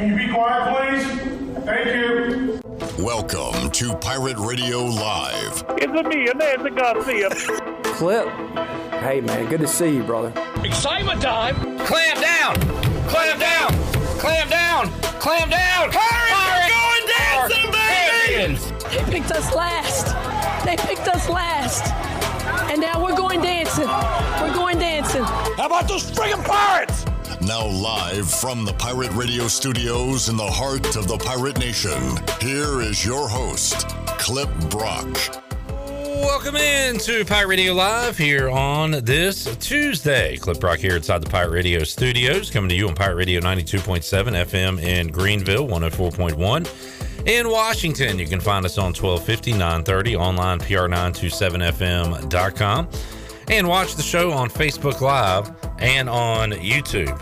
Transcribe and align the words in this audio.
Can 0.00 0.08
you 0.08 0.16
be 0.16 0.32
quiet, 0.32 0.96
please? 0.96 1.64
Thank 1.66 1.86
you. 1.88 2.60
Welcome 3.04 3.70
to 3.72 3.94
Pirate 3.96 4.38
Radio 4.38 4.86
Live. 4.86 5.62
It's 5.76 5.92
a 5.92 6.02
me, 6.02 6.24
Nancy 6.24 6.70
Garcia. 6.70 7.28
Clip. 7.82 8.26
Hey, 9.02 9.20
man, 9.20 9.50
good 9.50 9.60
to 9.60 9.66
see 9.66 9.96
you, 9.96 10.02
brother. 10.02 10.32
Excitement 10.64 11.20
time! 11.20 11.54
Clam 11.80 12.18
down! 12.18 12.54
Clam 13.10 13.38
down! 13.38 13.74
Clam 14.18 14.48
down! 14.48 14.90
Clam 15.20 15.50
down! 15.50 15.90
Pirates, 15.90 16.72
going 16.72 17.06
dancing, 17.18 17.70
baby! 17.70 19.04
They 19.04 19.12
picked 19.12 19.32
us 19.32 19.54
last. 19.54 20.16
They 20.64 20.76
picked 20.78 21.08
us 21.08 21.28
last. 21.28 21.92
And 22.72 22.80
now 22.80 23.04
we're 23.04 23.14
going 23.14 23.42
dancing. 23.42 23.88
We're 24.40 24.54
going 24.54 24.78
dancing. 24.78 25.24
How 25.24 25.66
about 25.66 25.88
those 25.88 26.10
friggin' 26.10 26.42
pirates? 26.42 27.04
Now, 27.42 27.66
live 27.66 28.30
from 28.30 28.66
the 28.66 28.74
Pirate 28.74 29.12
Radio 29.12 29.48
studios 29.48 30.28
in 30.28 30.36
the 30.36 30.46
heart 30.46 30.94
of 30.96 31.08
the 31.08 31.16
Pirate 31.16 31.58
Nation, 31.58 32.18
here 32.38 32.82
is 32.82 33.02
your 33.04 33.28
host, 33.28 33.88
Clip 34.18 34.50
Brock. 34.68 35.08
Welcome 35.96 36.56
in 36.56 36.98
to 36.98 37.24
Pirate 37.24 37.48
Radio 37.48 37.72
Live 37.72 38.18
here 38.18 38.50
on 38.50 38.90
this 38.90 39.56
Tuesday. 39.56 40.36
Clip 40.36 40.60
Brock 40.60 40.80
here 40.80 40.96
inside 40.96 41.22
the 41.22 41.30
Pirate 41.30 41.52
Radio 41.52 41.82
studios, 41.82 42.50
coming 42.50 42.68
to 42.68 42.74
you 42.74 42.86
on 42.88 42.94
Pirate 42.94 43.16
Radio 43.16 43.40
92.7 43.40 44.02
FM 44.44 44.78
in 44.82 45.08
Greenville, 45.08 45.66
104.1. 45.66 47.26
In 47.26 47.48
Washington, 47.48 48.18
you 48.18 48.26
can 48.26 48.40
find 48.40 48.66
us 48.66 48.76
on 48.76 48.92
1250, 48.92 49.52
930, 49.52 50.16
online, 50.16 50.58
pr927fm.com, 50.58 52.88
and 53.50 53.66
watch 53.66 53.96
the 53.96 54.02
show 54.02 54.30
on 54.30 54.48
Facebook 54.48 55.00
Live 55.00 55.50
and 55.80 56.08
on 56.08 56.52
YouTube. 56.52 57.18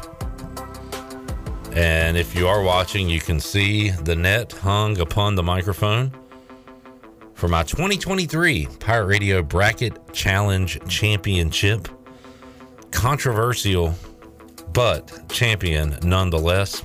And 1.74 2.18
if 2.18 2.34
you 2.37 2.46
are 2.46 2.62
watching, 2.62 3.09
you 3.09 3.18
can 3.18 3.41
see 3.41 3.88
the 3.91 4.14
net 4.14 4.52
hung 4.52 5.01
upon 5.01 5.37
the 5.37 5.43
microphone 5.43 6.12
for 7.32 7.48
my 7.48 7.62
2023 7.62 8.68
Pirate 8.79 9.07
Radio 9.07 9.43
Bracket 9.43 10.12
Challenge 10.12 10.79
Championship. 10.87 11.88
Controversial, 12.90 13.95
but 14.74 15.30
champion 15.30 15.96
nonetheless. 16.02 16.85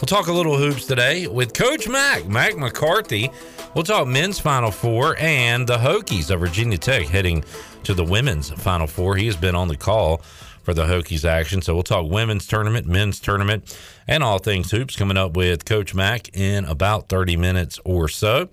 We'll 0.00 0.08
talk 0.08 0.26
a 0.26 0.32
little 0.32 0.58
hoops 0.58 0.86
today 0.86 1.28
with 1.28 1.54
Coach 1.54 1.86
Mack, 1.86 2.26
Mack 2.26 2.56
McCarthy. 2.56 3.30
We'll 3.74 3.84
talk 3.84 4.06
men's 4.06 4.38
Final 4.38 4.70
Four 4.70 5.16
and 5.18 5.66
the 5.66 5.78
Hokies 5.78 6.30
of 6.30 6.40
Virginia 6.40 6.76
Tech 6.76 7.06
heading 7.06 7.42
to 7.84 7.94
the 7.94 8.04
women's 8.04 8.50
Final 8.50 8.86
Four. 8.86 9.16
He 9.16 9.24
has 9.24 9.36
been 9.36 9.54
on 9.54 9.68
the 9.68 9.78
call 9.78 10.18
for 10.62 10.74
the 10.74 10.84
Hokies 10.84 11.24
action. 11.24 11.62
So 11.62 11.72
we'll 11.72 11.82
talk 11.82 12.10
women's 12.10 12.46
tournament, 12.46 12.86
men's 12.86 13.18
tournament, 13.18 13.74
and 14.06 14.22
all 14.22 14.38
things 14.38 14.70
hoops 14.70 14.94
coming 14.94 15.16
up 15.16 15.38
with 15.38 15.64
Coach 15.64 15.94
Mack 15.94 16.36
in 16.36 16.66
about 16.66 17.08
30 17.08 17.38
minutes 17.38 17.80
or 17.82 18.08
so. 18.08 18.50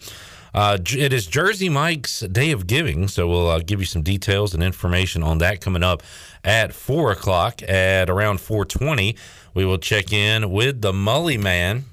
Uh, 0.53 0.77
it 0.95 1.11
is 1.11 1.27
Jersey 1.27 1.67
Mike's 1.67 2.21
Day 2.21 2.51
of 2.51 2.65
Giving, 2.65 3.09
so 3.09 3.27
we'll 3.27 3.49
uh, 3.49 3.59
give 3.59 3.81
you 3.81 3.85
some 3.85 4.03
details 4.03 4.53
and 4.53 4.63
information 4.63 5.21
on 5.21 5.39
that 5.39 5.59
coming 5.59 5.83
up 5.83 6.01
at 6.45 6.73
four 6.73 7.11
o'clock. 7.11 7.61
At 7.63 8.09
around 8.09 8.39
four 8.39 8.63
twenty, 8.63 9.17
we 9.53 9.65
will 9.65 9.79
check 9.79 10.13
in 10.13 10.49
with 10.49 10.81
the 10.81 10.93
Mully 10.93 11.37
Man, 11.37 11.83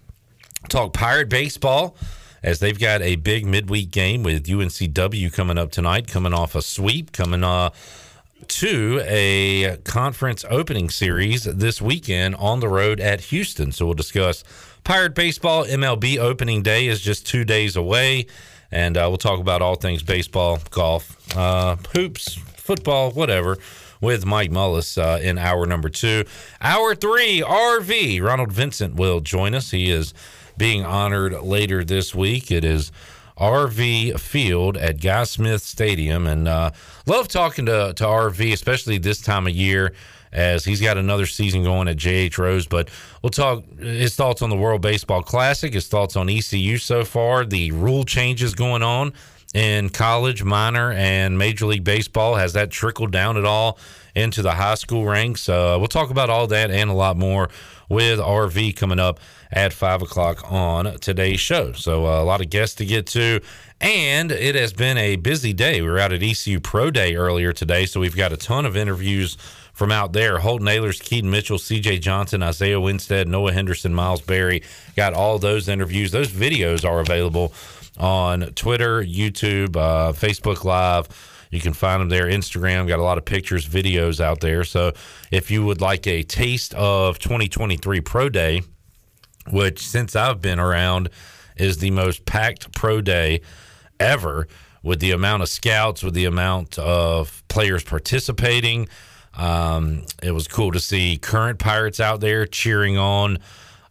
talk 0.68 0.92
Pirate 0.92 1.28
baseball 1.28 1.96
as 2.42 2.58
they've 2.58 2.78
got 2.78 3.02
a 3.02 3.16
big 3.16 3.46
midweek 3.46 3.90
game 3.90 4.22
with 4.22 4.46
UNCW 4.46 5.32
coming 5.32 5.58
up 5.58 5.70
tonight, 5.70 6.06
coming 6.08 6.32
off 6.32 6.54
a 6.54 6.62
sweep, 6.62 7.12
coming 7.12 7.42
uh, 7.42 7.70
to 8.48 9.00
a 9.04 9.78
conference 9.84 10.44
opening 10.50 10.90
series 10.90 11.44
this 11.44 11.80
weekend 11.80 12.34
on 12.36 12.60
the 12.60 12.68
road 12.68 13.00
at 13.00 13.20
Houston. 13.22 13.72
So 13.72 13.86
we'll 13.86 13.94
discuss 13.94 14.44
Pirate 14.84 15.14
Baseball 15.14 15.64
MLB 15.64 16.18
opening 16.18 16.62
day 16.62 16.86
is 16.86 17.00
just 17.00 17.26
two 17.26 17.44
days 17.44 17.76
away. 17.76 18.26
And 18.70 18.96
uh, 18.96 19.06
we'll 19.08 19.16
talk 19.16 19.40
about 19.40 19.62
all 19.62 19.76
things 19.76 20.02
baseball, 20.02 20.58
golf, 20.70 21.16
uh, 21.36 21.76
hoops, 21.94 22.34
football, 22.34 23.10
whatever, 23.10 23.58
with 24.00 24.26
Mike 24.26 24.50
Mullis 24.50 25.00
uh, 25.00 25.20
in 25.20 25.38
hour 25.38 25.66
number 25.66 25.88
two. 25.88 26.24
Hour 26.60 26.94
three, 26.94 27.40
RV. 27.40 28.22
Ronald 28.22 28.52
Vincent 28.52 28.96
will 28.96 29.20
join 29.20 29.54
us. 29.54 29.70
He 29.70 29.90
is 29.90 30.12
being 30.56 30.84
honored 30.84 31.40
later 31.42 31.84
this 31.84 32.14
week. 32.14 32.50
It 32.50 32.64
is 32.64 32.92
RV 33.38 34.18
Field 34.18 34.76
at 34.76 35.00
Guy 35.00 35.24
Smith 35.24 35.62
Stadium. 35.62 36.26
And 36.26 36.48
uh, 36.48 36.70
love 37.06 37.28
talking 37.28 37.66
to, 37.66 37.92
to 37.94 38.04
RV, 38.04 38.52
especially 38.52 38.98
this 38.98 39.20
time 39.20 39.46
of 39.46 39.52
year 39.52 39.92
as 40.32 40.64
he's 40.64 40.80
got 40.80 40.96
another 40.96 41.26
season 41.26 41.62
going 41.62 41.88
at 41.88 41.96
JH 41.96 42.38
Rose. 42.38 42.66
But 42.66 42.90
we'll 43.22 43.30
talk 43.30 43.64
his 43.78 44.14
thoughts 44.14 44.42
on 44.42 44.50
the 44.50 44.56
World 44.56 44.82
Baseball 44.82 45.22
Classic, 45.22 45.72
his 45.72 45.88
thoughts 45.88 46.16
on 46.16 46.28
ECU 46.28 46.78
so 46.78 47.04
far, 47.04 47.44
the 47.44 47.72
rule 47.72 48.04
changes 48.04 48.54
going 48.54 48.82
on 48.82 49.12
in 49.54 49.88
college, 49.88 50.42
minor, 50.42 50.92
and 50.92 51.38
Major 51.38 51.66
League 51.66 51.84
Baseball. 51.84 52.34
Has 52.34 52.52
that 52.54 52.70
trickled 52.70 53.12
down 53.12 53.36
at 53.36 53.44
all 53.44 53.78
into 54.14 54.42
the 54.42 54.52
high 54.52 54.74
school 54.74 55.04
ranks? 55.06 55.48
Uh, 55.48 55.76
we'll 55.78 55.88
talk 55.88 56.10
about 56.10 56.28
all 56.28 56.46
that 56.48 56.70
and 56.70 56.90
a 56.90 56.94
lot 56.94 57.16
more 57.16 57.48
with 57.88 58.18
RV 58.18 58.76
coming 58.76 58.98
up 58.98 59.20
at 59.52 59.72
five 59.72 60.02
o'clock 60.02 60.50
on 60.50 60.98
today's 60.98 61.40
show. 61.40 61.72
So 61.72 62.06
uh, 62.06 62.22
a 62.22 62.24
lot 62.24 62.40
of 62.40 62.50
guests 62.50 62.76
to 62.76 62.86
get 62.86 63.06
to. 63.08 63.40
And 63.80 64.32
it 64.32 64.54
has 64.54 64.72
been 64.72 64.96
a 64.96 65.16
busy 65.16 65.52
day. 65.52 65.82
We 65.82 65.88
were 65.88 65.98
out 65.98 66.12
at 66.12 66.22
ECU 66.22 66.60
Pro 66.60 66.90
Day 66.90 67.14
earlier 67.14 67.52
today, 67.52 67.84
so 67.86 68.00
we've 68.00 68.16
got 68.16 68.32
a 68.32 68.36
ton 68.36 68.64
of 68.64 68.76
interviews 68.76 69.36
from 69.74 69.92
out 69.92 70.14
there. 70.14 70.38
Holton 70.38 70.66
Ahlers, 70.66 71.02
Keaton 71.02 71.30
Mitchell, 71.30 71.58
CJ 71.58 72.00
Johnson, 72.00 72.42
Isaiah 72.42 72.80
Winstead, 72.80 73.28
Noah 73.28 73.52
Henderson, 73.52 73.94
Miles 73.94 74.22
Berry. 74.22 74.62
Got 74.96 75.12
all 75.12 75.38
those 75.38 75.68
interviews. 75.68 76.10
Those 76.10 76.30
videos 76.30 76.88
are 76.88 77.00
available 77.00 77.52
on 77.98 78.52
Twitter, 78.54 79.02
YouTube, 79.02 79.76
uh, 79.76 80.12
Facebook 80.12 80.64
Live. 80.64 81.08
You 81.50 81.60
can 81.60 81.74
find 81.74 82.00
them 82.00 82.08
there. 82.08 82.26
Instagram 82.26 82.88
got 82.88 82.98
a 82.98 83.02
lot 83.02 83.18
of 83.18 83.26
pictures, 83.26 83.68
videos 83.68 84.20
out 84.20 84.40
there. 84.40 84.64
So 84.64 84.92
if 85.30 85.50
you 85.50 85.64
would 85.66 85.82
like 85.82 86.06
a 86.06 86.22
taste 86.22 86.74
of 86.74 87.18
2023 87.18 88.00
Pro 88.00 88.30
Day, 88.30 88.62
which 89.50 89.86
since 89.86 90.16
I've 90.16 90.40
been 90.40 90.58
around 90.58 91.10
is 91.56 91.78
the 91.78 91.90
most 91.90 92.24
packed 92.26 92.74
pro 92.74 93.00
day 93.00 93.40
ever 93.98 94.46
with 94.82 95.00
the 95.00 95.10
amount 95.10 95.42
of 95.42 95.48
scouts, 95.48 96.02
with 96.02 96.14
the 96.14 96.26
amount 96.26 96.78
of 96.78 97.42
players 97.48 97.82
participating. 97.82 98.88
Um, 99.34 100.04
it 100.22 100.30
was 100.30 100.48
cool 100.48 100.72
to 100.72 100.80
see 100.80 101.18
current 101.18 101.58
Pirates 101.58 102.00
out 102.00 102.20
there 102.20 102.46
cheering 102.46 102.96
on 102.96 103.38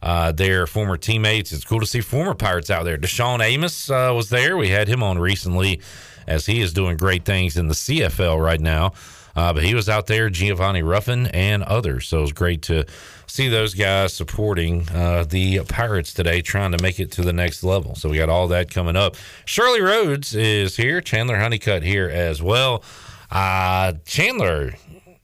uh, 0.02 0.32
their 0.32 0.68
former 0.68 0.98
teammates. 0.98 1.52
It's 1.52 1.66
cool 1.66 1.80
to 1.80 1.86
see 1.86 2.02
former 2.02 2.34
Pirates 2.34 2.70
out 2.70 2.86
there. 2.86 2.98
Deshaun 2.98 3.42
Amos 3.42 3.90
uh, 3.90 4.14
was 4.16 4.30
there. 4.30 4.56
We 4.56 4.70
had 4.70 4.88
him 4.88 5.04
on 5.04 5.20
recently 5.20 5.82
as 6.28 6.46
he 6.46 6.62
is 6.62 6.74
doing 6.74 6.98
great 6.98 7.26
things 7.26 7.58
in 7.58 7.68
the 7.68 7.74
CFL 7.74 8.42
right 8.42 8.62
now. 8.62 8.94
Uh, 9.36 9.52
but 9.52 9.64
he 9.64 9.76
was 9.76 9.90
out 9.90 10.08
there, 10.08 10.30
Giavanni 10.30 10.82
Ruffin 10.82 11.28
and 11.28 11.62
others. 11.64 12.08
So 12.08 12.20
it 12.20 12.22
was 12.22 12.34
great 12.34 12.62
to 12.64 12.86
see 13.36 13.50
those 13.50 13.74
guys 13.74 14.14
supporting 14.14 14.88
uh, 14.94 15.26
the 15.28 15.60
Pirates 15.66 16.14
today, 16.14 16.42
trying 16.42 16.72
to 16.72 16.82
make 16.82 17.02
it 17.02 17.12
to 17.12 17.22
the 17.22 17.34
next 17.34 17.66
level. 17.66 17.94
So 17.96 18.08
we 18.08 18.16
got 18.18 18.30
all 18.30 18.48
that 18.48 18.72
coming 18.72 18.96
up. 18.96 19.18
Shirley 19.44 19.82
Rhodes 19.82 20.34
is 20.34 20.78
here, 20.78 21.02
Chandler 21.02 21.36
Honeycutt 21.38 21.84
here 21.84 22.10
as 22.10 22.42
well. 22.42 22.82
Uh, 23.30 23.92
Chandler, 24.06 24.76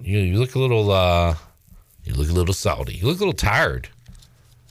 you, 0.02 0.20
you 0.20 0.40
look 0.40 0.56
a 0.56 0.60
little, 0.60 0.92
uh, 0.92 1.36
you 2.04 2.14
look 2.14 2.30
a 2.30 2.34
little 2.34 2.54
salty. 2.54 2.96
You 2.96 3.06
look 3.06 3.16
a 3.16 3.20
little 3.20 3.32
tired. 3.34 3.88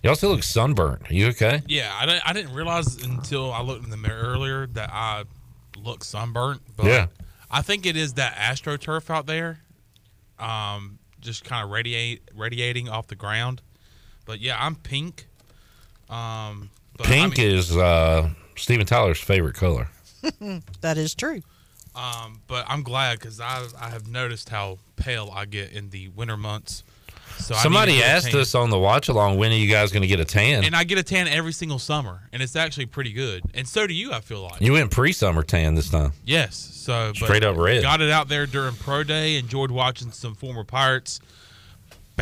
You 0.02 0.10
also 0.10 0.28
look 0.28 0.42
sunburnt. 0.42 1.10
Are 1.10 1.14
you 1.14 1.28
okay? 1.28 1.62
Yeah, 1.66 1.90
I 1.98 2.04
didn't, 2.04 2.28
I 2.28 2.32
didn't 2.34 2.52
realize 2.52 3.02
until 3.02 3.52
I 3.52 3.62
looked 3.62 3.84
in 3.84 3.90
the 3.90 3.96
mirror 3.96 4.22
earlier 4.22 4.66
that 4.68 4.90
I 4.92 5.24
look 5.78 6.04
sunburnt. 6.04 6.60
But 6.76 6.86
Yeah. 6.86 7.06
I 7.50 7.62
think 7.62 7.86
it 7.86 7.96
is 7.96 8.12
that 8.14 8.34
astroturf 8.36 9.08
out 9.08 9.26
there, 9.26 9.60
um, 10.38 10.98
just 11.20 11.44
kind 11.44 11.64
of 11.64 11.70
radiate 11.70 12.22
radiating 12.34 12.88
off 12.88 13.06
the 13.08 13.14
ground. 13.16 13.62
But 14.26 14.41
yeah, 14.41 14.56
I'm 14.58 14.75
pink. 14.76 15.26
Um, 16.08 16.70
but 16.96 17.06
I 17.06 17.11
Pink 17.11 17.38
mean- 17.38 17.50
is 17.56 17.76
uh, 17.76 18.31
Steven 18.56 18.87
Tyler's 18.87 19.20
favorite 19.20 19.55
color. 19.55 19.88
that 20.81 20.99
is 20.99 21.14
true. 21.14 21.43
Um, 21.94 22.40
but 22.46 22.64
I'm 22.69 22.82
glad 22.82 23.19
because 23.19 23.40
I 23.40 23.64
I 23.81 23.90
have 23.90 24.06
noticed 24.08 24.49
how 24.50 24.78
pale 24.96 25.32
I 25.34 25.44
get 25.46 25.72
in 25.72 25.90
the 25.90 26.08
winter 26.08 26.37
months. 26.37 26.84
So 27.40 27.54
to 27.54 27.60
Somebody 27.60 28.02
asked 28.02 28.34
us 28.34 28.54
on 28.54 28.70
the 28.70 28.78
watch 28.78 29.08
along, 29.08 29.38
when 29.38 29.52
are 29.52 29.56
you 29.56 29.69
guys 29.70 29.92
going 29.92 30.02
to 30.02 30.08
get 30.08 30.20
a 30.20 30.25
tan? 30.25 30.64
and 30.64 30.76
I 30.76 30.84
get 30.84 30.98
a 30.98 31.02
tan 31.02 31.28
every 31.28 31.52
single 31.52 31.78
summer, 31.78 32.22
and 32.32 32.42
it's 32.42 32.56
actually 32.56 32.87
pretty 32.87 33.12
good. 33.12 33.42
And 33.54 33.66
so 33.66 33.87
do 33.87 33.94
you. 33.94 34.12
I 34.12 34.20
feel 34.20 34.42
like 34.42 34.60
you 34.60 34.72
went 34.72 34.90
pre 34.90 35.12
summer 35.12 35.42
tan 35.42 35.75
this 35.75 35.90
time. 35.90 36.12
Yes. 36.25 36.56
So 36.56 37.12
Straight 37.14 37.44
up 37.44 37.56
red. 37.56 37.82
Got 37.82 38.00
it 38.00 38.10
out 38.10 38.28
there 38.28 38.46
during 38.46 38.75
pro 38.75 39.04
day. 39.04 39.37
Enjoyed 39.37 39.70
watching 39.70 40.12
some 40.12 40.34
former 40.34 40.64
Pirates 40.64 41.20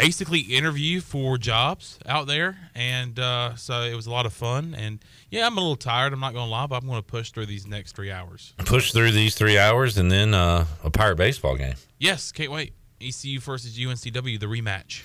basically 0.00 0.40
interview 0.40 1.00
for 1.00 1.38
jobs 1.38 1.98
out 2.06 2.26
there, 2.26 2.56
and 2.74 3.18
uh, 3.18 3.54
so 3.56 3.82
it 3.82 3.94
was 3.94 4.06
a 4.06 4.10
lot 4.10 4.26
of 4.26 4.32
fun. 4.32 4.74
And 4.76 5.00
yeah, 5.30 5.46
I'm 5.46 5.56
a 5.56 5.60
little 5.60 5.76
tired. 5.76 6.12
I'm 6.12 6.20
not 6.20 6.34
gonna 6.34 6.50
lie, 6.50 6.66
but 6.66 6.82
I'm 6.82 6.88
gonna 6.88 7.02
push 7.02 7.30
through 7.30 7.46
these 7.46 7.66
next 7.66 7.96
three 7.96 8.10
hours. 8.10 8.54
Push 8.58 8.92
through 8.92 9.12
these 9.12 9.34
three 9.34 9.58
hours 9.58 9.98
and 9.98 10.10
then 10.10 10.34
uh, 10.34 10.66
a 10.84 10.90
Pirate 10.90 11.16
baseball 11.16 11.56
game. 11.56 11.74
Yes, 11.98 12.32
can't 12.32 12.50
wait. 12.50 12.72
ECU 13.00 13.40
versus 13.40 13.78
UNCW, 13.78 14.38
the 14.38 14.46
rematch. 14.46 15.02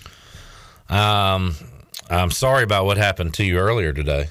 Um, 0.89 1.55
I'm 2.09 2.31
sorry 2.31 2.63
about 2.63 2.85
what 2.85 2.97
happened 2.97 3.33
to 3.35 3.43
you 3.43 3.57
earlier 3.57 3.93
today. 3.93 4.29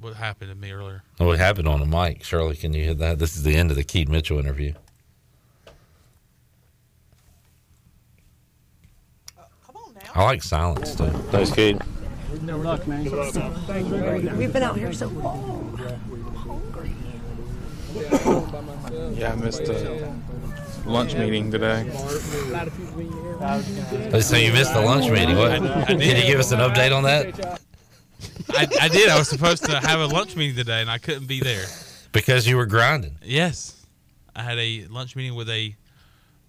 What 0.00 0.14
happened 0.14 0.50
to 0.50 0.56
me 0.56 0.70
earlier? 0.70 1.02
What 1.16 1.38
happened 1.38 1.66
on 1.66 1.80
the 1.80 1.86
mic? 1.86 2.22
Shirley, 2.22 2.56
can 2.56 2.72
you 2.72 2.84
hit 2.84 2.98
that? 2.98 3.18
This 3.18 3.36
is 3.36 3.42
the 3.42 3.56
end 3.56 3.70
of 3.70 3.76
the 3.76 3.84
Keith 3.84 4.08
Mitchell 4.08 4.38
interview. 4.38 4.74
I 10.14 10.24
like 10.24 10.42
silence 10.42 10.94
too. 10.94 11.08
Thanks, 11.30 11.52
Keith. 11.52 11.80
No 12.42 12.56
luck, 12.58 12.86
man. 12.86 13.04
We've 14.36 14.52
been 14.52 14.62
out 14.62 14.76
here 14.76 14.92
so 14.92 15.08
long. 15.08 15.78
Yeah, 19.14 19.32
I 19.32 19.36
missed 19.36 19.64
the 19.64 20.12
lunch 20.88 21.14
meeting 21.14 21.50
today. 21.50 21.88
So 24.20 24.36
you 24.36 24.52
missed 24.52 24.72
the 24.74 24.80
lunch 24.84 25.10
meeting. 25.10 25.36
What? 25.36 25.50
I- 25.52 25.82
I 25.82 25.84
can 25.84 25.98
did. 25.98 26.18
you 26.18 26.24
give 26.24 26.40
us 26.40 26.52
an 26.52 26.60
update 26.60 26.96
on 26.96 27.04
that? 27.04 27.60
I, 28.50 28.66
I 28.80 28.88
did. 28.88 29.08
I 29.08 29.18
was 29.18 29.28
supposed 29.28 29.64
to 29.66 29.78
have 29.78 30.00
a 30.00 30.06
lunch 30.06 30.34
meeting 30.34 30.56
today, 30.56 30.80
and 30.80 30.90
I 30.90 30.98
couldn't 30.98 31.26
be 31.26 31.40
there. 31.40 31.66
Because 32.12 32.46
you 32.48 32.56
were 32.56 32.66
grinding. 32.66 33.16
Yes, 33.22 33.84
I 34.34 34.42
had 34.42 34.58
a 34.58 34.86
lunch 34.88 35.14
meeting 35.14 35.34
with 35.34 35.50
a 35.50 35.76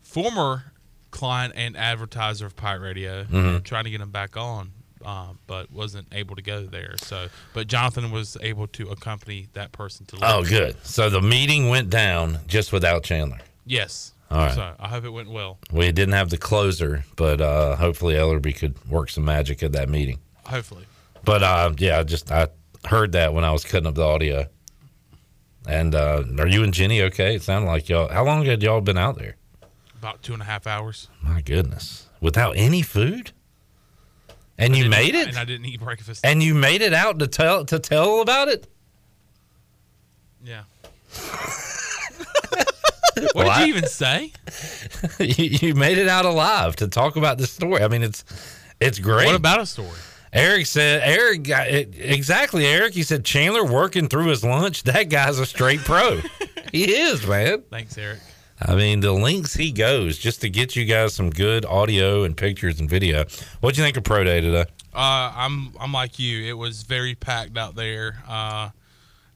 former 0.01 0.63
client 1.11 1.53
and 1.55 1.75
advertiser 1.75 2.45
of 2.45 2.55
Pirate 2.55 2.79
Radio, 2.81 3.23
Mhm. 3.25 3.63
trying 3.63 3.83
to 3.83 3.89
get 3.89 3.99
him 4.01 4.11
back 4.11 4.37
on, 4.37 4.71
uh, 5.05 5.27
but 5.47 5.71
wasn't 5.71 6.07
able 6.13 6.35
to 6.37 6.41
go 6.41 6.65
there. 6.65 6.95
So, 7.03 7.27
but 7.53 7.67
Jonathan 7.67 8.09
was 8.11 8.37
able 8.41 8.67
to 8.67 8.89
accompany 8.89 9.47
that 9.53 9.71
person 9.73 10.05
to. 10.07 10.15
Lunch. 10.15 10.33
Oh, 10.33 10.49
good. 10.49 10.77
So 10.83 11.09
the 11.09 11.21
meeting 11.21 11.67
went 11.69 11.89
down 11.89 12.39
just 12.47 12.71
without 12.71 13.03
Chandler. 13.03 13.39
Yes. 13.65 14.13
All 14.31 14.37
right. 14.37 14.53
So 14.53 14.75
I 14.79 14.87
hope 14.87 15.05
it 15.05 15.09
went 15.09 15.29
well. 15.31 15.57
We 15.71 15.91
didn't 15.91 16.13
have 16.13 16.29
the 16.29 16.37
closer, 16.37 17.03
but 17.15 17.41
uh, 17.41 17.75
hopefully 17.75 18.13
Ellerby 18.13 18.55
could 18.55 18.75
work 18.89 19.09
some 19.09 19.25
magic 19.25 19.63
at 19.63 19.71
that 19.71 19.89
meeting. 19.89 20.19
Hopefully. 20.45 20.85
But 21.23 21.43
uh, 21.43 21.73
yeah, 21.77 21.99
I 21.99 22.03
just 22.03 22.31
I 22.31 22.49
heard 22.85 23.11
that 23.13 23.33
when 23.33 23.43
I 23.43 23.51
was 23.51 23.63
cutting 23.63 23.87
up 23.87 23.95
the 23.95 24.03
audio. 24.03 24.45
And 25.67 25.93
uh, 25.93 26.23
are 26.37 26.47
you 26.47 26.63
and 26.63 26.73
Jenny 26.73 27.01
okay? 27.03 27.35
It 27.35 27.43
sounded 27.43 27.67
like 27.67 27.89
y'all. 27.89 28.07
How 28.07 28.23
long 28.23 28.45
had 28.45 28.63
y'all 28.63 28.81
been 28.81 28.97
out 28.97 29.17
there? 29.17 29.35
About 29.97 30.23
two 30.23 30.33
and 30.33 30.41
a 30.41 30.45
half 30.45 30.65
hours. 30.65 31.09
My 31.21 31.41
goodness, 31.41 32.07
without 32.21 32.55
any 32.55 32.81
food. 32.81 33.31
And 34.57 34.75
you 34.75 34.89
made 34.89 35.15
it. 35.15 35.29
And 35.29 35.37
I 35.37 35.45
didn't 35.45 35.65
eat 35.65 35.79
breakfast. 35.79 36.25
And 36.25 36.43
you 36.43 36.53
made 36.53 36.81
it 36.81 36.93
out 36.93 37.19
to 37.19 37.27
tell 37.27 37.65
to 37.65 37.79
tell 37.79 38.21
about 38.21 38.47
it. 38.47 38.67
yeah. 40.43 40.63
what 43.33 43.57
did 43.57 43.67
you 43.67 43.75
even 43.75 43.87
say? 43.87 44.31
you, 45.19 45.45
you 45.61 45.75
made 45.75 45.97
it 45.97 46.07
out 46.07 46.25
alive 46.25 46.75
to 46.77 46.87
talk 46.87 47.15
about 47.15 47.37
this 47.37 47.51
story. 47.51 47.83
I 47.83 47.87
mean, 47.87 48.03
it's 48.03 48.23
it's 48.79 48.99
great. 48.99 49.25
What 49.25 49.35
about 49.35 49.61
a 49.61 49.65
story? 49.65 49.97
Eric 50.31 50.67
said, 50.67 51.01
Eric, 51.03 51.43
got 51.43 51.67
it, 51.69 51.95
exactly, 51.97 52.65
Eric. 52.65 52.93
He 52.93 53.01
said, 53.01 53.25
Chandler 53.25 53.65
working 53.65 54.07
through 54.07 54.27
his 54.27 54.43
lunch. 54.43 54.83
That 54.83 55.09
guy's 55.09 55.39
a 55.39 55.45
straight 55.45 55.79
pro. 55.79 56.21
he 56.71 56.93
is, 56.93 57.25
man. 57.25 57.63
Thanks, 57.71 57.97
Eric. 57.97 58.19
I 58.61 58.75
mean, 58.75 58.99
the 58.99 59.11
links 59.11 59.53
he 59.55 59.71
goes 59.71 60.17
just 60.17 60.41
to 60.41 60.49
get 60.49 60.75
you 60.75 60.85
guys 60.85 61.15
some 61.15 61.29
good 61.29 61.65
audio 61.65 62.23
and 62.25 62.35
pictures 62.35 62.79
and 62.79 62.89
video. 62.89 63.25
What'd 63.61 63.77
you 63.77 63.83
think 63.83 63.97
of 63.97 64.03
Pro 64.03 64.23
Day 64.23 64.41
today? 64.41 64.65
Uh, 64.93 65.31
I'm 65.33 65.73
I'm 65.79 65.93
like 65.93 66.19
you. 66.19 66.43
It 66.45 66.57
was 66.57 66.83
very 66.83 67.15
packed 67.15 67.57
out 67.57 67.75
there. 67.75 68.21
Uh, 68.27 68.69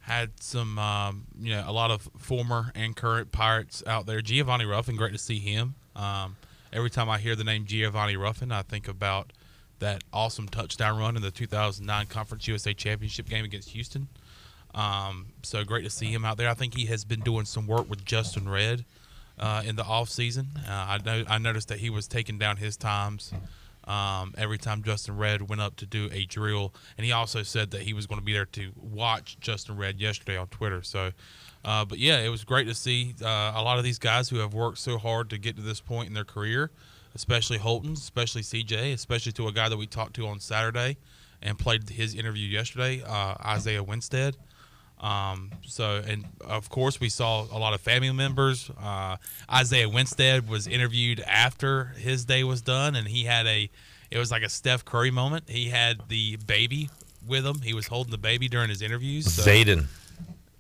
had 0.03 0.31
some 0.41 0.77
um, 0.77 1.25
you 1.39 1.53
know 1.53 1.63
a 1.65 1.71
lot 1.71 1.89
of 1.91 2.09
former 2.17 2.71
and 2.75 2.95
current 2.95 3.31
Pirates 3.31 3.83
out 3.88 4.05
there. 4.05 4.21
Giavanni 4.21 4.69
Ruffin, 4.69 4.95
great 4.95 5.13
to 5.13 5.17
see 5.17 5.39
him. 5.39 5.75
Um, 5.95 6.35
every 6.71 6.89
time 6.89 7.09
I 7.09 7.19
hear 7.19 7.35
the 7.35 7.44
name 7.44 7.65
Giavanni 7.65 8.17
Ruffin, 8.17 8.51
I 8.51 8.63
think 8.63 8.88
about 8.88 9.31
that 9.79 10.03
awesome 10.11 10.47
touchdown 10.47 11.00
run 11.00 11.15
in 11.15 11.21
the 11.21 11.31
2009 11.31 12.05
Conference 12.07 12.47
USA 12.47 12.73
Championship 12.73 13.27
game 13.29 13.45
against 13.45 13.69
Houston. 13.69 14.07
Um, 14.75 15.27
so 15.41 15.63
great 15.63 15.83
to 15.83 15.89
see 15.89 16.07
him 16.07 16.25
out 16.25 16.38
there. 16.38 16.50
I 16.50 16.53
think 16.53 16.75
he 16.75 16.85
has 16.88 17.05
been 17.05 17.21
doing 17.21 17.45
some 17.45 17.67
work 17.67 17.89
with 17.89 18.03
Justin 18.03 18.50
Red 18.50 18.85
uh, 19.39 19.63
in 19.65 19.75
the 19.75 19.83
off 19.83 20.09
season. 20.09 20.47
Uh, 20.67 20.97
I 21.05 21.25
I 21.27 21.38
noticed 21.38 21.69
that 21.69 21.79
he 21.79 21.89
was 21.89 22.07
taking 22.07 22.38
down 22.38 22.57
his 22.57 22.75
times 22.75 23.33
um, 23.85 24.33
every 24.38 24.57
time 24.57 24.83
Justin 24.83 25.18
Red 25.18 25.50
went 25.50 25.62
up 25.62 25.75
to 25.77 25.85
do 25.85 26.09
a 26.12 26.25
drill, 26.25 26.74
and 26.97 27.06
he 27.06 27.12
also 27.12 27.44
said 27.44 27.71
that 27.71 27.81
he 27.81 27.94
was 27.94 28.07
going 28.07 28.19
to 28.19 28.25
be 28.25 28.33
there 28.33 28.45
to 28.45 28.71
watch 28.75 29.38
Justin 29.39 29.77
Red 29.77 30.00
yesterday 30.00 30.38
on 30.38 30.47
Twitter. 30.47 30.81
So, 30.81 31.12
uh, 31.65 31.85
but 31.85 32.00
yeah, 32.00 32.19
it 32.19 32.30
was 32.30 32.44
great 32.44 32.68
to 32.68 32.75
see 32.75 33.15
uh, 33.21 33.53
a 33.56 33.62
lot 33.62 33.77
of 33.77 33.83
these 33.83 34.00
guys 34.00 34.30
who 34.30 34.38
have 34.38 34.53
worked 34.53 34.77
so 34.77 34.97
hard 34.97 35.30
to 35.31 35.38
get 35.38 35.56
to 35.57 35.62
this 35.62 35.81
point 35.81 36.07
in 36.07 36.13
their 36.13 36.25
career, 36.25 36.71
especially 37.15 37.57
Holton, 37.57 37.94
especially 37.94 38.41
CJ, 38.41 38.94
especially 38.94 39.31
to 39.33 39.47
a 39.47 39.51
guy 39.51 39.69
that 39.69 39.77
we 39.77 39.88
talked 39.88 40.15
to 40.15 40.27
on 40.27 40.39
Saturday 40.39 40.97
and 41.41 41.59
played 41.59 41.89
his 41.89 42.15
interview 42.15 42.47
yesterday, 42.47 43.03
uh, 43.06 43.36
Isaiah 43.45 43.83
Winstead. 43.83 44.38
Um, 45.03 45.51
so, 45.65 46.01
and 46.07 46.25
of 46.41 46.69
course, 46.69 47.00
we 47.00 47.09
saw 47.09 47.45
a 47.51 47.59
lot 47.59 47.73
of 47.73 47.81
family 47.81 48.11
members. 48.11 48.71
Uh, 48.81 49.17
Isaiah 49.51 49.89
Winstead 49.89 50.47
was 50.47 50.65
interviewed 50.65 51.19
after 51.19 51.85
his 51.97 52.23
day 52.23 52.44
was 52.45 52.61
done, 52.61 52.95
and 52.95 53.07
he 53.07 53.25
had 53.25 53.45
a, 53.45 53.69
it 54.09 54.17
was 54.17 54.31
like 54.31 54.44
a 54.44 54.50
Steph 54.50 54.85
Curry 54.85 55.11
moment. 55.11 55.50
He 55.50 55.67
had 55.67 56.07
the 56.07 56.38
baby 56.47 56.89
with 57.27 57.45
him. 57.45 57.61
He 57.61 57.73
was 57.73 57.88
holding 57.88 58.11
the 58.11 58.17
baby 58.17 58.47
during 58.47 58.69
his 58.69 58.81
interviews. 58.81 59.31
So. 59.31 59.44
Zayden. 59.44 59.88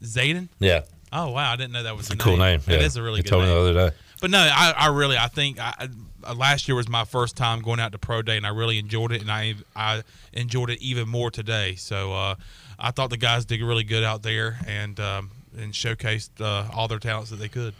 Zayden? 0.03 0.49
Yeah. 0.59 0.81
Oh 1.13 1.29
wow, 1.29 1.53
I 1.53 1.55
didn't 1.55 1.73
know 1.73 1.83
that 1.83 1.95
was 1.95 2.09
It's 2.09 2.15
a 2.15 2.17
cool 2.17 2.37
name. 2.37 2.59
Yeah. 2.67 2.79
is 2.79 2.97
a 2.97 3.03
really 3.03 3.17
you 3.17 3.23
good 3.23 3.29
told 3.29 3.43
name. 3.43 3.51
me 3.51 3.55
the 3.55 3.69
other 3.69 3.89
day. 3.91 3.95
But 4.19 4.31
no, 4.31 4.39
I, 4.39 4.73
I 4.75 4.87
really 4.87 5.17
I 5.17 5.27
think 5.27 5.59
I, 5.59 5.87
I, 6.23 6.33
last 6.33 6.67
year 6.67 6.75
was 6.75 6.89
my 6.89 7.05
first 7.05 7.37
time 7.37 7.61
going 7.61 7.79
out 7.79 7.91
to 7.91 7.99
pro 7.99 8.21
day, 8.21 8.35
and 8.35 8.45
I 8.47 8.49
really 8.49 8.79
enjoyed 8.79 9.11
it, 9.11 9.21
and 9.21 9.29
I 9.29 9.55
I 9.75 10.01
enjoyed 10.33 10.71
it 10.71 10.81
even 10.81 11.07
more 11.07 11.29
today. 11.29 11.75
So 11.75 12.13
uh, 12.13 12.35
I 12.79 12.91
thought 12.91 13.09
the 13.09 13.17
guys 13.17 13.45
did 13.45 13.61
really 13.61 13.83
good 13.83 14.03
out 14.03 14.23
there 14.23 14.57
and 14.67 14.99
um, 14.99 15.31
and 15.57 15.73
showcased 15.73 16.41
uh, 16.41 16.69
all 16.73 16.87
their 16.87 16.99
talents 16.99 17.29
that 17.29 17.37
they 17.37 17.49
could. 17.49 17.73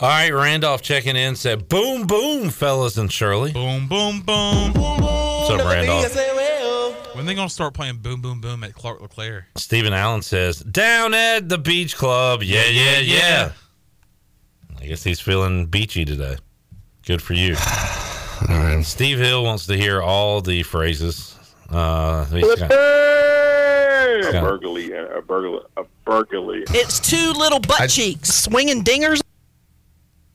All 0.00 0.08
right, 0.08 0.30
Randolph 0.30 0.82
checking 0.82 1.16
in 1.16 1.36
said, 1.36 1.68
"Boom, 1.68 2.06
boom, 2.06 2.50
fellas 2.50 2.96
and 2.96 3.10
Shirley." 3.10 3.52
Boom, 3.52 3.86
boom, 3.86 4.22
boom. 4.22 4.72
What's 4.74 5.50
up, 5.50 5.66
Randolph? 5.66 6.14
When 7.14 7.26
they 7.26 7.34
gonna 7.34 7.48
start 7.48 7.74
playing 7.74 7.98
boom, 7.98 8.20
boom, 8.20 8.40
boom 8.40 8.64
at 8.64 8.74
Clark 8.74 9.00
LeClair? 9.00 9.46
Stephen 9.56 9.92
Allen 9.92 10.22
says, 10.22 10.58
"Down 10.60 11.14
at 11.14 11.48
the 11.48 11.58
beach 11.58 11.96
club, 11.96 12.42
yeah, 12.42 12.66
yeah, 12.66 12.98
yeah." 12.98 13.52
I 14.80 14.86
guess 14.86 15.04
he's 15.04 15.20
feeling 15.20 15.66
beachy 15.66 16.04
today. 16.04 16.36
Good 17.06 17.22
for 17.22 17.34
you. 17.34 17.54
all 18.48 18.58
right. 18.58 18.84
Steve 18.84 19.18
Hill 19.18 19.44
wants 19.44 19.66
to 19.66 19.76
hear 19.76 20.02
all 20.02 20.40
the 20.40 20.62
phrases. 20.64 21.38
Uh, 21.70 22.26
he's 24.26 24.34
A 24.34 24.36
Yeah. 24.36 24.40
burglary, 24.42 24.92
a 24.92 25.22
burglary, 25.22 25.60
a 25.76 25.84
burglary. 26.04 26.64
It's 26.70 27.00
two 27.00 27.32
little 27.32 27.60
butt 27.60 27.90
cheeks 27.90 28.32
swinging 28.34 28.82
dingers. 28.84 29.20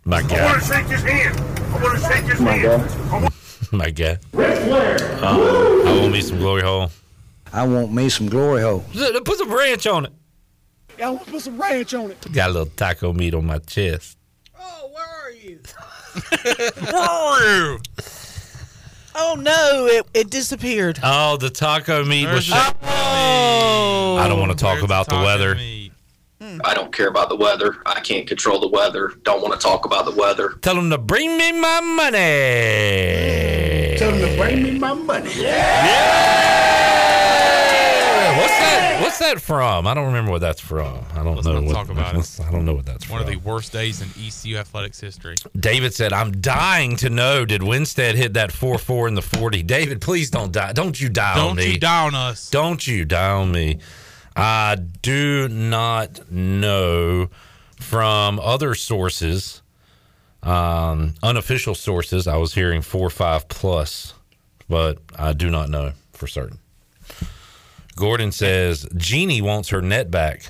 my 0.05 0.21
God. 0.21 0.31
I 0.39 0.45
want 0.45 0.61
to 0.63 0.67
shake 0.73 0.85
his 0.87 1.01
hand. 1.03 1.39
I 1.39 1.83
want 1.83 1.99
to 1.99 2.05
shake 2.07 2.23
his 2.25 2.39
My 2.41 2.51
hand. 2.53 3.11
God. 3.11 3.33
my 3.71 3.91
God. 3.91 4.19
Ric 4.33 4.57
Flair. 4.59 4.97
Uh, 5.23 5.85
I 5.85 5.99
want 5.99 6.11
me 6.13 6.21
some 6.21 6.37
glory 6.39 6.61
hole. 6.61 6.89
I 7.53 7.65
want 7.67 7.91
me 7.91 8.09
some 8.09 8.27
glory 8.29 8.61
hole. 8.61 8.83
Put 9.25 9.37
some 9.37 9.51
ranch 9.51 9.87
on 9.87 10.05
it. 10.05 10.11
I 11.01 11.09
want 11.09 11.25
to 11.25 11.31
put 11.31 11.41
some 11.41 11.59
ranch 11.59 11.93
on 11.93 12.11
it. 12.11 12.31
Got 12.33 12.49
a 12.49 12.53
little 12.53 12.71
taco 12.75 13.13
meat 13.13 13.33
on 13.33 13.45
my 13.45 13.59
chest. 13.59 14.17
Oh, 14.59 14.89
where 14.93 15.05
are 15.07 15.31
you? 15.31 15.59
Where 16.91 16.95
are 16.95 17.73
you? 17.73 17.79
Oh 19.15 19.35
no, 19.39 19.85
it, 19.87 20.05
it 20.13 20.29
disappeared. 20.29 20.99
Oh, 21.03 21.37
the 21.37 21.49
taco 21.49 22.03
meat 22.05 22.25
was. 22.25 22.47
There's 22.47 22.63
the- 22.71 22.75
Oh. 22.83 23.58
I 24.19 24.27
don't 24.27 24.37
oh, 24.37 24.41
want 24.41 24.51
to 24.51 24.57
talk 24.57 24.83
about 24.83 25.07
the 25.07 25.15
weather. 25.15 25.57
I 26.41 26.73
don't 26.73 26.93
care 26.93 27.07
about 27.07 27.29
the 27.29 27.35
weather. 27.35 27.77
I 27.85 27.99
can't 28.01 28.27
control 28.27 28.59
the 28.59 28.67
weather. 28.67 29.13
Don't 29.23 29.41
want 29.41 29.53
to 29.53 29.59
talk 29.59 29.85
about 29.85 30.05
the 30.05 30.11
weather. 30.11 30.51
Tell 30.61 30.75
them 30.75 30.89
to 30.89 30.97
bring 30.97 31.37
me 31.37 31.51
my 31.53 31.79
money. 31.81 32.17
Mm. 32.17 33.97
Tell 33.97 34.11
them 34.11 34.21
to 34.21 34.37
bring 34.37 34.63
me 34.63 34.71
my 34.79 34.93
money. 34.93 35.31
Yeah. 35.35 36.59
What's 38.37 38.51
that? 38.51 38.99
What's 39.01 39.19
that 39.19 39.41
from? 39.41 39.87
I 39.87 39.93
don't 39.93 40.07
remember 40.07 40.31
what 40.31 40.41
that's 40.41 40.61
from. 40.61 41.03
I 41.13 41.23
don't 41.23 41.35
Let's 41.35 41.47
know. 41.47 41.61
what, 41.61 41.73
talk 41.73 41.89
about 41.89 42.13
it. 42.13 42.17
let's- 42.17 42.39
I 42.47 42.51
don't 42.51 42.63
know 42.65 42.73
what 42.73 42.85
that's 42.85 43.09
One 43.09 43.19
from. 43.19 43.27
One 43.27 43.35
of 43.35 43.43
the 43.43 43.49
worst 43.49 43.71
days 43.71 44.01
in 44.01 44.09
ECU 44.21 44.57
athletics 44.57 44.99
history. 44.99 45.35
David 45.57 45.93
said, 45.93 46.13
"I'm 46.13 46.31
dying 46.39 46.95
to 46.97 47.09
know 47.09 47.45
did 47.45 47.63
Winstead 47.63 48.15
hit 48.15 48.33
that 48.33 48.51
four 48.51 48.77
four 48.77 49.07
in 49.07 49.15
the 49.15 49.21
forty? 49.21 49.63
David, 49.63 50.01
please 50.01 50.29
don't 50.29 50.51
die. 50.51 50.73
Don't 50.73 50.99
you 50.99 51.09
die 51.09 51.39
on 51.39 51.55
me. 51.55 51.63
Don't 51.63 51.73
you 51.73 51.79
die 51.79 52.05
on 52.05 52.15
us. 52.15 52.49
Don't 52.49 52.87
you 52.87 53.05
die 53.05 53.31
on 53.31 53.51
me. 53.51 53.79
I 54.35 54.75
do 55.01 55.47
not 55.49 56.31
know 56.31 57.29
from 57.79 58.39
other 58.39 58.75
sources, 58.75 59.61
um, 60.43 61.15
unofficial 61.23 61.75
sources. 61.75 62.27
I 62.27 62.37
was 62.37 62.53
hearing 62.53 62.81
four 62.81 63.07
or 63.07 63.11
five 63.11 63.47
plus, 63.49 64.13
but 64.67 64.99
I 65.17 65.33
do 65.33 65.49
not 65.49 65.69
know 65.69 65.93
for 66.13 66.27
certain. 66.27 66.59
Gordon 67.95 68.31
says 68.31 68.87
Jeannie 68.95 69.41
wants 69.41 69.69
her 69.69 69.81
net 69.81 70.09
back. 70.09 70.43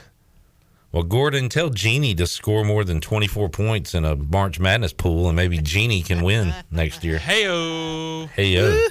Well, 0.91 1.03
Gordon, 1.03 1.49
tell 1.49 1.69
Jeannie 1.69 2.15
to 2.15 2.25
score 2.25 2.63
more 2.63 2.83
than 2.83 2.99
24 2.99 3.49
points 3.49 3.93
in 3.93 4.05
a 4.05 4.15
March 4.15 4.59
Madness 4.59 4.91
pool, 4.91 5.27
and 5.27 5.35
maybe 5.35 5.59
Jeannie 5.59 6.01
can 6.01 6.23
win 6.23 6.53
next 6.71 7.03
year. 7.03 7.19
Heyo. 7.19 8.27
Hey, 8.29 8.47
yo. 8.47 8.87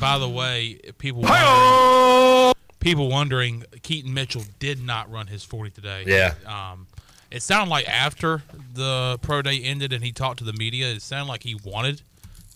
by 0.00 0.18
the 0.18 0.28
way, 0.28 0.78
people 0.98 1.22
wondering, 1.22 2.54
people 2.84 3.08
wondering, 3.08 3.64
Keaton 3.82 4.12
Mitchell 4.12 4.44
did 4.58 4.80
not 4.80 5.10
run 5.10 5.26
his 5.26 5.42
40 5.42 5.70
today. 5.70 6.04
Yeah. 6.06 6.34
Um, 6.46 6.86
it 7.30 7.42
sounded 7.42 7.70
like 7.70 7.88
after 7.88 8.42
the 8.74 9.18
pro 9.22 9.40
day 9.40 9.58
ended 9.62 9.92
and 9.94 10.04
he 10.04 10.12
talked 10.12 10.38
to 10.40 10.44
the 10.44 10.52
media, 10.52 10.92
it 10.92 11.00
sounded 11.00 11.30
like 11.30 11.42
he 11.42 11.56
wanted 11.64 12.02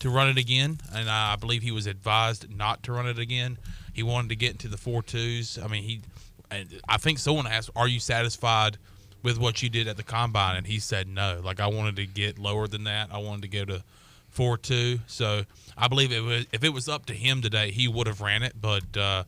to 0.01 0.11
run 0.11 0.29
it 0.29 0.37
again, 0.37 0.79
and 0.95 1.09
I 1.09 1.35
believe 1.35 1.63
he 1.63 1.73
was 1.73 1.87
advised 1.87 2.55
not 2.55 2.85
to 2.85 2.93
run 2.93 3.09
it 3.09 3.19
again. 3.19 3.59
He 3.95 4.05
wanted 4.05 4.29
to 4.29 4.37
get 4.37 4.53
into 4.53 4.69
the 4.69 4.77
four 4.77 5.03
twos. 5.03 5.59
I 5.59 5.67
mean, 5.67 5.83
he, 5.83 6.03
and 6.51 6.81
I 6.89 6.99
think 6.99 7.19
someone 7.19 7.49
asked, 7.49 7.71
"Are 7.75 7.89
you 7.89 7.99
satisfied 7.99 8.77
with 9.25 9.39
what 9.39 9.61
you 9.61 9.69
did 9.69 9.89
at 9.89 9.97
the 9.97 10.05
combine?" 10.05 10.55
And 10.55 10.69
he 10.69 10.79
said, 10.79 11.09
"No. 11.09 11.41
Like 11.43 11.59
I 11.59 11.67
wanted 11.67 11.97
to 11.97 12.07
get 12.07 12.39
lower 12.39 12.69
than 12.69 12.85
that. 12.85 13.09
I 13.13 13.19
wanted 13.19 13.43
to 13.43 13.49
go 13.49 13.65
to 13.65 13.83
four 14.31 14.57
two. 14.57 15.01
So 15.09 15.43
I 15.77 15.89
believe 15.89 16.13
it 16.13 16.21
was 16.23 16.47
if 16.53 16.63
it 16.63 16.73
was 16.73 16.89
up 16.89 17.07
to 17.07 17.13
him 17.13 17.43
today, 17.43 17.73
he 17.73 17.89
would 17.89 18.07
have 18.07 18.21
ran 18.21 18.45
it. 18.45 18.53
But 18.61 18.97
uh, 18.97 19.25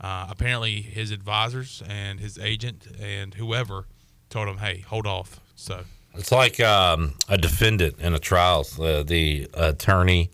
uh, 0.00 0.26
apparently, 0.28 0.82
his 0.82 1.10
advisors 1.10 1.82
and 1.88 2.20
his 2.20 2.38
agent 2.38 2.86
and 3.00 3.34
whoever 3.34 3.86
told 4.30 4.48
him, 4.48 4.58
"Hey, 4.58 4.80
hold 4.80 5.06
off." 5.06 5.40
So 5.54 5.84
It's 6.14 6.32
like 6.32 6.60
um, 6.60 7.14
a 7.28 7.38
defendant 7.38 7.98
in 8.00 8.14
a 8.14 8.18
trial. 8.18 8.66
Uh, 8.78 9.02
the 9.02 9.48
attorney 9.54 10.30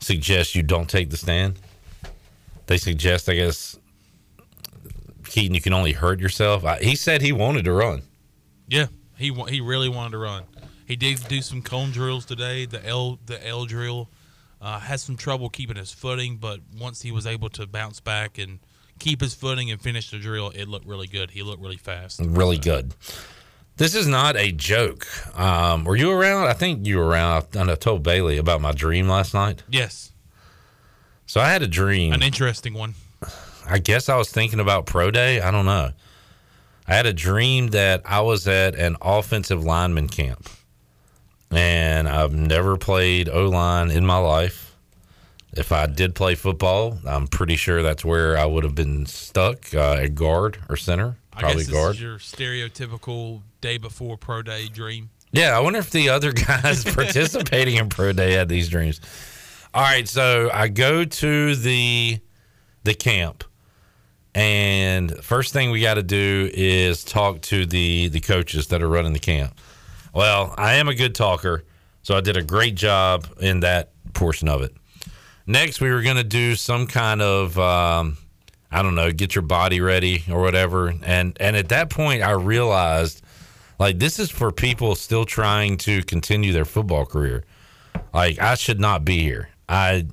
suggests 0.00 0.54
you 0.54 0.62
don't 0.62 0.88
take 0.88 1.10
the 1.10 1.16
stand. 1.16 1.58
They 2.66 2.78
suggest, 2.78 3.28
I 3.28 3.34
guess, 3.34 3.78
Keaton, 5.24 5.54
you 5.54 5.60
can 5.60 5.72
only 5.72 5.92
hurt 5.92 6.20
yourself. 6.20 6.64
I, 6.64 6.78
he 6.78 6.96
said 6.96 7.20
he 7.20 7.32
wanted 7.32 7.64
to 7.64 7.72
run. 7.72 8.02
Yeah, 8.68 8.86
he 9.16 9.32
he 9.48 9.60
really 9.60 9.88
wanted 9.88 10.12
to 10.12 10.18
run. 10.18 10.44
He 10.86 10.96
did 10.96 11.26
do 11.28 11.40
some 11.42 11.62
cone 11.62 11.90
drills 11.90 12.24
today. 12.24 12.66
The 12.66 12.84
L 12.86 13.18
the 13.26 13.44
L 13.46 13.64
drill 13.66 14.08
uh, 14.60 14.78
had 14.78 15.00
some 15.00 15.16
trouble 15.16 15.48
keeping 15.48 15.76
his 15.76 15.92
footing, 15.92 16.36
but 16.36 16.60
once 16.78 17.02
he 17.02 17.12
was 17.12 17.26
able 17.26 17.50
to 17.50 17.66
bounce 17.66 18.00
back 18.00 18.38
and 18.38 18.60
keep 19.04 19.20
his 19.20 19.34
footing 19.34 19.70
and 19.70 19.80
finish 19.80 20.10
the 20.10 20.18
drill, 20.18 20.50
it 20.50 20.66
looked 20.66 20.86
really 20.86 21.06
good. 21.06 21.30
He 21.30 21.42
looked 21.42 21.62
really 21.62 21.76
fast. 21.76 22.20
Really 22.24 22.58
good. 22.58 22.94
This 23.76 23.94
is 23.94 24.06
not 24.06 24.36
a 24.36 24.50
joke. 24.52 25.06
Um, 25.38 25.84
were 25.84 25.96
you 25.96 26.10
around? 26.10 26.46
I 26.46 26.52
think 26.54 26.86
you 26.86 26.96
were 26.98 27.06
around. 27.06 27.44
I 27.56 27.72
I 27.72 27.74
told 27.74 28.02
Bailey 28.02 28.38
about 28.38 28.60
my 28.60 28.72
dream 28.72 29.08
last 29.08 29.34
night. 29.34 29.62
Yes, 29.68 30.12
So 31.26 31.40
I 31.40 31.50
had 31.50 31.62
a 31.62 31.66
dream. 31.66 32.12
an 32.12 32.22
interesting 32.22 32.72
one. 32.74 32.94
I 33.68 33.78
guess 33.78 34.08
I 34.08 34.16
was 34.16 34.30
thinking 34.30 34.60
about 34.60 34.86
pro 34.86 35.10
day. 35.10 35.40
I 35.40 35.50
don't 35.50 35.64
know. 35.66 35.90
I 36.86 36.94
had 36.94 37.06
a 37.06 37.12
dream 37.14 37.68
that 37.68 38.02
I 38.04 38.20
was 38.20 38.46
at 38.46 38.74
an 38.74 38.96
offensive 39.02 39.64
lineman 39.64 40.08
camp, 40.08 40.48
and 41.50 42.08
I've 42.08 42.34
never 42.34 42.76
played 42.76 43.28
O 43.28 43.48
line 43.48 43.90
in 43.90 44.04
my 44.06 44.18
life. 44.18 44.63
If 45.56 45.70
I 45.70 45.86
did 45.86 46.14
play 46.14 46.34
football, 46.34 46.98
I'm 47.06 47.28
pretty 47.28 47.56
sure 47.56 47.82
that's 47.82 48.04
where 48.04 48.36
I 48.36 48.44
would 48.44 48.64
have 48.64 48.74
been 48.74 49.06
stuck 49.06 49.72
uh, 49.72 49.94
at 49.94 50.14
guard 50.14 50.58
or 50.68 50.76
center, 50.76 51.16
I 51.32 51.40
probably 51.40 51.64
guard. 51.64 51.94
is 51.94 52.00
your 52.00 52.18
stereotypical 52.18 53.42
day 53.60 53.78
before 53.78 54.16
pro 54.16 54.42
day 54.42 54.68
dream. 54.68 55.10
Yeah, 55.30 55.56
I 55.56 55.60
wonder 55.60 55.78
if 55.78 55.90
the 55.90 56.08
other 56.08 56.32
guys 56.46 56.84
participating 56.94 57.76
in 57.76 57.88
pro 57.88 58.12
day 58.12 58.32
had 58.32 58.48
these 58.48 58.68
dreams. 58.68 59.00
All 59.72 59.82
right, 59.82 60.08
so 60.08 60.50
I 60.52 60.68
go 60.68 61.04
to 61.04 61.56
the 61.56 62.18
the 62.84 62.94
camp, 62.94 63.44
and 64.34 65.16
first 65.24 65.52
thing 65.52 65.70
we 65.70 65.80
got 65.80 65.94
to 65.94 66.02
do 66.02 66.50
is 66.52 67.04
talk 67.04 67.42
to 67.42 67.64
the 67.66 68.08
the 68.08 68.20
coaches 68.20 68.68
that 68.68 68.82
are 68.82 68.88
running 68.88 69.12
the 69.12 69.18
camp. 69.18 69.58
Well, 70.12 70.54
I 70.56 70.74
am 70.74 70.88
a 70.88 70.94
good 70.94 71.14
talker, 71.14 71.64
so 72.02 72.16
I 72.16 72.20
did 72.20 72.36
a 72.36 72.42
great 72.42 72.74
job 72.74 73.26
in 73.40 73.60
that 73.60 73.90
portion 74.12 74.48
of 74.48 74.62
it. 74.62 74.74
Next, 75.46 75.80
we 75.80 75.90
were 75.90 76.02
going 76.02 76.16
to 76.16 76.24
do 76.24 76.54
some 76.54 76.86
kind 76.86 77.20
of 77.20 77.58
um, 77.58 78.16
I 78.74 78.82
don't 78.82 78.96
know, 78.96 79.12
get 79.12 79.36
your 79.36 79.42
body 79.42 79.80
ready 79.80 80.24
or 80.28 80.40
whatever. 80.40 80.92
And 81.04 81.36
and 81.38 81.54
at 81.54 81.68
that 81.68 81.90
point, 81.90 82.22
I 82.22 82.32
realized 82.32 83.22
like 83.78 84.00
this 84.00 84.18
is 84.18 84.32
for 84.32 84.50
people 84.50 84.96
still 84.96 85.24
trying 85.24 85.76
to 85.78 86.02
continue 86.02 86.52
their 86.52 86.64
football 86.64 87.06
career. 87.06 87.44
Like 88.12 88.40
I 88.40 88.56
should 88.56 88.80
not 88.80 89.04
be 89.04 89.20
here. 89.20 89.48
I 89.68 90.06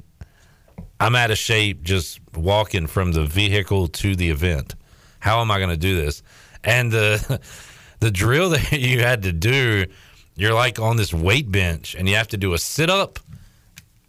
I'm 0.99 1.15
out 1.15 1.31
of 1.31 1.39
shape 1.39 1.81
just 1.81 2.19
walking 2.35 2.85
from 2.85 3.13
the 3.13 3.25
vehicle 3.25 3.87
to 3.87 4.15
the 4.15 4.29
event. 4.29 4.75
How 5.19 5.41
am 5.41 5.49
I 5.49 5.57
going 5.57 5.71
to 5.71 5.77
do 5.77 5.95
this? 5.95 6.21
And 6.63 6.91
the 6.91 7.41
the 7.99 8.11
drill 8.11 8.49
that 8.51 8.73
you 8.73 8.99
had 8.99 9.23
to 9.23 9.33
do, 9.33 9.87
you're 10.35 10.53
like 10.53 10.77
on 10.77 10.97
this 10.97 11.11
weight 11.11 11.51
bench 11.51 11.95
and 11.95 12.07
you 12.07 12.15
have 12.15 12.27
to 12.27 12.37
do 12.37 12.53
a 12.53 12.59
sit 12.59 12.91
up 12.91 13.17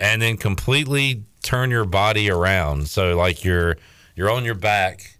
and 0.02 0.21
then 0.21 0.37
completely 0.37 1.23
turn 1.42 1.71
your 1.71 1.85
body 1.85 2.28
around. 2.28 2.88
So 2.88 3.16
like 3.16 3.44
you're 3.44 3.78
you're 4.16 4.30
on 4.30 4.44
your 4.44 4.56
back. 4.56 5.16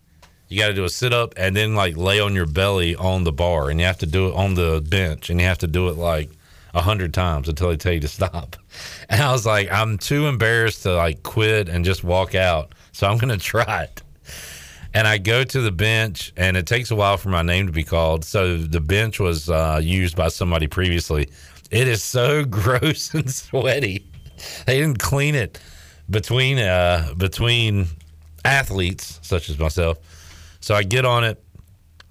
You 0.48 0.58
got 0.58 0.68
to 0.68 0.74
do 0.74 0.84
a 0.84 0.90
sit 0.90 1.14
up 1.14 1.32
and 1.38 1.56
then 1.56 1.74
like 1.74 1.96
lay 1.96 2.20
on 2.20 2.34
your 2.34 2.44
belly 2.46 2.94
on 2.96 3.24
the 3.24 3.32
bar, 3.32 3.70
and 3.70 3.80
you 3.80 3.86
have 3.86 3.98
to 3.98 4.06
do 4.06 4.28
it 4.28 4.34
on 4.34 4.54
the 4.54 4.84
bench, 4.86 5.30
and 5.30 5.40
you 5.40 5.46
have 5.46 5.58
to 5.58 5.66
do 5.66 5.88
it 5.88 5.96
like 5.96 6.30
a 6.74 6.82
hundred 6.82 7.14
times 7.14 7.48
until 7.48 7.68
they 7.68 7.76
tell 7.76 7.92
you 7.92 8.00
to 8.00 8.08
stop. 8.08 8.56
And 9.10 9.20
I 9.20 9.30
was 9.30 9.44
like, 9.44 9.70
I'm 9.70 9.98
too 9.98 10.26
embarrassed 10.26 10.84
to 10.84 10.94
like 10.94 11.22
quit 11.22 11.68
and 11.68 11.84
just 11.84 12.02
walk 12.02 12.34
out, 12.34 12.74
so 12.92 13.06
I'm 13.06 13.18
gonna 13.18 13.36
try 13.36 13.82
it. 13.82 14.02
And 14.94 15.06
I 15.06 15.18
go 15.18 15.44
to 15.44 15.60
the 15.60 15.70
bench, 15.70 16.32
and 16.36 16.56
it 16.56 16.66
takes 16.66 16.90
a 16.90 16.96
while 16.96 17.18
for 17.18 17.28
my 17.28 17.42
name 17.42 17.66
to 17.66 17.72
be 17.72 17.84
called. 17.84 18.24
So 18.24 18.56
the 18.56 18.80
bench 18.80 19.20
was 19.20 19.50
uh, 19.50 19.80
used 19.82 20.16
by 20.16 20.28
somebody 20.28 20.66
previously. 20.66 21.28
It 21.70 21.88
is 21.88 22.02
so 22.02 22.44
gross 22.60 23.12
and 23.12 23.30
sweaty. 23.30 24.06
They 24.66 24.78
didn't 24.78 24.99
clean 24.99 25.34
it 25.34 25.58
between 26.08 26.58
uh, 26.58 27.14
between 27.16 27.87
athletes 28.44 29.18
such 29.22 29.49
as 29.49 29.58
myself. 29.58 29.99
So 30.61 30.75
I 30.75 30.82
get 30.82 31.04
on 31.04 31.25
it, 31.25 31.42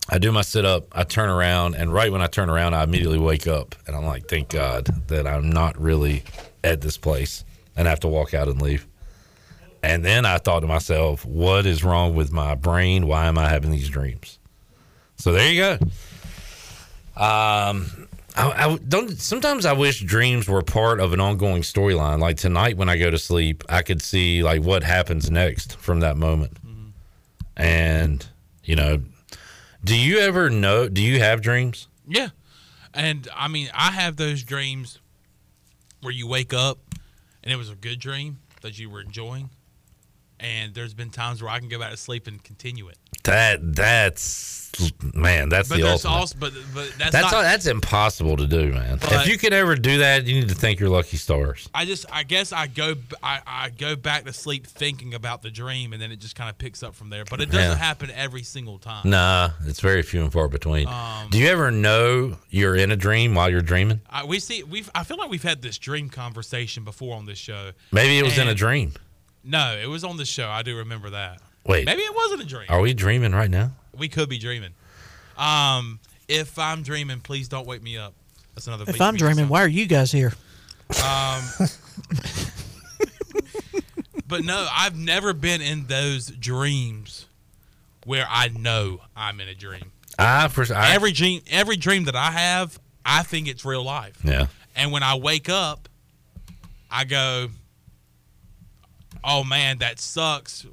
I 0.09 0.17
do 0.17 0.31
my 0.31 0.41
sit 0.41 0.65
up, 0.65 0.87
I 0.91 1.03
turn 1.03 1.29
around, 1.29 1.75
and 1.75 1.93
right 1.93 2.11
when 2.11 2.21
I 2.21 2.27
turn 2.27 2.49
around, 2.49 2.73
I 2.73 2.83
immediately 2.83 3.19
wake 3.19 3.47
up, 3.47 3.75
and 3.87 3.95
I'm 3.95 4.05
like, 4.05 4.27
thank 4.27 4.49
God 4.49 4.85
that 5.07 5.25
I'm 5.25 5.49
not 5.49 5.79
really 5.79 6.23
at 6.63 6.81
this 6.81 6.97
place, 6.97 7.45
and 7.75 7.87
I 7.87 7.91
have 7.91 8.01
to 8.01 8.07
walk 8.07 8.33
out 8.33 8.47
and 8.47 8.61
leave. 8.61 8.87
And 9.83 10.05
then 10.05 10.25
I 10.25 10.37
thought 10.37 10.59
to 10.59 10.67
myself, 10.67 11.25
what 11.25 11.65
is 11.65 11.83
wrong 11.83 12.13
with 12.13 12.31
my 12.31 12.55
brain? 12.55 13.07
Why 13.07 13.25
am 13.25 13.37
I 13.37 13.49
having 13.49 13.71
these 13.71 13.89
dreams? 13.89 14.37
So 15.15 15.31
there 15.31 15.51
you 15.51 15.77
go. 17.15 17.21
Um, 17.23 18.07
I, 18.35 18.51
I 18.65 18.77
don't. 18.77 19.11
Sometimes 19.19 19.65
I 19.65 19.73
wish 19.73 20.01
dreams 20.01 20.47
were 20.47 20.61
part 20.61 20.99
of 20.99 21.13
an 21.13 21.19
ongoing 21.19 21.61
storyline. 21.61 22.19
Like 22.19 22.37
tonight, 22.37 22.77
when 22.77 22.89
I 22.89 22.97
go 22.97 23.09
to 23.11 23.17
sleep, 23.17 23.63
I 23.69 23.81
could 23.81 24.01
see 24.01 24.43
like 24.43 24.61
what 24.61 24.83
happens 24.83 25.29
next 25.29 25.77
from 25.77 25.99
that 26.01 26.17
moment. 26.17 26.55
Mm-hmm. 26.65 26.89
And 27.57 28.25
you 28.63 28.75
know, 28.75 29.01
do 29.83 29.97
you 29.97 30.19
ever 30.19 30.49
know? 30.49 30.87
Do 30.87 31.01
you 31.01 31.19
have 31.19 31.41
dreams? 31.41 31.87
Yeah. 32.07 32.29
And 32.93 33.27
I 33.35 33.47
mean, 33.47 33.69
I 33.73 33.91
have 33.91 34.17
those 34.17 34.43
dreams 34.43 34.99
where 36.01 36.13
you 36.13 36.27
wake 36.27 36.53
up 36.53 36.79
and 37.43 37.53
it 37.53 37.57
was 37.57 37.69
a 37.69 37.75
good 37.75 37.99
dream 37.99 38.39
that 38.61 38.77
you 38.77 38.89
were 38.89 39.01
enjoying. 39.01 39.49
And 40.41 40.73
there's 40.73 40.95
been 40.95 41.11
times 41.11 41.41
where 41.43 41.51
I 41.51 41.59
can 41.59 41.69
go 41.69 41.77
back 41.79 41.91
to 41.91 41.97
sleep 41.97 42.25
and 42.25 42.43
continue 42.43 42.87
it. 42.87 42.97
That 43.25 43.75
that's 43.75 44.71
man. 45.13 45.49
That's 45.49 45.69
but 45.69 45.77
the 45.77 45.83
ultimate. 45.91 46.11
also, 46.11 46.35
but 46.39 46.53
but 46.73 46.91
that's, 46.97 47.11
that's 47.11 47.31
not. 47.31 47.43
that's 47.43 47.67
impossible 47.67 48.37
to 48.37 48.47
do, 48.47 48.71
man. 48.71 48.97
If 49.03 49.27
you 49.27 49.37
could 49.37 49.53
ever 49.53 49.75
do 49.75 49.99
that, 49.99 50.25
you 50.25 50.39
need 50.39 50.49
to 50.49 50.55
thank 50.55 50.79
your 50.79 50.89
lucky 50.89 51.17
stars. 51.17 51.69
I 51.75 51.85
just, 51.85 52.05
I 52.11 52.23
guess, 52.23 52.51
I 52.51 52.65
go, 52.67 52.95
I, 53.21 53.41
I 53.45 53.69
go 53.69 53.95
back 53.95 54.25
to 54.25 54.33
sleep 54.33 54.65
thinking 54.65 55.13
about 55.13 55.43
the 55.43 55.51
dream, 55.51 55.93
and 55.93 56.01
then 56.01 56.11
it 56.11 56.19
just 56.19 56.35
kind 56.35 56.49
of 56.49 56.57
picks 56.57 56.81
up 56.81 56.95
from 56.95 57.09
there. 57.09 57.23
But 57.25 57.41
it 57.41 57.51
doesn't 57.51 57.71
Yeah. 57.71 57.75
happen 57.75 58.09
every 58.11 58.43
single 58.43 58.79
time. 58.79 59.07
Nah, 59.09 59.51
it's 59.65 59.79
very 59.81 60.01
few 60.01 60.21
and 60.23 60.31
far 60.33 60.47
between. 60.47 60.87
Um, 60.87 61.29
do 61.29 61.37
you 61.37 61.49
ever 61.49 61.69
know 61.69 62.37
you're 62.49 62.75
in 62.75 62.91
a 62.91 62.95
dream 62.95 63.35
while 63.35 63.49
you're 63.51 63.61
dreaming? 63.61 64.01
I, 64.09 64.25
we 64.25 64.39
see, 64.39 64.63
we've. 64.63 64.89
I 64.95 65.03
feel 65.03 65.17
like 65.17 65.29
we've 65.29 65.43
had 65.43 65.61
this 65.61 65.77
dream 65.77 66.09
conversation 66.09 66.83
before 66.83 67.15
on 67.15 67.25
this 67.27 67.37
show. 67.37 67.71
Maybe 67.91 68.17
it 68.17 68.23
was 68.23 68.37
in 68.39 68.47
a 68.47 68.55
dream. 68.55 68.93
No, 69.43 69.77
it 69.81 69.87
was 69.87 70.03
on 70.03 70.17
the 70.17 70.25
show. 70.25 70.49
I 70.49 70.61
do 70.61 70.77
remember 70.77 71.11
that. 71.11 71.41
Wait. 71.65 71.85
maybe 71.85 72.01
it 72.01 72.15
wasn't 72.15 72.41
a 72.41 72.45
dream. 72.45 72.67
Are 72.69 72.81
we 72.81 72.93
dreaming 72.93 73.33
right 73.33 73.49
now? 73.49 73.71
We 73.97 74.07
could 74.07 74.29
be 74.29 74.39
dreaming. 74.39 74.71
Um, 75.37 75.99
if 76.27 76.57
I'm 76.57 76.83
dreaming, 76.83 77.19
please 77.21 77.47
don't 77.47 77.67
wake 77.67 77.81
me 77.83 77.97
up. 77.97 78.13
That's 78.55 78.67
another. 78.67 78.85
If 78.87 79.01
I'm 79.01 79.15
dreaming, 79.15 79.45
song. 79.45 79.49
why 79.49 79.63
are 79.63 79.67
you 79.67 79.85
guys 79.85 80.11
here? 80.11 80.33
Um, 81.03 81.43
but 84.27 84.43
no, 84.43 84.67
I've 84.71 84.97
never 84.97 85.33
been 85.33 85.61
in 85.61 85.85
those 85.85 86.27
dreams 86.27 87.25
where 88.05 88.25
I 88.29 88.49
know 88.49 89.01
I'm 89.15 89.39
in 89.39 89.47
a 89.47 89.55
dream. 89.55 89.91
I 90.19 90.47
for 90.49 90.65
I, 90.73 90.93
every 90.93 91.11
dream, 91.11 91.41
every 91.49 91.77
dream 91.77 92.05
that 92.05 92.15
I 92.15 92.31
have, 92.31 92.79
I 93.05 93.23
think 93.23 93.47
it's 93.47 93.63
real 93.65 93.83
life. 93.83 94.19
Yeah. 94.23 94.47
And 94.75 94.91
when 94.91 95.03
I 95.03 95.15
wake 95.15 95.49
up, 95.49 95.89
I 96.89 97.05
go, 97.05 97.49
"Oh 99.23 99.43
man, 99.43 99.79
that 99.79 99.99
sucks." 99.99 100.65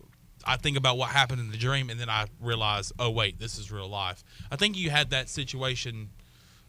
I 0.44 0.56
think 0.56 0.76
about 0.76 0.96
what 0.96 1.10
happened 1.10 1.40
in 1.40 1.50
the 1.50 1.56
dream, 1.58 1.90
and 1.90 2.00
then 2.00 2.08
I 2.08 2.26
realize, 2.40 2.92
"Oh 2.98 3.10
wait, 3.10 3.38
this 3.38 3.58
is 3.58 3.70
real 3.70 3.88
life." 3.88 4.24
I 4.50 4.56
think 4.56 4.76
you 4.76 4.90
had 4.90 5.10
that 5.10 5.28
situation. 5.28 6.10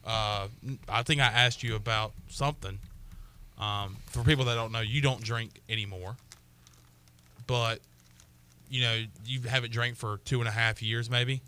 Uh, 0.04 0.48
I 0.88 1.04
think 1.04 1.22
I 1.22 1.28
asked 1.28 1.64
you 1.64 1.76
about 1.76 2.14
something. 2.28 2.80
Um, 3.58 3.98
for 4.08 4.24
people 4.24 4.46
that 4.46 4.56
don't 4.56 4.72
know, 4.72 4.80
you 4.80 5.02
don't 5.02 5.22
drink 5.22 5.62
anymore, 5.68 6.16
but 7.46 7.80
you 8.70 8.82
know 8.82 9.04
you 9.26 9.42
haven't 9.42 9.72
drank 9.72 9.98
for 9.98 10.20
two 10.26 10.40
and 10.40 10.48
a 10.48 10.52
half 10.52 10.82
years 10.82 11.10
maybe. 11.10 11.42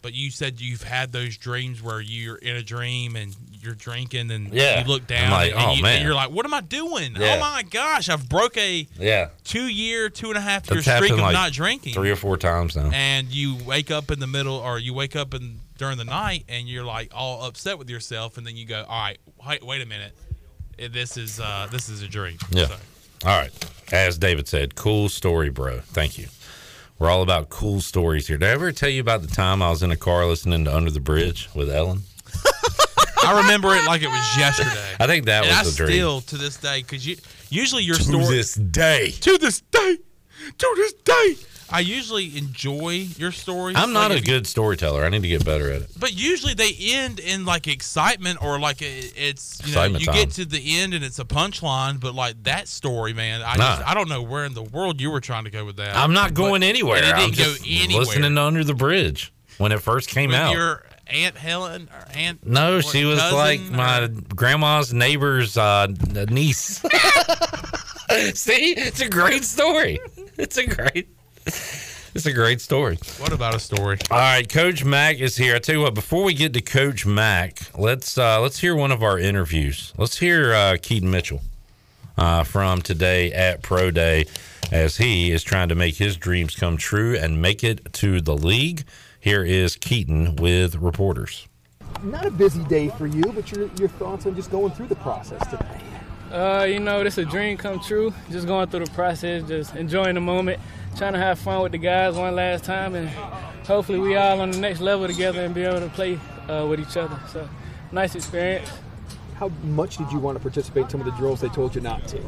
But 0.00 0.14
you 0.14 0.30
said 0.30 0.60
you've 0.60 0.82
had 0.84 1.10
those 1.10 1.36
dreams 1.36 1.82
where 1.82 2.00
you're 2.00 2.36
in 2.36 2.54
a 2.56 2.62
dream 2.62 3.16
and 3.16 3.34
you're 3.60 3.74
drinking 3.74 4.30
and 4.30 4.52
Yeah. 4.52 4.80
you 4.80 4.86
look 4.86 5.06
down 5.08 5.32
like, 5.32 5.52
and, 5.52 5.60
oh, 5.60 5.72
you, 5.72 5.82
man. 5.82 6.06
are 6.06 6.14
like, 6.14 6.30
what 6.30 6.46
am 6.46 6.54
I 6.54 6.60
doing? 6.60 7.16
Yeah. 7.18 7.34
Oh 7.36 7.40
my 7.40 7.64
gosh, 7.68 8.08
I've 8.08 8.28
broke 8.28 8.56
a 8.56 8.86
Yeah. 8.98 9.30
two 9.42 9.66
year, 9.66 10.08
two 10.08 10.28
and 10.28 10.38
a 10.38 10.40
half 10.40 10.70
year 10.70 10.80
That's 10.80 10.96
streak 10.96 11.12
of 11.12 11.18
like 11.18 11.32
not 11.32 11.50
drinking 11.52 11.94
three 11.94 12.10
or 12.12 12.16
four 12.16 12.36
times 12.36 12.76
now. 12.76 12.90
and 12.94 13.26
you 13.28 13.56
wake 13.66 13.90
up 13.90 14.10
in 14.12 14.20
the 14.20 14.28
middle 14.28 14.54
or 14.54 14.78
you 14.78 14.94
wake 14.94 15.16
up 15.16 15.34
in 15.34 15.58
during 15.78 15.98
the 15.98 16.04
night 16.04 16.44
and 16.48 16.68
you're 16.68 16.84
like 16.84 17.10
all 17.12 17.44
upset 17.44 17.76
with 17.78 17.90
yourself 17.90 18.38
and 18.38 18.46
then 18.46 18.56
you 18.56 18.66
go 18.66 18.84
all 18.88 19.00
right 19.02 19.18
wait, 19.46 19.62
wait 19.64 19.82
a 19.82 19.86
minute 19.86 20.12
Eh, 20.78 20.86
this 20.92 21.16
is 21.16 21.40
uh 21.40 21.66
this 21.72 21.88
is 21.88 22.02
a 22.02 22.08
dream 22.08 22.38
Yeah. 22.50 22.66
So, 22.68 22.76
All 23.24 23.36
right. 23.40 23.50
As 23.92 24.16
David 24.16 24.46
said, 24.46 24.76
cool 24.76 25.08
story, 25.08 25.50
bro. 25.50 25.80
Thank 25.80 26.18
you. 26.18 26.28
We're 26.98 27.10
all 27.10 27.22
about 27.22 27.48
cool 27.48 27.80
stories 27.80 28.26
here. 28.26 28.38
Did 28.38 28.48
I 28.48 28.52
ever 28.52 28.72
tell 28.72 28.88
you 28.88 29.00
about 29.00 29.22
the 29.22 29.28
time 29.28 29.62
I 29.62 29.70
was 29.70 29.82
in 29.82 29.90
a 29.92 29.96
car 29.96 30.26
listening 30.26 30.64
to 30.64 30.74
Under 30.76 30.90
the 30.90 31.00
Bridge 31.00 31.48
with 31.54 31.70
Ellen? 31.70 32.02
i 33.24 33.40
remember 33.42 33.74
it 33.74 33.84
like 33.84 34.00
it 34.02 34.08
was 34.08 34.36
yesterday 34.38 34.94
I 35.00 35.06
think 35.06 35.26
that 35.26 35.44
and 35.44 35.48
was 35.50 35.58
I 35.58 35.70
the 35.70 35.76
dream. 35.76 35.90
still 35.98 36.20
to 36.22 36.36
this 36.38 36.56
day 36.56 36.82
because 36.82 37.06
you 37.06 37.16
usually 37.50 37.82
your 37.82 37.96
To 37.96 38.02
story 38.02 38.24
this 38.26 38.54
day. 38.54 39.10
to 39.10 39.38
this 39.38 39.60
day 39.60 39.96
to 40.58 40.72
this 40.76 40.92
day 41.04 41.34
i 41.70 41.80
usually 41.80 42.36
enjoy 42.38 43.06
your 43.18 43.30
stories 43.32 43.76
I'm 43.76 43.92
not 43.92 44.10
Like, 44.10 44.20
a 44.20 44.22
if 44.22 44.26
you- 44.28 44.34
good 44.34 44.46
storyteller. 44.46 45.04
I 45.04 45.08
need 45.10 45.22
to 45.22 45.28
get 45.28 45.44
better 45.44 45.70
at 45.70 45.82
it. 45.82 45.90
But 45.98 46.14
usually 46.14 46.54
they 46.54 46.74
end 46.80 47.18
in 47.20 47.44
like 47.44 47.66
excitement 47.68 48.42
or 48.42 48.58
like 48.58 48.80
it- 48.82 49.12
it's 49.16 49.60
you 49.64 49.74
know 49.74 49.80
Excitement 49.82 50.00
you 50.00 50.06
time. 50.06 50.14
get 50.14 50.30
to 50.32 50.44
the 50.46 50.78
end 50.78 50.94
and 50.94 51.04
it's 51.04 51.18
a 51.18 51.24
punchline. 51.24 52.00
But 52.00 52.14
like 52.14 52.42
that 52.44 52.68
story, 52.68 53.12
man, 53.12 53.42
I 53.42 53.56
Nah. 53.56 53.76
just, 53.76 53.88
I 53.88 53.94
don't 53.94 54.08
know 54.08 54.22
where 54.22 54.44
in 54.44 54.54
the 54.54 54.62
world 54.62 55.00
you 55.00 55.10
were 55.10 55.20
trying 55.20 55.44
to 55.44 55.50
go 55.50 55.64
with 55.64 55.76
that. 55.76 55.94
I'm 55.96 56.12
not 56.12 56.28
But- 56.30 56.34
going 56.36 56.62
anywhere. 56.62 56.96
and 56.96 57.06
It 57.06 57.14
I'm 57.14 57.30
didn't 57.30 57.36
go 57.38 57.44
just 57.54 57.62
anywhere. 57.66 58.06
listening 58.06 58.34
to 58.34 58.42
Under 58.42 58.64
the 58.64 58.74
Bridge 58.74 59.32
when 59.58 59.72
it 59.72 59.82
first 59.82 60.08
came 60.08 60.32
out. 60.32 60.52
your 60.54 60.84
aunt 61.06 61.36
Helen 61.36 61.88
or 61.92 62.06
aunt. 62.14 62.46
No, 62.46 62.76
what, 62.76 62.84
she 62.86 63.04
was 63.04 63.18
like 63.32 63.60
or- 63.60 63.72
my 63.76 64.08
grandma's 64.34 64.92
neighbor's 64.94 65.56
uh, 65.56 65.86
niece. 66.30 66.80
See, 68.34 68.72
it's 68.72 69.00
a 69.00 69.08
great 69.08 69.44
story. 69.44 69.98
It's 70.38 70.56
a 70.56 70.66
great, 70.66 71.08
it's 72.14 72.26
a 72.26 72.32
great 72.32 72.60
story. 72.60 72.98
What 73.18 73.32
about 73.32 73.54
a 73.54 73.58
story? 73.58 73.98
All 74.10 74.18
right, 74.18 74.46
Coach 74.48 74.84
Mack 74.84 75.18
is 75.18 75.36
here. 75.36 75.56
I 75.56 75.58
tell 75.58 75.74
you 75.74 75.80
what, 75.80 75.94
before 75.94 76.24
we 76.24 76.34
get 76.34 76.52
to 76.54 76.60
Coach 76.60 77.06
Mack, 77.06 77.58
let's 77.78 78.18
uh, 78.18 78.40
let's 78.40 78.58
hear 78.58 78.76
one 78.76 78.92
of 78.92 79.02
our 79.02 79.18
interviews. 79.18 79.94
Let's 79.96 80.18
hear 80.18 80.52
uh, 80.52 80.76
Keaton 80.80 81.10
Mitchell 81.10 81.40
uh, 82.18 82.44
from 82.44 82.82
today 82.82 83.32
at 83.32 83.62
Pro 83.62 83.90
Day, 83.90 84.26
as 84.70 84.98
he 84.98 85.32
is 85.32 85.42
trying 85.42 85.70
to 85.70 85.74
make 85.74 85.96
his 85.96 86.16
dreams 86.18 86.54
come 86.54 86.76
true 86.76 87.16
and 87.16 87.40
make 87.40 87.64
it 87.64 87.92
to 87.94 88.20
the 88.20 88.36
league. 88.36 88.84
Here 89.20 89.42
is 89.42 89.74
Keaton 89.74 90.36
with 90.36 90.76
reporters. 90.76 91.48
Not 92.02 92.26
a 92.26 92.30
busy 92.30 92.62
day 92.64 92.88
for 92.90 93.06
you, 93.06 93.22
but 93.22 93.50
your, 93.50 93.70
your 93.78 93.88
thoughts 93.88 94.26
on 94.26 94.36
just 94.36 94.50
going 94.50 94.72
through 94.72 94.88
the 94.88 94.96
process 94.96 95.44
today. 95.46 95.80
Uh, 96.30 96.66
you 96.68 96.78
know, 96.78 97.02
this 97.02 97.16
a 97.18 97.24
dream 97.24 97.56
come 97.56 97.80
true. 97.80 98.12
Just 98.30 98.46
going 98.46 98.68
through 98.68 98.84
the 98.84 98.90
process, 98.90 99.48
just 99.48 99.74
enjoying 99.74 100.14
the 100.14 100.20
moment, 100.20 100.60
trying 100.98 101.12
to 101.12 101.18
have 101.20 101.38
fun 101.38 101.62
with 101.62 101.70
the 101.70 101.78
guys 101.78 102.16
one 102.16 102.34
last 102.34 102.64
time, 102.64 102.96
and 102.96 103.08
hopefully 103.64 104.00
we 104.00 104.16
all 104.16 104.40
on 104.40 104.50
the 104.50 104.58
next 104.58 104.80
level 104.80 105.06
together 105.06 105.44
and 105.44 105.54
be 105.54 105.62
able 105.62 105.78
to 105.78 105.88
play 105.90 106.18
uh, 106.48 106.66
with 106.68 106.80
each 106.80 106.96
other. 106.96 107.16
So, 107.32 107.48
nice 107.92 108.16
experience. 108.16 108.68
How 109.36 109.48
much 109.62 109.98
did 109.98 110.10
you 110.10 110.18
want 110.18 110.36
to 110.36 110.42
participate 110.42 110.84
in 110.84 110.90
some 110.90 111.00
of 111.00 111.06
the 111.06 111.12
drills 111.12 111.40
they 111.40 111.50
told 111.50 111.76
you 111.76 111.80
not 111.80 112.08
to? 112.08 112.20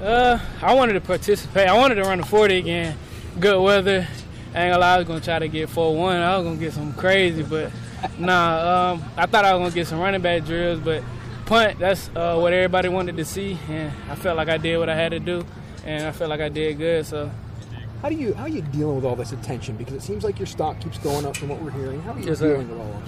Uh, 0.00 0.38
I 0.62 0.72
wanted 0.72 0.92
to 0.92 1.00
participate. 1.00 1.66
I 1.66 1.76
wanted 1.76 1.96
to 1.96 2.02
run 2.02 2.18
the 2.18 2.24
40 2.24 2.58
again. 2.58 2.96
Good 3.40 3.60
weather. 3.60 4.06
I 4.54 4.62
ain't 4.64 4.72
gonna 4.72 4.78
lie, 4.78 4.94
I 4.94 4.98
was 4.98 5.08
gonna 5.08 5.20
try 5.20 5.40
to 5.40 5.48
get 5.48 5.68
4-1. 5.68 6.22
I 6.22 6.36
was 6.36 6.46
gonna 6.46 6.60
get 6.60 6.72
some 6.74 6.92
crazy, 6.94 7.42
but 7.42 7.72
nah. 8.20 8.92
Um, 8.92 9.04
I 9.16 9.26
thought 9.26 9.44
I 9.44 9.52
was 9.54 9.62
gonna 9.62 9.74
get 9.74 9.88
some 9.88 9.98
running 9.98 10.22
back 10.22 10.44
drills, 10.44 10.78
but 10.78 11.02
punt. 11.46 11.80
That's 11.80 12.08
uh, 12.14 12.38
what 12.38 12.52
everybody 12.52 12.88
wanted 12.88 13.16
to 13.16 13.24
see, 13.24 13.58
and 13.68 13.92
I 14.08 14.14
felt 14.14 14.36
like 14.36 14.48
I 14.48 14.58
did 14.58 14.78
what 14.78 14.88
I 14.88 14.94
had 14.94 15.10
to 15.10 15.18
do, 15.18 15.44
and 15.84 16.06
I 16.06 16.12
felt 16.12 16.30
like 16.30 16.40
I 16.40 16.48
did 16.48 16.78
good. 16.78 17.04
So 17.04 17.28
How 18.02 18.08
do 18.08 18.16
you 18.16 18.34
how 18.34 18.42
are 18.44 18.48
you 18.48 18.62
dealing 18.62 18.96
with 18.96 19.04
all 19.04 19.14
this 19.14 19.30
attention? 19.32 19.76
Because 19.76 19.94
it 19.94 20.02
seems 20.02 20.24
like 20.24 20.38
your 20.38 20.46
stock 20.46 20.80
keeps 20.80 20.98
going 20.98 21.24
up 21.24 21.36
from 21.36 21.48
what 21.48 21.62
we're 21.62 21.70
hearing. 21.70 22.02
How 22.02 22.12
are 22.12 22.18
you 22.18 22.26
Yes, 22.26 22.40
sir. 22.40 22.52
dealing 22.54 22.68
with 22.70 22.80
all 22.80 22.92
of 22.94 23.04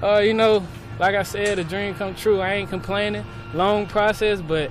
that? 0.00 0.16
Uh, 0.16 0.18
you 0.20 0.32
know, 0.32 0.66
like 0.98 1.14
I 1.14 1.22
said, 1.22 1.58
the 1.58 1.64
dream 1.64 1.94
come 1.94 2.14
true. 2.14 2.40
I 2.40 2.54
ain't 2.54 2.70
complaining. 2.70 3.24
Long 3.52 3.86
process, 3.86 4.40
but 4.40 4.70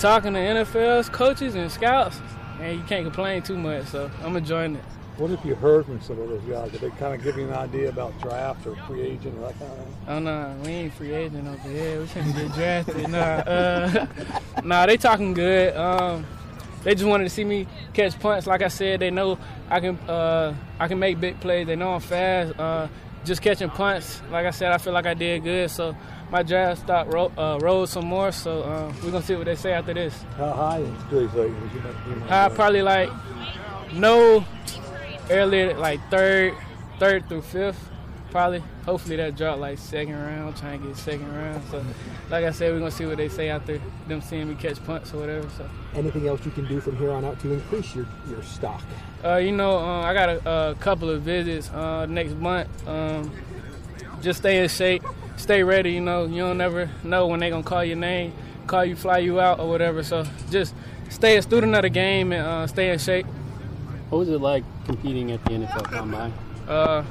talking 0.00 0.32
to 0.34 0.40
NFL's 0.40 1.08
coaches 1.08 1.54
and 1.54 1.70
scouts, 1.70 2.18
and 2.60 2.76
you 2.78 2.84
can't 2.84 3.04
complain 3.04 3.42
too 3.42 3.56
much. 3.56 3.86
So 3.86 4.10
I'm 4.24 4.36
enjoying 4.36 4.74
it. 4.76 4.82
What 5.18 5.30
have 5.30 5.44
you 5.44 5.54
heard 5.54 5.84
from 5.86 6.00
some 6.00 6.18
of 6.20 6.28
those 6.28 6.40
guys? 6.42 6.72
Did 6.72 6.80
they 6.80 6.90
kind 6.96 7.14
of 7.14 7.22
give 7.22 7.36
you 7.36 7.46
an 7.46 7.52
idea 7.52 7.90
about 7.90 8.18
draft 8.20 8.66
or 8.66 8.74
free 8.86 9.02
agent 9.02 9.38
or 9.38 9.42
that 9.48 9.58
kind 9.58 9.70
of 9.70 9.78
thing? 9.78 9.94
Oh 10.08 10.18
no, 10.18 10.56
we 10.64 10.70
ain't 10.70 10.94
free 10.94 11.12
agent 11.14 11.46
over 11.46 11.68
here. 11.68 12.00
We 12.00 12.06
can't 12.08 12.34
get 12.34 12.52
drafted. 12.54 13.08
Nah, 13.08 13.18
uh, 13.18 14.06
nah, 14.64 14.86
they 14.86 14.96
talking 14.96 15.32
good. 15.34 15.76
Um, 15.76 16.26
they 16.84 16.94
just 16.94 17.04
wanted 17.08 17.24
to 17.24 17.30
see 17.30 17.44
me 17.44 17.66
catch 17.94 18.18
punts. 18.18 18.46
Like 18.46 18.62
I 18.62 18.68
said, 18.68 19.00
they 19.00 19.10
know 19.10 19.38
I 19.70 19.80
can. 19.80 19.96
Uh, 20.08 20.54
I 20.80 20.88
can 20.88 20.98
make 20.98 21.20
big 21.20 21.38
plays. 21.40 21.66
They 21.66 21.76
know 21.76 21.92
I'm 21.94 22.00
fast. 22.00 22.58
Uh, 22.58 22.88
just 23.24 23.40
catching 23.42 23.70
punts. 23.70 24.20
Like 24.30 24.46
I 24.46 24.50
said, 24.50 24.72
I 24.72 24.78
feel 24.78 24.92
like 24.92 25.06
I 25.06 25.14
did 25.14 25.44
good. 25.44 25.70
So 25.70 25.94
my 26.30 26.42
draft 26.42 26.80
stock 26.82 27.12
ro- 27.12 27.30
uh, 27.38 27.58
rose 27.62 27.90
some 27.90 28.06
more. 28.06 28.32
So 28.32 28.62
uh, 28.62 28.92
we're 29.02 29.10
gonna 29.12 29.22
see 29.24 29.36
what 29.36 29.44
they 29.44 29.54
say 29.54 29.72
after 29.72 29.94
this. 29.94 30.14
How 30.36 30.52
high 30.52 30.78
in 30.78 30.96
three 31.08 31.28
seconds? 31.28 31.72
You 31.74 31.80
might- 31.80 32.06
you 32.08 32.16
might 32.16 32.30
I 32.32 32.48
go? 32.48 32.54
probably 32.54 32.82
like 32.82 33.10
no 33.92 34.44
earlier, 35.30 35.74
like 35.74 36.00
third, 36.10 36.54
third 36.98 37.28
through 37.28 37.42
fifth, 37.42 37.88
probably. 38.32 38.62
Hopefully 38.84 39.14
that 39.16 39.36
drop 39.36 39.58
like 39.60 39.78
second 39.78 40.14
round. 40.14 40.56
Trying 40.56 40.80
to 40.80 40.88
get 40.88 40.96
second 40.96 41.32
round. 41.36 41.62
So, 41.70 41.84
like 42.30 42.44
I 42.44 42.50
said, 42.50 42.72
we're 42.72 42.80
gonna 42.80 42.90
see 42.90 43.06
what 43.06 43.18
they 43.18 43.28
say 43.28 43.48
after 43.50 43.80
them 44.08 44.20
seeing 44.20 44.48
me 44.48 44.56
catch 44.56 44.82
punts 44.84 45.14
or 45.14 45.18
whatever. 45.18 45.48
So, 45.56 45.68
Anything 45.94 46.26
else 46.26 46.44
you 46.44 46.50
can 46.50 46.66
do 46.66 46.80
from 46.80 46.96
here 46.96 47.12
on 47.12 47.24
out 47.24 47.38
to 47.40 47.52
increase 47.52 47.94
your, 47.94 48.06
your 48.28 48.42
stock? 48.42 48.82
uh, 49.24 49.36
you 49.36 49.52
know, 49.52 49.78
uh, 49.78 50.00
I 50.00 50.14
got 50.14 50.28
a, 50.30 50.70
a 50.70 50.74
couple 50.80 51.08
of 51.10 51.22
visits 51.22 51.70
uh, 51.70 52.06
next 52.06 52.34
month. 52.34 52.68
Um, 52.88 53.30
just 54.20 54.40
stay 54.40 54.62
in 54.62 54.68
shape, 54.68 55.04
stay 55.36 55.62
ready. 55.62 55.92
You 55.92 56.00
know, 56.00 56.24
you 56.24 56.38
don't 56.42 56.58
never 56.58 56.90
know 57.04 57.26
when 57.28 57.38
they 57.40 57.50
gonna 57.50 57.62
call 57.62 57.84
your 57.84 57.96
name, 57.96 58.32
call 58.66 58.84
you, 58.84 58.96
fly 58.96 59.18
you 59.18 59.38
out 59.40 59.60
or 59.60 59.68
whatever. 59.68 60.02
So, 60.02 60.24
just 60.50 60.74
stay 61.10 61.36
a 61.36 61.42
student 61.42 61.74
of 61.76 61.82
the 61.82 61.90
game 61.90 62.32
and 62.32 62.44
uh, 62.46 62.66
stay 62.66 62.90
in 62.90 62.98
shape. 62.98 63.26
What 64.08 64.18
was 64.18 64.28
it 64.30 64.40
like 64.40 64.64
competing 64.86 65.30
at 65.32 65.42
the 65.44 65.50
NFL 65.50 65.84
Combine? 65.84 66.32
Uh, 66.68 67.02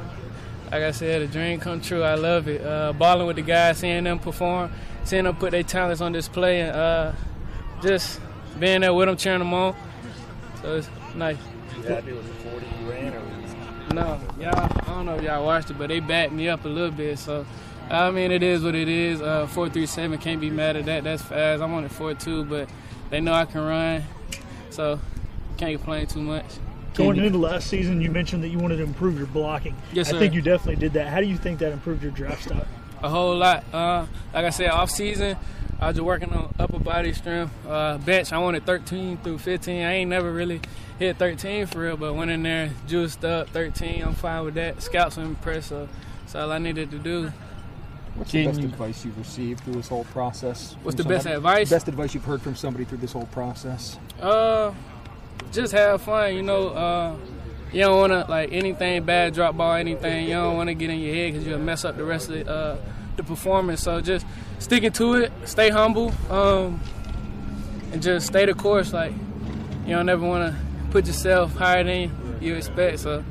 like 0.71 0.83
I 0.83 0.91
said, 0.91 1.21
a 1.21 1.27
dream 1.27 1.59
come 1.59 1.81
true. 1.81 2.01
I 2.01 2.15
love 2.15 2.47
it. 2.47 2.65
Uh, 2.65 2.93
balling 2.93 3.27
with 3.27 3.35
the 3.35 3.41
guys, 3.41 3.79
seeing 3.79 4.05
them 4.05 4.19
perform, 4.19 4.71
seeing 5.03 5.25
them 5.25 5.35
put 5.35 5.51
their 5.51 5.63
talents 5.63 5.99
on 5.99 6.13
display, 6.13 6.61
and 6.61 6.71
uh, 6.71 7.11
just 7.81 8.21
being 8.57 8.81
there 8.81 8.93
with 8.93 9.07
them, 9.07 9.17
cheering 9.17 9.39
them 9.39 9.53
on. 9.53 9.75
So 10.61 10.77
it's 10.77 10.89
nice. 11.13 11.37
You 11.75 11.83
happy 11.83 12.13
with 12.13 12.25
the 12.25 12.49
40 12.49 12.65
you 12.79 12.89
ran? 12.89 13.13
Or 13.13 13.93
No, 13.93 14.19
y'all. 14.39 14.55
I 14.55 14.85
don't 14.85 15.05
know 15.05 15.15
if 15.15 15.23
y'all 15.23 15.45
watched 15.45 15.71
it, 15.71 15.77
but 15.77 15.89
they 15.89 15.99
backed 15.99 16.31
me 16.31 16.47
up 16.47 16.63
a 16.63 16.69
little 16.69 16.91
bit. 16.91 17.19
So, 17.19 17.45
I 17.89 18.09
mean, 18.11 18.31
it 18.31 18.41
is 18.41 18.63
what 18.63 18.75
it 18.75 18.87
is. 18.87 19.21
Uh, 19.21 19.47
four 19.47 19.67
three 19.67 19.85
seven 19.85 20.17
can't 20.19 20.39
be 20.39 20.49
mad 20.49 20.77
at 20.77 20.85
that. 20.85 21.03
That's 21.03 21.21
fast. 21.21 21.61
I'm 21.61 21.73
on 21.73 21.83
it 21.83 21.91
four 21.91 22.13
two, 22.13 22.45
but 22.45 22.69
they 23.09 23.19
know 23.19 23.33
I 23.33 23.43
can 23.43 23.61
run, 23.61 24.03
so 24.69 24.99
can't 25.57 25.75
complain 25.75 26.07
too 26.07 26.21
much. 26.21 26.45
Going 26.93 27.17
into 27.17 27.37
last 27.37 27.67
season, 27.67 28.01
you 28.01 28.11
mentioned 28.11 28.43
that 28.43 28.49
you 28.49 28.59
wanted 28.59 28.77
to 28.77 28.83
improve 28.83 29.17
your 29.17 29.27
blocking. 29.27 29.75
Yes, 29.93 30.09
sir. 30.09 30.17
I 30.17 30.19
think 30.19 30.33
you 30.33 30.41
definitely 30.41 30.75
did 30.75 30.93
that. 30.93 31.07
How 31.07 31.19
do 31.21 31.25
you 31.25 31.37
think 31.37 31.59
that 31.59 31.71
improved 31.71 32.03
your 32.03 32.11
draft 32.11 32.43
stock? 32.43 32.67
a 33.03 33.09
whole 33.09 33.35
lot. 33.35 33.63
Uh, 33.73 34.05
like 34.33 34.45
I 34.45 34.49
said, 34.49 34.69
off 34.69 34.89
season, 34.89 35.37
I 35.79 35.87
was 35.87 35.95
just 35.95 36.05
working 36.05 36.31
on 36.31 36.53
upper 36.59 36.79
body 36.79 37.13
strength. 37.13 37.53
Uh, 37.67 37.97
bench, 37.97 38.31
I 38.31 38.37
wanted 38.37 38.65
13 38.65 39.17
through 39.17 39.39
15. 39.39 39.83
I 39.83 39.93
ain't 39.93 40.09
never 40.09 40.31
really 40.31 40.61
hit 40.99 41.17
13 41.17 41.65
for 41.65 41.79
real, 41.79 41.97
but 41.97 42.13
went 42.13 42.31
in 42.31 42.43
there, 42.43 42.71
juiced 42.87 43.25
up 43.25 43.49
13. 43.49 44.03
I'm 44.03 44.13
fine 44.13 44.45
with 44.45 44.53
that. 44.55 44.81
Scouts 44.81 45.17
were 45.17 45.23
impressed, 45.23 45.69
so 45.69 45.89
that's 46.21 46.35
all 46.35 46.51
I 46.51 46.57
needed 46.59 46.91
to 46.91 46.99
do. 46.99 47.31
What's 48.15 48.31
the 48.31 48.45
best 48.45 48.59
you- 48.59 48.65
advice 48.67 49.05
you've 49.05 49.17
received 49.17 49.63
through 49.63 49.75
this 49.75 49.87
whole 49.87 50.03
process? 50.05 50.75
What's 50.83 50.97
from 50.97 51.07
the 51.07 51.13
best 51.15 51.25
advice? 51.25 51.69
Best 51.69 51.87
advice 51.87 52.13
you've 52.13 52.25
heard 52.25 52.41
from 52.41 52.55
somebody 52.55 52.85
through 52.85 52.99
this 52.99 53.13
whole 53.13 53.27
process? 53.27 53.97
Uh, 54.21 54.73
just 55.51 55.73
have 55.73 56.01
fun. 56.01 56.35
You 56.35 56.43
know, 56.43 56.69
uh, 56.69 57.15
you 57.71 57.81
don't 57.81 57.97
want 57.97 58.11
to 58.11 58.29
like 58.29 58.51
anything 58.51 59.03
bad, 59.03 59.33
drop 59.33 59.55
ball, 59.55 59.75
anything. 59.75 60.25
You 60.27 60.35
don't 60.35 60.57
want 60.57 60.67
to 60.67 60.73
get 60.73 60.89
in 60.89 60.99
your 60.99 61.13
head 61.13 61.33
because 61.33 61.47
you'll 61.47 61.59
mess 61.59 61.85
up 61.85 61.97
the 61.97 62.03
rest 62.03 62.29
of 62.29 62.35
the, 62.35 62.51
uh, 62.51 62.77
the 63.15 63.23
performance. 63.23 63.83
So 63.83 64.01
just 64.01 64.25
sticking 64.59 64.91
to 64.93 65.13
it, 65.13 65.31
stay 65.45 65.69
humble, 65.69 66.13
um, 66.29 66.81
and 67.91 68.01
just 68.01 68.27
stay 68.27 68.45
the 68.45 68.53
course. 68.53 68.93
Like 68.93 69.13
you 69.85 69.95
don't 69.95 70.09
ever 70.09 70.25
want 70.25 70.53
to 70.53 70.61
put 70.91 71.07
yourself 71.07 71.55
higher 71.55 71.83
than 71.83 72.39
you 72.41 72.55
expect. 72.55 72.99
So. 72.99 73.23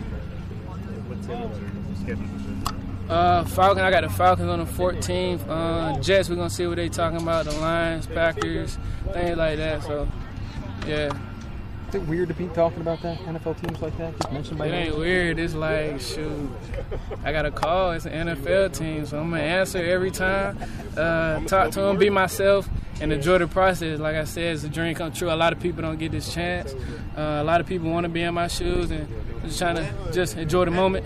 Uh, 3.09 3.45
Falcon, 3.45 3.83
I 3.83 3.91
got 3.91 4.03
the 4.03 4.09
Falcons 4.09 4.49
on 4.49 4.61
the 4.61 4.65
14th. 4.65 5.41
Uh, 5.49 6.01
Jets, 6.01 6.29
we're 6.31 6.37
gonna 6.37 6.49
see 6.49 6.67
what 6.69 6.77
they 6.77 6.89
talking 6.89 7.21
about. 7.21 7.45
The 7.45 7.53
Lions, 7.59 8.07
Packers, 8.07 8.79
things 9.13 9.37
like 9.37 9.57
that. 9.57 9.83
So, 9.83 10.07
yeah. 10.87 11.11
Is 11.91 11.97
it 11.97 12.07
weird 12.07 12.29
to 12.29 12.35
be 12.35 12.47
talking 12.47 12.83
about 12.83 13.03
that 13.03 13.19
NFL 13.19 13.61
teams 13.61 13.83
like 13.83 13.99
that? 13.99 14.17
Just 14.17 14.33
mention 14.33 14.57
by 14.57 14.69
It 14.69 14.73
ain't 14.75 14.97
weird. 14.97 15.41
It's 15.41 15.55
like, 15.55 16.01
shoot, 16.01 16.49
I 17.25 17.33
got 17.33 17.47
a 17.47 17.51
call. 17.51 17.91
It's 17.91 18.07
an 18.07 18.29
NFL 18.29 18.79
team, 18.79 19.05
so 19.07 19.19
I'm 19.19 19.31
gonna 19.31 19.43
answer 19.43 19.79
every 19.79 20.13
time. 20.13 20.57
Uh, 20.97 21.41
talk 21.47 21.73
to 21.73 21.81
them, 21.81 21.99
be 21.99 22.09
myself, 22.09 22.69
and 23.01 23.13
enjoy 23.13 23.39
the 23.39 23.49
process. 23.49 23.99
Like 23.99 24.15
I 24.15 24.23
said, 24.23 24.55
it's 24.55 24.63
a 24.63 24.69
dream 24.69 24.95
come 24.95 25.11
true. 25.11 25.33
A 25.33 25.35
lot 25.35 25.53
of 25.53 25.59
people 25.59 25.83
don't 25.83 25.99
get 25.99 26.13
this 26.13 26.33
chance. 26.33 26.75
Uh, 27.17 27.41
a 27.41 27.45
lot 27.45 27.61
of 27.61 27.67
people 27.67 27.91
want 27.91 28.05
to 28.05 28.09
be 28.09 28.23
in 28.23 28.35
my 28.35 28.47
shoes, 28.47 28.93
and 28.93 29.09
just 29.43 29.59
trying 29.59 29.75
to 29.75 29.93
just 30.13 30.37
enjoy 30.37 30.67
the 30.67 30.71
moment. 30.71 31.05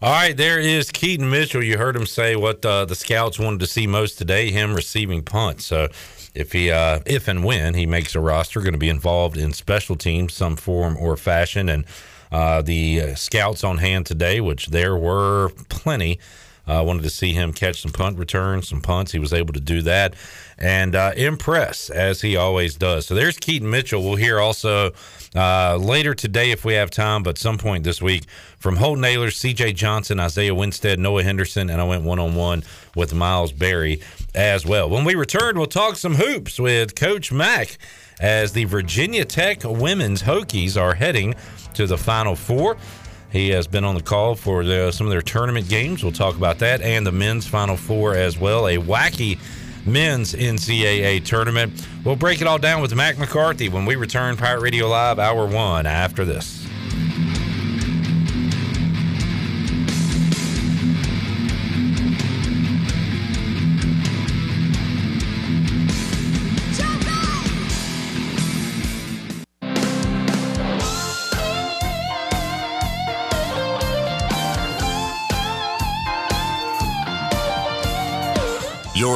All 0.00 0.12
right, 0.12 0.36
there 0.36 0.60
is 0.60 0.92
Keaton 0.92 1.28
Mitchell. 1.28 1.62
You 1.62 1.76
heard 1.76 1.96
him 1.96 2.06
say 2.06 2.36
what 2.36 2.64
uh, 2.64 2.84
the 2.84 2.94
scouts 2.94 3.40
wanted 3.40 3.58
to 3.58 3.66
see 3.66 3.88
most 3.88 4.16
today: 4.16 4.52
him 4.52 4.74
receiving 4.74 5.24
punts. 5.24 5.66
So, 5.66 5.88
if 6.34 6.52
he, 6.52 6.70
uh, 6.70 7.00
if 7.06 7.28
and 7.28 7.44
when 7.44 7.74
he 7.74 7.86
makes 7.86 8.14
a 8.14 8.20
roster, 8.20 8.60
going 8.60 8.72
to 8.72 8.78
be 8.78 8.88
involved 8.88 9.36
in 9.36 9.52
special 9.52 9.96
teams, 9.96 10.34
some 10.34 10.56
form 10.56 10.96
or 10.96 11.16
fashion. 11.16 11.68
And 11.68 11.84
uh, 12.30 12.62
the 12.62 13.00
uh, 13.00 13.14
scouts 13.14 13.62
on 13.62 13.78
hand 13.78 14.06
today, 14.06 14.40
which 14.40 14.68
there 14.68 14.96
were 14.96 15.50
plenty, 15.68 16.18
uh, 16.66 16.82
wanted 16.86 17.02
to 17.02 17.10
see 17.10 17.32
him 17.32 17.52
catch 17.52 17.82
some 17.82 17.92
punt 17.92 18.18
returns, 18.18 18.68
some 18.68 18.80
punts. 18.80 19.12
He 19.12 19.18
was 19.18 19.32
able 19.32 19.52
to 19.52 19.60
do 19.60 19.82
that 19.82 20.14
and 20.58 20.94
uh, 20.94 21.12
impress 21.16 21.90
as 21.90 22.20
he 22.20 22.36
always 22.36 22.76
does. 22.76 23.06
So 23.06 23.14
there's 23.14 23.36
Keaton 23.36 23.68
Mitchell. 23.68 24.02
We'll 24.02 24.16
hear 24.16 24.38
also 24.38 24.92
uh, 25.34 25.76
later 25.76 26.14
today 26.14 26.52
if 26.52 26.64
we 26.64 26.74
have 26.74 26.90
time, 26.90 27.24
but 27.24 27.36
some 27.36 27.58
point 27.58 27.82
this 27.82 28.00
week 28.00 28.26
from 28.58 28.76
Holton 28.76 29.02
Ahlers, 29.02 29.34
C.J. 29.34 29.72
Johnson, 29.72 30.20
Isaiah 30.20 30.54
Winstead, 30.54 31.00
Noah 31.00 31.24
Henderson, 31.24 31.68
and 31.68 31.80
I 31.80 31.84
went 31.84 32.04
one 32.04 32.20
on 32.20 32.36
one 32.36 32.62
with 32.94 33.12
Miles 33.12 33.50
Berry 33.50 34.00
as 34.34 34.64
well. 34.64 34.88
When 34.88 35.04
we 35.04 35.14
return, 35.14 35.56
we'll 35.56 35.66
talk 35.66 35.96
some 35.96 36.14
hoops 36.14 36.58
with 36.58 36.94
Coach 36.94 37.32
Mack 37.32 37.76
as 38.20 38.52
the 38.52 38.64
Virginia 38.64 39.24
Tech 39.24 39.64
women's 39.64 40.22
Hokies 40.22 40.80
are 40.80 40.94
heading 40.94 41.34
to 41.74 41.86
the 41.86 41.98
Final 41.98 42.36
Four. 42.36 42.76
He 43.30 43.48
has 43.50 43.66
been 43.66 43.84
on 43.84 43.94
the 43.94 44.02
call 44.02 44.34
for 44.34 44.62
the, 44.62 44.90
some 44.90 45.06
of 45.06 45.10
their 45.10 45.22
tournament 45.22 45.68
games. 45.68 46.02
We'll 46.02 46.12
talk 46.12 46.36
about 46.36 46.58
that 46.58 46.82
and 46.82 47.06
the 47.06 47.12
men's 47.12 47.46
Final 47.46 47.76
Four 47.76 48.14
as 48.14 48.38
well. 48.38 48.68
A 48.68 48.76
wacky 48.76 49.38
men's 49.86 50.34
NCAA 50.34 51.24
tournament. 51.24 51.86
We'll 52.04 52.16
break 52.16 52.40
it 52.40 52.46
all 52.46 52.58
down 52.58 52.82
with 52.82 52.94
Mack 52.94 53.18
McCarthy 53.18 53.68
when 53.68 53.86
we 53.86 53.96
return 53.96 54.36
Pirate 54.36 54.60
Radio 54.60 54.88
Live, 54.88 55.18
Hour 55.18 55.46
One, 55.46 55.86
after 55.86 56.24
this. 56.24 56.66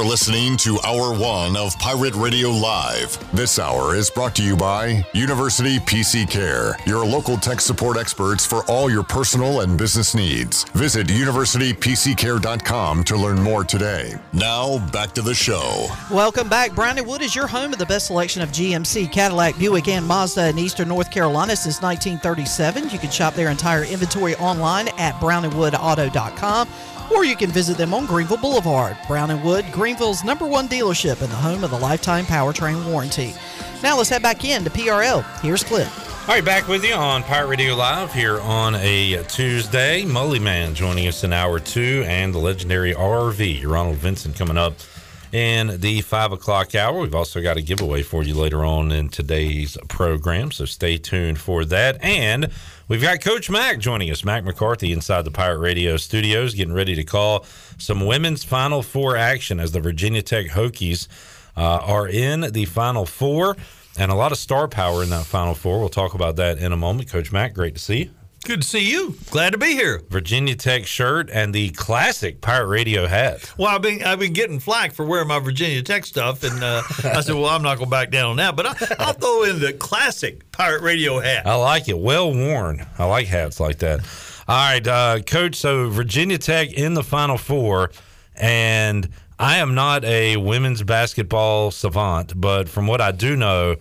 Listening 0.07 0.57
to 0.57 0.79
Hour 0.85 1.19
One 1.19 1.57
of 1.57 1.77
Pirate 1.79 2.15
Radio 2.15 2.49
Live. 2.51 3.19
This 3.35 3.59
hour 3.59 3.95
is 3.97 4.09
brought 4.09 4.37
to 4.37 4.43
you 4.43 4.57
by 4.57 5.05
University 5.13 5.79
PC 5.81 6.31
Care, 6.31 6.77
your 6.87 7.05
local 7.05 7.37
tech 7.37 7.61
support 7.61 7.97
experts 7.97 8.47
for 8.47 8.65
all 8.71 8.89
your 8.89 9.03
personal 9.03 9.63
and 9.63 9.77
business 9.77 10.15
needs. 10.15 10.63
Visit 10.75 11.09
universitypccare.com 11.09 13.05
to 13.05 13.17
learn 13.17 13.43
more 13.43 13.65
today. 13.65 14.15
Now, 14.33 14.79
back 14.93 15.13
to 15.15 15.23
the 15.23 15.35
show. 15.35 15.89
Welcome 16.11 16.49
back. 16.49 16.75
Brownwood 16.75 17.23
is 17.23 17.35
your 17.35 17.49
home 17.49 17.73
of 17.73 17.81
the 17.81 17.87
best 17.87 18.07
selection 18.07 18.43
of 18.43 18.51
GMC, 18.51 19.11
Cadillac, 19.11 19.59
Buick, 19.59 19.89
and 19.89 20.07
Mazda 20.07 20.51
in 20.51 20.59
Eastern 20.59 20.89
North 20.89 21.11
Carolina 21.11 21.57
since 21.57 21.83
1937. 21.83 22.91
You 22.91 22.99
can 23.01 23.11
shop 23.11 23.35
their 23.35 23.51
entire 23.51 23.85
inventory 23.85 24.37
online 24.37 24.89
at 24.99 25.15
brownandwoodauto.com 25.17 26.69
or 27.15 27.25
you 27.25 27.37
can 27.37 27.51
visit 27.51 27.77
them 27.77 27.95
on 27.95 28.07
Greenville 28.07 28.37
Boulevard. 28.37 28.97
Brown 29.07 29.31
and 29.31 29.43
Wood, 29.45 29.67
Greenville's 29.73 30.25
number 30.25 30.47
one 30.47 30.69
dealership 30.69 31.23
and 31.23 31.31
the 31.31 31.37
home 31.37 31.65
of 31.65 31.71
the 31.71 31.79
lifetime 31.79 32.25
powertrain 32.25 32.91
warranty. 32.91 33.35
Now 33.83 33.97
let's 33.97 34.09
head 34.09 34.23
back 34.23 34.45
in 34.45 34.65
to 34.65 34.71
PRL. 34.71 35.25
Here's 35.41 35.63
Clip. 35.63 35.89
All 36.29 36.35
right, 36.35 36.45
back 36.45 36.67
with 36.67 36.85
you 36.85 36.95
on 36.95 37.23
Pirate 37.23 37.47
Radio 37.47 37.77
Live 37.77 38.13
here 38.13 38.41
on 38.41 38.75
a 38.75 39.23
Tuesday. 39.29 40.03
Mully 40.03 40.41
Man 40.41 40.75
joining 40.75 41.07
us 41.07 41.23
in 41.23 41.33
hour 41.33 41.61
two, 41.61 42.03
and 42.09 42.35
the 42.35 42.39
legendary 42.39 42.95
RV, 42.95 43.65
Ronald 43.65 43.97
Vincent, 43.99 44.35
coming 44.35 44.59
up 44.59 44.75
in 45.37 45.81
the 45.83 46.01
five 46.01 46.33
o'clock 46.33 46.75
hour. 46.75 46.99
We've 46.99 47.15
also 47.15 47.43
got 47.43 47.59
a 47.59 47.61
giveaway 47.61 48.03
for 48.03 48.23
you 48.23 48.35
later 48.35 48.65
on 48.65 48.91
in 48.91 49.11
today's 49.11 49.77
program, 49.87 50.51
so 50.51 50.65
stay 50.65 50.97
tuned 50.97 51.39
for 51.39 51.67
that. 51.67 52.03
And 52.03 52.51
we've 52.89 53.03
got 53.03 53.21
Coach 53.21 53.51
Mack 53.51 53.79
joining 53.79 54.11
us, 54.11 54.25
Mack 54.25 54.45
McCarthy, 54.45 54.93
inside 54.93 55.27
the 55.27 55.31
Pirate 55.31 55.59
Radio 55.59 55.99
studios, 55.99 56.55
getting 56.55 56.73
ready 56.73 56.95
to 56.95 57.05
call 57.05 57.45
some 57.77 58.07
women's 58.07 58.45
Final 58.45 58.81
Four 58.81 59.15
action 59.19 59.61
as 59.61 59.73
the 59.73 59.81
Virginia 59.81 60.23
Tech 60.23 60.47
Hokies 60.47 61.07
uh, 61.55 61.81
are 61.83 62.09
in 62.09 62.41
the 62.53 62.65
Final 62.65 63.05
Four. 63.05 63.59
And 63.99 64.11
a 64.11 64.15
lot 64.15 64.33
of 64.33 64.39
star 64.39 64.69
power 64.69 65.03
in 65.03 65.11
that 65.11 65.27
Final 65.27 65.55
Four. 65.55 65.81
We'll 65.81 65.91
talk 65.91 66.15
about 66.15 66.37
that 66.37 66.61
in 66.61 66.73
a 66.73 66.79
moment. 66.79 67.11
Coach 67.11 67.31
Mack, 67.31 67.53
great 67.53 67.75
to 67.75 67.81
see 67.81 67.99
you. 68.05 68.26
Good 68.47 68.63
to 68.63 68.69
see 68.69 68.89
you. 68.89 69.17
Glad 69.31 69.55
to 69.55 69.59
be 69.59 69.73
here. 69.73 70.03
Virginia 70.09 70.55
Tech 70.55 70.87
shirt 70.87 71.29
and 71.33 71.53
the 71.53 71.71
classic 71.71 72.41
Pirate 72.41 72.69
Radio 72.69 73.09
hat. 73.09 73.53
Well, 73.59 73.75
I've 73.75 73.83
been 73.83 74.05
I've 74.05 74.21
been 74.21 74.35
getting 74.35 74.61
flack 74.61 74.93
for 74.93 75.05
wearing 75.05 75.27
my 75.27 75.41
Virginia 75.41 75.83
Tech 75.83 76.07
stuff, 76.07 76.45
and 76.45 76.63
uh, 76.63 76.81
I 77.03 77.23
said, 77.23 77.35
well, 77.35 77.47
I'm 77.47 77.63
not 77.63 77.79
going 77.79 77.89
to 77.89 77.91
back 77.91 78.13
down 78.13 78.31
on 78.31 78.37
that, 78.37 78.55
but 78.55 78.67
I, 78.67 78.95
I'll 79.01 79.13
throw 79.15 79.43
in 79.43 79.59
the 79.59 79.73
classic 79.73 80.49
Pirate 80.53 80.83
Radio 80.83 81.19
hat. 81.19 81.45
I 81.45 81.57
like 81.57 81.89
it. 81.89 81.99
Well 81.99 82.33
worn. 82.33 82.87
I 82.97 83.07
like 83.07 83.27
hats 83.27 83.59
like 83.59 83.81
that. 83.81 83.99
All 84.47 84.57
right, 84.57 84.87
uh, 84.87 85.19
Coach. 85.27 85.57
So 85.57 85.89
Virginia 85.89 86.39
Tech 86.39 86.73
in 86.73 86.95
the 86.95 87.03
Final 87.03 87.39
Four, 87.39 87.91
and 88.37 89.09
I 89.41 89.57
am 89.57 89.75
not 89.75 90.05
a 90.05 90.37
women's 90.37 90.85
basketball 90.85 91.73
savant, 91.73 92.41
but 92.41 92.69
from 92.69 92.87
what 92.87 93.01
I 93.01 93.11
do 93.11 93.35
know, 93.35 93.75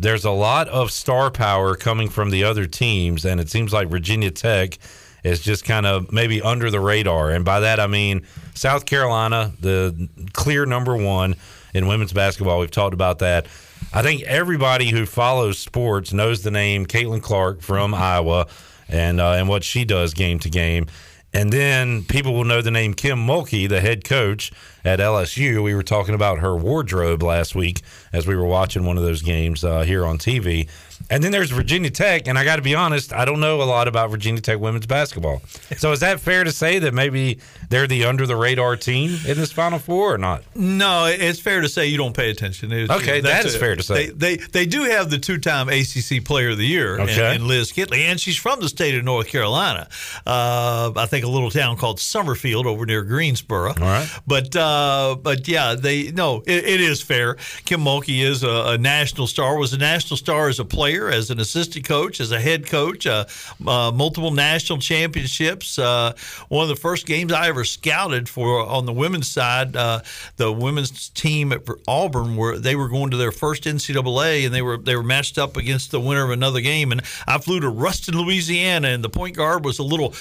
there's 0.00 0.24
a 0.24 0.30
lot 0.30 0.66
of 0.68 0.90
star 0.90 1.30
power 1.30 1.76
coming 1.76 2.08
from 2.08 2.30
the 2.30 2.44
other 2.44 2.66
teams, 2.66 3.24
and 3.24 3.38
it 3.38 3.50
seems 3.50 3.72
like 3.72 3.88
Virginia 3.88 4.30
Tech 4.30 4.78
is 5.22 5.40
just 5.40 5.64
kind 5.64 5.84
of 5.84 6.10
maybe 6.10 6.40
under 6.40 6.70
the 6.70 6.80
radar. 6.80 7.30
And 7.30 7.44
by 7.44 7.60
that, 7.60 7.78
I 7.78 7.86
mean 7.86 8.26
South 8.54 8.86
Carolina, 8.86 9.52
the 9.60 10.08
clear 10.32 10.64
number 10.64 10.96
one 10.96 11.36
in 11.74 11.86
women's 11.86 12.14
basketball. 12.14 12.58
We've 12.60 12.70
talked 12.70 12.94
about 12.94 13.18
that. 13.18 13.46
I 13.92 14.02
think 14.02 14.22
everybody 14.22 14.88
who 14.88 15.04
follows 15.04 15.58
sports 15.58 16.12
knows 16.12 16.42
the 16.42 16.50
name 16.50 16.86
Caitlin 16.86 17.22
Clark 17.22 17.60
from 17.60 17.92
Iowa 17.92 18.46
and 18.88 19.20
uh, 19.20 19.32
and 19.32 19.48
what 19.48 19.64
she 19.64 19.84
does 19.84 20.14
game 20.14 20.38
to 20.40 20.50
game. 20.50 20.86
And 21.32 21.52
then 21.52 22.02
people 22.04 22.34
will 22.34 22.44
know 22.44 22.60
the 22.60 22.72
name 22.72 22.94
Kim 22.94 23.18
Mulkey, 23.18 23.68
the 23.68 23.80
head 23.80 24.04
coach 24.04 24.50
at 24.84 24.98
LSU. 24.98 25.62
We 25.62 25.74
were 25.74 25.82
talking 25.82 26.14
about 26.14 26.40
her 26.40 26.56
wardrobe 26.56 27.22
last 27.22 27.54
week 27.54 27.82
as 28.12 28.26
we 28.26 28.34
were 28.34 28.46
watching 28.46 28.84
one 28.84 28.96
of 28.96 29.04
those 29.04 29.22
games 29.22 29.62
uh, 29.62 29.82
here 29.82 30.04
on 30.04 30.18
TV. 30.18 30.68
And 31.08 31.24
then 31.24 31.32
there's 31.32 31.50
Virginia 31.50 31.90
Tech, 31.90 32.28
and 32.28 32.38
I 32.38 32.44
got 32.44 32.56
to 32.56 32.62
be 32.62 32.74
honest, 32.74 33.12
I 33.12 33.24
don't 33.24 33.40
know 33.40 33.62
a 33.62 33.64
lot 33.64 33.88
about 33.88 34.10
Virginia 34.10 34.40
Tech 34.40 34.60
women's 34.60 34.86
basketball. 34.86 35.42
So 35.76 35.90
is 35.92 36.00
that 36.00 36.20
fair 36.20 36.44
to 36.44 36.52
say 36.52 36.78
that 36.80 36.94
maybe 36.94 37.38
they're 37.68 37.86
the 37.88 38.04
under 38.04 38.26
the 38.26 38.36
radar 38.36 38.76
team 38.76 39.10
in 39.26 39.36
this 39.36 39.50
Final 39.50 39.78
Four 39.78 40.14
or 40.14 40.18
not? 40.18 40.44
No, 40.54 41.06
it's 41.06 41.40
fair 41.40 41.62
to 41.62 41.68
say 41.68 41.86
you 41.86 41.96
don't 41.96 42.14
pay 42.16 42.30
attention. 42.30 42.70
It's, 42.72 42.90
Okay, 42.92 43.20
that 43.22 43.44
is 43.44 43.54
a- 43.54 43.58
fair 43.58 43.74
to 43.76 43.82
say. 43.82 44.10
They, 44.10 44.36
they 44.36 44.44
they 44.46 44.66
do 44.66 44.82
have 44.84 45.10
the 45.10 45.18
two 45.18 45.38
time 45.38 45.68
ACC 45.68 46.24
Player 46.24 46.50
of 46.50 46.58
the 46.58 46.66
Year, 46.66 47.00
Okay. 47.00 47.34
in, 47.34 47.46
Liz 47.48 47.72
Kitley, 47.72 48.00
and 48.00 48.20
she's 48.20 48.36
from 48.36 48.60
the 48.60 48.68
state 48.68 48.94
of 48.94 49.02
North 49.04 49.28
Carolina. 49.28 49.88
Uh, 50.26 50.92
I 50.96 51.06
think 51.06 51.24
a 51.24 51.28
little 51.28 51.50
town 51.50 51.76
called 51.76 51.98
Summerfield 51.98 52.66
over 52.66 52.86
near 52.86 53.02
Greensboro. 53.02 53.70
All 53.70 53.74
right, 53.80 54.08
but 54.26 54.54
uh, 54.54 55.16
but 55.20 55.48
yeah, 55.48 55.74
they 55.74 56.10
no, 56.12 56.42
it, 56.46 56.64
it 56.64 56.80
is 56.80 57.00
fair. 57.02 57.34
Kim 57.64 57.80
Mulkey 57.80 58.22
is 58.22 58.42
a, 58.42 58.74
a 58.74 58.78
national 58.78 59.26
star. 59.26 59.56
Was 59.58 59.72
a 59.72 59.78
national 59.78 60.16
star 60.16 60.48
as 60.48 60.58
a 60.60 60.64
player, 60.64 60.89
as 60.90 61.30
an 61.30 61.40
assistant 61.40 61.84
coach, 61.84 62.20
as 62.20 62.32
a 62.32 62.40
head 62.40 62.66
coach, 62.66 63.06
uh, 63.06 63.24
uh, 63.66 63.90
multiple 63.92 64.30
national 64.30 64.78
championships. 64.78 65.78
Uh, 65.78 66.12
one 66.48 66.62
of 66.62 66.68
the 66.68 66.76
first 66.76 67.06
games 67.06 67.32
I 67.32 67.48
ever 67.48 67.64
scouted 67.64 68.28
for 68.28 68.60
on 68.64 68.86
the 68.86 68.92
women's 68.92 69.28
side, 69.28 69.76
uh, 69.76 70.00
the 70.36 70.52
women's 70.52 71.08
team 71.10 71.52
at 71.52 71.62
Auburn 71.86 72.36
were 72.36 72.58
they 72.58 72.76
were 72.76 72.88
going 72.88 73.10
to 73.10 73.16
their 73.16 73.32
first 73.32 73.64
NCAA 73.64 74.46
and 74.46 74.54
they 74.54 74.62
were 74.62 74.76
they 74.76 74.96
were 74.96 75.02
matched 75.02 75.38
up 75.38 75.56
against 75.56 75.90
the 75.90 76.00
winner 76.00 76.24
of 76.24 76.30
another 76.30 76.60
game. 76.60 76.92
And 76.92 77.02
I 77.26 77.38
flew 77.38 77.60
to 77.60 77.68
Ruston, 77.68 78.16
Louisiana, 78.16 78.88
and 78.88 79.04
the 79.04 79.10
point 79.10 79.36
guard 79.36 79.64
was 79.64 79.78
a 79.78 79.84
little 79.84 80.14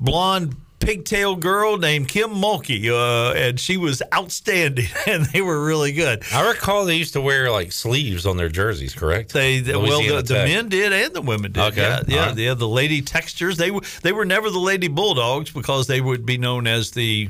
blonde 0.00 0.56
pigtail 0.80 1.36
girl 1.36 1.76
named 1.76 2.08
Kim 2.08 2.30
Mulkey, 2.30 2.88
uh, 2.90 3.32
and 3.34 3.58
she 3.58 3.76
was 3.76 4.02
outstanding, 4.14 4.86
and 5.06 5.26
they 5.26 5.40
were 5.40 5.64
really 5.64 5.92
good. 5.92 6.22
I 6.32 6.48
recall 6.48 6.84
they 6.84 6.96
used 6.96 7.12
to 7.14 7.20
wear 7.20 7.50
like 7.50 7.72
sleeves 7.72 8.26
on 8.26 8.36
their 8.36 8.48
jerseys, 8.48 8.94
correct? 8.94 9.32
They, 9.32 9.62
well, 9.62 10.02
the, 10.02 10.22
the 10.22 10.34
men 10.34 10.68
did 10.68 10.92
and 10.92 11.14
the 11.14 11.22
women 11.22 11.52
did. 11.52 11.62
Okay. 11.62 11.80
Yeah, 11.80 12.00
yeah, 12.06 12.26
right. 12.26 12.36
yeah. 12.36 12.54
The 12.54 12.68
Lady 12.68 13.02
Techsters. 13.02 13.56
They 13.56 13.70
were 13.70 13.82
they 14.02 14.12
were 14.12 14.24
never 14.24 14.50
the 14.50 14.58
lady 14.58 14.88
bulldogs 14.88 15.50
because 15.50 15.86
they 15.86 16.00
would 16.00 16.24
be 16.24 16.38
known 16.38 16.66
as 16.66 16.90
the 16.92 17.28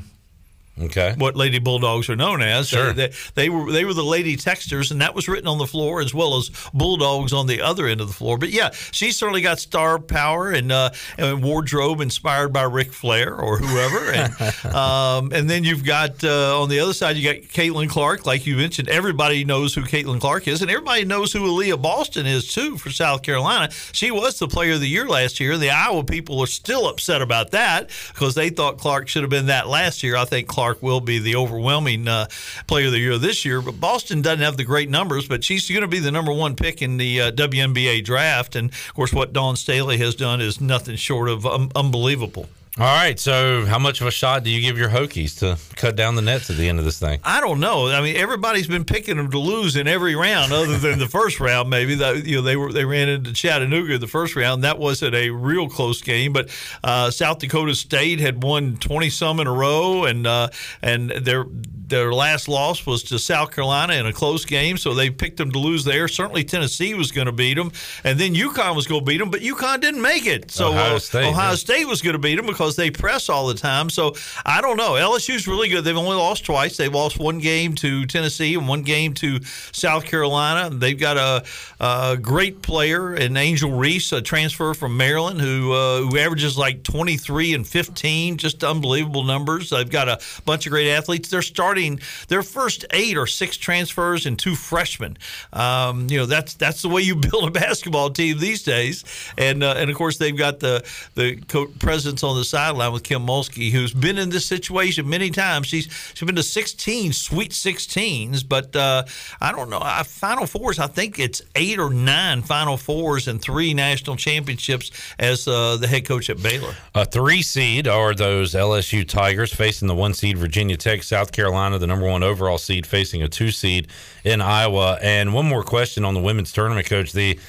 Okay. 0.81 1.13
What 1.17 1.35
Lady 1.35 1.59
Bulldogs 1.59 2.09
are 2.09 2.15
known 2.15 2.41
as. 2.41 2.69
Sure. 2.69 2.93
They, 2.93 3.11
they 3.35 3.49
were 3.49 3.71
they 3.71 3.85
were 3.85 3.93
the 3.93 4.03
Lady 4.03 4.37
Techsters, 4.37 4.91
and 4.91 5.01
that 5.01 5.13
was 5.13 5.27
written 5.27 5.47
on 5.47 5.57
the 5.57 5.67
floor 5.67 6.01
as 6.01 6.13
well 6.13 6.37
as 6.37 6.49
Bulldogs 6.73 7.33
on 7.33 7.47
the 7.47 7.61
other 7.61 7.87
end 7.87 8.01
of 8.01 8.07
the 8.07 8.13
floor. 8.13 8.37
But 8.37 8.49
yeah, 8.49 8.71
she 8.91 9.11
certainly 9.11 9.41
got 9.41 9.59
star 9.59 9.99
power 9.99 10.51
and, 10.51 10.71
uh, 10.71 10.91
and 11.17 11.43
wardrobe 11.43 12.01
inspired 12.01 12.53
by 12.53 12.63
Ric 12.63 12.93
Flair 12.93 13.35
or 13.35 13.57
whoever. 13.57 14.11
And, 14.11 14.65
um, 14.73 15.31
and 15.33 15.49
then 15.49 15.63
you've 15.63 15.83
got 15.85 16.23
uh, 16.23 16.61
on 16.61 16.69
the 16.69 16.79
other 16.79 16.93
side, 16.93 17.17
you 17.17 17.33
got 17.33 17.41
Caitlin 17.49 17.89
Clark, 17.89 18.25
like 18.25 18.45
you 18.45 18.55
mentioned. 18.55 18.89
Everybody 18.89 19.43
knows 19.43 19.73
who 19.73 19.81
Caitlin 19.81 20.21
Clark 20.21 20.47
is, 20.47 20.61
and 20.61 20.71
everybody 20.71 21.05
knows 21.05 21.33
who 21.33 21.39
Aaliyah 21.39 21.81
Boston 21.81 22.25
is 22.25 22.53
too 22.53 22.77
for 22.77 22.89
South 22.89 23.21
Carolina. 23.21 23.71
She 23.91 24.11
was 24.11 24.39
the 24.39 24.47
Player 24.47 24.73
of 24.73 24.79
the 24.79 24.87
Year 24.87 25.07
last 25.07 25.39
year. 25.39 25.57
The 25.57 25.71
Iowa 25.71 26.03
people 26.03 26.39
are 26.39 26.47
still 26.47 26.87
upset 26.87 27.21
about 27.21 27.51
that 27.51 27.89
because 28.13 28.35
they 28.35 28.49
thought 28.49 28.77
Clark 28.77 29.07
should 29.07 29.23
have 29.23 29.29
been 29.29 29.47
that 29.47 29.67
last 29.67 30.03
year. 30.03 30.15
I 30.15 30.25
think 30.25 30.47
Clark 30.47 30.68
will 30.81 31.01
be 31.01 31.19
the 31.19 31.35
overwhelming 31.35 32.07
uh, 32.07 32.27
Player 32.67 32.87
of 32.87 32.91
the 32.91 32.99
Year 32.99 33.17
this 33.17 33.45
year. 33.45 33.61
But 33.61 33.79
Boston 33.79 34.21
doesn't 34.21 34.43
have 34.43 34.57
the 34.57 34.63
great 34.63 34.89
numbers, 34.89 35.27
but 35.27 35.43
she's 35.43 35.69
going 35.69 35.81
to 35.81 35.87
be 35.87 35.99
the 35.99 36.11
number 36.11 36.33
one 36.33 36.55
pick 36.55 36.81
in 36.81 36.97
the 36.97 37.21
uh, 37.21 37.31
WNBA 37.31 38.03
draft. 38.03 38.55
And 38.55 38.71
of 38.71 38.93
course, 38.93 39.13
what 39.13 39.33
Dawn 39.33 39.55
Staley 39.55 39.97
has 39.97 40.15
done 40.15 40.41
is 40.41 40.61
nothing 40.61 40.95
short 40.95 41.29
of 41.29 41.45
um, 41.45 41.71
unbelievable. 41.75 42.47
All 42.77 42.85
right. 42.85 43.19
So, 43.19 43.65
how 43.65 43.79
much 43.79 43.99
of 43.99 44.07
a 44.07 44.11
shot 44.11 44.43
do 44.43 44.51
you 44.51 44.61
give 44.61 44.77
your 44.77 44.89
Hokies 44.89 45.39
to 45.39 45.57
cut 45.75 45.95
down 45.95 46.15
the 46.15 46.21
nets 46.21 46.49
at 46.49 46.55
the 46.55 46.69
end 46.69 46.77
of 46.77 46.85
this 46.85 46.99
thing? 46.99 47.19
I 47.23 47.41
don't 47.41 47.59
know. 47.59 47.87
I 47.87 47.99
mean, 47.99 48.15
everybody's 48.15 48.67
been 48.67 48.85
picking 48.85 49.17
them 49.17 49.31
to 49.31 49.39
lose 49.39 49.75
in 49.75 49.87
every 49.87 50.15
round, 50.15 50.53
other 50.53 50.77
than 50.77 50.99
the 50.99 51.07
first 51.07 51.39
round. 51.39 51.69
Maybe 51.69 51.95
that 51.95 52.25
you 52.25 52.37
know 52.37 52.41
they 52.43 52.55
were 52.55 52.71
they 52.71 52.85
ran 52.85 53.09
into 53.09 53.33
Chattanooga 53.33 53.97
the 53.97 54.07
first 54.07 54.35
round. 54.35 54.63
That 54.63 54.77
wasn't 54.77 55.15
a 55.15 55.31
real 55.31 55.67
close 55.67 56.01
game, 56.01 56.31
but 56.31 56.49
uh, 56.83 57.09
South 57.09 57.39
Dakota 57.39 57.73
State 57.73 58.19
had 58.19 58.43
won 58.43 58.77
twenty 58.77 59.09
some 59.09 59.39
in 59.39 59.47
a 59.47 59.53
row, 59.53 60.05
and 60.05 60.27
uh, 60.27 60.49
and 60.81 61.09
their 61.09 61.45
their 61.89 62.13
last 62.13 62.47
loss 62.47 62.85
was 62.85 63.03
to 63.03 63.19
South 63.19 63.51
Carolina 63.51 63.93
in 63.93 64.05
a 64.05 64.13
close 64.13 64.45
game, 64.45 64.77
so 64.77 64.93
they 64.93 65.09
picked 65.09 65.37
them 65.37 65.51
to 65.51 65.59
lose 65.59 65.83
there. 65.83 66.07
Certainly 66.07 66.45
Tennessee 66.45 66.93
was 66.93 67.11
going 67.11 67.25
to 67.25 67.31
beat 67.31 67.55
them, 67.55 67.71
and 68.03 68.19
then 68.19 68.35
UConn 68.35 68.75
was 68.75 68.87
going 68.87 69.01
to 69.01 69.05
beat 69.05 69.17
them, 69.17 69.29
but 69.29 69.41
UConn 69.41 69.81
didn't 69.81 70.01
make 70.01 70.25
it. 70.25 70.51
So 70.51 70.69
Ohio 70.69 70.95
uh, 70.95 70.99
State, 70.99 71.25
Ohio 71.25 71.49
yeah. 71.49 71.55
State 71.55 71.85
was 71.85 72.01
going 72.01 72.13
to 72.13 72.19
beat 72.19 72.35
them 72.35 72.45
because 72.45 72.75
they 72.75 72.91
press 72.91 73.29
all 73.29 73.47
the 73.47 73.55
time. 73.55 73.89
So 73.89 74.15
I 74.45 74.61
don't 74.61 74.77
know. 74.77 74.91
LSU's 74.91 75.47
really 75.47 75.69
good. 75.69 75.83
They've 75.83 75.97
only 75.97 76.15
lost 76.15 76.45
twice. 76.45 76.77
They've 76.77 76.93
lost 76.93 77.19
one 77.19 77.39
game 77.39 77.73
to 77.75 78.05
Tennessee 78.05 78.53
and 78.55 78.67
one 78.67 78.83
game 78.83 79.13
to 79.15 79.39
South 79.71 80.05
Carolina. 80.05 80.69
They've 80.69 80.99
got 80.99 81.17
a, 81.17 81.45
a 81.83 82.17
great 82.17 82.61
player 82.61 83.15
in 83.15 83.35
Angel 83.35 83.71
Reese, 83.71 84.11
a 84.11 84.21
transfer 84.21 84.73
from 84.73 84.95
Maryland, 84.95 85.41
who 85.41 85.73
uh, 85.73 86.01
who 86.01 86.17
averages 86.17 86.57
like 86.57 86.83
23 86.83 87.53
and 87.53 87.67
15, 87.67 88.37
just 88.37 88.63
unbelievable 88.63 89.23
numbers. 89.23 89.69
They've 89.71 89.89
got 89.89 90.07
a 90.07 90.19
bunch 90.45 90.65
of 90.65 90.71
great 90.71 90.91
athletes. 90.91 91.29
They're 91.29 91.41
starting 91.41 91.78
their 92.27 92.43
first 92.43 92.85
eight 92.91 93.17
or 93.17 93.27
six 93.27 93.57
transfers 93.57 94.25
and 94.25 94.37
two 94.37 94.55
freshmen. 94.55 95.17
Um, 95.53 96.07
you 96.09 96.17
know 96.17 96.25
that's 96.25 96.53
that's 96.55 96.81
the 96.81 96.89
way 96.89 97.01
you 97.01 97.15
build 97.29 97.47
a 97.47 97.51
basketball 97.51 98.09
team 98.09 98.39
these 98.39 98.63
days. 98.63 99.03
And 99.37 99.63
uh, 99.63 99.75
and 99.77 99.89
of 99.89 99.95
course 99.95 100.17
they've 100.17 100.35
got 100.35 100.59
the 100.59 100.83
the 101.15 101.37
co- 101.47 101.67
presence 101.79 102.23
on 102.23 102.35
the 102.35 102.45
sideline 102.45 102.93
with 102.93 103.03
Kim 103.03 103.25
Mulkey, 103.25 103.71
who's 103.71 103.93
been 103.93 104.17
in 104.17 104.29
this 104.29 104.45
situation 104.45 105.09
many 105.09 105.29
times. 105.29 105.67
She's 105.67 105.87
she's 106.13 106.25
been 106.25 106.35
to 106.35 106.43
16 106.43 107.13
Sweet 107.13 107.51
16s, 107.51 108.47
but 108.47 108.75
uh, 108.75 109.03
I 109.39 109.51
don't 109.51 109.69
know. 109.69 109.79
I, 109.81 110.03
Final 110.03 110.45
Fours. 110.47 110.79
I 110.79 110.87
think 110.87 111.19
it's 111.19 111.41
eight 111.55 111.79
or 111.79 111.89
nine 111.89 112.41
Final 112.41 112.77
Fours 112.77 113.27
and 113.27 113.41
three 113.41 113.73
national 113.73 114.15
championships 114.15 114.91
as 115.19 115.47
uh, 115.47 115.77
the 115.77 115.87
head 115.87 116.05
coach 116.05 116.29
at 116.29 116.41
Baylor. 116.41 116.75
A 116.95 117.05
three 117.05 117.41
seed 117.41 117.87
are 117.87 118.13
those 118.13 118.53
LSU 118.53 119.07
Tigers 119.07 119.53
facing 119.53 119.87
the 119.87 119.95
one 119.95 120.13
seed 120.13 120.37
Virginia 120.37 120.77
Tech, 120.77 121.03
South 121.03 121.31
Carolina, 121.31 121.68
the 121.77 121.87
number 121.87 122.07
one 122.07 122.23
overall 122.23 122.57
seed 122.57 122.85
facing 122.87 123.21
a 123.21 123.27
two 123.27 123.51
seed 123.51 123.87
in 124.23 124.41
Iowa. 124.41 124.97
And 125.01 125.33
one 125.33 125.45
more 125.45 125.63
question 125.63 126.03
on 126.05 126.13
the 126.13 126.21
women's 126.21 126.51
tournament, 126.51 126.87
coach. 126.87 127.11
The 127.11 127.39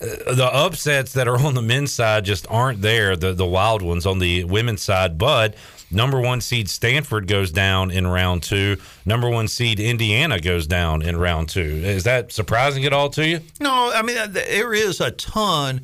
uh, 0.00 0.34
the 0.34 0.48
upsets 0.52 1.12
that 1.12 1.28
are 1.28 1.38
on 1.38 1.54
the 1.54 1.62
men's 1.62 1.92
side 1.92 2.24
just 2.24 2.46
aren't 2.50 2.82
there. 2.82 3.16
The 3.16 3.32
the 3.32 3.46
wild 3.46 3.82
ones 3.82 4.06
on 4.06 4.18
the 4.18 4.44
women's 4.44 4.82
side, 4.82 5.18
but 5.18 5.54
number 5.90 6.20
one 6.20 6.40
seed 6.40 6.68
Stanford 6.68 7.28
goes 7.28 7.52
down 7.52 7.92
in 7.92 8.06
round 8.06 8.42
two. 8.42 8.76
Number 9.06 9.28
one 9.30 9.46
seed 9.46 9.78
Indiana 9.78 10.40
goes 10.40 10.66
down 10.66 11.02
in 11.02 11.16
round 11.16 11.48
two. 11.48 11.60
Is 11.60 12.04
that 12.04 12.32
surprising 12.32 12.84
at 12.84 12.92
all 12.92 13.08
to 13.10 13.26
you? 13.26 13.40
No, 13.60 13.92
I 13.94 14.02
mean 14.02 14.18
uh, 14.18 14.26
there 14.26 14.74
is 14.74 15.00
a 15.00 15.12
ton. 15.12 15.82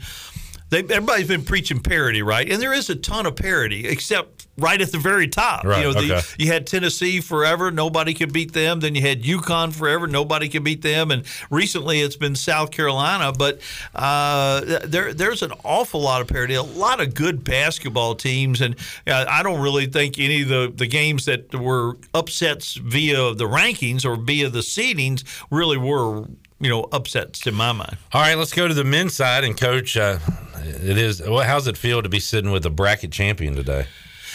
They, 0.70 0.78
everybody's 0.78 1.28
been 1.28 1.44
preaching 1.44 1.80
parity, 1.80 2.22
right? 2.22 2.50
And 2.50 2.62
there 2.62 2.72
is 2.72 2.88
a 2.90 2.96
ton 2.96 3.26
of 3.26 3.36
parity, 3.36 3.88
except 3.88 4.46
right 4.56 4.80
at 4.80 4.92
the 4.92 4.98
very 4.98 5.26
top. 5.26 5.64
Right, 5.64 5.78
You 5.78 5.84
know, 5.84 6.00
the, 6.00 6.16
okay. 6.16 6.26
you 6.38 6.46
had 6.46 6.66
Tennessee 6.66 7.20
forever, 7.20 7.70
nobody 7.70 8.14
could 8.14 8.32
beat 8.32 8.52
them. 8.52 8.80
Then 8.80 8.94
you 8.94 9.02
had 9.02 9.22
UConn 9.22 9.74
forever, 9.74 10.06
nobody 10.06 10.48
could 10.48 10.62
beat 10.62 10.82
them. 10.82 11.10
And 11.10 11.24
recently, 11.50 12.00
it's 12.00 12.16
been 12.16 12.36
South 12.36 12.70
Carolina. 12.70 13.32
But 13.36 13.60
uh, 13.94 14.60
there, 14.84 15.12
there's 15.12 15.42
an 15.42 15.52
awful 15.64 16.00
lot 16.00 16.20
of 16.20 16.28
parity, 16.28 16.54
a 16.54 16.62
lot 16.62 17.00
of 17.00 17.14
good 17.14 17.42
basketball 17.42 18.14
teams, 18.14 18.60
and 18.60 18.76
uh, 19.06 19.24
I 19.28 19.42
don't 19.42 19.60
really 19.60 19.86
think 19.86 20.18
any 20.18 20.42
of 20.42 20.48
the 20.48 20.72
the 20.74 20.86
games 20.86 21.24
that 21.24 21.54
were 21.54 21.96
upsets 22.14 22.74
via 22.74 23.34
the 23.34 23.46
rankings 23.46 24.04
or 24.04 24.16
via 24.16 24.48
the 24.48 24.60
seedings 24.60 25.24
really 25.50 25.78
were. 25.78 26.26
You 26.60 26.68
know, 26.68 26.86
upsets 26.92 27.46
in 27.46 27.54
my 27.54 27.72
mind. 27.72 27.96
All 28.12 28.20
right, 28.20 28.36
let's 28.36 28.52
go 28.52 28.68
to 28.68 28.74
the 28.74 28.84
men's 28.84 29.14
side 29.14 29.44
and 29.44 29.56
coach. 29.58 29.96
Uh, 29.96 30.18
it 30.62 30.98
is. 30.98 31.22
Well, 31.22 31.40
how's 31.40 31.66
it 31.66 31.76
feel 31.78 32.02
to 32.02 32.08
be 32.10 32.20
sitting 32.20 32.50
with 32.50 32.62
the 32.64 32.70
bracket 32.70 33.12
champion 33.12 33.54
today, 33.54 33.86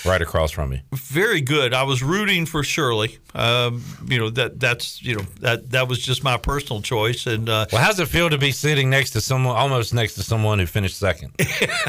right 0.05 0.21
across 0.23 0.49
from 0.49 0.71
me. 0.71 0.81
Very 0.93 1.39
good. 1.41 1.73
I 1.75 1.83
was 1.83 2.01
rooting 2.01 2.47
for 2.47 2.63
Shirley. 2.63 3.19
Um, 3.35 3.83
you 4.07 4.17
know 4.17 4.31
that 4.31 4.59
that's 4.59 5.03
you 5.03 5.17
know 5.17 5.23
that 5.41 5.69
that 5.69 5.87
was 5.87 5.99
just 5.99 6.23
my 6.23 6.37
personal 6.37 6.81
choice. 6.81 7.27
And 7.27 7.47
uh, 7.47 7.67
Well, 7.71 7.81
how's 7.83 7.99
it 7.99 8.07
feel 8.07 8.29
to 8.31 8.39
be 8.39 8.51
sitting 8.51 8.89
next 8.89 9.11
to 9.11 9.21
someone, 9.21 9.55
almost 9.55 9.93
next 9.93 10.15
to 10.15 10.23
someone 10.23 10.57
who 10.57 10.65
finished 10.65 10.97
second? 10.97 11.31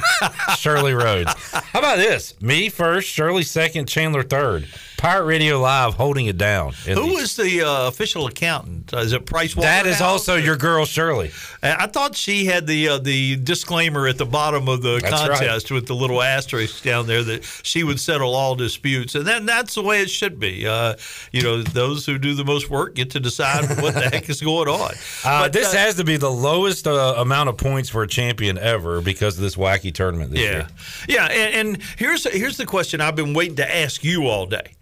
Shirley 0.59 0.93
Rhodes. 0.93 1.33
How 1.53 1.79
about 1.79 1.97
this? 1.97 2.39
Me 2.43 2.69
first, 2.69 3.09
Shirley 3.09 3.43
second, 3.43 3.89
Chandler 3.89 4.23
third. 4.23 4.67
Pirate 4.97 5.25
Radio 5.25 5.61
Live 5.61 5.95
holding 5.95 6.27
it 6.27 6.39
down. 6.39 6.73
who 6.73 6.95
the- 6.95 7.07
was 7.07 7.37
the 7.37 7.63
uh, 7.63 7.89
official 7.89 8.27
accountant? 8.27 8.93
Uh, 8.95 8.99
is 8.99 9.13
it 9.13 9.27
Price? 9.27 9.55
That 9.55 9.87
is 9.87 10.01
also 10.01 10.37
your 10.37 10.57
girl 10.57 10.85
Shirley. 10.87 11.33
I 11.63 11.87
thought 11.87 12.17
she 12.17 12.47
had 12.47 12.67
the 12.67 12.89
uh, 12.89 12.99
the 12.99 13.37
disclaimer 13.37 14.07
at 14.07 14.17
the 14.19 14.25
bottom 14.25 14.69
of 14.69 14.83
the 14.83 14.99
That's 15.01 15.13
right. 15.13 15.31
contest 15.39 15.71
with 15.71 15.87
the 15.87 15.95
little 15.95 16.23
asterisk 16.23 16.83
down 16.83 17.07
there 17.07 17.23
that 17.25 17.45
she 17.63 17.85
would 17.85 18.01
settle 18.01 18.35
all 18.35 18.55
disputes, 18.55 19.15
and 19.15 19.27
then 19.27 19.45
that's 19.47 19.75
the 19.75 19.83
way 19.83 20.01
it 20.01 20.09
should 20.11 20.39
be. 20.41 20.67
Uh, 20.67 20.95
you 21.33 21.43
know, 21.43 21.63
those 21.63 22.07
who 22.07 22.19
do 22.19 22.35
the 22.35 22.45
most 22.45 22.71
work 22.71 22.95
get 22.95 23.11
to 23.11 23.21
decide 23.21 23.65
what 23.83 23.95
the 23.95 24.09
heck 24.09 24.29
is 24.31 24.41
going 24.41 24.69
on. 24.69 24.93
Uh, 25.25 25.43
But, 25.45 25.53
this 25.53 25.75
uh, 25.75 25.79
has 25.79 25.97
to 25.97 26.05
be 26.05 26.17
the 26.17 26.31
lowest 26.31 26.87
uh, 26.87 27.15
amount 27.19 27.49
of 27.49 27.57
points 27.57 27.89
for 27.89 28.03
a 28.03 28.09
champion 28.09 28.57
ever 28.59 29.01
because 29.01 29.37
of 29.37 29.43
this 29.43 29.57
wacky 29.57 29.93
tournament 29.93 30.31
this 30.31 30.41
yeah, 30.41 30.51
year. 30.51 30.67
yeah, 31.09 31.27
and, 31.27 31.69
and 31.69 31.83
here's 31.99 32.25
here's 32.33 32.57
the 32.57 32.67
question 32.67 33.01
I've 33.01 33.17
been 33.17 33.35
waiting 33.35 33.57
to 33.57 33.77
ask 33.77 34.03
you 34.05 34.27
all 34.29 34.47
day: 34.47 34.73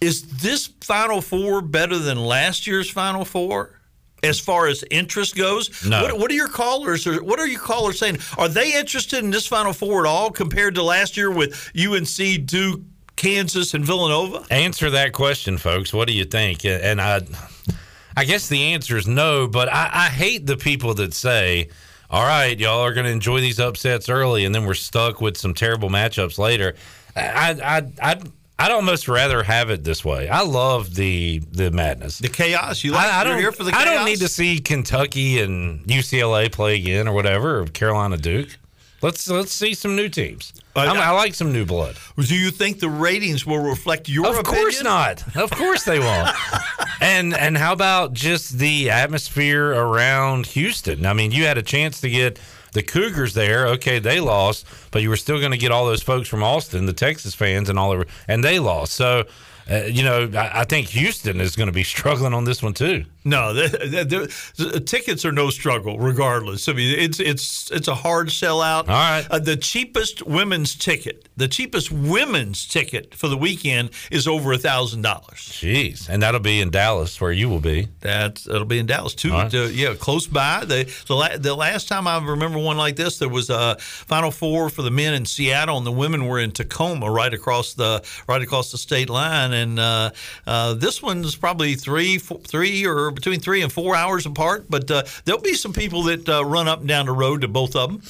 Is 0.00 0.22
this 0.42 0.66
Final 0.82 1.20
Four 1.20 1.62
better 1.62 1.98
than 1.98 2.18
last 2.18 2.66
year's 2.66 2.90
Final 2.90 3.24
Four? 3.24 3.72
As 4.22 4.40
far 4.40 4.66
as 4.66 4.82
interest 4.90 5.36
goes, 5.36 5.84
No. 5.86 6.02
What, 6.02 6.18
what 6.18 6.30
are 6.30 6.34
your 6.34 6.48
callers? 6.48 7.06
Or 7.06 7.22
what 7.22 7.38
are 7.38 7.46
your 7.46 7.60
callers 7.60 7.98
saying? 7.98 8.18
Are 8.38 8.48
they 8.48 8.74
interested 8.76 9.22
in 9.22 9.30
this 9.30 9.46
Final 9.46 9.72
Four 9.72 10.04
at 10.06 10.08
all 10.08 10.30
compared 10.30 10.74
to 10.76 10.82
last 10.82 11.16
year 11.16 11.30
with 11.30 11.70
UNC, 11.78 12.46
Duke, 12.46 12.80
Kansas, 13.14 13.74
and 13.74 13.84
Villanova? 13.84 14.44
Answer 14.50 14.90
that 14.90 15.12
question, 15.12 15.58
folks. 15.58 15.92
What 15.92 16.08
do 16.08 16.14
you 16.14 16.24
think? 16.24 16.64
And 16.64 17.00
I, 17.00 17.20
I 18.16 18.24
guess 18.24 18.48
the 18.48 18.72
answer 18.72 18.96
is 18.96 19.06
no. 19.06 19.46
But 19.46 19.68
I, 19.68 19.90
I 19.92 20.06
hate 20.08 20.46
the 20.46 20.56
people 20.56 20.94
that 20.94 21.12
say, 21.14 21.68
"All 22.10 22.24
right, 22.24 22.58
y'all 22.58 22.80
are 22.80 22.94
going 22.94 23.06
to 23.06 23.12
enjoy 23.12 23.40
these 23.40 23.60
upsets 23.60 24.08
early, 24.08 24.44
and 24.44 24.54
then 24.54 24.64
we're 24.64 24.74
stuck 24.74 25.20
with 25.20 25.36
some 25.36 25.54
terrible 25.54 25.90
matchups 25.90 26.38
later." 26.38 26.74
I, 27.14 27.82
I, 28.02 28.12
I, 28.12 28.20
I'd 28.58 28.72
almost 28.72 29.06
rather 29.06 29.42
have 29.42 29.68
it 29.70 29.84
this 29.84 30.02
way. 30.04 30.28
I 30.28 30.42
love 30.42 30.94
the 30.94 31.40
the 31.52 31.70
madness, 31.70 32.18
the 32.18 32.28
chaos. 32.28 32.82
You 32.84 32.92
like? 32.92 33.06
I, 33.12 33.20
I 33.20 33.24
don't. 33.24 33.38
here 33.38 33.52
for 33.52 33.64
the 33.64 33.72
I 33.72 33.84
don't 33.84 34.04
need 34.06 34.20
to 34.20 34.28
see 34.28 34.60
Kentucky 34.60 35.40
and 35.40 35.84
UCLA 35.84 36.50
play 36.50 36.76
again 36.76 37.06
or 37.06 37.14
whatever, 37.14 37.60
or 37.60 37.66
Carolina 37.66 38.16
Duke. 38.16 38.56
Let's 39.02 39.28
let's 39.28 39.52
see 39.52 39.74
some 39.74 39.94
new 39.94 40.08
teams. 40.08 40.54
Uh, 40.74 40.80
I'm- 40.80 40.96
I 40.96 41.10
like 41.10 41.34
some 41.34 41.52
new 41.52 41.66
blood. 41.66 41.96
Do 42.18 42.34
you 42.34 42.50
think 42.50 42.80
the 42.80 42.88
ratings 42.88 43.44
will 43.44 43.58
reflect 43.58 44.08
your 44.08 44.26
Of 44.26 44.38
opinion? 44.38 44.62
course 44.62 44.82
not. 44.82 45.36
Of 45.36 45.50
course 45.50 45.84
they 45.84 45.98
won't. 45.98 46.30
and 47.02 47.34
and 47.34 47.58
how 47.58 47.74
about 47.74 48.14
just 48.14 48.58
the 48.58 48.88
atmosphere 48.90 49.70
around 49.72 50.46
Houston? 50.46 51.04
I 51.04 51.12
mean, 51.12 51.30
you 51.30 51.44
had 51.44 51.58
a 51.58 51.62
chance 51.62 52.00
to 52.00 52.08
get 52.08 52.38
the 52.76 52.84
Cougars 52.84 53.34
there. 53.34 53.66
Okay, 53.66 53.98
they 53.98 54.20
lost, 54.20 54.64
but 54.92 55.02
you 55.02 55.08
were 55.08 55.16
still 55.16 55.40
going 55.40 55.50
to 55.50 55.58
get 55.58 55.72
all 55.72 55.86
those 55.86 56.02
folks 56.02 56.28
from 56.28 56.44
Austin, 56.44 56.86
the 56.86 56.92
Texas 56.92 57.34
fans, 57.34 57.68
and 57.68 57.78
all 57.78 57.90
over, 57.90 58.06
and 58.28 58.44
they 58.44 58.60
lost. 58.60 58.92
So 58.92 59.24
uh, 59.70 59.84
you 59.84 60.04
know, 60.04 60.30
I, 60.34 60.60
I 60.60 60.64
think 60.64 60.88
Houston 60.88 61.40
is 61.40 61.56
going 61.56 61.66
to 61.66 61.72
be 61.72 61.82
struggling 61.94 62.34
on 62.34 62.44
this 62.44 62.62
one 62.62 62.74
too. 62.74 63.04
No, 63.26 63.52
the, 63.52 63.68
the, 64.08 64.64
the, 64.64 64.78
tickets 64.78 65.24
are 65.24 65.32
no 65.32 65.50
struggle, 65.50 65.98
regardless. 65.98 66.68
I 66.68 66.74
mean, 66.74 66.96
it's 66.96 67.18
it's 67.18 67.72
it's 67.72 67.88
a 67.88 67.94
hard 67.96 68.28
sellout. 68.28 68.88
All 68.88 68.94
right. 68.94 69.26
Uh, 69.28 69.40
the 69.40 69.56
cheapest 69.56 70.24
women's 70.24 70.76
ticket, 70.76 71.28
the 71.36 71.48
cheapest 71.48 71.90
women's 71.90 72.64
ticket 72.68 73.16
for 73.16 73.26
the 73.26 73.36
weekend 73.36 73.90
is 74.12 74.28
over 74.28 74.52
a 74.52 74.58
thousand 74.58 75.02
dollars. 75.02 75.38
Jeez, 75.38 76.08
and 76.08 76.22
that'll 76.22 76.38
be 76.38 76.60
in 76.60 76.70
Dallas, 76.70 77.20
where 77.20 77.32
you 77.32 77.48
will 77.48 77.58
be. 77.58 77.88
That's 77.98 78.44
that'll 78.44 78.64
be 78.64 78.78
in 78.78 78.86
Dallas 78.86 79.12
too. 79.12 79.32
Right. 79.32 79.52
Uh, 79.52 79.64
yeah, 79.64 79.94
close 79.94 80.28
by. 80.28 80.64
The 80.64 80.88
the, 81.08 81.16
la- 81.16 81.36
the 81.36 81.56
last 81.56 81.88
time 81.88 82.06
I 82.06 82.24
remember 82.24 82.60
one 82.60 82.76
like 82.76 82.94
this, 82.94 83.18
there 83.18 83.28
was 83.28 83.50
a 83.50 83.76
Final 83.80 84.30
Four 84.30 84.70
for 84.70 84.82
the 84.82 84.92
men 84.92 85.14
in 85.14 85.24
Seattle, 85.24 85.76
and 85.76 85.84
the 85.84 85.90
women 85.90 86.28
were 86.28 86.38
in 86.38 86.52
Tacoma, 86.52 87.10
right 87.10 87.34
across 87.34 87.74
the 87.74 88.04
right 88.28 88.40
across 88.40 88.70
the 88.70 88.78
state 88.78 89.10
line. 89.10 89.52
And 89.52 89.80
uh, 89.80 90.10
uh, 90.46 90.74
this 90.74 91.02
one's 91.02 91.34
probably 91.34 91.74
three 91.74 92.18
four, 92.18 92.38
three 92.38 92.86
or 92.86 93.15
between 93.16 93.40
three 93.40 93.62
and 93.62 93.72
four 93.72 93.96
hours 93.96 94.26
apart. 94.26 94.66
But 94.70 94.88
uh, 94.90 95.02
there'll 95.24 95.40
be 95.40 95.54
some 95.54 95.72
people 95.72 96.04
that 96.04 96.28
uh, 96.28 96.44
run 96.44 96.68
up 96.68 96.80
and 96.80 96.88
down 96.88 97.06
the 97.06 97.12
road 97.12 97.40
to 97.40 97.48
both 97.48 97.74
of 97.74 97.90
them. 97.90 98.02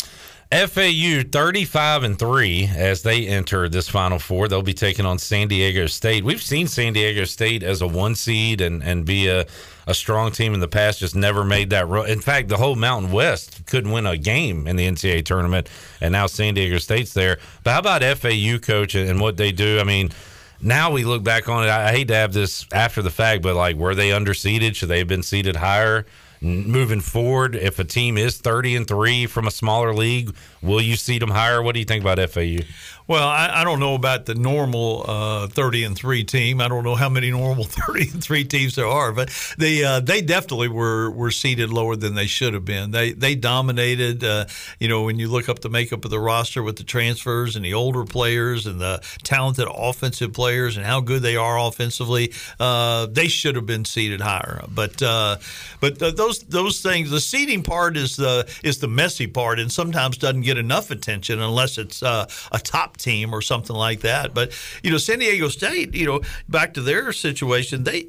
FAU 0.53 1.23
35 1.29 2.05
and 2.05 2.17
3 2.17 2.71
as 2.77 3.03
they 3.03 3.27
enter 3.27 3.69
this 3.69 3.89
Final 3.89 4.21
Four. 4.21 4.47
They'll 4.47 4.63
be 4.63 4.75
taking 4.75 5.05
on 5.05 5.19
San 5.19 5.49
Diego 5.49 5.89
State. 5.89 6.23
We've 6.23 6.41
seen 6.41 6.69
San 6.69 6.93
Diego 6.93 7.25
State 7.25 7.65
as 7.65 7.83
a 7.83 7.87
one 7.89 8.15
seed 8.15 8.61
and, 8.61 8.81
and 8.85 9.05
be 9.05 9.27
a, 9.27 9.45
a 9.89 9.95
strong 9.95 10.31
team 10.31 10.55
in 10.55 10.61
the 10.61 10.69
past, 10.69 11.01
just 11.01 11.17
never 11.17 11.45
made 11.45 11.71
that 11.71 11.89
run. 11.89 12.09
In 12.09 12.21
fact, 12.21 12.49
the 12.49 12.59
whole 12.59 12.77
Mountain 12.77 13.11
West 13.11 13.67
couldn't 13.67 13.91
win 13.91 14.07
a 14.07 14.17
game 14.17 14.69
in 14.69 14.77
the 14.77 14.87
NCAA 14.87 15.25
tournament, 15.25 15.69
and 16.01 16.13
now 16.13 16.29
San 16.29 16.55
Diego 16.55 16.79
State's 16.79 17.13
there. 17.13 17.39
But 17.65 17.73
how 17.73 17.81
about 17.81 18.05
FAU, 18.17 18.59
coach, 18.59 18.95
and 18.95 19.21
what 19.21 19.37
they 19.37 19.51
do? 19.51 19.81
I 19.81 19.85
mean, 19.85 20.13
now 20.61 20.91
we 20.91 21.05
look 21.05 21.23
back 21.23 21.49
on 21.49 21.65
it. 21.65 21.71
I 21.71 21.93
hate 21.93 22.09
to 22.09 22.15
have 22.15 22.33
this 22.33 22.67
after 22.73 23.03
the 23.03 23.11
fact, 23.11 23.43
but 23.43 23.55
like, 23.55 23.77
were 23.77 23.95
they 23.95 24.11
underseeded? 24.11 24.75
Should 24.75 24.89
they 24.89 24.99
have 24.99 25.09
been 25.09 25.23
seeded 25.23 25.57
higher? 25.57 26.07
moving 26.41 27.01
forward, 27.01 27.57
if 27.57 27.79
a 27.79 27.85
team 27.85 28.19
is 28.19 28.39
30 28.39 28.77
and 28.77 28.89
3 28.89 29.27
from 29.27 29.47
a 29.47 29.51
smaller 29.51 29.95
league, 29.95 30.35
will 30.67 30.81
you 30.81 30.97
seed 30.97 31.23
them 31.23 31.31
higher? 31.31 31.63
What 31.63 31.75
do 31.75 31.79
you 31.79 31.85
think 31.85 32.03
about 32.03 32.19
FAU? 32.31 32.65
Well, 33.09 33.29
I, 33.29 33.61
I 33.61 33.65
don't 33.65 33.79
know 33.79 33.95
about 33.95 34.27
the 34.27 34.35
normal 34.35 35.05
uh, 35.07 35.47
30 35.47 35.85
and 35.85 35.97
3 35.97 36.25
team. 36.25 36.61
I 36.61 36.67
don't 36.67 36.83
know 36.83 36.97
how 36.97 37.09
many 37.09 37.31
normal 37.31 37.65
30 37.87 38.11
and 38.11 38.23
3 38.23 38.45
teams 38.45 38.75
there 38.75 38.87
are, 38.87 39.13
but 39.13 39.31
they 39.59 39.85
uh, 39.85 40.01
they 40.01 40.21
definitely 40.21 40.69
were 40.69 41.11
were 41.11 41.31
seeded 41.31 41.71
lower 41.71 41.95
than 41.95 42.15
they 42.15 42.27
should 42.27 42.53
have 42.55 42.65
been. 42.65 42.91
They 42.91 43.13
they 43.13 43.37
dominated. 43.37 44.25
Uh, 44.25 44.47
you 44.81 44.89
know, 44.89 45.05
when 45.05 45.19
you 45.19 45.29
look 45.29 45.49
up 45.49 45.61
the 45.61 45.69
makeup 45.69 46.05
of 46.05 46.11
the 46.11 46.19
roster 46.19 46.63
with 46.63 46.77
the 46.77 46.85
transfers 46.85 47.55
and 47.55 47.65
the 47.65 47.75
older 47.75 48.05
players 48.05 48.67
and 48.67 48.81
the 48.81 49.01
talented 49.23 49.69
offensive 49.73 50.33
players 50.33 50.77
and 50.77 50.85
how 50.85 51.01
good 51.01 51.23
they 51.23 51.37
are 51.37 51.59
offensively, 51.59 52.33
uh, 52.59 53.07
they 53.07 53.29
should 53.29 53.55
have 53.55 53.67
been 53.67 53.85
seeded 53.85 54.21
higher. 54.21 54.65
But 54.69 55.01
uh, 55.01 55.37
but 55.81 56.01
those 56.01 56.41
those 56.41 56.81
things, 56.81 57.11
the 57.11 57.21
seeding 57.21 57.63
part 57.63 57.97
is 57.97 58.17
the 58.17 58.53
is 58.65 58.81
the 58.81 58.89
messy 58.89 59.29
part, 59.29 59.61
and 59.61 59.71
sometimes 59.71 60.19
doesn't 60.19 60.41
get 60.41 60.56
enough 60.59 60.91
attention 60.91 61.41
unless 61.41 61.79
it's 61.79 62.03
uh, 62.03 62.27
a 62.53 62.59
top 62.59 62.97
team 62.97 63.35
or 63.35 63.43
something 63.43 63.77
like 63.77 64.01
that. 64.01 64.35
But 64.35 64.53
you 64.83 64.91
know, 64.91 64.99
San 64.99 65.19
Diego 65.19 65.49
State, 65.49 65.95
you 65.95 66.07
know, 66.07 66.21
back 66.49 66.75
to 66.75 66.83
their 66.83 67.13
situation, 67.13 67.85
they 67.85 68.09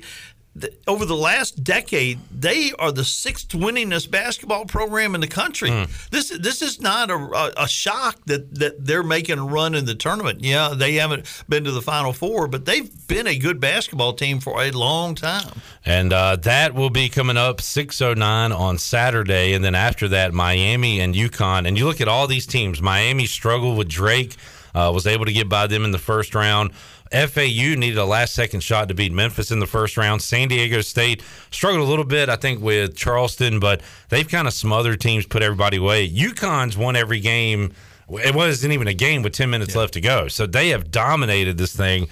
over 0.87 1.05
the 1.05 1.15
last 1.15 1.63
decade, 1.63 2.19
they 2.31 2.71
are 2.79 2.91
the 2.91 3.03
sixth 3.03 3.49
winningest 3.49 4.09
basketball 4.11 4.65
program 4.65 5.15
in 5.15 5.21
the 5.21 5.27
country. 5.27 5.69
Mm. 5.69 6.09
This 6.09 6.29
this 6.29 6.61
is 6.61 6.81
not 6.81 7.09
a, 7.09 7.53
a, 7.57 7.67
shock 7.67 8.19
that, 8.25 8.55
that 8.55 8.85
they're 8.85 9.03
making 9.03 9.39
a 9.39 9.45
run 9.45 9.75
in 9.75 9.85
the 9.85 9.95
tournament. 9.95 10.41
Yeah, 10.41 10.73
they 10.75 10.95
haven't 10.95 11.25
been 11.47 11.63
to 11.65 11.71
the 11.71 11.81
Final 11.81 12.13
Four, 12.13 12.47
but 12.47 12.65
they've 12.65 12.89
been 13.07 13.27
a 13.27 13.37
good 13.37 13.59
basketball 13.59 14.13
team 14.13 14.39
for 14.39 14.61
a 14.61 14.71
long 14.71 15.15
time. 15.15 15.61
And 15.85 16.11
uh, 16.11 16.35
that 16.37 16.73
will 16.73 16.89
be 16.89 17.09
coming 17.09 17.37
up 17.37 17.61
609 17.61 18.51
on 18.51 18.77
Saturday. 18.77 19.53
And 19.53 19.63
then 19.63 19.75
after 19.75 20.07
that, 20.09 20.33
Miami 20.33 20.99
and 20.99 21.15
UConn. 21.15 21.67
And 21.67 21.77
you 21.77 21.85
look 21.85 22.01
at 22.01 22.07
all 22.07 22.27
these 22.27 22.45
teams. 22.45 22.81
Miami 22.81 23.25
struggled 23.25 23.77
with 23.77 23.87
Drake, 23.87 24.35
uh, 24.75 24.91
was 24.93 25.07
able 25.07 25.25
to 25.25 25.33
get 25.33 25.49
by 25.49 25.67
them 25.67 25.85
in 25.85 25.91
the 25.91 25.97
first 25.97 26.35
round. 26.35 26.71
FAU 27.11 27.75
needed 27.75 27.97
a 27.97 28.05
last 28.05 28.33
second 28.33 28.61
shot 28.61 28.87
to 28.87 28.93
beat 28.93 29.11
Memphis 29.11 29.51
in 29.51 29.59
the 29.59 29.67
first 29.67 29.97
round. 29.97 30.21
San 30.21 30.47
Diego 30.47 30.81
State 30.81 31.23
struggled 31.51 31.85
a 31.85 31.89
little 31.89 32.05
bit, 32.05 32.29
I 32.29 32.35
think, 32.35 32.61
with 32.61 32.95
Charleston, 32.95 33.59
but 33.59 33.81
they've 34.09 34.27
kind 34.27 34.47
of 34.47 34.53
smothered 34.53 35.01
teams, 35.01 35.25
put 35.25 35.41
everybody 35.41 35.77
away. 35.77 36.09
UConn's 36.09 36.77
won 36.77 36.95
every 36.95 37.19
game. 37.19 37.73
It 38.09 38.33
wasn't 38.33 38.73
even 38.73 38.87
a 38.87 38.93
game 38.93 39.21
with 39.21 39.33
10 39.33 39.49
minutes 39.49 39.73
yeah. 39.75 39.81
left 39.81 39.93
to 39.93 40.01
go. 40.01 40.27
So 40.27 40.45
they 40.45 40.69
have 40.69 40.91
dominated 40.91 41.57
this 41.57 41.75
thing. 41.75 42.07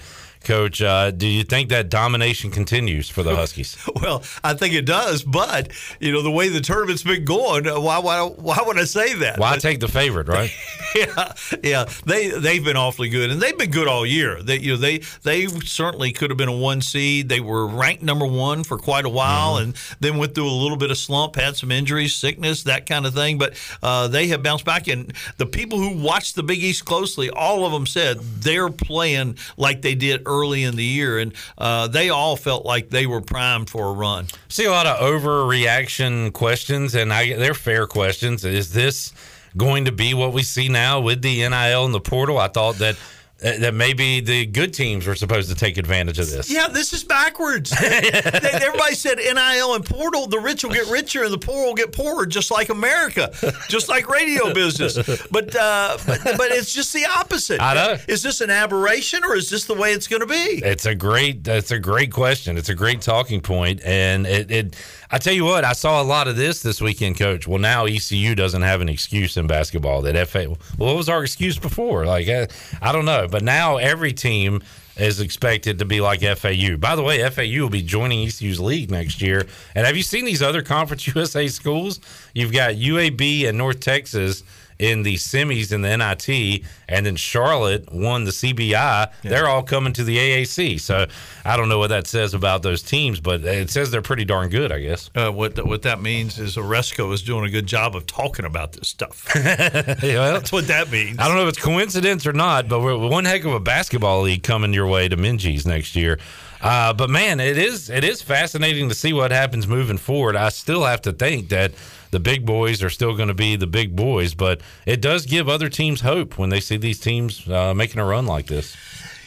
Coach, 0.46 0.80
uh, 0.80 1.10
do 1.10 1.26
you 1.26 1.42
think 1.42 1.70
that 1.70 1.88
domination 1.88 2.52
continues 2.52 3.10
for 3.10 3.24
the 3.24 3.34
Huskies? 3.36 3.76
well, 4.00 4.22
I 4.44 4.54
think 4.54 4.74
it 4.74 4.86
does, 4.86 5.24
but 5.24 5.72
you 5.98 6.12
know 6.12 6.22
the 6.22 6.30
way 6.30 6.48
the 6.48 6.60
tournament's 6.60 7.02
been 7.02 7.24
going, 7.24 7.66
uh, 7.66 7.80
why 7.80 7.98
why, 7.98 8.22
why 8.22 8.62
would 8.64 8.78
I 8.78 8.84
say 8.84 9.12
that? 9.14 9.40
Why 9.40 9.54
but, 9.54 9.60
take 9.60 9.80
the 9.80 9.88
favorite, 9.88 10.28
right? 10.28 10.54
yeah, 10.94 11.32
yeah. 11.64 11.84
They 12.04 12.28
they've 12.28 12.64
been 12.64 12.76
awfully 12.76 13.08
good, 13.08 13.32
and 13.32 13.42
they've 13.42 13.58
been 13.58 13.72
good 13.72 13.88
all 13.88 14.06
year. 14.06 14.40
They 14.40 14.60
you 14.60 14.74
know 14.74 14.76
they 14.76 14.98
they 15.24 15.48
certainly 15.48 16.12
could 16.12 16.30
have 16.30 16.36
been 16.36 16.48
a 16.48 16.56
one 16.56 16.80
seed. 16.80 17.28
They 17.28 17.40
were 17.40 17.66
ranked 17.66 18.04
number 18.04 18.24
one 18.24 18.62
for 18.62 18.78
quite 18.78 19.04
a 19.04 19.10
while, 19.10 19.54
mm-hmm. 19.54 19.64
and 19.64 19.74
then 19.98 20.16
went 20.16 20.36
through 20.36 20.48
a 20.48 20.54
little 20.62 20.76
bit 20.76 20.92
of 20.92 20.96
slump, 20.96 21.34
had 21.34 21.56
some 21.56 21.72
injuries, 21.72 22.14
sickness, 22.14 22.62
that 22.62 22.86
kind 22.86 23.04
of 23.04 23.14
thing. 23.14 23.36
But 23.36 23.54
uh, 23.82 24.06
they 24.06 24.28
have 24.28 24.44
bounced 24.44 24.64
back, 24.64 24.86
and 24.86 25.12
the 25.38 25.46
people 25.46 25.78
who 25.78 26.00
watched 26.00 26.36
the 26.36 26.44
Big 26.44 26.62
East 26.62 26.84
closely, 26.84 27.30
all 27.30 27.66
of 27.66 27.72
them 27.72 27.84
said 27.84 28.20
they're 28.20 28.70
playing 28.70 29.38
like 29.56 29.82
they 29.82 29.96
did 29.96 30.22
early 30.24 30.35
early 30.36 30.62
in 30.64 30.76
the 30.76 30.84
year, 30.84 31.18
and 31.18 31.32
uh, 31.58 31.88
they 31.88 32.10
all 32.10 32.36
felt 32.36 32.64
like 32.64 32.90
they 32.90 33.06
were 33.06 33.20
primed 33.20 33.70
for 33.70 33.88
a 33.88 33.92
run. 33.92 34.26
See 34.48 34.64
a 34.64 34.70
lot 34.70 34.86
of 34.86 34.98
overreaction 34.98 36.32
questions, 36.32 36.94
and 36.94 37.12
I, 37.12 37.34
they're 37.36 37.54
fair 37.54 37.86
questions. 37.86 38.44
Is 38.44 38.72
this 38.72 39.12
going 39.56 39.86
to 39.86 39.92
be 39.92 40.14
what 40.14 40.32
we 40.32 40.42
see 40.42 40.68
now 40.68 41.00
with 41.00 41.22
the 41.22 41.48
NIL 41.48 41.84
and 41.84 41.94
the 41.94 42.00
portal? 42.00 42.38
I 42.38 42.48
thought 42.48 42.76
that 42.76 42.96
that 43.38 43.74
maybe 43.74 44.20
the 44.20 44.46
good 44.46 44.72
teams 44.72 45.06
were 45.06 45.14
supposed 45.14 45.50
to 45.50 45.54
take 45.54 45.76
advantage 45.76 46.18
of 46.18 46.30
this. 46.30 46.50
Yeah, 46.50 46.68
this 46.68 46.94
is 46.94 47.04
backwards. 47.04 47.70
Everybody 47.82 48.94
said 48.94 49.18
NIL 49.18 49.74
and 49.74 49.84
portal, 49.84 50.26
the 50.26 50.38
rich 50.38 50.64
will 50.64 50.72
get 50.72 50.88
richer 50.88 51.22
and 51.24 51.32
the 51.32 51.38
poor 51.38 51.66
will 51.66 51.74
get 51.74 51.92
poorer, 51.92 52.24
just 52.24 52.50
like 52.50 52.70
America, 52.70 53.30
just 53.68 53.90
like 53.90 54.08
radio 54.08 54.54
business. 54.54 54.96
But 55.30 55.54
uh, 55.54 55.98
but, 56.06 56.22
but 56.24 56.50
it's 56.50 56.72
just 56.72 56.94
the 56.94 57.04
opposite. 57.04 57.60
I 57.60 57.74
know. 57.74 57.96
Is 58.08 58.22
this 58.22 58.40
an 58.40 58.50
aberration 58.50 59.22
or 59.22 59.34
is 59.36 59.50
this 59.50 59.64
the 59.64 59.74
way 59.74 59.92
it's 59.92 60.08
going 60.08 60.20
to 60.20 60.26
be? 60.26 60.62
It's 60.64 60.86
a 60.86 60.94
great. 60.94 61.46
It's 61.46 61.70
a 61.70 61.78
great 61.78 62.12
question. 62.12 62.56
It's 62.56 62.70
a 62.70 62.74
great 62.74 63.02
talking 63.02 63.42
point, 63.42 63.82
and 63.84 64.26
it, 64.26 64.50
it 64.50 64.76
I 65.10 65.18
tell 65.18 65.32
you 65.32 65.44
what, 65.44 65.64
I 65.64 65.72
saw 65.72 66.02
a 66.02 66.04
lot 66.04 66.26
of 66.26 66.36
this 66.36 66.62
this 66.62 66.80
weekend, 66.80 67.18
Coach. 67.18 67.46
Well, 67.46 67.58
now 67.58 67.86
ECU 67.86 68.34
doesn't 68.34 68.62
have 68.62 68.80
an 68.80 68.88
excuse 68.88 69.36
in 69.36 69.46
basketball. 69.46 70.02
That 70.02 70.28
FA. 70.28 70.48
Well, 70.48 70.58
what 70.76 70.96
was 70.96 71.08
our 71.08 71.22
excuse 71.22 71.58
before? 71.58 72.06
Like, 72.06 72.28
I, 72.28 72.48
I 72.82 72.92
don't 72.92 73.04
know, 73.04 73.28
but 73.30 73.42
now 73.42 73.76
every 73.76 74.12
team 74.12 74.62
is 74.96 75.20
expected 75.20 75.78
to 75.78 75.84
be 75.84 76.00
like 76.00 76.22
FAU. 76.22 76.76
By 76.78 76.96
the 76.96 77.02
way, 77.02 77.28
FAU 77.28 77.62
will 77.62 77.70
be 77.70 77.82
joining 77.82 78.26
ECU's 78.26 78.58
league 78.58 78.90
next 78.90 79.20
year. 79.20 79.46
And 79.74 79.86
have 79.86 79.96
you 79.96 80.02
seen 80.02 80.24
these 80.24 80.42
other 80.42 80.62
Conference 80.62 81.06
USA 81.14 81.48
schools? 81.48 82.00
You've 82.34 82.52
got 82.52 82.74
UAB 82.74 83.46
and 83.48 83.58
North 83.58 83.80
Texas 83.80 84.42
in 84.78 85.02
the 85.02 85.14
semis 85.14 85.72
in 85.72 85.82
the 85.82 85.96
NIT, 85.96 86.64
and 86.88 87.06
then 87.06 87.16
Charlotte 87.16 87.92
won 87.92 88.24
the 88.24 88.30
CBI. 88.30 88.70
Yeah. 88.72 89.08
They're 89.22 89.48
all 89.48 89.62
coming 89.62 89.92
to 89.94 90.04
the 90.04 90.16
AAC. 90.16 90.80
So 90.80 91.06
I 91.44 91.56
don't 91.56 91.68
know 91.68 91.78
what 91.78 91.88
that 91.88 92.06
says 92.06 92.34
about 92.34 92.62
those 92.62 92.82
teams, 92.82 93.20
but 93.20 93.44
it 93.44 93.70
says 93.70 93.90
they're 93.90 94.02
pretty 94.02 94.24
darn 94.24 94.48
good, 94.48 94.72
I 94.72 94.80
guess. 94.80 95.10
Uh, 95.14 95.30
what 95.30 95.64
what 95.66 95.82
that 95.82 96.00
means 96.00 96.38
is 96.38 96.56
Aresco 96.56 97.12
is 97.12 97.22
doing 97.22 97.44
a 97.44 97.50
good 97.50 97.66
job 97.66 97.96
of 97.96 98.06
talking 98.06 98.44
about 98.44 98.72
this 98.72 98.88
stuff. 98.88 99.26
well, 99.34 100.32
That's 100.32 100.52
what 100.52 100.66
that 100.68 100.90
means. 100.90 101.18
I 101.18 101.28
don't 101.28 101.36
know 101.36 101.42
if 101.42 101.50
it's 101.50 101.62
coincidence 101.62 102.26
or 102.26 102.32
not, 102.32 102.68
but 102.68 102.80
we're 102.80 102.96
one 102.96 103.24
heck 103.24 103.44
of 103.44 103.52
a 103.52 103.60
basketball 103.60 104.22
league 104.22 104.42
coming 104.42 104.72
your 104.72 104.86
way 104.86 105.08
to 105.08 105.16
Minges 105.16 105.66
next 105.66 105.96
year. 105.96 106.18
Uh, 106.60 106.92
but 106.92 107.10
man, 107.10 107.38
it 107.38 107.58
is 107.58 107.90
it 107.90 108.04
is 108.04 108.22
fascinating 108.22 108.88
to 108.88 108.94
see 108.94 109.12
what 109.12 109.30
happens 109.30 109.66
moving 109.66 109.98
forward. 109.98 110.36
I 110.36 110.48
still 110.48 110.84
have 110.84 111.02
to 111.02 111.12
think 111.12 111.50
that 111.50 111.72
the 112.10 112.20
big 112.20 112.46
boys 112.46 112.82
are 112.82 112.90
still 112.90 113.16
going 113.16 113.28
to 113.28 113.34
be 113.34 113.56
the 113.56 113.66
big 113.66 113.96
boys, 113.96 114.34
but 114.34 114.60
it 114.86 115.00
does 115.00 115.26
give 115.26 115.48
other 115.48 115.68
teams 115.68 116.00
hope 116.00 116.38
when 116.38 116.50
they 116.50 116.60
see 116.60 116.76
these 116.76 117.00
teams 117.00 117.48
uh, 117.48 117.74
making 117.74 118.00
a 118.00 118.04
run 118.04 118.26
like 118.26 118.46
this. 118.46 118.76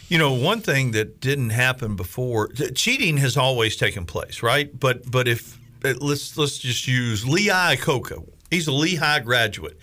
You 0.08 0.18
know, 0.18 0.34
one 0.34 0.62
thing 0.62 0.92
that 0.92 1.22
didn't 1.22 1.52
happen 1.52 1.96
before, 1.96 2.50
cheating 2.74 3.18
has 3.18 3.38
always 3.38 3.76
taken 3.76 4.06
place, 4.06 4.42
right? 4.42 4.78
But 4.78 5.10
but 5.10 5.28
if 5.28 5.60
let's 5.84 6.38
let's 6.38 6.58
just 6.58 6.88
use 6.88 7.28
Lee 7.28 7.48
Iacocca. 7.48 8.28
He's 8.50 8.68
a 8.68 8.72
Lehigh 8.72 9.20
graduate 9.20 9.78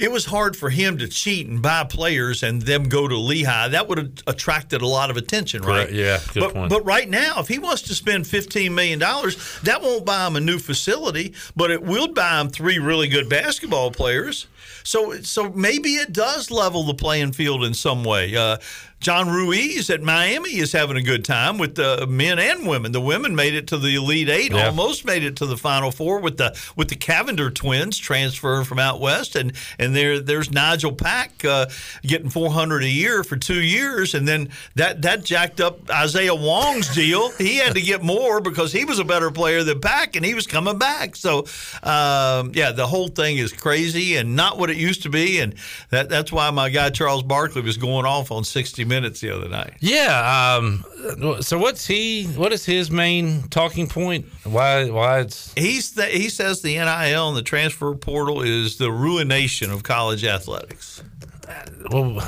it 0.00 0.10
was 0.10 0.24
hard 0.24 0.56
for 0.56 0.70
him 0.70 0.96
to 0.98 1.06
cheat 1.06 1.46
and 1.46 1.60
buy 1.60 1.84
players 1.84 2.42
and 2.42 2.62
them 2.62 2.84
go 2.84 3.06
to 3.06 3.16
Lehigh. 3.16 3.68
That 3.68 3.86
would 3.88 3.98
have 3.98 4.12
attracted 4.26 4.80
a 4.80 4.86
lot 4.86 5.10
of 5.10 5.16
attention, 5.18 5.62
right? 5.62 5.88
Correct. 5.88 5.92
Yeah, 5.92 6.18
good 6.32 6.40
but, 6.40 6.54
point. 6.54 6.70
But 6.70 6.84
right 6.86 7.08
now, 7.08 7.34
if 7.38 7.48
he 7.48 7.58
wants 7.58 7.82
to 7.82 7.94
spend 7.94 8.24
$15 8.24 8.72
million, 8.72 8.98
that 8.98 9.80
won't 9.82 10.06
buy 10.06 10.26
him 10.26 10.36
a 10.36 10.40
new 10.40 10.58
facility, 10.58 11.34
but 11.54 11.70
it 11.70 11.82
will 11.82 12.08
buy 12.08 12.40
him 12.40 12.48
three 12.48 12.78
really 12.78 13.08
good 13.08 13.28
basketball 13.28 13.90
players. 13.90 14.46
So 14.82 15.20
so 15.20 15.50
maybe 15.50 15.96
it 15.96 16.12
does 16.12 16.50
level 16.50 16.84
the 16.84 16.94
playing 16.94 17.32
field 17.32 17.64
in 17.64 17.74
some 17.74 18.02
way. 18.02 18.34
Uh, 18.34 18.56
John 19.00 19.30
Ruiz 19.30 19.88
at 19.88 20.02
Miami 20.02 20.58
is 20.58 20.72
having 20.72 20.98
a 20.98 21.02
good 21.02 21.24
time 21.24 21.56
with 21.56 21.74
the 21.74 22.06
men 22.06 22.38
and 22.38 22.66
women. 22.66 22.92
The 22.92 23.00
women 23.00 23.34
made 23.34 23.54
it 23.54 23.66
to 23.68 23.78
the 23.78 23.94
Elite 23.94 24.28
Eight, 24.28 24.52
Yeah. 24.52 24.66
almost 24.66 25.06
made 25.06 25.24
it 25.24 25.36
to 25.36 25.46
the 25.46 25.56
Final 25.56 25.90
Four 25.90 26.20
with 26.20 26.36
the 26.36 26.54
with 26.76 26.88
the 26.88 26.96
Cavinder 26.96 27.52
twins 27.54 27.96
transferring 27.96 28.64
from 28.66 28.78
out 28.78 29.00
west, 29.00 29.36
and 29.36 29.52
and 29.78 29.96
there 29.96 30.20
there's 30.20 30.50
Nigel 30.50 30.92
Pack 30.92 31.42
uh, 31.46 31.66
getting 32.02 32.28
400 32.28 32.82
a 32.84 32.88
year 32.88 33.24
for 33.24 33.36
two 33.36 33.62
years, 33.62 34.12
and 34.14 34.28
then 34.28 34.50
that 34.74 35.00
that 35.00 35.24
jacked 35.24 35.60
up 35.62 35.88
Isaiah 35.90 36.34
Wong's 36.34 36.94
deal. 36.94 37.30
He 37.40 37.56
had 37.56 37.74
to 37.74 37.80
get 37.80 38.02
more 38.02 38.40
because 38.40 38.70
he 38.70 38.84
was 38.84 38.98
a 38.98 39.04
better 39.04 39.30
player 39.30 39.64
than 39.64 39.80
Pack, 39.80 40.14
and 40.14 40.24
he 40.24 40.34
was 40.34 40.46
coming 40.46 40.78
back. 40.78 41.16
So 41.16 41.46
um, 41.82 42.52
yeah, 42.54 42.72
the 42.72 42.86
whole 42.86 43.08
thing 43.08 43.38
is 43.38 43.52
crazy 43.52 44.16
and 44.16 44.36
not 44.36 44.58
what 44.58 44.68
it 44.70 44.76
used 44.76 45.02
to 45.04 45.08
be, 45.08 45.40
and 45.40 45.54
that 45.88 46.10
that's 46.10 46.30
why 46.30 46.50
my 46.50 46.68
guy 46.68 46.90
Charles 46.90 47.22
Barkley 47.22 47.62
was 47.62 47.78
going 47.78 48.04
off 48.04 48.30
on 48.30 48.44
60 48.44 48.84
Minutes 48.90 49.20
the 49.20 49.34
other 49.34 49.48
night. 49.48 49.74
Yeah. 49.80 50.56
Um, 50.58 50.84
so 51.40 51.58
what's 51.58 51.86
he? 51.86 52.26
What 52.26 52.52
is 52.52 52.66
his 52.66 52.90
main 52.90 53.44
talking 53.48 53.86
point? 53.88 54.26
Why? 54.44 54.90
Why 54.90 55.20
it's 55.20 55.54
He's 55.54 55.92
the, 55.94 56.04
he 56.06 56.28
says 56.28 56.60
the 56.60 56.74
NIL 56.74 57.28
and 57.28 57.36
the 57.36 57.42
transfer 57.42 57.94
portal 57.94 58.42
is 58.42 58.76
the 58.76 58.92
ruination 58.92 59.70
of 59.70 59.82
college 59.82 60.24
athletics. 60.24 61.02
well. 61.90 62.18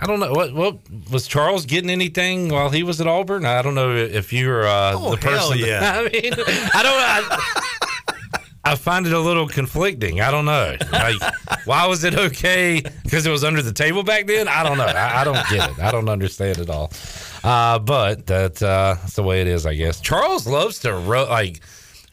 I 0.00 0.06
don't 0.06 0.18
know 0.18 0.32
what 0.32 0.52
what 0.52 0.78
was 1.12 1.28
Charles 1.28 1.64
getting 1.64 1.88
anything 1.88 2.48
while 2.48 2.70
he 2.70 2.82
was 2.82 3.00
at 3.00 3.06
Auburn. 3.06 3.44
I 3.44 3.62
don't 3.62 3.76
know 3.76 3.94
if 3.94 4.32
you're 4.32 4.66
uh, 4.66 4.94
Oh, 4.96 5.12
the 5.12 5.16
person. 5.18 5.36
hell 5.38 5.56
yeah. 5.56 6.00
I 6.00 6.02
mean, 6.08 6.32
I 6.32 6.82
don't. 6.82 6.98
I, 6.98 7.60
I 8.64 8.76
find 8.76 9.06
it 9.06 9.12
a 9.12 9.18
little 9.18 9.48
conflicting. 9.48 10.20
I 10.20 10.30
don't 10.30 10.44
know. 10.44 10.76
Like, 10.92 11.20
why 11.64 11.86
was 11.86 12.04
it 12.04 12.14
okay? 12.14 12.82
Because 13.02 13.26
it 13.26 13.30
was 13.30 13.42
under 13.42 13.60
the 13.60 13.72
table 13.72 14.02
back 14.04 14.26
then. 14.26 14.46
I 14.46 14.62
don't 14.62 14.78
know. 14.78 14.84
I, 14.84 15.22
I 15.22 15.24
don't 15.24 15.48
get 15.50 15.70
it. 15.70 15.78
I 15.80 15.90
don't 15.90 16.08
understand 16.08 16.58
it 16.58 16.70
all. 16.70 16.92
Uh, 17.42 17.78
but 17.80 18.26
that, 18.26 18.62
uh, 18.62 18.94
that's 19.00 19.14
the 19.14 19.22
way 19.24 19.40
it 19.40 19.48
is, 19.48 19.66
I 19.66 19.74
guess. 19.74 20.00
Charles 20.00 20.46
loves 20.46 20.78
to 20.80 20.92
ro- 20.94 21.28
like 21.28 21.60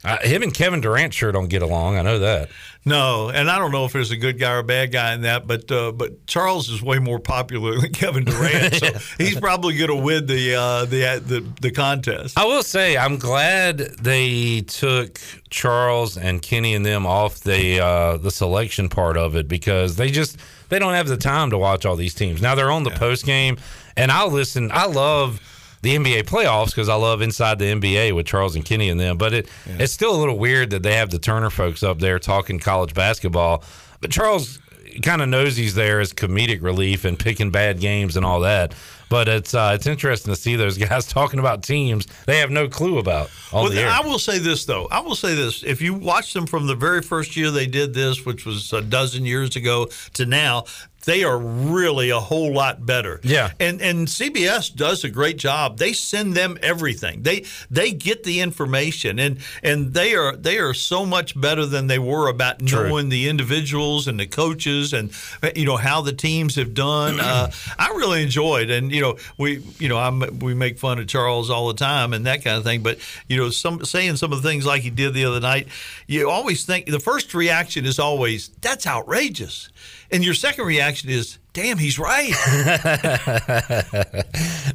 uh, 0.04 0.18
him 0.20 0.42
and 0.42 0.54
Kevin 0.54 0.82
Durant 0.82 1.14
sure 1.14 1.32
don't 1.32 1.50
get 1.50 1.62
along. 1.62 1.98
I 1.98 2.02
know 2.02 2.20
that. 2.20 2.50
No, 2.86 3.30
and 3.30 3.52
I 3.52 3.58
don't 3.60 3.72
know 3.72 3.84
if 3.86 3.92
there's 3.92 4.12
a 4.12 4.18
good 4.18 4.40
guy 4.40 4.54
or 4.54 4.60
a 4.60 4.64
bad 4.64 4.92
guy 4.92 5.14
in 5.14 5.22
that, 5.22 5.46
but 5.46 5.70
uh, 5.70 5.92
but 5.92 6.26
Charles 6.28 6.70
is 6.70 6.82
way 6.82 6.98
more 6.98 7.20
popular 7.20 7.78
than 7.80 7.92
Kevin 7.94 8.24
Durant, 8.24 8.76
so 8.76 8.88
he's 9.18 9.38
probably 9.40 9.76
going 9.78 9.90
to 9.90 9.96
win 9.96 10.26
the, 10.26 10.56
uh, 10.56 10.86
the 10.86 11.22
the 11.24 11.46
the 11.62 11.72
contest. 11.72 12.40
I 12.40 12.46
will 12.46 12.64
say 12.64 12.98
I'm 12.98 13.18
glad 13.18 13.80
they 13.80 14.62
took 14.62 15.20
Charles 15.50 16.16
and 16.18 16.42
Kenny 16.42 16.74
and 16.74 16.86
them 16.86 17.06
off 17.06 17.42
the 17.42 17.82
uh, 17.82 18.18
the 18.18 18.32
selection 18.32 18.88
part 18.88 19.18
of 19.18 19.36
it 19.36 19.50
because 19.50 19.98
they 19.98 20.10
just 20.10 20.38
they 20.70 20.80
don't 20.80 20.94
have 20.94 21.08
the 21.08 21.18
time 21.18 21.50
to 21.50 21.58
watch 21.58 21.86
all 21.86 21.98
these 21.98 22.14
teams. 22.14 22.42
Now 22.42 22.56
they're 22.56 22.72
on 22.72 22.84
the 22.84 22.92
post 22.92 23.26
game, 23.26 23.58
and 23.98 24.10
I'll 24.10 24.32
listen. 24.32 24.72
I 24.72 24.86
love 24.86 25.42
the 25.82 25.96
NBA 25.96 26.24
playoffs 26.24 26.68
because 26.68 26.90
I 26.90 26.96
love 26.96 27.22
inside 27.22 27.60
the 27.60 27.66
NBA 27.66 28.16
with 28.16 28.26
Charles 28.26 28.56
and 28.56 28.66
Kenny 28.66 28.90
and 28.90 29.00
them. 29.00 29.18
But 29.18 29.34
it 29.34 29.50
it's 29.66 29.94
still 29.94 30.16
a 30.16 30.20
little 30.20 30.38
weird 30.38 30.72
that 30.72 30.84
they 30.84 30.96
have 30.96 31.10
the 31.10 31.20
Turner 31.20 31.50
folks 31.50 31.84
up 31.84 32.00
there 32.00 32.20
talking 32.20 32.60
college 32.60 32.94
basketball. 32.94 33.64
But 34.02 34.12
Charles 34.12 34.60
kind 35.02 35.22
of 35.22 35.30
knows 35.30 35.56
he's 35.56 35.76
there 35.76 36.00
as 36.00 36.14
comedic 36.14 36.62
relief 36.62 37.06
and 37.06 37.18
picking 37.18 37.52
bad 37.52 37.80
games 37.80 38.18
and 38.18 38.26
all 38.26 38.42
that. 38.42 38.74
But 39.10 39.28
it's 39.28 39.54
uh, 39.56 39.72
it's 39.74 39.88
interesting 39.88 40.34
to 40.34 40.40
see 40.40 40.56
those 40.56 40.78
guys 40.90 41.08
talking 41.08 41.40
about 41.40 41.64
teams 41.64 42.06
they 42.26 42.38
have 42.40 42.52
no 42.52 42.68
clue 42.68 43.00
about 43.00 43.30
Well. 43.52 43.72
I 43.90 44.08
will 44.08 44.20
say 44.20 44.38
this 44.38 44.66
though. 44.66 44.88
I 44.92 45.00
will 45.00 45.16
say 45.16 45.34
this: 45.34 45.64
if 45.64 45.82
you 45.82 45.94
watch 45.94 46.34
them 46.34 46.46
from 46.46 46.68
the 46.68 46.76
very 46.76 47.02
first 47.02 47.36
year 47.36 47.50
they 47.52 47.68
did 47.68 47.94
this, 47.94 48.26
which 48.26 48.46
was 48.46 48.72
a 48.72 48.82
dozen 48.82 49.26
years 49.26 49.56
ago, 49.56 49.88
to 50.14 50.26
now, 50.26 50.66
they 51.10 51.24
are 51.24 51.40
really 51.40 52.12
a 52.12 52.20
whole 52.20 52.54
lot 52.54 52.86
better. 52.86 53.20
Yeah. 53.24 53.50
And 53.60 53.82
and 53.82 54.08
CBS 54.08 54.74
does 54.74 55.04
a 55.04 55.10
great 55.10 55.38
job. 55.38 55.80
They 55.80 55.92
send 55.92 56.36
them 56.36 56.60
everything. 56.62 57.24
They 57.24 57.46
they 57.72 57.92
get 57.94 58.24
the 58.24 58.42
information 58.42 59.18
and 59.18 59.40
and 59.64 59.96
they 59.96 60.14
are 60.14 60.36
they 60.36 60.60
are 60.60 60.76
so 60.76 61.08
much 61.08 61.40
better 61.40 61.66
than 61.66 61.88
they 61.88 61.98
were 61.98 62.30
about 62.30 62.60
True. 62.60 62.90
knowing 62.90 63.10
the 63.10 63.28
individuals 63.28 64.08
and 64.08 64.20
the 64.20 64.28
coaches 64.28 64.94
and 64.94 65.12
you 65.56 65.66
know 65.66 65.78
how 65.78 66.02
the 66.02 66.14
teams 66.14 66.56
have 66.58 66.76
done. 66.76 67.20
uh, 67.20 67.50
I 67.80 67.88
really 67.88 68.22
enjoyed 68.22 68.70
and 68.70 68.92
you 68.92 69.02
know 69.02 69.18
we 69.40 69.64
you 69.80 69.90
know 69.90 69.98
I'm, 69.98 70.20
we 70.38 70.54
make 70.54 70.78
fun 70.78 71.00
of 71.00 71.08
Charles 71.08 71.50
all 71.50 71.70
the 71.70 71.74
time 71.74 72.14
and 72.14 72.28
that 72.28 72.44
kind 72.44 72.58
of 72.58 72.64
thing, 72.64 72.84
but 72.84 73.00
you 73.28 73.38
know 73.38 73.50
some 73.50 73.84
saying 73.84 74.18
some 74.18 74.32
of 74.32 74.44
the 74.44 74.48
things 74.48 74.64
like 74.64 74.84
he 74.84 74.92
did 74.92 75.16
the 75.16 75.26
other 75.26 75.40
night, 75.40 75.70
you 76.06 76.30
always 76.30 76.66
think 76.66 76.86
the 76.86 77.00
first 77.00 77.34
reaction 77.34 77.84
is 77.86 77.98
always 77.98 78.50
that's 78.62 78.86
outrageous, 78.86 79.70
and 80.12 80.24
your 80.24 80.34
second 80.34 80.66
reaction 80.66 81.10
is 81.10 81.38
damn 81.54 81.78
he's 81.78 82.00
right. 82.00 82.30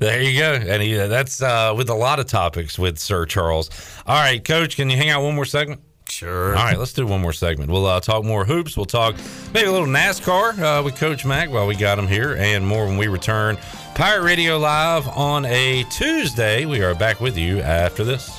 there 0.01 0.23
you 0.23 0.39
go. 0.39 0.55
And 0.55 0.83
he, 0.83 0.95
that's 0.95 1.43
uh, 1.43 1.75
with 1.77 1.89
a 1.89 1.95
lot 1.95 2.21
of 2.21 2.27
topics 2.27 2.79
with 2.79 2.99
Sir 2.99 3.27
Charles. 3.27 3.71
All 4.07 4.17
right, 4.17 4.45
Coach, 4.45 4.77
can 4.77 4.91
you 4.91 4.97
hang 4.97 5.11
out 5.11 5.23
one 5.23 5.35
more 5.35 5.45
segment? 5.45 5.81
Sure. 6.09 6.55
All 6.55 6.65
right, 6.65 6.79
let's 6.79 6.93
do 6.93 7.07
one 7.07 7.23
more 7.23 7.33
segment. 7.33 7.71
We'll 7.71 7.87
uh, 7.87 8.01
talk 8.01 8.25
more 8.25 8.45
hoops. 8.45 8.77
We'll 8.77 8.87
talk 8.87 9.17
maybe 9.53 9.67
a 9.67 9.73
little 9.73 9.89
NASCAR 9.89 10.59
uh, 10.59 10.83
with 10.83 10.97
Coach 10.97 11.25
Mack 11.25 11.51
while 11.51 11.67
we 11.67 11.75
got 11.75 11.99
him 11.99 12.07
here, 12.07 12.37
and 12.37 12.67
more 12.67 12.87
when 12.87 12.99
we 12.99 13.07
return. 13.07 13.57
Pirate 13.95 14.23
Radio 14.23 14.59
Live 14.59 15.09
on 15.09 15.47
a 15.47 15.85
Tuesday. 15.85 16.67
We 16.67 16.83
are 16.83 16.95
back 16.95 17.21
with 17.21 17.39
you 17.39 17.61
after 17.61 18.05
this. 18.05 18.39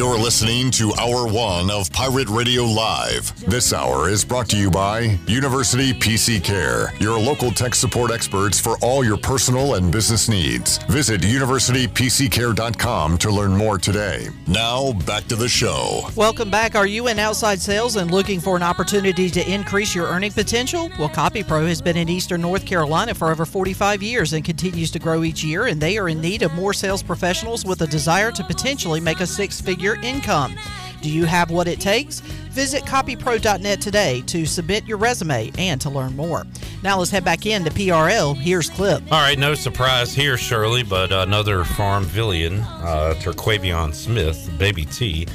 You're 0.00 0.16
listening 0.16 0.70
to 0.70 0.94
Hour 0.94 1.30
One 1.30 1.70
of 1.70 1.92
Pirate 1.92 2.30
Radio 2.30 2.64
Live. 2.64 3.38
This 3.44 3.74
hour 3.74 4.08
is 4.08 4.24
brought 4.24 4.48
to 4.48 4.56
you 4.56 4.70
by 4.70 5.18
University 5.26 5.92
PC 5.92 6.42
Care, 6.42 6.94
your 7.00 7.20
local 7.20 7.50
tech 7.50 7.74
support 7.74 8.10
experts 8.10 8.58
for 8.58 8.78
all 8.80 9.04
your 9.04 9.18
personal 9.18 9.74
and 9.74 9.92
business 9.92 10.26
needs. 10.26 10.78
Visit 10.84 11.20
universitypccare.com 11.20 13.18
to 13.18 13.30
learn 13.30 13.54
more 13.54 13.76
today. 13.76 14.28
Now, 14.46 14.94
back 15.04 15.24
to 15.24 15.36
the 15.36 15.50
show. 15.50 16.08
Welcome 16.16 16.50
back. 16.50 16.76
Are 16.76 16.86
you 16.86 17.08
in 17.08 17.18
outside 17.18 17.60
sales 17.60 17.96
and 17.96 18.10
looking 18.10 18.40
for 18.40 18.56
an 18.56 18.62
opportunity 18.62 19.28
to 19.28 19.52
increase 19.52 19.94
your 19.94 20.06
earning 20.06 20.32
potential? 20.32 20.90
Well, 20.98 21.10
CopyPro 21.10 21.68
has 21.68 21.82
been 21.82 21.98
in 21.98 22.08
Eastern 22.08 22.40
North 22.40 22.64
Carolina 22.64 23.14
for 23.14 23.30
over 23.30 23.44
45 23.44 24.02
years 24.02 24.32
and 24.32 24.46
continues 24.46 24.90
to 24.92 24.98
grow 24.98 25.24
each 25.24 25.44
year, 25.44 25.66
and 25.66 25.78
they 25.78 25.98
are 25.98 26.08
in 26.08 26.22
need 26.22 26.40
of 26.40 26.54
more 26.54 26.72
sales 26.72 27.02
professionals 27.02 27.66
with 27.66 27.82
a 27.82 27.86
desire 27.86 28.32
to 28.32 28.42
potentially 28.42 28.98
make 28.98 29.20
a 29.20 29.26
six 29.26 29.60
figure 29.60 29.89
income. 29.96 30.56
Do 31.02 31.10
you 31.10 31.24
have 31.24 31.50
what 31.50 31.66
it 31.66 31.80
takes? 31.80 32.20
Visit 32.50 32.82
copypro.net 32.82 33.80
today 33.80 34.22
to 34.22 34.44
submit 34.44 34.86
your 34.86 34.98
resume 34.98 35.50
and 35.56 35.80
to 35.80 35.88
learn 35.88 36.14
more. 36.16 36.46
Now 36.82 36.98
let's 36.98 37.10
head 37.10 37.24
back 37.24 37.46
in 37.46 37.64
to 37.64 37.70
PRL. 37.70 38.36
Here's 38.36 38.68
Clip. 38.68 39.02
All 39.10 39.20
right, 39.20 39.38
no 39.38 39.54
surprise 39.54 40.12
here, 40.12 40.36
Shirley, 40.36 40.82
but 40.82 41.12
another 41.12 41.64
Farmvillian, 41.64 42.60
uh, 42.60 43.14
Terquavion 43.14 43.94
Smith, 43.94 44.50
Baby 44.58 44.84
T, 44.84 45.26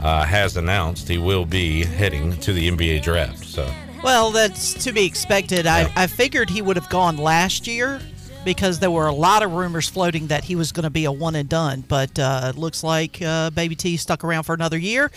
uh, 0.00 0.24
has 0.24 0.56
announced 0.56 1.08
he 1.08 1.18
will 1.18 1.44
be 1.44 1.84
heading 1.84 2.36
to 2.40 2.52
the 2.52 2.70
NBA 2.70 3.02
draft. 3.02 3.44
So 3.44 3.72
Well, 4.02 4.30
that's 4.30 4.74
to 4.84 4.92
be 4.92 5.06
expected. 5.06 5.66
I, 5.66 5.90
I 5.96 6.06
figured 6.06 6.50
he 6.50 6.60
would 6.60 6.76
have 6.76 6.90
gone 6.90 7.16
last 7.16 7.66
year 7.66 8.00
because 8.44 8.78
there 8.78 8.90
were 8.90 9.06
a 9.06 9.14
lot 9.14 9.42
of 9.42 9.52
rumors 9.52 9.88
floating 9.88 10.28
that 10.28 10.44
he 10.44 10.56
was 10.56 10.72
going 10.72 10.84
to 10.84 10.90
be 10.90 11.04
a 11.04 11.12
one 11.12 11.34
and 11.34 11.48
done. 11.48 11.84
But 11.86 12.18
uh, 12.18 12.52
it 12.54 12.58
looks 12.58 12.82
like 12.82 13.20
uh, 13.22 13.50
Baby 13.50 13.74
T 13.74 13.96
stuck 13.96 14.24
around 14.24 14.44
for 14.44 14.54
another 14.54 14.78
year, 14.78 15.10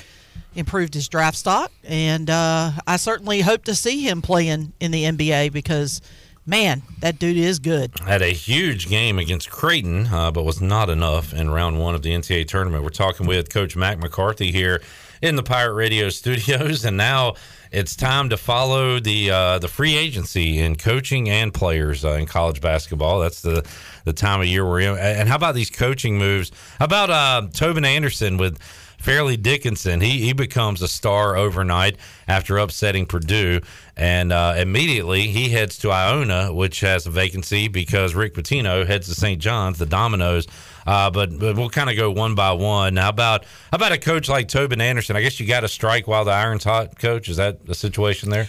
improved 0.56 0.94
his 0.94 1.08
draft 1.08 1.38
stock, 1.38 1.72
and 1.84 2.30
uh, 2.30 2.72
I 2.86 2.98
certainly 2.98 3.42
hope 3.42 3.64
to 3.66 3.76
see 3.76 4.02
him 4.08 4.22
playing 4.22 4.74
in 4.80 4.92
the 4.92 5.04
NBA 5.06 5.54
because, 5.54 6.02
man, 6.46 6.82
that 7.00 7.20
dude 7.20 7.38
is 7.38 7.60
good. 7.60 7.92
had 8.00 8.22
a 8.22 8.28
huge 8.34 8.90
game 8.90 9.18
against 9.20 9.50
Creighton, 9.50 10.08
uh, 10.08 10.32
but 10.32 10.44
was 10.44 10.62
not 10.62 10.90
enough 10.90 11.34
in 11.34 11.50
round 11.52 11.80
one 11.80 11.96
of 11.96 12.02
the 12.02 12.12
NCAA 12.12 12.48
tournament. 12.48 12.84
We're 12.84 12.90
talking 12.90 13.28
with 13.28 13.50
Coach 13.50 13.76
Mack 13.76 14.00
McCarthy 14.00 14.52
here 14.52 14.82
in 15.22 15.36
the 15.36 15.44
Pirate 15.44 15.74
Radio 15.74 16.10
studios, 16.22 16.84
and 16.84 16.98
now 16.98 17.36
it's 17.72 17.96
time 17.96 18.30
to 18.30 18.38
follow 18.38 19.00
the 19.00 19.32
uh, 19.32 19.60
the 19.60 19.68
free 19.68 19.96
agency 19.96 20.60
in 20.60 20.76
coaching 20.76 21.30
and 21.30 21.54
players 21.54 22.04
uh, 22.04 22.12
in 22.12 22.26
college 22.26 22.62
basketball. 22.62 23.20
That's 23.20 23.42
the 23.42 23.66
the 24.04 24.14
time 24.14 24.42
of 24.42 24.48
year 24.48 24.66
we're 24.66 24.82
in. 24.82 24.98
And 24.98 25.30
how 25.30 25.36
about 25.36 25.56
these 25.56 25.70
coaching 25.70 26.18
moves? 26.18 26.52
How 26.80 26.86
about 26.86 27.10
uh, 27.10 27.48
Tobin 27.54 27.86
Anderson 27.86 28.38
with 28.38 28.60
Fairleigh 29.02 29.38
Dickinson, 29.38 30.00
he 30.00 30.20
he 30.20 30.34
becomes 30.34 30.82
a 30.82 30.88
star 30.88 31.36
overnight 31.36 31.98
after 32.28 32.60
upsetting 32.60 33.08
Purdue, 33.08 33.62
and 33.98 34.32
uh, 34.32 34.54
immediately 34.58 35.28
he 35.28 35.50
heads 35.50 35.80
to 35.80 35.92
Iona, 35.92 36.54
which 36.54 36.82
has 36.82 37.08
a 37.08 37.10
vacancy 37.10 37.68
because 37.68 38.14
Rick 38.14 38.36
Pitino 38.36 38.86
heads 38.86 39.08
to 39.08 39.16
St. 39.16 39.42
John's, 39.42 39.80
the 39.80 39.88
Dominoes. 39.88 40.48
Uh, 40.86 41.10
but, 41.12 41.38
but 41.38 41.56
we'll 41.56 41.70
kind 41.70 41.90
of 41.90 41.96
go 41.96 42.12
one 42.12 42.36
by 42.36 42.52
one. 42.52 42.98
How 42.98 43.10
about 43.10 43.46
how 43.72 43.76
about 43.76 43.92
a 43.92 43.98
coach 43.98 44.30
like 44.30 44.48
Tobin 44.48 44.82
Anderson? 44.82 45.16
I 45.16 45.22
guess 45.22 45.40
you 45.40 45.48
got 45.48 45.62
to 45.62 45.68
strike 45.68 46.08
while 46.08 46.26
the 46.26 46.32
iron's 46.32 46.64
hot. 46.64 46.98
Coach, 46.98 47.30
is 47.30 47.38
that 47.38 47.66
the 47.66 47.76
situation 47.76 48.30
there? 48.30 48.48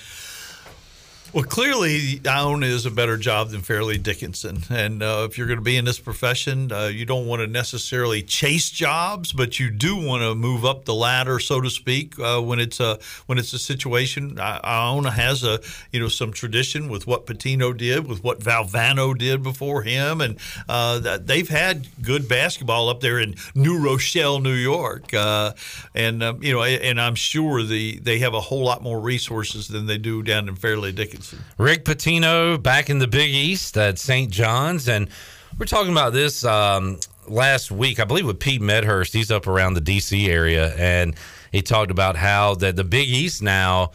Well, 1.35 1.45
clearly, 1.45 2.21
Iona 2.29 2.67
is 2.67 2.85
a 2.85 2.91
better 2.91 3.17
job 3.17 3.49
than 3.49 3.63
Fairleigh 3.63 3.97
Dickinson. 3.97 4.65
And 4.69 5.03
uh, 5.03 5.27
if 5.31 5.39
you're 5.39 5.47
going 5.47 5.59
to 5.59 5.65
be 5.65 5.79
in 5.79 5.87
this 5.87 5.99
profession, 5.99 6.71
uh, 6.71 6.89
you 6.89 7.07
don't 7.07 7.27
want 7.27 7.41
to 7.41 7.47
necessarily 7.47 8.23
chase 8.23 8.69
jobs, 8.69 9.33
but 9.33 9.59
you 9.59 9.71
do 9.71 9.97
want 9.97 10.23
to 10.23 10.35
move 10.35 10.67
up 10.67 10.85
the 10.85 10.93
ladder, 10.93 11.39
so 11.39 11.63
to 11.63 11.71
speak, 11.71 12.19
uh, 12.19 12.39
when 12.39 12.61
it's 12.61 12.81
a 12.81 12.99
when 13.25 13.39
it's 13.39 13.55
a 13.55 13.59
situation. 13.59 14.39
Iona 14.39 15.11
has 15.11 15.43
a 15.43 15.61
you 15.91 16.01
know 16.01 16.09
some 16.09 16.35
tradition 16.35 16.91
with 16.91 17.07
what 17.07 17.25
Pitino 17.25 17.75
did, 17.75 18.07
with 18.07 18.23
what 18.23 18.41
Valvano 18.41 19.17
did 19.17 19.43
before 19.43 19.81
him, 19.85 20.21
and 20.21 20.39
uh, 20.69 21.17
they've 21.17 21.49
had 21.49 21.87
good 22.03 22.29
basketball 22.29 22.91
up 22.91 23.01
there 23.01 23.19
in 23.19 23.37
New 23.55 23.79
Rochelle, 23.79 24.39
New 24.39 24.53
York. 24.53 25.15
Uh, 25.15 25.55
and 25.95 26.23
um, 26.23 26.43
you 26.43 26.53
know, 26.53 26.63
and 26.63 27.01
I'm 27.01 27.15
sure 27.15 27.63
the 27.63 27.99
they 28.01 28.19
have 28.19 28.35
a 28.35 28.41
whole 28.41 28.65
lot 28.65 28.83
more 28.83 29.01
resources 29.01 29.69
than 29.69 29.87
they 29.87 29.97
do 29.97 30.23
down 30.23 30.47
in 30.47 30.57
Fairleigh 30.57 30.93
Dickinson. 30.93 31.22
Rick 31.59 31.85
Pitino 31.85 32.63
back 32.63 32.91
in 32.91 32.99
the 32.99 33.09
Big 33.09 33.31
East 33.31 33.77
at 33.77 33.99
St. 33.99 34.31
John's, 34.31 34.89
and 34.89 35.09
we're 35.59 35.67
talking 35.67 35.93
about 35.93 36.13
this 36.13 36.45
um, 36.45 36.99
last 37.29 37.71
week, 37.71 38.01
I 38.01 38.05
believe, 38.05 38.27
with 38.27 38.41
Pete 38.41 38.61
Medhurst. 38.61 39.13
He's 39.13 39.31
up 39.31 39.47
around 39.47 39.75
the 39.75 39.81
D.C. 39.81 40.31
area, 40.31 40.75
and 40.77 41.15
he 41.51 41.63
talked 41.63 41.91
about 41.91 42.17
how 42.17 42.55
that 42.57 42.77
the 42.77 42.85
Big 42.85 43.09
East 43.09 43.43
now. 43.43 43.93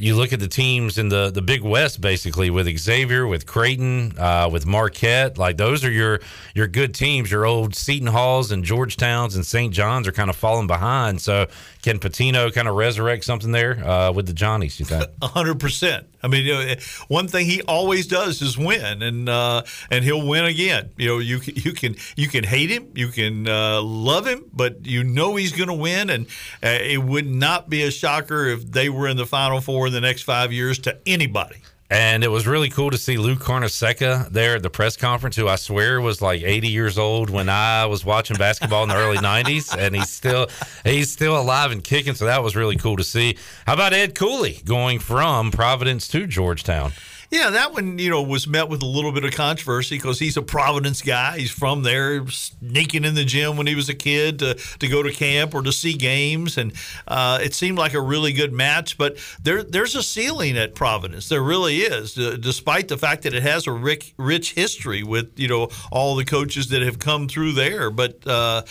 You 0.00 0.16
look 0.16 0.32
at 0.32 0.40
the 0.40 0.48
teams 0.48 0.96
in 0.96 1.10
the 1.10 1.30
the 1.30 1.42
Big 1.42 1.60
West, 1.60 2.00
basically 2.00 2.48
with 2.48 2.66
Xavier, 2.78 3.26
with 3.26 3.44
Creighton, 3.44 4.18
uh, 4.18 4.48
with 4.50 4.64
Marquette. 4.64 5.36
Like 5.36 5.58
those 5.58 5.84
are 5.84 5.90
your 5.90 6.20
your 6.54 6.68
good 6.68 6.94
teams. 6.94 7.30
Your 7.30 7.44
old 7.44 7.74
Seton 7.74 8.06
Halls 8.06 8.50
and 8.50 8.64
Georgetowns 8.64 9.34
and 9.34 9.44
St. 9.44 9.74
John's 9.74 10.08
are 10.08 10.12
kind 10.12 10.30
of 10.30 10.36
falling 10.36 10.66
behind. 10.66 11.20
So 11.20 11.48
can 11.84 11.98
Pitino 11.98 12.50
kind 12.50 12.66
of 12.66 12.76
resurrect 12.76 13.24
something 13.24 13.52
there 13.52 13.86
uh, 13.86 14.10
with 14.10 14.26
the 14.26 14.32
Johnnies? 14.32 14.80
You 14.80 14.86
think? 14.86 15.06
Hundred 15.22 15.60
percent. 15.60 16.06
I 16.22 16.28
mean, 16.28 16.46
you 16.46 16.54
know, 16.54 16.74
one 17.08 17.28
thing 17.28 17.44
he 17.44 17.60
always 17.60 18.06
does 18.06 18.40
is 18.40 18.56
win, 18.56 19.02
and 19.02 19.28
uh, 19.28 19.64
and 19.90 20.02
he'll 20.02 20.26
win 20.26 20.46
again. 20.46 20.90
You 20.96 21.08
know, 21.08 21.18
you 21.18 21.40
you 21.44 21.74
can 21.74 21.96
you 22.16 22.28
can 22.28 22.42
hate 22.42 22.70
him, 22.70 22.88
you 22.94 23.08
can 23.08 23.46
uh, 23.46 23.82
love 23.82 24.26
him, 24.26 24.46
but 24.50 24.86
you 24.86 25.04
know 25.04 25.36
he's 25.36 25.52
going 25.52 25.68
to 25.68 25.74
win, 25.74 26.08
and 26.08 26.26
uh, 26.62 26.78
it 26.80 27.02
would 27.02 27.26
not 27.26 27.68
be 27.68 27.82
a 27.82 27.90
shocker 27.90 28.46
if 28.46 28.72
they 28.72 28.88
were 28.88 29.06
in 29.06 29.18
the 29.18 29.26
Final 29.26 29.60
Four 29.60 29.88
in 29.88 29.92
the 29.92 30.00
next 30.00 30.22
five 30.22 30.52
years 30.52 30.78
to 30.80 30.98
anybody. 31.06 31.60
And 31.94 32.24
it 32.24 32.28
was 32.28 32.44
really 32.44 32.70
cool 32.70 32.90
to 32.90 32.98
see 32.98 33.18
Lou 33.18 33.36
Carnesecca 33.36 34.28
there 34.30 34.56
at 34.56 34.64
the 34.64 34.68
press 34.68 34.96
conference, 34.96 35.36
who 35.36 35.46
I 35.46 35.54
swear 35.54 36.00
was 36.00 36.20
like 36.20 36.42
80 36.42 36.66
years 36.66 36.98
old 36.98 37.30
when 37.30 37.48
I 37.48 37.86
was 37.86 38.04
watching 38.04 38.36
basketball 38.36 38.82
in 38.82 38.88
the 38.88 38.96
early 38.96 39.16
90s, 39.18 39.78
and 39.78 39.94
he's 39.94 40.10
still 40.10 40.48
he's 40.82 41.12
still 41.12 41.38
alive 41.40 41.70
and 41.70 41.84
kicking. 41.84 42.14
So 42.16 42.24
that 42.24 42.42
was 42.42 42.56
really 42.56 42.74
cool 42.74 42.96
to 42.96 43.04
see. 43.04 43.38
How 43.64 43.74
about 43.74 43.92
Ed 43.92 44.16
Cooley 44.16 44.60
going 44.64 44.98
from 44.98 45.52
Providence 45.52 46.08
to 46.08 46.26
Georgetown? 46.26 46.90
Yeah, 47.30 47.50
that 47.50 47.72
one, 47.72 47.98
you 47.98 48.10
know, 48.10 48.22
was 48.22 48.46
met 48.46 48.68
with 48.68 48.82
a 48.82 48.86
little 48.86 49.12
bit 49.12 49.24
of 49.24 49.32
controversy 49.32 49.96
because 49.96 50.18
he's 50.18 50.36
a 50.36 50.42
Providence 50.42 51.02
guy. 51.02 51.38
He's 51.38 51.50
from 51.50 51.82
there, 51.82 52.26
sneaking 52.28 53.04
in 53.04 53.14
the 53.14 53.24
gym 53.24 53.56
when 53.56 53.66
he 53.66 53.74
was 53.74 53.88
a 53.88 53.94
kid 53.94 54.38
to, 54.40 54.54
to 54.54 54.88
go 54.88 55.02
to 55.02 55.10
camp 55.10 55.54
or 55.54 55.62
to 55.62 55.72
see 55.72 55.94
games, 55.94 56.58
and 56.58 56.72
uh, 57.08 57.38
it 57.42 57.54
seemed 57.54 57.78
like 57.78 57.94
a 57.94 58.00
really 58.00 58.32
good 58.32 58.52
match. 58.52 58.98
But 58.98 59.16
there, 59.42 59.62
there's 59.62 59.94
a 59.94 60.02
ceiling 60.02 60.56
at 60.58 60.74
Providence. 60.74 61.28
There 61.28 61.42
really 61.42 61.78
is, 61.78 62.14
despite 62.14 62.88
the 62.88 62.98
fact 62.98 63.22
that 63.22 63.34
it 63.34 63.42
has 63.42 63.66
a 63.66 63.72
rich, 63.72 64.14
rich 64.16 64.52
history 64.52 65.02
with 65.02 65.38
you 65.38 65.48
know 65.48 65.70
all 65.90 66.16
the 66.16 66.24
coaches 66.24 66.68
that 66.68 66.82
have 66.82 66.98
come 66.98 67.28
through 67.28 67.52
there. 67.52 67.90
But 67.90 68.26
uh, 68.26 68.62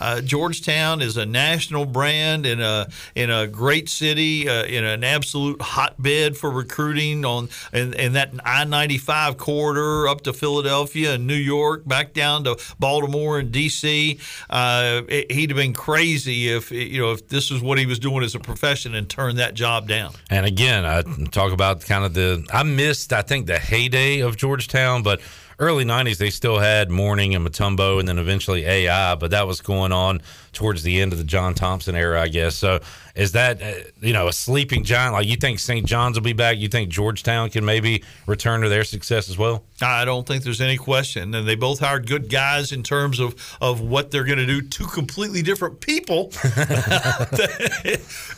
uh, 0.00 0.20
Georgetown 0.20 1.00
is 1.00 1.16
a 1.16 1.26
national 1.26 1.86
brand 1.86 2.46
in 2.46 2.60
a 2.60 2.88
in 3.14 3.30
a 3.30 3.46
great 3.46 3.88
city, 3.88 4.48
uh, 4.48 4.64
in 4.64 4.84
an 4.84 5.04
absolute 5.04 5.62
hotbed 5.62 6.36
for 6.36 6.50
recruiting 6.50 7.24
on 7.24 7.48
and 7.72 7.94
that 8.14 8.32
I 8.44 8.64
ninety 8.64 8.98
five 8.98 9.36
corridor 9.36 10.08
up 10.08 10.22
to 10.22 10.32
Philadelphia 10.32 11.14
and 11.14 11.26
New 11.26 11.34
York, 11.34 11.86
back 11.86 12.12
down 12.12 12.44
to 12.44 12.56
Baltimore 12.78 13.38
and 13.38 13.50
D.C. 13.52 14.18
Uh, 14.48 15.02
it- 15.08 15.30
he'd 15.32 15.50
have 15.50 15.56
been 15.56 15.72
crazy 15.72 16.48
if 16.48 16.70
you 16.70 17.00
know 17.00 17.12
if 17.12 17.28
this 17.28 17.50
was 17.50 17.62
what 17.62 17.78
he 17.78 17.86
was 17.86 17.98
doing 17.98 18.22
as 18.24 18.34
a 18.34 18.40
profession 18.40 18.94
and 18.94 19.08
turned 19.08 19.38
that 19.38 19.54
job 19.54 19.88
down. 19.88 20.12
And 20.30 20.46
again, 20.46 20.84
I 20.84 21.02
talk 21.30 21.52
about 21.52 21.80
kind 21.82 22.04
of 22.04 22.14
the 22.14 22.46
I 22.52 22.62
missed 22.62 23.12
I 23.12 23.22
think 23.22 23.46
the 23.46 23.58
heyday 23.58 24.20
of 24.20 24.36
Georgetown, 24.36 25.02
but 25.02 25.20
early 25.58 25.84
'90s 25.84 26.16
they 26.18 26.30
still 26.30 26.58
had 26.58 26.90
Mourning 26.90 27.34
and 27.34 27.46
Mutombo, 27.46 27.98
and 28.00 28.08
then 28.08 28.18
eventually 28.18 28.64
AI. 28.64 29.14
But 29.16 29.30
that 29.32 29.46
was 29.46 29.60
going 29.60 29.92
on 29.92 30.22
towards 30.52 30.82
the 30.82 31.00
end 31.00 31.12
of 31.12 31.18
the 31.18 31.24
John 31.24 31.54
Thompson 31.54 31.94
era, 31.94 32.20
I 32.20 32.28
guess. 32.28 32.56
So 32.56 32.80
is 33.14 33.32
that 33.32 33.60
uh, 33.62 33.72
you 34.00 34.12
know 34.12 34.28
a 34.28 34.32
sleeping 34.32 34.84
giant? 34.84 35.12
Like 35.14 35.26
you 35.26 35.36
think 35.36 35.58
St. 35.58 35.84
John's 35.86 36.16
will 36.16 36.22
be 36.24 36.32
back? 36.32 36.58
You 36.58 36.68
think 36.68 36.88
Georgetown 36.90 37.50
can 37.50 37.64
maybe 37.64 38.02
return 38.26 38.60
to 38.62 38.68
their 38.68 38.84
success 38.84 39.28
as 39.28 39.36
well? 39.38 39.64
I 39.82 40.04
don't 40.04 40.26
think 40.26 40.44
there's 40.44 40.60
any 40.60 40.76
question. 40.76 41.34
And 41.34 41.48
they 41.48 41.54
both 41.54 41.78
hired 41.80 42.06
good 42.06 42.28
guys 42.28 42.70
in 42.72 42.82
terms 42.82 43.18
of, 43.18 43.34
of 43.62 43.80
what 43.80 44.10
they're 44.10 44.24
going 44.24 44.38
to 44.38 44.46
do. 44.46 44.60
Two 44.60 44.84
completely 44.86 45.40
different 45.42 45.80
people. 45.80 46.30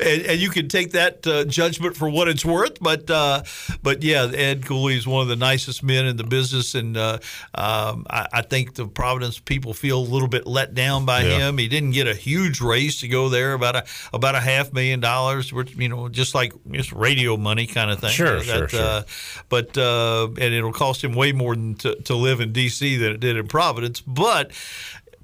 and, 0.00 0.22
and 0.22 0.40
you 0.40 0.50
can 0.50 0.68
take 0.68 0.92
that 0.92 1.26
uh, 1.26 1.44
judgment 1.44 1.96
for 1.96 2.08
what 2.08 2.28
it's 2.28 2.44
worth. 2.44 2.78
But 2.80 3.10
uh, 3.10 3.42
but 3.82 4.02
yeah, 4.02 4.30
Ed 4.32 4.64
Cooley 4.66 4.96
is 4.96 5.06
one 5.06 5.22
of 5.22 5.28
the 5.28 5.36
nicest 5.36 5.82
men 5.82 6.06
in 6.06 6.16
the 6.16 6.24
business. 6.24 6.74
And 6.74 6.96
uh, 6.96 7.18
um, 7.54 8.06
I, 8.08 8.26
I 8.32 8.42
think 8.42 8.74
the 8.74 8.86
Providence 8.86 9.38
people 9.38 9.74
feel 9.74 9.98
a 9.98 10.00
little 10.00 10.28
bit 10.28 10.46
let 10.46 10.74
down 10.74 11.04
by 11.04 11.22
Yeah. 11.24 11.48
him. 11.48 11.58
He 11.58 11.68
didn't 11.68 11.92
get 11.92 12.01
a 12.06 12.14
huge 12.14 12.60
raise 12.60 13.00
to 13.00 13.08
go 13.08 13.28
there, 13.28 13.52
about 13.54 13.76
a 13.76 13.84
about 14.12 14.34
a 14.34 14.40
half 14.40 14.72
million 14.72 15.00
dollars, 15.00 15.52
which, 15.52 15.74
you 15.76 15.88
know, 15.88 16.08
just 16.08 16.34
like 16.34 16.52
just 16.70 16.92
radio 16.92 17.36
money 17.36 17.66
kind 17.66 17.90
of 17.90 18.00
thing. 18.00 18.10
Sure, 18.10 18.36
That, 18.38 18.44
sure, 18.44 18.68
sure. 18.68 18.80
uh, 18.80 19.02
but 19.48 19.76
uh, 19.78 20.26
and 20.26 20.54
it'll 20.54 20.72
cost 20.72 21.02
him 21.02 21.12
way 21.14 21.32
more 21.32 21.54
than 21.54 21.74
to, 21.76 21.94
to 22.02 22.14
live 22.14 22.40
in 22.40 22.52
D.C. 22.52 22.96
than 22.96 23.12
it 23.12 23.20
did 23.20 23.36
in 23.36 23.46
Providence. 23.48 24.00
But 24.00 24.52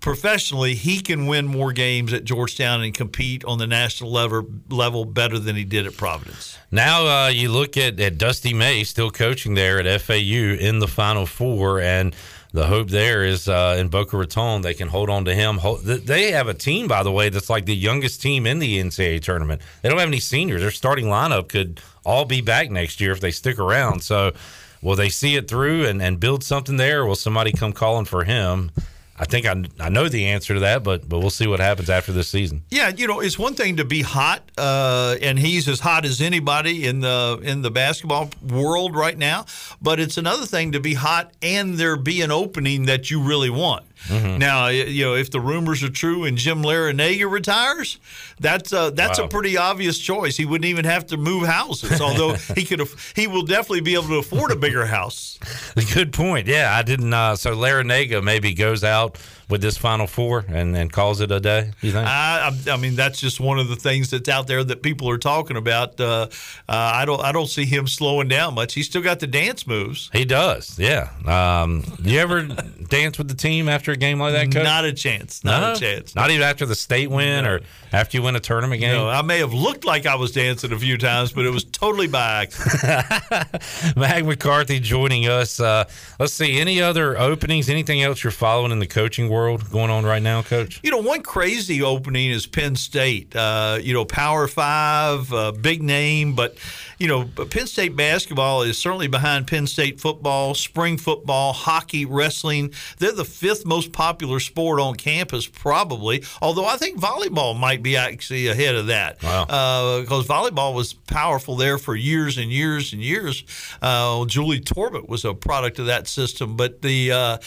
professionally, 0.00 0.74
he 0.74 1.00
can 1.00 1.26
win 1.26 1.46
more 1.46 1.72
games 1.72 2.12
at 2.12 2.24
Georgetown 2.24 2.82
and 2.82 2.94
compete 2.94 3.44
on 3.44 3.58
the 3.58 3.66
national 3.66 4.10
level 4.12 4.46
level 4.68 5.04
better 5.04 5.38
than 5.38 5.56
he 5.56 5.64
did 5.64 5.86
at 5.86 5.96
Providence. 5.96 6.58
Now 6.70 7.06
uh, 7.06 7.28
you 7.28 7.50
look 7.50 7.76
at, 7.76 7.98
at 8.00 8.18
Dusty 8.18 8.54
May 8.54 8.84
still 8.84 9.10
coaching 9.10 9.54
there 9.54 9.80
at 9.80 10.00
FAU 10.00 10.14
in 10.14 10.78
the 10.78 10.88
Final 10.88 11.26
Four, 11.26 11.80
and 11.80 12.14
the 12.52 12.66
hope 12.66 12.88
there 12.88 13.24
is 13.24 13.48
uh, 13.48 13.76
in 13.78 13.88
Boca 13.88 14.16
Raton 14.16 14.62
they 14.62 14.74
can 14.74 14.88
hold 14.88 15.10
on 15.10 15.24
to 15.26 15.34
him. 15.34 15.60
They 15.82 16.30
have 16.32 16.48
a 16.48 16.54
team, 16.54 16.88
by 16.88 17.02
the 17.02 17.12
way, 17.12 17.28
that's 17.28 17.50
like 17.50 17.66
the 17.66 17.76
youngest 17.76 18.22
team 18.22 18.46
in 18.46 18.58
the 18.58 18.80
NCAA 18.82 19.22
tournament. 19.22 19.60
They 19.82 19.88
don't 19.88 19.98
have 19.98 20.08
any 20.08 20.20
seniors. 20.20 20.62
Their 20.62 20.70
starting 20.70 21.06
lineup 21.06 21.48
could 21.48 21.80
all 22.04 22.24
be 22.24 22.40
back 22.40 22.70
next 22.70 23.00
year 23.00 23.12
if 23.12 23.20
they 23.20 23.30
stick 23.30 23.58
around. 23.58 24.02
So, 24.02 24.32
will 24.80 24.96
they 24.96 25.08
see 25.08 25.36
it 25.36 25.48
through 25.48 25.86
and, 25.86 26.00
and 26.00 26.18
build 26.18 26.42
something 26.42 26.76
there? 26.76 27.04
Will 27.04 27.16
somebody 27.16 27.52
come 27.52 27.72
calling 27.72 28.06
for 28.06 28.24
him? 28.24 28.70
I 29.18 29.24
think 29.24 29.46
I, 29.46 29.64
I 29.80 29.88
know 29.88 30.08
the 30.08 30.26
answer 30.26 30.54
to 30.54 30.60
that, 30.60 30.84
but 30.84 31.08
but 31.08 31.18
we'll 31.18 31.30
see 31.30 31.46
what 31.46 31.60
happens 31.60 31.90
after 31.90 32.12
this 32.12 32.28
season. 32.28 32.62
Yeah, 32.70 32.88
you 32.88 33.06
know, 33.06 33.20
it's 33.20 33.38
one 33.38 33.54
thing 33.54 33.76
to 33.78 33.84
be 33.84 34.02
hot, 34.02 34.42
uh, 34.56 35.16
and 35.20 35.38
he's 35.38 35.68
as 35.68 35.80
hot 35.80 36.04
as 36.04 36.20
anybody 36.20 36.86
in 36.86 37.00
the 37.00 37.40
in 37.42 37.62
the 37.62 37.70
basketball 37.70 38.30
world 38.48 38.94
right 38.94 39.18
now. 39.18 39.46
But 39.82 39.98
it's 39.98 40.18
another 40.18 40.46
thing 40.46 40.72
to 40.72 40.80
be 40.80 40.94
hot 40.94 41.32
and 41.42 41.74
there 41.74 41.96
be 41.96 42.22
an 42.22 42.30
opening 42.30 42.86
that 42.86 43.10
you 43.10 43.20
really 43.20 43.50
want. 43.50 43.84
Now, 44.10 44.68
you 44.68 45.04
know, 45.04 45.14
if 45.14 45.30
the 45.30 45.40
rumors 45.40 45.82
are 45.82 45.90
true 45.90 46.24
and 46.24 46.38
Jim 46.38 46.62
Larrañaga 46.62 47.30
retires, 47.30 47.98
that's 48.40 48.72
uh, 48.72 48.90
that's 48.90 49.18
Wow. 49.18 49.26
a 49.26 49.28
pretty 49.28 49.56
obvious 49.56 49.98
choice. 49.98 50.36
He 50.36 50.44
wouldn't 50.44 50.66
even 50.68 50.84
have 50.84 51.06
to 51.08 51.16
move 51.16 51.46
houses, 51.46 52.00
although 52.00 52.34
he 52.54 52.64
could. 52.64 52.82
He 53.16 53.26
will 53.26 53.42
definitely 53.42 53.80
be 53.82 53.94
able 53.94 54.08
to 54.08 54.16
afford 54.16 54.50
a 54.52 54.56
bigger 54.56 54.86
house. 54.86 55.38
Good 55.94 56.12
point. 56.12 56.46
Yeah, 56.46 56.74
I 56.74 56.82
didn't. 56.82 57.12
Uh, 57.12 57.36
so 57.36 57.54
Larrañaga 57.54 58.22
maybe 58.22 58.54
goes 58.54 58.84
out 58.84 59.18
with 59.48 59.62
this 59.62 59.78
Final 59.78 60.06
Four 60.06 60.44
and, 60.48 60.76
and 60.76 60.92
calls 60.92 61.20
it 61.20 61.30
a 61.30 61.40
day. 61.40 61.70
You 61.80 61.92
think? 61.92 62.06
I, 62.06 62.50
I 62.68 62.72
I 62.72 62.76
mean, 62.76 62.96
that's 62.96 63.18
just 63.20 63.40
one 63.40 63.58
of 63.58 63.68
the 63.68 63.76
things 63.76 64.10
that's 64.10 64.28
out 64.28 64.46
there 64.46 64.62
that 64.62 64.82
people 64.82 65.08
are 65.08 65.16
talking 65.18 65.56
about. 65.56 65.98
Uh, 65.98 66.28
uh, 66.68 66.72
I 66.72 67.04
don't, 67.06 67.20
I 67.22 67.32
don't 67.32 67.46
see 67.48 67.64
him 67.64 67.86
slowing 67.86 68.28
down 68.28 68.54
much. 68.54 68.74
He's 68.74 68.86
still 68.86 69.00
got 69.02 69.20
the 69.20 69.26
dance 69.26 69.66
moves. 69.66 70.10
He 70.12 70.24
does. 70.26 70.78
Yeah. 70.78 71.08
Um, 71.24 71.82
you 72.02 72.18
ever 72.18 72.42
dance 72.88 73.16
with 73.16 73.28
the 73.28 73.34
team 73.34 73.68
after 73.70 73.92
a 73.92 73.96
game 73.96 74.20
like 74.20 74.34
that, 74.34 74.52
Coach? 74.52 74.64
Not 74.64 74.84
a 74.84 74.92
chance. 74.92 75.42
Not 75.44 75.62
No? 75.62 75.72
a 75.72 75.76
chance. 75.76 76.14
Not 76.14 76.30
even 76.30 76.42
after 76.42 76.66
the 76.66 76.74
state 76.74 77.10
win 77.10 77.46
or 77.46 77.60
after 77.90 78.18
you 78.18 78.22
win 78.22 78.36
a 78.36 78.40
tournament 78.40 78.80
game. 78.82 78.92
No, 78.92 79.08
I 79.08 79.22
may 79.22 79.38
have 79.38 79.54
looked 79.54 79.86
like 79.86 80.04
I 80.04 80.16
was 80.16 80.32
dancing 80.32 80.72
a 80.72 80.78
few 80.78 80.98
times, 80.98 81.32
but 81.32 81.46
it 81.46 81.50
was 81.50 81.64
totally 81.64 82.06
by 82.06 82.42
accident. 82.42 83.96
Mack 83.96 84.24
McCarthy 84.26 84.78
joining 84.78 85.26
us. 85.26 85.58
Uh, 85.58 85.84
let's 86.18 86.34
see 86.34 86.60
any 86.60 86.82
other 86.82 87.18
openings. 87.18 87.70
Anything 87.70 88.02
else 88.02 88.22
you're 88.22 88.30
following 88.30 88.72
in 88.72 88.78
the 88.78 88.86
coaching 88.86 89.28
world 89.30 89.37
going 89.70 89.90
on 89.90 90.04
right 90.04 90.22
now, 90.22 90.42
Coach? 90.42 90.80
You 90.82 90.90
know, 90.90 90.98
one 90.98 91.22
crazy 91.22 91.82
opening 91.82 92.30
is 92.30 92.46
Penn 92.46 92.76
State. 92.76 93.34
Uh, 93.34 93.78
you 93.80 93.94
know, 93.94 94.04
Power 94.04 94.48
Five, 94.48 95.32
uh, 95.32 95.52
big 95.52 95.82
name, 95.82 96.34
but 96.34 96.56
you 96.98 97.06
know, 97.06 97.24
Penn 97.24 97.66
State 97.66 97.94
basketball 97.94 98.62
is 98.62 98.76
certainly 98.76 99.06
behind 99.06 99.46
Penn 99.46 99.66
State 99.66 100.00
football, 100.00 100.54
spring 100.54 100.98
football, 100.98 101.52
hockey, 101.52 102.04
wrestling. 102.04 102.72
They're 102.98 103.12
the 103.12 103.24
fifth 103.24 103.64
most 103.64 103.92
popular 103.92 104.40
sport 104.40 104.80
on 104.80 104.96
campus, 104.96 105.46
probably. 105.46 106.24
Although 106.42 106.66
I 106.66 106.76
think 106.76 106.98
volleyball 106.98 107.58
might 107.58 107.82
be 107.82 107.96
actually 107.96 108.48
ahead 108.48 108.74
of 108.74 108.88
that. 108.88 109.22
Wow. 109.22 110.00
Because 110.00 110.26
volleyball 110.26 110.74
was 110.74 110.92
powerful 110.92 111.56
there 111.56 111.78
for 111.78 111.94
years 111.94 112.36
and 112.36 112.50
years 112.50 112.92
and 112.92 113.02
years. 113.02 113.44
Uh, 113.80 114.24
Julie 114.26 114.60
Torbett 114.60 115.08
was 115.08 115.24
a 115.24 115.34
product 115.34 115.78
of 115.78 115.86
that 115.86 116.08
system, 116.08 116.56
but 116.56 116.82
the 116.82 117.12
uh, 117.12 117.38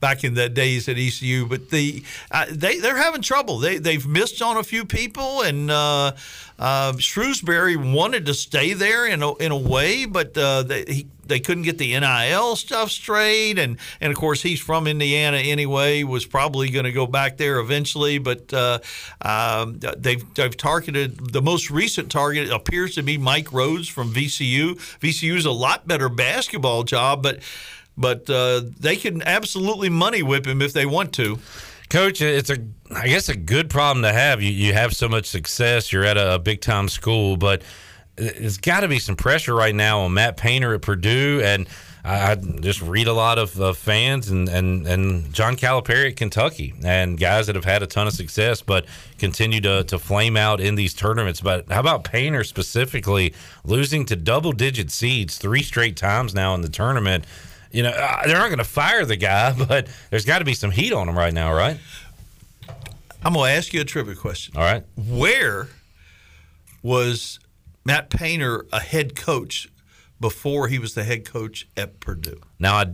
back 0.00 0.24
in 0.24 0.34
the 0.34 0.48
days 0.48 0.88
at 0.88 0.96
ECU. 0.98 1.35
But 1.44 1.70
the 1.70 2.02
uh, 2.30 2.46
they 2.50 2.78
they're 2.78 2.96
having 2.96 3.20
trouble. 3.20 3.58
They 3.58 3.78
they've 3.78 4.06
missed 4.06 4.40
on 4.40 4.56
a 4.56 4.62
few 4.62 4.86
people, 4.86 5.42
and 5.42 5.70
uh, 5.70 6.12
uh, 6.58 6.92
Shrewsberry 6.92 7.76
wanted 7.76 8.26
to 8.26 8.34
stay 8.34 8.72
there 8.72 9.06
in 9.06 9.22
a, 9.22 9.34
in 9.34 9.52
a 9.52 9.56
way, 9.56 10.06
but 10.06 10.36
uh, 10.38 10.62
they 10.62 10.84
he, 10.86 11.06
they 11.26 11.40
couldn't 11.40 11.64
get 11.64 11.76
the 11.76 11.98
NIL 11.98 12.56
stuff 12.56 12.90
straight, 12.90 13.58
and 13.58 13.76
and 14.00 14.10
of 14.10 14.18
course 14.18 14.42
he's 14.42 14.60
from 14.60 14.86
Indiana 14.86 15.36
anyway. 15.36 16.02
Was 16.02 16.24
probably 16.24 16.70
going 16.70 16.84
to 16.84 16.92
go 16.92 17.06
back 17.06 17.36
there 17.36 17.58
eventually, 17.58 18.18
but 18.18 18.52
uh, 18.54 18.78
um, 19.20 19.80
they've 19.98 20.24
they've 20.34 20.56
targeted 20.56 21.32
the 21.32 21.42
most 21.42 21.70
recent 21.70 22.10
target 22.10 22.50
appears 22.50 22.94
to 22.94 23.02
be 23.02 23.18
Mike 23.18 23.48
Rhoades 23.48 23.90
from 23.90 24.12
VCU. 24.12 24.76
VCU 25.00 25.36
is 25.36 25.44
a 25.44 25.52
lot 25.52 25.86
better 25.86 26.08
basketball 26.08 26.84
job, 26.84 27.22
but 27.22 27.40
but 27.96 28.28
uh, 28.28 28.62
they 28.78 28.96
can 28.96 29.22
absolutely 29.22 29.88
money 29.88 30.22
whip 30.22 30.46
him 30.46 30.62
if 30.62 30.72
they 30.72 30.86
want 30.86 31.12
to. 31.14 31.38
Coach, 31.88 32.20
it's 32.20 32.50
a 32.50 32.58
I 32.90 33.08
guess 33.08 33.28
a 33.28 33.36
good 33.36 33.70
problem 33.70 34.02
to 34.02 34.12
have. 34.12 34.42
You 34.42 34.50
you 34.50 34.72
have 34.72 34.94
so 34.94 35.08
much 35.08 35.26
success. 35.26 35.92
You're 35.92 36.04
at 36.04 36.16
a, 36.16 36.34
a 36.34 36.38
big 36.38 36.60
time 36.60 36.88
school, 36.88 37.36
but 37.36 37.62
there's 38.16 38.58
got 38.58 38.80
to 38.80 38.88
be 38.88 38.98
some 38.98 39.14
pressure 39.14 39.54
right 39.54 39.74
now 39.74 40.00
on 40.00 40.14
Matt 40.14 40.36
Painter 40.36 40.74
at 40.74 40.82
Purdue, 40.82 41.40
and 41.44 41.68
I, 42.02 42.36
just 42.36 42.80
read 42.82 43.08
a 43.08 43.12
lot 43.12 43.38
of 43.38 43.60
uh, 43.60 43.72
fans 43.72 44.30
and, 44.30 44.48
and 44.48 44.86
and 44.86 45.32
John 45.32 45.56
Calipari 45.56 46.10
at 46.10 46.16
Kentucky, 46.16 46.74
and 46.84 47.18
guys 47.18 47.46
that 47.46 47.56
have 47.56 47.64
had 47.64 47.82
a 47.82 47.86
ton 47.86 48.06
of 48.06 48.12
success, 48.12 48.62
but 48.62 48.86
continue 49.18 49.60
to 49.60 49.84
to 49.84 49.98
flame 49.98 50.36
out 50.36 50.60
in 50.60 50.76
these 50.76 50.94
tournaments. 50.94 51.40
But 51.40 51.70
how 51.70 51.80
about 51.80 52.04
Painter 52.04 52.44
specifically 52.44 53.34
losing 53.64 54.06
to 54.06 54.16
double 54.16 54.52
digit 54.52 54.90
seeds 54.90 55.36
three 55.36 55.62
straight 55.62 55.96
times 55.96 56.34
now 56.34 56.54
in 56.54 56.62
the 56.62 56.68
tournament? 56.68 57.24
You 57.76 57.82
know, 57.82 57.90
uh, 57.90 58.26
they're 58.26 58.38
not 58.38 58.46
going 58.46 58.56
to 58.56 58.64
fire 58.64 59.04
the 59.04 59.16
guy, 59.16 59.52
but 59.68 59.86
there's 60.08 60.24
got 60.24 60.38
to 60.38 60.46
be 60.46 60.54
some 60.54 60.70
heat 60.70 60.94
on 60.94 61.10
him 61.10 61.16
right 61.16 61.34
now, 61.34 61.52
right? 61.52 61.78
I'm 63.22 63.34
going 63.34 63.50
to 63.50 63.56
ask 63.56 63.74
you 63.74 63.82
a 63.82 63.84
trivia 63.84 64.14
question. 64.14 64.56
All 64.56 64.62
right. 64.62 64.82
Where 64.96 65.68
was 66.82 67.38
Matt 67.84 68.08
Painter 68.08 68.64
a 68.72 68.80
head 68.80 69.14
coach 69.14 69.68
before 70.18 70.68
he 70.68 70.78
was 70.78 70.94
the 70.94 71.04
head 71.04 71.26
coach 71.26 71.68
at 71.76 72.00
Purdue? 72.00 72.40
Now 72.58 72.76
I 72.76 72.86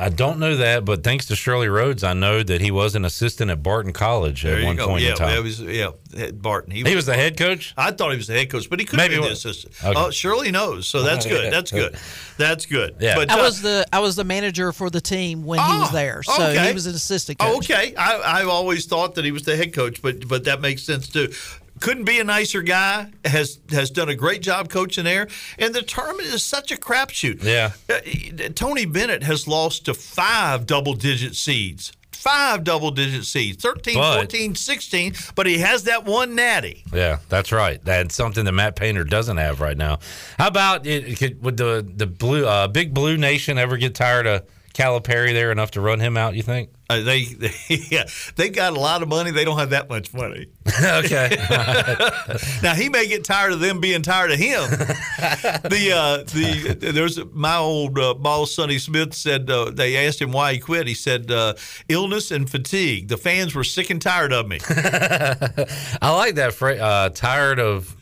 I 0.00 0.10
don't 0.10 0.38
know 0.38 0.56
that, 0.56 0.84
but 0.84 1.02
thanks 1.02 1.26
to 1.26 1.34
Shirley 1.34 1.68
Rhodes, 1.68 2.04
I 2.04 2.12
know 2.12 2.44
that 2.44 2.60
he 2.60 2.70
was 2.70 2.94
an 2.94 3.04
assistant 3.04 3.50
at 3.50 3.64
Barton 3.64 3.92
College 3.92 4.44
There 4.44 4.58
at 4.58 4.64
one 4.64 4.76
go. 4.76 4.86
point 4.86 5.02
yeah, 5.02 5.10
in 5.10 5.16
time. 5.16 5.36
it 5.36 5.42
was 5.42 5.60
yeah, 5.60 5.90
Barton. 6.32 6.70
He 6.70 6.94
was 6.94 7.06
the 7.06 7.14
head 7.14 7.36
coach. 7.36 7.74
I 7.76 7.90
thought 7.90 8.12
he 8.12 8.16
was 8.16 8.28
the 8.28 8.34
head 8.34 8.48
coach, 8.48 8.70
but 8.70 8.78
he 8.78 8.86
could 8.86 8.96
Maybe 8.96 9.16
be 9.16 9.22
the 9.22 9.32
assistant. 9.32 9.74
Okay. 9.82 9.98
Oh, 9.98 10.10
Shirley 10.10 10.52
knows, 10.52 10.86
so 10.86 11.02
that's 11.02 11.26
good. 11.26 11.52
That's 11.58 11.72
good. 11.72 11.96
That's 12.36 12.66
good. 12.66 12.96
Yeah. 13.00 13.16
but 13.16 13.30
I 13.30 13.40
uh, 13.40 13.42
was 13.42 13.62
the 13.62 13.84
I 13.92 13.98
was 13.98 14.14
the 14.14 14.22
manager 14.22 14.72
for 14.72 14.90
the 14.90 15.00
team 15.00 15.44
when 15.44 15.58
he 15.58 15.78
was 15.78 15.90
there, 15.90 16.22
so 16.22 16.34
okay. 16.34 16.68
he 16.68 16.74
was 16.74 16.86
an 16.86 16.94
assistant 16.94 17.38
coach. 17.38 17.48
Oh, 17.52 17.58
okay. 17.58 17.94
I, 17.96 18.40
I've 18.40 18.48
always 18.48 18.86
thought 18.86 19.16
that 19.16 19.24
he 19.24 19.32
was 19.32 19.42
the 19.42 19.56
head 19.56 19.72
coach, 19.72 20.00
but 20.02 20.28
but 20.28 20.44
that 20.44 20.60
makes 20.60 20.82
sense 20.82 21.08
too. 21.08 21.32
Couldn't 21.80 22.04
be 22.04 22.18
a 22.20 22.24
nicer 22.24 22.62
guy. 22.62 23.10
Has 23.24 23.58
has 23.70 23.90
done 23.90 24.08
a 24.08 24.14
great 24.14 24.42
job 24.42 24.68
coaching 24.68 25.04
there, 25.04 25.28
and 25.58 25.74
the 25.74 25.82
tournament 25.82 26.28
is 26.28 26.42
such 26.42 26.70
a 26.72 26.76
crapshoot. 26.76 27.42
Yeah. 27.42 27.72
Uh, 27.88 28.48
Tony 28.54 28.84
Bennett 28.86 29.22
has 29.22 29.46
lost 29.48 29.84
to 29.86 29.94
five 29.94 30.66
double 30.66 30.94
digit 30.94 31.34
seeds. 31.36 31.92
Five 32.12 32.64
double 32.64 32.90
digit 32.90 33.24
seeds 33.24 33.62
13, 33.62 33.94
But- 33.94 34.16
14, 34.16 34.56
16, 34.56 35.14
but 35.36 35.46
he 35.46 35.58
has 35.58 35.84
that 35.84 36.04
one 36.04 36.34
natty. 36.34 36.82
Yeah, 36.92 37.18
that's 37.28 37.52
right. 37.52 37.82
That's 37.84 38.12
something 38.14 38.44
that 38.44 38.52
Matt 38.52 38.74
Painter 38.74 39.04
doesn't 39.04 39.36
have 39.36 39.60
right 39.60 39.76
now. 39.76 40.00
How 40.36 40.48
about 40.48 40.84
it? 40.84 41.16
Could, 41.16 41.40
would 41.44 41.56
the 41.56 41.86
the 41.96 42.08
blue 42.08 42.44
uh, 42.44 42.66
big 42.66 42.92
blue 42.92 43.16
nation 43.16 43.56
ever 43.56 43.76
get 43.76 43.94
tired 43.94 44.26
of 44.26 44.42
Calipari 44.78 45.32
there 45.32 45.50
enough 45.50 45.72
to 45.72 45.80
run 45.80 45.98
him 45.98 46.16
out? 46.16 46.36
You 46.36 46.42
think? 46.44 46.70
Uh, 46.88 47.00
they, 47.02 47.24
they 47.24 47.52
yeah, 47.90 48.04
they 48.36 48.48
got 48.48 48.74
a 48.74 48.80
lot 48.80 49.02
of 49.02 49.08
money. 49.08 49.32
They 49.32 49.44
don't 49.44 49.58
have 49.58 49.70
that 49.70 49.88
much 49.88 50.14
money. 50.14 50.46
okay. 50.82 51.36
now 52.62 52.74
he 52.74 52.88
may 52.88 53.08
get 53.08 53.24
tired 53.24 53.52
of 53.52 53.58
them 53.58 53.80
being 53.80 54.02
tired 54.02 54.30
of 54.30 54.38
him. 54.38 54.70
the 54.70 55.92
uh, 55.92 56.16
the 56.18 56.92
there's 56.92 57.18
my 57.32 57.56
old 57.56 57.98
uh, 57.98 58.14
boss 58.14 58.54
Sonny 58.54 58.78
Smith 58.78 59.14
said 59.14 59.50
uh, 59.50 59.70
they 59.70 60.06
asked 60.06 60.22
him 60.22 60.30
why 60.30 60.52
he 60.52 60.60
quit. 60.60 60.86
He 60.86 60.94
said 60.94 61.28
uh, 61.32 61.54
illness 61.88 62.30
and 62.30 62.48
fatigue. 62.48 63.08
The 63.08 63.16
fans 63.16 63.56
were 63.56 63.64
sick 63.64 63.90
and 63.90 64.00
tired 64.00 64.32
of 64.32 64.46
me. 64.46 64.60
I 64.70 66.12
like 66.12 66.36
that 66.36 66.54
phrase. 66.54 66.80
Uh, 66.80 67.10
tired 67.12 67.58
of 67.58 67.96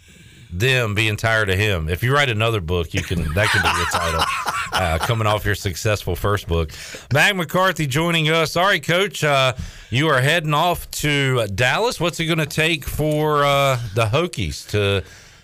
them 0.50 0.94
being 0.94 1.16
tired 1.16 1.50
of 1.50 1.58
him. 1.58 1.88
If 1.88 2.02
you 2.02 2.14
write 2.14 2.28
another 2.28 2.60
book, 2.60 2.94
you 2.94 3.02
can 3.02 3.32
that 3.34 3.48
could 3.50 3.62
be 3.62 3.68
your 3.68 3.86
title. 3.86 4.22
Uh, 4.72 4.98
coming 4.98 5.26
off 5.26 5.46
your 5.46 5.54
successful 5.54 6.14
first 6.14 6.48
book, 6.48 6.70
Mack 7.14 7.34
McCarthy 7.34 7.86
joining 7.86 8.28
us. 8.28 8.56
All 8.56 8.64
right, 8.66 8.82
Coach, 8.82 9.24
uh, 9.24 9.54
you 9.88 10.08
are 10.08 10.20
heading 10.20 10.52
off 10.52 10.90
to 10.90 11.46
Dallas. 11.46 11.98
What's 11.98 12.20
it 12.20 12.26
going 12.26 12.40
to 12.40 12.46
take 12.46 12.84
for 12.84 13.44
uh, 13.44 13.78
the 13.94 14.06
Hokies 14.06 14.68
to 14.72 15.02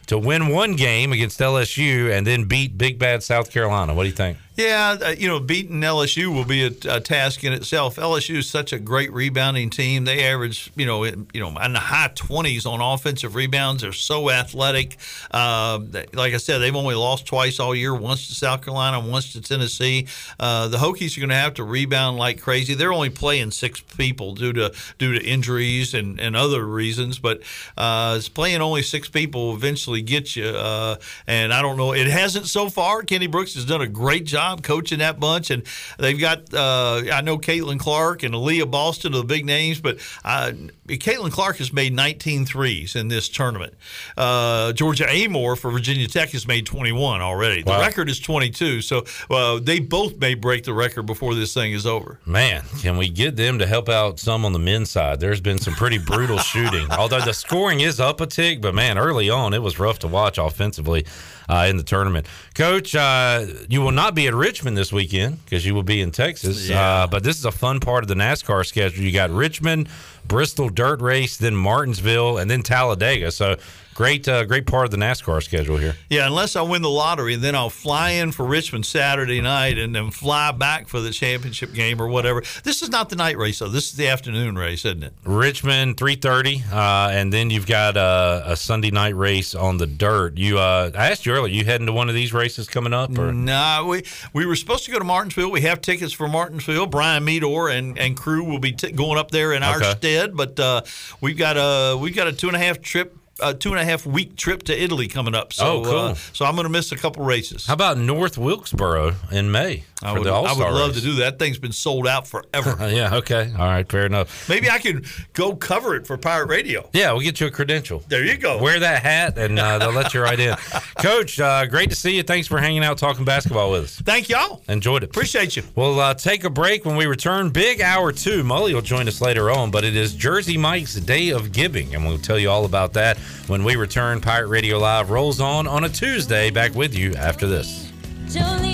to 0.08 0.18
win 0.18 0.48
one 0.48 0.76
game 0.76 1.12
against 1.12 1.40
LSU 1.40 2.12
and 2.12 2.26
then 2.26 2.44
beat 2.44 2.76
Big 2.76 2.98
Bad 2.98 3.22
South 3.22 3.50
Carolina? 3.50 3.94
What 3.94 4.02
do 4.02 4.08
you 4.10 4.14
think? 4.14 4.36
Yeah, 4.54 4.98
uh, 5.02 5.14
you 5.16 5.28
know, 5.28 5.40
beating 5.40 5.80
LSU 5.80 6.32
will 6.32 6.44
be 6.44 6.64
a, 6.64 6.96
a 6.96 7.00
task 7.00 7.42
in 7.42 7.54
itself. 7.54 7.96
LSU 7.96 8.36
is 8.36 8.50
such 8.50 8.74
a 8.74 8.78
great 8.78 9.10
rebounding 9.10 9.70
team. 9.70 10.04
They 10.04 10.24
average, 10.24 10.70
you 10.76 10.84
know, 10.84 11.04
in, 11.04 11.26
you 11.32 11.40
know, 11.40 11.56
in 11.58 11.72
the 11.72 11.78
high 11.78 12.10
twenties 12.14 12.66
on 12.66 12.82
offensive 12.82 13.34
rebounds. 13.34 13.80
They're 13.80 13.92
so 13.94 14.28
athletic. 14.28 14.98
Uh, 15.30 15.80
like 16.12 16.34
I 16.34 16.36
said, 16.36 16.58
they've 16.58 16.76
only 16.76 16.94
lost 16.94 17.24
twice 17.24 17.60
all 17.60 17.74
year: 17.74 17.94
once 17.94 18.28
to 18.28 18.34
South 18.34 18.62
Carolina, 18.62 19.00
once 19.00 19.32
to 19.32 19.40
Tennessee. 19.40 20.06
Uh, 20.38 20.68
the 20.68 20.76
Hokies 20.76 21.16
are 21.16 21.20
going 21.20 21.30
to 21.30 21.34
have 21.34 21.54
to 21.54 21.64
rebound 21.64 22.18
like 22.18 22.38
crazy. 22.42 22.74
They're 22.74 22.92
only 22.92 23.10
playing 23.10 23.52
six 23.52 23.80
people 23.80 24.34
due 24.34 24.52
to 24.52 24.74
due 24.98 25.18
to 25.18 25.24
injuries 25.24 25.94
and, 25.94 26.20
and 26.20 26.36
other 26.36 26.62
reasons, 26.66 27.18
but 27.18 27.40
uh, 27.78 28.20
playing 28.34 28.60
only 28.60 28.82
six 28.82 29.08
people 29.08 29.46
will 29.46 29.54
eventually 29.54 30.02
get 30.02 30.36
you. 30.36 30.44
Uh, 30.44 30.96
and 31.26 31.54
I 31.54 31.62
don't 31.62 31.78
know, 31.78 31.94
it 31.94 32.06
hasn't 32.06 32.48
so 32.48 32.68
far. 32.68 33.02
Kenny 33.02 33.28
Brooks 33.28 33.54
has 33.54 33.64
done 33.64 33.80
a 33.80 33.86
great 33.86 34.26
job 34.26 34.41
coaching 34.62 34.98
that 34.98 35.18
bunch, 35.20 35.50
and 35.50 35.62
they've 35.98 36.18
got 36.18 36.52
uh, 36.54 37.02
I 37.12 37.20
know 37.22 37.38
Caitlin 37.38 37.78
Clark 37.78 38.22
and 38.22 38.34
Aaliyah 38.34 38.70
Boston 38.70 39.14
are 39.14 39.18
the 39.18 39.24
big 39.24 39.44
names, 39.44 39.80
but 39.80 39.98
uh, 40.24 40.52
Caitlin 40.88 41.30
Clark 41.32 41.56
has 41.58 41.72
made 41.72 41.92
19 41.94 42.44
threes 42.46 42.96
in 42.96 43.08
this 43.08 43.28
tournament. 43.28 43.74
Uh, 44.16 44.72
Georgia 44.72 45.04
Amoore 45.04 45.56
for 45.58 45.70
Virginia 45.70 46.06
Tech 46.06 46.30
has 46.30 46.46
made 46.46 46.66
21 46.66 47.20
already. 47.20 47.62
The 47.62 47.70
Wow. 47.70 47.80
record 47.80 48.08
is 48.10 48.20
22, 48.20 48.82
so 48.82 49.04
uh, 49.30 49.58
they 49.60 49.78
both 49.80 50.18
may 50.18 50.34
break 50.34 50.64
the 50.64 50.74
record 50.74 51.02
before 51.06 51.34
this 51.34 51.54
thing 51.54 51.72
is 51.72 51.86
over. 51.86 52.18
Man, 52.26 52.62
can 52.80 52.96
we 52.96 53.08
get 53.08 53.36
them 53.36 53.58
to 53.60 53.66
help 53.66 53.88
out 53.88 54.18
some 54.20 54.44
on 54.44 54.52
the 54.52 54.58
men's 54.58 54.90
side? 54.90 55.20
There's 55.20 55.40
been 55.40 55.58
some 55.58 55.74
pretty 55.74 55.98
brutal 55.98 56.38
shooting. 56.52 56.90
Although 56.90 57.20
the 57.20 57.32
scoring 57.32 57.80
is 57.80 58.00
up 58.00 58.20
a 58.20 58.26
tick, 58.26 58.60
but 58.60 58.74
man, 58.74 58.98
early 58.98 59.30
on 59.30 59.54
it 59.54 59.62
was 59.62 59.78
rough 59.78 59.98
to 60.00 60.08
watch 60.08 60.38
offensively 60.38 61.06
uh, 61.48 61.66
in 61.68 61.76
the 61.76 61.82
tournament. 61.82 62.26
Coach, 62.54 62.94
uh, 62.94 63.46
you 63.68 63.80
will 63.80 63.92
not 63.92 64.14
be 64.14 64.26
at 64.26 64.34
Richmond 64.34 64.76
this 64.76 64.92
weekend 64.92 65.44
because 65.44 65.64
you 65.66 65.74
will 65.74 65.82
be 65.82 66.00
in 66.00 66.10
Texas. 66.10 66.68
Uh, 67.02 67.06
but 67.06 67.22
this 67.24 67.38
is 67.38 67.44
a 67.44 67.52
fun 67.52 67.80
part 67.80 68.04
of 68.04 68.08
the 68.08 68.14
NASCAR 68.14 68.64
schedule. 68.66 69.04
You 69.04 69.12
got 69.12 69.30
Richmond, 69.30 69.88
Bristol 70.26 70.68
Dirt 70.68 71.00
Race, 71.00 71.36
then 71.36 71.54
Martinsville, 71.56 72.38
and 72.38 72.50
then 72.50 72.62
Talladega. 72.62 73.30
So 73.30 73.56
Great, 73.94 74.26
uh, 74.26 74.44
great 74.44 74.66
part 74.66 74.86
of 74.86 74.90
the 74.90 74.96
NASCAR 74.96 75.42
schedule 75.42 75.76
here. 75.76 75.96
Yeah, 76.08 76.26
unless 76.26 76.56
I 76.56 76.62
win 76.62 76.80
the 76.82 76.88
lottery, 76.90 77.36
then 77.36 77.54
I'll 77.54 77.68
fly 77.70 78.10
in 78.10 78.32
for 78.32 78.46
Richmond 78.46 78.86
Saturday 78.86 79.40
night 79.40 79.76
and 79.78 79.94
then 79.94 80.10
fly 80.10 80.50
back 80.52 80.88
for 80.88 81.00
the 81.00 81.10
championship 81.10 81.74
game 81.74 82.00
or 82.00 82.08
whatever. 82.08 82.42
This 82.64 82.82
is 82.82 82.88
not 82.88 83.10
the 83.10 83.16
night 83.16 83.36
race, 83.36 83.58
though. 83.58 83.68
This 83.68 83.90
is 83.90 83.96
the 83.96 84.08
afternoon 84.08 84.56
race, 84.56 84.84
isn't 84.84 85.02
it? 85.02 85.12
Richmond 85.24 85.98
three 85.98 86.16
thirty, 86.16 86.62
uh, 86.72 87.10
and 87.12 87.32
then 87.32 87.50
you've 87.50 87.66
got 87.66 87.96
uh, 87.96 88.42
a 88.46 88.56
Sunday 88.56 88.90
night 88.90 89.14
race 89.14 89.54
on 89.54 89.76
the 89.76 89.86
dirt. 89.86 90.38
You, 90.38 90.58
uh, 90.58 90.90
I 90.94 91.10
asked 91.10 91.26
you 91.26 91.32
earlier, 91.32 91.52
you 91.52 91.64
heading 91.64 91.86
to 91.86 91.92
one 91.92 92.08
of 92.08 92.14
these 92.14 92.32
races 92.32 92.68
coming 92.68 92.92
up? 92.94 93.10
No, 93.10 93.30
Nah, 93.30 93.84
we 93.86 94.04
we 94.32 94.46
were 94.46 94.56
supposed 94.56 94.84
to 94.86 94.90
go 94.90 94.98
to 94.98 95.04
Martinsville. 95.04 95.50
We 95.50 95.60
have 95.62 95.80
tickets 95.82 96.12
for 96.12 96.28
Martinsville. 96.28 96.86
Brian 96.86 97.24
Meador 97.24 97.68
and, 97.68 97.98
and 97.98 98.16
crew 98.16 98.44
will 98.44 98.58
be 98.58 98.72
t- 98.72 98.92
going 98.92 99.18
up 99.18 99.30
there 99.30 99.52
in 99.52 99.62
our 99.62 99.82
stead. 99.82 100.36
But 100.36 100.58
uh, 100.58 100.82
we've 101.20 101.36
got 101.36 101.56
a 101.58 101.96
we've 101.98 102.16
got 102.16 102.26
a 102.26 102.32
two 102.32 102.46
and 102.48 102.56
a 102.56 102.58
half 102.60 102.80
trip. 102.80 103.18
A 103.42 103.54
two 103.54 103.70
and 103.70 103.78
a 103.80 103.84
half 103.84 104.06
week 104.06 104.36
trip 104.36 104.62
to 104.64 104.82
Italy 104.82 105.08
coming 105.08 105.34
up. 105.34 105.52
So, 105.52 105.66
Oh, 105.66 105.84
cool. 105.84 105.98
uh, 105.98 106.14
so 106.32 106.44
I'm 106.46 106.54
going 106.54 106.64
to 106.64 106.70
miss 106.70 106.92
a 106.92 106.96
couple 106.96 107.24
races. 107.24 107.66
How 107.66 107.74
about 107.74 107.98
North 107.98 108.38
Wilkesboro 108.38 109.14
in 109.30 109.50
May 109.50 109.84
I 110.02 110.12
would, 110.12 110.26
I 110.26 110.52
would 110.52 110.58
love 110.58 110.90
race? 110.90 110.96
to 110.96 111.02
do 111.02 111.14
that. 111.16 111.38
Thing's 111.38 111.58
been 111.58 111.72
sold 111.72 112.06
out 112.06 112.26
forever. 112.26 112.76
yeah. 112.90 113.14
Okay. 113.16 113.52
All 113.58 113.66
right. 113.66 113.88
Fair 113.90 114.06
enough. 114.06 114.48
Maybe 114.48 114.68
I 114.70 114.78
could 114.78 115.06
go 115.32 115.54
cover 115.54 115.94
it 115.94 116.06
for 116.06 116.16
Pirate 116.16 116.48
Radio. 116.48 116.88
Yeah, 116.92 117.12
we'll 117.12 117.22
get 117.22 117.40
you 117.40 117.46
a 117.46 117.50
credential. 117.50 118.02
There 118.08 118.24
you 118.24 118.36
go. 118.36 118.60
Wear 118.62 118.80
that 118.80 119.02
hat, 119.02 119.38
and 119.38 119.58
uh, 119.58 119.78
they'll 119.78 119.92
let 119.92 120.14
you 120.14 120.22
right 120.22 120.38
in. 120.40 120.56
Coach, 120.98 121.38
uh, 121.40 121.66
great 121.66 121.90
to 121.90 121.96
see 121.96 122.16
you. 122.16 122.22
Thanks 122.22 122.48
for 122.48 122.58
hanging 122.58 122.84
out, 122.84 122.98
talking 122.98 123.24
basketball 123.24 123.70
with 123.70 123.84
us. 123.84 124.00
Thank 124.00 124.28
y'all. 124.28 124.62
Enjoyed 124.68 125.02
it. 125.02 125.10
Appreciate 125.10 125.56
you. 125.56 125.62
We'll 125.74 125.98
uh, 126.00 126.14
take 126.14 126.44
a 126.44 126.50
break 126.50 126.84
when 126.84 126.96
we 126.96 127.06
return. 127.06 127.50
Big 127.50 127.80
hour 127.80 128.12
two. 128.12 128.42
Mully 128.42 128.74
will 128.74 128.82
join 128.82 129.08
us 129.08 129.20
later 129.20 129.50
on, 129.50 129.70
but 129.70 129.84
it 129.84 129.96
is 129.96 130.14
Jersey 130.14 130.56
Mike's 130.56 130.94
Day 130.96 131.30
of 131.30 131.52
Giving, 131.52 131.94
and 131.94 132.04
we'll 132.06 132.18
tell 132.18 132.38
you 132.38 132.50
all 132.50 132.64
about 132.64 132.92
that 132.94 133.18
when 133.46 133.64
we 133.64 133.76
return. 133.76 134.20
Pirate 134.20 134.48
Radio 134.48 134.78
Live 134.78 135.10
rolls 135.10 135.40
on 135.40 135.66
on 135.66 135.84
a 135.84 135.88
Tuesday. 135.88 136.50
Back 136.50 136.74
with 136.74 136.94
you 136.94 137.14
after 137.14 137.46
this. 137.46 137.90
Jolene, 138.26 138.62
Jolene, 138.62 138.71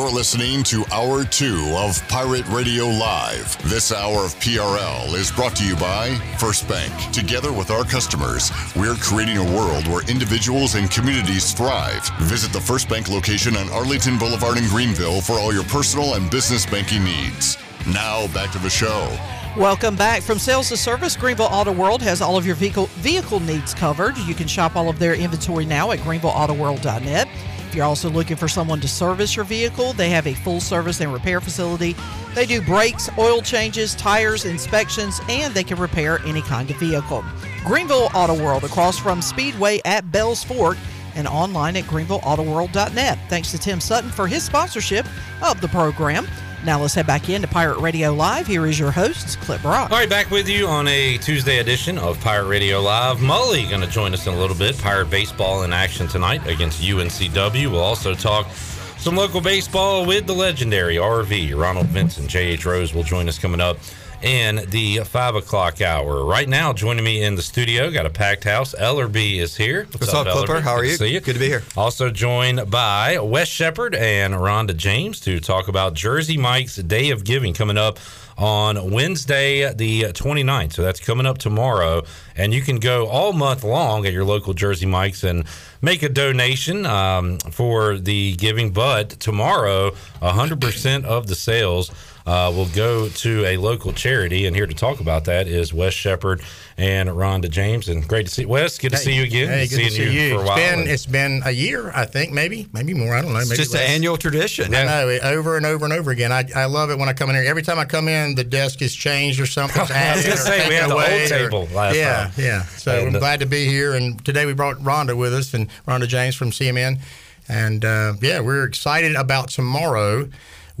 You're 0.00 0.10
listening 0.10 0.62
to 0.62 0.82
Hour 0.92 1.26
2 1.26 1.74
of 1.76 2.08
Pirate 2.08 2.48
Radio 2.48 2.86
Live. 2.86 3.62
This 3.68 3.92
hour 3.92 4.24
of 4.24 4.34
PRL 4.36 5.12
is 5.12 5.30
brought 5.30 5.54
to 5.56 5.64
you 5.64 5.76
by 5.76 6.14
First 6.38 6.66
Bank. 6.66 7.12
Together 7.12 7.52
with 7.52 7.70
our 7.70 7.84
customers, 7.84 8.50
we're 8.74 8.94
creating 8.94 9.36
a 9.36 9.44
world 9.44 9.86
where 9.88 10.02
individuals 10.10 10.74
and 10.74 10.90
communities 10.90 11.52
thrive. 11.52 12.08
Visit 12.20 12.50
the 12.50 12.60
First 12.62 12.88
Bank 12.88 13.10
location 13.10 13.58
on 13.58 13.68
Arlington 13.68 14.18
Boulevard 14.18 14.56
in 14.56 14.66
Greenville 14.68 15.20
for 15.20 15.34
all 15.34 15.52
your 15.52 15.64
personal 15.64 16.14
and 16.14 16.30
business 16.30 16.64
banking 16.64 17.04
needs. 17.04 17.58
Now, 17.86 18.26
back 18.28 18.52
to 18.52 18.58
the 18.58 18.70
show. 18.70 19.14
Welcome 19.54 19.96
back 19.96 20.22
from 20.22 20.38
Sales 20.38 20.70
to 20.70 20.78
Service. 20.78 21.14
Greenville 21.14 21.50
Auto 21.52 21.72
World 21.72 22.00
has 22.00 22.22
all 22.22 22.38
of 22.38 22.46
your 22.46 22.54
vehicle 22.54 22.86
vehicle 22.86 23.40
needs 23.40 23.74
covered. 23.74 24.16
You 24.16 24.34
can 24.34 24.46
shop 24.46 24.76
all 24.76 24.88
of 24.88 24.98
their 24.98 25.14
inventory 25.14 25.66
now 25.66 25.90
at 25.90 25.98
greenvilleautoworld.net. 25.98 27.28
If 27.70 27.76
you're 27.76 27.84
also 27.84 28.10
looking 28.10 28.36
for 28.36 28.48
someone 28.48 28.80
to 28.80 28.88
service 28.88 29.36
your 29.36 29.44
vehicle, 29.44 29.92
they 29.92 30.10
have 30.10 30.26
a 30.26 30.34
full 30.34 30.58
service 30.58 31.00
and 31.00 31.12
repair 31.12 31.40
facility. 31.40 31.94
They 32.34 32.44
do 32.44 32.60
brakes, 32.60 33.08
oil 33.16 33.40
changes, 33.42 33.94
tires, 33.94 34.44
inspections, 34.44 35.20
and 35.28 35.54
they 35.54 35.62
can 35.62 35.78
repair 35.78 36.18
any 36.26 36.42
kind 36.42 36.68
of 36.68 36.76
vehicle. 36.78 37.24
Greenville 37.64 38.08
Auto 38.12 38.34
World 38.34 38.64
across 38.64 38.98
from 38.98 39.22
Speedway 39.22 39.80
at 39.84 40.10
Bells 40.10 40.42
Fork 40.42 40.78
and 41.14 41.28
online 41.28 41.76
at 41.76 41.84
greenvilleautoworld.net. 41.84 43.18
Thanks 43.28 43.52
to 43.52 43.58
Tim 43.58 43.78
Sutton 43.78 44.10
for 44.10 44.26
his 44.26 44.42
sponsorship 44.42 45.06
of 45.40 45.60
the 45.60 45.68
program. 45.68 46.26
Now 46.64 46.78
let's 46.78 46.94
head 46.94 47.06
back 47.06 47.30
into 47.30 47.48
Pirate 47.48 47.78
Radio 47.78 48.12
Live. 48.12 48.46
Here 48.46 48.66
is 48.66 48.78
your 48.78 48.90
host, 48.90 49.40
Clip 49.40 49.62
Brock. 49.62 49.90
All 49.90 49.98
right, 49.98 50.10
back 50.10 50.30
with 50.30 50.46
you 50.46 50.66
on 50.66 50.86
a 50.88 51.16
Tuesday 51.18 51.58
edition 51.58 51.96
of 51.96 52.20
Pirate 52.20 52.48
Radio 52.48 52.80
Live. 52.80 53.16
Mully 53.16 53.68
going 53.68 53.80
to 53.80 53.86
join 53.86 54.12
us 54.12 54.26
in 54.26 54.34
a 54.34 54.38
little 54.38 54.56
bit. 54.56 54.76
Pirate 54.78 55.08
baseball 55.08 55.62
in 55.62 55.72
action 55.72 56.06
tonight 56.06 56.46
against 56.46 56.82
UNCW. 56.82 57.70
We'll 57.70 57.80
also 57.80 58.14
talk 58.14 58.50
some 58.98 59.16
local 59.16 59.40
baseball 59.40 60.04
with 60.04 60.26
the 60.26 60.34
legendary 60.34 60.96
RV. 60.96 61.56
Ronald 61.58 61.86
Vincent, 61.86 62.28
J.H. 62.28 62.66
Rose 62.66 62.92
will 62.92 63.04
join 63.04 63.26
us 63.26 63.38
coming 63.38 63.60
up 63.60 63.78
in 64.22 64.68
the 64.70 64.98
five 65.04 65.34
o'clock 65.34 65.80
hour. 65.80 66.24
Right 66.24 66.48
now, 66.48 66.72
joining 66.72 67.04
me 67.04 67.22
in 67.22 67.34
the 67.34 67.42
studio, 67.42 67.90
got 67.90 68.06
a 68.06 68.10
packed 68.10 68.44
house. 68.44 68.74
Ellerby 68.74 69.38
is 69.38 69.56
here. 69.56 69.86
What's 69.92 70.12
up, 70.12 70.26
Clipper? 70.26 70.60
How 70.60 70.74
are 70.74 70.84
you? 70.84 70.96
See 70.96 71.08
you. 71.08 71.20
Good 71.20 71.34
to 71.34 71.38
be 71.38 71.48
here. 71.48 71.62
Also 71.76 72.10
joined 72.10 72.70
by 72.70 73.18
Wes 73.18 73.48
Shepard 73.48 73.94
and 73.94 74.34
Rhonda 74.34 74.76
James 74.76 75.20
to 75.20 75.40
talk 75.40 75.68
about 75.68 75.94
Jersey 75.94 76.36
Mike's 76.36 76.76
Day 76.76 77.10
of 77.10 77.24
Giving 77.24 77.54
coming 77.54 77.78
up 77.78 77.98
on 78.40 78.90
Wednesday, 78.90 79.72
the 79.74 80.04
29th. 80.04 80.72
So 80.72 80.82
that's 80.82 80.98
coming 80.98 81.26
up 81.26 81.36
tomorrow. 81.36 82.02
And 82.36 82.54
you 82.54 82.62
can 82.62 82.78
go 82.78 83.06
all 83.06 83.34
month 83.34 83.62
long 83.64 84.06
at 84.06 84.14
your 84.14 84.24
local 84.24 84.54
Jersey 84.54 84.86
Mike's 84.86 85.24
and 85.24 85.44
make 85.82 86.02
a 86.02 86.08
donation 86.08 86.86
um, 86.86 87.38
for 87.38 87.98
the 87.98 88.34
giving. 88.36 88.72
But 88.72 89.10
tomorrow, 89.10 89.90
100% 90.22 91.04
of 91.04 91.26
the 91.26 91.34
sales 91.34 91.90
uh, 92.30 92.48
will 92.54 92.68
go 92.68 93.08
to 93.08 93.44
a 93.44 93.56
local 93.56 93.92
charity. 93.92 94.46
And 94.46 94.54
here 94.54 94.66
to 94.66 94.74
talk 94.74 95.00
about 95.00 95.24
that 95.24 95.48
is 95.48 95.74
Wes 95.74 95.92
Shepard 95.92 96.40
and 96.78 97.08
Rhonda 97.08 97.50
James. 97.50 97.88
And 97.88 98.06
great 98.06 98.26
to 98.26 98.32
see 98.32 98.44
Wes. 98.46 98.78
Good 98.78 98.92
to 98.92 98.98
see 98.98 99.14
you 99.14 99.24
again. 99.24 99.48
Hey, 99.48 99.66
good 99.66 99.76
Seeing 99.76 99.88
to 99.88 99.94
see 99.96 100.28
you. 100.28 100.36
for 100.36 100.42
a 100.44 100.46
while. 100.46 100.56
It's 100.58 100.70
been, 100.70 100.88
it's 100.88 101.06
been 101.06 101.42
a 101.44 101.50
year, 101.50 101.90
I 101.92 102.04
think, 102.04 102.32
maybe, 102.32 102.68
maybe 102.72 102.94
more. 102.94 103.16
I 103.16 103.22
don't 103.22 103.32
know. 103.32 103.40
It's 103.40 103.50
maybe 103.50 103.62
just 103.62 103.74
an 103.74 103.80
annual 103.80 104.16
tradition. 104.16 104.72
I 104.72 104.84
know 104.84 105.08
over 105.24 105.56
and 105.56 105.66
over 105.66 105.84
and 105.84 105.92
over 105.92 106.12
again. 106.12 106.30
I, 106.30 106.44
I 106.54 106.66
love 106.66 106.90
it 106.90 106.98
when 106.98 107.08
I 107.08 107.14
come 107.14 107.30
in 107.30 107.34
here. 107.36 107.44
Every 107.44 107.62
time 107.62 107.80
I 107.80 107.84
come 107.84 108.06
in, 108.06 108.36
the 108.36 108.44
desk 108.44 108.80
is 108.80 108.94
changed 108.94 109.40
or 109.40 109.46
something's 109.46 109.90
I 109.90 110.14
was 110.14 110.24
gonna 110.24 110.36
say, 110.36 110.68
we 110.68 110.74
taken 110.76 110.76
had 110.76 110.90
the 110.90 110.94
old 110.94 111.02
away 111.02 111.24
or- 111.24 111.28
table 111.28 111.68
last 111.74 111.96
yeah, 111.96 112.24
time. 112.26 112.32
Yeah, 112.36 112.62
So 112.62 112.92
And, 112.92 113.16
I'm 113.16 113.20
glad 113.20 113.40
to 113.40 113.46
be 113.46 113.66
here. 113.66 113.94
And 113.94 114.24
today 114.24 114.46
we 114.46 114.52
brought 114.52 114.76
Rhonda 114.76 115.16
with 115.16 115.34
us 115.34 115.52
and 115.52 115.68
Rhonda 115.84 116.06
James 116.06 116.36
from 116.36 116.52
CMN. 116.52 117.00
And 117.48 117.84
uh, 117.84 118.14
yeah, 118.20 118.38
we're 118.38 118.62
excited 118.62 119.16
about 119.16 119.48
tomorrow, 119.48 120.28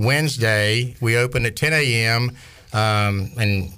Wednesday. 0.00 0.96
We 1.00 1.16
open 1.16 1.44
at 1.46 1.56
10 1.56 1.72
a.m. 1.74 2.36
Um, 2.72 3.30
and 3.38 3.72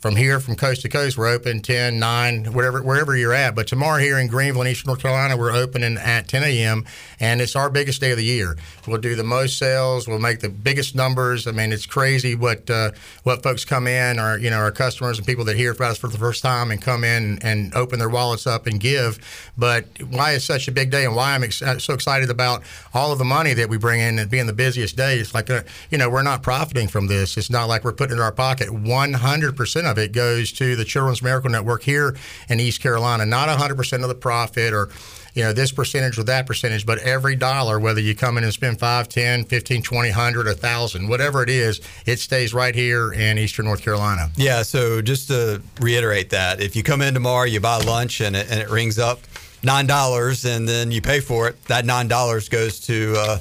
from 0.00 0.16
here, 0.16 0.40
from 0.40 0.56
coast 0.56 0.82
to 0.82 0.88
coast, 0.88 1.16
we're 1.16 1.28
open 1.28 1.60
10, 1.60 1.98
9, 1.98 2.52
whatever, 2.52 2.82
wherever 2.82 3.16
you're 3.16 3.32
at. 3.32 3.54
But 3.54 3.66
tomorrow 3.66 3.98
here 3.98 4.18
in 4.18 4.28
Greenville, 4.28 4.62
in 4.62 4.68
Eastern 4.68 4.88
North 4.88 5.00
Carolina, 5.00 5.36
we're 5.36 5.52
opening 5.52 5.96
at 5.96 6.28
10 6.28 6.44
a.m. 6.44 6.84
and 7.18 7.40
it's 7.40 7.56
our 7.56 7.70
biggest 7.70 8.00
day 8.00 8.10
of 8.10 8.16
the 8.16 8.24
year. 8.24 8.56
We'll 8.86 9.00
do 9.00 9.14
the 9.14 9.24
most 9.24 9.58
sales. 9.58 10.06
We'll 10.06 10.18
make 10.18 10.40
the 10.40 10.48
biggest 10.48 10.94
numbers. 10.94 11.46
I 11.46 11.52
mean, 11.52 11.72
it's 11.72 11.86
crazy 11.86 12.34
what 12.34 12.68
uh, 12.70 12.92
what 13.24 13.42
folks 13.42 13.64
come 13.64 13.86
in, 13.86 14.18
our 14.18 14.38
you 14.38 14.50
know 14.50 14.58
our 14.58 14.70
customers 14.70 15.18
and 15.18 15.26
people 15.26 15.44
that 15.46 15.56
hear 15.56 15.72
about 15.72 15.92
us 15.92 15.98
for 15.98 16.08
the 16.08 16.18
first 16.18 16.42
time 16.42 16.70
and 16.70 16.80
come 16.80 17.02
in 17.02 17.38
and 17.42 17.74
open 17.74 17.98
their 17.98 18.08
wallets 18.08 18.46
up 18.46 18.66
and 18.66 18.78
give. 18.78 19.18
But 19.56 19.86
why 20.10 20.32
it's 20.32 20.44
such 20.44 20.68
a 20.68 20.72
big 20.72 20.90
day 20.90 21.04
and 21.04 21.16
why 21.16 21.34
I'm 21.34 21.42
ex- 21.42 21.62
so 21.78 21.94
excited 21.94 22.30
about 22.30 22.62
all 22.94 23.12
of 23.12 23.18
the 23.18 23.24
money 23.24 23.54
that 23.54 23.68
we 23.68 23.78
bring 23.78 24.00
in 24.00 24.18
and 24.18 24.30
being 24.30 24.46
the 24.46 24.52
busiest 24.52 24.96
day. 24.96 25.18
It's 25.18 25.34
like 25.34 25.50
uh, 25.50 25.62
you 25.90 25.98
know 25.98 26.08
we're 26.10 26.22
not 26.22 26.42
profiting 26.42 26.88
from 26.88 27.06
this. 27.08 27.36
It's 27.36 27.50
not 27.50 27.64
like 27.68 27.82
we're 27.82 27.92
putting 27.92 28.12
it 28.12 28.20
in 28.20 28.22
our 28.22 28.32
pocket. 28.32 28.68
100% 28.68 29.85
of 29.86 29.98
it 29.98 30.12
goes 30.12 30.52
to 30.52 30.76
the 30.76 30.84
Children's 30.84 31.22
Miracle 31.22 31.50
Network 31.50 31.82
here 31.82 32.16
in 32.48 32.60
East 32.60 32.80
Carolina. 32.80 33.26
Not 33.26 33.48
100% 33.48 34.02
of 34.02 34.08
the 34.08 34.14
profit 34.14 34.72
or 34.72 34.88
you 35.34 35.42
know 35.42 35.52
this 35.52 35.70
percentage 35.70 36.18
or 36.18 36.24
that 36.24 36.46
percentage, 36.46 36.86
but 36.86 36.98
every 37.00 37.36
dollar, 37.36 37.78
whether 37.78 38.00
you 38.00 38.14
come 38.14 38.38
in 38.38 38.44
and 38.44 38.52
spend 38.52 38.80
5, 38.80 39.08
10, 39.08 39.44
15, 39.44 39.82
20, 39.82 40.08
100, 40.08 40.46
1,000, 40.46 41.08
whatever 41.08 41.42
it 41.42 41.50
is, 41.50 41.80
it 42.06 42.18
stays 42.18 42.54
right 42.54 42.74
here 42.74 43.12
in 43.12 43.36
Eastern 43.36 43.66
North 43.66 43.82
Carolina. 43.82 44.30
Yeah, 44.36 44.62
so 44.62 45.02
just 45.02 45.28
to 45.28 45.60
reiterate 45.78 46.30
that, 46.30 46.62
if 46.62 46.74
you 46.74 46.82
come 46.82 47.02
in 47.02 47.12
tomorrow, 47.12 47.44
you 47.44 47.60
buy 47.60 47.76
lunch 47.78 48.22
and 48.22 48.34
it, 48.34 48.50
and 48.50 48.60
it 48.60 48.70
rings 48.70 48.98
up 48.98 49.20
$9 49.62 50.56
and 50.56 50.66
then 50.66 50.90
you 50.90 51.02
pay 51.02 51.20
for 51.20 51.48
it, 51.48 51.62
that 51.64 51.84
$9 51.84 52.50
goes 52.50 52.80
to 52.80 53.14
uh, 53.18 53.38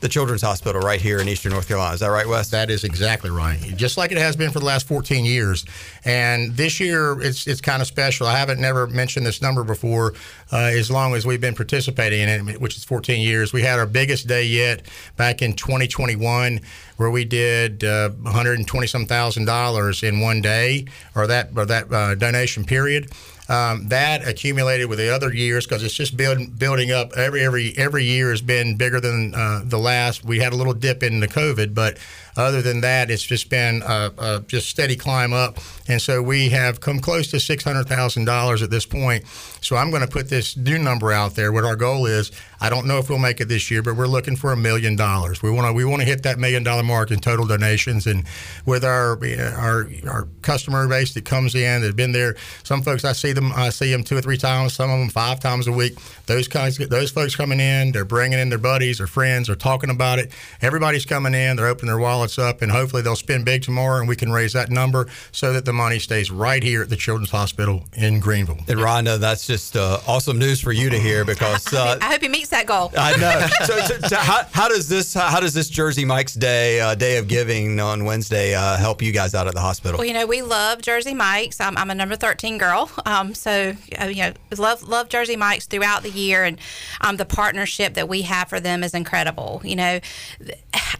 the 0.00 0.08
Children's 0.08 0.42
Hospital 0.42 0.80
right 0.80 1.00
here 1.00 1.18
in 1.18 1.28
Eastern 1.28 1.52
North 1.52 1.68
Carolina. 1.68 1.94
Is 1.94 2.00
that 2.00 2.08
right, 2.08 2.26
Wes? 2.26 2.50
That 2.50 2.70
is 2.70 2.84
exactly 2.84 3.30
right. 3.30 3.58
Just 3.76 3.96
like 3.96 4.12
it 4.12 4.18
has 4.18 4.36
been 4.36 4.50
for 4.50 4.60
the 4.60 4.64
last 4.64 4.86
14 4.86 5.24
years. 5.24 5.64
And 6.04 6.56
this 6.56 6.80
year, 6.80 7.20
it's 7.20 7.46
it's 7.46 7.60
kind 7.60 7.82
of 7.82 7.88
special. 7.88 8.26
I 8.26 8.36
haven't 8.36 8.60
never 8.60 8.86
mentioned 8.86 9.26
this 9.26 9.42
number 9.42 9.64
before, 9.64 10.14
uh, 10.52 10.56
as 10.56 10.90
long 10.90 11.14
as 11.14 11.26
we've 11.26 11.40
been 11.40 11.54
participating 11.54 12.20
in 12.20 12.48
it, 12.48 12.60
which 12.60 12.76
is 12.76 12.84
14 12.84 13.20
years. 13.20 13.52
We 13.52 13.62
had 13.62 13.78
our 13.78 13.86
biggest 13.86 14.26
day 14.26 14.44
yet 14.44 14.82
back 15.16 15.42
in 15.42 15.54
2021, 15.54 16.60
where 16.96 17.10
we 17.10 17.24
did 17.24 17.84
uh, 17.84 18.10
120 18.10 18.86
some 18.86 19.06
thousand 19.06 19.46
dollars 19.46 20.02
in 20.02 20.20
one 20.20 20.40
day, 20.40 20.86
or 21.14 21.26
that 21.26 21.50
or 21.56 21.66
that 21.66 21.92
uh, 21.92 22.14
donation 22.14 22.64
period. 22.64 23.10
Um, 23.48 23.88
that 23.88 24.28
accumulated 24.28 24.88
with 24.88 24.98
the 24.98 25.14
other 25.14 25.32
years 25.32 25.66
because 25.66 25.82
it's 25.82 25.94
just 25.94 26.16
build, 26.16 26.58
building 26.58 26.90
up. 26.92 27.12
Every 27.16 27.40
every 27.42 27.72
every 27.78 28.04
year 28.04 28.30
has 28.30 28.42
been 28.42 28.76
bigger 28.76 29.00
than 29.00 29.34
uh, 29.34 29.62
the 29.64 29.78
last. 29.78 30.22
We 30.22 30.40
had 30.40 30.52
a 30.52 30.56
little 30.56 30.74
dip 30.74 31.02
in 31.02 31.20
the 31.20 31.28
COVID, 31.28 31.74
but 31.74 31.96
other 32.38 32.62
than 32.62 32.80
that, 32.82 33.10
it's 33.10 33.22
just 33.22 33.50
been 33.50 33.82
a, 33.84 34.12
a 34.18 34.40
just 34.46 34.68
steady 34.68 34.96
climb 34.96 35.32
up. 35.32 35.58
And 35.88 36.00
so 36.00 36.22
we 36.22 36.50
have 36.50 36.80
come 36.80 37.00
close 37.00 37.30
to 37.32 37.40
six 37.40 37.64
hundred 37.64 37.88
thousand 37.88 38.26
dollars 38.26 38.62
at 38.62 38.70
this 38.70 38.86
point. 38.86 39.26
So 39.60 39.76
I'm 39.76 39.90
going 39.90 40.02
to 40.02 40.08
put 40.08 40.28
this 40.28 40.56
new 40.56 40.78
number 40.78 41.12
out 41.12 41.34
there. 41.34 41.50
What 41.52 41.64
our 41.64 41.76
goal 41.76 42.06
is, 42.06 42.30
I 42.60 42.70
don't 42.70 42.86
know 42.86 42.98
if 42.98 43.08
we'll 43.08 43.18
make 43.18 43.40
it 43.40 43.48
this 43.48 43.70
year, 43.70 43.82
but 43.82 43.96
we're 43.96 44.06
looking 44.06 44.36
for 44.36 44.52
a 44.52 44.56
million 44.56 44.96
dollars. 44.96 45.42
We 45.42 45.50
want 45.50 45.66
to 45.66 45.72
we 45.72 45.84
want 45.84 46.00
to 46.02 46.06
hit 46.06 46.22
that 46.24 46.38
million 46.38 46.62
dollar 46.62 46.82
mark 46.82 47.10
in 47.10 47.20
total 47.20 47.46
donations. 47.46 48.06
And 48.06 48.24
with 48.66 48.84
our 48.84 49.18
our 49.56 49.88
our 50.08 50.28
customer 50.42 50.86
base 50.86 51.14
that 51.14 51.24
comes 51.24 51.54
in, 51.54 51.80
that've 51.80 51.96
been 51.96 52.12
there. 52.12 52.36
Some 52.62 52.82
folks 52.82 53.04
I 53.04 53.12
see 53.12 53.32
them 53.32 53.52
I 53.54 53.70
see 53.70 53.90
them 53.90 54.04
two 54.04 54.16
or 54.16 54.20
three 54.20 54.38
times. 54.38 54.74
Some 54.74 54.90
of 54.90 54.98
them 54.98 55.08
five 55.08 55.40
times 55.40 55.66
a 55.66 55.72
week. 55.72 55.98
Those 56.26 56.46
kinds 56.46 56.76
those 56.76 57.10
folks 57.10 57.34
coming 57.34 57.60
in, 57.60 57.92
they're 57.92 58.04
bringing 58.04 58.38
in 58.38 58.50
their 58.50 58.58
buddies 58.58 59.00
or 59.00 59.06
friends, 59.06 59.48
or 59.48 59.56
talking 59.56 59.90
about 59.90 60.18
it. 60.18 60.30
Everybody's 60.60 61.06
coming 61.06 61.34
in. 61.34 61.56
They're 61.56 61.66
opening 61.66 61.88
their 61.88 61.98
wallets 61.98 62.27
up, 62.36 62.62
and 62.62 62.72
hopefully 62.72 63.02
they'll 63.02 63.14
spend 63.14 63.44
big 63.44 63.62
tomorrow, 63.62 64.00
and 64.00 64.08
we 64.08 64.16
can 64.16 64.32
raise 64.32 64.52
that 64.54 64.70
number 64.70 65.06
so 65.30 65.52
that 65.52 65.64
the 65.64 65.72
money 65.72 66.00
stays 66.00 66.32
right 66.32 66.62
here 66.62 66.82
at 66.82 66.90
the 66.90 66.96
Children's 66.96 67.30
Hospital 67.30 67.84
in 67.94 68.18
Greenville. 68.18 68.58
And 68.66 68.80
Rhonda, 68.80 69.20
that's 69.20 69.46
just 69.46 69.76
uh, 69.76 70.00
awesome 70.06 70.38
news 70.38 70.60
for 70.60 70.72
you 70.72 70.90
to 70.90 70.98
hear 70.98 71.24
because 71.24 71.72
uh, 71.72 71.98
I 72.00 72.06
hope 72.06 72.22
he 72.22 72.28
meets 72.28 72.50
that 72.50 72.66
goal. 72.66 72.92
I 72.98 73.16
know. 73.16 73.46
So, 73.66 73.78
so, 73.80 74.08
so 74.08 74.16
how, 74.16 74.42
how 74.50 74.68
does 74.68 74.88
this 74.88 75.14
how 75.14 75.38
does 75.38 75.54
this 75.54 75.68
Jersey 75.68 76.04
Mike's 76.04 76.34
Day 76.34 76.80
uh, 76.80 76.94
Day 76.94 77.18
of 77.18 77.28
Giving 77.28 77.78
on 77.78 78.04
Wednesday 78.04 78.54
uh, 78.54 78.76
help 78.76 79.00
you 79.02 79.12
guys 79.12 79.34
out 79.34 79.46
at 79.46 79.54
the 79.54 79.60
hospital? 79.60 79.98
Well, 79.98 80.06
you 80.06 80.14
know, 80.14 80.26
we 80.26 80.42
love 80.42 80.82
Jersey 80.82 81.14
Mike's. 81.14 81.60
I'm, 81.60 81.78
I'm 81.78 81.90
a 81.90 81.94
number 81.94 82.16
13 82.16 82.58
girl, 82.58 82.90
um, 83.06 83.34
so 83.34 83.76
uh, 84.00 84.06
you 84.06 84.22
know, 84.22 84.32
love 84.56 84.82
love 84.82 85.08
Jersey 85.08 85.36
Mike's 85.36 85.66
throughout 85.66 86.02
the 86.02 86.10
year, 86.10 86.44
and 86.44 86.58
um, 87.00 87.16
the 87.16 87.24
partnership 87.24 87.94
that 87.94 88.08
we 88.08 88.22
have 88.22 88.48
for 88.48 88.58
them 88.58 88.82
is 88.82 88.94
incredible. 88.94 89.60
You 89.64 89.76
know, 89.76 90.00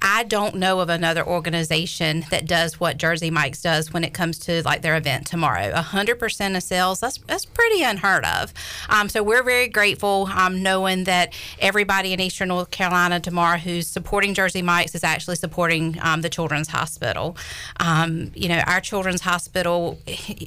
I 0.03 0.25
don't 0.25 0.57
know 0.57 0.81
of 0.81 0.89
another 0.89 1.08
organization 1.17 2.25
that 2.31 2.47
does 2.47 2.79
what 2.79 2.99
Jersey 2.99 3.31
Mike's 3.31 3.63
does 3.63 3.93
when 3.93 4.05
it 4.05 4.13
comes 4.13 4.39
to 4.41 4.63
like 4.63 4.83
their 4.83 4.97
event 4.97 5.27
tomorrow. 5.27 5.73
100% 5.73 6.57
of 6.57 6.63
sales, 6.63 7.01
that's 7.01 7.19
that's 7.19 7.45
pretty 7.45 7.83
unheard 7.83 8.25
of. 8.25 8.53
Um, 8.89 9.09
so 9.09 9.23
we're 9.23 9.43
very 9.43 9.69
grateful 9.69 10.29
um, 10.35 10.63
knowing 10.63 11.05
that 11.05 11.33
everybody 11.59 12.13
in 12.13 12.21
Eastern 12.21 12.49
North 12.49 12.71
Carolina 12.71 13.21
tomorrow 13.21 13.59
who's 13.59 13.87
supporting 13.87 14.35
Jersey 14.35 14.63
Mike's 14.63 14.95
is 14.95 15.05
actually 15.05 15.37
supporting 15.37 15.99
um, 16.03 16.21
the 16.21 16.29
Children's 16.29 16.69
Hospital. 16.69 17.37
Um, 17.81 18.31
you 18.35 18.49
know, 18.49 18.61
our 18.67 18.81
Children's 18.81 19.23
Hospital, 19.23 19.99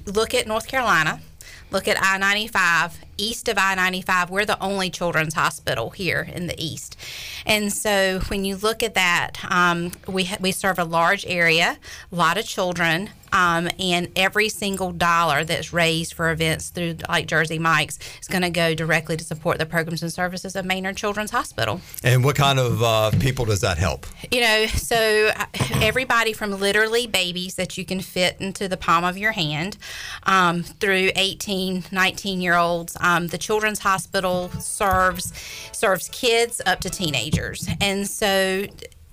look 0.05 0.33
at 0.33 0.47
North 0.47 0.67
Carolina. 0.67 1.21
Look 1.71 1.87
at 1.87 1.95
I 2.01 2.17
95, 2.17 2.99
east 3.23 3.47
of 3.47 3.57
I 3.57 3.75
95. 3.75 4.29
We're 4.29 4.45
the 4.45 4.61
only 4.61 4.89
children's 4.89 5.33
hospital 5.33 5.91
here 5.91 6.27
in 6.33 6.47
the 6.47 6.55
east. 6.57 6.97
And 7.45 7.71
so 7.71 8.19
when 8.27 8.45
you 8.45 8.55
look 8.55 8.83
at 8.83 8.93
that, 8.95 9.37
um, 9.49 9.91
we, 10.07 10.25
ha- 10.25 10.37
we 10.39 10.51
serve 10.51 10.79
a 10.79 10.83
large 10.83 11.25
area, 11.25 11.77
a 12.11 12.15
lot 12.15 12.37
of 12.37 12.45
children, 12.45 13.11
um, 13.31 13.69
and 13.79 14.09
every 14.15 14.49
single 14.49 14.91
dollar 14.91 15.43
that's 15.43 15.73
raised 15.73 16.13
for 16.13 16.31
events 16.31 16.69
through 16.69 16.97
like 17.09 17.27
Jersey 17.27 17.59
Mike's 17.59 17.99
is 18.21 18.27
going 18.27 18.41
to 18.41 18.49
go 18.49 18.73
directly 18.73 19.17
to 19.17 19.23
support 19.23 19.57
the 19.57 19.65
programs 19.65 20.03
and 20.03 20.11
services 20.11 20.55
of 20.55 20.65
Maynard 20.65 20.97
Children's 20.97 21.31
Hospital. 21.31 21.81
And 22.03 22.23
what 22.23 22.35
kind 22.35 22.59
of 22.59 22.83
uh, 22.83 23.11
people 23.19 23.45
does 23.45 23.61
that 23.61 23.77
help? 23.77 24.05
You 24.31 24.41
know, 24.41 24.65
so 24.67 25.31
uh, 25.35 25.45
everybody 25.81 26.33
from 26.33 26.51
literally 26.51 27.07
babies 27.07 27.55
that 27.55 27.77
you 27.77 27.85
can 27.85 27.99
fit 27.99 28.37
into 28.39 28.67
the 28.67 28.77
palm 28.77 29.03
of 29.03 29.17
your 29.17 29.31
hand 29.31 29.77
um, 30.23 30.63
through 30.63 31.11
18, 31.15 31.85
19 31.91 32.41
year 32.41 32.55
olds. 32.55 32.97
Um, 32.99 33.27
the 33.27 33.37
Children's 33.37 33.79
Hospital 33.79 34.49
serves 34.59 35.33
serves 35.71 36.09
kids 36.09 36.61
up 36.65 36.79
to 36.81 36.89
teenagers, 36.89 37.67
and 37.79 38.07
so 38.07 38.65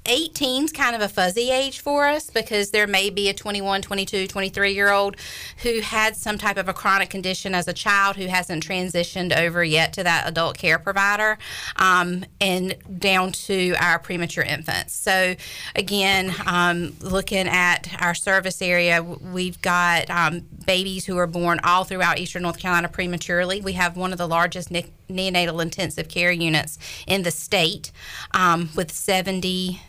18 0.09 0.65
is 0.65 0.73
kind 0.73 0.97
of 0.97 1.03
a 1.03 1.09
fuzzy 1.09 1.51
age 1.51 1.81
for 1.81 2.07
us 2.07 2.31
because 2.31 2.71
there 2.71 2.87
may 2.87 3.11
be 3.11 3.29
a 3.29 3.35
21, 3.35 3.83
22, 3.83 4.27
23 4.27 4.73
year 4.73 4.91
old 4.91 5.17
who 5.63 5.81
had 5.81 6.17
some 6.17 6.39
type 6.39 6.57
of 6.57 6.69
a 6.69 6.73
chronic 6.73 7.11
condition 7.11 7.55
as 7.55 7.69
a 7.69 7.75
child 7.75 8.17
who 8.17 8.27
hasn't 8.27 8.67
transitioned 8.67 9.37
over 9.37 9.63
yet 9.63 9.93
to 9.93 10.03
that 10.03 10.27
adult 10.27 10.57
care 10.57 10.79
provider 10.79 11.39
um, 11.77 12.25
and 12.41 12.75
down 12.99 13.33
to 13.33 13.75
our 13.79 13.99
premature 13.99 14.45
infants. 14.45 14.95
So, 14.95 15.35
again, 15.77 16.35
um, 16.47 16.97
looking 17.01 17.47
at 17.47 17.95
our 18.01 18.15
service 18.15 18.63
area, 18.63 19.03
we've 19.03 19.61
got 19.61 20.09
um, 20.09 20.41
babies 20.65 21.05
who 21.05 21.19
are 21.19 21.27
born 21.27 21.61
all 21.65 21.85
throughout 21.85 22.19
Eastern 22.19 22.43
North 22.43 22.59
Carolina 22.59 22.89
prematurely. 22.89 23.61
We 23.61 23.75
have 23.75 23.97
one 23.97 24.13
of 24.13 24.19
the 24.19 24.27
largest 24.27 24.71
ne- 24.71 24.91
neonatal 25.11 25.61
intensive 25.61 26.09
care 26.09 26.33
units 26.33 26.79
in 27.07 27.23
the 27.25 27.31
state 27.31 27.93
um, 28.33 28.71
with 28.75 28.91
70 28.91 29.81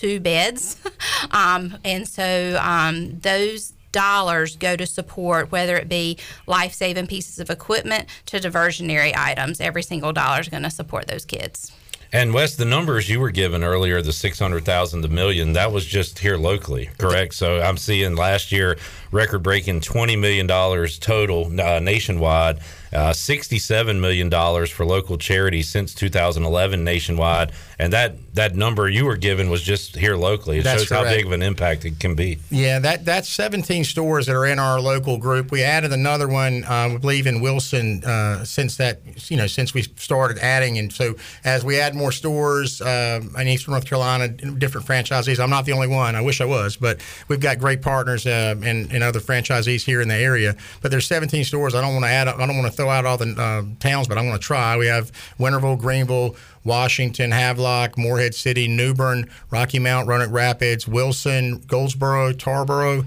two 0.00 0.18
beds. 0.18 0.76
um, 1.30 1.76
and 1.84 2.08
so 2.08 2.58
um, 2.62 3.18
those 3.20 3.74
dollars 3.92 4.56
go 4.56 4.76
to 4.76 4.86
support 4.86 5.50
whether 5.50 5.76
it 5.76 5.88
be 5.88 6.16
life-saving 6.46 7.06
pieces 7.06 7.38
of 7.40 7.50
equipment 7.50 8.08
to 8.24 8.38
diversionary 8.38 9.12
items 9.16 9.60
every 9.60 9.82
single 9.82 10.12
dollar 10.12 10.38
is 10.38 10.48
going 10.48 10.62
to 10.62 10.70
support 10.70 11.08
those 11.08 11.24
kids 11.24 11.72
And 12.12 12.32
Wes, 12.32 12.54
the 12.54 12.64
numbers 12.64 13.08
you 13.08 13.18
were 13.18 13.32
given 13.32 13.64
earlier, 13.64 14.00
the 14.00 14.12
six 14.12 14.38
hundred 14.38 14.64
thousand, 14.64 15.00
the 15.00 15.08
million, 15.08 15.54
that 15.54 15.72
was 15.72 15.84
just 15.84 16.20
here 16.20 16.36
locally, 16.36 16.88
correct? 16.98 17.34
So 17.34 17.60
I'm 17.60 17.76
seeing 17.76 18.14
last 18.16 18.52
year 18.52 18.78
record-breaking 19.10 19.80
twenty 19.80 20.16
million 20.16 20.46
dollars 20.46 20.98
total 20.98 21.46
uh, 21.60 21.80
nationwide, 21.80 22.60
uh, 22.92 23.12
sixty-seven 23.12 24.00
million 24.00 24.28
dollars 24.28 24.70
for 24.70 24.84
local 24.84 25.18
charities 25.18 25.68
since 25.68 25.94
2011 25.94 26.82
nationwide, 26.84 27.52
and 27.78 27.92
that 27.92 28.16
that 28.34 28.54
number 28.54 28.88
you 28.88 29.04
were 29.04 29.16
given 29.16 29.50
was 29.50 29.62
just 29.62 29.96
here 29.96 30.16
locally. 30.16 30.58
It 30.58 30.64
That's 30.64 30.82
shows 30.82 30.90
how 30.90 31.04
big 31.04 31.26
of 31.26 31.32
an 31.32 31.42
impact 31.42 31.84
it 31.84 31.98
can 32.00 32.14
be. 32.14 32.38
Yeah, 32.50 32.78
that 32.80 33.04
that's 33.04 33.28
17 33.28 33.84
stores 33.84 34.26
that 34.26 34.34
are 34.34 34.46
in 34.46 34.58
our 34.58 34.80
local 34.80 35.18
group. 35.18 35.50
We 35.50 35.62
added 35.62 35.92
another 35.92 36.28
one, 36.28 36.64
uh, 36.64 36.90
I 36.94 36.96
believe, 36.96 37.26
in 37.26 37.40
Wilson 37.40 38.04
uh, 38.04 38.44
since 38.44 38.76
that 38.76 39.00
you 39.30 39.36
know 39.36 39.46
since 39.46 39.74
we 39.74 39.82
started 39.82 40.38
adding, 40.38 40.78
and 40.78 40.92
so 40.92 41.14
as 41.44 41.64
we 41.64 41.78
add 41.80 41.94
more 41.94 42.12
stores 42.12 42.80
um 42.80 43.34
in 43.36 43.48
Eastern 43.48 43.72
North 43.72 43.86
Carolina, 43.86 44.28
different 44.28 44.86
franchisees. 44.86 45.40
I'm 45.40 45.50
not 45.50 45.64
the 45.64 45.72
only 45.72 45.88
one. 45.88 46.14
I 46.16 46.20
wish 46.20 46.40
I 46.40 46.44
was, 46.44 46.76
but 46.76 47.00
we've 47.28 47.40
got 47.40 47.58
great 47.58 47.82
partners 47.82 48.26
uh, 48.26 48.54
and, 48.62 48.92
and 48.92 49.02
other 49.02 49.20
franchisees 49.20 49.84
here 49.84 50.00
in 50.00 50.08
the 50.08 50.14
area. 50.14 50.56
But 50.82 50.90
there's 50.90 51.06
17 51.06 51.44
stores. 51.44 51.74
I 51.74 51.80
don't 51.80 51.92
want 51.92 52.04
to 52.04 52.10
add. 52.10 52.28
I 52.28 52.46
don't 52.46 52.56
want 52.56 52.70
to 52.70 52.76
throw 52.80 52.90
out 52.90 53.04
all 53.04 53.18
the 53.18 53.34
uh, 53.36 53.62
towns, 53.78 54.08
but 54.08 54.16
I'm 54.16 54.24
going 54.24 54.38
to 54.38 54.42
try. 54.42 54.76
We 54.76 54.86
have 54.86 55.12
Winterville, 55.38 55.78
Greenville. 55.78 56.36
Washington, 56.62 57.30
Havelock, 57.30 57.96
Morehead 57.96 58.34
City, 58.34 58.68
New 58.68 58.92
Bern, 58.92 59.30
Rocky 59.50 59.78
Mount, 59.78 60.06
Roanoke 60.06 60.30
Rapids, 60.30 60.86
Wilson, 60.86 61.64
Goldsboro, 61.66 62.34
Tarboro, 62.34 63.06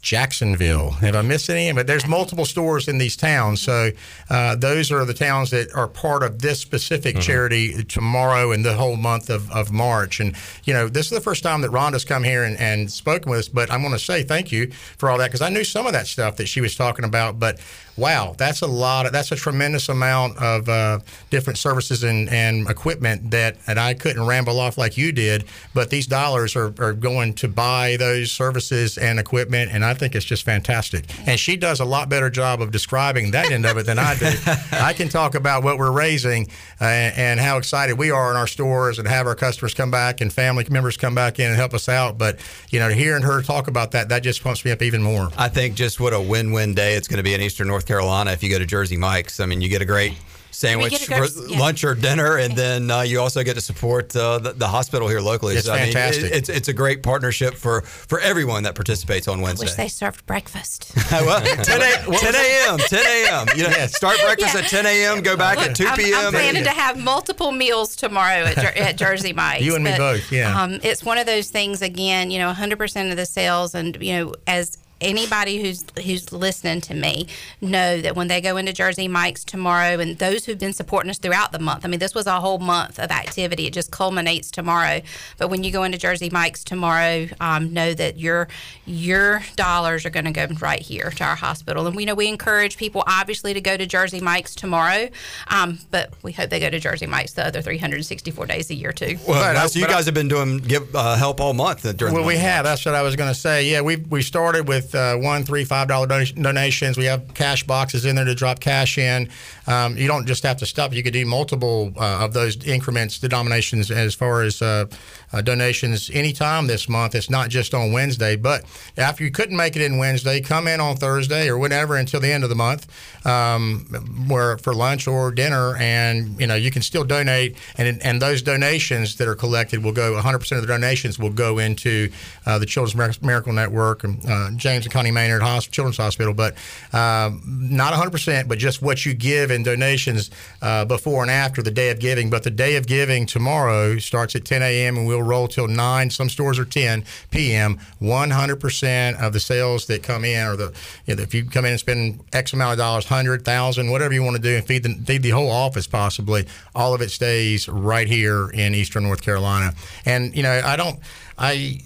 Jacksonville. 0.00 0.90
Have 0.92 1.16
I 1.16 1.22
missed 1.22 1.50
any? 1.50 1.72
But 1.72 1.88
there's 1.88 2.06
multiple 2.06 2.44
stores 2.44 2.86
in 2.86 2.98
these 2.98 3.16
towns. 3.16 3.60
So 3.60 3.90
uh, 4.30 4.54
those 4.54 4.92
are 4.92 5.04
the 5.04 5.12
towns 5.12 5.50
that 5.50 5.74
are 5.74 5.88
part 5.88 6.22
of 6.22 6.40
this 6.40 6.60
specific 6.60 7.18
charity 7.18 7.82
tomorrow 7.82 8.52
and 8.52 8.64
the 8.64 8.74
whole 8.74 8.96
month 8.96 9.28
of, 9.28 9.50
of 9.50 9.72
March. 9.72 10.20
And, 10.20 10.36
you 10.64 10.72
know, 10.72 10.88
this 10.88 11.06
is 11.06 11.10
the 11.10 11.20
first 11.20 11.42
time 11.42 11.62
that 11.62 11.72
Rhonda's 11.72 12.04
come 12.04 12.22
here 12.22 12.44
and, 12.44 12.56
and 12.60 12.92
spoken 12.92 13.28
with 13.30 13.40
us. 13.40 13.48
But 13.48 13.70
I 13.70 13.76
want 13.76 13.94
to 13.94 13.98
say 13.98 14.22
thank 14.22 14.52
you 14.52 14.70
for 14.70 15.10
all 15.10 15.18
that 15.18 15.26
because 15.26 15.42
I 15.42 15.48
knew 15.48 15.64
some 15.64 15.86
of 15.86 15.92
that 15.94 16.06
stuff 16.06 16.36
that 16.36 16.46
she 16.46 16.60
was 16.60 16.76
talking 16.76 17.04
about. 17.04 17.40
But 17.40 17.58
wow, 17.98 18.34
that's 18.38 18.62
a 18.62 18.66
lot. 18.66 19.06
Of, 19.06 19.12
that's 19.12 19.32
a 19.32 19.36
tremendous 19.36 19.88
amount 19.88 20.38
of 20.38 20.68
uh, 20.68 21.00
different 21.30 21.58
services 21.58 22.04
and, 22.04 22.28
and 22.30 22.68
equipment 22.70 23.30
that, 23.32 23.56
and 23.66 23.78
I 23.78 23.94
couldn't 23.94 24.24
ramble 24.26 24.60
off 24.60 24.78
like 24.78 24.96
you 24.96 25.12
did. 25.12 25.44
But 25.74 25.90
these 25.90 26.06
dollars 26.06 26.56
are, 26.56 26.72
are 26.78 26.92
going 26.92 27.34
to 27.34 27.48
buy 27.48 27.96
those 27.98 28.30
services 28.30 28.96
and 28.96 29.18
equipment, 29.18 29.72
and 29.72 29.84
I 29.84 29.94
think 29.94 30.14
it's 30.14 30.24
just 30.24 30.44
fantastic. 30.44 31.04
And 31.26 31.38
she 31.38 31.56
does 31.56 31.80
a 31.80 31.84
lot 31.84 32.08
better 32.08 32.30
job 32.30 32.62
of 32.62 32.70
describing 32.70 33.32
that 33.32 33.50
end 33.50 33.66
of 33.66 33.76
it 33.76 33.86
than 33.86 33.98
I 33.98 34.14
do. 34.16 34.30
I 34.72 34.92
can 34.92 35.08
talk 35.08 35.34
about 35.34 35.64
what 35.64 35.78
we're 35.78 35.90
raising 35.90 36.48
uh, 36.80 36.84
and 36.84 37.40
how 37.40 37.58
excited 37.58 37.98
we 37.98 38.10
are 38.10 38.30
in 38.30 38.36
our 38.36 38.46
stores 38.46 38.98
and 38.98 39.08
have 39.08 39.26
our 39.26 39.34
customers 39.34 39.74
come 39.74 39.90
back 39.90 40.20
and 40.20 40.32
family 40.32 40.64
members 40.70 40.96
come 40.96 41.14
back 41.14 41.38
in 41.38 41.46
and 41.46 41.56
help 41.56 41.74
us 41.74 41.88
out. 41.88 42.16
But 42.18 42.38
you 42.70 42.78
know, 42.78 42.88
hearing 42.90 43.22
her 43.22 43.42
talk 43.42 43.66
about 43.66 43.90
that, 43.92 44.10
that 44.10 44.22
just 44.22 44.42
pumps 44.42 44.64
me 44.64 44.70
up 44.70 44.82
even 44.82 45.02
more. 45.02 45.30
I 45.36 45.48
think 45.48 45.74
just 45.74 45.98
what 45.98 46.12
a 46.12 46.20
win-win 46.20 46.74
day 46.74 46.94
it's 46.94 47.08
going 47.08 47.18
to 47.18 47.22
be 47.22 47.34
in 47.34 47.40
Eastern 47.40 47.66
North 47.66 47.87
Carolina 47.88 48.30
if 48.32 48.42
you 48.42 48.50
go 48.50 48.58
to 48.58 48.66
Jersey 48.66 48.96
Mike's. 48.96 49.40
I 49.40 49.46
mean, 49.46 49.60
you 49.62 49.68
get 49.68 49.82
a 49.82 49.86
great 49.86 50.12
sandwich 50.50 50.90
get 50.90 51.02
a 51.02 51.28
for 51.28 51.46
yeah. 51.46 51.58
lunch 51.58 51.84
or 51.84 51.94
dinner, 51.94 52.36
and 52.36 52.56
then 52.56 52.90
uh, 52.90 53.00
you 53.02 53.20
also 53.20 53.44
get 53.44 53.54
to 53.54 53.60
support 53.60 54.14
uh, 54.16 54.38
the, 54.38 54.52
the 54.52 54.66
hospital 54.66 55.06
here 55.08 55.20
locally. 55.20 55.54
It's 55.54 55.68
I 55.68 55.84
mean, 55.84 55.92
fantastic. 55.92 56.24
it- 56.24 56.32
it's 56.36 56.48
it's 56.48 56.68
a 56.68 56.72
great 56.72 57.02
partnership 57.02 57.54
for 57.54 57.80
for 57.82 58.20
everyone 58.20 58.64
that 58.64 58.74
participates 58.74 59.26
on 59.28 59.40
wish 59.40 59.58
Wednesday. 59.58 59.82
they 59.84 59.88
served 59.88 60.26
breakfast 60.26 60.92
well, 61.12 61.40
10 61.64 61.80
a- 61.80 62.18
10 62.18 62.34
a.m. 62.34 62.78
10 62.78 63.06
a.m. 63.06 63.46
You 63.56 63.62
know, 63.64 63.86
start 63.86 64.18
breakfast 64.20 64.54
Yeah. 64.54 64.60
at 64.60 64.68
10 64.68 64.86
a.m. 64.86 65.22
Go 65.22 65.36
back 65.36 65.58
at 65.58 65.74
2 65.76 65.86
I'm, 65.86 65.96
p.m. 65.96 66.14
I'm 66.26 66.32
planning 66.32 66.64
to 66.64 66.70
have 66.70 66.98
multiple 67.02 67.52
meals 67.52 67.96
tomorrow 67.96 68.44
at, 68.44 68.56
Jer- 68.56 68.82
at 68.82 68.96
Jersey 68.98 69.32
Mike's. 69.32 69.64
You 69.64 69.76
and 69.76 69.84
me 69.84 69.96
both, 69.96 70.30
yeah. 70.32 70.60
Um, 70.60 70.80
it's 70.82 71.04
one 71.04 71.18
of 71.18 71.26
those 71.26 71.48
things. 71.50 71.80
Again, 71.82 72.30
you 72.30 72.38
know, 72.38 72.52
100% 72.52 73.10
of 73.10 73.16
the 73.16 73.26
sales, 73.26 73.74
and 73.74 73.96
you 74.02 74.12
know, 74.14 74.34
as 74.46 74.76
anybody 75.00 75.62
who's 75.62 75.84
who's 76.04 76.32
listening 76.32 76.80
to 76.82 76.94
me 76.94 77.26
know 77.60 78.00
that 78.00 78.16
when 78.16 78.28
they 78.28 78.40
go 78.40 78.56
into 78.56 78.72
Jersey 78.72 79.08
Mike's 79.08 79.44
tomorrow, 79.44 79.98
and 80.00 80.18
those 80.18 80.44
who've 80.44 80.58
been 80.58 80.72
supporting 80.72 81.10
us 81.10 81.18
throughout 81.18 81.52
the 81.52 81.58
month. 81.58 81.84
I 81.84 81.88
mean, 81.88 82.00
this 82.00 82.14
was 82.14 82.26
a 82.26 82.40
whole 82.40 82.58
month 82.58 82.98
of 82.98 83.10
activity. 83.10 83.66
It 83.66 83.72
just 83.72 83.90
culminates 83.90 84.50
tomorrow. 84.50 85.00
But 85.38 85.48
when 85.48 85.62
you 85.64 85.70
go 85.70 85.82
into 85.84 85.98
Jersey 85.98 86.30
Mike's 86.30 86.64
tomorrow, 86.64 87.28
um, 87.40 87.72
know 87.72 87.94
that 87.94 88.18
your 88.18 88.48
your 88.86 89.42
dollars 89.56 90.04
are 90.06 90.10
going 90.10 90.24
to 90.24 90.32
go 90.32 90.46
right 90.60 90.80
here 90.80 91.10
to 91.10 91.24
our 91.24 91.36
hospital. 91.36 91.86
And 91.86 91.94
we 91.94 92.04
know 92.04 92.14
we 92.14 92.28
encourage 92.28 92.76
people 92.76 93.04
obviously 93.06 93.54
to 93.54 93.60
go 93.60 93.76
to 93.76 93.86
Jersey 93.86 94.20
Mike's 94.20 94.54
tomorrow, 94.54 95.08
um, 95.48 95.78
but 95.90 96.12
we 96.22 96.32
hope 96.32 96.50
they 96.50 96.60
go 96.60 96.70
to 96.70 96.80
Jersey 96.80 97.06
Mike's 97.06 97.32
the 97.32 97.46
other 97.46 97.62
364 97.62 98.46
days 98.46 98.70
a 98.70 98.74
year 98.74 98.92
too. 98.92 99.18
Well, 99.26 99.40
But 99.42 99.56
I- 99.56 99.66
so 99.66 99.78
you 99.78 99.84
but 99.84 99.90
I- 99.90 99.94
guys 99.94 100.04
have 100.06 100.14
been 100.14 100.28
doing 100.28 100.58
give 100.58 100.94
uh, 100.94 101.16
help 101.16 101.40
all 101.40 101.54
month 101.54 101.82
during 101.96 102.14
Well, 102.14 102.22
the 102.22 102.28
we 102.28 102.34
month. 102.34 102.44
have. 102.46 102.64
That's 102.64 102.84
what 102.84 102.94
I 102.94 103.02
was 103.02 103.16
going 103.16 103.32
to 103.32 103.38
say. 103.38 103.70
Yeah, 103.70 103.80
we 103.82 103.96
we 103.96 104.22
started 104.22 104.66
with 104.68 104.87
uh, 104.94 105.16
one, 105.16 105.44
three, 105.44 105.64
five 105.64 105.88
dollar 105.88 106.06
donation- 106.06 106.42
donations. 106.42 106.96
We 106.96 107.04
have 107.06 107.34
cash 107.34 107.64
boxes 107.64 108.04
in 108.04 108.16
there 108.16 108.24
to 108.24 108.34
drop 108.34 108.60
cash 108.60 108.98
in. 108.98 109.28
Um, 109.66 109.96
you 109.96 110.06
don't 110.06 110.26
just 110.26 110.42
have 110.42 110.56
to 110.58 110.66
stop. 110.66 110.92
You 110.92 111.02
could 111.02 111.12
do 111.12 111.24
multiple 111.26 111.92
uh, 111.96 112.24
of 112.24 112.32
those 112.32 112.56
increments, 112.64 113.18
denominations, 113.18 113.90
as 113.90 114.14
far 114.14 114.42
as 114.42 114.62
uh, 114.62 114.86
uh, 115.32 115.42
donations 115.42 116.10
anytime 116.12 116.66
this 116.66 116.88
month. 116.88 117.14
It's 117.14 117.30
not 117.30 117.48
just 117.48 117.74
on 117.74 117.92
Wednesday. 117.92 118.36
But 118.36 118.64
after 118.96 119.24
you 119.24 119.30
couldn't 119.30 119.56
make 119.56 119.76
it 119.76 119.82
in 119.82 119.98
Wednesday, 119.98 120.40
come 120.40 120.66
in 120.66 120.80
on 120.80 120.96
Thursday 120.96 121.48
or 121.48 121.58
whenever 121.58 121.96
until 121.96 122.20
the 122.20 122.32
end 122.32 122.44
of 122.44 122.50
the 122.50 122.56
month, 122.56 122.86
um, 123.26 123.80
where 124.28 124.58
for 124.58 124.74
lunch 124.74 125.06
or 125.06 125.30
dinner, 125.30 125.76
and 125.76 126.40
you 126.40 126.46
know 126.46 126.54
you 126.54 126.70
can 126.70 126.82
still 126.82 127.04
donate. 127.04 127.56
And 127.76 128.02
and 128.02 128.22
those 128.22 128.42
donations 128.42 129.16
that 129.16 129.28
are 129.28 129.34
collected 129.34 129.82
will 129.82 129.92
go 129.92 130.14
100 130.14 130.38
percent 130.38 130.60
of 130.60 130.66
the 130.66 130.72
donations 130.72 131.18
will 131.18 131.30
go 131.30 131.58
into 131.58 132.10
uh, 132.46 132.58
the 132.58 132.66
Children's 132.66 133.22
Miracle 133.22 133.52
Network, 133.52 134.04
and, 134.04 134.24
uh, 134.26 134.50
James 134.56 134.84
and 134.84 134.92
Connie 134.92 135.10
Maynard 135.10 135.42
Hosp- 135.42 135.70
Children's 135.70 135.98
Hospital. 135.98 136.34
But 136.34 136.54
um, 136.92 137.42
not 137.44 137.90
100 137.90 138.10
percent, 138.10 138.48
but 138.48 138.58
just 138.58 138.82
what 138.82 139.04
you 139.04 139.14
give 139.14 139.50
in 139.50 139.62
donations 139.62 140.30
uh, 140.62 140.84
before 140.84 141.22
and 141.22 141.30
after 141.30 141.62
the 141.62 141.70
day 141.70 141.90
of 141.90 141.98
giving. 141.98 142.30
But 142.30 142.42
the 142.44 142.50
day 142.50 142.76
of 142.76 142.86
giving 142.86 143.26
tomorrow 143.26 143.98
starts 143.98 144.34
at 144.34 144.44
10 144.44 144.62
a.m. 144.62 144.96
and 144.96 145.06
we'll 145.06 145.17
roll 145.22 145.48
till 145.48 145.68
9. 145.68 146.10
Some 146.10 146.28
stores 146.28 146.58
are 146.58 146.64
10 146.64 147.04
p.m. 147.30 147.78
100 147.98 148.56
percent 148.60 149.16
of 149.20 149.32
the 149.32 149.40
sales 149.40 149.86
that 149.86 150.02
come 150.02 150.24
in, 150.24 150.46
or 150.46 150.56
the 150.56 150.72
you 151.06 151.14
know, 151.16 151.22
if 151.22 151.34
you 151.34 151.44
come 151.44 151.64
in 151.64 151.72
and 151.72 151.80
spend 151.80 152.20
X 152.32 152.52
amount 152.52 152.72
of 152.72 152.78
dollars, 152.78 153.04
hundred 153.06 153.44
thousand, 153.44 153.90
whatever 153.90 154.12
you 154.14 154.22
want 154.22 154.36
to 154.36 154.42
do, 154.42 154.56
and 154.56 154.66
feed 154.66 154.82
the 154.82 154.94
feed 155.04 155.22
the 155.22 155.30
whole 155.30 155.50
office 155.50 155.86
possibly, 155.86 156.46
all 156.74 156.94
of 156.94 157.00
it 157.00 157.10
stays 157.10 157.68
right 157.68 158.06
here 158.08 158.50
in 158.50 158.74
Eastern 158.74 159.02
North 159.04 159.22
Carolina. 159.22 159.72
And 160.04 160.36
you 160.36 160.42
know, 160.42 160.60
I 160.64 160.76
don't, 160.76 160.98
I 161.38 161.80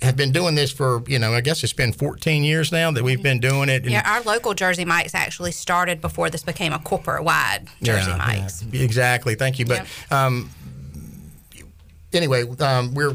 have 0.00 0.16
been 0.16 0.30
doing 0.30 0.54
this 0.54 0.70
for 0.70 1.02
you 1.08 1.18
know, 1.18 1.34
I 1.34 1.40
guess 1.40 1.64
it's 1.64 1.72
been 1.72 1.92
14 1.92 2.44
years 2.44 2.70
now 2.70 2.92
that 2.92 3.02
we've 3.02 3.22
been 3.22 3.40
doing 3.40 3.68
it. 3.68 3.84
Yeah, 3.84 4.02
our 4.06 4.22
local 4.22 4.54
Jersey 4.54 4.84
Mike's 4.84 5.14
actually 5.14 5.50
started 5.50 6.00
before 6.00 6.30
this 6.30 6.44
became 6.44 6.72
a 6.72 6.78
corporate 6.78 7.24
wide 7.24 7.66
Jersey 7.82 8.10
Yeah, 8.10 8.16
Mike's. 8.16 8.62
yeah, 8.70 8.82
exactly. 8.82 9.34
Thank 9.34 9.58
you. 9.58 9.66
But 9.66 9.86
um, 10.12 10.50
anyway, 12.12 12.44
um, 12.60 12.94
we're. 12.94 13.14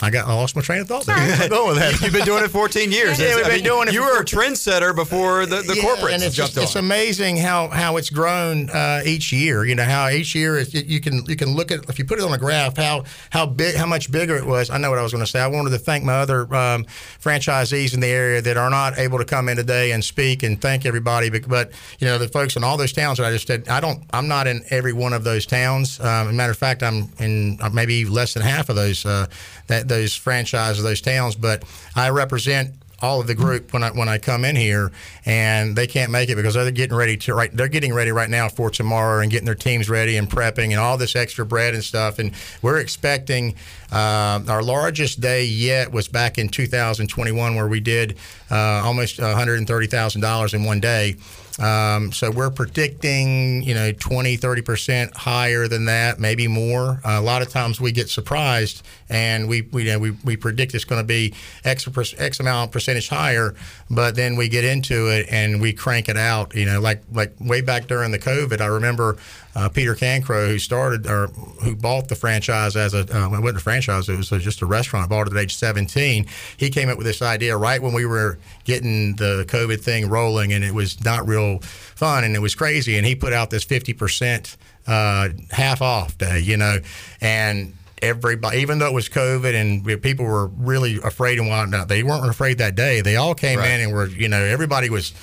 I 0.00 0.10
got 0.10 0.26
I 0.26 0.34
lost 0.34 0.56
my 0.56 0.62
train 0.62 0.80
of 0.80 0.88
thought. 0.88 1.06
there. 1.06 1.16
I'm 1.16 1.48
going 1.48 1.68
with 1.68 1.78
that. 1.78 2.00
You've 2.02 2.12
been 2.12 2.24
doing 2.24 2.42
it 2.44 2.48
14 2.48 2.90
years. 2.90 3.18
Yeah, 3.18 3.36
we've 3.36 3.44
I 3.44 3.48
been 3.48 3.56
mean, 3.58 3.64
doing 3.64 3.88
it 3.88 3.94
You 3.94 4.02
were 4.02 4.20
a 4.20 4.24
trendsetter 4.24 4.94
before 4.94 5.46
the, 5.46 5.62
the 5.62 5.76
Yeah, 5.76 5.82
corporates 5.84 6.14
and 6.14 6.22
it's 6.22 6.34
jumped 6.34 6.54
just, 6.54 6.64
it's 6.64 6.76
amazing 6.76 7.36
how 7.36 7.68
how 7.68 7.96
it's 7.96 8.10
grown 8.10 8.68
uh, 8.70 9.02
each 9.06 9.32
year. 9.32 9.64
You 9.64 9.76
know 9.76 9.84
how 9.84 10.08
each 10.08 10.34
year 10.34 10.58
is, 10.58 10.74
you 10.74 11.00
can 11.00 11.24
you 11.26 11.36
can 11.36 11.54
look 11.54 11.70
at 11.70 11.88
if 11.88 11.98
you 12.00 12.04
put 12.04 12.18
it 12.18 12.24
on 12.24 12.32
a 12.34 12.38
graph 12.38 12.76
how 12.76 13.04
how 13.30 13.46
big 13.46 13.76
how 13.76 13.86
much 13.86 14.10
bigger 14.10 14.36
it 14.36 14.44
was. 14.44 14.68
I 14.68 14.78
know 14.78 14.90
what 14.90 14.98
I 14.98 15.02
was 15.02 15.12
going 15.12 15.24
to 15.24 15.30
say. 15.30 15.40
I 15.40 15.46
wanted 15.46 15.70
to 15.70 15.78
thank 15.78 16.02
my 16.04 16.14
other 16.14 16.40
um, 16.54 16.84
franchisees 17.22 17.94
in 17.94 18.00
the 18.00 18.08
area 18.08 18.42
that 18.42 18.56
are 18.56 18.70
not 18.70 18.98
able 18.98 19.18
to 19.18 19.24
come 19.24 19.48
in 19.48 19.56
today 19.56 19.92
and 19.92 20.04
speak 20.04 20.42
and 20.42 20.60
thank 20.60 20.86
everybody. 20.86 21.30
But, 21.30 21.48
but 21.48 21.72
you 22.00 22.06
know 22.06 22.18
the 22.18 22.28
folks 22.28 22.56
in 22.56 22.64
all 22.64 22.76
those 22.76 22.92
towns 22.92 23.18
that 23.18 23.26
I 23.26 23.30
just 23.30 23.46
said. 23.46 23.68
I 23.68 23.80
don't. 23.80 24.02
I'm 24.12 24.26
not 24.28 24.48
in 24.48 24.64
every 24.70 24.92
one 24.92 25.12
of 25.12 25.22
those 25.24 25.46
towns. 25.46 26.00
Um, 26.00 26.06
as 26.06 26.28
a 26.28 26.32
matter 26.32 26.52
of 26.52 26.58
fact, 26.58 26.82
I'm 26.82 27.08
in 27.20 27.58
uh, 27.60 27.70
maybe 27.70 28.04
less 28.04 28.34
than 28.34 28.42
half 28.42 28.68
of 28.68 28.76
those 28.76 29.06
uh, 29.06 29.26
that 29.68 29.83
those 29.88 30.14
franchises, 30.16 30.82
those 30.82 31.00
towns. 31.00 31.36
But 31.36 31.64
I 31.94 32.10
represent 32.10 32.74
all 33.02 33.20
of 33.20 33.26
the 33.26 33.34
group 33.34 33.72
when 33.72 33.82
I 33.82 33.90
when 33.90 34.08
I 34.08 34.18
come 34.18 34.44
in 34.44 34.56
here, 34.56 34.90
and 35.26 35.76
they 35.76 35.86
can't 35.86 36.10
make 36.10 36.30
it 36.30 36.36
because 36.36 36.54
they're 36.54 36.70
getting 36.70 36.96
ready 36.96 37.16
to 37.18 37.34
right. 37.34 37.54
They're 37.54 37.68
getting 37.68 37.92
ready 37.92 38.12
right 38.12 38.30
now 38.30 38.48
for 38.48 38.70
tomorrow 38.70 39.20
and 39.20 39.30
getting 39.30 39.46
their 39.46 39.54
teams 39.54 39.90
ready 39.90 40.16
and 40.16 40.28
prepping 40.28 40.70
and 40.70 40.78
all 40.78 40.96
this 40.96 41.14
extra 41.14 41.44
bread 41.44 41.74
and 41.74 41.84
stuff. 41.84 42.18
And 42.18 42.32
we're 42.62 42.78
expecting 42.78 43.56
uh, 43.92 44.40
our 44.48 44.62
largest 44.62 45.20
day 45.20 45.44
yet 45.44 45.92
was 45.92 46.08
back 46.08 46.38
in 46.38 46.48
2021 46.48 47.54
where 47.54 47.68
we 47.68 47.80
did 47.80 48.16
uh, 48.50 48.82
almost 48.84 49.20
130 49.20 49.86
thousand 49.86 50.20
dollars 50.22 50.54
in 50.54 50.64
one 50.64 50.80
day. 50.80 51.16
Um, 51.58 52.10
so 52.12 52.30
we're 52.30 52.50
predicting, 52.50 53.62
you 53.62 53.74
know, 53.74 53.92
20, 53.92 54.36
30% 54.36 55.14
higher 55.14 55.68
than 55.68 55.84
that, 55.84 56.18
maybe 56.18 56.48
more. 56.48 57.00
Uh, 57.04 57.18
a 57.18 57.20
lot 57.20 57.42
of 57.42 57.48
times 57.48 57.80
we 57.80 57.92
get 57.92 58.08
surprised 58.08 58.82
and 59.08 59.48
we, 59.48 59.62
we, 59.62 59.84
you 59.84 59.92
know, 59.92 59.98
we, 59.98 60.10
we 60.24 60.36
predict 60.36 60.74
it's 60.74 60.84
going 60.84 61.00
to 61.00 61.06
be 61.06 61.32
X, 61.64 61.86
X 62.18 62.40
amount 62.40 62.72
percentage 62.72 63.08
higher, 63.08 63.54
but 63.88 64.16
then 64.16 64.36
we 64.36 64.48
get 64.48 64.64
into 64.64 65.08
it 65.08 65.26
and 65.30 65.60
we 65.60 65.72
crank 65.72 66.08
it 66.08 66.16
out, 66.16 66.54
you 66.54 66.66
know, 66.66 66.80
like, 66.80 67.02
like 67.12 67.34
way 67.38 67.60
back 67.60 67.86
during 67.86 68.10
the 68.10 68.18
COVID, 68.18 68.60
I 68.60 68.66
remember 68.66 69.16
uh, 69.56 69.68
Peter 69.68 69.94
Cancro, 69.94 70.48
who 70.48 70.58
started 70.58 71.06
or 71.06 71.28
who 71.62 71.76
bought 71.76 72.08
the 72.08 72.14
franchise 72.14 72.74
as 72.76 72.92
a 72.94 73.00
uh, 73.00 73.28
well, 73.30 73.34
it 73.36 73.40
wasn't 73.42 73.58
a 73.58 73.62
franchise, 73.62 74.08
it 74.08 74.16
was 74.16 74.28
just 74.28 74.62
a 74.62 74.66
restaurant. 74.66 75.04
I 75.04 75.08
Bought 75.08 75.28
it 75.28 75.34
at 75.34 75.38
age 75.38 75.54
17. 75.56 76.26
He 76.56 76.70
came 76.70 76.88
up 76.88 76.98
with 76.98 77.06
this 77.06 77.22
idea 77.22 77.56
right 77.56 77.80
when 77.80 77.92
we 77.92 78.04
were 78.06 78.38
getting 78.64 79.14
the 79.16 79.44
COVID 79.48 79.80
thing 79.80 80.08
rolling, 80.08 80.52
and 80.52 80.64
it 80.64 80.74
was 80.74 81.04
not 81.04 81.26
real 81.28 81.58
fun, 81.60 82.24
and 82.24 82.34
it 82.34 82.40
was 82.40 82.54
crazy. 82.54 82.96
And 82.96 83.06
he 83.06 83.14
put 83.14 83.32
out 83.32 83.50
this 83.50 83.64
50 83.64 83.92
percent 83.92 84.56
uh, 84.86 85.28
half 85.50 85.80
off 85.82 86.18
day, 86.18 86.40
you 86.40 86.56
know, 86.56 86.78
and 87.20 87.74
everybody, 88.02 88.58
even 88.58 88.78
though 88.80 88.86
it 88.88 88.92
was 88.92 89.08
COVID 89.08 89.54
and 89.54 90.02
people 90.02 90.26
were 90.26 90.48
really 90.48 90.98
afraid 91.02 91.38
and 91.38 91.48
whatnot, 91.48 91.88
they 91.88 92.02
weren't 92.02 92.28
afraid 92.28 92.58
that 92.58 92.74
day. 92.74 93.00
They 93.00 93.16
all 93.16 93.34
came 93.34 93.58
Right. 93.60 93.70
in 93.70 93.80
and 93.80 93.92
were, 93.94 94.06
you 94.08 94.28
know, 94.28 94.42
everybody 94.42 94.90
was 94.90 95.14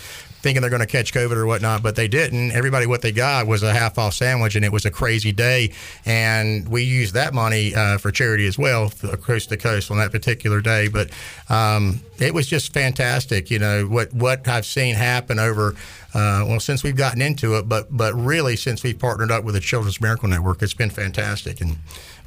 thinking 0.42 0.62
they're 0.62 0.70
going 0.70 0.82
to 0.82 0.88
catch 0.88 1.14
COVID 1.14 1.36
or 1.36 1.46
whatnot, 1.46 1.84
but 1.84 1.96
they 1.96 2.08
didn't. 2.08 2.52
Everybody, 2.52 2.86
what 2.86 3.02
they 3.02 3.12
got 3.12 3.48
was 3.48 3.64
a 3.64 3.74
half 3.74 3.98
off 3.98 4.14
sandwich, 4.14 4.56
and 4.56 4.66
it 4.66 4.72
was 4.72 4.86
a 4.86 4.92
crazy 4.92 5.32
day. 5.32 5.72
And 6.06 6.68
we 6.68 6.84
used 6.84 7.14
that 7.14 7.34
money 7.34 7.74
uh, 7.76 7.98
for 7.98 8.12
charity 8.12 8.48
as 8.48 8.58
well, 8.58 8.90
th- 8.90 9.22
coast 9.22 9.50
to 9.50 9.58
coast 9.58 9.92
on 9.92 9.98
that 9.98 10.12
particular 10.12 10.62
day. 10.62 10.88
But 10.88 11.10
um, 11.50 12.02
it 12.20 12.34
was 12.34 12.48
just 12.48 12.74
fantastic. 12.74 13.50
You 13.52 13.60
know 13.60 13.86
what 13.86 14.14
what 14.14 14.48
I've 14.48 14.66
seen 14.66 14.96
happen 14.96 15.40
over. 15.40 15.76
Uh, 16.14 16.44
well, 16.46 16.60
since 16.60 16.84
we've 16.84 16.98
gotten 16.98 17.22
into 17.22 17.56
it, 17.58 17.70
but 17.70 17.88
but 17.96 18.14
really 18.14 18.56
since 18.56 18.84
we've 18.84 19.00
partnered 19.00 19.32
up 19.32 19.44
with 19.44 19.56
the 19.56 19.62
Children's 19.62 20.02
Miracle 20.02 20.28
Network, 20.28 20.62
it's 20.62 20.74
been 20.74 20.90
fantastic, 20.90 21.62
and 21.62 21.78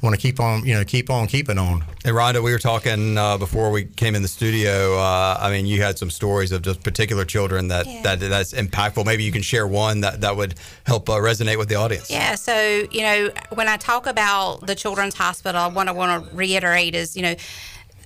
want 0.01 0.15
to 0.15 0.21
keep 0.21 0.39
on, 0.39 0.65
you 0.65 0.73
know, 0.73 0.83
keep 0.83 1.09
on 1.09 1.27
keeping 1.27 1.57
on. 1.57 1.81
Hey, 2.03 2.11
Rhonda, 2.11 2.43
we 2.43 2.51
were 2.51 2.59
talking 2.59 3.17
uh, 3.17 3.37
before 3.37 3.71
we 3.71 3.85
came 3.85 4.15
in 4.15 4.21
the 4.21 4.27
studio. 4.27 4.97
Uh, 4.97 5.37
I 5.39 5.49
mean, 5.49 5.65
you 5.65 5.81
had 5.81 5.97
some 5.97 6.09
stories 6.09 6.51
of 6.51 6.61
just 6.61 6.83
particular 6.83 7.25
children 7.25 7.69
that, 7.69 7.85
that 8.03 8.19
that's 8.19 8.53
impactful. 8.53 9.05
Maybe 9.05 9.23
you 9.23 9.31
can 9.31 9.41
share 9.41 9.65
one 9.65 10.01
that, 10.01 10.21
that 10.21 10.35
would 10.35 10.55
help 10.85 11.09
uh, 11.09 11.13
resonate 11.13 11.57
with 11.57 11.69
the 11.69 11.75
audience. 11.75 12.09
Yeah, 12.11 12.35
so 12.35 12.87
you 12.91 13.01
know, 13.01 13.29
when 13.53 13.67
I 13.67 13.77
talk 13.77 14.05
about 14.05 14.65
the 14.67 14.75
Children's 14.75 15.15
Hospital, 15.15 15.71
what 15.71 15.87
I 15.87 15.91
want 15.91 16.29
to 16.29 16.35
reiterate 16.35 16.95
is, 16.95 17.15
you 17.15 17.23
know, 17.23 17.35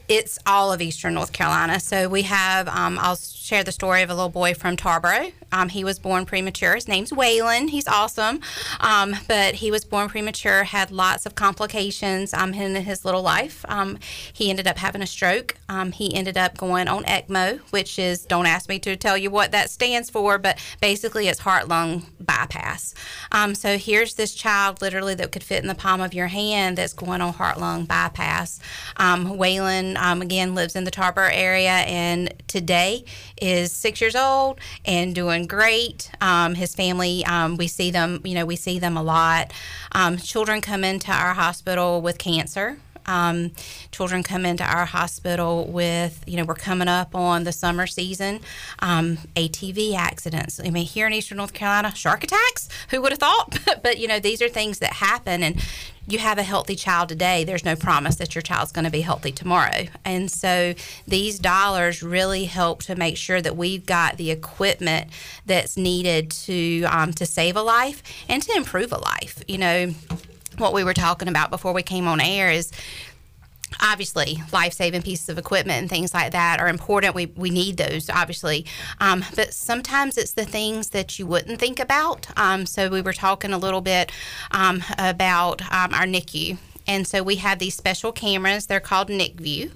it's 0.09 0.39
all 0.47 0.73
of 0.73 0.81
Eastern 0.81 1.13
North 1.13 1.31
Carolina. 1.31 1.79
So 1.79 2.09
we 2.09 2.23
have, 2.23 2.67
um, 2.67 2.97
I'll 2.99 3.15
share 3.15 3.63
the 3.63 3.71
story 3.71 4.01
of 4.01 4.09
a 4.09 4.15
little 4.15 4.29
boy 4.29 4.55
from 4.55 4.75
Tarboro. 4.75 5.31
Um, 5.51 5.69
he 5.69 5.83
was 5.83 5.97
born 5.99 6.25
premature. 6.25 6.75
His 6.75 6.87
name's 6.87 7.11
Waylon. 7.11 7.69
He's 7.69 7.87
awesome, 7.87 8.39
um, 8.79 9.15
but 9.27 9.55
he 9.55 9.71
was 9.71 9.83
born 9.83 10.09
premature. 10.09 10.63
Had 10.63 10.91
lots 10.91 11.25
of 11.25 11.35
complications 11.35 12.33
um, 12.33 12.53
in 12.53 12.75
his 12.75 13.03
little 13.03 13.21
life. 13.21 13.65
Um, 13.67 13.97
he 14.31 14.49
ended 14.49 14.67
up 14.67 14.77
having 14.77 15.01
a 15.01 15.07
stroke. 15.07 15.55
Um, 15.67 15.91
he 15.91 16.13
ended 16.13 16.37
up 16.37 16.57
going 16.57 16.87
on 16.87 17.03
ECMO, 17.03 17.59
which 17.71 17.97
is 17.97 18.25
don't 18.25 18.45
ask 18.45 18.69
me 18.69 18.77
to 18.79 18.95
tell 18.95 19.17
you 19.17 19.31
what 19.31 19.51
that 19.51 19.69
stands 19.69 20.09
for, 20.09 20.37
but 20.37 20.59
basically 20.81 21.27
it's 21.27 21.39
heart 21.39 21.67
lung 21.67 22.05
bypass. 22.19 22.93
So 23.53 23.77
here's 23.77 24.13
this 24.15 24.35
child 24.35 24.81
literally 24.81 25.15
that 25.15 25.31
could 25.31 25.43
fit 25.43 25.61
in 25.61 25.67
the 25.67 25.75
palm 25.75 26.01
of 26.01 26.13
your 26.13 26.27
hand 26.27 26.77
that's 26.77 26.93
going 26.93 27.21
on 27.21 27.33
heart 27.33 27.59
lung 27.59 27.85
bypass. 27.85 28.59
Waylon 28.97 29.98
um, 29.99 30.21
again 30.21 30.55
lives 30.55 30.75
in 30.75 30.83
the 30.83 30.91
Tarboro 30.91 31.29
area 31.31 31.71
and 31.71 32.33
today 32.47 33.05
is 33.41 33.71
six 33.71 34.01
years 34.01 34.15
old 34.15 34.59
and 34.85 35.13
doing 35.13 35.45
great. 35.45 36.11
Um, 36.21 36.55
his 36.55 36.73
family, 36.75 37.25
um, 37.25 37.57
we 37.57 37.67
see 37.67 37.91
them, 37.91 38.21
you 38.23 38.35
know, 38.35 38.45
we 38.45 38.55
see 38.55 38.79
them 38.79 38.97
a 38.97 39.03
lot. 39.03 39.51
Um, 39.91 40.17
children 40.17 40.61
come 40.61 40.83
into 40.83 41.11
our 41.11 41.33
hospital 41.33 42.01
with 42.01 42.17
cancer. 42.17 42.77
Um, 43.09 43.51
children 43.91 44.21
come 44.21 44.45
into 44.45 44.63
our 44.63 44.85
hospital 44.85 45.65
with, 45.65 46.23
you 46.27 46.37
know, 46.37 46.45
we're 46.45 46.53
coming 46.53 46.87
up 46.87 47.15
on 47.15 47.43
the 47.43 47.51
summer 47.51 47.87
season, 47.87 48.41
um, 48.79 49.17
ATV 49.35 49.95
accidents. 49.95 50.59
I 50.63 50.69
mean, 50.69 50.85
here 50.85 51.07
in 51.07 51.13
Eastern 51.13 51.37
North 51.37 51.53
Carolina, 51.53 51.93
shark 51.95 52.23
attacks. 52.23 52.69
Who 52.89 53.01
would 53.01 53.11
have 53.11 53.19
thought? 53.19 53.59
but 53.83 53.97
you 53.97 54.07
know, 54.07 54.19
these 54.19 54.41
are 54.41 54.49
things 54.49 54.79
that 54.79 54.93
happen, 54.93 55.41
and 55.41 55.61
you 56.11 56.19
have 56.19 56.37
a 56.37 56.43
healthy 56.43 56.75
child 56.75 57.09
today, 57.09 57.43
there's 57.43 57.65
no 57.65 57.75
promise 57.75 58.15
that 58.15 58.33
your 58.35 58.41
child's 58.41 58.71
going 58.71 58.85
to 58.85 58.91
be 58.91 59.01
healthy 59.01 59.31
tomorrow. 59.31 59.85
And 60.03 60.31
so 60.31 60.73
these 61.07 61.39
dollars 61.39 62.01
really 62.01 62.45
help 62.45 62.83
to 62.83 62.95
make 62.95 63.17
sure 63.17 63.41
that 63.41 63.55
we've 63.55 63.85
got 63.85 64.17
the 64.17 64.31
equipment 64.31 65.09
that's 65.45 65.77
needed 65.77 66.31
to 66.31 66.83
um, 66.85 67.13
to 67.13 67.25
save 67.25 67.55
a 67.55 67.61
life 67.61 68.01
and 68.27 68.41
to 68.43 68.55
improve 68.55 68.91
a 68.91 68.97
life. 68.97 69.43
You 69.47 69.57
know, 69.59 69.93
what 70.59 70.73
we 70.73 70.83
were 70.83 70.93
talking 70.93 71.27
about 71.27 71.49
before 71.49 71.73
we 71.73 71.83
came 71.83 72.07
on 72.07 72.19
air 72.19 72.51
is 72.51 72.71
obviously 73.81 74.41
life-saving 74.51 75.03
pieces 75.03 75.29
of 75.29 75.37
equipment 75.37 75.79
and 75.79 75.89
things 75.89 76.13
like 76.13 76.31
that 76.31 76.59
are 76.59 76.67
important. 76.67 77.15
We, 77.15 77.27
we 77.27 77.49
need 77.49 77.77
those 77.77 78.09
obviously. 78.09 78.65
Um, 78.99 79.23
but 79.35 79.53
sometimes 79.53 80.17
it's 80.17 80.33
the 80.33 80.45
things 80.45 80.89
that 80.89 81.19
you 81.19 81.27
wouldn't 81.27 81.59
think 81.59 81.79
about. 81.79 82.27
Um, 82.37 82.65
so 82.65 82.89
we 82.89 83.01
were 83.01 83.13
talking 83.13 83.53
a 83.53 83.57
little 83.57 83.81
bit 83.81 84.11
um, 84.51 84.83
about 84.97 85.61
um, 85.71 85.93
our 85.93 86.05
nicu 86.05 86.57
and 86.89 87.07
so 87.07 87.21
we 87.21 87.35
have 87.35 87.59
these 87.59 87.75
special 87.75 88.11
cameras. 88.11 88.65
They're 88.65 88.79
called 88.79 89.09
NICView. 89.09 89.71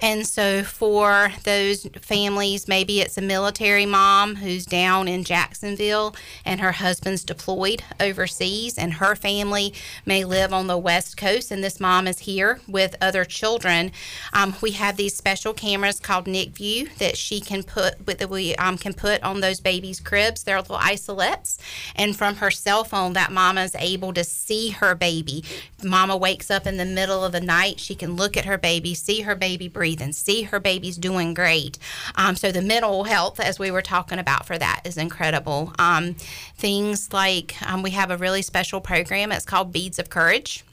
And 0.00 0.26
so 0.26 0.64
for 0.64 1.30
those 1.44 1.86
families, 2.00 2.66
maybe 2.66 3.00
it's 3.00 3.16
a 3.16 3.22
military 3.22 3.86
mom 3.86 4.34
who's 4.34 4.66
down 4.66 5.06
in 5.06 5.22
Jacksonville 5.22 6.16
and 6.44 6.60
her 6.60 6.72
husband's 6.72 7.22
deployed 7.22 7.84
overseas, 8.00 8.76
and 8.76 8.94
her 8.94 9.14
family 9.14 9.72
may 10.04 10.24
live 10.24 10.52
on 10.52 10.66
the 10.66 10.76
West 10.76 11.16
Coast, 11.16 11.52
and 11.52 11.62
this 11.62 11.78
mom 11.78 12.08
is 12.08 12.18
here 12.20 12.60
with 12.66 12.96
other 13.00 13.24
children. 13.24 13.92
Um, 14.32 14.56
we 14.60 14.72
have 14.72 14.96
these 14.96 15.16
special 15.16 15.54
cameras 15.54 16.00
called 16.00 16.24
NICView 16.24 16.96
that 16.96 17.16
she 17.16 17.40
can 17.40 17.62
put 17.62 18.04
that 18.06 18.28
we 18.28 18.56
um, 18.56 18.76
can 18.76 18.92
put 18.92 19.22
on 19.22 19.40
those 19.40 19.60
babies' 19.60 20.00
cribs. 20.00 20.42
They're 20.42 20.60
little 20.60 20.78
isolettes, 20.78 21.58
and 21.94 22.16
from 22.16 22.36
her 22.36 22.50
cell 22.50 22.82
phone, 22.82 23.12
that 23.12 23.30
mama 23.30 23.62
is 23.62 23.76
able 23.78 24.12
to 24.14 24.24
see 24.24 24.70
her 24.70 24.96
baby. 24.96 25.44
Mama 25.84 26.16
wakes 26.16 26.50
up 26.50 26.55
in 26.64 26.76
the 26.76 26.84
middle 26.84 27.24
of 27.24 27.32
the 27.32 27.40
night, 27.40 27.80
she 27.80 27.96
can 27.96 28.14
look 28.14 28.36
at 28.36 28.44
her 28.44 28.56
baby, 28.56 28.94
see 28.94 29.22
her 29.22 29.34
baby 29.34 29.66
breathing, 29.66 30.12
see 30.12 30.42
her 30.42 30.60
baby's 30.60 30.96
doing 30.96 31.34
great. 31.34 31.76
Um, 32.14 32.36
so 32.36 32.52
the 32.52 32.62
mental 32.62 33.02
health, 33.02 33.40
as 33.40 33.58
we 33.58 33.72
were 33.72 33.82
talking 33.82 34.20
about 34.20 34.46
for 34.46 34.56
that, 34.56 34.82
is 34.84 34.96
incredible. 34.96 35.72
Um, 35.80 36.14
things 36.56 37.12
like 37.12 37.56
um, 37.66 37.82
we 37.82 37.90
have 37.90 38.12
a 38.12 38.16
really 38.16 38.42
special 38.42 38.80
program. 38.80 39.32
It's 39.32 39.44
called 39.44 39.72
Beads 39.72 39.98
of 39.98 40.08
Courage. 40.08 40.64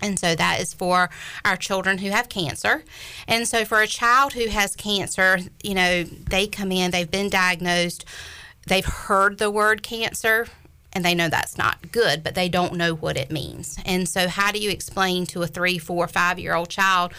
And 0.00 0.18
so 0.18 0.34
that 0.34 0.60
is 0.60 0.74
for 0.74 1.10
our 1.44 1.56
children 1.56 1.98
who 1.98 2.10
have 2.10 2.28
cancer. 2.28 2.84
And 3.26 3.48
so 3.48 3.64
for 3.64 3.80
a 3.80 3.86
child 3.86 4.32
who 4.32 4.48
has 4.48 4.76
cancer, 4.76 5.40
you 5.62 5.74
know, 5.74 6.04
they 6.04 6.46
come 6.46 6.70
in, 6.70 6.90
they've 6.90 7.10
been 7.10 7.30
diagnosed, 7.30 8.04
they've 8.66 8.84
heard 8.84 9.38
the 9.38 9.50
word 9.50 9.82
cancer, 9.82 10.46
and 10.92 11.04
they 11.04 11.14
know 11.14 11.28
that's 11.28 11.58
not 11.58 11.92
good, 11.92 12.22
but 12.22 12.34
they 12.34 12.48
don't 12.48 12.74
know 12.74 12.94
what 12.94 13.16
it 13.16 13.30
means. 13.30 13.78
And 13.84 14.08
so, 14.08 14.28
how 14.28 14.52
do 14.52 14.58
you 14.58 14.70
explain 14.70 15.26
to 15.26 15.42
a 15.42 15.46
three, 15.46 15.78
four, 15.78 16.08
five 16.08 16.38
year 16.38 16.54
old 16.54 16.68
child? 16.68 17.12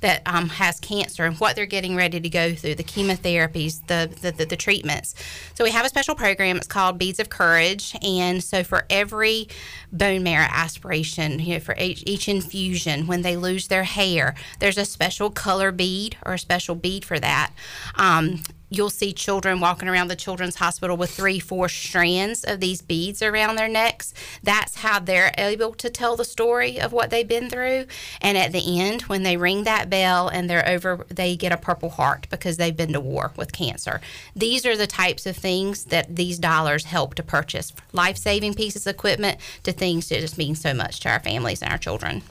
That 0.00 0.20
um, 0.26 0.50
has 0.50 0.78
cancer 0.78 1.24
and 1.24 1.40
what 1.40 1.56
they're 1.56 1.64
getting 1.64 1.96
ready 1.96 2.20
to 2.20 2.28
go 2.28 2.54
through, 2.54 2.74
the 2.74 2.84
chemotherapies, 2.84 3.86
the, 3.86 4.14
the, 4.20 4.30
the, 4.30 4.44
the 4.44 4.56
treatments. 4.56 5.14
So, 5.54 5.64
we 5.64 5.70
have 5.70 5.86
a 5.86 5.88
special 5.88 6.14
program. 6.14 6.58
It's 6.58 6.66
called 6.66 6.98
Beads 6.98 7.18
of 7.18 7.30
Courage. 7.30 7.96
And 8.02 8.44
so, 8.44 8.62
for 8.62 8.84
every 8.90 9.48
bone 9.90 10.22
marrow 10.22 10.48
aspiration, 10.50 11.40
you 11.40 11.54
know, 11.54 11.60
for 11.60 11.74
each, 11.78 12.02
each 12.06 12.28
infusion, 12.28 13.06
when 13.06 13.22
they 13.22 13.36
lose 13.36 13.68
their 13.68 13.84
hair, 13.84 14.34
there's 14.60 14.76
a 14.76 14.84
special 14.84 15.30
color 15.30 15.72
bead 15.72 16.18
or 16.26 16.34
a 16.34 16.38
special 16.38 16.74
bead 16.74 17.02
for 17.02 17.18
that. 17.18 17.52
Um, 17.94 18.42
you'll 18.68 18.90
see 18.90 19.12
children 19.12 19.60
walking 19.60 19.88
around 19.88 20.08
the 20.08 20.16
children's 20.16 20.56
hospital 20.56 20.96
with 20.96 21.10
three, 21.10 21.38
four 21.38 21.68
strands 21.68 22.44
of 22.44 22.60
these 22.60 22.82
beads 22.82 23.22
around 23.22 23.56
their 23.56 23.68
necks. 23.68 24.12
That's 24.42 24.76
how 24.76 24.98
they're 24.98 25.32
able 25.38 25.74
to 25.74 25.90
tell 25.90 26.16
the 26.16 26.24
story 26.24 26.80
of 26.80 26.92
what 26.92 27.10
they've 27.10 27.26
been 27.26 27.50
through. 27.50 27.86
And 28.20 28.36
at 28.36 28.52
the 28.52 28.80
end, 28.80 29.02
when 29.02 29.22
they 29.22 29.36
ring 29.36 29.64
that 29.64 29.90
bell 29.90 30.28
and 30.28 30.48
they're 30.48 30.68
over, 30.68 31.06
they 31.08 31.36
get 31.36 31.52
a 31.52 31.56
purple 31.56 31.90
heart 31.90 32.26
because 32.30 32.56
they've 32.56 32.76
been 32.76 32.92
to 32.92 33.00
war 33.00 33.32
with 33.36 33.52
cancer. 33.52 34.00
These 34.34 34.66
are 34.66 34.76
the 34.76 34.86
types 34.86 35.26
of 35.26 35.36
things 35.36 35.84
that 35.84 36.16
these 36.16 36.38
dollars 36.38 36.84
help 36.84 37.14
to 37.16 37.22
purchase 37.22 37.72
life 37.92 38.16
saving 38.16 38.54
pieces 38.54 38.86
of 38.86 38.94
equipment 38.94 39.38
to 39.62 39.72
things 39.72 40.08
that 40.08 40.20
just 40.20 40.38
mean 40.38 40.54
so 40.54 40.74
much 40.74 41.00
to 41.00 41.10
our 41.10 41.20
families 41.20 41.62
and 41.62 41.70
our 41.70 41.78
children. 41.78 42.22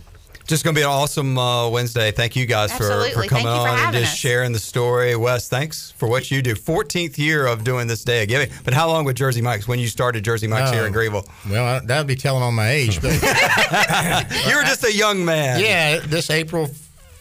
Just 0.48 0.64
going 0.64 0.76
to 0.76 0.80
be 0.80 0.84
an 0.84 0.90
awesome 0.90 1.38
uh, 1.40 1.68
Wednesday. 1.70 2.12
Thank 2.12 2.36
you 2.36 2.46
guys 2.46 2.70
for, 2.72 2.84
Absolutely. 2.84 3.12
for 3.14 3.28
coming 3.28 3.46
Thank 3.46 3.58
you 3.58 3.64
for 3.66 3.70
on 3.70 3.80
and 3.80 3.94
just 3.94 4.14
us. 4.14 4.18
sharing 4.18 4.52
the 4.52 4.60
story. 4.60 5.16
Wes, 5.16 5.50
thanks 5.50 5.92
for 5.98 6.08
what 6.08 6.30
you 6.30 6.44
do. 6.44 6.54
14th 6.54 7.18
year 7.18 7.48
of 7.48 7.64
doing 7.64 7.88
this 7.88 8.04
day 8.04 8.22
of 8.24 8.30
giving. 8.30 8.50
But 8.64 8.76
how 8.76 8.88
long 8.88 9.06
with 9.06 9.16
Jersey 9.16 9.42
Mike's? 9.42 9.68
When 9.68 9.80
you 9.80 9.88
started 9.88 10.24
Jersey 10.24 10.46
Mike's 10.48 10.70
here 10.72 10.84
in 10.86 10.90
Oh, 10.90 10.94
Greenville? 10.94 11.26
Well, 11.50 11.82
that 11.84 11.98
would 11.98 12.06
be 12.08 12.16
telling 12.16 12.44
on 12.44 12.54
my 12.54 12.70
age. 12.70 13.02
But 13.02 13.14
you 14.48 14.56
were 14.56 14.64
just 14.64 14.84
a 14.84 14.94
young 14.94 15.26
man. 15.26 15.60
Yeah, 15.62 16.00
this 16.06 16.30
April 16.30 16.70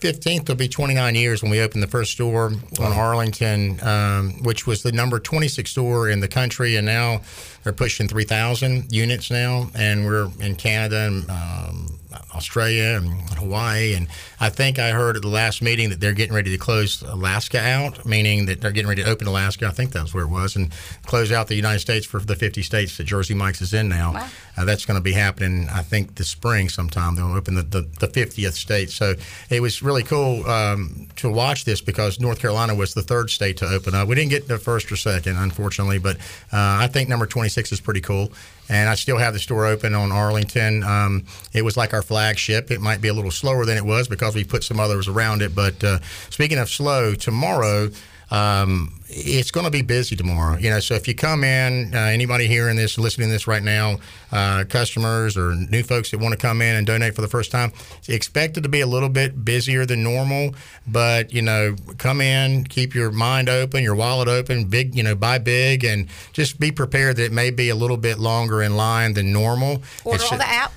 15th 0.01 0.49
will 0.49 0.57
be 0.57 0.68
29 0.68 1.14
years 1.14 1.43
when 1.43 1.51
we 1.51 1.61
opened 1.62 1.83
the 1.83 1.87
first 1.89 2.12
store 2.12 2.53
on 2.79 2.93
Arlington, 2.93 3.83
um, 3.83 4.43
which 4.43 4.66
was 4.66 4.83
the 4.83 4.93
number 4.93 5.18
26 5.18 5.70
store 5.70 6.11
in 6.11 6.20
the 6.20 6.29
country, 6.29 6.77
and 6.77 6.85
now 6.85 7.22
they're 7.62 7.72
pushing 7.72 8.07
3,000 8.07 8.93
units 8.93 9.31
now, 9.31 9.70
and 9.75 10.05
we're 10.05 10.29
in 10.41 10.57
Canada 10.57 11.07
and 11.07 11.31
um, 11.31 11.94
Australia 12.35 12.97
and 12.97 13.09
Hawaii, 13.31 13.95
and 13.95 14.09
I 14.41 14.51
think 14.51 14.79
I 14.79 14.91
heard 14.91 15.17
at 15.17 15.23
the 15.23 15.29
last 15.29 15.62
meeting 15.62 15.91
that 15.91 16.01
they're 16.01 16.12
getting 16.12 16.35
ready 16.35 16.51
to 16.51 16.59
close 16.59 17.03
Alaska 17.03 17.61
out, 17.61 18.05
meaning 18.07 18.47
that 18.47 18.61
they're 18.61 18.73
getting 18.73 18.89
ready 18.89 19.03
to 19.03 19.09
open 19.09 19.27
Alaska. 19.27 19.67
I 19.67 19.71
think 19.71 19.93
that's 19.93 20.15
where 20.15 20.25
it 20.25 20.31
was, 20.31 20.57
and 20.57 20.73
close 21.07 21.33
out 21.33 21.49
the 21.49 21.55
United 21.55 21.81
States 21.81 22.07
for 22.07 22.21
the 22.21 22.37
50 22.37 22.62
states 22.62 22.97
that 22.97 23.05
Jersey 23.05 23.35
Mike's 23.35 23.62
is 23.62 23.75
in 23.75 23.89
now. 23.89 24.29
Uh, 24.57 24.65
that's 24.65 24.85
going 24.85 24.97
to 24.97 25.03
be 25.03 25.12
happening, 25.12 25.69
I 25.73 25.83
think, 25.83 26.15
this 26.15 26.29
spring 26.29 26.69
sometime. 26.69 27.17
They'll 27.17 27.35
open 27.35 27.55
the, 27.55 27.62
the, 27.62 27.83
the 28.01 28.09
50th 28.09 28.53
state. 28.53 28.91
So 28.91 29.15
it 29.51 29.61
was 29.61 29.83
really 29.83 30.03
cool 30.03 30.47
um, 30.49 31.09
to 31.17 31.31
watch 31.31 31.65
this 31.65 31.81
because 31.81 32.21
North 32.21 32.39
Carolina 32.39 32.75
was 32.75 32.95
the 32.95 33.03
third 33.03 33.31
state 33.31 33.57
to 33.59 33.67
open 33.67 33.95
up. 33.95 34.09
We 34.09 34.15
didn't 34.15 34.31
get 34.31 34.49
the 34.49 34.59
first 34.59 34.91
or 34.93 34.97
second, 34.97 35.37
unfortunately, 35.37 35.99
but 35.99 36.17
uh, 36.53 36.79
I 36.81 36.87
think 36.87 37.09
number 37.09 37.27
26 37.27 37.73
is 37.73 37.81
pretty 37.81 38.01
cool. 38.01 38.33
And 38.69 38.89
I 38.89 38.95
still 38.95 39.19
have 39.19 39.35
the 39.35 39.41
store 39.41 39.67
open 39.67 39.95
on 39.95 40.11
Arlington. 40.11 40.83
Um, 40.83 41.27
it 41.53 41.62
was 41.62 41.77
like 41.77 41.93
our 41.93 42.03
flagship. 42.03 42.71
It 42.71 42.81
might 42.81 43.01
be 43.01 43.09
a 43.09 43.15
little 43.15 43.31
slower 43.31 43.67
than 43.67 43.77
it 43.77 43.85
was 43.85 44.09
because 44.09 44.35
we 44.35 44.45
put 44.45 44.65
some 44.65 44.81
others 44.81 45.07
around 45.07 45.43
it. 45.43 45.55
But 45.55 45.85
uh, 45.85 45.99
speaking 46.31 46.59
of 46.59 46.71
slow, 46.71 47.15
tomorrow 47.15 47.91
um, 48.31 49.01
it's 49.09 49.51
going 49.51 49.64
to 49.64 49.70
be 49.70 49.83
busy 49.83 50.16
tomorrow. 50.16 50.57
You 50.59 50.70
know, 50.70 50.81
so 50.81 50.95
if 50.95 51.07
you 51.07 51.14
come 51.14 51.45
in, 51.45 51.95
uh, 51.95 51.99
anybody 51.99 52.47
hearing 52.47 52.77
this, 52.77 52.99
listening 52.99 53.29
to 53.29 53.33
this 53.33 53.47
right 53.47 53.62
now, 53.62 53.99
uh, 54.33 54.64
customers 54.68 55.37
or 55.37 55.55
new 55.55 55.83
folks 55.83 56.11
that 56.11 56.18
want 56.18 56.33
to 56.33 56.39
come 56.39 56.61
in 56.62 56.75
and 56.77 56.87
donate 56.87 57.14
for 57.14 57.20
the 57.20 57.29
first 57.29 57.51
time, 57.51 57.72
expect 58.09 58.57
it 58.57 58.62
to 58.62 58.68
be 58.68 58.81
a 58.81 58.87
little 58.87 59.09
bit 59.09 59.45
busier 59.45 59.87
than 59.87 60.03
normal. 60.03 60.55
But 60.87 61.33
you 61.33 61.43
know, 61.43 61.77
come 61.99 62.20
in, 62.20 62.64
keep 62.64 62.95
your 62.95 63.11
mind 63.11 63.49
open, 63.49 63.83
your 63.83 63.95
wallet 63.95 64.29
open, 64.29 64.64
big, 64.64 64.95
you 64.97 65.03
know, 65.03 65.14
buy 65.14 65.39
big, 65.39 65.85
and 65.85 66.09
just 66.33 66.59
be 66.59 66.72
prepared 66.72 67.16
that 67.16 67.25
it 67.27 67.33
may 67.33 67.51
be 67.51 67.68
a 67.68 67.75
little 67.77 67.97
bit 67.99 68.18
longer 68.18 68.62
in 68.62 68.77
line 68.77 69.14
than 69.14 69.33
normal. 69.33 69.83
Order 70.05 70.16
It's- 70.16 70.33
on 70.33 70.39
the 70.39 70.49
app. 70.49 70.72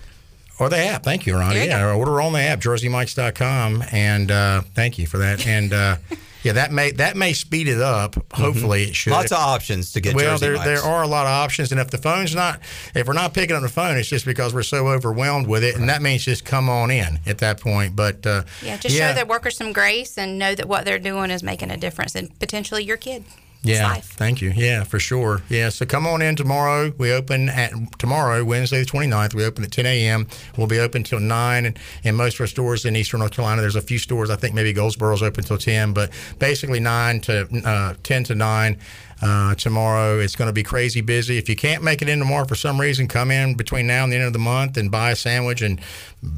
or 0.60 0.70
the 0.70 0.78
app. 0.78 1.04
Thank 1.04 1.26
you, 1.26 1.36
Ronnie. 1.36 1.62
You 1.62 1.66
Yeah, 1.68 1.94
order 1.94 2.20
on 2.22 2.34
the 2.34 2.40
app, 2.42 2.60
jerseymikes.com. 2.60 3.84
And 3.92 4.32
uh, 4.32 4.62
thank 4.74 4.98
you 4.98 5.08
for 5.08 5.18
that. 5.20 5.46
And 5.48 5.72
uh, 5.74 5.98
yeah, 6.44 6.54
that 6.54 6.72
may 6.72 6.92
that 6.92 7.16
may 7.18 7.34
speed 7.34 7.68
it 7.68 7.82
up. 7.82 8.16
Hopefully, 8.34 8.84
it 8.84 8.96
should. 8.96 9.12
Mm-hmm. 9.12 9.20
Lots 9.20 9.32
of 9.32 9.40
options 9.40 9.94
to 9.94 10.02
get 10.02 10.16
well, 10.16 10.38
Jersey 10.38 10.46
there, 10.46 10.56
Mike's. 10.56 10.66
there 10.66 10.82
are 10.82 11.04
a 11.04 11.08
lot 11.08 11.26
of 11.26 11.32
options, 11.32 11.72
and 11.72 11.82
if 11.82 11.90
the 11.90 11.98
phone's 11.98 12.36
not, 12.36 12.60
if 12.96 13.08
we're 13.08 13.14
not 13.14 13.34
picking 13.34 13.56
up 13.56 13.62
the 13.62 13.70
phone, 13.70 13.98
it's 13.98 14.10
just 14.10 14.26
because 14.26 14.54
we're 14.54 14.64
so 14.64 14.88
overwhelmed 14.88 15.48
with 15.48 15.64
it, 15.64 15.76
and 15.76 15.90
that 15.90 16.02
means 16.02 16.26
just 16.26 16.46
come 16.46 16.70
on 16.70 16.92
in 16.92 17.20
at 17.26 17.40
that 17.40 17.60
point. 17.60 17.96
But 17.96 18.26
uh, 18.26 18.44
Yeah, 18.62 18.78
just 18.78 18.96
show 18.96 19.14
the 19.14 19.26
workers 19.26 19.58
some 19.58 19.74
grace 19.74 20.18
and 20.18 20.38
know 20.38 20.56
that 20.56 20.68
what 20.68 20.86
they're 20.86 21.00
doing 21.00 21.32
is 21.32 21.44
making 21.44 21.72
a 21.72 21.78
difference 21.78 22.16
in 22.16 22.30
potentially 22.40 22.84
your 22.84 22.98
kid. 22.98 23.24
Yeah, 23.68 23.96
thank 23.96 24.42
you. 24.42 24.52
Yeah, 24.56 24.84
for 24.84 25.00
sure. 25.00 25.42
Yeah, 25.50 25.70
so 25.70 25.86
come 25.86 26.08
on 26.08 26.22
in 26.22 26.36
tomorrow. 26.36 26.94
We 26.98 27.12
open 27.12 27.50
at 27.50 27.72
tomorrow, 28.00 28.44
Wednesday 28.44 28.80
the 28.80 28.86
29th. 28.86 29.34
We 29.34 29.46
open 29.46 29.64
at 29.64 29.72
10 29.72 29.86
a.m. 29.86 30.28
We'll 30.58 30.68
be 30.68 30.80
open 30.80 31.04
till 31.04 31.20
9. 31.20 31.66
And 31.66 31.80
in 32.04 32.16
most 32.16 32.36
of 32.36 32.42
our 32.42 32.48
stores 32.48 32.86
in 32.86 32.96
Eastern 32.96 33.20
North 33.20 33.34
Carolina, 33.34 33.62
there's 33.62 33.76
a 33.76 33.82
few 33.82 34.00
stores. 34.00 34.30
I 34.30 34.36
think 34.36 34.56
maybe 34.56 34.74
Goldsboro's 34.74 35.24
open 35.24 35.44
till 35.44 35.58
10, 35.58 35.94
but 35.94 36.12
basically 36.40 36.80
9 36.80 37.22
to 37.22 37.48
uh, 37.66 37.94
10 38.04 38.24
to 38.26 38.36
9. 38.36 38.80
Uh, 39.22 39.56
tomorrow 39.56 40.20
it's 40.20 40.36
going 40.36 40.48
to 40.48 40.54
be 40.54 40.64
crazy 40.64 41.02
busy. 41.02 41.38
If 41.38 41.50
you 41.50 41.56
can't 41.56 41.84
make 41.84 42.02
it 42.02 42.10
in 42.10 42.20
tomorrow 42.20 42.46
for 42.46 42.56
some 42.56 42.80
reason, 42.80 43.08
come 43.08 43.32
in 43.32 43.56
between 43.56 43.88
now 43.88 44.04
and 44.04 44.12
the 44.12 44.18
end 44.18 44.26
of 44.26 44.34
the 44.34 44.40
month 44.40 44.78
and 44.78 44.92
buy 44.92 45.12
a 45.12 45.16
sandwich 45.16 45.62
and 45.62 45.80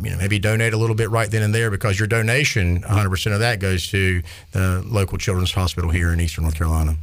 you 0.02 0.12
know 0.12 0.18
maybe 0.18 0.40
donate 0.40 0.74
a 0.74 0.78
little 0.78 0.96
bit 0.96 1.10
right 1.10 1.30
then 1.30 1.42
and 1.42 1.54
there 1.54 1.70
because 1.70 2.00
your 2.00 2.08
donation, 2.08 2.82
100% 2.82 3.34
of 3.34 3.40
that 3.40 3.60
goes 3.60 3.88
to 3.90 4.22
the 4.52 4.84
local 4.86 5.18
children's 5.18 5.52
hospital 5.52 5.90
here 5.90 6.14
in 6.14 6.20
Eastern 6.20 6.44
North 6.44 6.56
Carolina. 6.56 6.96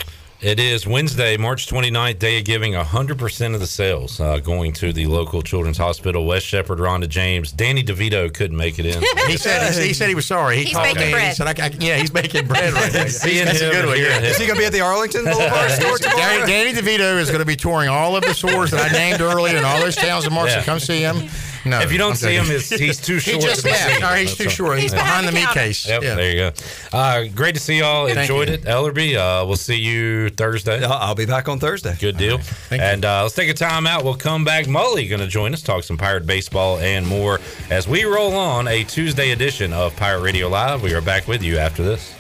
It 0.43 0.61
is 0.61 0.87
Wednesday, 0.87 1.39
March 1.39 1.66
29th, 1.66 2.18
day 2.18 2.39
of 2.39 2.45
giving 2.45 2.74
100% 2.74 3.55
of 3.55 3.61
the 3.61 3.66
sales 3.66 4.20
uh, 4.20 4.39
going 4.39 4.72
to 4.74 4.93
the 4.93 5.07
local 5.07 5.41
children's 5.41 5.78
hospital. 5.78 6.26
Wes 6.26 6.43
Shepherd, 6.43 6.78
Rhonda 6.78 7.09
James. 7.09 7.51
Danny 7.53 7.82
DeVito 7.82 8.32
couldn't 8.32 8.57
make 8.57 8.78
it 8.78 8.84
in. 8.84 9.03
He 9.26 9.37
said 9.39 9.72
he, 9.74 9.89
he 9.89 9.93
said 9.95 10.09
he 10.09 10.14
was 10.14 10.26
sorry. 10.26 10.57
He 10.59 10.64
He's 10.64 10.74
called 10.74 10.87
making 10.95 11.01
me. 11.01 11.12
and 11.14 11.14
He 11.14 11.24
bread. 11.24 11.37
said, 11.37 11.47
I, 11.61 11.64
I, 11.66 11.70
"Yeah, 11.80 11.97
he's 11.97 12.12
making 12.14 12.47
bread 12.47 12.72
right 12.74 12.93
now." 12.93 13.07
Seeing 13.09 13.47
That's 13.47 13.61
a 13.61 13.70
good 13.70 13.74
and 13.80 13.87
one. 13.89 13.97
hearing 13.97 14.22
Yeah. 14.22 14.28
Is 14.30 14.37
he 14.37 14.47
going 14.47 14.57
to 14.57 14.61
be 14.61 14.66
at 14.66 14.72
the 14.72 14.82
Arlington 14.82 15.24
Boulevard 15.24 15.70
store 15.72 15.99
tomorrow? 15.99 16.16
Danny, 16.47 16.72
Danny 16.72 16.72
DeVito 16.80 17.18
is 17.18 17.28
going 17.28 17.41
to 17.41 17.45
be 17.47 17.57
touring 17.57 17.89
all 17.89 18.14
of 18.14 18.22
the 18.22 18.32
stores 18.34 18.70
that 18.70 18.89
I 18.89 18.93
named 18.93 19.20
earlier 19.20 19.57
in 19.57 19.64
all 19.64 19.80
those 19.80 19.97
towns 19.97 20.26
and 20.26 20.34
markets. 20.34 20.55
Yeah. 20.57 20.61
So 20.62 20.66
come 20.66 20.78
see 20.80 21.01
him. 21.01 21.28
No, 21.66 21.80
If 21.80 21.92
you 21.92 21.98
don't 21.98 22.10
I'm 22.10 22.16
see 22.16 22.34
joking. 22.36 22.50
him, 22.50 22.56
it's- 22.56 22.68
he's 22.80 23.00
too 23.00 23.14
He 23.18 23.20
short 23.32 23.42
just 23.42 23.56
to 23.60 23.64
be 23.64 23.70
left. 23.70 23.93
seen. 23.94 24.02
All 24.02 24.10
right, 24.10 24.20
he's 24.20 24.36
That's 24.36 24.38
too 24.44 24.51
short. 24.51 24.76
He's, 24.78 24.84
He's 24.84 24.93
behind, 24.93 25.26
behind 25.26 25.26
the 25.28 25.40
the 25.40 25.47
meat 25.47 25.55
case. 25.55 25.86
Yep, 25.88 26.02
Yeah. 26.02 26.14
there 26.14 26.30
you 26.30 26.36
go. 26.36 26.52
Uh, 26.98 27.24
great 27.34 27.55
to 27.55 27.60
see 27.60 27.78
y'all. 27.78 28.06
Thank 28.06 28.18
Enjoyed 28.18 28.48
you. 28.48 28.55
it. 28.55 28.62
Ellerby, 28.64 29.16
uh, 29.16 29.44
we'll 29.47 29.56
see 29.56 29.76
you 29.76 30.30
Thursday. 30.30 30.84
I'll 30.84 30.93
I'll 30.93 31.14
be 31.14 31.26
back 31.26 31.48
on 31.48 31.59
Thursday. 31.59 31.94
Good 31.98 32.16
deal. 32.16 32.40
And 32.70 33.05
uh, 33.05 33.22
let's 33.22 33.34
take 33.34 33.48
a 33.51 33.55
time 33.55 33.86
out. 33.86 34.05
We'll 34.05 34.14
come 34.16 34.44
back. 34.44 34.66
Mully 34.66 35.09
going 35.09 35.20
to 35.20 35.26
join 35.26 35.52
us, 35.55 35.62
talk 35.62 35.82
some 35.84 35.97
Pirate 35.97 36.26
baseball 36.26 36.78
and 36.78 37.06
more 37.06 37.40
as 37.70 37.86
we 37.88 38.05
roll 38.05 38.34
on 38.34 38.68
a 38.68 38.84
Tuesday 38.84 39.30
edition 39.30 39.72
of 39.72 39.94
Pirate 39.97 40.20
Radio 40.22 40.48
Live. 40.48 40.82
We 40.82 40.94
are 40.94 41.01
back 41.01 41.26
with 41.28 41.43
you 41.43 41.59
after 41.59 41.82
this. 41.82 42.12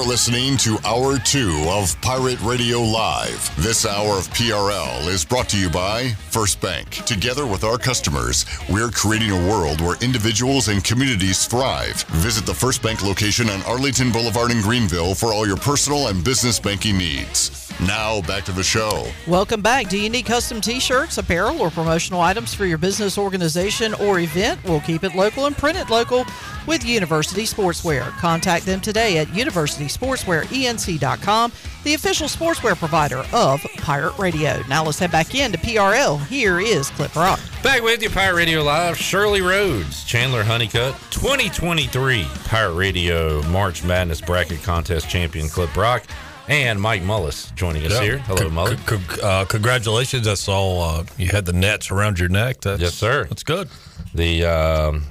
You're 0.00 0.08
listening 0.08 0.56
to 0.58 0.78
Hour 0.86 1.18
2 1.18 1.66
of 1.68 2.00
Pirate 2.00 2.40
Radio 2.40 2.80
Live. 2.80 3.54
This 3.62 3.84
hour 3.84 4.16
of 4.16 4.28
PRL 4.30 5.06
is 5.06 5.26
brought 5.26 5.50
to 5.50 5.58
you 5.58 5.68
by 5.68 6.08
First 6.30 6.58
Bank. 6.62 7.04
Together 7.04 7.46
with 7.46 7.64
our 7.64 7.76
customers, 7.76 8.46
we're 8.70 8.88
creating 8.88 9.30
a 9.30 9.50
world 9.50 9.82
where 9.82 10.02
individuals 10.02 10.68
and 10.68 10.82
communities 10.82 11.44
thrive. 11.44 12.02
Visit 12.04 12.46
the 12.46 12.54
First 12.54 12.82
Bank 12.82 13.04
location 13.04 13.50
on 13.50 13.60
Arlington 13.64 14.10
Boulevard 14.10 14.50
in 14.50 14.62
Greenville 14.62 15.14
for 15.14 15.34
all 15.34 15.46
your 15.46 15.58
personal 15.58 16.08
and 16.08 16.24
business 16.24 16.58
banking 16.58 16.96
needs. 16.96 17.59
Now, 17.86 18.20
back 18.22 18.44
to 18.44 18.52
the 18.52 18.62
show. 18.62 19.06
Welcome 19.26 19.62
back. 19.62 19.88
Do 19.88 19.98
you 19.98 20.10
need 20.10 20.26
custom 20.26 20.60
t 20.60 20.78
shirts, 20.80 21.16
apparel, 21.18 21.60
or 21.60 21.70
promotional 21.70 22.20
items 22.20 22.52
for 22.52 22.66
your 22.66 22.78
business, 22.78 23.16
organization, 23.16 23.94
or 23.94 24.18
event? 24.20 24.62
We'll 24.64 24.80
keep 24.80 25.02
it 25.02 25.14
local 25.14 25.46
and 25.46 25.56
print 25.56 25.78
it 25.78 25.88
local 25.88 26.26
with 26.66 26.84
University 26.84 27.44
Sportswear. 27.44 28.10
Contact 28.18 28.66
them 28.66 28.80
today 28.80 29.16
at 29.18 29.28
universitysportswearenc.com, 29.28 31.52
the 31.84 31.94
official 31.94 32.26
sportswear 32.28 32.76
provider 32.76 33.24
of 33.32 33.62
Pirate 33.78 34.18
Radio. 34.18 34.62
Now 34.68 34.84
let's 34.84 34.98
head 34.98 35.10
back 35.10 35.34
into 35.34 35.56
PRL. 35.58 36.22
Here 36.26 36.60
is 36.60 36.90
Clip 36.90 37.16
Rock. 37.16 37.40
Back 37.62 37.82
with 37.82 38.02
you, 38.02 38.10
Pirate 38.10 38.36
Radio 38.36 38.62
Live. 38.62 38.98
Shirley 38.98 39.40
Rhodes, 39.40 40.04
Chandler 40.04 40.44
Honeycutt, 40.44 40.94
2023 41.10 42.26
Pirate 42.44 42.74
Radio 42.74 43.42
March 43.48 43.82
Madness 43.82 44.20
Bracket 44.20 44.62
Contest 44.62 45.08
Champion 45.08 45.48
Clip 45.48 45.74
Rock, 45.76 46.04
and 46.48 46.80
Mike 46.80 47.02
Mullis 47.02 47.54
joining 47.54 47.84
us 47.86 47.92
Yeah. 47.92 48.02
here. 48.02 48.18
Hello, 48.18 48.38
C- 48.48 48.54
Mullis. 48.54 48.88
c- 48.88 49.14
c- 49.16 49.20
uh, 49.22 49.44
congratulations! 49.44 50.26
I 50.26 50.34
saw 50.34 50.80
uh, 51.00 51.04
you 51.16 51.28
had 51.28 51.44
the 51.46 51.52
nets 51.52 51.90
around 51.90 52.18
your 52.18 52.28
neck. 52.28 52.60
That's, 52.62 52.80
Yes, 52.80 52.94
sir. 52.94 53.24
That's 53.24 53.42
good. 53.42 53.68
The 54.14 54.44
um, 54.44 55.04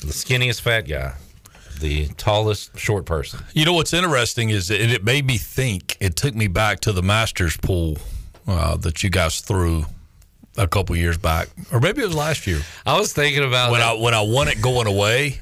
the 0.00 0.12
skinniest 0.12 0.60
fat 0.62 0.82
guy, 0.88 1.12
the 1.80 2.06
tallest 2.16 2.78
short 2.78 3.04
person. 3.04 3.40
You 3.52 3.64
know 3.64 3.74
what's 3.74 3.92
interesting 3.92 4.50
is 4.50 4.68
that 4.68 4.80
it 4.80 5.04
made 5.04 5.26
me 5.26 5.36
think. 5.38 5.96
It 6.00 6.16
took 6.16 6.34
me 6.34 6.46
back 6.48 6.80
to 6.80 6.92
the 6.92 7.02
Masters 7.02 7.56
pool 7.56 7.98
uh, 8.46 8.76
that 8.78 9.02
you 9.02 9.10
guys 9.10 9.40
threw 9.40 9.84
a 10.56 10.66
couple 10.66 10.96
years 10.96 11.18
back, 11.18 11.48
or 11.72 11.80
maybe 11.80 12.02
it 12.02 12.06
was 12.06 12.14
last 12.16 12.46
year. 12.46 12.60
I 12.86 12.98
was 12.98 13.12
thinking 13.12 13.44
about 13.44 13.70
when 13.72 13.80
that. 13.80 13.96
I 13.96 14.00
when 14.00 14.14
I 14.14 14.22
won 14.22 14.48
it 14.48 14.62
going 14.62 14.86
away, 14.86 15.40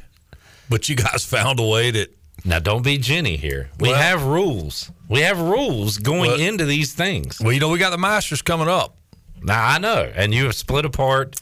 but 0.68 0.88
you 0.88 0.96
guys 0.96 1.24
found 1.36 1.60
a 1.60 1.64
way 1.64 1.90
that. 1.92 2.14
Now, 2.44 2.60
don't 2.60 2.82
be 2.82 2.98
Jenny 2.98 3.36
here. 3.36 3.68
We 3.80 3.88
Well- 3.90 3.98
have 4.00 4.22
rules. 4.22 4.92
We 5.08 5.20
have 5.20 5.40
rules 5.40 5.98
going 5.98 6.30
Well- 6.32 6.40
into 6.40 6.64
these 6.64 6.92
things. 6.92 7.40
Well, 7.40 7.52
you 7.52 7.60
know 7.60 7.68
we 7.70 7.78
got 7.78 7.90
the 7.90 7.98
Masters 7.98 8.42
coming 8.42 8.68
up. 8.68 8.96
Now 9.42 9.66
I 9.66 9.78
know, 9.78 10.10
and 10.14 10.34
you 10.34 10.44
have 10.44 10.54
split 10.54 10.84
apart 10.84 11.36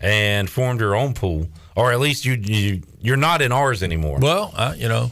and 0.00 0.48
formed 0.48 0.80
your 0.80 0.94
own 0.94 1.14
pool, 1.14 1.48
or 1.74 1.92
at 1.92 1.98
least 2.00 2.24
you 2.24 2.34
you 2.34 2.82
you're 3.00 3.16
not 3.16 3.40
in 3.42 3.52
ours 3.52 3.82
anymore. 3.82 4.18
Well, 4.20 4.52
uh, 4.54 4.74
you 4.76 4.86
know, 4.88 5.10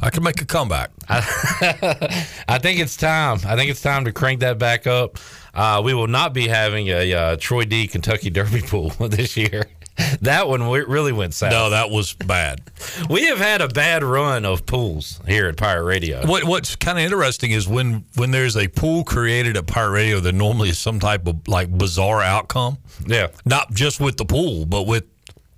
I 0.00 0.10
can 0.10 0.22
make 0.22 0.40
a 0.40 0.46
comeback. 0.46 0.90
I 1.10 2.58
think 2.60 2.80
it's 2.80 2.96
time. 2.96 3.38
I 3.46 3.54
think 3.56 3.70
it's 3.70 3.82
time 3.82 4.04
to 4.06 4.12
crank 4.12 4.40
that 4.40 4.58
back 4.58 4.86
up. 4.86 5.18
Uh, 5.54 5.82
we 5.84 5.92
will 5.94 6.06
not 6.06 6.32
be 6.32 6.48
having 6.48 6.88
a 6.88 7.12
uh, 7.12 7.36
Troy 7.38 7.64
D 7.64 7.86
Kentucky 7.86 8.30
Derby 8.30 8.62
pool 8.66 8.88
this 9.08 9.36
year. 9.36 9.66
That 10.22 10.48
one 10.48 10.68
really 10.68 11.12
went 11.12 11.34
south. 11.34 11.52
No, 11.52 11.70
that 11.70 11.90
was 11.90 12.12
bad. 12.14 12.60
We 13.10 13.26
have 13.26 13.38
had 13.38 13.60
a 13.60 13.68
bad 13.68 14.02
run 14.02 14.44
of 14.44 14.66
pools 14.66 15.20
here 15.26 15.46
at 15.46 15.56
Pirate 15.56 15.84
Radio. 15.84 16.26
What 16.26 16.44
What's 16.44 16.76
kind 16.76 16.98
of 16.98 17.04
interesting 17.04 17.52
is 17.52 17.66
when 17.68 18.04
when 18.16 18.30
there's 18.30 18.56
a 18.56 18.68
pool 18.68 19.04
created 19.04 19.56
at 19.56 19.66
Pirate 19.66 19.90
Radio, 19.92 20.20
there 20.20 20.32
normally 20.32 20.70
is 20.70 20.78
some 20.78 21.00
type 21.00 21.26
of 21.26 21.46
like 21.48 21.76
bizarre 21.76 22.22
outcome. 22.22 22.78
Yeah, 23.06 23.28
not 23.44 23.72
just 23.72 24.00
with 24.00 24.16
the 24.16 24.24
pool, 24.24 24.66
but 24.66 24.82
with 24.82 25.04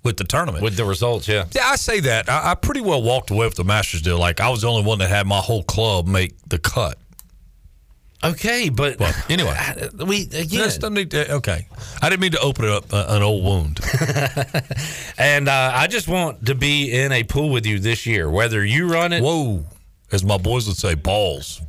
with 0.03 0.17
the 0.17 0.23
tournament, 0.23 0.63
with 0.63 0.77
the 0.77 0.85
results. 0.85 1.27
Yeah, 1.27 1.45
yeah. 1.51 1.65
I 1.65 1.75
say 1.75 1.99
that 2.01 2.29
I, 2.29 2.51
I 2.51 2.55
pretty 2.55 2.81
well 2.81 3.01
walked 3.01 3.31
away 3.31 3.45
with 3.45 3.55
the 3.55 3.63
Masters 3.63 4.01
deal. 4.01 4.17
Like 4.17 4.39
I 4.39 4.49
was 4.49 4.61
the 4.61 4.67
only 4.69 4.83
one 4.83 4.99
that 4.99 5.09
had 5.09 5.27
my 5.27 5.39
whole 5.39 5.63
club 5.63 6.07
make 6.07 6.33
the 6.47 6.59
cut. 6.59 6.97
Okay, 8.23 8.69
but 8.69 8.99
well, 8.99 9.13
anyway, 9.29 9.57
we 10.05 10.23
again. 10.23 10.47
Just 10.47 10.83
need 10.83 11.09
to- 11.11 11.33
okay, 11.35 11.67
I 12.01 12.09
didn't 12.09 12.21
mean 12.21 12.31
to 12.33 12.39
open 12.39 12.65
up 12.69 12.93
uh, 12.93 13.05
an 13.09 13.23
old 13.23 13.43
wound. 13.43 13.79
and 15.17 15.47
uh, 15.49 15.71
I 15.73 15.87
just 15.87 16.07
want 16.07 16.45
to 16.45 16.55
be 16.55 16.91
in 16.91 17.11
a 17.11 17.23
pool 17.23 17.49
with 17.49 17.65
you 17.65 17.79
this 17.79 18.05
year, 18.05 18.29
whether 18.29 18.63
you 18.63 18.87
run 18.91 19.11
it. 19.13 19.23
Whoa, 19.23 19.65
as 20.11 20.23
my 20.23 20.37
boys 20.37 20.67
would 20.67 20.77
say, 20.77 20.93
balls, 20.93 21.61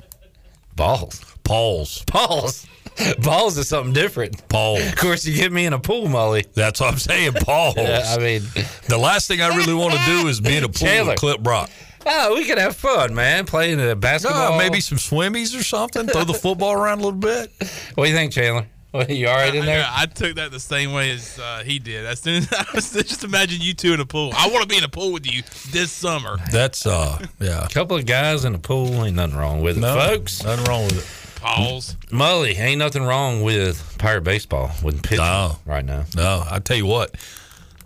balls, 0.76 1.20
balls, 1.44 2.04
balls. 2.04 2.66
Balls 3.22 3.56
is 3.56 3.68
something 3.68 3.94
different. 3.94 4.46
Paul. 4.50 4.78
Of 4.78 4.96
course, 4.96 5.24
you 5.24 5.34
get 5.34 5.50
me 5.50 5.64
in 5.64 5.72
a 5.72 5.78
pool, 5.78 6.08
Mully. 6.08 6.44
That's 6.52 6.78
what 6.78 6.92
I'm 6.92 6.98
saying. 6.98 7.32
Balls. 7.46 7.74
Yeah, 7.78 8.02
I 8.06 8.18
mean, 8.18 8.42
the 8.86 8.98
last 8.98 9.28
thing 9.28 9.40
I 9.40 9.48
really 9.56 9.72
want 9.72 9.94
to 9.94 10.00
do 10.04 10.28
is 10.28 10.42
be 10.42 10.58
in 10.58 10.64
a 10.64 10.68
pool 10.68 10.74
Chandler. 10.74 11.12
with 11.14 11.18
Clip 11.20 11.40
Brock. 11.40 11.70
Oh, 12.06 12.34
we 12.34 12.44
could 12.44 12.58
have 12.58 12.76
fun, 12.76 13.14
man. 13.14 13.46
Playing 13.46 13.78
the 13.78 13.94
basketball. 13.96 14.52
No, 14.52 14.58
maybe 14.58 14.80
some 14.80 14.98
swimmies 14.98 15.58
or 15.58 15.62
something. 15.62 16.06
Throw 16.06 16.24
the 16.24 16.34
football 16.34 16.72
around 16.72 17.00
a 17.00 17.04
little 17.04 17.12
bit. 17.18 17.50
What 17.94 18.04
do 18.04 18.10
you 18.10 18.16
think, 18.16 18.32
Chandler? 18.32 18.66
What, 18.90 19.08
you 19.08 19.26
all 19.28 19.36
right 19.36 19.54
in 19.54 19.64
there? 19.64 19.84
I, 19.88 20.02
I 20.02 20.06
took 20.06 20.34
that 20.36 20.50
the 20.50 20.60
same 20.60 20.92
way 20.92 21.12
as 21.12 21.38
uh, 21.38 21.62
he 21.64 21.78
did. 21.78 22.04
As 22.04 22.20
soon 22.20 22.42
as 22.42 22.52
I 22.52 22.64
was 22.74 22.92
just 22.92 23.24
imagine 23.24 23.62
you 23.62 23.72
two 23.72 23.94
in 23.94 24.00
a 24.00 24.04
pool. 24.04 24.32
I 24.36 24.48
want 24.50 24.62
to 24.62 24.68
be 24.68 24.76
in 24.76 24.84
a 24.84 24.88
pool 24.88 25.12
with 25.12 25.26
you 25.32 25.42
this 25.70 25.90
summer. 25.90 26.36
That's 26.50 26.84
uh, 26.84 27.24
yeah. 27.40 27.64
A 27.64 27.68
couple 27.70 27.96
of 27.96 28.04
guys 28.04 28.44
in 28.44 28.52
the 28.52 28.58
pool 28.58 29.04
ain't 29.04 29.16
nothing 29.16 29.36
wrong 29.36 29.62
with 29.62 29.78
it, 29.78 29.80
No, 29.80 29.94
folks. 29.94 30.42
Nothing 30.44 30.64
wrong 30.66 30.84
with 30.84 30.98
it. 30.98 31.40
Pause. 31.42 31.96
Mully, 32.10 32.56
ain't 32.58 32.78
nothing 32.80 33.02
wrong 33.02 33.42
with 33.42 33.96
Pirate 33.98 34.22
baseball 34.24 34.70
with 34.82 35.02
pitching 35.02 35.24
No. 35.24 35.56
right 35.64 35.84
now. 35.84 36.04
No, 36.14 36.44
I 36.48 36.58
tell 36.58 36.76
you 36.76 36.86
what, 36.86 37.14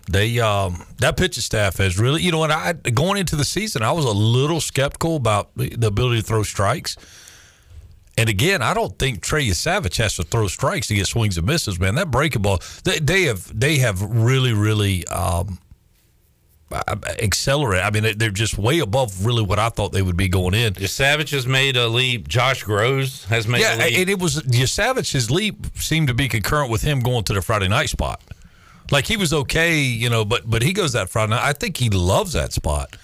they 0.09 0.39
um 0.39 0.85
that 0.99 1.17
pitching 1.17 1.41
staff 1.41 1.77
has 1.77 1.99
really. 1.99 2.21
You 2.21 2.31
know 2.31 2.39
what? 2.39 2.51
I 2.51 2.73
going 2.73 3.19
into 3.19 3.35
the 3.35 3.45
season, 3.45 3.81
I 3.83 3.91
was 3.91 4.05
a 4.05 4.11
little 4.11 4.61
skeptical 4.61 5.15
about 5.15 5.49
the 5.55 5.85
ability 5.87 6.21
to 6.21 6.25
throw 6.27 6.43
strikes. 6.43 6.95
And 8.19 8.29
again, 8.29 8.63
I 8.63 8.73
don't 8.73 8.97
think 8.97 9.21
Trey 9.21 9.45
Yesavage 9.45 9.97
has 9.97 10.15
to 10.15 10.23
throw 10.23 10.47
strikes 10.47 10.87
to 10.87 10.95
get 10.95 11.05
swings 11.05 11.37
and 11.37 11.45
misses. 11.45 11.79
Man, 11.79 11.93
that 11.95 12.09
breaking 12.09 12.41
ball, 12.41 12.59
they, 12.83 12.97
they 12.99 13.23
have 13.23 13.57
they 13.59 13.77
have 13.77 14.01
really 14.01 14.53
really 14.53 15.05
um, 15.07 15.59
accelerated. 17.21 17.85
I 17.85 17.91
mean, 17.91 18.03
they- 18.03 18.13
they're 18.13 18.29
just 18.31 18.57
way 18.57 18.79
above 18.79 19.25
really 19.25 19.43
what 19.43 19.59
I 19.59 19.69
thought 19.69 19.91
they 19.91 20.01
would 20.01 20.17
be 20.17 20.27
going 20.27 20.53
in. 20.53 20.73
Yesavage 20.73 21.29
has 21.31 21.45
made 21.47 21.77
a 21.77 21.87
leap. 21.87 22.27
Josh 22.27 22.63
Grosz 22.63 23.25
has 23.25 23.47
made 23.47 23.61
yeah, 23.61 23.75
a 23.75 23.85
leap. 23.85 23.99
and 23.99 24.09
it 24.09 24.19
was 24.19 24.41
Yesavage's 24.43 25.29
leap 25.31 25.67
seemed 25.77 26.07
to 26.07 26.13
be 26.13 26.27
concurrent 26.27 26.71
with 26.71 26.81
him 26.81 26.99
going 27.01 27.23
to 27.25 27.33
the 27.33 27.41
Friday 27.41 27.67
night 27.67 27.89
spot. 27.89 28.21
Like 28.91 29.05
he 29.05 29.17
was 29.17 29.33
okay, 29.33 29.79
you 29.79 30.09
know, 30.09 30.25
but 30.25 30.49
but 30.49 30.61
he 30.61 30.73
goes 30.73 30.93
that 30.93 31.09
Friday 31.09 31.31
night. 31.31 31.43
I 31.43 31.53
think 31.53 31.77
he 31.77 31.89
loves 31.89 32.33
that 32.33 32.53
spot. 32.53 32.95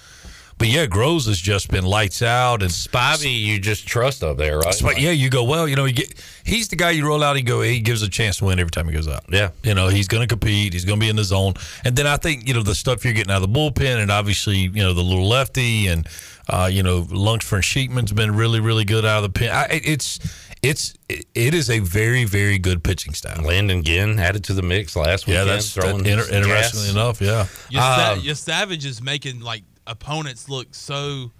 But 0.64 0.68
yeah, 0.70 0.86
Grosz 0.86 1.28
has 1.28 1.40
just 1.40 1.70
been 1.70 1.84
lights 1.84 2.22
out 2.22 2.62
and 2.62 2.72
Spivey, 2.72 3.38
you 3.38 3.60
just 3.60 3.88
trust 3.88 4.24
up 4.24 4.38
there, 4.38 4.60
right? 4.60 4.76
But 4.82 5.02
yeah, 5.02 5.12
you 5.12 5.30
go 5.30 5.44
well. 5.44 5.68
You 5.68 5.76
know, 5.76 5.84
you 5.84 5.94
get, 5.94 6.14
he's 6.46 6.70
the 6.70 6.76
guy 6.76 6.92
you 6.92 7.06
roll 7.06 7.24
out. 7.24 7.36
He 7.36 7.42
go. 7.42 7.62
He 7.62 7.82
gives 7.82 8.02
a 8.02 8.10
chance 8.10 8.38
to 8.38 8.46
win 8.46 8.60
every 8.60 8.72
time 8.72 8.88
he 8.88 8.94
goes 8.94 9.08
out. 9.08 9.26
Yeah, 9.30 9.50
you 9.64 9.74
know, 9.74 9.90
he's 9.90 10.08
going 10.08 10.22
to 10.22 10.28
compete. 10.28 10.72
He's 10.72 10.86
going 10.86 11.00
to 11.00 11.04
be 11.04 11.10
in 11.10 11.16
the 11.16 11.24
zone. 11.24 11.56
And 11.84 11.96
then 11.96 12.08
I 12.08 12.18
think 12.18 12.48
you 12.48 12.54
know 12.54 12.64
the 12.64 12.76
stuff 12.76 13.04
you're 13.04 13.14
getting 13.14 13.32
out 13.32 13.44
of 13.44 13.52
the 13.52 13.60
bullpen, 13.60 14.02
and 14.02 14.10
obviously 14.10 14.58
you 14.58 14.84
know 14.84 14.94
the 14.94 15.02
little 15.02 15.28
lefty, 15.28 15.88
and 15.88 16.08
uh, 16.48 16.70
you 16.72 16.84
know 16.84 17.02
Lungstrom 17.04 17.62
Sheetman's 17.62 18.14
been 18.14 18.34
really 18.34 18.60
really 18.60 18.86
good 18.86 19.06
out 19.06 19.24
of 19.24 19.34
the 19.34 19.38
pen. 19.38 19.50
I, 19.54 19.82
it's 19.84 20.20
it's 20.64 20.96
it, 21.10 21.26
it 21.36 21.54
is 21.54 21.70
a 21.70 21.80
very 21.80 22.24
very 22.24 22.58
good 22.58 22.84
pitching 22.84 23.14
staff. 23.14 23.44
Landon 23.44 23.84
Ginn 23.84 24.18
added 24.20 24.44
to 24.46 24.54
the 24.54 24.64
mix 24.64 24.96
last 24.96 25.28
week. 25.28 25.36
Yeah, 25.36 25.44
weekend. 25.44 25.58
that's 25.58 25.74
that, 25.74 25.82
throwing 25.82 26.06
inter- 26.06 26.32
interestingly 26.32 26.90
enough. 26.90 27.22
Yeah, 27.22 27.46
Your, 27.70 27.82
Um, 27.84 28.20
Yesavage 28.22 28.86
is 28.86 29.02
making 29.02 29.42
like 29.42 29.64
opponents 29.86 30.50
look 30.50 30.74
so 30.74 31.32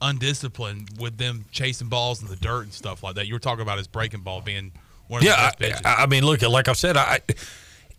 undisciplined 0.00 0.90
with 0.98 1.18
them 1.18 1.44
chasing 1.50 1.88
balls 1.88 2.22
in 2.22 2.28
the 2.28 2.36
dirt 2.36 2.62
and 2.62 2.72
stuff 2.72 3.02
like 3.02 3.16
that. 3.16 3.26
You 3.26 3.34
were 3.34 3.40
talking 3.40 3.62
about 3.62 3.78
his 3.78 3.88
breaking 3.88 4.20
ball 4.20 4.40
being 4.40 4.72
one 5.08 5.18
of 5.18 5.24
the 5.24 5.30
yeah. 5.30 5.46
best 5.48 5.58
pitches. 5.58 5.80
I, 5.84 6.04
I 6.04 6.06
mean, 6.06 6.24
look, 6.24 6.40
like 6.42 6.68
I've 6.68 6.78
said, 6.78 6.96
I 6.96 7.20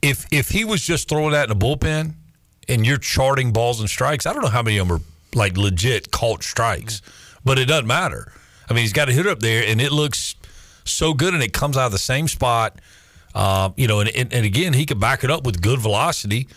if 0.01 0.26
if 0.31 0.49
he 0.49 0.64
was 0.65 0.81
just 0.81 1.10
throwing 1.10 1.31
that 1.31 1.49
in 1.49 1.51
a 1.51 1.60
bullpen 1.60 2.14
and 2.68 2.85
you're 2.85 2.97
charting 2.97 3.51
balls 3.51 3.80
and 3.80 3.89
strikes, 3.89 4.26
I 4.26 4.34
don't 4.34 4.41
know 4.41 4.49
how 4.49 4.64
many 4.64 4.77
of 4.77 4.88
them 4.88 4.97
are 4.97 5.01
like 5.35 5.57
legit 5.57 6.11
caught 6.11 6.43
strikes, 6.43 7.01
but 7.43 7.60
it 7.60 7.65
doesn't 7.65 7.88
matter. 7.88 8.31
I 8.69 8.73
mean, 8.73 8.84
he's 8.84 8.93
got 8.93 9.10
a 9.10 9.11
hit 9.11 9.26
up 9.26 9.39
there, 9.39 9.64
and 9.65 9.81
it 9.81 9.91
looks 9.91 10.35
so 10.84 11.14
good, 11.14 11.34
and 11.34 11.43
it 11.43 11.53
comes 11.53 11.77
out 11.77 11.88
of 11.88 11.91
the 11.91 11.97
same 11.97 12.27
spot. 12.27 12.80
Uh, 13.35 13.69
you 13.77 13.88
know, 13.88 13.99
and, 13.99 14.10
and, 14.10 14.34
and 14.34 14.45
again, 14.45 14.73
he 14.73 14.85
could 14.85 14.99
back 14.99 15.23
it 15.23 15.30
up 15.30 15.43
with 15.43 15.61
good 15.61 15.80
velocity. 15.80 16.47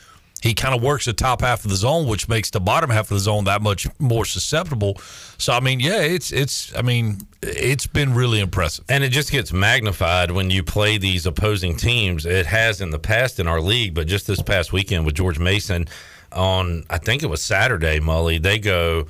He 0.42 0.54
kind 0.54 0.74
of 0.74 0.82
works 0.82 1.04
the 1.04 1.12
top 1.12 1.42
half 1.42 1.64
of 1.64 1.70
the 1.70 1.76
zone, 1.76 2.08
which 2.08 2.28
makes 2.28 2.50
the 2.50 2.58
bottom 2.58 2.90
half 2.90 3.04
of 3.10 3.14
the 3.14 3.20
zone 3.20 3.44
that 3.44 3.62
much 3.62 3.86
more 4.00 4.24
susceptible. 4.24 4.98
So, 5.38 5.52
I 5.52 5.60
mean, 5.60 5.78
yeah, 5.78 6.00
it's 6.00 6.32
it's. 6.32 6.76
I 6.76 6.82
mean, 6.82 7.18
it's 7.42 7.86
been 7.86 8.12
really 8.12 8.40
impressive. 8.40 8.84
And 8.88 9.04
it 9.04 9.10
just 9.10 9.30
gets 9.30 9.52
magnified 9.52 10.32
when 10.32 10.50
you 10.50 10.64
play 10.64 10.98
these 10.98 11.26
opposing 11.26 11.76
teams. 11.76 12.26
It 12.26 12.46
has 12.46 12.80
in 12.80 12.90
the 12.90 12.98
past 12.98 13.38
in 13.38 13.46
our 13.46 13.60
league, 13.60 13.94
but 13.94 14.08
just 14.08 14.26
this 14.26 14.42
past 14.42 14.72
weekend 14.72 15.06
with 15.06 15.14
George 15.14 15.38
Mason 15.38 15.86
on, 16.32 16.84
I 16.90 16.98
think 16.98 17.22
it 17.22 17.26
was 17.26 17.42
Saturday, 17.42 18.00
Mully, 18.00 18.42
they 18.42 18.58
go 18.58 19.06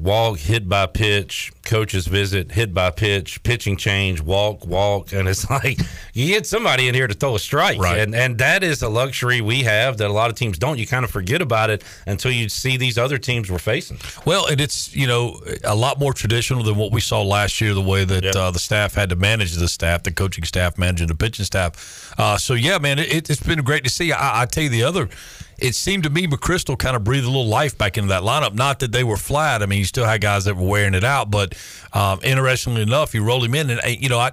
walk, 0.00 0.38
hit 0.38 0.68
by 0.68 0.86
pitch, 0.86 1.52
coaches 1.64 2.06
visit, 2.06 2.52
hit 2.52 2.72
by 2.72 2.90
pitch, 2.90 3.42
pitching 3.42 3.76
change, 3.76 4.20
walk, 4.20 4.66
walk. 4.66 5.12
And 5.12 5.28
it's 5.28 5.48
like 5.50 5.78
you 6.14 6.28
get 6.28 6.46
somebody 6.46 6.88
in 6.88 6.94
here 6.94 7.06
to 7.06 7.14
throw 7.14 7.34
a 7.34 7.38
strike. 7.38 7.78
Right. 7.78 7.98
And, 7.98 8.14
and 8.14 8.38
that 8.38 8.62
is 8.62 8.82
a 8.82 8.88
luxury 8.88 9.40
we 9.40 9.62
have 9.62 9.98
that 9.98 10.08
a 10.08 10.12
lot 10.12 10.30
of 10.30 10.36
teams 10.36 10.58
don't. 10.58 10.78
You 10.78 10.86
kind 10.86 11.04
of 11.04 11.10
forget 11.10 11.42
about 11.42 11.70
it 11.70 11.84
until 12.06 12.32
you 12.32 12.48
see 12.48 12.76
these 12.76 12.98
other 12.98 13.18
teams 13.18 13.50
we're 13.50 13.58
facing. 13.58 13.98
Well, 14.24 14.46
and 14.46 14.60
it's 14.60 14.94
you 14.94 15.06
know 15.06 15.40
a 15.64 15.74
lot 15.74 15.98
more 15.98 16.12
traditional 16.12 16.62
than 16.62 16.76
what 16.76 16.92
we 16.92 17.00
saw 17.00 17.22
last 17.22 17.60
year. 17.60 17.74
The 17.74 17.80
way 17.80 18.04
that 18.04 18.36
uh, 18.36 18.50
the 18.50 18.58
staff 18.58 18.94
had 18.94 19.10
to 19.10 19.16
manage 19.16 19.54
the 19.54 19.68
staff, 19.68 20.02
the 20.02 20.12
coaching 20.12 20.44
staff 20.44 20.78
managing 20.78 21.08
the 21.08 21.14
pitching 21.14 21.44
staff. 21.44 22.14
Uh, 22.18 22.36
so 22.36 22.54
yeah, 22.54 22.78
man, 22.78 22.98
it, 22.98 23.28
it's 23.28 23.42
been 23.42 23.62
great 23.62 23.84
to 23.84 23.90
see. 23.90 24.12
I, 24.12 24.42
I 24.42 24.46
tell 24.46 24.64
you 24.64 24.70
the 24.70 24.84
other. 24.84 25.08
It 25.60 25.74
seemed 25.74 26.04
to 26.04 26.10
me 26.10 26.26
Makarewicz 26.26 26.78
kind 26.78 26.96
of 26.96 27.04
breathed 27.04 27.24
a 27.24 27.28
little 27.28 27.46
life 27.46 27.76
back 27.76 27.98
into 27.98 28.08
that 28.08 28.22
lineup. 28.22 28.54
Not 28.54 28.80
that 28.80 28.92
they 28.92 29.04
were 29.04 29.16
flat. 29.16 29.62
I 29.62 29.66
mean, 29.66 29.78
you 29.78 29.84
still 29.84 30.06
had 30.06 30.20
guys 30.20 30.44
that 30.46 30.56
were 30.56 30.66
wearing 30.66 30.94
it 30.94 31.04
out. 31.04 31.30
But 31.30 31.54
um, 31.92 32.20
interestingly 32.22 32.82
enough, 32.82 33.14
you 33.14 33.24
roll 33.24 33.42
him 33.44 33.54
in, 33.54 33.70
and 33.70 33.80
you 34.02 34.08
know, 34.08 34.18
I 34.18 34.32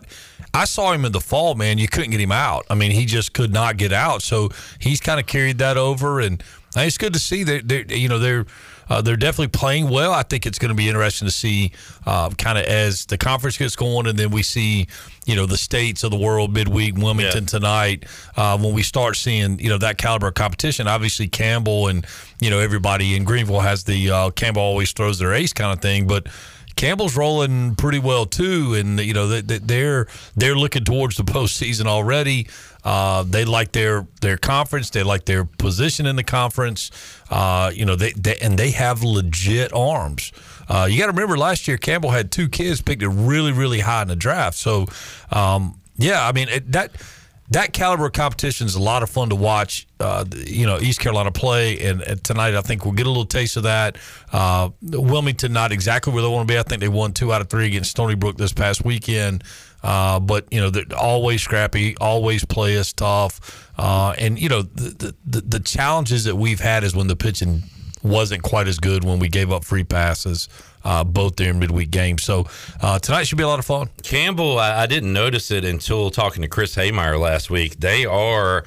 I 0.54 0.66
saw 0.66 0.92
him 0.92 1.06
in 1.06 1.12
the 1.12 1.22
fall. 1.22 1.56
Man, 1.56 1.78
you 1.78 1.88
couldn't 1.88 2.12
get 2.12 2.20
him 2.20 2.32
out. 2.32 2.66
I 2.70 2.76
mean, 2.76 2.92
he 2.92 3.06
just 3.06 3.34
could 3.34 3.54
not 3.54 3.78
get 3.78 3.94
out. 3.94 4.22
So 4.22 4.50
he's 4.80 5.02
kind 5.02 5.20
of 5.20 5.26
carried 5.26 5.58
that 5.60 5.78
over, 5.78 6.20
and 6.20 6.44
it's 6.76 6.98
good 6.98 7.14
to 7.14 7.20
see 7.20 7.44
that 7.44 7.92
you 7.92 8.10
know 8.10 8.20
they're 8.20 8.46
uh, 8.90 9.02
they're 9.02 9.18
definitely 9.18 9.48
playing 9.50 9.90
well. 9.90 10.14
I 10.14 10.24
think 10.24 10.46
it's 10.46 10.60
going 10.60 10.70
to 10.70 10.76
be 10.76 10.88
interesting 10.88 11.28
to 11.28 11.32
see 11.34 11.72
uh, 12.06 12.30
kind 12.32 12.58
of 12.58 12.66
as 12.66 13.06
the 13.06 13.18
conference 13.18 13.58
gets 13.58 13.76
going, 13.76 14.08
and 14.08 14.18
then 14.18 14.32
we 14.32 14.44
see 14.44 14.88
you 15.26 15.36
know 15.36 15.46
the 15.46 15.58
states 15.58 16.04
of 16.04 16.12
the 16.12 16.18
world 16.18 16.54
midweek, 16.54 16.96
Wilmington 16.96 17.46
tonight. 17.46 18.06
Uh, 18.36 18.58
when 18.58 18.74
we 18.74 18.84
start 18.84 19.16
seeing 19.18 19.60
you 19.60 19.70
know 19.70 19.78
that 19.78 19.98
caliber 19.98 20.28
of 20.28 20.34
competition, 20.36 20.88
obviously 20.88 21.28
Campbell 21.28 21.88
and 21.88 22.06
you 22.40 22.50
know 22.50 22.60
everybody 22.60 23.16
in 23.16 23.24
Greenville 23.24 23.60
has 23.62 23.84
the 23.84 24.10
uh, 24.12 24.30
Campbell 24.32 24.62
always 24.62 24.92
throws 24.94 25.20
their 25.20 25.34
ace 25.34 25.54
kind 25.54 25.74
of 25.74 25.82
thing, 25.82 26.08
but. 26.08 26.28
Campbell's 26.76 27.18
rolling 27.18 27.74
pretty 27.74 27.98
well 27.98 28.28
too, 28.28 28.76
and 28.76 29.00
you 29.00 29.12
know 29.12 29.28
they- 29.28 29.42
they- 29.42 29.58
they're 29.58 30.06
they're 30.36 30.54
looking 30.56 30.84
towards 30.84 31.18
the 31.18 31.24
postseason 31.24 31.88
already. 31.88 32.48
Uh, 32.88 33.22
they 33.24 33.44
like 33.44 33.74
their 33.74 34.08
their 34.22 34.38
conference. 34.38 34.92
They 34.92 35.04
like 35.04 35.26
their 35.26 35.44
position 35.44 36.06
in 36.06 36.16
the 36.16 36.24
conference. 36.24 36.90
Uh, 37.30 37.70
you 37.74 37.84
know 37.84 37.98
they, 37.98 38.14
they 38.14 38.38
and 38.38 38.58
they 38.58 38.72
have 38.72 39.04
legit 39.04 39.74
arms. 39.74 40.32
Uh, 40.70 40.88
you 40.90 40.98
got 40.98 41.08
to 41.08 41.12
remember 41.12 41.38
last 41.38 41.68
year 41.68 41.76
Campbell 41.76 42.12
had 42.12 42.32
two 42.32 42.48
kids 42.48 42.82
picked 42.82 43.04
it 43.04 43.10
really 43.10 43.52
really 43.52 43.82
high 43.82 44.04
in 44.04 44.08
the 44.08 44.16
draft. 44.16 44.58
So 44.58 44.86
um, 45.34 45.82
yeah, 45.98 46.26
I 46.26 46.32
mean 46.32 46.48
it, 46.48 46.72
that 46.72 46.94
that 47.50 47.74
caliber 47.74 48.06
of 48.06 48.14
competition 48.14 48.68
is 48.68 48.76
a 48.76 48.82
lot 48.82 49.04
of 49.04 49.10
fun 49.10 49.30
to 49.30 49.36
watch. 49.36 49.86
Uh, 50.00 50.24
you 50.46 50.66
know, 50.66 50.80
East 50.80 51.02
Carolina 51.02 51.32
play, 51.32 51.80
and, 51.80 52.24
tonight 52.24 52.56
I 52.56 52.62
think 52.62 52.86
we'll 52.86 52.94
get 52.94 53.06
a 53.06 53.10
little 53.10 53.26
taste 53.26 53.58
of 53.58 53.64
that. 53.64 53.98
Uh, 54.32 54.70
Wilmington 54.82 55.52
not 55.52 55.74
exactly 55.74 56.14
where 56.14 56.22
they 56.22 56.30
want 56.30 56.48
to 56.48 56.54
be. 56.54 56.58
I 56.58 56.64
think 56.64 56.80
they 56.82 56.88
won 56.88 57.12
two 57.12 57.34
out 57.34 57.42
of 57.42 57.50
three 57.50 57.68
against 57.68 57.92
Stony 57.92 58.16
Brook 58.16 58.38
this 58.38 58.54
past 58.54 58.86
weekend. 58.86 59.44
Uh, 59.84 60.20
but 60.20 60.48
you 60.52 60.60
know, 60.60 60.70
they're 60.70 60.86
always 60.98 61.42
scrappy, 61.42 61.96
always 61.98 62.44
play 62.44 62.78
us 62.78 62.94
tough, 62.94 63.72
uh, 63.78 64.14
and 64.18 64.40
you 64.40 64.50
know 64.50 64.64
the, 64.64 65.16
the 65.26 65.42
the 65.42 65.60
challenges 65.60 66.24
that 66.24 66.36
we've 66.36 66.60
had 66.60 66.84
is 66.84 66.96
when 66.96 67.08
the 67.08 67.16
pitching 67.16 67.64
wasn't 68.04 68.44
quite 68.44 68.68
as 68.68 68.80
good 68.80 69.04
when 69.04 69.20
we 69.20 69.28
gave 69.28 69.52
up 69.52 69.64
free 69.64 69.84
passes, 69.84 70.50
uh, 70.84 71.04
both 71.04 71.36
during 71.36 71.60
midweek 71.60 71.92
games. 71.92 72.24
So 72.24 72.48
uh, 72.82 73.00
tonight 73.00 73.26
should 73.26 73.38
be 73.38 73.44
a 73.44 73.48
lot 73.48 73.60
of 73.60 73.66
fun. 73.66 73.90
Campbell, 74.04 74.60
I, 74.60 74.84
I 74.84 74.86
didn't 74.86 75.14
notice 75.14 75.52
it 75.52 75.64
until 75.66 76.10
talking 76.10 76.42
to 76.42 76.48
Chris 76.48 76.76
Haymeyer 76.76 77.20
last 77.20 77.50
week. 77.50 77.80
They 77.80 78.06
are 78.06 78.66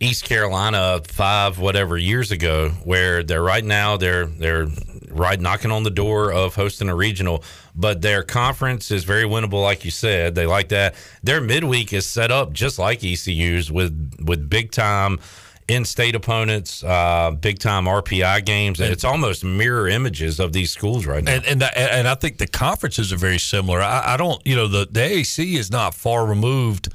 East 0.00 0.24
Carolina 0.24 1.00
five 1.06 1.58
whatever 1.58 1.96
years 1.96 2.30
ago, 2.30 2.70
where 2.84 3.22
they're 3.22 3.42
right 3.42 3.64
now 3.64 3.96
they're 3.96 4.26
they're 4.26 4.66
right 5.14 5.40
knocking 5.40 5.70
on 5.70 5.82
the 5.82 5.90
door 5.90 6.32
of 6.32 6.54
hosting 6.54 6.88
a 6.88 6.94
regional, 6.94 7.42
but 7.74 8.02
their 8.02 8.22
conference 8.22 8.90
is 8.90 9.04
very 9.04 9.24
winnable, 9.24 9.62
like 9.62 9.84
you 9.84 9.90
said. 9.90 10.34
They 10.34 10.46
like 10.46 10.68
that. 10.68 10.94
Their 11.22 11.40
midweek 11.40 11.92
is 11.92 12.06
set 12.06 12.30
up 12.30 12.52
just 12.52 12.78
like 12.78 13.02
ECU's 13.02 13.70
with 13.70 14.16
with 14.24 14.48
big 14.48 14.70
time 14.70 15.20
in-state 15.66 16.14
opponents, 16.14 16.84
uh, 16.84 17.30
big 17.30 17.58
time 17.58 17.84
RPI 17.84 18.44
games, 18.44 18.80
and 18.80 18.92
it's 18.92 19.04
almost 19.04 19.44
mirror 19.44 19.88
images 19.88 20.38
of 20.38 20.52
these 20.52 20.70
schools 20.70 21.06
right 21.06 21.24
now. 21.24 21.32
And 21.32 21.46
and, 21.46 21.62
and 21.62 22.08
I 22.08 22.14
think 22.14 22.38
the 22.38 22.46
conferences 22.46 23.12
are 23.12 23.16
very 23.16 23.38
similar. 23.38 23.80
I, 23.80 24.14
I 24.14 24.16
don't, 24.16 24.44
you 24.46 24.56
know, 24.56 24.68
the, 24.68 24.86
the 24.90 25.00
AAC 25.00 25.54
is 25.54 25.70
not 25.70 25.94
far 25.94 26.26
removed 26.26 26.92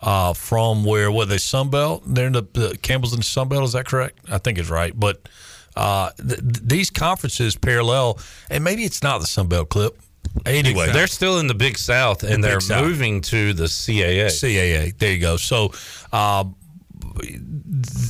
uh, 0.00 0.34
from 0.34 0.84
where 0.84 1.10
what 1.10 1.28
they 1.28 1.38
Sun 1.38 1.70
Belt. 1.70 2.02
They're 2.06 2.26
in 2.26 2.32
the, 2.32 2.46
the 2.52 2.78
Campbell's 2.82 3.12
in 3.12 3.20
the 3.20 3.24
Sun 3.24 3.48
Belt. 3.48 3.64
Is 3.64 3.72
that 3.72 3.86
correct? 3.86 4.18
I 4.30 4.38
think 4.38 4.58
it's 4.58 4.70
right. 4.70 4.98
But 4.98 5.28
uh, 5.76 6.10
th- 6.18 6.40
th- 6.40 6.60
these 6.62 6.90
conferences 6.90 7.56
parallel, 7.56 8.18
and 8.50 8.62
maybe 8.64 8.84
it's 8.84 9.02
not 9.02 9.20
the 9.20 9.26
Sun 9.26 9.48
Belt 9.48 9.68
clip. 9.68 9.98
Anyway, 10.46 10.90
they're 10.92 11.06
still 11.08 11.38
in 11.40 11.46
the 11.48 11.54
Big 11.54 11.76
South, 11.78 12.22
and 12.22 12.42
The 12.42 12.48
they're 12.48 12.60
South. 12.60 12.84
moving 12.86 13.20
to 13.22 13.52
the 13.54 13.64
CAA. 13.64 14.26
CAA. 14.26 14.96
There 14.98 15.12
you 15.12 15.18
go. 15.20 15.36
So. 15.36 15.72
Um, 16.12 16.56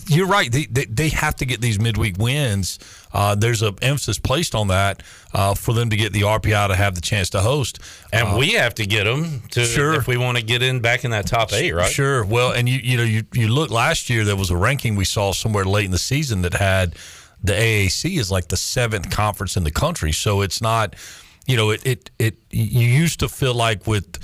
you're 0.06 0.26
right. 0.28 0.50
They, 0.50 0.66
they, 0.66 0.84
they 0.84 1.08
have 1.10 1.34
to 1.36 1.44
get 1.44 1.60
these 1.60 1.80
midweek 1.80 2.18
wins. 2.18 2.78
Uh, 3.12 3.34
there's 3.34 3.62
an 3.62 3.74
emphasis 3.82 4.18
placed 4.18 4.54
on 4.54 4.68
that 4.68 5.02
uh, 5.32 5.54
for 5.54 5.72
them 5.74 5.90
to 5.90 5.96
get 5.96 6.12
the 6.12 6.22
RPI 6.22 6.68
to 6.68 6.76
have 6.76 6.94
the 6.94 7.00
chance 7.00 7.30
to 7.30 7.40
host. 7.40 7.78
And 8.12 8.28
Uh, 8.28 8.36
we 8.38 8.52
have 8.52 8.74
to 8.76 8.86
get 8.86 9.04
them 9.04 9.42
to 9.52 9.64
Sure. 9.64 9.94
if 9.94 10.06
we 10.06 10.16
want 10.16 10.38
to 10.38 10.44
get 10.44 10.62
in 10.62 10.80
back 10.80 11.04
in 11.04 11.10
that 11.10 11.26
top 11.26 11.52
eight, 11.52 11.72
right? 11.72 11.90
Sure. 11.90 12.24
Well, 12.24 12.52
and 12.52 12.68
you 12.68 12.78
you 12.82 12.96
know 12.96 13.02
you 13.02 13.24
you 13.32 13.48
look 13.48 13.70
last 13.70 14.08
year 14.08 14.24
there 14.24 14.36
was 14.36 14.50
a 14.50 14.56
ranking 14.56 14.94
we 14.94 15.04
saw 15.04 15.32
somewhere 15.32 15.64
late 15.64 15.86
in 15.86 15.90
the 15.90 15.98
season 15.98 16.42
that 16.42 16.54
had 16.54 16.94
the 17.42 17.52
AAC 17.52 18.18
is 18.18 18.30
like 18.30 18.48
the 18.48 18.56
seventh 18.56 19.10
conference 19.10 19.56
in 19.56 19.64
the 19.64 19.70
country. 19.70 20.12
So 20.12 20.42
it's 20.42 20.60
not, 20.60 20.94
you 21.46 21.56
know, 21.56 21.70
it 21.70 21.84
it 21.84 22.10
it 22.18 22.36
you 22.50 22.86
used 22.86 23.20
to 23.20 23.28
feel 23.28 23.54
like 23.54 23.86
with 23.86 24.18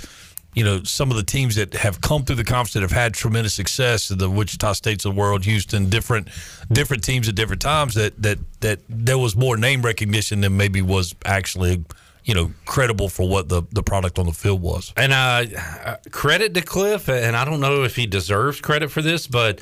you 0.55 0.63
know 0.63 0.83
some 0.83 1.11
of 1.11 1.17
the 1.17 1.23
teams 1.23 1.55
that 1.55 1.73
have 1.73 2.01
come 2.01 2.23
through 2.23 2.37
the 2.37 2.43
conference 2.43 2.73
that 2.73 2.81
have 2.81 2.91
had 2.91 3.13
tremendous 3.13 3.53
success, 3.53 4.07
the 4.07 4.29
Wichita 4.29 4.73
States 4.73 5.05
of 5.05 5.13
the 5.13 5.19
world, 5.19 5.45
Houston, 5.45 5.89
different 5.89 6.29
different 6.71 7.03
teams 7.03 7.27
at 7.27 7.35
different 7.35 7.61
times 7.61 7.95
that 7.95 8.21
that 8.21 8.39
that 8.61 8.79
there 8.87 9.17
was 9.17 9.35
more 9.35 9.57
name 9.57 9.81
recognition 9.81 10.41
than 10.41 10.55
maybe 10.55 10.81
was 10.81 11.13
actually 11.25 11.83
you 12.23 12.33
know 12.33 12.51
credible 12.65 13.09
for 13.09 13.27
what 13.27 13.49
the 13.49 13.63
the 13.71 13.83
product 13.83 14.17
on 14.17 14.25
the 14.25 14.31
field 14.31 14.61
was. 14.61 14.93
And 14.95 15.11
uh, 15.11 15.97
credit 16.11 16.53
to 16.53 16.61
Cliff, 16.61 17.09
and 17.09 17.35
I 17.35 17.43
don't 17.43 17.59
know 17.59 17.83
if 17.83 17.95
he 17.95 18.05
deserves 18.05 18.61
credit 18.61 18.91
for 18.91 19.01
this, 19.01 19.27
but 19.27 19.61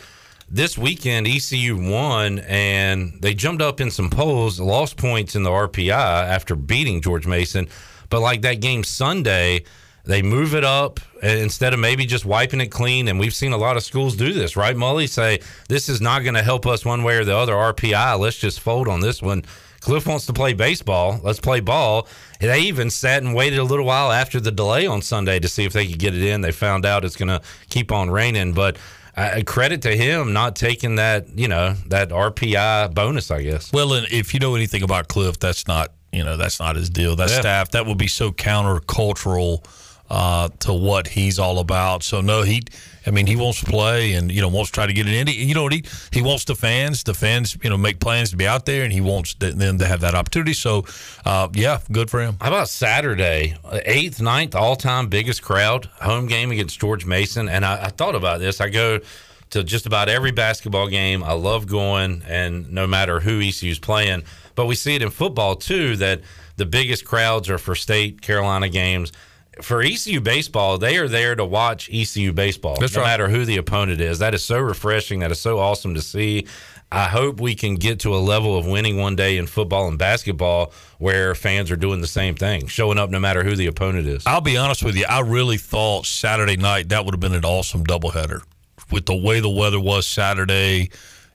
this 0.50 0.78
weekend 0.78 1.28
ECU 1.28 1.76
won, 1.76 2.40
and 2.40 3.14
they 3.22 3.34
jumped 3.34 3.62
up 3.62 3.82
in 3.82 3.92
some 3.92 4.10
polls, 4.10 4.60
lost 4.60 4.98
points 4.98 5.36
in 5.36 5.44
the 5.44 5.50
RPI 5.50 5.92
after 5.92 6.56
beating 6.56 7.02
George 7.02 7.28
Mason. 7.28 7.68
But 8.10 8.22
like 8.22 8.42
that 8.44 8.62
game 8.62 8.84
Sunday, 8.84 9.66
they 10.06 10.22
move 10.22 10.56
it 10.56 10.64
up 10.64 11.02
uh, 11.22 11.28
instead 11.28 11.74
of 11.74 11.80
maybe 11.80 12.06
just 12.06 12.26
wiping 12.26 12.62
it 12.62 12.68
clean. 12.68 13.10
And 13.10 13.20
we've 13.20 13.34
seen 13.34 13.52
a 13.52 13.58
lot 13.58 13.76
of 13.76 13.84
schools 13.84 14.16
do 14.16 14.32
this, 14.32 14.56
right? 14.56 14.76
Mully 14.76 15.10
say 15.10 15.42
this 15.68 15.90
is 15.90 16.00
not 16.00 16.24
going 16.24 16.36
to 16.36 16.44
help 16.44 16.66
us 16.66 16.86
one 16.86 17.04
way 17.04 17.18
or 17.18 17.26
the 17.26 17.36
other. 17.36 17.54
RPI, 17.54 18.18
let's 18.18 18.38
just 18.38 18.62
fold 18.62 18.88
on 18.88 19.02
this 19.02 19.22
one. 19.22 19.44
Cliff 19.82 20.08
wants 20.08 20.26
to 20.26 20.34
play 20.34 20.54
baseball. 20.54 21.20
Let's 21.24 21.40
play 21.40 21.60
ball. 21.60 22.08
And 22.40 22.50
they 22.50 22.62
even 22.62 22.90
sat 22.90 23.22
and 23.22 23.36
waited 23.36 23.60
a 23.60 23.64
little 23.64 23.86
while 23.86 24.12
after 24.12 24.40
the 24.40 24.52
delay 24.52 24.88
on 24.88 25.02
Sunday 25.02 25.40
to 25.40 25.48
see 25.48 25.66
if 25.66 25.74
they 25.74 25.88
could 25.88 26.00
get 26.00 26.16
it 26.16 26.24
in. 26.24 26.42
They 26.42 26.52
found 26.52 26.86
out 26.86 27.06
it's 27.06 27.16
going 27.16 27.30
to 27.30 27.42
keep 27.70 27.92
on 27.92 28.10
raining, 28.10 28.54
but 28.54 28.78
uh, 29.18 29.42
credit 29.46 29.82
to 29.82 29.96
him 29.98 30.32
not 30.32 30.56
taking 30.56 30.96
that, 30.96 31.28
you 31.38 31.48
know, 31.48 31.74
that 31.88 32.10
RPI 32.10 32.94
bonus, 32.94 33.32
I 33.32 33.42
guess. 33.42 33.74
Well, 33.74 33.94
and 33.94 34.08
if 34.12 34.34
you 34.34 34.40
know 34.40 34.56
anything 34.56 34.84
about 34.84 35.08
Cliff, 35.10 35.40
that's 35.40 35.68
not 35.68 35.92
you 36.14 36.24
know 36.24 36.38
that's 36.38 36.60
not 36.60 36.76
his 36.78 36.90
deal. 36.90 37.16
That 37.18 37.30
Yeah. 37.30 37.40
staff 37.42 37.72
that 37.72 37.86
would 37.86 37.98
be 37.98 38.08
so 38.08 38.32
countercultural 38.32 39.66
uh, 40.10 40.50
to 40.60 40.72
what 40.74 41.08
he's 41.08 41.38
all 41.40 41.60
about. 41.60 42.04
So 42.04 42.22
no, 42.22 42.44
he. 42.44 42.62
I 43.08 43.12
mean, 43.12 43.26
he 43.26 43.38
wants 43.38 43.62
to 43.62 43.66
play, 43.66 44.14
and 44.14 44.30
you 44.30 44.42
know, 44.42 44.50
wants 44.50 44.70
to 44.70 44.76
try 44.76 44.86
to 44.86 44.92
get 44.92 45.08
an 45.08 45.14
Indy. 45.14 45.32
You 45.32 45.56
know, 45.56 45.68
he 45.70 45.84
he 46.12 46.22
wants 46.22 46.44
the 46.44 46.56
fans. 46.56 47.04
The 47.04 47.14
fans, 47.14 47.58
you 47.64 47.70
know, 47.70 47.78
make 47.78 48.00
plans 48.00 48.32
to 48.32 48.38
be 48.38 48.46
out 48.46 48.66
there, 48.66 48.84
and 48.84 48.92
he 48.92 49.00
wants 49.00 49.34
them 49.36 49.78
to 49.78 49.88
have 49.88 50.02
that 50.02 50.14
opportunity. 50.14 50.54
So, 50.54 50.86
uh, 51.26 51.48
yeah, 51.54 51.80
good 51.90 52.10
for 52.10 52.20
him. 52.20 52.36
How 52.42 52.50
about 52.50 52.68
Saturday, 52.68 53.56
eighth, 53.86 54.22
ninth, 54.22 54.56
all 54.56 54.76
time 54.76 55.08
biggest 55.08 55.42
crowd 55.42 55.86
home 56.02 56.28
game 56.28 56.52
against 56.52 56.80
George 56.80 57.06
Mason? 57.06 57.48
And 57.48 57.66
I, 57.66 57.86
I 57.86 57.88
thought 57.88 58.16
about 58.16 58.42
this. 58.42 58.60
I 58.60 58.70
go 58.70 59.00
to 59.52 59.64
just 59.64 59.86
about 59.86 60.10
every 60.10 60.32
basketball 60.32 60.90
game. 60.90 61.24
I 61.24 61.32
love 61.32 61.66
going, 61.66 62.24
and 62.28 62.70
no 62.74 62.86
matter 62.88 63.22
who 63.22 63.40
ECU's 63.40 63.80
playing, 63.80 64.24
but 64.56 64.66
we 64.66 64.76
see 64.76 64.96
it 64.96 65.02
in 65.02 65.12
football 65.12 65.56
too 65.56 65.96
that 65.98 66.22
the 66.58 66.66
biggest 66.66 67.06
crowds 67.06 67.50
are 67.50 67.58
for 67.58 67.74
state 67.76 68.22
Carolina 68.22 68.68
games. 68.68 69.14
For 69.62 69.82
ECU 69.82 70.22
baseball, 70.22 70.78
they 70.78 70.98
are 70.98 71.08
there 71.08 71.36
to 71.36 71.46
watch 71.46 71.90
ECU 71.92 72.32
baseball, 72.34 72.78
That's 72.80 72.96
no 72.96 73.02
right. 73.02 73.08
matter 73.08 73.30
who 73.30 73.46
the 73.46 73.58
opponent 73.58 74.02
is. 74.02 74.20
That 74.20 74.34
is 74.34 74.44
so 74.44 74.60
refreshing. 74.60 75.20
That 75.20 75.32
is 75.32 75.40
so 75.40 75.60
awesome 75.60 75.94
to 75.96 76.02
see. 76.02 76.48
I 76.92 77.06
hope 77.06 77.42
we 77.42 77.54
can 77.56 77.76
get 77.76 78.00
to 78.02 78.16
a 78.16 78.18
level 78.18 78.58
of 78.58 78.66
winning 78.66 78.98
one 78.98 79.16
day 79.18 79.38
in 79.38 79.46
football 79.48 79.88
and 79.90 79.98
basketball 79.98 80.72
where 81.00 81.36
fans 81.36 81.70
are 81.70 81.76
doing 81.76 82.00
the 82.00 82.08
same 82.08 82.36
thing, 82.36 82.68
showing 82.68 82.98
up 82.98 83.10
no 83.10 83.20
matter 83.20 83.44
who 83.44 83.56
the 83.58 83.68
opponent 83.68 84.08
is. 84.08 84.24
I'll 84.26 84.40
be 84.40 84.56
honest 84.56 84.84
with 84.84 84.96
you. 84.96 85.06
I 85.08 85.20
really 85.20 85.58
thought 85.58 86.06
Saturday 86.06 86.56
night 86.56 86.90
that 86.90 87.04
would 87.04 87.14
have 87.14 87.20
been 87.20 87.34
an 87.34 87.44
awesome 87.44 87.84
doubleheader 87.86 88.42
with 88.90 89.06
the 89.06 89.16
way 89.18 89.42
the 89.42 89.50
weather 89.50 89.80
was 89.82 90.08
Saturday. 90.08 90.90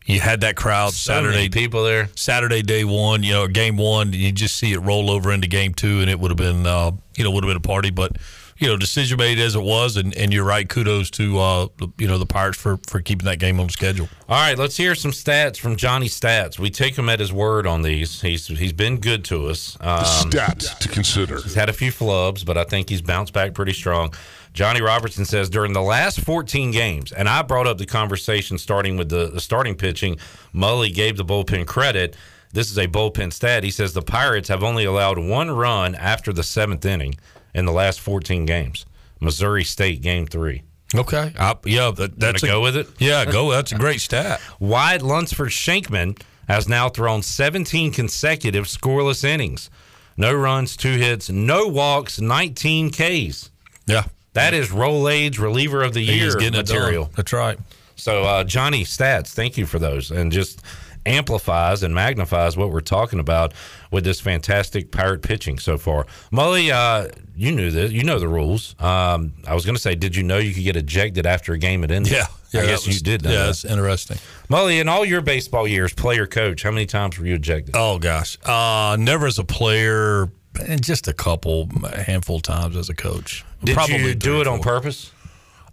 You 0.07 0.21
had 0.21 0.41
that 0.41 0.57
crowd 0.57 0.93
So 0.93 1.13
Saturday 1.13 1.35
many 1.37 1.49
people 1.49 1.85
there. 1.85 2.09
Saturday 2.17 2.63
day 2.63 2.85
one, 2.85 3.23
you 3.23 3.33
know, 3.33 3.47
game 3.47 3.77
one. 3.77 4.13
You 4.13 4.33
just 4.33 4.57
see 4.57 4.73
it 4.73 4.79
roll 4.79 5.11
over 5.11 5.33
into 5.33 5.47
game 5.47 5.75
two, 5.75 6.01
and 6.01 6.11
it 6.11 6.19
would 6.19 6.31
have 6.31 6.39
been, 6.39 6.67
uh, 6.67 6.93
you 7.17 7.25
know, 7.25 7.31
would 7.31 7.45
have 7.45 7.49
been 7.49 7.57
a 7.57 7.61
party. 7.61 7.91
But 7.91 8.17
you 8.63 8.69
know, 8.69 8.77
decision 8.77 9.19
made 9.19 9.41
as 9.41 9.57
it 9.57 9.63
was, 9.63 9.97
and, 9.97 10.17
and 10.17 10.33
you're 10.33 10.45
right. 10.45 10.69
Kudos 10.69 11.11
to 11.13 11.39
uh, 11.39 11.67
you 11.99 12.07
know 12.07 12.17
the 12.19 12.27
Pirates 12.27 12.57
for 12.57 12.79
for 12.87 13.01
keeping 13.01 13.25
that 13.25 13.41
game 13.41 13.59
on 13.59 13.69
schedule. 13.69 14.09
All 14.29 14.37
right, 14.39 14.57
let's 14.57 14.77
hear 14.77 14.95
some 14.95 15.11
stats 15.11 15.57
from 15.57 15.75
Johnny 15.75 16.09
Stats. 16.09 16.61
We 16.61 16.71
take 16.71 16.97
him 16.97 17.09
at 17.09 17.19
his 17.19 17.33
word 17.33 17.67
on 17.67 17.83
these. 17.83 18.21
He's 18.21 18.47
he's 18.47 18.73
been 18.73 18.99
good 18.99 19.25
to 19.27 19.49
us. 19.49 19.77
Um, 19.81 20.05
stats 20.05 20.79
to 20.79 20.89
consider. 20.89 21.43
He's 21.43 21.55
had 21.55 21.71
a 21.71 21.73
few 21.73 21.91
flubs, 21.91 22.47
but 22.47 22.57
I 22.57 22.63
think 22.63 22.89
he's 22.89 23.03
bounced 23.03 23.33
back 23.33 23.55
pretty 23.55 23.73
strong. 23.73 24.15
Johnny 24.53 24.83
Robertson 24.83 25.25
says 25.25 25.49
during 25.49 25.73
the 25.73 25.83
last 25.83 26.21
14 26.21 26.71
games, 26.73 27.11
and 27.13 27.29
I 27.29 27.43
brought 27.43 27.67
up 27.67 27.79
the 27.79 27.87
conversation 27.87 28.59
starting 28.59 28.97
with 28.97 29.09
the, 29.09 29.29
the 29.31 29.41
starting 29.41 29.75
pitching. 29.75 30.17
Mully 30.55 30.93
gave 30.95 31.17
the 31.17 31.25
bullpen 31.25 31.67
credit. 31.67 32.17
This 32.53 32.71
is 32.71 32.77
a 32.77 32.87
bullpen 32.87 33.33
stat. 33.33 33.65
He 33.65 33.71
says 33.71 33.95
the 33.95 34.03
Pirates 34.03 34.49
have 34.51 34.63
only 34.63 34.85
allowed 34.85 35.19
one 35.19 35.51
run 35.51 35.95
after 35.95 36.33
the 36.35 36.43
seventh 36.43 36.85
inning 36.85 37.15
in 37.55 37.65
the 37.65 37.73
last 37.73 38.01
14 38.01 38.45
games. 38.45 38.85
Missouri 39.21 39.65
State 39.65 40.03
game 40.03 40.27
three. 40.27 40.63
Okay, 40.95 41.33
I, 41.39 41.57
yeah, 41.65 41.91
that, 41.93 42.19
that's 42.21 42.43
a- 42.43 42.47
go 42.47 42.61
with 42.61 42.77
it. 42.77 42.87
Yeah, 42.99 43.25
go. 43.25 43.51
That's 43.51 43.73
a 43.73 43.77
great 43.77 44.01
stat. 44.03 44.41
Wyatt 44.61 45.01
Lunsford 45.01 45.49
Shankman 45.49 46.21
has 46.49 46.69
now 46.69 46.91
thrown 46.91 47.23
17 47.23 47.93
consecutive 47.93 48.67
scoreless 48.67 49.25
innings. 49.25 49.71
No 50.19 50.35
runs, 50.35 50.77
two 50.77 50.99
hits, 50.99 51.31
no 51.31 51.67
walks, 51.69 52.21
19 52.21 52.91
Ks. 52.91 53.51
Yeah. 53.87 54.05
That 54.35 54.55
is 54.55 54.71
roll 54.73 55.09
age 55.09 55.39
reliever 55.39 55.83
of 55.83 55.93
the 55.95 56.01
He's 56.05 56.17
year 56.17 56.33
getting 56.35 56.53
done. 56.53 56.61
material. 56.77 57.11
That's 57.17 57.33
right. 57.33 57.59
So 57.97 58.23
uh, 58.25 58.45
Johnny 58.45 58.85
Stats, 58.85 59.29
thank 59.29 59.57
you 59.59 59.67
for 59.67 59.79
those, 59.79 60.11
and 60.11 60.33
just 60.33 60.61
amplifies 61.05 61.83
and 61.83 61.95
magnifies 61.95 62.57
what 62.57 62.71
we're 62.71 62.81
talking 62.81 63.19
about 63.19 63.53
with 63.91 64.05
this 64.05 64.21
fantastic 64.21 64.91
pirate 64.93 65.21
pitching 65.23 65.59
so 65.59 65.77
far. 65.77 66.07
Mully, 66.33 66.71
uh, 66.71 67.09
you 67.37 67.53
knew 67.53 67.71
this. 67.71 67.93
You 67.93 68.05
know 68.05 68.19
the 68.19 68.29
rules. 68.29 68.75
Um, 68.81 69.35
I 69.47 69.55
was 69.55 69.65
going 69.65 69.75
to 69.75 69.81
say, 69.83 69.95
did 69.95 70.15
you 70.17 70.23
know 70.23 70.39
you 70.39 70.55
could 70.55 70.63
get 70.65 70.77
ejected 70.77 71.27
after 71.27 71.53
a 71.53 71.59
game 71.59 71.83
at 71.85 71.91
end? 71.91 72.09
Yeah, 72.11 72.27
yeah, 72.53 72.61
I 72.63 72.67
guess 72.67 72.87
was- 72.87 72.97
you 72.97 73.03
did. 73.03 73.23
Know 73.25 73.31
yeah, 73.31 73.37
that. 73.39 73.47
that's 73.47 73.65
interesting. 73.65 74.19
Mully, 74.49 74.81
in 74.81 74.89
all 74.89 75.05
your 75.05 75.21
baseball 75.21 75.67
years, 75.67 75.93
player 75.93 76.27
coach, 76.27 76.63
how 76.63 76.71
many 76.71 76.87
times 76.87 77.19
were 77.19 77.27
you 77.27 77.35
ejected? 77.35 77.75
Oh 77.77 77.99
gosh, 77.99 78.39
uh, 78.47 78.97
never 78.99 79.27
as 79.27 79.39
a 79.39 79.45
player, 79.45 80.31
and 80.61 80.83
just 80.83 81.09
a 81.09 81.13
couple, 81.13 81.69
a 81.85 82.03
handful 82.03 82.37
of 82.37 82.43
times 82.43 82.77
as 82.77 82.89
a 82.89 82.95
coach. 82.95 83.45
Did 83.65 83.75
Probably 83.75 83.97
you 84.03 84.15
do 84.15 84.41
it 84.41 84.47
on 84.47 84.61
purpose? 84.61 85.13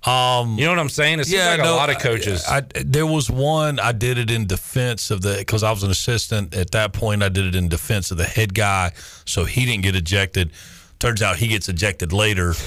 Um, 0.06 0.58
You 0.58 0.64
know 0.66 0.72
what 0.72 0.80
I'm 0.80 0.88
saying? 0.90 1.20
It 1.20 1.26
seems 1.26 1.44
like 1.44 1.60
a 1.60 1.72
lot 1.72 1.90
of 1.90 2.00
coaches. 2.00 2.46
I, 2.48 2.58
I- 2.60 2.64
there 2.86 3.06
was 3.06 3.30
one 3.30 3.80
I 3.80 3.92
did 3.92 4.18
it 4.18 4.32
in 4.32 4.48
defense 4.48 5.12
of 5.12 5.22
the 5.22 5.36
because 5.40 5.62
I 5.64 5.72
was 5.72 5.84
an 5.84 5.92
assistant 5.92 6.56
at 6.56 6.72
that 6.72 6.94
point. 6.94 7.22
I 7.22 7.28
did 7.30 7.46
it 7.46 7.56
in 7.56 7.68
defense 7.68 8.10
of 8.12 8.18
the 8.18 8.24
head 8.26 8.54
guy, 8.54 8.94
so 9.26 9.44
he 9.44 9.66
didn't 9.66 9.84
get 9.84 9.96
ejected. 9.98 10.52
Turns 11.00 11.22
out 11.22 11.38
he 11.38 11.48
gets 11.50 11.68
ejected 11.70 12.14
later. 12.14 12.54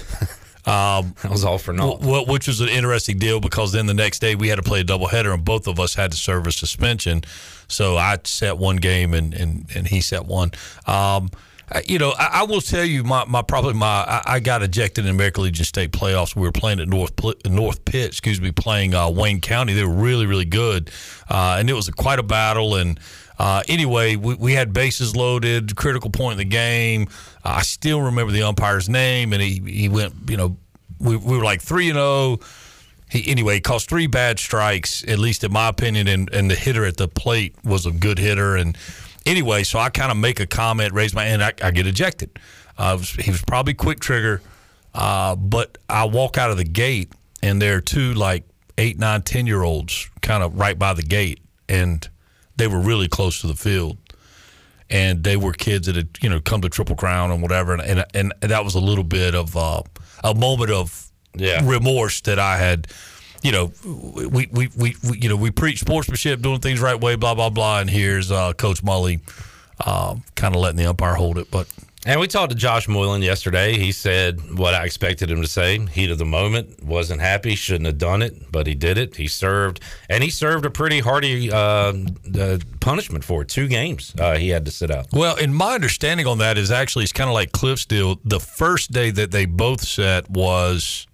Um, 0.64 1.16
that 1.22 1.30
was 1.32 1.44
all 1.44 1.59
for 1.59 1.72
naught. 1.72 2.02
wh- 2.05 2.28
which 2.28 2.47
was 2.47 2.60
an 2.60 2.68
interesting 2.68 3.18
deal 3.18 3.40
because 3.40 3.72
then 3.72 3.86
the 3.86 3.94
next 3.94 4.20
day 4.20 4.36
we 4.36 4.47
had 4.47 4.55
to 4.59 4.62
play 4.62 4.82
a 4.82 4.84
doubleheader 4.84 5.34
and 5.34 5.44
both 5.44 5.66
of 5.66 5.80
us 5.80 5.94
had 5.97 6.12
to 6.12 6.16
serve 6.16 6.47
a 6.47 6.52
suspension. 6.52 7.22
So 7.66 7.97
I 7.97 8.18
set 8.22 8.59
one 8.59 8.76
game 8.76 9.12
and 9.12 9.34
and, 9.34 9.66
and 9.74 9.89
he 9.89 10.01
set 10.01 10.24
one. 10.24 10.52
Um, 10.86 11.30
you 11.86 11.99
know, 11.99 12.12
I, 12.19 12.40
I 12.40 12.43
will 12.44 12.61
tell 12.61 12.85
you, 12.85 13.05
my, 13.05 13.24
my 13.27 13.43
probably 13.43 13.74
my 13.74 13.86
I, 13.86 14.23
I 14.27 14.40
got 14.40 14.62
ejected 14.62 15.05
in 15.05 15.11
American 15.11 15.44
Legion 15.44 15.65
State 15.65 15.93
playoffs. 15.93 16.35
We 16.35 16.43
were 16.43 16.53
playing 16.53 16.81
at 16.81 16.89
North 16.89 17.12
North 17.47 17.85
Pitt, 17.85 18.09
excuse 18.09 18.40
me, 18.40 18.53
playing 18.53 18.94
uh, 18.94 19.11
Wayne 19.11 19.40
County. 19.40 19.73
They 19.74 19.85
were 19.85 19.93
really 19.93 20.27
really 20.27 20.44
good, 20.44 20.90
uh, 21.28 21.57
and 21.59 21.70
it 21.70 21.74
was 21.74 21.89
quite 21.90 22.19
a 22.19 22.23
battle. 22.23 22.77
And 22.77 22.99
uh, 23.39 23.62
anyway, 23.69 24.16
we, 24.16 24.35
we 24.35 24.53
had 24.53 24.73
bases 24.73 25.16
loaded, 25.16 25.77
critical 25.77 26.11
point 26.11 26.32
in 26.32 26.39
the 26.39 26.44
game. 26.44 27.09
I 27.44 27.62
still 27.62 28.03
remember 28.03 28.32
the 28.32 28.43
umpire's 28.43 28.89
name, 28.89 29.32
and 29.32 29.40
he 29.43 29.62
he 29.66 29.89
went, 29.89 30.15
you 30.28 30.36
know, 30.36 30.57
we, 30.99 31.16
we 31.16 31.36
were 31.36 31.44
like 31.44 31.62
three 31.62 31.89
and 31.89 31.97
zero. 31.97 32.39
He 33.11 33.31
anyway 33.31 33.61
caused 33.61 33.90
three 33.90 34.07
bad 34.07 34.39
strikes, 34.39 35.05
at 35.07 35.19
least 35.19 35.44
in 35.44 35.53
my 35.53 35.69
opinion, 35.69 36.09
and, 36.09 36.32
and 36.32 36.51
the 36.51 36.55
hitter 36.55 36.86
at 36.86 36.97
the 36.97 37.09
plate 37.09 37.55
was 37.62 37.85
a 37.85 37.90
good 37.90 38.19
hitter. 38.19 38.57
And 38.57 38.77
anyway, 39.27 39.62
so 39.65 39.78
I 39.78 39.90
kind 39.90 40.11
of 40.11 40.16
make 40.16 40.40
a 40.40 40.47
comment, 40.47 40.93
raise 40.93 41.15
my 41.15 41.24
hand, 41.24 41.43
I, 41.43 41.53
I 41.62 41.70
get 41.70 41.86
ejected. 41.86 42.31
Uh, 42.78 42.97
was- 42.99 43.11
he 43.11 43.31
was 43.31 43.43
probably 43.43 43.74
quick 43.74 44.01
trigger, 44.01 44.40
uh, 44.94 45.36
but 45.36 45.78
I 45.89 46.05
walk 46.05 46.39
out 46.39 46.51
of 46.51 46.57
the 46.57 46.65
gate, 46.65 47.12
and 47.43 47.61
there 47.61 47.77
are 47.77 47.81
two 47.81 48.15
like 48.15 48.44
eight, 48.78 48.99
nine, 48.99 49.23
ten 49.23 49.47
year 49.47 49.62
olds 49.62 50.09
kind 50.23 50.43
of 50.43 50.59
right 50.59 50.78
by 50.78 50.94
the 50.94 51.03
gate, 51.03 51.40
and 51.69 52.09
they 52.57 52.66
were 52.66 52.81
really 52.81 53.09
close 53.09 53.40
to 53.40 53.47
the 53.47 53.55
field 53.57 53.97
and 54.90 55.24
they 55.24 55.36
were 55.39 55.53
kids 55.55 55.86
that 55.86 55.97
had 55.97 56.09
you 56.20 56.28
know 56.28 56.39
come 56.39 56.61
to 56.61 56.69
Triple 56.69 56.97
Crown 56.97 57.31
and 57.31 57.40
whatever, 57.40 57.73
and 57.74 57.81
and, 58.15 58.32
and 58.43 58.51
that 58.51 58.62
was 58.65 58.74
a 58.74 58.78
little 58.81 59.05
bit 59.05 59.35
of 59.35 59.57
uh, 59.57 59.82
a 60.23 60.35
moment 60.35 60.70
of 60.70 61.11
Yeah. 61.35 61.61
remorse 61.65 62.20
that 62.23 62.39
I 62.39 62.59
had. 62.59 62.89
You 63.43 63.52
know, 63.52 63.73
we, 63.85 64.47
we, 64.47 64.69
we, 64.77 64.97
we 65.02 65.19
you 65.19 65.28
know 65.28 65.36
we 65.36 65.51
preach 65.51 65.81
sportsmanship, 65.81 66.40
doing 66.40 66.60
things 66.60 66.81
right 66.81 66.98
way, 67.01 67.16
blah 67.16 67.35
blah 67.35 67.51
blah, 67.51 67.81
and 67.81 67.90
here's 67.90 68.31
uh, 68.31 68.52
Coach 68.52 68.82
Mully 68.82 69.20
um, 69.85 70.23
kind 70.36 70.55
of 70.55 70.60
letting 70.60 70.77
the 70.77 70.86
umpire 70.86 71.14
hold 71.14 71.39
it, 71.39 71.51
but 71.51 71.66
And 72.05 72.19
we 72.20 72.27
talked 72.27 72.51
to 72.51 72.56
Josh 72.56 72.89
Moylan 72.89 73.23
yesterday. 73.23 73.78
He 73.78 73.93
said 73.93 74.59
what 74.59 74.74
I 74.74 74.85
expected 74.85 75.31
him 75.31 75.40
to 75.40 75.47
say. 75.48 75.78
Heat 75.86 76.10
of 76.10 76.19
the 76.19 76.24
moment, 76.24 76.82
wasn't 76.82 77.20
happy, 77.20 77.55
shouldn't 77.55 77.86
have 77.86 77.98
done 77.98 78.23
it, 78.23 78.51
but 78.51 78.66
he 78.66 78.74
did 78.74 78.98
it. 78.98 79.14
He 79.16 79.28
served, 79.28 79.81
and 80.09 80.23
he 80.24 80.31
served 80.31 80.64
a 80.66 80.70
pretty 80.70 80.98
hearty 80.98 81.52
uh, 81.52 81.93
uh, 82.39 82.59
punishment 82.81 83.23
for 83.23 83.43
it. 83.43 83.48
Two 83.48 83.69
games 83.69 84.14
uh, 84.19 84.36
he 84.36 84.48
had 84.48 84.64
to 84.64 84.73
sit 84.73 84.90
out. 84.90 85.06
Well, 85.12 85.36
and 85.36 85.55
my 85.55 85.74
understanding 85.74 86.27
on 86.27 86.39
that 86.39 86.59
is 86.59 86.73
actually 86.73 87.05
it's 87.05 87.12
kind 87.12 87.31
of 87.31 87.35
like 87.35 87.52
Cliff's 87.52 87.86
deal. 87.86 88.19
The 88.24 88.40
first 88.40 88.90
day 88.90 89.10
that 89.12 89.31
they 89.31 89.47
both 89.47 89.82
set 89.82 90.28
was 90.28 91.06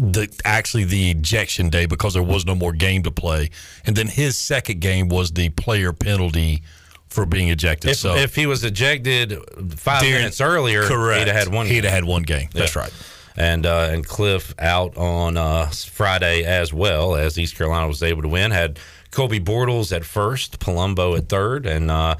the 0.00 0.28
actually 0.44 0.84
the 0.84 1.10
ejection 1.10 1.68
day 1.68 1.84
because 1.86 2.14
there 2.14 2.22
was 2.22 2.46
no 2.46 2.54
more 2.54 2.72
game 2.72 3.02
to 3.02 3.10
play, 3.10 3.50
and 3.84 3.94
then 3.94 4.06
his 4.08 4.36
second 4.36 4.80
game 4.80 5.08
was 5.08 5.32
the 5.32 5.50
player 5.50 5.92
penalty 5.92 6.62
for 7.08 7.26
being 7.26 7.48
ejected. 7.48 7.90
If, 7.90 7.96
so 7.98 8.14
if 8.16 8.34
he 8.34 8.46
was 8.46 8.64
ejected 8.64 9.36
five 9.76 10.00
During- 10.02 10.14
minutes 10.16 10.40
earlier, 10.40 10.84
correct, 10.86 11.18
he'd 11.20 11.28
have 11.28 11.36
had 11.46 11.54
one. 11.54 11.66
He'd 11.66 11.74
game. 11.74 11.84
have 11.84 11.92
had 11.92 12.04
one 12.04 12.22
game. 12.22 12.48
That's 12.54 12.74
Yeah. 12.74 12.82
right. 12.82 12.92
And 13.36 13.66
uh, 13.66 13.88
and 13.92 14.06
Cliff 14.06 14.54
out 14.58 14.96
on 14.96 15.36
uh, 15.36 15.66
Friday 15.66 16.44
as 16.44 16.72
well 16.72 17.14
as 17.14 17.38
East 17.38 17.56
Carolina 17.56 17.86
was 17.86 18.02
able 18.02 18.22
to 18.22 18.28
win. 18.28 18.50
Had 18.50 18.78
Kobe 19.10 19.38
Bortles 19.38 19.94
at 19.94 20.04
first, 20.04 20.58
Palumbo 20.60 21.16
at 21.16 21.28
third, 21.28 21.66
and 21.66 21.90
uh, 21.90 22.16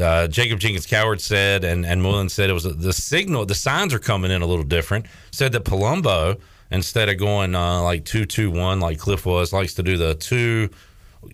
uh, 0.00 0.26
Jacob 0.28 0.58
Jenkins 0.60 0.86
Coward 0.86 1.20
said, 1.20 1.64
and 1.64 1.86
and 1.86 2.02
Mullen 2.02 2.28
said 2.28 2.50
it 2.50 2.54
was 2.54 2.64
the 2.64 2.92
signal. 2.92 3.46
The 3.46 3.54
signs 3.54 3.94
are 3.94 3.98
coming 3.98 4.30
in 4.30 4.42
a 4.42 4.46
little 4.46 4.64
different. 4.64 5.06
Said 5.32 5.52
that 5.52 5.64
Palumbo 5.64 6.38
instead 6.70 7.08
of 7.08 7.18
going 7.18 7.54
uh, 7.54 7.82
like 7.82 8.04
two 8.04 8.24
two 8.24 8.50
one 8.50 8.80
like 8.80 8.98
Cliff 8.98 9.26
was, 9.26 9.52
likes 9.52 9.74
to 9.74 9.82
do 9.82 9.96
the 9.96 10.14
two 10.14 10.70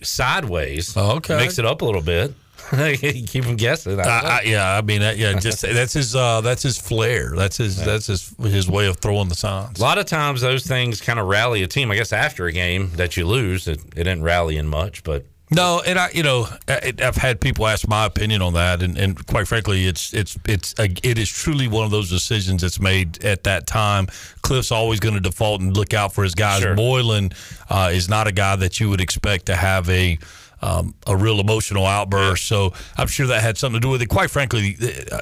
sideways. 0.03 0.97
Oh, 0.97 1.17
okay. 1.17 1.37
mix 1.37 1.59
it 1.59 1.65
up 1.65 1.83
a 1.83 1.85
little 1.85 2.03
bit. 2.03 2.35
Keep 2.71 3.45
him 3.45 3.57
guessing. 3.57 4.01
I, 4.01 4.03
I, 4.03 4.43
yeah, 4.45 4.77
I 4.77 4.83
mean, 4.83 5.01
yeah, 5.01 5.39
just 5.39 5.63
that's 5.63 5.93
his 5.93 6.17
uh, 6.17 6.41
that's 6.41 6.63
his 6.63 6.79
flair. 6.79 7.33
That's 7.37 7.59
his 7.59 7.77
that's 7.77 8.09
his 8.09 8.35
his 8.41 8.69
way 8.69 8.87
of 8.89 8.97
throwing 8.97 9.29
the 9.29 9.37
signs. 9.37 9.79
A 9.79 9.83
lot 9.83 9.99
of 9.99 10.07
times 10.07 10.41
those 10.41 10.67
things 10.67 11.01
kind 11.01 11.21
of 11.21 11.27
rally 11.27 11.63
a 11.63 11.69
team. 11.69 11.93
I 11.93 11.97
guess 11.97 12.13
after 12.13 12.47
a 12.47 12.53
game 12.53 12.91
that 12.97 13.17
you 13.17 13.25
lose, 13.25 13.69
it, 13.69 13.81
it 13.95 14.05
didn't 14.05 14.23
rally 14.23 14.57
in 14.57 14.67
much, 14.67 15.05
but 15.05 15.27
No, 15.51 15.81
and 15.87 15.97
I, 15.97 16.11
you 16.13 16.25
know, 16.25 16.49
I, 16.67 16.93
I've 17.01 17.17
had 17.17 17.41
people 17.41 17.69
ask 17.69 17.87
my 17.87 18.05
opinion 18.05 18.43
on 18.43 18.55
that, 18.55 18.83
and, 18.83 18.99
and 18.99 19.25
quite 19.29 19.47
frankly, 19.47 19.87
it's 19.87 20.13
it's 20.13 20.37
it's 20.45 20.75
a, 20.79 20.85
it 21.05 21.19
is 21.19 21.31
truly 21.31 21.69
one 21.69 21.85
of 21.85 21.93
those 21.93 22.11
decisions 22.11 22.63
that's 22.63 22.81
made 22.81 23.25
at 23.25 23.45
that 23.45 23.67
time. 23.67 24.09
Cliff's 24.43 24.73
always 24.73 24.99
going 24.99 25.15
to 25.15 25.21
default 25.21 25.61
and 25.61 25.77
look 25.77 25.95
out 25.95 26.13
for 26.13 26.25
his 26.25 26.35
guys. 26.35 26.63
Sure. 26.63 26.75
Moylan 26.75 27.31
uh, 27.71 27.91
is 27.93 28.09
not 28.09 28.27
a 28.27 28.33
guy 28.33 28.57
that 28.57 28.81
you 28.81 28.91
would 28.91 29.01
expect 29.01 29.47
to 29.47 29.55
have 29.55 29.89
a 29.89 30.19
um, 30.63 30.95
a 31.07 31.17
real 31.17 31.39
emotional 31.39 31.87
outburst. 31.87 32.47
So 32.47 32.73
I'm 32.97 33.07
sure 33.09 33.29
that 33.29 33.41
had 33.43 33.57
something 33.57 33.81
to 33.81 33.87
do 33.87 33.91
with 33.91 34.03
it. 34.03 34.07
Quite 34.07 34.31
frankly, 34.31 34.77
uh, 35.13 35.21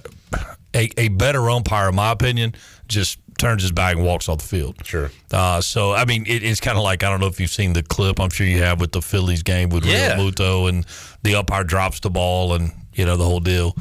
a, 0.75 0.91
a 0.97 1.09
better 1.09 1.51
umpire, 1.51 1.91
in 1.91 1.95
my 1.95 2.13
opinion, 2.13 2.55
just 2.89 3.19
turns 3.39 3.63
his 3.63 3.73
back 3.73 3.97
and 3.97 4.05
walks 4.05 4.29
off 4.29 4.39
the 4.39 4.45
field. 4.47 4.77
Sure. 4.85 5.11
Uh, 5.33 5.61
so 5.61 5.93
I 5.93 6.05
mean, 6.05 6.25
it, 6.27 6.43
it's 6.43 6.61
kind 6.61 6.77
of 6.79 6.85
like 6.85 7.03
I 7.03 7.11
don't 7.11 7.21
know 7.21 7.27
if 7.27 7.41
you've 7.41 7.51
seen 7.51 7.73
the 7.73 7.83
clip. 7.83 8.21
I'm 8.21 8.31
sure 8.31 8.47
you 8.47 8.63
have 8.63 8.81
with 8.81 8.93
the 8.93 9.03
Phillies 9.03 9.43
game 9.43 9.69
with 9.71 9.85
Yeah. 9.85 10.17
Realmuto 10.17 10.69
and 10.69 10.87
the 11.23 11.35
umpire 11.37 11.65
drops 11.65 12.01
the 12.01 12.11
ball 12.11 12.55
and 12.55 12.73
you 12.95 13.05
know 13.05 13.17
the 13.17 13.25
whole 13.25 13.41
deal, 13.41 13.75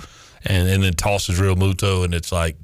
and, 0.45 0.67
and 0.67 0.83
then 0.83 0.93
tosses 0.93 1.39
Realmuto 1.39 2.03
and 2.03 2.13
it's 2.15 2.31
like, 2.31 2.57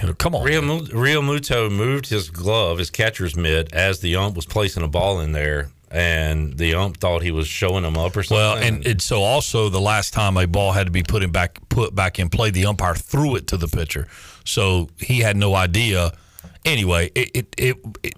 you 0.00 0.06
know, 0.08 0.14
come 0.14 0.34
on. 0.34 0.42
Real, 0.44 0.62
Mu- 0.62 0.86
Rio 0.92 1.22
Muto 1.22 1.70
moved 1.70 2.08
his 2.08 2.30
glove, 2.30 2.78
his 2.78 2.90
catcher's 2.90 3.36
mitt, 3.36 3.72
as 3.72 4.00
the 4.00 4.16
ump 4.16 4.34
was 4.34 4.44
placing 4.46 4.82
a 4.82 4.88
ball 4.88 5.20
in 5.20 5.30
there, 5.30 5.70
and 5.88 6.58
the 6.58 6.74
ump 6.74 6.96
thought 6.96 7.22
he 7.22 7.30
was 7.30 7.46
showing 7.46 7.84
him 7.84 7.96
up 7.96 8.16
or 8.16 8.24
something. 8.24 8.36
Well, 8.36 8.56
and, 8.56 8.84
and 8.84 9.00
so 9.00 9.22
also 9.22 9.68
the 9.68 9.80
last 9.80 10.12
time 10.12 10.36
a 10.36 10.48
ball 10.48 10.72
had 10.72 10.86
to 10.86 10.90
be 10.90 11.04
put 11.04 11.22
in 11.22 11.30
back 11.30 11.60
put 11.68 11.94
back 11.94 12.18
in 12.18 12.28
play, 12.28 12.50
the 12.50 12.66
umpire 12.66 12.96
threw 12.96 13.36
it 13.36 13.46
to 13.48 13.56
the 13.56 13.68
pitcher, 13.68 14.08
so 14.44 14.88
he 14.98 15.20
had 15.20 15.36
no 15.36 15.54
idea. 15.54 16.12
Anyway, 16.64 17.10
it 17.14 17.30
it, 17.34 17.54
it, 17.58 17.76
it 18.02 18.14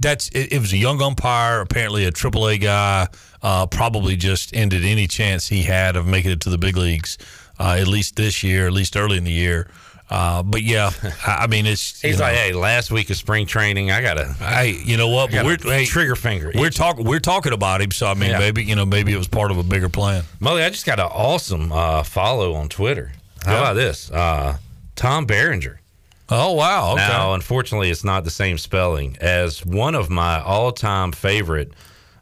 that's 0.00 0.28
it, 0.30 0.52
it 0.52 0.58
was 0.60 0.72
a 0.72 0.76
young 0.76 1.00
umpire, 1.00 1.60
apparently 1.60 2.04
a 2.04 2.12
AAA 2.12 2.60
guy, 2.60 3.08
uh, 3.42 3.66
probably 3.66 4.16
just 4.16 4.54
ended 4.54 4.84
any 4.84 5.06
chance 5.06 5.48
he 5.48 5.62
had 5.62 5.96
of 5.96 6.06
making 6.06 6.32
it 6.32 6.40
to 6.42 6.50
the 6.50 6.58
big 6.58 6.76
leagues, 6.76 7.16
uh, 7.58 7.76
at 7.80 7.86
least 7.88 8.16
this 8.16 8.42
year, 8.42 8.66
at 8.66 8.72
least 8.72 8.96
early 8.96 9.16
in 9.16 9.24
the 9.24 9.32
year. 9.32 9.68
Uh, 10.08 10.40
but 10.42 10.62
yeah, 10.62 10.90
I 11.26 11.46
mean 11.48 11.66
it's 11.66 12.00
he's 12.02 12.16
you 12.16 12.20
like, 12.22 12.34
"Hey, 12.34 12.52
last 12.52 12.92
week 12.92 13.10
of 13.10 13.16
spring 13.16 13.44
training, 13.46 13.90
I 13.90 14.02
gotta, 14.02 14.34
Hey, 14.34 14.76
you 14.84 14.96
know 14.96 15.08
what? 15.08 15.30
I 15.34 15.42
But 15.42 15.60
gotta 15.62 15.68
we're 15.68 15.74
hey, 15.78 15.84
trigger 15.86 16.14
finger. 16.14 16.52
We're 16.54 16.70
talking. 16.70 17.04
We're 17.04 17.18
talking 17.18 17.52
about 17.52 17.80
him. 17.80 17.90
So 17.90 18.06
I 18.06 18.14
mean, 18.14 18.30
Yeah. 18.30 18.38
maybe 18.38 18.62
you 18.62 18.76
know, 18.76 18.86
maybe 18.86 19.12
it 19.12 19.18
was 19.18 19.26
part 19.26 19.50
of 19.50 19.58
a 19.58 19.64
bigger 19.64 19.88
plan. 19.88 20.22
Mully, 20.40 20.64
I 20.64 20.68
just 20.70 20.86
got 20.86 21.00
an 21.00 21.06
awesome 21.06 21.72
uh, 21.72 22.02
follow 22.04 22.54
on 22.54 22.68
Twitter. 22.68 23.10
How 23.44 23.52
Yeah. 23.54 23.58
about 23.60 23.72
this? 23.74 24.10
Uh, 24.12 24.58
Tom 24.96 25.26
Berenger. 25.26 25.80
Oh 26.28 26.52
wow! 26.54 26.94
Okay. 26.94 27.06
Now, 27.06 27.34
unfortunately, 27.34 27.88
it's 27.90 28.02
not 28.02 28.24
the 28.24 28.30
same 28.32 28.58
spelling 28.58 29.16
as 29.20 29.64
one 29.64 29.94
of 29.94 30.10
my 30.10 30.40
all-time 30.40 31.12
favorite 31.12 31.70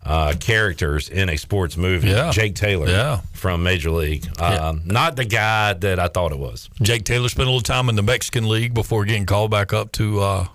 uh, 0.05 0.35
characters 0.39 1.09
in 1.09 1.31
a 1.31 1.39
sports 1.39 1.79
movie, 1.79 2.11
Yeah. 2.11 2.31
Jake 2.31 2.55
Taylor, 2.55 2.87
Yeah. 2.87 3.21
from 3.33 3.63
Major 3.63 3.91
League. 3.91 4.27
Um, 4.39 4.83
Not 4.85 5.17
the 5.17 5.25
guy 5.25 5.73
that 5.73 5.99
I 5.99 6.09
thought 6.09 6.33
it 6.33 6.39
was. 6.39 6.69
Jake 6.83 7.05
Taylor 7.05 7.31
spent 7.31 7.49
a 7.49 7.51
little 7.51 7.63
time 7.63 7.89
in 7.89 7.97
the 7.97 8.03
Mexican 8.03 8.47
League 8.47 8.75
before 8.75 9.07
getting 9.07 9.25
called 9.25 9.51
back 9.51 9.73
up 9.73 9.91
to 9.93 10.21
uh, 10.21 10.47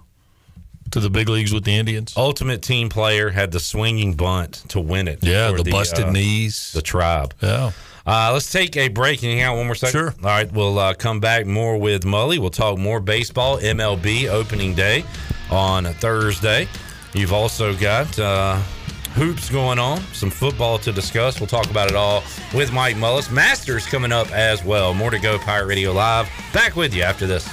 to 0.91 0.99
the 0.99 1.09
big 1.09 1.29
leagues 1.29 1.51
with 1.51 1.63
the 1.63 1.73
Indians. 1.75 2.13
Ultimate 2.17 2.61
team 2.61 2.89
player, 2.89 3.29
had 3.31 3.51
the 3.51 3.59
swinging 3.59 4.13
bunt 4.13 4.63
to 4.69 4.79
win 4.79 5.07
it. 5.07 5.23
Yeah, 5.23 5.49
for 5.51 5.63
the 5.63 5.71
busted 5.71 6.05
uh, 6.05 6.11
knees. 6.11 6.71
The 6.73 6.83
tribe. 6.83 7.33
Yeah. 7.41 7.71
Uh, 8.05 8.31
let's 8.33 8.51
take 8.51 8.75
a 8.77 8.87
break 8.87 9.21
and 9.23 9.31
hang 9.31 9.41
out 9.41 9.55
one 9.57 9.65
more 9.65 9.75
second. 9.75 9.91
Sure. 9.91 10.13
All 10.19 10.29
right, 10.29 10.51
we'll 10.51 10.77
uh, 10.79 10.93
come 10.93 11.19
back 11.19 11.45
more 11.45 11.77
with 11.77 12.03
Mully. 12.03 12.39
We'll 12.39 12.49
talk 12.49 12.77
more 12.77 12.99
baseball, 12.99 13.57
MLB 13.59 14.29
opening 14.29 14.73
day 14.73 15.03
on 15.51 15.85
Thursday. 15.85 16.67
You've 17.13 17.33
also 17.33 17.75
got 17.75 18.17
uh, 18.19 18.55
hoops 19.13 19.49
going 19.49 19.79
on, 19.79 19.99
some 20.13 20.29
football 20.29 20.77
to 20.79 20.91
discuss. 20.91 21.39
We'll 21.39 21.47
talk 21.47 21.69
about 21.69 21.89
it 21.89 21.95
all 21.95 22.23
with 22.53 22.71
Mike 22.71 22.95
Mullis. 22.95 23.31
Masters 23.31 23.85
coming 23.85 24.11
up 24.11 24.31
as 24.31 24.63
well. 24.63 24.93
More 24.93 25.11
to 25.11 25.19
go, 25.19 25.37
Pirate 25.39 25.67
Radio 25.67 25.91
Live. 25.91 26.29
Back 26.53 26.75
with 26.75 26.93
you 26.93 27.03
after 27.03 27.27
this. 27.27 27.47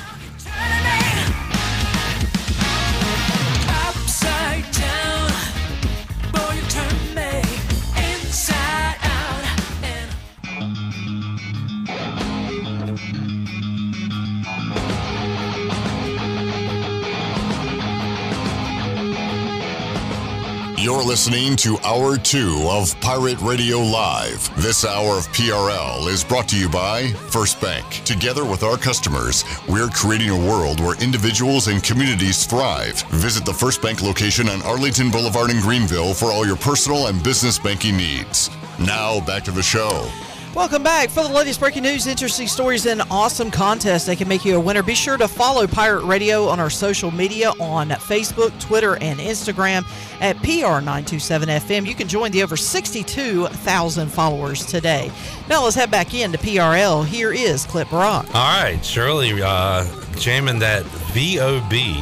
You're 20.86 21.02
listening 21.02 21.56
to 21.56 21.76
Hour 21.84 22.16
2 22.16 22.68
of 22.70 22.94
Pirate 23.00 23.40
Radio 23.40 23.80
Live. 23.80 24.54
This 24.62 24.84
hour 24.84 25.18
of 25.18 25.26
PRL 25.32 26.06
is 26.06 26.22
brought 26.22 26.46
to 26.50 26.56
you 26.56 26.68
by 26.68 27.08
First 27.28 27.60
Bank. 27.60 27.84
Together 28.04 28.44
with 28.44 28.62
our 28.62 28.76
customers, 28.76 29.42
we're 29.68 29.88
creating 29.88 30.30
a 30.30 30.48
world 30.48 30.78
where 30.78 30.96
individuals 31.02 31.66
and 31.66 31.82
communities 31.82 32.46
thrive. 32.46 33.02
Visit 33.10 33.44
the 33.44 33.52
First 33.52 33.82
Bank 33.82 34.00
location 34.00 34.48
on 34.48 34.62
Arlington 34.62 35.10
Boulevard 35.10 35.50
in 35.50 35.60
Greenville 35.60 36.14
for 36.14 36.26
all 36.26 36.46
your 36.46 36.54
personal 36.54 37.08
and 37.08 37.20
business 37.20 37.58
banking 37.58 37.96
needs. 37.96 38.48
Now, 38.78 39.18
back 39.26 39.42
to 39.46 39.50
the 39.50 39.64
show. 39.64 40.08
Welcome 40.56 40.82
back. 40.82 41.10
For 41.10 41.22
the 41.22 41.28
latest 41.28 41.60
breaking 41.60 41.82
news, 41.82 42.06
interesting 42.06 42.46
stories, 42.46 42.86
and 42.86 43.02
awesome 43.10 43.50
contests 43.50 44.06
that 44.06 44.16
can 44.16 44.26
make 44.26 44.42
you 44.42 44.56
a 44.56 44.60
winner, 44.60 44.82
be 44.82 44.94
sure 44.94 45.18
to 45.18 45.28
follow 45.28 45.66
Pirate 45.66 46.06
Radio 46.06 46.48
on 46.48 46.58
our 46.58 46.70
social 46.70 47.10
media 47.10 47.50
on 47.60 47.90
Facebook, 47.90 48.58
Twitter, 48.58 48.96
and 49.02 49.20
Instagram 49.20 49.84
at 50.22 50.34
PR927FM. 50.36 51.86
You 51.86 51.94
can 51.94 52.08
join 52.08 52.30
the 52.30 52.42
over 52.42 52.56
62,000 52.56 54.08
followers 54.08 54.64
today. 54.64 55.12
Now 55.46 55.62
let's 55.62 55.76
head 55.76 55.90
back 55.90 56.14
into 56.14 56.38
PRL. 56.38 57.04
Here 57.04 57.34
is 57.34 57.66
Clip 57.66 57.92
Rock. 57.92 58.24
All 58.34 58.62
right, 58.62 58.82
Shirley, 58.82 59.42
uh, 59.42 59.84
jamming 60.16 60.58
that 60.60 60.84
VOB. 61.12 61.96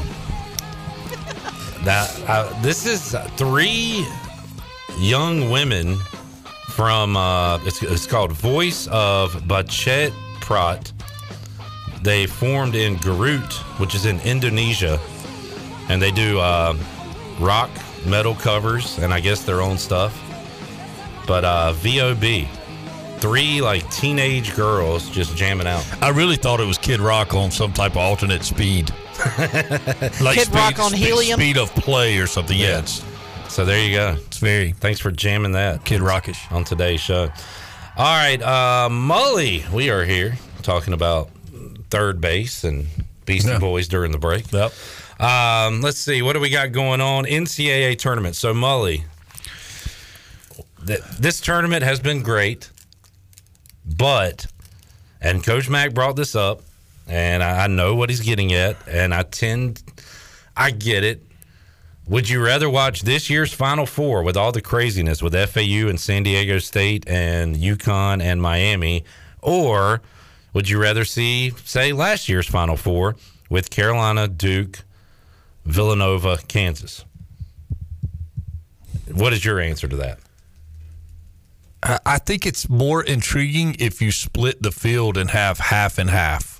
Now, 1.84 2.06
uh, 2.28 2.62
this 2.62 2.86
is 2.86 3.16
three 3.36 4.06
young 4.96 5.50
women 5.50 5.98
from, 6.74 7.16
uh, 7.16 7.58
it's, 7.64 7.80
it's 7.84 8.06
called 8.06 8.32
Voice 8.32 8.88
of 8.90 9.32
Bachet 9.46 10.12
Prat. 10.40 10.92
They 12.02 12.26
formed 12.26 12.74
in 12.74 12.96
Garut, 12.96 13.52
which 13.78 13.94
is 13.94 14.06
in 14.06 14.18
Indonesia, 14.20 14.98
and 15.88 16.02
they 16.02 16.10
do 16.10 16.40
uh, 16.40 16.76
rock 17.38 17.70
metal 18.06 18.34
covers 18.34 18.98
and 18.98 19.14
I 19.14 19.20
guess 19.20 19.44
their 19.44 19.62
own 19.62 19.78
stuff. 19.78 20.20
But 21.28 21.44
uh, 21.44 21.74
VOB, 21.76 22.48
three 23.18 23.60
like 23.60 23.88
teenage 23.92 24.56
girls 24.56 25.08
just 25.10 25.36
jamming 25.36 25.68
out. 25.68 25.86
I 26.02 26.08
really 26.08 26.36
thought 26.36 26.58
it 26.58 26.66
was 26.66 26.76
Kid 26.76 26.98
Rock 26.98 27.34
on 27.34 27.52
some 27.52 27.72
type 27.72 27.92
of 27.92 27.98
alternate 27.98 28.42
speed, 28.42 28.90
like 30.20 30.38
Kid 30.38 30.52
Rock 30.52 30.80
on 30.80 30.92
helium? 30.92 31.38
speed 31.38 31.56
of 31.56 31.72
play 31.76 32.18
or 32.18 32.26
something. 32.26 32.58
Yeah, 32.58 32.80
it's, 32.80 33.04
So 33.54 33.64
there 33.64 33.78
you 33.86 33.94
go. 33.94 34.16
it's 34.26 34.38
very 34.38 34.72
Thanks 34.72 34.98
for 34.98 35.12
jamming 35.12 35.52
that 35.52 35.84
Kid 35.84 36.00
Rockish. 36.00 36.50
on 36.50 36.64
today's 36.64 37.00
show. 37.00 37.30
All 37.96 38.16
right, 38.16 38.42
uh, 38.42 38.88
Mully, 38.90 39.70
we 39.70 39.90
are 39.90 40.04
here 40.04 40.36
talking 40.62 40.92
about 40.92 41.30
third 41.88 42.20
base 42.20 42.64
and 42.64 42.88
Beastie 43.26 43.50
Yeah. 43.50 43.60
Boys 43.60 43.86
during 43.86 44.10
the 44.10 44.18
break. 44.18 44.50
Yep. 44.50 44.72
Um, 45.20 45.82
let's 45.82 45.98
see, 45.98 46.20
what 46.20 46.32
do 46.32 46.40
we 46.40 46.50
got 46.50 46.72
going 46.72 47.00
on? 47.00 47.26
NCAA 47.26 47.96
tournament. 47.96 48.34
So 48.34 48.52
Mully, 48.52 49.04
th- 50.84 51.00
this 51.20 51.40
tournament 51.40 51.84
has 51.84 52.00
been 52.00 52.24
great, 52.24 52.70
but 53.86 54.46
and 55.20 55.44
Coach 55.44 55.68
Mack 55.70 55.94
brought 55.94 56.16
this 56.16 56.34
up, 56.34 56.62
and 57.06 57.40
I, 57.40 57.64
I 57.64 57.66
know 57.68 57.94
what 57.94 58.10
he's 58.10 58.18
getting 58.20 58.52
at, 58.52 58.76
and 58.88 59.14
I 59.14 59.22
tend, 59.22 59.80
I 60.56 60.72
get 60.72 61.04
it. 61.04 61.22
Would 62.06 62.28
you 62.28 62.44
rather 62.44 62.68
watch 62.68 63.02
this 63.02 63.30
year's 63.30 63.54
Final 63.54 63.86
Four 63.86 64.22
with 64.22 64.36
all 64.36 64.52
the 64.52 64.60
craziness 64.60 65.22
with 65.22 65.32
FAU 65.32 65.88
and 65.88 65.98
San 65.98 66.22
Diego 66.22 66.58
State 66.58 67.08
and 67.08 67.56
UConn 67.56 68.22
and 68.22 68.42
Miami, 68.42 69.04
or 69.40 70.02
would 70.52 70.68
you 70.68 70.80
rather 70.80 71.06
see, 71.06 71.52
say, 71.64 71.92
last 71.92 72.28
year's 72.28 72.46
Final 72.46 72.76
Four 72.76 73.16
with 73.48 73.70
Carolina, 73.70 74.28
Duke, 74.28 74.84
Villanova, 75.64 76.38
Kansas? 76.46 77.06
What 79.10 79.32
is 79.32 79.42
your 79.44 79.58
answer 79.58 79.88
to 79.88 79.96
that? 79.96 80.18
I 82.04 82.18
think 82.18 82.46
it's 82.46 82.68
more 82.68 83.02
intriguing 83.02 83.76
if 83.78 84.00
you 84.00 84.10
split 84.10 84.62
the 84.62 84.72
field 84.72 85.16
and 85.18 85.30
have 85.30 85.58
half 85.58 85.98
and 85.98 86.08
half, 86.08 86.53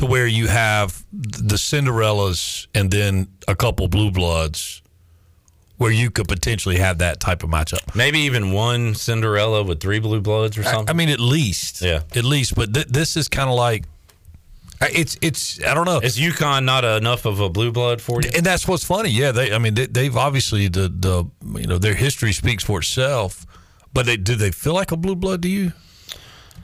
to 0.00 0.06
where 0.06 0.26
you 0.26 0.48
have 0.48 1.04
the 1.12 1.56
Cinderellas 1.56 2.66
and 2.74 2.90
then 2.90 3.28
a 3.46 3.54
couple 3.54 3.86
blue 3.86 4.10
bloods, 4.10 4.80
where 5.76 5.90
you 5.90 6.10
could 6.10 6.26
potentially 6.26 6.78
have 6.78 6.98
that 6.98 7.20
type 7.20 7.42
of 7.42 7.50
matchup. 7.50 7.94
Maybe 7.94 8.20
even 8.20 8.52
one 8.52 8.94
Cinderella 8.94 9.62
with 9.62 9.78
three 9.80 9.98
blue 10.00 10.22
bloods 10.22 10.56
or 10.56 10.62
something. 10.62 10.88
I 10.88 10.94
mean, 10.94 11.10
at 11.10 11.20
least, 11.20 11.82
Yeah. 11.82 12.00
at 12.16 12.24
least. 12.24 12.54
But 12.54 12.72
th- 12.72 12.86
this 12.86 13.14
is 13.16 13.28
kind 13.28 13.50
of 13.50 13.56
like, 13.56 13.84
it's 14.80 15.18
it's. 15.20 15.62
I 15.62 15.74
don't 15.74 15.84
know. 15.84 15.98
is 15.98 16.18
UConn 16.18 16.64
not 16.64 16.82
enough 16.84 17.26
of 17.26 17.38
a 17.40 17.50
blue 17.50 17.70
blood 17.70 18.00
for 18.00 18.22
you? 18.22 18.30
and 18.34 18.44
that's 18.46 18.66
what's 18.66 18.84
funny. 18.84 19.10
Yeah, 19.10 19.30
they. 19.32 19.52
I 19.52 19.58
mean, 19.58 19.74
they, 19.74 19.84
they've 19.84 20.16
obviously 20.16 20.68
the 20.68 20.88
the 20.88 21.24
you 21.60 21.66
know 21.66 21.76
their 21.76 21.92
history 21.94 22.32
speaks 22.32 22.64
for 22.64 22.78
itself, 22.78 23.44
But 23.92 24.06
they, 24.06 24.16
do 24.16 24.34
they 24.36 24.50
feel 24.50 24.72
like 24.72 24.90
a 24.92 24.96
blue 24.96 25.16
blood 25.16 25.42
to 25.42 25.48
you? 25.50 25.72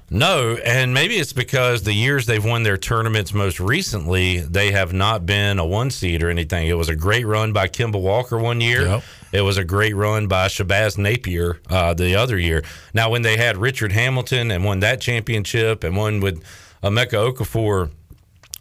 No, 0.09 0.57
and 0.65 0.95
maybe 0.95 1.15
it's 1.15 1.33
because 1.33 1.83
the 1.83 1.93
years 1.93 2.27
they've 2.27 2.45
won 2.45 2.63
their 2.63 2.77
tournaments 2.77 3.35
most 3.35 3.59
recently, 3.59 4.39
they 4.39 4.71
have 4.71 4.93
not 4.93 5.27
been 5.27 5.59
a 5.59 5.67
one 5.67 5.91
seed 5.91 6.23
or 6.23 6.31
anything. 6.31 6.69
It 6.69 6.75
was 6.79 6.89
a 6.89 6.95
great 6.95 7.27
run 7.27 7.53
by 7.53 7.67
Kemba 7.67 8.01
Walker 8.01 8.39
one 8.39 8.61
year. 8.61 8.87
It 9.33 9.41
was 9.41 9.57
a 9.59 9.65
great 9.65 9.97
run 9.97 10.29
by 10.29 10.47
Shabazz 10.47 10.97
Napier 10.97 11.61
uh, 11.69 11.93
the 11.95 12.15
other 12.15 12.39
year. 12.39 12.63
Now, 12.95 13.11
when 13.11 13.23
they 13.23 13.37
had 13.37 13.57
Richard 13.57 13.91
Hamilton 13.91 14.53
and 14.53 14.65
won 14.65 14.79
that 14.81 15.01
championship 15.01 15.83
and 15.83 15.97
won 15.97 16.21
with 16.21 16.41
Emeka 16.85 17.33
Okafor, 17.33 17.91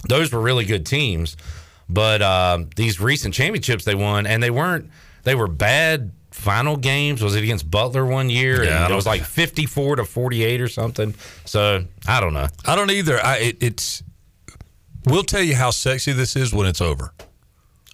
those 0.10 0.32
were 0.34 0.42
really 0.42 0.66
good 0.66 0.86
teams. 0.86 1.38
But 1.88 2.24
um, 2.24 2.72
these 2.76 3.00
recent 3.00 3.36
championships 3.36 3.86
they 3.86 3.94
won, 3.94 4.26
and 4.26 4.42
they 4.42 4.50
weren't, 4.50 4.90
they 5.24 5.36
were 5.36 5.48
bad 5.48 6.12
final 6.36 6.76
games. 6.78 7.24
Was 7.24 7.36
it 7.36 7.44
against 7.44 7.70
Butler 7.72 8.06
one 8.06 8.30
year? 8.30 8.64
Yeah, 8.64 8.84
and 8.84 8.94
it 8.94 8.95
was 8.95 9.06
like 9.06 9.24
54 9.24 9.98
to 9.98 10.06
48 10.06 10.62
or 10.62 10.68
something. 10.68 11.16
So 11.45 11.86
I 12.07 12.20
don't 12.20 12.34
know. 12.34 12.48
I 12.66 12.76
don't 12.76 12.91
either. 12.91 13.20
I 13.24 13.38
it, 13.38 13.57
it's. 13.62 14.03
We'll 15.06 15.24
tell 15.24 15.41
you 15.41 15.56
how 15.56 15.72
sexy 15.72 16.14
this 16.14 16.36
is 16.36 16.53
when 16.53 16.68
it's 16.68 16.82
over. 16.82 17.14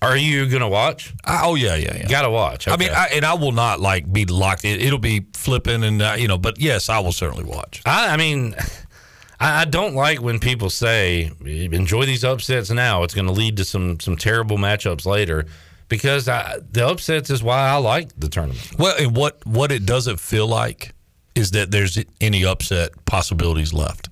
Are 0.01 0.17
you 0.17 0.49
gonna 0.49 0.69
watch? 0.69 1.13
oh 1.27 1.55
yeah, 1.55 1.75
yeah, 1.75 1.95
yeah. 1.95 2.07
Gotta 2.07 2.29
watch. 2.29 2.67
I 2.67 2.75
mean, 2.75 2.89
I, 2.89 3.09
and 3.13 3.23
I 3.23 3.35
will 3.35 3.51
not 3.51 3.79
like 3.79 4.11
be 4.11 4.25
locked. 4.25 4.65
It, 4.65 4.81
it'll 4.81 4.97
be 4.97 5.27
flipping 5.33 5.83
and 5.83 6.01
uh, 6.01 6.15
you 6.17 6.27
know, 6.27 6.39
but 6.39 6.59
yes, 6.59 6.89
I 6.89 6.99
will 6.99 7.11
certainly 7.11 7.43
watch. 7.43 7.83
I, 7.85 8.13
I 8.13 8.17
mean, 8.17 8.55
I, 9.39 9.61
I 9.61 9.65
don't 9.65 9.93
like 9.93 10.19
when 10.21 10.39
people 10.39 10.71
say 10.71 11.31
enjoy 11.45 12.05
these 12.05 12.23
upsets 12.23 12.71
now. 12.71 13.03
It's 13.03 13.13
going 13.13 13.27
to 13.27 13.33
lead 13.33 13.57
to 13.57 13.65
some 13.65 13.99
some 13.99 14.17
terrible 14.17 14.57
matchups 14.57 15.05
later 15.05 15.45
because 15.91 16.29
I, 16.29 16.57
the 16.71 16.87
upsets 16.87 17.29
is 17.29 17.43
why 17.43 17.67
I 17.67 17.75
like 17.75 18.17
the 18.17 18.29
tournament. 18.29 18.65
Well, 18.79 18.95
and 18.97 19.13
what 19.13 19.45
what 19.45 19.73
it 19.73 19.85
doesn't 19.85 20.21
feel 20.21 20.47
like 20.47 20.93
is 21.35 21.51
that 21.51 21.69
there's 21.69 21.99
any 22.21 22.45
upset 22.45 22.91
possibilities 23.05 23.73
left. 23.73 24.07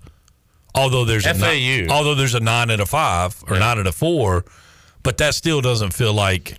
Although 0.76 1.06
there's 1.06 1.26
a 1.26 1.34
nine, 1.34 1.90
although 1.90 2.16
there's 2.16 2.36
a 2.36 2.42
nine 2.42 2.70
and 2.70 2.82
a 2.82 2.86
five 2.86 3.42
or 3.50 3.58
nine 3.58 3.78
and 3.80 3.88
a 3.88 3.94
four, 3.94 4.44
but 5.04 5.18
that 5.18 5.34
still 5.36 5.62
doesn't 5.62 5.94
feel 5.94 6.14
like. 6.14 6.58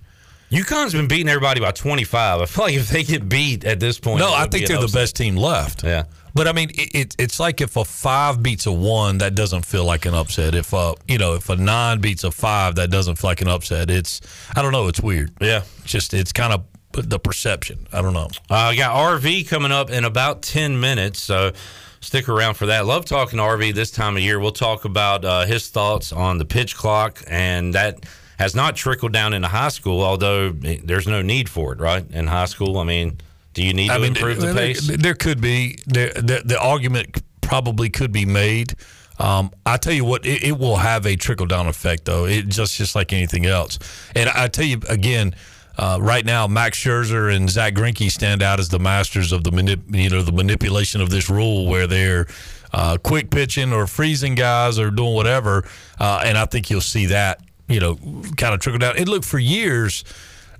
UConn's 0.50 0.92
been 0.94 1.06
beating 1.06 1.28
everybody 1.28 1.60
by 1.60 1.70
25. 1.70 2.40
I 2.40 2.46
feel 2.46 2.64
like 2.64 2.74
if 2.74 2.88
they 2.88 3.04
get 3.04 3.28
beat 3.28 3.64
at 3.64 3.78
this 3.78 4.00
point, 4.00 4.18
No, 4.18 4.34
I 4.34 4.48
think 4.48 4.66
they're 4.66 4.80
the 4.80 4.88
best 4.88 5.14
team 5.14 5.36
left. 5.36 5.84
Yeah. 5.84 6.04
But 6.34 6.48
I 6.48 6.52
mean, 6.52 6.70
it, 6.70 6.94
it, 6.94 7.16
it's 7.18 7.40
like 7.40 7.60
if 7.60 7.76
a 7.76 7.84
five 7.84 8.42
beats 8.42 8.66
a 8.66 8.72
one, 8.72 9.18
that 9.18 9.34
doesn't 9.34 9.64
feel 9.64 9.84
like 9.84 10.06
an 10.06 10.14
upset. 10.14 10.54
If 10.54 10.72
a 10.72 10.94
you 11.08 11.18
know, 11.18 11.34
if 11.34 11.48
a 11.48 11.56
nine 11.56 12.00
beats 12.00 12.24
a 12.24 12.30
five, 12.30 12.76
that 12.76 12.90
doesn't 12.90 13.16
feel 13.16 13.30
like 13.30 13.40
an 13.40 13.48
upset. 13.48 13.90
It's 13.90 14.20
I 14.54 14.62
don't 14.62 14.72
know. 14.72 14.88
It's 14.88 15.00
weird. 15.00 15.32
Yeah. 15.40 15.62
It's 15.78 15.92
just 15.92 16.14
it's 16.14 16.32
kind 16.32 16.52
of 16.52 16.64
the 16.92 17.18
perception. 17.18 17.86
I 17.92 18.02
don't 18.02 18.14
know. 18.14 18.28
Uh, 18.50 18.54
I 18.54 18.76
got 18.76 18.96
RV 18.96 19.48
coming 19.48 19.72
up 19.72 19.90
in 19.90 20.04
about 20.04 20.42
10 20.42 20.80
minutes, 20.80 21.20
so 21.20 21.52
stick 22.00 22.28
around 22.28 22.54
for 22.54 22.66
that. 22.66 22.86
Love 22.86 23.04
talking 23.04 23.36
to 23.38 23.42
RV 23.42 23.74
this 23.74 23.90
time 23.90 24.16
of 24.16 24.22
year. 24.22 24.40
We'll 24.40 24.52
talk 24.52 24.84
about 24.84 25.24
uh, 25.24 25.44
his 25.46 25.68
thoughts 25.68 26.12
on 26.12 26.38
the 26.38 26.44
pitch 26.44 26.76
clock, 26.76 27.22
and 27.28 27.74
that 27.74 28.04
has 28.38 28.54
not 28.54 28.74
trickled 28.74 29.12
down 29.12 29.34
into 29.34 29.48
high 29.48 29.68
school, 29.68 30.02
although 30.02 30.52
eh, 30.64 30.78
there's 30.82 31.06
no 31.06 31.22
need 31.22 31.48
for 31.48 31.72
it, 31.72 31.78
right? 31.78 32.04
In 32.10 32.26
high 32.26 32.46
school, 32.46 32.78
I 32.78 32.84
mean, 32.84 33.18
do 33.54 33.64
you 33.64 33.74
need 33.74 33.88
to 33.88 33.94
I 33.94 33.98
mean, 33.98 34.16
improve 34.16 34.40
there, 34.40 34.52
the 34.52 34.58
pace? 34.58 34.86
There, 34.86 34.96
there 34.96 35.14
could 35.14 35.40
be 35.40 35.78
there, 35.86 36.12
the, 36.12 36.42
the 36.44 36.58
argument 36.60 37.22
probably 37.40 37.90
could 37.90 38.12
be 38.12 38.24
made. 38.24 38.74
Um, 39.18 39.50
I 39.66 39.76
tell 39.76 39.92
you 39.92 40.04
what, 40.04 40.24
it, 40.24 40.42
it 40.42 40.58
will 40.58 40.76
have 40.76 41.04
a 41.04 41.16
trickle 41.16 41.46
down 41.46 41.66
effect, 41.66 42.06
though. 42.06 42.24
It 42.24 42.48
just 42.48 42.76
just 42.76 42.94
like 42.94 43.12
anything 43.12 43.46
else. 43.46 43.78
And 44.14 44.30
I 44.30 44.48
tell 44.48 44.64
you 44.64 44.80
again, 44.88 45.34
uh, 45.76 45.98
right 46.00 46.24
now, 46.24 46.46
Max 46.46 46.78
Scherzer 46.78 47.34
and 47.34 47.48
Zack 47.48 47.74
Greinke 47.74 48.10
stand 48.10 48.42
out 48.42 48.60
as 48.60 48.68
the 48.68 48.78
masters 48.78 49.32
of 49.32 49.44
the 49.44 49.50
manip- 49.50 49.94
you 49.94 50.10
know 50.10 50.22
the 50.22 50.32
manipulation 50.32 51.00
of 51.00 51.10
this 51.10 51.28
rule, 51.28 51.66
where 51.66 51.86
they're 51.86 52.26
uh, 52.72 52.96
quick 53.02 53.30
pitching 53.30 53.72
or 53.72 53.86
freezing 53.86 54.34
guys 54.34 54.78
or 54.78 54.90
doing 54.90 55.14
whatever. 55.14 55.64
Uh, 55.98 56.22
and 56.24 56.38
I 56.38 56.46
think 56.46 56.70
you'll 56.70 56.80
see 56.80 57.06
that 57.06 57.40
you 57.68 57.80
know 57.80 57.96
kind 58.36 58.54
of 58.54 58.60
trickle 58.60 58.78
down. 58.78 58.96
It 58.96 59.08
looked 59.08 59.26
for 59.26 59.38
years 59.38 60.04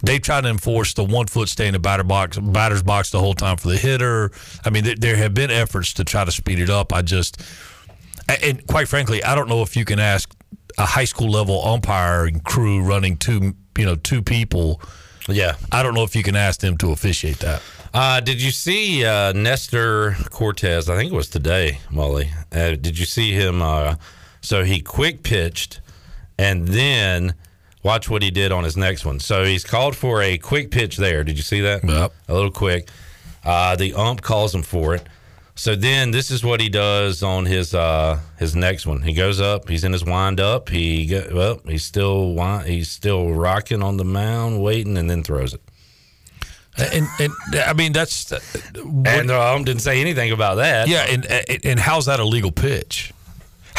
they've 0.03 0.21
tried 0.21 0.43
to 0.43 0.49
enforce 0.49 0.95
the 0.95 1.05
one 1.05 1.27
foot 1.27 1.49
stay 1.49 1.67
in 1.67 1.73
the 1.73 1.79
batter 1.79 2.05
box, 2.05 2.39
batter's 2.39 2.83
box 2.83 3.11
the 3.11 3.21
whole 3.21 3.35
time 3.35 3.57
for 3.57 3.69
the 3.69 3.77
hitter. 3.77 4.31
I 4.65 4.71
mean, 4.71 4.85
there, 4.85 4.97
there 4.97 5.17
have 5.17 5.35
been 5.35 5.51
efforts 5.51 5.93
to 5.95 6.05
try 6.05 6.25
to 6.25 6.33
speed 6.33 6.59
it 6.59 6.71
up. 6.71 6.93
I 6.93 7.03
just, 7.03 7.43
and 8.43 8.67
quite 8.67 8.89
frankly, 8.89 9.23
I 9.25 9.35
don't 9.35 9.49
know 9.49 9.63
if 9.63 9.77
you 9.77 9.85
can 9.85 9.99
ask 9.99 10.35
a 10.79 10.87
high 10.87 11.05
school 11.05 11.31
level 11.31 11.65
umpire 11.67 12.27
and 12.27 12.43
crew 12.45 12.83
running 12.83 13.17
two, 13.17 13.55
you 13.77 13.85
know, 13.85 13.97
two 13.97 14.23
people. 14.23 14.81
Yeah, 15.29 15.57
I 15.71 15.83
don't 15.83 15.95
know 15.95 16.03
if 16.03 16.17
you 16.17 16.23
can 16.23 16.37
ask 16.37 16.61
them 16.61 16.77
to 16.79 16.93
officiate 16.93 17.39
that. 17.41 17.63
Uh, 17.93 18.21
did 18.21 18.41
you 18.41 18.51
see 18.51 19.05
uh, 19.05 19.33
Nestor 19.33 20.17
Cortes? 20.31 20.89
I 20.89 20.97
think 20.97 21.13
it 21.13 21.15
was 21.15 21.29
today, 21.29 21.81
Mully. 21.91 22.31
Uh, 22.53 22.77
did 22.77 22.99
you 22.99 23.05
see 23.05 23.33
him? 23.33 23.61
Uh, 23.63 23.97
so 24.41 24.65
he 24.65 24.81
quick 24.81 25.23
pitched, 25.23 25.81
and 26.39 26.69
then 26.69 27.35
watch 27.82 28.09
what 28.11 28.23
he 28.23 28.31
did 28.31 28.52
on 28.52 28.65
his 28.65 28.77
next 28.77 29.05
one. 29.05 29.20
So 29.20 29.44
he's 29.44 29.65
called 29.65 29.97
for 29.97 30.23
a 30.23 30.36
quick 30.39 30.70
pitch 30.70 30.97
there. 30.97 31.24
Did 31.24 31.36
you 31.36 31.43
see 31.43 31.61
that? 31.62 31.85
Yep. 31.85 32.12
A 32.28 32.35
little 32.35 32.51
quick. 32.51 32.89
Uh, 33.44 33.77
the 33.77 33.94
ump 33.94 34.20
calls 34.23 34.55
him 34.55 34.62
for 34.62 34.94
it. 34.94 35.02
So 35.55 35.74
then 35.77 36.11
this 36.11 36.31
is 36.31 36.43
what 36.43 36.61
he 36.61 36.69
does 36.70 37.23
on 37.23 37.44
his 37.44 37.74
uh, 37.74 38.19
his 38.39 38.57
next 38.57 38.86
one. 38.86 39.02
He 39.02 39.12
goes 39.12 39.40
up. 39.40 39.69
He's 39.69 39.85
in 39.85 39.93
his 39.93 40.05
wind 40.05 40.40
up. 40.40 40.70
He 40.70 41.05
go, 41.07 41.28
well, 41.35 41.61
he's 41.66 41.85
still 41.85 42.35
he's 42.65 42.90
still 42.90 43.32
rocking 43.35 43.82
on 43.82 43.97
the 43.98 44.05
mound, 44.05 44.62
waiting, 44.62 44.97
and 44.97 45.11
then 45.11 45.23
throws 45.23 45.52
it. 45.52 45.61
And 46.78 47.07
and 47.19 47.32
I 47.66 47.74
mean 47.74 47.93
that's 47.93 48.31
and 48.32 49.28
the 49.28 49.39
ump 49.39 49.66
didn't 49.66 49.82
say 49.82 50.01
anything 50.01 50.31
about 50.32 50.55
that. 50.57 50.89
Yeah, 50.89 51.02
and- 51.09 51.27
and 51.65 51.78
how's 51.81 52.07
that 52.07 52.20
a 52.20 52.24
legal 52.24 52.52
pitch? 52.52 53.12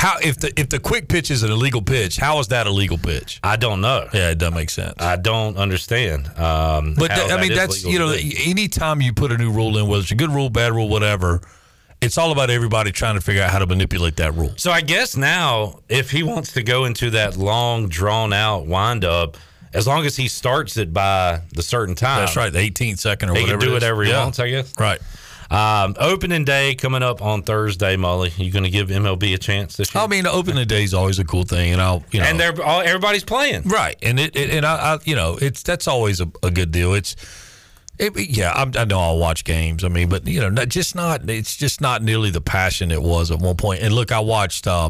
How 0.01 0.17
if 0.23 0.37
the 0.39 0.51
if 0.59 0.67
the 0.69 0.79
quick 0.79 1.07
pitch 1.07 1.29
is 1.29 1.43
an 1.43 1.51
illegal 1.51 1.83
pitch, 1.83 2.17
how 2.17 2.39
is 2.39 2.47
that 2.47 2.65
a 2.65 2.71
legal 2.71 2.97
pitch? 2.97 3.39
I 3.43 3.55
don't 3.55 3.81
know. 3.81 4.07
Yeah, 4.11 4.31
it 4.31 4.39
doesn't 4.39 4.55
make 4.55 4.71
sense. 4.71 4.95
I 4.97 5.15
don't 5.15 5.57
understand. 5.57 6.25
Um, 6.39 6.95
But 6.97 7.11
I 7.11 7.39
mean, 7.39 7.53
that's 7.53 7.83
you 7.85 7.99
know, 7.99 8.09
anytime 8.11 8.99
you 9.01 9.13
put 9.13 9.31
a 9.31 9.37
new 9.37 9.51
rule 9.51 9.77
in, 9.77 9.85
whether 9.87 10.01
it's 10.01 10.09
a 10.11 10.15
good 10.15 10.31
rule, 10.31 10.49
bad 10.49 10.73
rule, 10.73 10.89
whatever, 10.89 11.39
it's 12.01 12.17
all 12.17 12.31
about 12.31 12.49
everybody 12.49 12.91
trying 12.91 13.13
to 13.13 13.21
figure 13.21 13.43
out 13.43 13.51
how 13.51 13.59
to 13.59 13.67
manipulate 13.67 14.15
that 14.15 14.33
rule. 14.33 14.53
So 14.57 14.71
I 14.71 14.81
guess 14.81 15.15
now, 15.15 15.81
if 15.87 16.09
he 16.09 16.23
wants 16.23 16.53
to 16.53 16.63
go 16.63 16.85
into 16.85 17.11
that 17.11 17.37
long, 17.37 17.87
drawn 17.87 18.33
out 18.33 18.65
windup, 18.65 19.37
as 19.71 19.85
long 19.85 20.07
as 20.07 20.15
he 20.15 20.27
starts 20.27 20.77
it 20.77 20.91
by 20.91 21.41
the 21.53 21.61
certain 21.61 21.93
time, 21.93 22.21
That's 22.21 22.35
right, 22.35 22.51
the 22.51 22.57
18th 22.59 22.97
second 22.97 23.29
or 23.29 23.35
he 23.35 23.43
whatever. 23.43 23.59
can 23.59 23.67
do 23.67 23.73
whatever 23.73 24.03
he 24.03 24.09
Yeah. 24.09 24.23
wants. 24.23 24.39
I 24.39 24.49
guess. 24.49 24.73
Right. 24.79 24.99
Um, 25.51 25.97
opening 25.99 26.45
day 26.45 26.75
coming 26.75 27.03
up 27.03 27.21
on 27.21 27.43
Thursday, 27.43 27.97
Mully. 27.97 28.37
You 28.39 28.51
going 28.51 28.63
to 28.63 28.69
give 28.69 28.87
MLB 28.87 29.33
a 29.33 29.37
chance 29.37 29.75
this 29.75 29.93
year? 29.93 30.01
I 30.01 30.07
mean, 30.07 30.25
opening 30.25 30.65
day 30.65 30.83
is 30.83 30.93
always 30.93 31.19
a 31.19 31.25
cool 31.25 31.43
thing, 31.43 31.73
and 31.73 31.81
I'll 31.81 32.05
you 32.09 32.21
know, 32.21 32.25
and 32.25 32.39
they're 32.39 32.63
all, 32.63 32.79
everybody's 32.79 33.25
playing. 33.25 33.63
right, 33.63 33.97
and 34.01 34.17
it, 34.17 34.33
it 34.37 34.49
and 34.49 34.65
I, 34.65 34.93
I 34.93 34.99
you 35.03 35.13
know 35.13 35.37
it's 35.41 35.61
that's 35.61 35.89
always 35.89 36.21
a, 36.21 36.31
a 36.41 36.51
good 36.51 36.71
deal. 36.71 36.93
It's 36.93 37.17
it, 37.99 38.17
yeah, 38.29 38.53
I'm, 38.53 38.71
I 38.77 38.85
know 38.85 38.99
I'll 38.99 39.17
watch 39.17 39.43
games. 39.43 39.83
I 39.83 39.89
mean, 39.89 40.07
but 40.07 40.25
you 40.25 40.39
know, 40.39 40.47
not, 40.47 40.69
just 40.69 40.95
not. 40.95 41.29
It's 41.29 41.57
just 41.57 41.81
not 41.81 42.01
nearly 42.01 42.29
the 42.29 42.39
passion 42.39 42.89
it 42.89 43.01
was 43.01 43.29
at 43.29 43.39
one 43.39 43.57
point. 43.57 43.81
And 43.81 43.93
look, 43.93 44.13
I 44.13 44.21
watched 44.21 44.67
uh, 44.67 44.89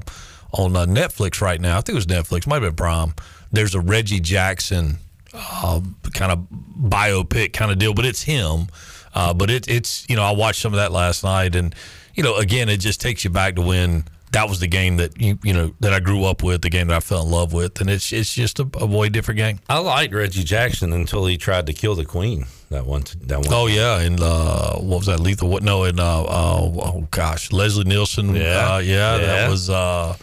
on 0.54 0.76
uh, 0.76 0.86
Netflix 0.86 1.42
right 1.42 1.60
now. 1.60 1.80
I 1.80 1.82
think 1.82 1.96
it 1.96 1.96
was 1.96 2.06
Netflix, 2.06 2.46
might 2.46 2.62
have 2.62 2.64
been 2.64 2.76
Prime. 2.76 3.16
There's 3.52 3.74
a 3.74 3.82
Reggie 3.82 4.20
Jackson 4.20 5.00
uh, 5.34 5.82
kind 6.14 6.32
of 6.32 6.48
biopic 6.80 7.54
kind 7.54 7.72
of 7.72 7.80
deal, 7.80 7.96
but 7.96 8.06
it's 8.06 8.22
him. 8.22 8.68
Uh, 9.14 9.34
but 9.34 9.50
it, 9.50 9.68
it's 9.68 10.06
you 10.10 10.16
know 10.16 10.24
I 10.24 10.32
watched 10.32 10.62
some 10.62 10.74
of 10.74 10.78
that 10.78 10.92
last 10.92 11.24
night, 11.24 11.56
and 11.56 11.74
you 12.16 12.24
know 12.24 12.36
again 12.38 12.70
it 12.70 12.78
just 12.78 13.02
takes 13.02 13.24
you 13.24 13.30
back 13.30 13.56
to 13.56 13.62
when 13.62 14.06
that 14.32 14.48
was 14.48 14.62
the 14.62 14.68
game 14.68 14.98
that 14.98 15.20
you 15.20 15.38
you 15.44 15.54
know 15.54 15.74
that 15.82 15.94
I 15.94 16.00
grew 16.00 16.24
up 16.24 16.42
with, 16.44 16.62
the 16.62 16.70
game 16.70 16.88
that 16.88 16.96
I 16.98 17.00
fell 17.02 17.24
in 17.24 17.30
love 17.32 17.52
with, 17.54 17.82
and 17.82 17.90
it's 17.90 18.12
it's 18.14 18.34
just 18.34 18.60
a, 18.60 18.68
a 18.76 18.86
way 18.86 19.10
different 19.10 19.38
game. 19.38 19.60
I 19.70 19.80
liked 19.80 20.14
Reggie 20.14 20.44
Jackson 20.44 20.94
until 20.94 21.26
he 21.26 21.38
tried 21.38 21.68
to 21.68 21.74
kill 21.74 21.96
the 21.96 22.06
Queen. 22.06 22.46
That 22.70 22.86
one. 22.86 23.04
That 23.26 23.40
one. 23.40 23.48
Oh 23.52 23.68
yeah, 23.68 24.00
and 24.00 24.20
uh, 24.22 24.76
what 24.78 25.00
was 25.00 25.06
that? 25.08 25.20
Lethal? 25.20 25.50
What? 25.50 25.64
No, 25.64 25.84
and 25.84 26.00
uh, 26.00 26.24
uh, 26.24 26.62
oh 26.62 27.08
gosh, 27.12 27.52
Leslie 27.52 27.84
Nielsen. 27.84 28.34
Yeah. 28.34 28.76
uh, 28.76 28.78
yeah, 28.80 29.18
Yeah. 29.18 29.26
that 29.26 29.50
was. 29.50 29.70
Uh, 29.70 30.16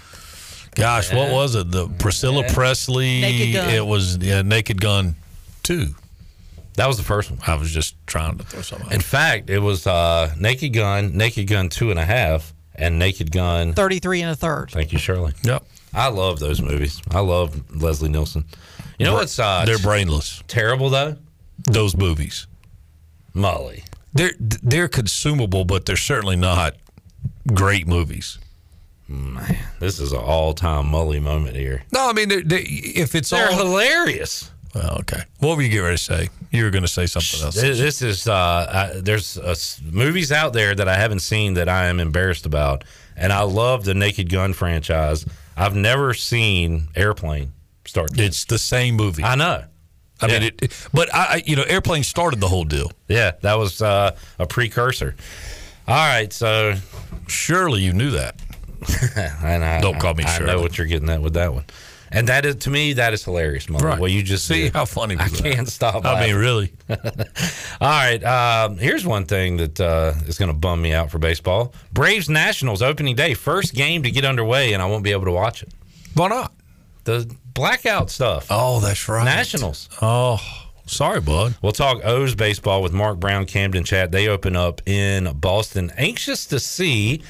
gosh, 0.74 1.12
what 1.12 1.31
was 1.31 1.55
it? 1.55 1.70
The 1.70 1.89
Priscilla 1.98 2.44
Presley. 2.48 3.20
Naked 3.20 3.55
Gun. 3.55 3.70
It 3.70 3.86
was 3.86 4.16
yeah, 4.16 4.40
Naked 4.40 4.81
Gun 4.81 5.16
two. 5.62 5.94
That 6.79 6.87
was 6.87 6.97
the 6.97 7.03
first 7.03 7.29
one. 7.29 7.41
I 7.45 7.57
was 7.57 7.73
just 7.73 7.97
trying 8.07 8.39
to 8.39 8.45
throw 8.45 8.63
something. 8.63 8.87
out. 8.87 8.95
In 8.95 9.01
fact, 9.01 9.51
it 9.51 9.59
was 9.59 9.85
uh, 9.85 10.33
Naked 10.39 10.73
Gun, 10.73 11.17
Naked 11.17 11.49
Gun 11.49 11.69
two 11.69 11.91
and 11.91 11.99
a 11.99 12.05
half, 12.05 12.55
and 12.77 13.01
Naked 13.01 13.33
Gun. 13.33 13.73
33 13.73 14.23
and 14.23 14.31
a 14.31 14.37
third. 14.37 14.71
Thank 14.71 14.93
you, 14.93 14.99
Shirley. 15.01 15.33
Yep. 15.43 15.65
I 15.93 16.07
love 16.07 16.39
those 16.39 16.63
movies. 16.63 17.03
I 17.11 17.19
love 17.19 17.69
Leslie 17.75 18.09
Nielsen. 18.09 18.45
You 18.97 19.07
know 19.07 19.15
what's 19.15 19.41
uh, 19.41 19.65
They're 19.67 19.79
brainless. 19.79 20.41
terrible 20.47 20.89
though? 20.89 21.17
Those 21.65 21.97
movies. 21.97 22.47
Mully. 23.35 23.83
They're 24.15 24.35
they're 24.39 24.89
consumable, 24.89 25.65
but 25.65 25.85
they're 25.85 25.97
certainly 25.97 26.37
not 26.37 26.77
great 27.53 27.89
movies. 27.89 28.39
Man, 29.09 29.59
this 29.81 29.99
is 29.99 30.13
an 30.13 30.21
all-time 30.21 30.93
Mully 30.93 31.21
moment 31.21 31.57
here. 31.57 31.83
No, 31.93 32.09
I 32.09 32.13
mean, 32.13 32.29
they're, 32.29 32.43
they 32.43 32.61
if 32.61 33.17
it's 33.17 33.31
They're 33.31 33.51
all 33.51 33.57
hilarious. 33.57 34.51
Well, 34.74 34.99
okay. 35.01 35.23
What 35.39 35.57
were 35.57 35.62
you 35.62 35.69
getting 35.70 35.85
ready 35.85 35.97
to 35.97 36.03
say? 36.03 36.28
You 36.51 36.65
were 36.65 36.70
going 36.70 36.82
to 36.82 36.89
say 36.89 37.07
something 37.07 37.40
else. 37.45 37.55
This, 37.55 37.78
this 37.78 38.03
is 38.03 38.28
uh, 38.28 38.93
I, 38.95 39.01
there's 39.01 39.39
uh, 39.39 39.55
movies 39.90 40.31
out 40.32 40.53
there 40.53 40.74
that 40.74 40.89
I 40.89 40.97
haven't 40.97 41.20
seen 41.20 41.55
that 41.55 41.69
I 41.69 41.86
am 41.86 42.01
embarrassed 42.01 42.47
about, 42.47 42.85
and 43.16 43.32
I 43.32 43.43
love 43.43 43.85
the 43.85 43.95
Naked 43.95 44.31
Gun 44.31 44.53
franchise. 44.53 45.24
I've 45.57 45.74
never 45.74 46.15
seen 46.15 46.89
Airplane 46.95 47.53
start. 47.85 48.11
It's 48.19 48.45
the 48.45 48.59
same 48.59 48.95
movie. 48.97 49.24
I 49.24 49.35
know. 49.35 49.65
I 50.20 50.27
mean, 50.27 50.43
it, 50.43 50.62
it- 50.62 50.89
but 50.93 51.12
I, 51.15 51.19
I, 51.36 51.43
you 51.47 51.55
know, 51.57 51.62
airplane 51.62 52.03
started 52.03 52.40
the 52.40 52.49
whole 52.49 52.65
deal. 52.65 52.90
Yeah, 53.09 53.32
that 53.43 53.55
was 53.57 53.81
uh, 53.81 54.16
a 54.39 54.47
precursor. 54.47 55.15
All 55.86 55.95
right, 55.95 56.32
so 56.32 56.74
surely 57.28 57.81
you 57.82 57.93
knew 57.93 58.11
that. 58.11 58.35
I, 59.43 59.78
Don't 59.81 59.99
call 59.99 60.15
me 60.15 60.24
I 60.24 60.36
Shirley. 60.39 60.53
know 60.53 60.61
what 60.61 60.77
you're 60.77 60.86
getting 60.86 61.09
at 61.09 61.23
with 61.23 61.35
that 61.35 61.55
one, 61.55 61.65
and 62.13 62.29
that 62.29 62.45
is 62.47 62.57
to 62.57 62.71
me 62.71 62.95
that 62.95 63.13
is 63.15 63.25
hilarious, 63.25 63.69
Mo. 63.69 63.79
Right. 63.79 63.99
Well, 63.99 64.11
you 64.11 64.23
just 64.23 64.47
See 64.47 64.65
did. 64.65 64.73
how 64.73 64.85
funny 64.85 65.17
I 65.19 65.29
that? 65.29 65.43
can't 65.43 65.69
stop. 65.69 66.05
I 66.05 66.27
mean, 66.27 66.37
really. 66.37 66.73
All 66.89 66.97
right. 67.81 68.23
Um, 68.25 68.79
here's 68.79 69.07
one 69.07 69.25
thing 69.25 69.57
that 69.59 69.81
uh, 69.81 70.15
is 70.27 70.39
going 70.39 70.51
to 70.53 70.57
bum 70.59 70.81
me 70.83 70.93
out 70.93 71.11
for 71.11 71.19
baseball: 71.19 71.73
Braves 71.93 72.29
Nationals 72.29 72.83
opening 72.83 73.17
day, 73.17 73.35
first 73.35 73.75
game 73.75 74.03
to 74.03 74.11
get 74.11 74.25
underway, 74.25 74.73
and 74.73 74.83
I 74.83 74.87
won't 74.87 75.05
be 75.05 75.13
able 75.13 75.27
to 75.27 75.33
watch 75.33 75.63
it. 75.63 75.73
Why 76.15 76.29
not? 76.29 76.53
The 77.05 77.31
blackout 77.55 78.11
stuff. 78.11 78.49
Oh, 78.51 78.81
that's 78.81 79.09
right. 79.09 79.25
Nationals. 79.25 79.89
Oh, 80.03 80.41
sorry, 80.87 81.21
bud. 81.21 81.55
We'll 81.63 81.73
talk 81.73 82.05
O's 82.05 82.35
baseball 82.35 82.83
with 82.83 82.93
Mark 82.93 83.19
Brown, 83.19 83.47
Camden 83.47 83.85
Chat. 83.85 84.11
They 84.13 84.29
open 84.29 84.57
up 84.57 84.83
in 84.87 85.33
Boston. 85.35 85.91
Anxious 85.97 86.47
to 86.47 86.61
see 86.61 87.23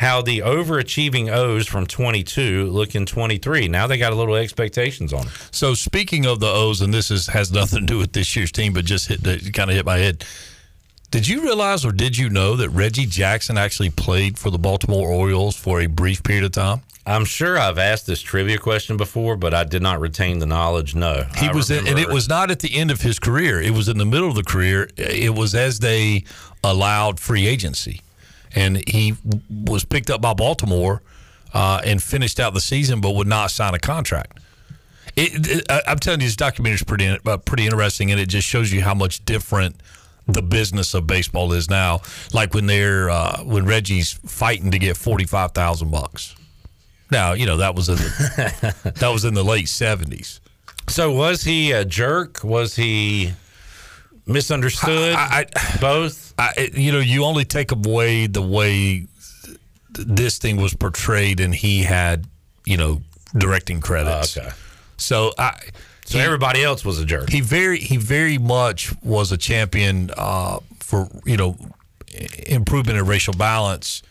how 0.00 0.22
the 0.22 0.38
overachieving 0.38 1.30
O's 1.30 1.66
from 1.66 1.86
22 1.86 2.70
look 2.70 2.94
in 2.94 3.04
23. 3.04 3.68
Now 3.68 3.86
they 3.86 3.98
got 3.98 4.14
a 4.14 4.16
little 4.16 4.34
expectations 4.34 5.12
on 5.12 5.26
them. 5.26 5.34
So 5.50 5.74
speaking 5.74 6.24
of 6.24 6.40
the 6.40 6.46
O's, 6.46 6.80
and 6.80 6.94
this 6.94 7.10
is 7.10 7.26
has 7.26 7.52
nothing 7.52 7.80
to 7.80 7.86
do 7.86 7.98
with 7.98 8.14
this 8.14 8.34
year's 8.34 8.50
team, 8.50 8.72
but 8.72 8.86
just 8.86 9.08
hit 9.08 9.22
kind 9.52 9.68
of 9.68 9.76
hit 9.76 9.84
my 9.84 9.98
head. 9.98 10.24
Did 11.10 11.28
you 11.28 11.42
realize, 11.42 11.84
or 11.84 11.92
did 11.92 12.16
you 12.16 12.30
know 12.30 12.56
that 12.56 12.70
Reggie 12.70 13.04
Jackson 13.04 13.58
actually 13.58 13.90
played 13.90 14.38
for 14.38 14.48
the 14.48 14.58
Baltimore 14.58 15.10
Orioles 15.10 15.54
for 15.54 15.82
a 15.82 15.86
brief 15.86 16.22
period 16.22 16.44
of 16.44 16.52
time? 16.52 16.80
I'm 17.04 17.26
sure 17.26 17.58
I've 17.58 17.78
asked 17.78 18.06
this 18.06 18.22
trivia 18.22 18.56
question 18.56 18.96
before, 18.96 19.36
but 19.36 19.52
I 19.52 19.64
did 19.64 19.82
not 19.82 20.00
retain 20.00 20.38
the 20.38 20.46
knowledge. 20.46 20.94
No, 20.94 21.26
He 21.36 21.48
I 21.48 21.52
was, 21.52 21.70
in, 21.70 21.86
and 21.86 21.98
it 21.98 22.08
was 22.08 22.26
not 22.26 22.50
at 22.50 22.60
the 22.60 22.74
end 22.74 22.90
of 22.90 23.02
his 23.02 23.18
career. 23.18 23.60
It 23.60 23.72
was 23.72 23.88
in 23.88 23.98
the 23.98 24.06
middle 24.06 24.28
of 24.28 24.34
the 24.34 24.44
career. 24.44 24.88
It 24.96 25.34
was 25.34 25.54
as 25.54 25.80
they 25.80 26.24
allowed 26.64 27.20
free 27.20 27.46
agency, 27.46 28.00
and 28.54 28.82
he 28.88 29.12
w- 29.12 29.42
was 29.70 29.84
picked 29.84 30.10
up 30.10 30.20
by 30.20 30.34
Baltimore 30.34 31.02
uh, 31.54 31.80
and 31.84 32.02
finished 32.02 32.38
out 32.40 32.54
the 32.54 32.60
season, 32.60 33.00
but 33.00 33.10
would 33.12 33.26
not 33.28 33.50
sign 33.50 33.74
a 33.74 33.78
contract. 33.78 34.38
It, 35.16 35.48
it- 35.48 35.66
I- 35.70 35.82
I'm 35.88 35.98
telling 35.98 36.20
you, 36.20 36.26
this 36.26 36.36
documentary 36.36 36.76
is 36.76 36.84
pretty 36.84 37.08
uh, 37.26 37.36
pretty 37.38 37.64
interesting, 37.64 38.10
and 38.10 38.20
it 38.20 38.28
just 38.28 38.46
shows 38.46 38.72
you 38.72 38.80
how 38.82 38.94
much 38.94 39.24
different 39.24 39.76
the 40.26 40.42
business 40.42 40.94
of 40.94 41.06
baseball 41.06 41.52
is 41.52 41.68
now. 41.68 42.00
Like 42.32 42.54
when 42.54 42.66
they're 42.66 43.10
uh, 43.10 43.42
when 43.42 43.64
Reggie's 43.66 44.12
fighting 44.26 44.70
to 44.70 44.78
get 44.78 44.96
forty 44.96 45.24
five 45.24 45.52
thousand 45.52 45.90
bucks. 45.90 46.36
Now 47.10 47.32
you 47.32 47.44
know 47.46 47.56
that 47.56 47.74
was 47.74 47.88
in 47.88 47.96
the, 47.96 48.92
that 49.00 49.08
was 49.08 49.24
in 49.24 49.34
the 49.34 49.42
late 49.42 49.68
seventies. 49.68 50.40
So 50.88 51.12
was 51.12 51.42
he 51.42 51.72
a 51.72 51.84
jerk? 51.84 52.44
Was 52.44 52.76
he 52.76 53.32
misunderstood? 54.26 55.14
I, 55.16 55.46
Both. 55.80 56.29
I, 56.40 56.70
you 56.74 56.90
know, 56.90 57.00
you 57.00 57.24
only 57.24 57.44
take 57.44 57.70
away 57.70 58.26
the 58.26 58.40
way 58.40 59.06
th- 59.44 59.58
this 59.94 60.38
thing 60.38 60.56
was 60.56 60.72
portrayed, 60.72 61.38
and 61.38 61.54
he 61.54 61.82
had, 61.82 62.26
you 62.64 62.78
know, 62.78 63.02
directing 63.36 63.80
credits. 63.80 64.36
Oh, 64.36 64.40
okay. 64.40 64.50
So 64.96 65.32
I. 65.38 65.58
So 66.06 66.18
everybody 66.18 66.64
else 66.64 66.84
was 66.84 66.98
a 66.98 67.04
jerk. 67.04 67.30
He 67.30 67.40
very, 67.40 67.78
he 67.78 67.96
very 67.96 68.36
much 68.36 68.92
was 69.00 69.30
a 69.30 69.36
champion 69.36 70.10
uh, 70.16 70.58
for 70.80 71.08
you 71.24 71.36
know 71.36 71.56
improvement 72.46 72.98
in 72.98 73.06
racial 73.06 73.34
balance. 73.34 74.02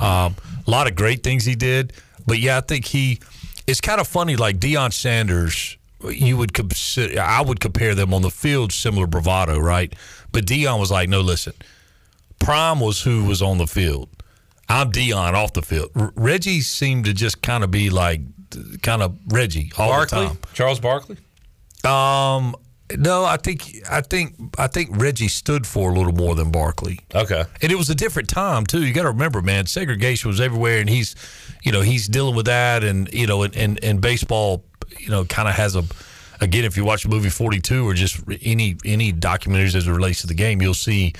Um, 0.00 0.34
a 0.66 0.70
lot 0.70 0.88
of 0.88 0.96
great 0.96 1.22
things 1.22 1.44
he 1.44 1.54
did, 1.54 1.92
but 2.26 2.38
yeah, 2.40 2.56
I 2.56 2.60
think 2.60 2.86
he. 2.86 3.20
It's 3.66 3.80
kind 3.80 4.00
of 4.00 4.08
funny, 4.08 4.36
like 4.36 4.58
Deion 4.58 4.92
Sanders. 4.92 5.76
You 6.06 6.36
would 6.36 6.52
consider, 6.52 7.20
I 7.20 7.40
would 7.40 7.60
compare 7.60 7.94
them 7.94 8.12
on 8.12 8.20
the 8.22 8.30
field, 8.30 8.72
similar 8.72 9.06
bravado, 9.06 9.58
right? 9.58 9.94
But 10.32 10.44
Deion 10.44 10.78
was 10.78 10.90
like, 10.90 11.08
no, 11.08 11.22
listen, 11.22 11.54
Prime 12.38 12.80
was 12.80 13.00
who 13.02 13.24
was 13.24 13.40
on 13.42 13.58
the 13.58 13.66
field. 13.66 14.08
I'm 14.68 14.90
Deion 14.92 15.34
off 15.34 15.52
the 15.52 15.62
field. 15.62 15.90
R- 15.94 16.12
Reggie 16.16 16.60
seemed 16.60 17.04
to 17.06 17.12
just 17.14 17.42
kind 17.42 17.62
of 17.64 17.70
be 17.70 17.90
like, 17.90 18.20
kind 18.82 19.02
of 19.02 19.18
Reggie 19.28 19.70
all 19.78 19.88
Barkley? 19.90 20.20
the 20.20 20.26
time. 20.28 20.38
Charles 20.54 20.80
Barkley. 20.80 21.16
Um, 21.84 22.54
no, 22.96 23.24
I 23.24 23.36
think 23.38 23.82
I 23.90 24.00
think 24.00 24.34
I 24.58 24.66
think 24.68 24.90
Reggie 24.92 25.28
stood 25.28 25.66
for 25.66 25.90
a 25.90 25.94
little 25.94 26.12
more 26.12 26.34
than 26.34 26.50
Barkley. 26.50 26.98
Okay, 27.14 27.44
and 27.62 27.72
it 27.72 27.76
was 27.76 27.88
a 27.90 27.94
different 27.94 28.28
time 28.28 28.64
too. 28.66 28.84
You 28.84 28.92
got 28.92 29.02
to 29.02 29.08
remember, 29.08 29.42
man, 29.42 29.66
segregation 29.66 30.28
was 30.28 30.40
everywhere, 30.40 30.80
and 30.80 30.88
he's, 30.88 31.16
you 31.62 31.72
know, 31.72 31.80
he's 31.80 32.06
dealing 32.08 32.34
with 32.36 32.46
that, 32.46 32.84
and 32.84 33.12
you 33.12 33.26
know, 33.26 33.42
and 33.42 33.56
and, 33.56 33.82
and 33.82 34.00
baseball, 34.00 34.64
you 34.98 35.08
know, 35.10 35.24
kind 35.24 35.48
of 35.48 35.54
has 35.54 35.76
a. 35.76 35.84
Again, 36.40 36.64
if 36.64 36.76
you 36.76 36.84
watch 36.84 37.04
the 37.04 37.08
movie 37.08 37.30
Forty 37.30 37.60
Two 37.60 37.88
or 37.88 37.94
just 37.94 38.20
any 38.42 38.76
any 38.84 39.12
documentaries 39.12 39.74
as 39.74 39.86
it 39.86 39.92
relates 39.92 40.20
to 40.22 40.26
the 40.26 40.34
game, 40.34 40.60
you'll 40.60 40.74
see, 40.74 41.14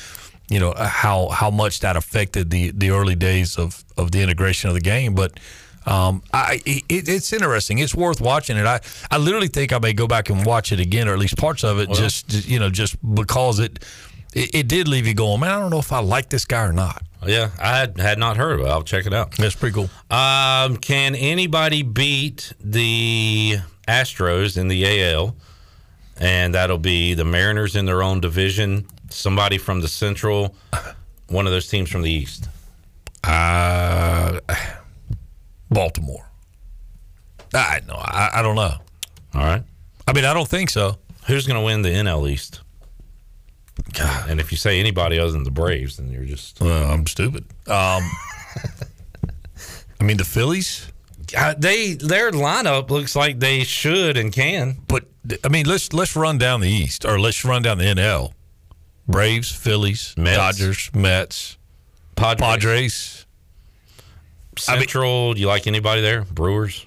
you 0.48 0.60
know, 0.60 0.74
how 0.76 1.28
how 1.28 1.50
much 1.50 1.80
that 1.80 1.96
affected 1.96 2.50
the 2.50 2.70
the 2.72 2.90
early 2.90 3.14
days 3.14 3.58
of 3.58 3.84
of 3.96 4.10
the 4.10 4.22
integration 4.22 4.68
of 4.68 4.74
the 4.74 4.80
game. 4.80 5.14
But 5.14 5.38
um, 5.86 6.22
I 6.32 6.60
it, 6.66 7.08
it's 7.08 7.32
interesting. 7.32 7.78
It's 7.78 7.94
worth 7.94 8.20
watching 8.20 8.56
it. 8.56 8.66
I 8.66 8.80
I 9.10 9.18
literally 9.18 9.48
think 9.48 9.72
I 9.72 9.78
may 9.78 9.92
go 9.92 10.06
back 10.06 10.30
and 10.30 10.44
watch 10.44 10.72
it 10.72 10.80
again, 10.80 11.08
or 11.08 11.12
at 11.12 11.18
least 11.18 11.36
parts 11.36 11.64
of 11.64 11.78
it, 11.78 11.88
Well. 11.88 11.96
just 11.98 12.46
you 12.46 12.58
know, 12.58 12.70
just 12.70 12.96
because 13.14 13.58
it, 13.58 13.84
it 14.34 14.54
it 14.54 14.68
did 14.68 14.88
leave 14.88 15.06
you 15.06 15.14
going, 15.14 15.40
man. 15.40 15.50
I 15.50 15.58
don't 15.58 15.70
know 15.70 15.78
if 15.78 15.92
I 15.92 16.00
like 16.00 16.28
this 16.28 16.44
guy 16.44 16.62
or 16.64 16.72
not. 16.72 17.02
Yeah, 17.26 17.50
I 17.58 17.78
had, 17.78 17.98
had 17.98 18.18
not 18.18 18.36
heard 18.36 18.60
of 18.60 18.66
it. 18.66 18.68
I'll 18.68 18.82
check 18.82 19.06
it 19.06 19.14
out. 19.14 19.30
That's 19.38 19.54
pretty 19.54 19.72
cool. 19.74 19.88
Um, 20.14 20.76
can 20.76 21.14
anybody 21.14 21.82
beat 21.82 22.52
the 22.60 23.60
Astros 23.88 24.58
in 24.58 24.68
the 24.68 24.84
AL? 25.10 25.34
And 26.18 26.54
that'll 26.54 26.78
be 26.78 27.14
the 27.14 27.24
Mariners 27.24 27.74
in 27.76 27.86
their 27.86 28.02
own 28.02 28.20
division, 28.20 28.86
somebody 29.14 29.58
from 29.58 29.80
the 29.80 29.88
Central, 29.88 30.54
one 31.28 31.46
of 31.46 31.52
those 31.52 31.68
teams 31.68 31.90
from 31.90 32.02
the 32.02 32.10
East. 32.10 32.48
Uh, 33.22 34.40
Baltimore. 35.70 36.30
I 37.54 37.80
no, 37.86 37.94
I, 37.94 38.30
I 38.34 38.42
don't 38.42 38.56
know. 38.56 38.74
All 39.34 39.44
right. 39.44 39.62
I 40.06 40.12
mean, 40.12 40.24
I 40.24 40.34
don't 40.34 40.48
think 40.48 40.70
so. 40.70 40.98
Who's 41.26 41.46
going 41.46 41.58
to 41.58 41.64
win 41.64 41.82
the 41.82 41.88
NL 41.88 42.28
East? 42.28 42.60
God. 43.92 44.30
And 44.30 44.40
if 44.40 44.50
you 44.52 44.58
say 44.58 44.78
anybody 44.78 45.18
other 45.18 45.32
than 45.32 45.44
the 45.44 45.50
Braves, 45.50 45.96
then 45.96 46.10
you're 46.10 46.24
just. 46.24 46.60
Well, 46.60 46.90
I'm 46.90 47.06
stupid. 47.06 47.44
Um, 47.66 48.02
I 50.00 50.04
mean, 50.04 50.16
the 50.16 50.24
Phillies. 50.24 50.90
Uh, 51.36 51.54
they 51.56 51.94
their 51.94 52.30
lineup 52.30 52.90
looks 52.90 53.16
like 53.16 53.40
they 53.40 53.64
should 53.64 54.16
and 54.16 54.32
can. 54.32 54.76
But 54.86 55.06
I 55.42 55.48
mean, 55.48 55.66
let's 55.66 55.92
let's 55.92 56.14
run 56.14 56.38
down 56.38 56.60
the 56.60 56.68
East, 56.68 57.04
or 57.04 57.18
let's 57.18 57.44
run 57.44 57.62
down 57.62 57.78
the 57.78 57.84
NL. 57.84 58.32
Braves, 59.08 59.50
Phillies, 59.52 60.14
Mets. 60.16 60.36
Dodgers, 60.36 60.90
Mets, 60.94 61.58
Padres. 62.16 62.40
Padres. 62.40 63.26
Central, 64.56 65.34
do 65.34 65.40
you 65.40 65.46
like 65.46 65.66
anybody 65.66 66.00
there? 66.00 66.22
Brewers, 66.22 66.86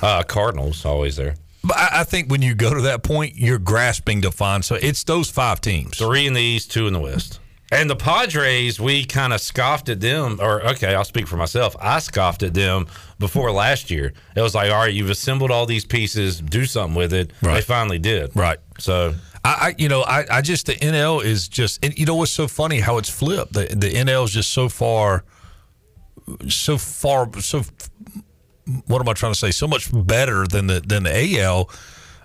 uh, 0.00 0.22
Cardinals, 0.22 0.84
always 0.84 1.16
there. 1.16 1.34
But 1.64 1.76
I, 1.76 1.88
I 2.00 2.04
think 2.04 2.30
when 2.30 2.42
you 2.42 2.54
go 2.54 2.72
to 2.72 2.82
that 2.82 3.02
point, 3.02 3.34
you're 3.36 3.58
grasping 3.58 4.22
to 4.22 4.30
find. 4.30 4.64
So 4.64 4.76
it's 4.76 5.02
those 5.04 5.28
five 5.30 5.60
teams. 5.60 5.98
Three 5.98 6.26
in 6.26 6.32
the 6.32 6.40
East, 6.42 6.70
two 6.70 6.86
in 6.86 6.92
the 6.92 7.00
West. 7.00 7.40
And 7.72 7.90
the 7.90 7.96
Padres, 7.96 8.78
we 8.78 9.04
kind 9.04 9.32
of 9.32 9.40
scoffed 9.40 9.88
at 9.88 10.00
them, 10.00 10.38
or 10.40 10.64
okay, 10.68 10.94
I'll 10.94 11.02
speak 11.02 11.26
for 11.26 11.36
myself. 11.36 11.74
I 11.80 11.98
scoffed 11.98 12.44
at 12.44 12.54
them 12.54 12.86
before 13.18 13.50
last 13.50 13.90
year. 13.90 14.12
It 14.36 14.40
was 14.40 14.54
like, 14.54 14.70
all 14.70 14.78
right, 14.78 14.94
you've 14.94 15.10
assembled 15.10 15.50
all 15.50 15.66
these 15.66 15.84
pieces, 15.84 16.40
do 16.40 16.64
something 16.64 16.94
with 16.96 17.12
it. 17.12 17.32
They 17.42 17.62
finally 17.62 17.98
did. 17.98 18.30
Right. 18.36 18.58
So 18.78 19.16
I, 19.48 19.74
you 19.78 19.88
know, 19.88 20.02
I, 20.02 20.24
I 20.30 20.40
just 20.40 20.66
the 20.66 20.74
NL 20.74 21.24
is 21.24 21.48
just, 21.48 21.84
and 21.84 21.96
you 21.98 22.06
know 22.06 22.14
what's 22.14 22.32
so 22.32 22.48
funny 22.48 22.80
how 22.80 22.98
it's 22.98 23.10
flipped. 23.10 23.52
The 23.52 23.66
the 23.66 23.92
NL 23.92 24.24
is 24.24 24.32
just 24.32 24.50
so 24.52 24.68
far, 24.68 25.24
so 26.48 26.78
far, 26.78 27.30
so. 27.40 27.62
What 28.88 29.00
am 29.00 29.08
I 29.08 29.12
trying 29.12 29.32
to 29.32 29.38
say? 29.38 29.52
So 29.52 29.68
much 29.68 29.90
better 29.92 30.44
than 30.44 30.66
the 30.66 30.80
than 30.80 31.04
the 31.04 31.40
AL. 31.40 31.70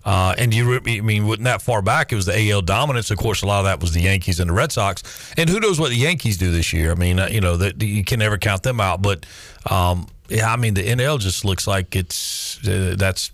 Uh, 0.03 0.33
and 0.37 0.53
you, 0.53 0.75
I 0.75 1.01
mean, 1.01 1.27
wasn't 1.27 1.45
that 1.45 1.61
far 1.61 1.81
back? 1.81 2.11
It 2.11 2.15
was 2.15 2.25
the 2.25 2.51
AL 2.51 2.63
dominance. 2.63 3.11
Of 3.11 3.17
course, 3.17 3.43
a 3.43 3.45
lot 3.45 3.59
of 3.59 3.65
that 3.65 3.79
was 3.79 3.93
the 3.93 4.01
Yankees 4.01 4.39
and 4.39 4.49
the 4.49 4.53
Red 4.53 4.71
Sox. 4.71 5.03
And 5.37 5.49
who 5.49 5.59
knows 5.59 5.79
what 5.79 5.89
the 5.89 5.95
Yankees 5.95 6.37
do 6.37 6.51
this 6.51 6.73
year? 6.73 6.91
I 6.91 6.95
mean, 6.95 7.19
uh, 7.19 7.27
you 7.29 7.41
know, 7.41 7.57
that 7.57 7.81
you 7.81 8.03
can 8.03 8.19
never 8.19 8.37
count 8.37 8.63
them 8.63 8.81
out. 8.81 9.01
But 9.01 9.25
um, 9.69 10.07
yeah, 10.29 10.51
I 10.51 10.55
mean, 10.55 10.73
the 10.73 10.83
NL 10.83 11.19
just 11.19 11.45
looks 11.45 11.67
like 11.67 11.95
it's 11.95 12.65
uh, 12.67 12.95
that's 12.97 13.31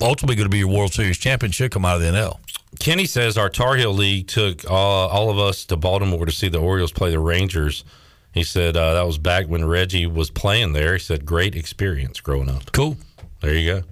ultimately 0.00 0.36
going 0.36 0.46
to 0.46 0.50
be 0.50 0.58
your 0.58 0.68
World 0.68 0.92
Series 0.92 1.18
champion. 1.18 1.50
Should 1.50 1.72
come 1.72 1.84
out 1.84 1.96
of 1.96 2.02
the 2.02 2.08
NL. 2.08 2.38
Kenny 2.78 3.04
says 3.04 3.36
our 3.38 3.48
Tar 3.48 3.76
Heel 3.76 3.92
League 3.92 4.26
took 4.28 4.68
all, 4.70 5.08
all 5.08 5.30
of 5.30 5.38
us 5.38 5.64
to 5.66 5.76
Baltimore 5.76 6.26
to 6.26 6.32
see 6.32 6.48
the 6.48 6.58
Orioles 6.58 6.92
play 6.92 7.10
the 7.10 7.18
Rangers. 7.20 7.84
He 8.32 8.42
said 8.44 8.76
uh, 8.76 8.94
that 8.94 9.06
was 9.06 9.18
back 9.18 9.46
when 9.46 9.64
Reggie 9.64 10.06
was 10.06 10.30
playing 10.30 10.72
there. 10.72 10.94
He 10.94 10.98
said 10.98 11.26
great 11.26 11.54
experience 11.54 12.20
growing 12.20 12.48
up. 12.48 12.72
Cool. 12.72 12.96
There 13.40 13.54
you 13.54 13.74
go. 13.74 13.82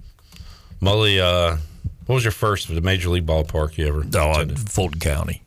Mully, 0.81 1.21
uh, 1.21 1.59
What 2.07 2.15
was 2.15 2.25
your 2.25 2.33
first 2.33 2.71
major 2.71 3.11
league 3.11 3.27
ballpark 3.27 3.77
you 3.77 3.87
ever? 3.87 4.03
Oh, 4.15 4.31
uh, 4.31 4.47
Fulton 4.57 4.99
County. 4.99 5.43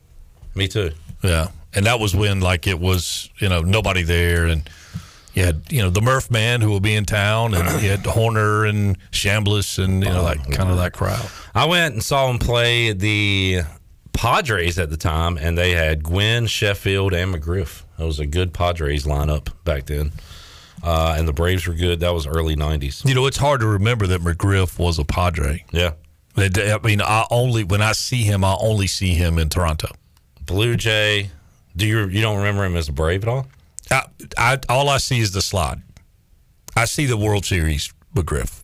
Me 0.56 0.68
too. 0.68 0.92
Yeah, 1.24 1.48
and 1.74 1.86
that 1.88 2.00
was 2.00 2.16
when 2.16 2.40
like 2.42 2.68
it 2.68 2.80
was 2.80 3.30
you 3.40 3.50
know 3.50 3.62
nobody 3.62 4.04
there, 4.04 4.46
and 4.46 4.70
you 5.34 5.44
had 5.44 5.64
you 5.70 5.82
know 5.82 5.90
the 5.90 6.02
Murph 6.02 6.30
man 6.30 6.62
who 6.62 6.70
will 6.70 6.80
be 6.80 6.96
in 6.96 7.06
town, 7.06 7.54
and 7.54 7.82
you 7.82 7.90
had 7.90 8.06
Horner 8.06 8.66
and 8.66 8.98
Chambliss, 9.12 9.84
and 9.84 10.04
you 10.04 10.10
know 10.10 10.24
like 10.24 10.50
kind 10.52 10.70
of 10.70 10.78
that 10.78 10.94
crowd. 10.94 11.26
I 11.56 11.66
went 11.66 11.94
and 11.94 12.04
saw 12.04 12.30
him 12.30 12.40
play 12.40 12.94
the 12.94 13.62
Padres 14.14 14.78
at 14.78 14.90
the 14.90 14.98
time, 14.98 15.38
and 15.38 15.58
they 15.58 15.72
had 15.72 16.04
Gwynn, 16.04 16.48
Sheffield, 16.48 17.14
and 17.14 17.34
McGriff. 17.34 17.84
That 17.98 18.06
was 18.06 18.20
a 18.20 18.26
good 18.26 18.54
Padres 18.54 19.06
lineup 19.06 19.52
back 19.64 19.88
then. 19.88 20.12
Uh, 20.84 21.16
and 21.18 21.28
the 21.28 21.34
Braves 21.34 21.66
were 21.66 21.74
good. 21.74 22.02
That 22.02 22.14
was 22.14 22.28
early 22.28 22.56
'90s. 22.56 23.06
You 23.08 23.16
know, 23.16 23.26
it's 23.26 23.38
hard 23.38 23.62
to 23.62 23.68
remember 23.68 24.06
that 24.08 24.22
McGriff 24.22 24.78
was 24.78 25.00
a 25.00 25.06
Padre. 25.06 25.64
Yeah. 25.72 25.94
I 26.36 26.80
mean, 26.84 27.02
I 27.02 27.26
only 27.32 27.64
when 27.64 27.82
I 27.82 27.94
see 27.94 28.24
him, 28.24 28.44
I 28.44 28.56
only 28.60 28.88
see 28.88 29.14
him 29.14 29.38
in 29.38 29.50
Toronto. 29.50 29.90
Blue 30.46 30.76
Jay. 30.76 31.30
Do 31.76 31.88
you 31.88 32.06
you 32.08 32.22
don't 32.22 32.38
remember 32.38 32.66
him 32.66 32.76
as 32.76 32.90
a 32.90 32.92
Brave 32.92 33.24
at 33.24 33.30
all? 33.30 33.48
I, 33.94 34.04
I 34.38 34.60
all 34.70 34.90
I 34.90 34.98
see 34.98 35.20
is 35.20 35.32
the 35.32 35.42
slide. 35.42 35.82
I 36.76 36.86
see 36.86 37.06
the 37.06 37.18
World 37.18 37.46
Series 37.46 37.94
McGriff. 38.16 38.62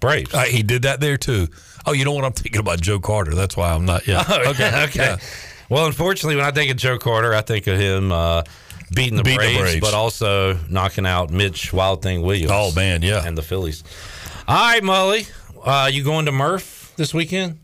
Braves. 0.00 0.34
Uh, 0.34 0.42
he 0.44 0.62
did 0.62 0.82
that 0.82 1.00
there 1.00 1.16
too. 1.16 1.46
Oh, 1.86 1.92
you 1.92 2.04
know 2.04 2.12
what? 2.12 2.24
I'm 2.24 2.32
thinking 2.32 2.60
about 2.60 2.80
Joe 2.80 2.98
Carter. 2.98 3.34
That's 3.34 3.56
why 3.56 3.72
I'm 3.72 3.84
not. 3.84 4.06
Yeah. 4.06 4.24
Oh, 4.28 4.50
okay. 4.50 4.84
okay. 4.88 4.98
Yeah. 5.00 5.16
Well, 5.68 5.86
unfortunately, 5.86 6.36
when 6.36 6.44
I 6.44 6.50
think 6.50 6.70
of 6.70 6.76
Joe 6.76 6.98
Carter, 6.98 7.32
I 7.34 7.40
think 7.40 7.66
of 7.66 7.78
him 7.78 8.10
uh, 8.12 8.42
beating, 8.94 9.16
the, 9.16 9.22
Beating 9.22 9.38
the 9.38 9.44
Braves, 9.58 9.58
Braves. 9.60 9.80
but 9.80 9.94
also 9.94 10.58
knocking 10.68 11.06
out 11.06 11.30
Mitch 11.30 11.72
Wild 11.72 12.02
Thing 12.02 12.22
Williams. 12.22 12.50
Oh 12.52 12.72
man, 12.74 13.02
yeah. 13.02 13.24
and 13.24 13.38
the 13.38 13.42
Phillies. 13.42 13.84
All 14.48 14.56
right, 14.56 14.82
Mully, 14.82 15.30
uh, 15.64 15.88
you 15.88 16.02
going 16.02 16.26
to 16.26 16.32
Murph 16.32 16.92
this 16.96 17.14
weekend? 17.14 17.58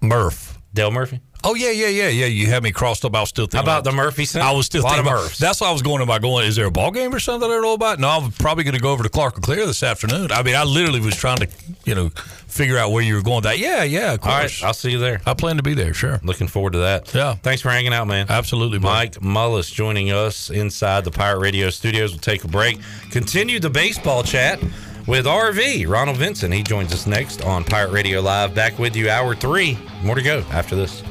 Murph. 0.00 0.56
Dale 0.72 0.90
Murphy. 0.92 1.20
Oh 1.42 1.54
yeah, 1.54 1.70
yeah, 1.70 1.88
yeah, 1.88 2.08
yeah. 2.08 2.26
You 2.26 2.46
had 2.46 2.62
me 2.62 2.72
crossed 2.72 3.04
up. 3.04 3.14
I 3.14 3.20
was 3.20 3.30
still 3.30 3.46
thinking 3.46 3.66
How 3.66 3.78
about 3.78 3.84
the 3.84 3.92
Murphy 3.92 4.24
Center? 4.24 4.44
I 4.44 4.52
was 4.52 4.66
still 4.66 4.82
thinking 4.82 5.00
about, 5.00 5.22
Murphs. 5.22 5.38
That's 5.38 5.60
why 5.60 5.68
I 5.68 5.72
was 5.72 5.82
going 5.82 6.02
about 6.02 6.20
going. 6.22 6.46
Is 6.46 6.56
there 6.56 6.66
a 6.66 6.70
ball 6.70 6.90
game 6.90 7.14
or 7.14 7.20
something 7.20 7.48
I 7.48 7.52
don't 7.52 7.62
know 7.62 7.74
about? 7.74 7.98
No, 7.98 8.08
I'm 8.08 8.32
probably 8.32 8.64
going 8.64 8.74
to 8.74 8.80
go 8.80 8.92
over 8.92 9.02
to 9.02 9.08
Clark 9.08 9.36
LeClair 9.36 9.66
this 9.66 9.82
afternoon. 9.82 10.32
I 10.32 10.42
mean, 10.42 10.54
I 10.54 10.64
literally 10.64 11.00
was 11.00 11.16
trying 11.16 11.38
to, 11.38 11.48
you 11.84 11.94
know, 11.94 12.10
figure 12.10 12.76
out 12.76 12.92
where 12.92 13.02
you 13.02 13.14
were 13.14 13.22
going. 13.22 13.42
That 13.42 13.58
yeah, 13.58 13.82
yeah. 13.84 14.14
Of 14.14 14.24
All 14.24 14.28
right. 14.28 14.62
I'll 14.64 14.74
see 14.74 14.90
you 14.90 14.98
there. 14.98 15.20
I 15.24 15.34
plan 15.34 15.56
to 15.56 15.62
be 15.62 15.74
there. 15.74 15.94
Sure. 15.94 16.20
Looking 16.22 16.46
forward 16.48 16.74
to 16.74 16.80
that. 16.80 17.14
Yeah. 17.14 17.34
Thanks 17.36 17.62
for 17.62 17.70
hanging 17.70 17.94
out, 17.94 18.06
man. 18.06 18.26
Absolutely, 18.28 18.78
bud. 18.78 18.88
Mike 18.88 19.12
Mullis 19.14 19.72
joining 19.72 20.12
us 20.12 20.50
inside 20.50 21.04
the 21.04 21.10
Pirate 21.10 21.38
Radio 21.38 21.70
studios. 21.70 22.12
We'll 22.12 22.20
take 22.20 22.44
a 22.44 22.48
break. 22.48 22.78
Continue 23.10 23.60
the 23.60 23.70
baseball 23.70 24.22
chat 24.22 24.60
with 25.06 25.26
RV, 25.26 25.88
Ronald 25.88 26.16
Vincent. 26.16 26.52
He 26.52 26.62
joins 26.62 26.92
us 26.92 27.06
next 27.06 27.42
on 27.42 27.64
Pirate 27.64 27.90
Radio 27.92 28.20
Live. 28.20 28.54
Back 28.54 28.78
with 28.78 28.96
you, 28.96 29.10
hour 29.10 29.34
three. 29.34 29.78
More 30.02 30.14
to 30.14 30.22
go 30.22 30.38
after 30.50 30.76
this. 30.76 31.02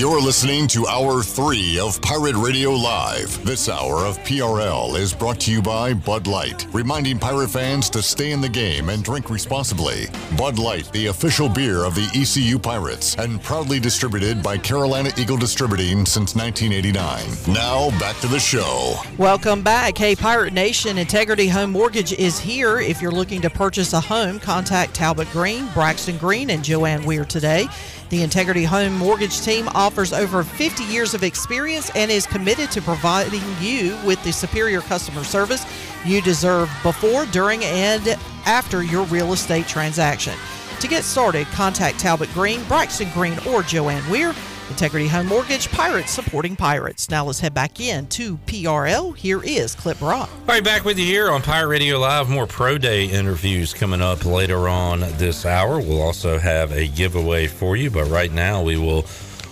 You're 0.00 0.18
listening 0.18 0.66
to 0.68 0.86
Hour 0.86 1.22
3 1.22 1.78
of 1.78 2.00
Pirate 2.00 2.34
Radio 2.34 2.70
Live. 2.70 3.44
This 3.44 3.68
hour 3.68 3.96
of 4.06 4.16
PRL 4.20 4.98
is 4.98 5.12
brought 5.12 5.38
to 5.40 5.52
you 5.52 5.60
by 5.60 5.92
Bud 5.92 6.26
Light, 6.26 6.66
reminding 6.72 7.18
pirate 7.18 7.50
fans 7.50 7.90
to 7.90 8.00
stay 8.00 8.32
in 8.32 8.40
the 8.40 8.48
game 8.48 8.88
and 8.88 9.04
drink 9.04 9.28
responsibly. 9.28 10.06
Bud 10.38 10.58
Light, 10.58 10.90
the 10.92 11.08
official 11.08 11.50
beer 11.50 11.84
of 11.84 11.94
the 11.94 12.08
ECU 12.18 12.58
Pirates, 12.58 13.14
and 13.16 13.42
proudly 13.42 13.78
distributed 13.78 14.42
by 14.42 14.56
Carolina 14.56 15.10
Eagle 15.18 15.36
Distributing 15.36 16.06
since 16.06 16.34
1989. 16.34 17.54
Now, 17.54 17.90
back 17.98 18.16
to 18.20 18.26
the 18.26 18.40
show. 18.40 18.94
Welcome 19.18 19.60
back. 19.60 19.98
Hey, 19.98 20.16
Pirate 20.16 20.54
Nation, 20.54 20.96
Integrity 20.96 21.46
Home 21.48 21.72
Mortgage 21.72 22.14
is 22.14 22.38
here. 22.38 22.80
If 22.80 23.02
you're 23.02 23.12
looking 23.12 23.42
to 23.42 23.50
purchase 23.50 23.92
a 23.92 24.00
home, 24.00 24.40
contact 24.40 24.94
Talbot 24.94 25.28
Green, 25.30 25.68
Braxton 25.74 26.16
Green, 26.16 26.48
and 26.48 26.64
Joanne 26.64 27.04
Weir 27.04 27.26
today. 27.26 27.68
The 28.10 28.24
Integrity 28.24 28.64
Home 28.64 28.94
Mortgage 28.94 29.40
team 29.40 29.68
offers 29.68 30.12
over 30.12 30.42
50 30.42 30.82
years 30.82 31.14
of 31.14 31.22
experience 31.22 31.92
and 31.94 32.10
is 32.10 32.26
committed 32.26 32.68
to 32.72 32.82
providing 32.82 33.40
you 33.60 33.96
with 34.04 34.20
the 34.24 34.32
superior 34.32 34.80
customer 34.80 35.22
service 35.22 35.64
you 36.04 36.20
deserve 36.20 36.68
before, 36.82 37.24
during, 37.26 37.62
and 37.64 38.18
after 38.46 38.82
your 38.82 39.04
real 39.06 39.32
estate 39.32 39.68
transaction. 39.68 40.34
To 40.80 40.88
get 40.88 41.04
started, 41.04 41.46
contact 41.48 42.00
Talbot 42.00 42.32
Green, 42.34 42.64
Braxton 42.64 43.10
Green, 43.14 43.38
or 43.46 43.62
Joanne 43.62 44.08
Weir. 44.10 44.34
Integrity 44.70 45.08
Home 45.08 45.26
Mortgage, 45.26 45.70
Pirates 45.70 46.12
supporting 46.12 46.56
Pirates. 46.56 47.10
Now 47.10 47.24
let's 47.24 47.40
head 47.40 47.52
back 47.52 47.80
in 47.80 48.06
to 48.08 48.36
PRL. 48.38 49.16
Here 49.16 49.42
is 49.42 49.74
Cliff 49.74 49.98
Brock. 49.98 50.30
All 50.30 50.46
right, 50.46 50.64
back 50.64 50.84
with 50.84 50.98
you 50.98 51.04
here 51.04 51.30
on 51.30 51.42
Pirate 51.42 51.68
Radio 51.68 51.98
Live. 51.98 52.30
More 52.30 52.46
Pro 52.46 52.78
Day 52.78 53.06
interviews 53.06 53.74
coming 53.74 54.00
up 54.00 54.24
later 54.24 54.68
on 54.68 55.00
this 55.18 55.44
hour. 55.44 55.80
We'll 55.80 56.00
also 56.00 56.38
have 56.38 56.72
a 56.72 56.88
giveaway 56.88 57.48
for 57.48 57.76
you, 57.76 57.90
but 57.90 58.04
right 58.08 58.32
now 58.32 58.62
we 58.62 58.76
will 58.76 59.04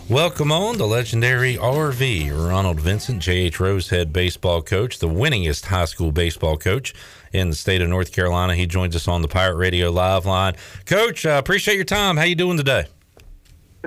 welcome 0.09 0.51
on 0.51 0.79
the 0.79 0.87
legendary 0.87 1.57
RV, 1.57 2.49
Ronald 2.49 2.81
Vincent, 2.81 3.21
J.H. 3.21 3.61
Rose 3.61 3.91
head 3.91 4.13
baseball 4.13 4.63
coach, 4.63 4.99
the 4.99 5.09
winningest 5.09 5.67
high 5.67 5.85
school 5.85 6.13
baseball 6.13 6.57
coach 6.57 6.95
in 7.33 7.51
the 7.51 7.57
state 7.57 7.83
of 7.83 7.89
North 7.89 8.13
Carolina. 8.13 8.55
He 8.55 8.67
joins 8.67 8.97
us 8.97 9.09
on 9.09 9.23
the 9.23 9.29
Pirate 9.29 9.57
Radio 9.57 9.91
Live 9.91 10.25
line. 10.27 10.55
Coach, 10.87 11.27
uh, 11.27 11.37
appreciate 11.39 11.77
your 11.77 11.85
time. 11.85 12.17
How 12.17 12.25
you 12.25 12.35
doing 12.35 12.57
today? 12.57 12.87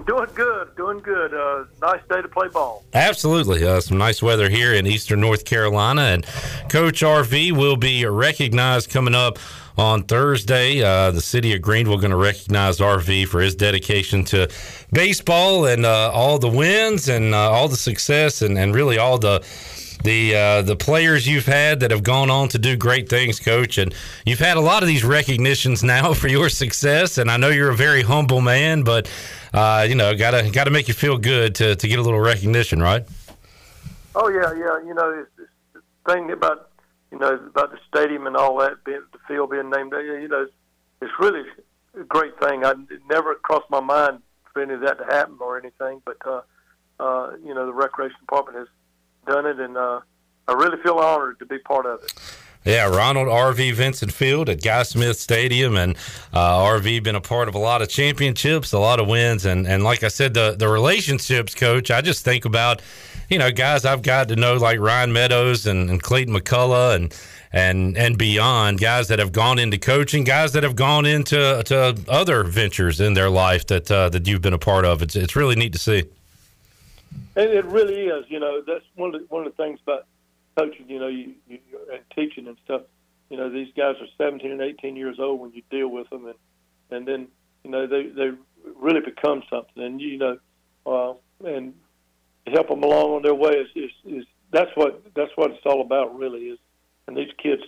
Doing 0.08 0.30
good, 0.34 0.76
doing 0.78 1.00
good. 1.00 1.34
Uh, 1.34 1.66
nice 1.82 2.00
day 2.10 2.22
to 2.22 2.28
play 2.30 2.48
ball. 2.48 2.86
Absolutely. 2.94 3.68
Uh, 3.68 3.82
some 3.82 3.98
nice 3.98 4.24
weather 4.24 4.50
here 4.50 4.74
in 4.74 4.88
eastern 4.88 5.20
North 5.20 5.44
Carolina. 5.44 6.02
And 6.02 6.26
Coach 6.70 7.02
RV 7.02 7.52
will 7.52 7.76
be 7.76 8.06
recognized 8.06 8.90
coming 8.90 9.14
up 9.14 9.38
on 9.78 10.04
Thursday. 10.04 10.82
Uh, 10.82 11.12
the 11.12 11.22
city 11.22 11.54
of 11.54 11.62
Greenville 11.62 11.98
going 11.98 12.12
to 12.12 12.18
recognize 12.18 12.78
RV 12.78 13.28
for 13.28 13.42
his 13.42 13.54
dedication 13.54 14.24
to 14.26 14.50
baseball 14.94 15.66
and 15.66 15.86
uh, 15.86 16.10
all 16.14 16.40
the 16.40 16.50
wins 16.50 17.10
and 17.10 17.36
uh, 17.36 17.52
all 17.52 17.68
the 17.68 17.76
success 17.76 18.42
and, 18.42 18.58
and 18.58 18.74
really 18.74 18.98
all 18.98 19.18
the 19.18 19.44
the 20.04 20.36
uh, 20.36 20.62
the 20.62 20.76
players 20.76 21.28
you've 21.28 21.46
had 21.46 21.80
that 21.82 21.92
have 21.92 22.04
gone 22.04 22.30
on 22.30 22.50
to 22.50 22.60
do 22.60 22.76
great 22.76 23.10
things, 23.10 23.40
Coach. 23.40 23.78
And 23.78 23.94
you've 24.26 24.40
had 24.40 24.58
a 24.58 24.62
lot 24.62 24.84
of 24.84 24.88
these 24.88 25.04
recognitions 25.04 25.84
now 25.96 26.14
for 26.14 26.28
your 26.28 26.50
success. 26.50 27.18
And 27.18 27.30
I 27.30 27.38
know 27.38 27.50
you're 27.50 27.70
a 27.70 27.76
very 27.76 28.02
humble 28.02 28.42
man, 28.42 28.84
but 28.84 29.10
uh, 29.54 29.86
you 29.88 29.96
know, 29.96 30.16
gotta 30.16 30.50
gotta 30.52 30.72
make 30.72 30.88
you 30.88 30.94
feel 30.94 31.18
good 31.18 31.56
to, 31.56 31.76
to 31.76 31.88
get 31.88 32.00
a 32.00 32.02
little 32.02 32.20
recognition, 32.20 32.82
right? 32.82 33.06
Oh 34.16 34.30
yeah, 34.30 34.54
yeah. 34.54 34.86
You 34.86 34.94
know, 34.94 35.26
the 35.74 35.82
thing 36.12 36.32
about 36.32 36.70
you 37.12 37.20
know 37.20 37.34
about 37.34 37.72
the 37.72 37.80
stadium 37.88 38.28
and 38.28 38.36
all 38.36 38.58
that, 38.60 38.84
being, 38.84 39.04
the 39.12 39.20
field 39.28 39.52
being 39.52 39.70
named. 39.70 39.94
You 39.94 40.28
know, 40.28 40.44
it's, 40.44 40.54
it's 41.02 41.14
really 41.20 41.44
a 42.00 42.04
great 42.04 42.40
thing. 42.40 42.66
I 42.66 42.72
it 42.72 43.02
never 43.10 43.36
crossed 43.36 43.70
my 43.70 43.82
mind 43.82 44.22
for 44.54 44.62
any 44.62 44.74
of 44.74 44.82
that 44.82 44.98
to 44.98 45.06
happen 45.06 45.38
or 45.40 45.58
anything, 45.58 46.02
but 46.06 46.18
uh, 46.26 46.42
uh, 47.00 47.32
you 47.44 47.54
know, 47.54 47.66
the 47.66 47.74
recreation 47.74 48.18
department 48.22 48.58
has 48.58 48.68
done 49.26 49.46
it, 49.46 49.60
and 49.60 49.78
uh, 49.78 50.02
I 50.48 50.54
really 50.54 50.82
feel 50.82 50.98
honored 50.98 51.40
to 51.40 51.46
be 51.46 51.60
part 51.60 51.86
of 51.86 52.04
it. 52.04 52.14
Yeah, 52.64 52.96
Ronald 52.96 53.28
RV 53.28 53.74
Vincent 53.74 54.14
Field 54.14 54.48
at 54.48 54.62
Guy 54.62 54.84
Smith 54.84 55.18
Stadium, 55.18 55.76
and 55.76 55.96
uh, 56.32 56.60
RV 56.60 57.02
been 57.02 57.16
a 57.16 57.22
part 57.22 57.48
of 57.48 57.56
a 57.56 57.60
lot 57.60 57.82
of 57.82 57.90
championships, 57.90 58.72
a 58.72 58.78
lot 58.78 59.00
of 59.00 59.08
wins, 59.08 59.46
and 59.46 59.66
and 59.66 59.84
like 59.84 60.04
I 60.04 60.10
said, 60.10 60.36
the 60.36 60.56
the 60.58 60.68
relationships, 60.68 61.56
Coach. 61.56 61.90
I 61.90 62.02
just 62.02 62.24
think 62.24 62.46
about, 62.46 62.84
you 63.30 63.40
know, 63.40 63.52
guys 63.52 63.84
I've 63.84 64.04
got 64.04 64.28
to 64.28 64.36
know 64.36 64.58
like 64.58 64.80
Ryan 64.80 65.12
Meadows 65.12 65.66
and, 65.66 65.90
and 65.90 66.04
Clayton 66.04 66.36
McCullough 66.36 66.96
and 66.96 67.16
and 67.52 67.98
and 67.98 68.16
beyond, 68.16 68.80
guys 68.80 69.08
that 69.08 69.18
have 69.18 69.32
gone 69.32 69.58
into 69.58 69.80
coaching, 69.80 70.24
guys 70.24 70.54
that 70.54 70.62
have 70.62 70.76
gone 70.76 71.08
into 71.08 71.64
to 71.66 72.00
other 72.08 72.44
ventures 72.44 73.02
in 73.02 73.16
their 73.16 73.32
life 73.32 73.66
that 73.68 73.90
uh, 73.90 74.10
that 74.10 74.28
you've 74.28 74.42
been 74.42 74.54
a 74.54 74.60
part 74.60 74.86
of. 74.86 75.02
It's 75.02 75.16
it's 75.16 75.36
really 75.36 75.56
neat 75.56 75.74
to 75.74 75.80
see. 75.80 76.04
And 77.36 77.50
it 77.50 77.66
really 77.66 78.08
is. 78.08 78.26
You 78.30 78.40
know, 78.40 78.62
that's 78.66 78.86
one 78.96 79.16
of 79.16 79.22
the, 79.22 79.28
one 79.28 79.46
of 79.46 79.56
the 79.56 79.64
things 79.64 79.80
about 79.84 80.06
coaching. 80.58 80.90
You 80.90 81.00
know, 81.00 81.08
you, 81.08 81.34
you 81.48 81.60
and 81.92 82.02
teaching 82.16 82.48
and 82.48 82.58
stuff. 82.66 82.82
You 83.30 83.38
know, 83.38 83.50
these 83.50 83.70
guys 83.78 83.96
are 84.02 84.08
17 84.18 84.52
and 84.52 84.62
18 84.62 84.96
years 84.96 85.18
old 85.20 85.40
when 85.40 85.54
you 85.54 85.62
deal 85.70 85.88
with 85.88 86.10
them, 86.10 86.26
and 86.26 86.36
and 86.90 87.08
then 87.08 87.28
you 87.64 87.72
know 87.72 87.88
they 87.88 88.08
they 88.08 88.32
really 88.76 89.00
become 89.00 89.44
something. 89.50 89.82
And 89.82 90.02
you 90.02 90.18
know, 90.18 90.38
uh, 90.86 91.14
and 91.48 91.74
help 92.48 92.70
them 92.70 92.84
along 92.84 93.12
on 93.12 93.22
their 93.22 93.36
way 93.36 93.52
is, 93.52 93.68
is 93.76 93.92
is 94.06 94.26
that's 94.52 94.72
what 94.76 95.04
that's 95.16 95.32
what 95.36 95.52
it's 95.52 95.66
all 95.66 95.82
about. 95.82 96.18
Really 96.18 96.42
is. 96.42 96.60
And 97.08 97.18
these 97.18 97.32
kids, 97.42 97.64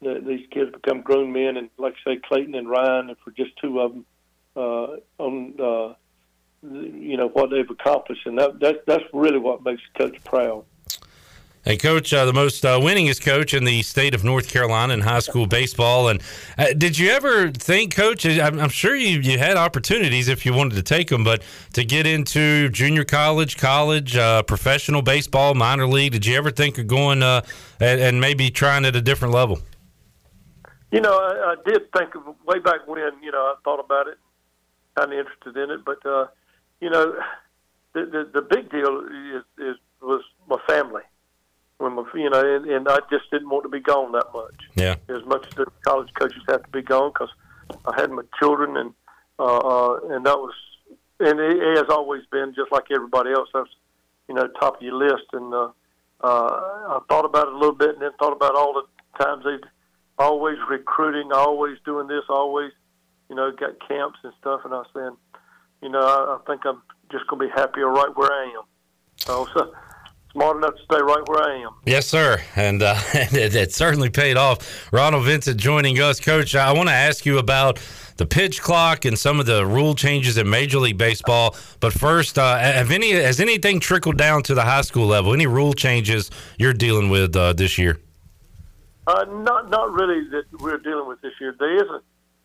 these 0.00 0.46
kids 0.50 0.70
become 0.72 1.02
grown 1.02 1.32
men, 1.32 1.56
and 1.56 1.70
like 1.76 1.94
I 2.06 2.14
say, 2.14 2.20
Clayton 2.26 2.54
and 2.54 2.68
Ryan, 2.68 3.08
and 3.10 3.18
for 3.18 3.30
just 3.30 3.50
two 3.60 3.80
of 3.80 3.92
them, 3.92 4.06
uh, 4.56 4.86
on 5.18 5.54
uh, 5.60 5.94
you 6.72 7.16
know 7.16 7.28
what 7.28 7.50
they've 7.50 7.68
accomplished, 7.68 8.26
and 8.26 8.38
that, 8.38 8.60
that 8.60 8.86
that's 8.86 9.04
really 9.12 9.38
what 9.38 9.64
makes 9.64 9.82
the 9.92 10.04
coach 10.04 10.24
proud. 10.24 10.64
Hey, 11.64 11.78
coach, 11.78 12.12
uh, 12.12 12.26
the 12.26 12.32
most 12.34 12.62
uh, 12.66 12.78
winningest 12.78 13.22
coach 13.22 13.54
in 13.54 13.64
the 13.64 13.80
state 13.80 14.14
of 14.14 14.22
North 14.22 14.50
Carolina 14.50 14.92
in 14.92 15.00
high 15.00 15.20
school 15.20 15.46
baseball. 15.46 16.08
And 16.08 16.22
uh, 16.58 16.74
did 16.76 16.98
you 16.98 17.08
ever 17.08 17.50
think, 17.50 17.94
coach? 17.96 18.26
I'm, 18.26 18.60
I'm 18.60 18.68
sure 18.68 18.94
you, 18.94 19.20
you 19.20 19.38
had 19.38 19.56
opportunities 19.56 20.28
if 20.28 20.44
you 20.44 20.52
wanted 20.52 20.74
to 20.74 20.82
take 20.82 21.08
them, 21.08 21.24
but 21.24 21.42
to 21.72 21.82
get 21.82 22.06
into 22.06 22.68
junior 22.68 23.02
college, 23.02 23.56
college, 23.56 24.14
uh, 24.14 24.42
professional 24.42 25.00
baseball, 25.00 25.54
minor 25.54 25.86
league, 25.86 26.12
did 26.12 26.26
you 26.26 26.36
ever 26.36 26.50
think 26.50 26.76
of 26.76 26.86
going 26.86 27.22
uh, 27.22 27.40
and, 27.80 27.98
and 27.98 28.20
maybe 28.20 28.50
trying 28.50 28.84
at 28.84 28.94
a 28.94 29.00
different 29.00 29.32
level? 29.32 29.58
You 30.92 31.00
know, 31.00 31.16
I, 31.16 31.54
I 31.54 31.54
did 31.64 31.90
think 31.96 32.14
of 32.14 32.26
way 32.46 32.58
back 32.58 32.86
when. 32.86 32.98
You 33.22 33.32
know, 33.32 33.38
I 33.38 33.54
thought 33.64 33.80
about 33.80 34.06
it, 34.06 34.18
kind 34.98 35.10
of 35.14 35.18
interested 35.18 35.56
in 35.56 35.70
it, 35.70 35.80
but 35.82 36.04
uh, 36.04 36.26
you 36.84 36.90
know, 36.90 37.14
the, 37.94 38.04
the 38.04 38.30
the 38.34 38.42
big 38.42 38.70
deal 38.70 39.00
is, 39.34 39.42
is 39.56 39.76
was 40.02 40.22
my 40.46 40.58
family. 40.68 41.00
When 41.78 41.94
my, 41.94 42.04
you 42.14 42.28
know, 42.28 42.56
and, 42.56 42.66
and 42.66 42.86
I 42.86 42.98
just 43.10 43.30
didn't 43.30 43.48
want 43.48 43.62
to 43.62 43.70
be 43.70 43.80
gone 43.80 44.12
that 44.12 44.26
much. 44.34 44.54
Yeah. 44.74 44.96
As 45.08 45.24
much 45.24 45.46
as 45.46 45.54
the 45.54 45.66
college 45.80 46.10
coaches 46.12 46.42
have 46.46 46.62
to 46.62 46.70
be 46.70 46.82
gone 46.82 47.10
because 47.14 47.30
I 47.86 47.98
had 47.98 48.10
my 48.10 48.22
children, 48.38 48.76
and 48.76 48.92
uh, 49.38 49.56
uh, 49.56 50.00
and 50.10 50.26
that 50.26 50.36
was, 50.36 50.52
and 51.20 51.40
it, 51.40 51.56
it 51.56 51.78
has 51.78 51.86
always 51.88 52.22
been 52.30 52.52
just 52.54 52.70
like 52.70 52.84
everybody 52.94 53.30
else. 53.30 53.48
That's 53.54 53.70
you 54.28 54.34
know 54.34 54.46
top 54.60 54.76
of 54.76 54.82
your 54.82 54.96
list, 54.96 55.24
and 55.32 55.54
uh, 55.54 55.70
uh, 56.20 56.26
I 56.26 56.98
thought 57.08 57.24
about 57.24 57.48
it 57.48 57.54
a 57.54 57.56
little 57.56 57.74
bit, 57.74 57.94
and 57.94 58.02
then 58.02 58.10
thought 58.18 58.36
about 58.36 58.56
all 58.56 58.74
the 58.74 59.24
times 59.24 59.42
they've 59.46 59.70
always 60.18 60.58
recruiting, 60.68 61.32
always 61.32 61.78
doing 61.86 62.08
this, 62.08 62.24
always, 62.28 62.72
you 63.30 63.36
know, 63.36 63.50
got 63.52 63.72
camps 63.88 64.18
and 64.22 64.34
stuff. 64.38 64.60
And 64.64 64.74
I 64.74 64.78
was 64.78 64.86
saying, 64.94 65.16
you 65.84 65.90
know, 65.90 66.00
I, 66.00 66.36
I 66.36 66.38
think 66.46 66.62
I'm 66.64 66.82
just 67.12 67.26
going 67.28 67.42
to 67.42 67.46
be 67.46 67.52
happier 67.54 67.88
right 67.88 68.08
where 68.16 68.32
I 68.32 68.44
am. 68.56 68.62
So, 69.16 69.46
so 69.54 69.72
smart 70.32 70.56
enough 70.56 70.74
to 70.74 70.82
stay 70.82 71.00
right 71.00 71.22
where 71.28 71.42
I 71.42 71.60
am. 71.60 71.74
Yes, 71.84 72.06
sir, 72.06 72.42
and 72.56 72.82
uh, 72.82 72.96
it, 73.14 73.54
it 73.54 73.72
certainly 73.74 74.08
paid 74.08 74.38
off. 74.38 74.90
Ronald 74.92 75.24
Vincent 75.24 75.60
joining 75.60 76.00
us, 76.00 76.20
Coach. 76.20 76.56
I 76.56 76.72
want 76.72 76.88
to 76.88 76.94
ask 76.94 77.26
you 77.26 77.36
about 77.38 77.78
the 78.16 78.24
pitch 78.24 78.62
clock 78.62 79.04
and 79.04 79.18
some 79.18 79.38
of 79.38 79.44
the 79.44 79.66
rule 79.66 79.94
changes 79.94 80.38
in 80.38 80.48
Major 80.48 80.78
League 80.78 80.96
Baseball. 80.96 81.54
But 81.80 81.92
first, 81.92 82.38
uh, 82.38 82.56
have 82.56 82.90
any 82.90 83.10
has 83.10 83.38
anything 83.38 83.78
trickled 83.78 84.16
down 84.16 84.42
to 84.44 84.54
the 84.54 84.62
high 84.62 84.82
school 84.82 85.06
level? 85.06 85.34
Any 85.34 85.46
rule 85.46 85.74
changes 85.74 86.30
you're 86.58 86.72
dealing 86.72 87.10
with 87.10 87.36
uh, 87.36 87.52
this 87.52 87.76
year? 87.76 88.00
Uh, 89.06 89.26
not 89.28 89.68
not 89.68 89.92
really 89.92 90.26
that 90.30 90.44
we're 90.60 90.78
dealing 90.78 91.06
with 91.06 91.20
this 91.20 91.32
year. 91.38 91.54
There 91.58 91.76
isn't, 91.76 92.04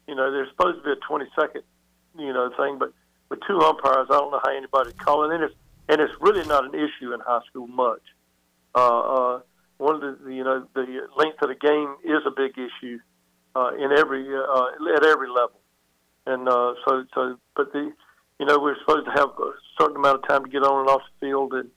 you 0.09 0.15
know, 0.15 0.29
there's 0.29 0.49
supposed 0.49 0.79
to 0.79 0.83
be 0.83 0.91
a 0.91 1.07
20 1.07 1.25
second, 1.39 1.61
you 2.17 2.33
know, 2.33 2.51
thing, 2.57 2.77
but 2.77 2.91
with 3.29 3.39
two 3.47 3.59
umpires, 3.59 4.07
I 4.09 4.13
don't 4.13 4.31
know 4.31 4.41
how 4.43 4.55
anybody 4.55 4.91
calling 4.93 5.31
and 5.33 5.43
it's 5.43 5.55
and 5.87 5.99
it's 6.01 6.13
really 6.21 6.45
not 6.47 6.65
an 6.65 6.75
issue 6.75 7.13
in 7.13 7.19
high 7.19 7.41
school 7.49 7.67
much. 7.67 8.01
Uh, 8.75 8.99
uh, 8.99 9.39
one 9.77 9.95
of 9.95 10.01
the, 10.01 10.31
you 10.31 10.43
know, 10.43 10.67
the 10.75 10.85
length 11.17 11.41
of 11.41 11.49
the 11.49 11.55
game 11.55 11.95
is 12.03 12.21
a 12.27 12.31
big 12.31 12.51
issue 12.57 12.99
uh, 13.55 13.71
in 13.73 13.91
every 13.97 14.27
uh, 14.27 14.95
at 14.95 15.05
every 15.05 15.29
level, 15.29 15.59
and 16.27 16.47
uh, 16.47 16.73
so 16.85 17.05
so. 17.13 17.37
But 17.55 17.73
the, 17.73 17.91
you 18.39 18.45
know, 18.45 18.59
we're 18.59 18.77
supposed 18.79 19.05
to 19.05 19.11
have 19.11 19.29
a 19.29 19.51
certain 19.79 19.97
amount 19.97 20.23
of 20.23 20.27
time 20.27 20.43
to 20.45 20.49
get 20.49 20.63
on 20.63 20.81
and 20.81 20.89
off 20.89 21.01
the 21.19 21.27
field, 21.27 21.53
and 21.53 21.69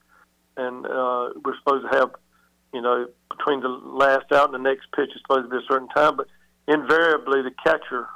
and 0.59 0.87
uh, 0.87 1.31
we're 1.43 1.57
supposed 1.65 1.91
to 1.91 1.99
have 1.99 2.11
you 2.73 2.81
know, 2.81 3.07
between 3.31 3.61
the 3.61 3.69
last 3.69 4.33
out 4.33 4.53
and 4.53 4.55
the 4.55 4.71
next 4.71 4.87
pitch 4.97 5.11
is 5.15 5.21
supposed 5.23 5.45
to 5.45 5.51
be 5.51 5.57
a 5.57 5.67
certain 5.69 5.89
time, 5.89 6.17
but 6.17 6.27
invariably 6.67 7.43
the 7.43 7.51
catcher 7.65 8.09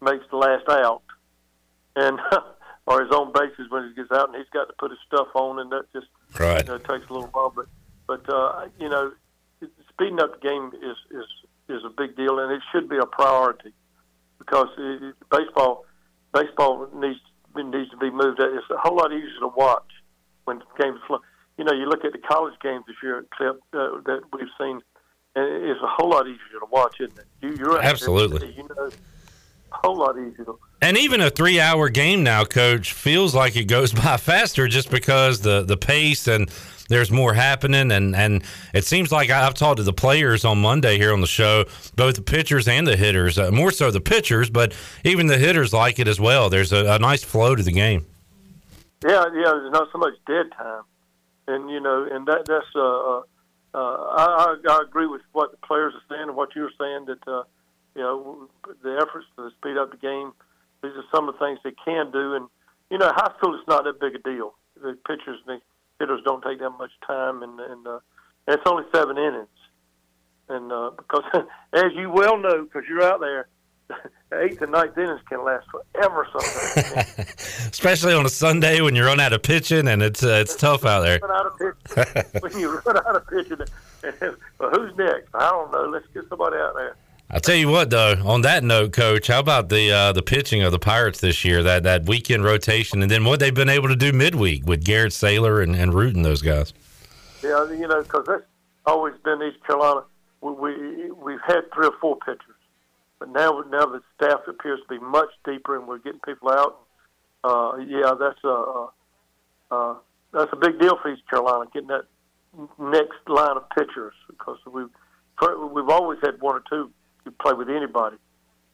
makes 0.00 0.24
the 0.30 0.36
last 0.36 0.68
out, 0.68 1.02
and 1.96 2.18
or 2.90 3.02
his 3.02 3.12
own 3.12 3.32
bases 3.32 3.70
when 3.70 3.88
he 3.88 3.94
gets 3.94 4.10
out, 4.10 4.28
and 4.28 4.36
he's 4.36 4.50
got 4.52 4.66
to 4.66 4.74
put 4.78 4.90
his 4.90 4.98
stuff 5.06 5.28
on, 5.34 5.60
and 5.60 5.70
that 5.70 5.84
just 5.92 6.08
right. 6.38 6.66
you 6.66 6.72
know, 6.72 6.78
takes 6.78 7.08
a 7.08 7.12
little 7.12 7.30
while. 7.32 7.52
But 7.54 7.66
but 8.06 8.28
uh, 8.28 8.66
you 8.78 8.88
know, 8.88 9.12
speeding 9.88 10.20
up 10.20 10.40
the 10.40 10.48
game 10.48 10.72
is 10.82 10.96
is 11.10 11.26
is 11.68 11.84
a 11.84 11.90
big 11.90 12.16
deal, 12.16 12.38
and 12.38 12.52
it 12.52 12.62
should 12.72 12.88
be 12.88 12.96
a 12.98 13.06
priority 13.06 13.72
because 14.38 14.68
it, 14.76 15.14
baseball 15.30 15.86
baseball 16.34 16.88
needs 16.94 17.20
needs 17.56 17.90
to 17.90 17.96
be 17.96 18.10
moved. 18.10 18.40
It's 18.40 18.70
a 18.70 18.76
whole 18.76 18.96
lot 18.96 19.12
easier 19.12 19.40
to 19.40 19.52
watch 19.56 19.90
when 20.44 20.60
games 20.78 20.98
flow 21.06 21.20
you 21.60 21.66
know, 21.66 21.74
you 21.74 21.84
look 21.84 22.06
at 22.06 22.12
the 22.12 22.18
college 22.18 22.54
games 22.62 22.84
this 22.86 22.96
year, 23.02 23.22
clip 23.36 23.60
uh, 23.74 24.00
that 24.06 24.22
we've 24.32 24.48
seen, 24.58 24.80
and 25.36 25.64
it's 25.66 25.80
a 25.82 25.86
whole 25.86 26.08
lot 26.08 26.26
easier 26.26 26.58
to 26.58 26.66
watch, 26.70 26.96
isn't 27.00 27.18
it? 27.18 27.26
You, 27.42 27.54
you're 27.54 27.82
Absolutely. 27.82 28.54
You 28.56 28.62
know, 28.62 28.86
a 28.86 28.90
whole 29.70 29.98
lot 29.98 30.16
easier. 30.16 30.46
To, 30.46 30.58
And 30.82 30.96
even 30.96 31.20
a 31.20 31.30
three 31.30 31.60
hour 31.60 31.88
game 31.88 32.22
now, 32.22 32.44
coach, 32.44 32.92
feels 32.92 33.34
like 33.34 33.56
it 33.56 33.64
goes 33.64 33.92
by 34.04 34.16
faster 34.16 34.68
just 34.68 34.90
because 34.90 35.40
the, 35.40 35.62
the 35.62 35.76
pace 35.76 36.26
and 36.26 36.50
there's 36.88 37.10
more 37.10 37.34
happening. 37.34 37.92
And, 37.92 38.16
and 38.16 38.42
it 38.74 38.84
seems 38.84 39.12
like 39.12 39.30
I've 39.30 39.54
talked 39.54 39.78
to 39.78 39.82
the 39.82 39.92
players 39.92 40.44
on 40.44 40.60
Monday 40.60 40.98
here 40.98 41.12
on 41.12 41.20
the 41.20 41.26
show, 41.26 41.64
both 41.96 42.16
the 42.16 42.22
pitchers 42.22 42.66
and 42.66 42.86
the 42.86 42.96
hitters, 42.96 43.38
uh, 43.38 43.50
more 43.50 43.70
so 43.70 43.90
the 43.90 44.00
pitchers, 44.00 44.50
but 44.50 44.74
even 45.04 45.26
the 45.26 45.38
hitters 45.38 45.72
like 45.72 45.98
it 45.98 46.08
as 46.08 46.20
well. 46.20 46.50
There's 46.50 46.72
a, 46.72 46.94
a 46.94 46.98
nice 46.98 47.22
flow 47.22 47.54
to 47.54 47.62
the 47.62 47.72
game. 47.72 48.06
yeah, 49.06 49.24
yeah. 49.34 49.52
There's 49.52 49.72
not 49.72 49.88
so 49.92 49.98
much 49.98 50.14
dead 50.26 50.46
time, 50.56 50.82
and 51.46 51.70
you 51.70 51.80
know, 51.80 52.06
and 52.10 52.26
that 52.26 52.44
that's. 52.46 52.66
Uh, 52.74 53.18
uh, 53.18 53.22
uh, 53.72 53.78
I, 53.78 54.56
I 54.68 54.80
agree 54.82 55.06
with 55.06 55.22
what 55.30 55.52
the 55.52 55.56
players 55.58 55.94
are 55.94 56.02
saying 56.08 56.28
and 56.28 56.36
what 56.36 56.56
you 56.56 56.62
were 56.62 56.72
saying 56.76 57.04
that 57.06 57.28
uh, 57.28 57.44
you 57.94 58.02
know 58.02 58.48
the 58.82 58.96
efforts 59.00 59.26
to 59.36 59.50
speed 59.58 59.76
up 59.76 59.92
the 59.92 59.96
game. 59.96 60.32
These 60.82 60.92
are 60.92 61.04
some 61.12 61.28
of 61.28 61.38
the 61.38 61.44
things 61.44 61.58
they 61.62 61.74
can 61.84 62.10
do, 62.10 62.34
and 62.34 62.48
you 62.90 62.98
know, 62.98 63.12
high 63.14 63.32
school 63.38 63.54
is 63.54 63.60
not 63.68 63.84
that 63.84 64.00
big 64.00 64.14
a 64.14 64.18
deal. 64.18 64.54
The 64.76 64.96
pitchers 65.06 65.40
and 65.46 65.60
the 65.60 65.60
hitters 65.98 66.20
don't 66.24 66.42
take 66.42 66.58
that 66.60 66.70
much 66.70 66.92
time, 67.06 67.42
and 67.42 67.60
and, 67.60 67.86
uh, 67.86 68.00
and 68.46 68.58
it's 68.58 68.62
only 68.66 68.84
seven 68.94 69.18
innings. 69.18 69.48
And 70.48 70.72
uh, 70.72 70.90
because, 70.96 71.24
as 71.72 71.92
you 71.94 72.10
well 72.10 72.36
know, 72.36 72.64
because 72.64 72.82
you're 72.88 73.02
out 73.02 73.20
there, 73.20 73.48
eighth 74.42 74.60
and 74.62 74.72
ninth 74.72 74.96
innings 74.98 75.20
can 75.28 75.44
last 75.44 75.66
forever. 75.70 76.26
Sometimes 76.32 77.18
Especially 77.70 78.14
on 78.14 78.26
a 78.26 78.30
Sunday 78.30 78.80
when 78.80 78.96
you 78.96 79.04
run 79.04 79.20
out 79.20 79.32
of 79.32 79.42
pitching 79.42 79.88
and 79.88 80.02
it's 80.02 80.22
uh, 80.22 80.40
it's 80.42 80.56
tough 80.56 80.84
out 80.84 81.02
there. 81.02 81.20
run 81.22 81.30
out 81.30 81.46
of 81.46 81.58
pitch. 81.58 82.42
when 82.42 82.58
you 82.58 82.80
run 82.80 82.96
out 82.96 83.16
of 83.16 83.26
pitching, 83.28 83.58
well, 84.58 84.70
who's 84.70 84.96
next? 84.96 85.28
I 85.34 85.50
don't 85.50 85.70
know. 85.72 85.84
Let's 85.84 86.06
get 86.14 86.28
somebody 86.28 86.56
out 86.56 86.74
there. 86.74 86.96
I'll 87.32 87.40
tell 87.40 87.54
you 87.54 87.68
what, 87.68 87.90
though. 87.90 88.16
On 88.24 88.42
that 88.42 88.64
note, 88.64 88.92
Coach, 88.92 89.28
how 89.28 89.38
about 89.38 89.68
the 89.68 89.92
uh, 89.92 90.12
the 90.12 90.22
pitching 90.22 90.62
of 90.62 90.72
the 90.72 90.80
Pirates 90.80 91.20
this 91.20 91.44
year? 91.44 91.62
That 91.62 91.84
that 91.84 92.06
weekend 92.06 92.42
rotation, 92.42 93.02
and 93.02 93.10
then 93.10 93.24
what 93.24 93.38
they've 93.38 93.54
been 93.54 93.68
able 93.68 93.86
to 93.86 93.94
do 93.94 94.12
midweek 94.12 94.66
with 94.66 94.84
Garrett 94.84 95.12
Saylor 95.12 95.62
and, 95.62 95.76
and 95.76 95.94
Root 95.94 96.16
and 96.16 96.24
those 96.24 96.42
guys. 96.42 96.74
Yeah, 97.40 97.70
you 97.70 97.86
know, 97.86 98.02
because 98.02 98.26
that's 98.26 98.42
always 98.84 99.14
been 99.24 99.40
East 99.42 99.64
Carolina. 99.64 100.02
We, 100.40 100.52
we 100.52 101.10
we've 101.12 101.40
had 101.46 101.72
three 101.72 101.86
or 101.86 101.94
four 102.00 102.16
pitchers, 102.16 102.56
but 103.20 103.28
now 103.28 103.62
now 103.70 103.86
the 103.86 104.02
staff 104.16 104.40
appears 104.48 104.80
to 104.88 104.98
be 104.98 104.98
much 104.98 105.30
deeper, 105.44 105.78
and 105.78 105.86
we're 105.86 105.98
getting 105.98 106.20
people 106.20 106.50
out. 106.50 106.80
Uh, 107.44 107.76
yeah, 107.86 108.12
that's 108.18 108.42
a 108.42 108.86
uh, 109.70 109.94
that's 110.32 110.52
a 110.52 110.56
big 110.56 110.80
deal 110.80 110.98
for 111.00 111.12
East 111.12 111.22
Carolina 111.30 111.70
getting 111.72 111.88
that 111.88 112.06
next 112.76 113.18
line 113.28 113.56
of 113.56 113.70
pitchers 113.70 114.14
because 114.28 114.58
we've 114.66 114.90
we've 115.72 115.88
always 115.88 116.18
had 116.24 116.40
one 116.40 116.56
or 116.56 116.62
two 116.68 116.90
who 117.24 117.30
play 117.32 117.52
with 117.52 117.68
anybody, 117.68 118.16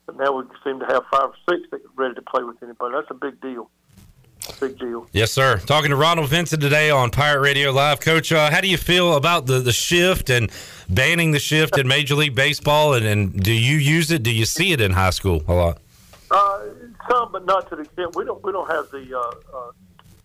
but 0.06 0.16
now 0.16 0.32
we 0.36 0.44
seem 0.64 0.80
to 0.80 0.86
have 0.86 1.02
five 1.10 1.30
or 1.30 1.34
six 1.48 1.62
that 1.70 1.80
are 1.80 1.90
ready 1.96 2.14
to 2.14 2.22
play 2.22 2.42
with 2.44 2.62
anybody. 2.62 2.94
That's 2.94 3.10
a 3.10 3.14
big 3.14 3.40
deal. 3.40 3.70
Big 4.60 4.78
deal. 4.78 5.08
Yes, 5.12 5.32
sir. 5.32 5.58
Talking 5.58 5.90
to 5.90 5.96
Ronald 5.96 6.28
Vincent 6.28 6.62
today 6.62 6.88
on 6.90 7.10
Pirate 7.10 7.40
Radio 7.40 7.72
Live. 7.72 7.98
Coach, 8.00 8.30
uh, 8.30 8.48
how 8.50 8.60
do 8.60 8.68
you 8.68 8.76
feel 8.76 9.14
about 9.16 9.46
the, 9.46 9.58
the 9.58 9.72
shift 9.72 10.30
and 10.30 10.50
banning 10.88 11.32
the 11.32 11.40
shift 11.40 11.76
in 11.76 11.88
Major 11.88 12.14
League 12.14 12.36
Baseball? 12.36 12.94
And, 12.94 13.04
and 13.04 13.42
do 13.42 13.52
you 13.52 13.76
use 13.76 14.10
it? 14.12 14.22
Do 14.22 14.32
you 14.32 14.44
see 14.44 14.70
it 14.72 14.80
in 14.80 14.92
high 14.92 15.10
school 15.10 15.42
a 15.48 15.52
lot? 15.52 15.78
Uh, 16.30 16.60
some, 17.10 17.32
but 17.32 17.44
not 17.44 17.68
to 17.70 17.76
the 17.76 17.82
extent 17.82 18.14
we 18.14 18.24
don't. 18.24 18.42
We 18.44 18.52
don't 18.52 18.70
have 18.70 18.88
the 18.90 19.18
uh, 19.18 19.56
uh, 19.56 19.72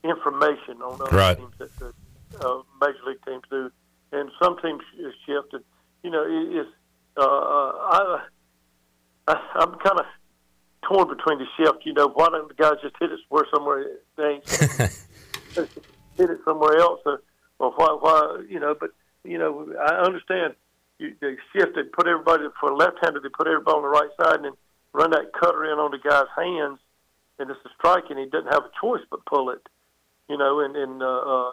information 0.03 0.81
on 0.81 1.01
other 1.01 1.15
Right. 1.15 1.37
teams 1.37 1.53
that 1.57 1.79
the 1.79 1.93
uh, 2.47 2.61
major 2.79 2.99
league 3.07 3.25
teams 3.25 3.43
do, 3.49 3.71
and 4.11 4.29
some 4.41 4.57
teams 4.61 4.81
shifted. 5.25 5.63
You 6.03 6.09
know, 6.11 6.23
it, 6.23 6.57
it's 6.57 6.69
uh, 7.17 7.21
I, 7.21 8.19
I 9.27 9.35
I'm 9.55 9.75
kind 9.79 9.99
of 9.99 10.05
torn 10.87 11.07
between 11.07 11.39
the 11.39 11.45
shift. 11.57 11.85
You 11.85 11.93
know, 11.93 12.09
why 12.09 12.29
don't 12.29 12.47
the 12.47 12.53
guys 12.53 12.75
just 12.81 12.95
hit 12.99 13.11
it 13.11 13.19
where 13.29 13.45
somewhere 13.53 13.85
they 14.17 14.41
hit 15.55 16.29
it 16.29 16.39
somewhere 16.45 16.77
else? 16.77 17.01
Or, 17.05 17.21
or 17.59 17.71
why? 17.71 17.97
Why? 17.99 18.43
You 18.49 18.59
know, 18.59 18.75
but 18.79 18.91
you 19.23 19.37
know, 19.37 19.73
I 19.79 19.95
understand. 19.95 20.55
You, 20.99 21.15
they 21.19 21.35
shifted, 21.51 21.91
put 21.93 22.07
everybody 22.07 22.43
for 22.59 22.75
left-handed. 22.75 23.23
They 23.23 23.29
put 23.29 23.47
everybody 23.47 23.75
on 23.75 23.81
the 23.81 23.89
right 23.89 24.09
side, 24.21 24.35
and 24.35 24.45
then 24.45 24.53
run 24.93 25.09
that 25.11 25.33
cutter 25.33 25.65
in 25.65 25.79
on 25.79 25.89
the 25.89 25.97
guy's 25.97 26.29
hands, 26.37 26.79
and 27.39 27.49
it's 27.49 27.59
a 27.65 27.69
strike, 27.75 28.05
and 28.09 28.19
he 28.19 28.25
doesn't 28.25 28.51
have 28.53 28.65
a 28.65 28.71
choice 28.79 29.01
but 29.09 29.25
pull 29.25 29.49
it. 29.49 29.61
You 30.29 30.37
know, 30.37 30.59
and 30.59 30.75
and 30.75 31.01
uh, 31.01 31.05
uh, 31.05 31.51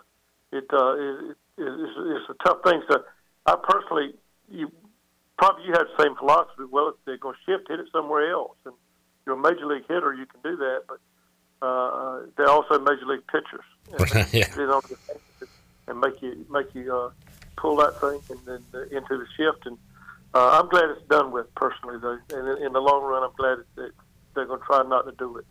it, 0.53 0.65
uh, 0.73 0.95
it, 0.95 1.31
it 1.31 1.37
it's, 1.59 1.93
it's 1.97 2.31
a 2.31 2.45
tough 2.45 2.59
thing. 2.63 2.83
So 2.91 3.03
I 3.47 3.57
personally, 3.57 4.15
you 4.51 4.71
probably 5.39 5.65
you 5.67 5.73
have 5.73 5.87
the 5.97 6.03
same 6.03 6.15
philosophy. 6.17 6.65
Well, 6.71 6.89
if 6.89 6.97
they're 7.05 7.17
going 7.17 7.35
to 7.35 7.41
shift, 7.53 7.69
hit 7.69 7.81
it 7.81 7.87
somewhere 7.93 8.31
else. 8.31 8.57
And 8.67 8.75
you're 9.25 9.37
a 9.37 9.41
major 9.41 9.67
league 9.67 9.85
hitter, 9.89 10.13
you 10.13 10.27
can 10.27 10.41
do 10.43 10.57
that. 10.57 10.83
But 10.89 11.67
uh, 11.67 12.21
they're 12.37 12.51
also 12.51 12.79
major 12.79 13.07
league 13.07 13.27
pitchers. 13.27 13.65
And 13.99 14.33
Yeah. 14.35 14.81
and 15.87 16.01
make 16.01 16.21
you 16.21 16.45
make 16.51 16.75
you 16.75 16.95
uh, 16.95 17.11
pull 17.57 17.77
that 17.77 17.99
thing 18.01 18.21
and 18.29 18.39
then 18.47 18.63
uh, 18.75 18.83
into 18.97 19.17
the 19.17 19.27
shift. 19.37 19.65
And 19.65 19.79
uh, 20.35 20.61
I'm 20.61 20.69
glad 20.69 20.91
it's 20.91 21.09
done 21.09 21.33
with 21.33 21.53
personally, 21.55 21.99
though. 21.99 22.19
And 22.37 22.59
in, 22.59 22.67
in 22.67 22.73
the 22.75 22.81
long 22.81 23.03
run, 23.03 23.23
I'm 23.23 23.35
glad 23.37 23.59
that 23.77 23.91
they're 24.35 24.45
going 24.45 24.61
to 24.61 24.67
try 24.67 24.83
not 24.83 25.07
to 25.07 25.13
do 25.13 25.39
it. 25.39 25.47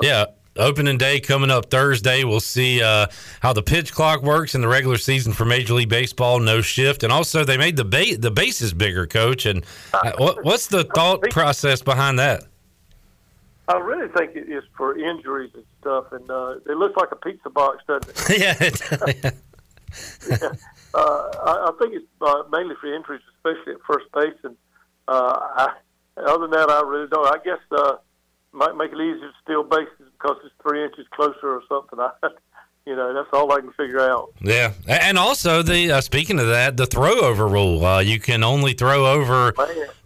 Yeah. 0.00 0.24
Opening 0.60 0.98
day 0.98 1.20
coming 1.20 1.50
up 1.50 1.70
Thursday. 1.70 2.22
We'll 2.24 2.40
see 2.40 2.82
uh, 2.82 3.06
how 3.40 3.52
the 3.52 3.62
pitch 3.62 3.92
clock 3.92 4.22
works 4.22 4.54
in 4.54 4.60
the 4.60 4.68
regular 4.68 4.98
season 4.98 5.32
for 5.32 5.44
Major 5.44 5.74
League 5.74 5.88
Baseball. 5.88 6.38
No 6.38 6.60
shift, 6.60 7.02
and 7.02 7.12
also 7.12 7.44
they 7.44 7.56
made 7.56 7.76
the 7.76 7.84
ba- 7.84 8.16
the 8.18 8.30
bases 8.30 8.72
bigger, 8.74 9.06
Coach. 9.06 9.46
And 9.46 9.64
uh, 9.94 10.12
what, 10.18 10.44
what's 10.44 10.66
the 10.66 10.84
thought 10.84 11.22
process 11.30 11.82
behind 11.82 12.18
that? 12.18 12.44
I 13.68 13.78
really 13.78 14.08
think 14.08 14.34
it 14.34 14.48
is 14.48 14.64
for 14.76 14.98
injuries 14.98 15.52
and 15.54 15.64
stuff, 15.80 16.12
and 16.12 16.28
uh, 16.30 16.56
it 16.68 16.76
looks 16.76 16.96
like 16.96 17.12
a 17.12 17.16
pizza 17.16 17.48
box, 17.48 17.82
doesn't 17.86 18.30
it? 18.30 18.38
yeah. 19.22 19.30
yeah. 20.28 20.50
Uh, 20.92 21.28
I, 21.44 21.68
I 21.68 21.72
think 21.78 21.94
it's 21.94 22.06
uh, 22.20 22.42
mainly 22.50 22.74
for 22.80 22.92
injuries, 22.92 23.22
especially 23.36 23.74
at 23.74 23.80
first 23.86 24.06
base. 24.12 24.34
And 24.42 24.56
uh, 25.06 25.38
I, 25.38 25.74
other 26.16 26.42
than 26.42 26.50
that, 26.50 26.68
I 26.68 26.82
really 26.82 27.06
don't. 27.08 27.26
I 27.26 27.38
guess 27.44 27.60
uh, 27.70 27.96
might 28.52 28.76
make 28.76 28.92
it 28.92 29.00
easier 29.00 29.28
to 29.28 29.34
steal 29.42 29.62
bases 29.62 30.10
because 30.12 30.36
it's 30.44 30.54
three 30.62 30.84
inches 30.84 31.06
closer 31.12 31.48
or 31.48 31.62
something. 31.68 31.98
I, 32.00 32.10
you 32.86 32.96
know, 32.96 33.12
that's 33.12 33.28
all 33.32 33.52
I 33.52 33.60
can 33.60 33.72
figure 33.72 34.00
out. 34.00 34.32
Yeah, 34.40 34.72
and 34.88 35.18
also 35.18 35.62
the 35.62 35.92
uh, 35.92 36.00
speaking 36.00 36.40
of 36.40 36.48
that, 36.48 36.76
the 36.76 36.86
throw 36.86 37.20
over 37.20 37.46
rule. 37.46 37.84
Uh, 37.84 38.00
you 38.00 38.18
can 38.18 38.42
only 38.42 38.72
throw 38.72 39.06
over 39.06 39.52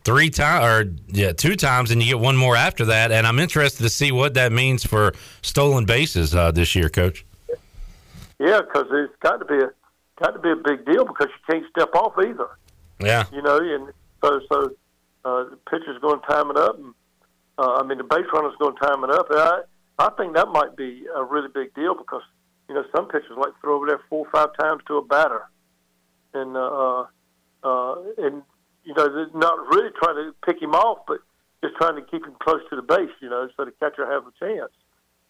three 0.04 0.28
times, 0.28 0.64
or 0.64 0.92
yeah, 1.08 1.32
two 1.32 1.56
times, 1.56 1.90
and 1.90 2.02
you 2.02 2.08
get 2.08 2.20
one 2.20 2.36
more 2.36 2.56
after 2.56 2.84
that. 2.86 3.12
And 3.12 3.26
I'm 3.26 3.38
interested 3.38 3.84
to 3.84 3.88
see 3.88 4.12
what 4.12 4.34
that 4.34 4.52
means 4.52 4.84
for 4.84 5.14
stolen 5.40 5.84
bases 5.84 6.34
uh, 6.34 6.50
this 6.50 6.74
year, 6.74 6.88
Coach. 6.88 7.24
Yeah, 8.40 8.60
because 8.60 8.86
it's 8.90 9.14
got 9.20 9.38
to 9.38 9.44
be 9.44 9.58
a 9.58 9.70
got 10.18 10.32
to 10.32 10.38
be 10.40 10.50
a 10.50 10.56
big 10.56 10.84
deal 10.84 11.04
because 11.04 11.28
you 11.28 11.54
can't 11.54 11.64
step 11.70 11.94
off 11.94 12.14
either. 12.18 12.48
Yeah, 13.00 13.24
You 13.32 13.42
know, 13.42 13.58
and 13.58 13.92
so 14.22 14.40
so 14.50 14.70
uh, 15.24 15.44
the 15.50 15.58
pitcher's 15.70 16.00
going 16.00 16.20
to 16.20 16.26
time 16.26 16.50
it 16.50 16.56
up, 16.56 16.76
and 16.78 16.94
uh, 17.58 17.74
I 17.80 17.82
mean 17.86 17.98
the 17.98 18.04
base 18.04 18.26
runner's 18.32 18.56
going 18.58 18.74
to 18.74 18.80
time 18.80 19.04
it 19.04 19.10
up. 19.10 19.26
I 19.30 19.62
I 19.98 20.10
think 20.16 20.34
that 20.34 20.48
might 20.48 20.76
be 20.76 21.06
a 21.14 21.24
really 21.24 21.48
big 21.48 21.74
deal 21.74 21.94
because 21.94 22.22
you 22.68 22.74
know 22.74 22.84
some 22.94 23.06
pitchers 23.06 23.36
like 23.36 23.54
to 23.54 23.60
throw 23.60 23.76
over 23.76 23.86
there 23.86 24.00
four 24.08 24.26
or 24.26 24.30
five 24.30 24.56
times 24.58 24.82
to 24.88 24.96
a 24.96 25.04
batter, 25.04 25.42
and 26.32 26.56
uh, 26.56 27.04
uh, 27.62 27.94
and 28.18 28.42
you 28.84 28.94
know 28.94 29.26
not 29.34 29.58
really 29.68 29.90
trying 30.02 30.16
to 30.16 30.34
pick 30.44 30.60
him 30.60 30.74
off, 30.74 30.98
but 31.06 31.18
just 31.62 31.76
trying 31.76 31.96
to 31.96 32.02
keep 32.02 32.24
him 32.24 32.34
close 32.42 32.60
to 32.70 32.76
the 32.76 32.82
base. 32.82 33.14
You 33.20 33.30
know, 33.30 33.48
so 33.56 33.64
the 33.64 33.72
catcher 33.72 34.06
has 34.10 34.22
a 34.26 34.44
chance 34.44 34.72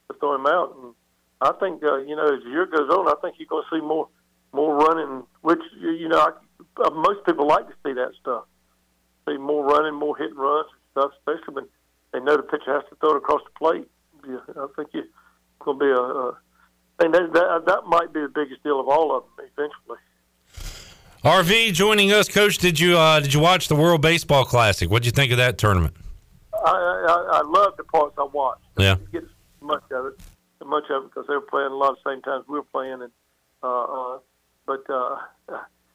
to 0.08 0.18
throw 0.18 0.34
him 0.34 0.46
out. 0.46 0.74
And 0.80 0.94
I 1.40 1.52
think 1.60 1.82
uh, 1.84 1.98
you 1.98 2.16
know 2.16 2.24
as 2.24 2.42
the 2.42 2.50
year 2.50 2.66
goes 2.66 2.88
on, 2.88 3.08
I 3.08 3.14
think 3.20 3.36
you're 3.38 3.48
going 3.48 3.64
to 3.70 3.76
see 3.76 3.84
more 3.84 4.08
more 4.52 4.76
running, 4.76 5.24
which 5.42 5.62
you 5.78 5.90
you 5.90 6.08
know 6.08 6.18
I, 6.18 6.30
uh, 6.82 6.90
most 6.90 7.26
people 7.26 7.46
like 7.46 7.66
to 7.68 7.74
see 7.84 7.92
that 7.92 8.12
stuff. 8.20 8.44
See 9.28 9.36
more 9.36 9.64
running, 9.64 9.94
more 9.94 10.16
hit 10.16 10.34
runs 10.36 10.68
and 10.72 10.80
stuff, 10.92 11.12
especially 11.18 11.54
when 11.54 11.64
they 12.14 12.20
know 12.20 12.36
the 12.36 12.44
pitcher 12.44 12.72
has 12.72 12.84
to 12.88 12.96
throw 13.00 13.14
it 13.14 13.16
across 13.16 13.42
the 13.42 13.58
plate. 13.58 13.88
Yeah, 14.26 14.38
I 14.56 14.66
think 14.76 14.90
it's 14.94 15.08
going 15.58 15.78
to 15.78 15.84
be 15.84 15.90
a, 15.90 16.00
a 16.00 16.38
and 17.00 17.12
that, 17.12 17.32
that 17.32 17.64
that 17.66 17.80
might 17.86 18.12
be 18.12 18.20
the 18.20 18.28
biggest 18.28 18.62
deal 18.62 18.78
of 18.78 18.88
all 18.88 19.16
of 19.16 19.24
them 19.36 19.46
eventually. 19.56 19.98
RV 21.24 21.72
joining 21.72 22.12
us, 22.12 22.28
Coach. 22.28 22.58
Did 22.58 22.78
you 22.78 22.96
uh, 22.96 23.18
did 23.18 23.34
you 23.34 23.40
watch 23.40 23.66
the 23.66 23.74
World 23.74 24.00
Baseball 24.00 24.44
Classic? 24.44 24.88
What 24.88 24.94
would 24.94 25.06
you 25.06 25.10
think 25.10 25.32
of 25.32 25.38
that 25.38 25.58
tournament? 25.58 25.96
I 26.54 26.70
I, 26.70 27.38
I 27.38 27.42
love 27.42 27.76
the 27.76 27.84
parts 27.84 28.14
I 28.16 28.28
watched. 28.32 28.62
Yeah. 28.78 28.92
I 28.92 29.10
get 29.10 29.24
much 29.60 29.82
of 29.90 30.06
it, 30.06 30.20
much 30.64 30.84
of 30.90 31.04
it 31.04 31.10
because 31.10 31.26
they 31.26 31.34
were 31.34 31.40
playing 31.40 31.72
a 31.72 31.74
lot 31.74 31.90
of 31.90 31.96
the 32.04 32.12
same 32.12 32.22
times 32.22 32.44
we 32.48 32.54
were 32.54 32.62
playing, 32.62 33.02
and 33.02 33.10
uh, 33.62 33.84
uh, 33.84 34.18
but 34.66 34.84
uh, 34.88 35.16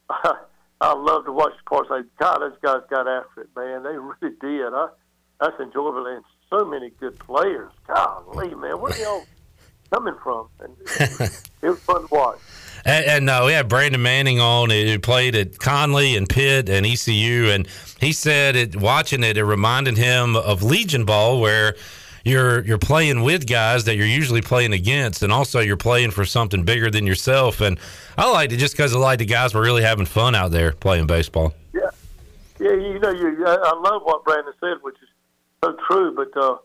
I, 0.10 0.34
I 0.82 0.94
love 0.94 1.24
to 1.26 1.32
watch 1.32 1.54
the 1.58 1.70
parts. 1.70 1.90
Like 1.90 2.06
God, 2.20 2.40
those 2.40 2.58
guys 2.62 2.82
got 2.90 3.08
after 3.08 3.42
it, 3.42 3.50
man. 3.56 3.84
They 3.84 3.98
really 3.98 4.36
did. 4.42 4.74
I 4.74 4.90
that's 5.40 5.60
enjoyable 5.60 6.06
and 6.06 6.24
so 6.50 6.66
many 6.66 6.90
good 7.00 7.18
players. 7.20 7.72
Golly, 7.88 8.54
man, 8.56 8.80
where 8.80 8.94
are 8.94 8.98
y'all 8.98 9.24
coming 9.92 10.16
from? 10.22 10.50
And 10.60 10.76
it 11.62 11.70
was 11.70 11.80
fun 11.80 12.08
to 12.08 12.14
watch. 12.14 12.40
And, 12.86 13.06
and 13.06 13.30
uh, 13.30 13.44
we 13.46 13.54
had 13.54 13.68
Brandon 13.68 14.02
Manning 14.02 14.40
on 14.40 14.70
who 14.70 15.00
played 15.00 15.36
at 15.36 15.60
Conley 15.60 16.16
and 16.16 16.28
Pitt 16.28 16.70
and 16.70 16.86
ECU, 16.86 17.50
and 17.50 17.68
he 18.00 18.14
said 18.14 18.56
it 18.56 18.76
watching 18.76 19.24
it, 19.24 19.38
it 19.38 19.44
reminded 19.44 19.98
him 19.98 20.36
of 20.36 20.64
Legion 20.64 21.06
Ball, 21.06 21.40
where 21.42 21.76
you're 22.24 22.64
you're 22.66 22.78
playing 22.78 23.24
with 23.24 23.48
guys 23.48 23.86
that 23.86 23.96
you're 23.96 24.06
usually 24.06 24.42
playing 24.42 24.74
against, 24.74 25.24
and 25.24 25.32
also 25.32 25.60
you're 25.60 25.78
playing 25.78 26.12
for 26.12 26.26
something 26.26 26.64
bigger 26.64 26.90
than 26.90 27.06
yourself. 27.06 27.60
And 27.62 27.80
I 28.18 28.32
liked 28.32 28.54
it 28.54 28.58
just 28.58 28.76
because 28.76 28.96
I 28.96 29.00
like 29.00 29.20
the 29.20 29.26
guys 29.26 29.54
were 29.54 29.62
really 29.62 29.84
having 29.84 30.06
fun 30.06 30.36
out 30.36 30.52
there 30.52 30.72
playing 30.72 31.08
baseball. 31.08 31.54
Yeah, 31.74 31.82
yeah. 32.60 32.74
You 32.74 33.00
know, 33.00 33.12
you. 33.12 33.46
I, 33.46 33.56
I 33.56 33.74
love 33.80 34.04
what 34.04 34.24
Brandon 34.24 34.54
said, 34.60 34.78
which 34.82 34.96
is 35.02 35.09
so 35.64 35.76
true. 35.88 36.14
But 36.16 36.36
uh, 36.42 36.58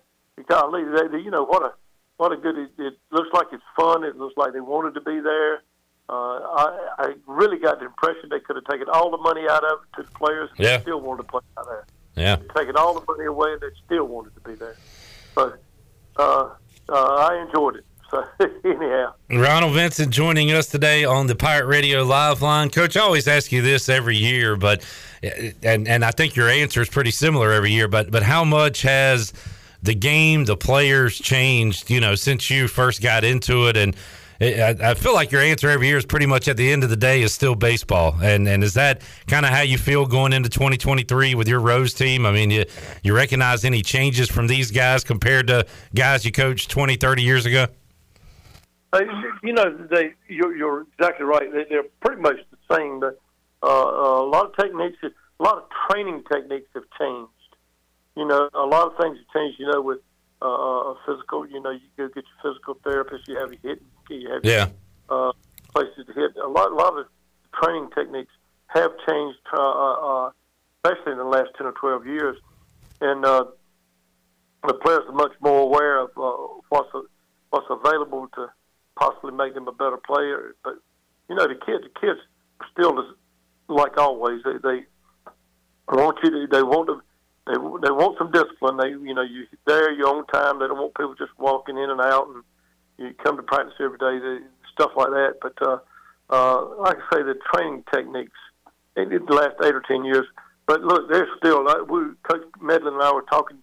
golly, 0.48 0.84
they, 0.84 1.08
they, 1.08 1.18
you 1.24 1.30
know 1.30 1.44
what 1.44 1.62
a 1.62 1.72
what 2.16 2.32
a 2.32 2.36
good. 2.36 2.56
It, 2.58 2.70
it 2.78 2.94
looks 3.10 3.28
like 3.32 3.46
it's 3.52 3.62
fun. 3.76 4.04
It 4.04 4.16
looks 4.16 4.36
like 4.36 4.52
they 4.52 4.60
wanted 4.60 4.94
to 4.94 5.00
be 5.00 5.20
there. 5.20 5.62
Uh, 6.08 6.12
I, 6.12 6.94
I 6.98 7.14
really 7.26 7.58
got 7.58 7.78
the 7.78 7.86
impression 7.86 8.28
they 8.30 8.40
could 8.40 8.56
have 8.56 8.66
taken 8.66 8.88
all 8.92 9.10
the 9.10 9.16
money 9.16 9.42
out 9.48 9.64
of 9.64 9.78
it 9.82 9.96
to 9.96 10.02
the 10.02 10.10
players 10.18 10.50
and 10.50 10.60
Yeah. 10.60 10.80
still 10.82 11.00
wanted 11.00 11.22
to 11.22 11.28
play 11.28 11.40
out 11.56 11.64
there. 11.66 11.86
Yeah. 12.14 12.36
Taking 12.54 12.76
all 12.76 12.92
the 12.92 13.04
money 13.10 13.24
away 13.24 13.52
and 13.54 13.60
they 13.62 13.68
still 13.86 14.04
wanted 14.04 14.34
to 14.34 14.40
be 14.42 14.54
there. 14.54 14.76
But 15.34 15.62
uh, 16.18 16.50
uh, 16.90 16.92
I 17.30 17.42
enjoyed 17.46 17.76
it. 17.76 17.86
So 18.14 18.24
anyhow, 18.64 19.14
Ronald 19.28 19.74
Vincent 19.74 20.10
joining 20.12 20.52
us 20.52 20.68
today 20.68 21.04
on 21.04 21.26
the 21.26 21.34
Pirate 21.34 21.66
Radio 21.66 22.04
Live 22.04 22.42
Line. 22.42 22.70
Coach, 22.70 22.96
I 22.96 23.00
always 23.00 23.26
ask 23.26 23.50
you 23.50 23.60
this 23.60 23.88
every 23.88 24.16
year, 24.16 24.54
but 24.54 24.84
and 25.62 25.88
and 25.88 26.04
I 26.04 26.12
think 26.12 26.36
your 26.36 26.48
answer 26.48 26.80
is 26.80 26.88
pretty 26.88 27.10
similar 27.10 27.50
every 27.50 27.72
year. 27.72 27.88
But 27.88 28.12
but 28.12 28.22
how 28.22 28.44
much 28.44 28.82
has 28.82 29.32
the 29.82 29.94
game, 29.94 30.44
the 30.44 30.56
players 30.56 31.18
changed? 31.18 31.90
You 31.90 32.00
know, 32.00 32.14
since 32.14 32.50
you 32.50 32.68
first 32.68 33.02
got 33.02 33.24
into 33.24 33.66
it, 33.66 33.76
and 33.76 33.96
it, 34.38 34.80
I, 34.80 34.90
I 34.90 34.94
feel 34.94 35.14
like 35.14 35.32
your 35.32 35.42
answer 35.42 35.68
every 35.68 35.88
year 35.88 35.98
is 35.98 36.06
pretty 36.06 36.26
much 36.26 36.46
at 36.46 36.56
the 36.56 36.70
end 36.70 36.84
of 36.84 36.90
the 36.90 36.96
day 36.96 37.22
is 37.22 37.34
still 37.34 37.56
baseball. 37.56 38.14
And 38.22 38.46
and 38.46 38.62
is 38.62 38.74
that 38.74 39.02
kind 39.26 39.44
of 39.44 39.50
how 39.50 39.62
you 39.62 39.76
feel 39.76 40.06
going 40.06 40.32
into 40.32 40.48
2023 40.50 41.34
with 41.34 41.48
your 41.48 41.58
Rose 41.58 41.94
team? 41.94 42.26
I 42.26 42.30
mean, 42.30 42.52
you 42.52 42.64
you 43.02 43.12
recognize 43.12 43.64
any 43.64 43.82
changes 43.82 44.30
from 44.30 44.46
these 44.46 44.70
guys 44.70 45.02
compared 45.02 45.48
to 45.48 45.66
guys 45.96 46.24
you 46.24 46.30
coached 46.30 46.70
20, 46.70 46.94
30 46.94 47.22
years 47.22 47.44
ago? 47.44 47.66
Uh, 48.94 49.00
you 49.42 49.52
know, 49.52 49.76
they 49.90 50.14
you're, 50.28 50.56
you're 50.56 50.86
exactly 50.96 51.26
right. 51.26 51.52
They, 51.52 51.64
they're 51.68 51.90
pretty 52.00 52.22
much 52.22 52.36
the 52.52 52.76
same. 52.76 53.00
But 53.00 53.20
uh, 53.62 53.66
uh, 53.66 54.22
a 54.22 54.28
lot 54.28 54.46
of 54.46 54.56
techniques, 54.56 54.98
a 55.02 55.42
lot 55.42 55.56
of 55.58 55.64
training 55.90 56.22
techniques 56.32 56.68
have 56.74 56.84
changed. 56.98 57.30
You 58.16 58.26
know, 58.26 58.48
a 58.54 58.66
lot 58.66 58.86
of 58.86 58.92
things 59.00 59.18
have 59.18 59.26
changed. 59.34 59.58
You 59.58 59.66
know, 59.72 59.82
with 59.82 59.98
uh, 60.40 60.90
uh, 60.90 60.94
physical. 61.06 61.46
You 61.48 61.60
know, 61.60 61.70
you 61.70 61.80
go 61.96 62.06
get 62.08 62.24
your 62.24 62.52
physical 62.52 62.78
therapist. 62.84 63.26
You 63.26 63.36
have 63.38 63.50
your 63.52 63.60
hit. 63.62 63.82
You 64.10 64.30
have 64.30 64.44
Yeah. 64.44 64.68
uh, 65.08 65.32
places 65.74 66.06
to 66.06 66.12
hit. 66.12 66.36
A 66.36 66.48
lot, 66.48 66.70
a 66.70 66.74
lot 66.74 66.96
of 66.96 67.06
training 67.60 67.90
techniques 67.96 68.32
have 68.68 68.92
changed, 69.08 69.38
uh, 69.52 70.30
especially 70.84 71.12
in 71.12 71.18
the 71.18 71.24
last 71.24 71.50
ten 71.56 71.66
or 71.66 71.72
twelve 71.72 72.06
years, 72.06 72.36
and 73.00 73.24
uh, 73.24 73.46
the 74.66 74.74
players 74.74 75.02
are 75.08 75.12
much 75.12 75.32
more 75.40 75.62
aware 75.62 75.98
of 75.98 76.10
uh, 76.16 76.30
what's 76.68 76.90
what's 77.50 77.66
available 77.70 78.28
to 78.34 78.50
possibly 78.96 79.32
make 79.32 79.54
them 79.54 79.68
a 79.68 79.72
better 79.72 79.96
player. 79.96 80.54
But 80.62 80.74
you 81.28 81.36
know, 81.36 81.46
the 81.46 81.54
kids, 81.54 81.84
the 81.84 82.00
kids 82.00 82.20
still 82.72 82.98
as, 82.98 83.06
like 83.68 83.96
always. 83.98 84.42
They 84.44 84.58
they 84.62 84.84
want 85.88 86.18
you 86.22 86.30
to. 86.30 86.46
They 86.50 86.62
want 86.62 86.88
to. 86.88 87.02
They 87.46 87.54
they 87.54 87.92
want 87.92 88.18
some 88.18 88.32
discipline. 88.32 88.76
They 88.76 88.90
you 88.90 89.14
know 89.14 89.22
you 89.22 89.46
there 89.66 89.92
your 89.92 90.08
own 90.08 90.26
time. 90.26 90.58
They 90.58 90.66
don't 90.66 90.78
want 90.78 90.94
people 90.94 91.14
just 91.14 91.38
walking 91.38 91.76
in 91.76 91.90
and 91.90 92.00
out 92.00 92.28
and 92.28 92.42
you 92.98 93.14
come 93.22 93.36
to 93.36 93.42
practice 93.42 93.74
every 93.80 93.98
day. 93.98 94.18
They, 94.18 94.46
stuff 94.72 94.92
like 94.96 95.10
that. 95.10 95.34
But 95.40 95.54
uh, 95.62 95.78
uh, 96.30 96.80
like 96.80 96.96
I 96.98 97.16
say, 97.16 97.22
the 97.22 97.38
training 97.52 97.84
techniques 97.92 98.38
in 98.96 99.08
the 99.08 99.34
last 99.34 99.54
eight 99.62 99.74
or 99.74 99.82
ten 99.86 100.04
years. 100.04 100.26
But 100.66 100.82
look, 100.82 101.10
there's 101.10 101.28
still. 101.38 101.64
Like, 101.64 101.88
we, 101.88 102.00
Coach 102.28 102.42
Medlin 102.60 102.94
and 102.94 103.02
I 103.02 103.12
were 103.12 103.22
talking 103.22 103.58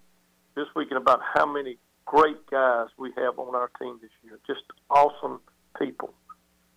this 0.56 0.68
weekend 0.76 0.98
about 1.02 1.20
how 1.34 1.52
many 1.52 1.78
great 2.12 2.46
guys 2.50 2.88
we 2.98 3.10
have 3.16 3.40
on 3.40 3.56
our 3.56 3.72
team 3.80 3.98
this 4.02 4.12
year. 4.22 4.38
Just 4.46 4.64
awesome 4.90 5.40
people. 5.80 6.14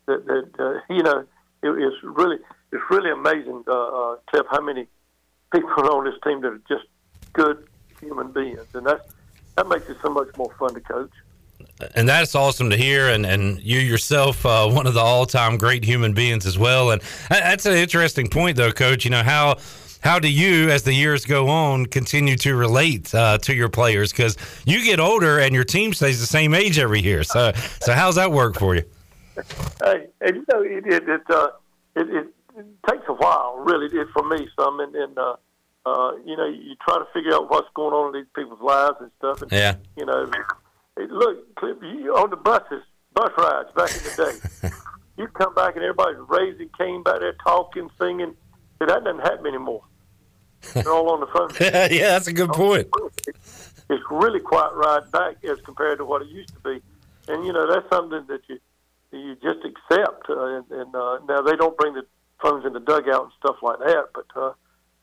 That, 0.06 0.24
that 0.27 0.51
uh, 0.61 0.81
you 0.94 1.02
know, 1.02 1.24
it, 1.62 1.70
it's 1.70 1.97
really 2.02 2.36
it's 2.73 2.82
really 2.89 3.11
amazing, 3.11 3.65
uh, 3.66 3.73
uh, 3.73 4.16
Cliff, 4.31 4.47
how 4.51 4.61
many 4.61 4.86
people 5.52 5.70
on 5.90 6.05
this 6.05 6.15
team 6.23 6.40
that 6.43 6.52
are 6.52 6.61
just 6.69 6.85
good 7.32 7.66
human 8.01 8.31
beings, 8.31 8.66
and 8.74 8.86
that's 8.86 9.12
that 9.56 9.69
makes 9.69 9.89
it 9.89 9.97
so 10.02 10.11
much 10.11 10.28
more 10.36 10.52
fun 10.59 10.74
to 10.74 10.81
coach. 10.81 11.12
and 11.97 12.09
that's 12.09 12.35
awesome 12.35 12.70
to 12.70 12.77
hear. 12.77 13.09
And, 13.09 13.24
and 13.24 13.61
you 13.61 13.78
yourself, 13.78 14.44
uh, 14.44 14.69
one 14.69 14.86
of 14.86 14.94
the 14.94 15.01
all 15.01 15.27
time 15.27 15.59
great 15.59 15.85
human 15.85 16.12
beings 16.12 16.44
as 16.44 16.59
well. 16.59 16.90
And 16.90 17.01
that's 17.28 17.66
an 17.66 17.74
interesting 17.74 18.28
point, 18.28 18.56
though, 18.56 18.73
Coach. 18.73 19.05
You 19.05 19.12
know 19.12 19.23
how 19.23 19.59
how 20.05 20.18
do 20.18 20.31
you, 20.31 20.70
as 20.70 20.82
the 20.82 20.93
years 20.93 21.24
go 21.24 21.48
on, 21.48 21.86
continue 21.86 22.36
to 22.36 22.55
relate 22.55 23.12
uh, 23.14 23.39
to 23.39 23.55
your 23.55 23.70
players? 23.70 24.12
Because 24.12 24.36
you 24.66 24.85
get 24.85 25.01
older 25.01 25.40
and 25.40 25.55
your 25.55 25.64
team 25.64 25.94
stays 25.94 26.20
the 26.20 26.26
same 26.26 26.52
age 26.52 26.78
every 26.78 27.01
year. 27.01 27.24
So, 27.24 27.52
so 27.81 27.94
how's 27.94 28.16
that 28.16 28.31
work 28.31 28.59
for 28.59 28.76
you? 28.76 28.85
Hey, 29.82 30.06
and 30.20 30.36
you 30.36 30.44
know, 30.52 30.62
it 30.62 30.86
it 30.86 31.09
it, 31.09 31.22
uh, 31.31 31.48
it 31.97 32.09
it 32.09 32.26
it 32.56 32.66
takes 32.89 33.02
a 33.09 33.14
while, 33.14 33.56
really, 33.56 33.86
it, 33.86 34.06
for 34.12 34.22
me, 34.28 34.47
some, 34.56 34.78
and, 34.78 34.94
and 34.94 35.18
uh, 35.18 35.36
uh, 35.86 36.12
you 36.24 36.36
know, 36.36 36.47
you 36.47 36.76
try 36.86 36.98
to 36.98 37.06
figure 37.12 37.35
out 37.35 37.51
what's 37.51 37.68
going 37.74 37.93
on 37.94 38.14
in 38.14 38.20
these 38.22 38.31
people's 38.35 38.60
lives 38.60 38.97
and 39.01 39.10
stuff. 39.18 39.43
And, 39.43 39.51
Yeah. 39.51 39.76
You 39.97 40.06
know, 40.06 40.31
hey, 40.97 41.06
look, 41.09 41.55
Cliff, 41.56 41.78
you 41.82 42.14
on 42.14 42.31
the 42.31 42.36
buses, 42.36 42.82
bus 43.14 43.31
rides 43.39 43.70
back 43.74 43.90
in 43.90 44.02
the 44.05 44.40
day. 44.62 44.68
you 45.18 45.28
come 45.28 45.55
back 45.55 45.76
and 45.76 45.85
everybody's 45.85 46.20
raising 46.28 46.68
cane 46.78 47.02
back 47.02 47.20
there, 47.20 47.35
talking, 47.44 47.90
singing. 47.98 48.35
See, 48.78 48.86
that 48.86 49.02
doesn't 49.02 49.20
happen 49.20 49.47
anymore. 49.47 49.82
They're 50.73 50.93
all 50.93 51.11
on 51.11 51.20
the 51.20 51.27
phone. 51.27 51.51
yeah, 51.61 52.09
that's 52.09 52.27
a 52.27 52.32
good 52.32 52.51
point. 52.51 52.89
It's 53.91 54.05
really 54.11 54.41
quite 54.41 54.73
right 54.74 55.11
back 55.11 55.45
as 55.45 55.61
compared 55.61 55.99
to 55.99 56.05
what 56.05 56.23
it 56.23 56.28
used 56.28 56.55
to 56.55 56.61
be, 56.61 56.82
and 57.28 57.45
you 57.45 57.53
know 57.53 57.70
that's 57.70 57.89
something 57.91 58.24
that 58.28 58.41
you 58.49 58.59
you 59.12 59.35
just 59.36 59.65
accept. 59.65 60.28
Uh, 60.28 60.57
and 60.57 60.70
and 60.70 60.95
uh, 60.95 61.19
now 61.28 61.43
they 61.43 61.57
don't 61.57 61.77
bring 61.77 61.95
the 61.95 62.07
phones 62.41 62.65
in 62.65 62.73
the 62.73 62.81
dugout 62.81 63.24
and 63.24 63.32
stuff 63.39 63.57
like 63.62 63.78
that, 63.81 64.07
but 64.15 64.27
uh, 64.36 64.53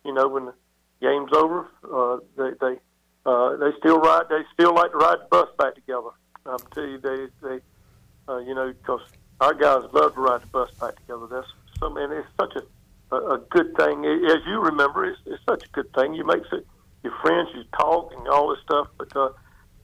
you 0.03 0.13
know 0.13 0.27
when 0.27 0.45
the 0.45 0.53
game's 1.01 1.31
over, 1.33 1.67
uh, 1.93 2.17
they 2.37 2.51
they 2.59 2.79
uh, 3.25 3.55
they 3.57 3.71
still 3.79 3.99
ride. 3.99 4.23
They 4.29 4.41
still 4.53 4.73
like 4.73 4.91
to 4.91 4.97
ride 4.97 5.19
the 5.19 5.27
bus 5.29 5.49
back 5.57 5.75
together. 5.75 6.09
I'm 6.45 6.57
tell 6.73 6.85
you, 6.85 6.97
they 6.97 7.27
they 7.41 7.59
uh, 8.27 8.39
you 8.39 8.55
know 8.55 8.73
because 8.73 9.01
our 9.39 9.53
guys 9.53 9.83
love 9.93 10.15
to 10.15 10.21
ride 10.21 10.41
the 10.41 10.47
bus 10.47 10.71
back 10.79 10.95
together. 10.95 11.27
That's 11.29 11.47
some, 11.79 11.97
and 11.97 12.11
it's 12.13 12.27
such 12.39 12.55
a 12.55 12.63
a, 13.11 13.15
a 13.15 13.37
good 13.49 13.75
thing. 13.75 14.05
As 14.05 14.39
you 14.45 14.61
remember, 14.61 15.05
it's, 15.05 15.19
it's 15.25 15.43
such 15.47 15.65
a 15.65 15.69
good 15.69 15.91
thing. 15.93 16.13
You 16.13 16.25
make 16.25 16.43
your 17.03 17.13
friends, 17.21 17.49
you 17.55 17.63
talk 17.77 18.13
and 18.17 18.27
all 18.27 18.49
this 18.49 18.59
stuff. 18.63 18.87
But 18.97 19.15
uh, 19.15 19.29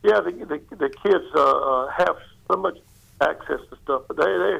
yeah, 0.03 0.21
the 0.21 0.31
the, 0.31 0.75
the 0.75 0.89
kids 0.89 1.25
uh, 1.35 1.41
uh, 1.41 1.91
have 1.91 2.17
so 2.49 2.57
much 2.57 2.77
access 3.21 3.59
to 3.69 3.77
stuff, 3.83 4.03
but 4.07 4.17
they 4.17 4.25
they 4.25 4.59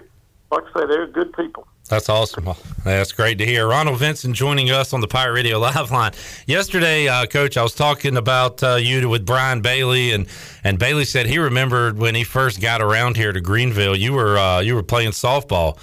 like 0.51 0.63
I 0.75 0.79
say, 0.79 0.87
they're 0.87 1.07
good 1.07 1.33
people. 1.33 1.67
That's 1.89 2.09
awesome. 2.09 2.49
That's 2.83 3.13
great 3.13 3.37
to 3.37 3.45
hear. 3.45 3.67
Ronald 3.67 3.99
Vincent 3.99 4.35
joining 4.35 4.69
us 4.71 4.91
on 4.91 4.99
the 4.99 5.07
Pirate 5.07 5.33
Radio 5.33 5.57
Live 5.59 5.89
line. 5.89 6.11
Yesterday, 6.45 7.07
uh, 7.07 7.25
Coach, 7.27 7.55
I 7.55 7.63
was 7.63 7.73
talking 7.73 8.17
about 8.17 8.61
uh, 8.61 8.75
you 8.75 9.07
with 9.07 9.25
Brian 9.25 9.61
Bailey, 9.61 10.11
and, 10.11 10.27
and 10.65 10.77
Bailey 10.77 11.05
said 11.05 11.27
he 11.27 11.37
remembered 11.37 11.97
when 11.97 12.13
he 12.13 12.25
first 12.25 12.59
got 12.61 12.81
around 12.81 13.15
here 13.15 13.31
to 13.31 13.39
Greenville. 13.39 13.95
You 13.95 14.13
were 14.13 14.37
uh, 14.37 14.59
you 14.59 14.75
were 14.75 14.83
playing 14.83 15.11
softball, 15.11 15.77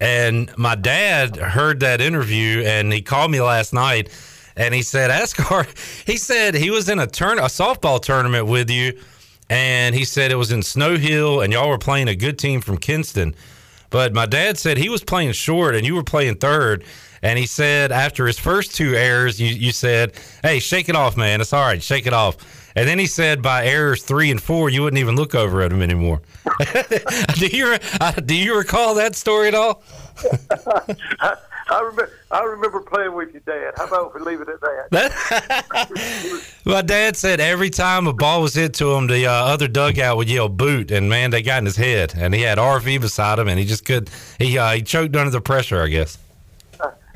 and 0.00 0.56
my 0.56 0.74
dad 0.74 1.36
heard 1.36 1.80
that 1.80 2.00
interview, 2.00 2.62
and 2.62 2.92
he 2.92 3.02
called 3.02 3.30
me 3.30 3.40
last 3.40 3.72
night, 3.72 4.08
and 4.56 4.74
he 4.74 4.82
said, 4.82 5.10
"Ascar," 5.10 5.66
he 6.06 6.16
said 6.16 6.54
he 6.54 6.70
was 6.70 6.88
in 6.88 6.98
a 6.98 7.06
turn 7.06 7.38
a 7.38 7.42
softball 7.42 8.00
tournament 8.00 8.46
with 8.46 8.70
you, 8.70 8.98
and 9.48 9.94
he 9.94 10.04
said 10.04 10.30
it 10.30 10.36
was 10.36 10.52
in 10.52 10.62
Snow 10.62 10.96
Hill, 10.96 11.40
and 11.40 11.52
y'all 11.52 11.68
were 11.68 11.78
playing 11.78 12.08
a 12.08 12.16
good 12.16 12.38
team 12.38 12.60
from 12.60 12.78
Kinston. 12.78 13.34
But 13.90 14.14
my 14.14 14.24
dad 14.24 14.56
said 14.56 14.78
he 14.78 14.88
was 14.88 15.02
playing 15.02 15.32
short 15.32 15.74
and 15.74 15.84
you 15.84 15.96
were 15.96 16.04
playing 16.04 16.36
third. 16.36 16.84
And 17.22 17.38
he 17.38 17.46
said 17.46 17.92
after 17.92 18.26
his 18.26 18.38
first 18.38 18.74
two 18.74 18.94
errors, 18.94 19.40
you, 19.40 19.48
you 19.48 19.72
said, 19.72 20.14
Hey, 20.42 20.60
shake 20.60 20.88
it 20.88 20.96
off, 20.96 21.16
man. 21.16 21.40
It's 21.40 21.52
all 21.52 21.64
right. 21.64 21.82
Shake 21.82 22.06
it 22.06 22.14
off. 22.14 22.36
And 22.74 22.88
then 22.88 22.98
he 22.98 23.06
said 23.06 23.42
by 23.42 23.66
errors 23.66 24.02
three 24.02 24.30
and 24.30 24.40
four, 24.40 24.70
you 24.70 24.82
wouldn't 24.82 25.00
even 25.00 25.16
look 25.16 25.34
over 25.34 25.62
at 25.62 25.72
him 25.72 25.82
anymore. 25.82 26.22
do, 27.34 27.46
you, 27.46 27.76
uh, 28.00 28.12
do 28.12 28.34
you 28.34 28.56
recall 28.56 28.94
that 28.94 29.14
story 29.16 29.48
at 29.48 29.54
all? 29.54 29.82
I, 31.20 31.36
I 31.70 31.80
remember 31.82 32.10
I 32.32 32.42
remember 32.42 32.80
playing 32.80 33.14
with 33.14 33.32
your 33.32 33.42
dad. 33.42 33.74
How 33.76 33.86
about 33.86 34.08
if 34.08 34.14
we 34.14 34.20
leave 34.22 34.40
it 34.40 34.48
at 34.48 34.60
that? 34.60 36.44
My 36.64 36.82
dad 36.82 37.16
said 37.16 37.40
every 37.40 37.70
time 37.70 38.08
a 38.08 38.12
ball 38.12 38.42
was 38.42 38.54
hit 38.54 38.74
to 38.74 38.92
him, 38.94 39.06
the 39.06 39.26
uh, 39.26 39.32
other 39.32 39.68
dugout 39.68 40.16
would 40.16 40.28
yell 40.28 40.48
"boot," 40.48 40.90
and 40.90 41.08
man, 41.08 41.30
they 41.30 41.42
got 41.42 41.58
in 41.58 41.66
his 41.66 41.76
head. 41.76 42.12
And 42.16 42.34
he 42.34 42.42
had 42.42 42.58
RV 42.58 43.00
beside 43.00 43.38
him, 43.38 43.46
and 43.46 43.58
he 43.58 43.64
just 43.64 43.84
could 43.84 44.10
he 44.38 44.58
uh, 44.58 44.72
he 44.72 44.82
choked 44.82 45.14
under 45.14 45.30
the 45.30 45.40
pressure, 45.40 45.80
I 45.80 45.88
guess. 45.88 46.18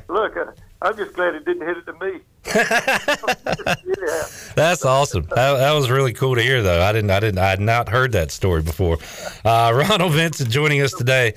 Look, 0.07 0.37
uh, 0.37 0.45
I'm 0.81 0.95
just 0.95 1.13
glad 1.13 1.35
it 1.35 1.45
didn't 1.45 1.67
hit 1.67 1.77
it 1.77 1.85
to 1.87 1.93
me. 1.93 2.21
Yeah. 2.47 4.23
That's 4.55 4.85
awesome. 4.85 5.23
That, 5.35 5.57
that 5.57 5.71
was 5.73 5.89
really 5.89 6.13
cool 6.13 6.35
to 6.35 6.41
hear, 6.41 6.61
though. 6.61 6.81
I 6.81 6.91
didn't, 6.91 7.11
I 7.11 7.19
didn't, 7.19 7.39
I 7.39 7.49
had 7.49 7.59
not 7.59 7.89
heard 7.89 8.11
that 8.13 8.31
story 8.31 8.61
before. 8.61 8.97
Uh, 9.43 9.71
Ronald 9.89 10.13
Vincent 10.13 10.49
joining 10.49 10.81
us 10.81 10.93
today. 10.93 11.33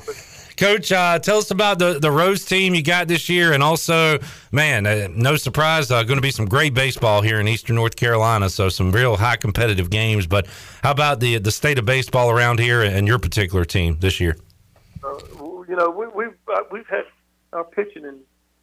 Coach, 0.57 0.91
uh, 0.91 1.21
tell 1.21 1.39
us 1.39 1.53
about 1.53 1.79
the, 1.79 2.01
the 2.01 2.11
Rose 2.11 2.45
team 2.45 2.75
you 2.75 2.83
got 2.83 3.07
this 3.07 3.29
year, 3.29 3.53
and 3.53 3.63
also, 3.63 4.19
man, 4.51 4.87
uh, 4.87 5.07
no 5.15 5.37
surprise, 5.37 5.89
uh, 5.93 6.03
going 6.03 6.17
to 6.17 6.23
be 6.23 6.33
some 6.33 6.47
great 6.47 6.75
baseball 6.75 7.23
here 7.23 7.39
in 7.39 7.47
Eastern 7.47 7.77
North 7.77 7.95
Carolina. 7.95 8.51
So 8.51 8.69
some 8.69 8.91
real 8.91 9.17
high 9.17 9.37
competitive 9.37 9.89
games. 9.89 10.27
But 10.27 10.49
how 10.83 10.91
about 10.91 11.21
the 11.21 11.39
the 11.39 11.53
state 11.53 11.79
of 11.79 11.85
baseball 11.85 12.29
around 12.29 12.59
here 12.59 12.83
and 12.83 13.07
your 13.07 13.21
particular 13.21 13.65
team 13.65 13.99
this 14.01 14.19
year? 14.19 14.37
Uh, 15.05 15.19
you 15.69 15.77
know, 15.77 15.91
we, 15.91 16.09
we've 16.09 16.37
uh, 16.53 16.63
we've 16.73 16.89
had 16.89 17.05
our 17.53 17.63
pitching 17.63 18.05
and 18.05 18.19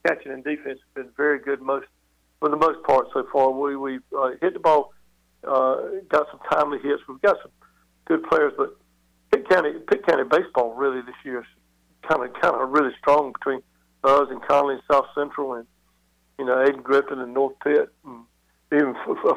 catching 0.06 0.34
and 0.34 0.44
defense 0.44 0.80
been 0.96 1.10
very 1.16 1.40
good 1.40 1.62
most 1.62 1.88
for 2.46 2.50
the 2.50 2.58
most 2.58 2.84
part 2.84 3.08
so 3.12 3.26
far. 3.34 3.50
We 3.50 3.76
we 3.76 4.00
uh, 4.16 4.32
hit 4.40 4.54
the 4.54 4.60
ball, 4.60 4.94
uh, 5.48 5.78
got 6.10 6.28
some 6.30 6.40
timely 6.52 6.78
hits. 6.78 7.02
We've 7.08 7.20
got 7.22 7.38
some 7.42 7.52
good 8.06 8.24
players, 8.30 8.54
but 8.56 8.78
Pitt 9.32 9.50
County 9.50 9.74
Pitt 9.90 10.06
County 10.06 10.26
baseball 10.30 10.76
really 10.76 11.02
this 11.02 11.16
year 11.24 11.40
is 11.40 11.48
kind 12.08 12.24
of 12.24 12.32
kind 12.40 12.54
of 12.54 12.70
really 12.70 12.92
strong 13.00 13.34
between 13.34 13.62
us 14.04 14.28
and 14.30 14.40
Conley 14.44 14.76
and 14.76 14.84
South 14.92 15.08
Central 15.16 15.54
and 15.54 15.66
you 16.38 16.46
know 16.46 16.64
Ayden-Grifton 16.64 17.18
and 17.18 17.34
North 17.34 17.56
Pitt 17.64 17.92
and 18.06 18.26
even 18.72 18.94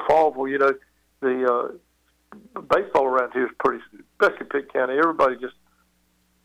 Farmville. 0.07 0.49
You 0.49 0.59
know 0.59 0.73
the 1.21 1.47
uh, 1.51 2.61
baseball 2.61 3.07
around 3.07 3.33
here 3.33 3.47
is 3.47 3.53
pretty, 3.59 3.83
especially 4.21 4.49
Pitt 4.51 4.71
County. 4.71 4.99
Everybody 4.99 5.37
just 5.41 5.57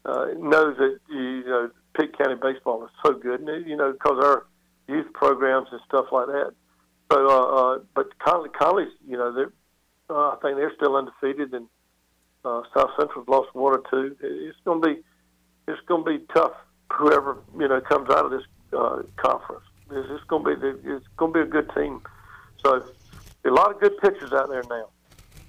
uh, 0.06 0.28
knows 0.38 0.78
that 0.78 0.98
you 1.10 1.44
know 1.44 1.72
Pitt 1.94 2.18
County 2.18 2.36
baseball 2.42 2.86
is 2.86 2.92
so 3.06 3.16
good, 3.16 3.42
and 3.42 3.68
you 3.68 3.76
know 3.76 3.92
because 3.92 4.24
our 4.24 4.46
youth 4.88 5.12
programs 5.14 5.68
and 5.72 5.82
stuff 5.88 6.08
like 6.12 6.28
that. 6.28 6.54
So, 7.12 7.28
uh, 7.28 7.46
uh, 7.76 7.80
but 7.94 8.18
Conley, 8.20 8.50
Conley's, 8.50 8.92
you 9.08 9.18
know, 9.18 9.34
they're 9.34 9.52
uh, 10.10 10.30
I 10.30 10.38
think 10.42 10.58
they're 10.58 10.74
still 10.76 10.96
undefeated, 10.96 11.54
and 11.54 11.68
uh, 12.44 12.64
South 12.76 12.92
Central's 13.00 13.28
lost 13.28 13.54
one 13.56 13.74
or 13.74 13.84
two. 13.90 14.16
It's 14.22 14.58
going 14.66 14.82
to 14.82 14.88
be 14.88 15.02
it's 15.68 15.82
going 15.88 16.04
to 16.04 16.20
be 16.20 16.26
tough. 16.34 16.54
Whoever 16.92 17.38
you 17.58 17.68
know 17.68 17.82
comes 17.82 18.10
out 18.10 18.26
of 18.26 18.32
this 18.32 18.44
uh, 18.78 19.02
conference, 19.18 19.64
it's, 19.92 20.08
it's 20.12 20.24
going 20.26 20.44
to 20.44 20.56
be 20.56 20.90
it's 20.90 21.06
going 21.18 21.34
to 21.34 21.40
be 21.40 21.48
a 21.48 21.50
good 21.50 21.72
team. 21.74 22.02
So, 22.64 22.84
a 23.46 23.50
lot 23.50 23.72
of 23.72 23.80
good 23.80 23.98
pitchers 23.98 24.32
out 24.34 24.50
there 24.50 24.64
now. 24.70 24.88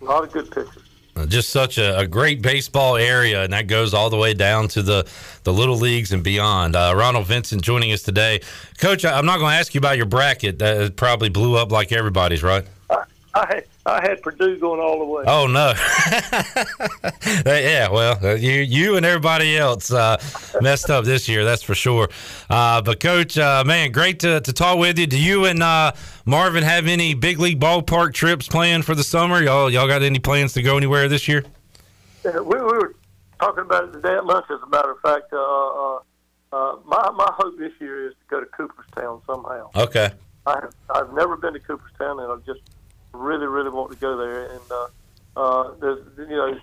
A 0.00 0.04
lot 0.04 0.24
of 0.24 0.32
good 0.32 0.50
pitchers. 0.50 0.93
Just 1.28 1.50
such 1.50 1.78
a, 1.78 1.98
a 1.98 2.06
great 2.06 2.42
baseball 2.42 2.96
area, 2.96 3.44
and 3.44 3.52
that 3.52 3.66
goes 3.66 3.94
all 3.94 4.10
the 4.10 4.16
way 4.16 4.34
down 4.34 4.68
to 4.68 4.82
the, 4.82 5.06
the 5.44 5.52
little 5.52 5.76
leagues 5.76 6.12
and 6.12 6.22
beyond. 6.22 6.74
Uh, 6.76 6.92
Ronald 6.96 7.26
Vincent 7.26 7.62
joining 7.62 7.92
us 7.92 8.02
today. 8.02 8.40
Coach, 8.78 9.04
I- 9.04 9.16
I'm 9.16 9.26
not 9.26 9.38
going 9.38 9.50
to 9.52 9.56
ask 9.56 9.74
you 9.74 9.78
about 9.78 9.96
your 9.96 10.06
bracket. 10.06 10.58
That 10.58 10.96
probably 10.96 11.28
blew 11.28 11.56
up 11.56 11.70
like 11.70 11.92
everybody's, 11.92 12.42
right? 12.42 12.64
I 13.34 13.62
I 13.86 14.00
had 14.00 14.22
Purdue 14.22 14.58
going 14.58 14.80
all 14.80 14.98
the 14.98 15.04
way. 15.04 15.24
Oh 15.26 15.46
no! 15.46 15.74
yeah, 17.46 17.90
well, 17.90 18.18
uh, 18.24 18.34
you 18.34 18.52
you 18.52 18.96
and 18.96 19.04
everybody 19.04 19.58
else 19.58 19.92
uh, 19.92 20.16
messed 20.62 20.88
up 20.88 21.04
this 21.04 21.28
year, 21.28 21.44
that's 21.44 21.62
for 21.62 21.74
sure. 21.74 22.08
Uh, 22.48 22.80
but 22.80 22.98
coach, 22.98 23.36
uh, 23.36 23.62
man, 23.66 23.92
great 23.92 24.20
to, 24.20 24.40
to 24.40 24.52
talk 24.54 24.78
with 24.78 24.98
you. 24.98 25.06
Do 25.06 25.20
you 25.20 25.44
and 25.44 25.62
uh, 25.62 25.92
Marvin 26.24 26.62
have 26.62 26.86
any 26.86 27.12
big 27.12 27.38
league 27.38 27.60
ballpark 27.60 28.14
trips 28.14 28.48
planned 28.48 28.86
for 28.86 28.94
the 28.94 29.04
summer? 29.04 29.42
Y'all 29.42 29.68
y'all 29.68 29.86
got 29.86 30.02
any 30.02 30.18
plans 30.18 30.54
to 30.54 30.62
go 30.62 30.78
anywhere 30.78 31.06
this 31.06 31.28
year? 31.28 31.44
Yeah, 32.24 32.38
we, 32.40 32.56
we 32.56 32.62
were 32.62 32.94
talking 33.38 33.64
about 33.64 33.84
it 33.84 33.92
today 33.92 34.14
at 34.14 34.24
lunch. 34.24 34.46
As 34.48 34.60
a 34.62 34.68
matter 34.68 34.92
of 34.92 35.00
fact, 35.00 35.30
uh, 35.30 35.36
uh, 35.36 35.98
uh, 36.54 36.76
my 36.86 37.10
my 37.10 37.30
hope 37.36 37.58
this 37.58 37.72
year 37.80 38.08
is 38.08 38.14
to 38.14 38.26
go 38.30 38.40
to 38.40 38.46
Cooperstown 38.46 39.20
somehow. 39.26 39.70
Okay. 39.76 40.10
I 40.46 40.60
have, 40.60 40.74
I've 40.88 41.12
never 41.12 41.36
been 41.36 41.52
to 41.52 41.60
Cooperstown, 41.60 42.20
and 42.20 42.32
I've 42.32 42.44
just 42.46 42.60
really, 43.14 43.46
really 43.46 43.70
want 43.70 43.90
to 43.92 43.96
go 43.96 44.16
there. 44.16 44.46
And 44.46 44.60
uh, 44.70 44.86
uh, 45.36 45.74
there's, 45.80 46.06
you 46.18 46.36
know, 46.36 46.58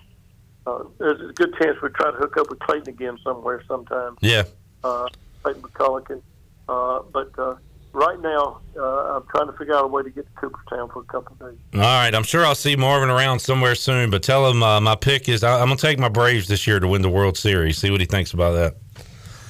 uh, 0.66 0.84
there's 0.98 1.30
a 1.30 1.32
good 1.32 1.54
chance 1.60 1.76
we 1.82 1.88
try 1.90 2.10
to 2.10 2.16
hook 2.16 2.36
up 2.36 2.50
with 2.50 2.60
Clayton 2.60 2.88
again 2.88 3.18
somewhere 3.24 3.62
sometime. 3.66 4.16
Yeah. 4.20 4.44
Uh, 4.84 5.08
Clayton 5.42 5.62
McCullough. 5.62 6.10
And, 6.10 6.22
uh, 6.68 7.02
but 7.12 7.36
uh, 7.38 7.56
right 7.92 8.20
now, 8.20 8.60
uh, 8.76 9.16
I'm 9.16 9.26
trying 9.28 9.46
to 9.46 9.52
figure 9.54 9.74
out 9.74 9.84
a 9.84 9.88
way 9.88 10.02
to 10.02 10.10
get 10.10 10.26
to 10.26 10.32
Cooperstown 10.40 10.88
for 10.90 11.00
a 11.00 11.04
couple 11.04 11.36
of 11.40 11.50
days. 11.50 11.58
All 11.74 11.80
right, 11.80 12.14
I'm 12.14 12.22
sure 12.22 12.44
I'll 12.44 12.54
see 12.54 12.76
Marvin 12.76 13.10
around 13.10 13.40
somewhere 13.40 13.74
soon. 13.74 14.10
But 14.10 14.22
tell 14.22 14.48
him 14.48 14.62
uh, 14.62 14.80
my 14.80 14.94
pick 14.94 15.28
is 15.28 15.42
I, 15.42 15.60
I'm 15.60 15.66
going 15.66 15.78
to 15.78 15.82
take 15.82 15.98
my 15.98 16.08
Braves 16.08 16.48
this 16.48 16.66
year 16.66 16.78
to 16.80 16.86
win 16.86 17.02
the 17.02 17.10
World 17.10 17.36
Series. 17.36 17.78
See 17.78 17.90
what 17.90 18.00
he 18.00 18.06
thinks 18.06 18.32
about 18.32 18.52
that. 18.52 18.76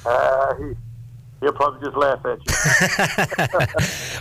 Uh, 0.05 0.55
he, 0.55 0.73
he'll 1.43 1.53
probably 1.53 1.85
just 1.85 1.97
laugh 1.97 2.25
at 2.25 2.39
you. 2.39 2.45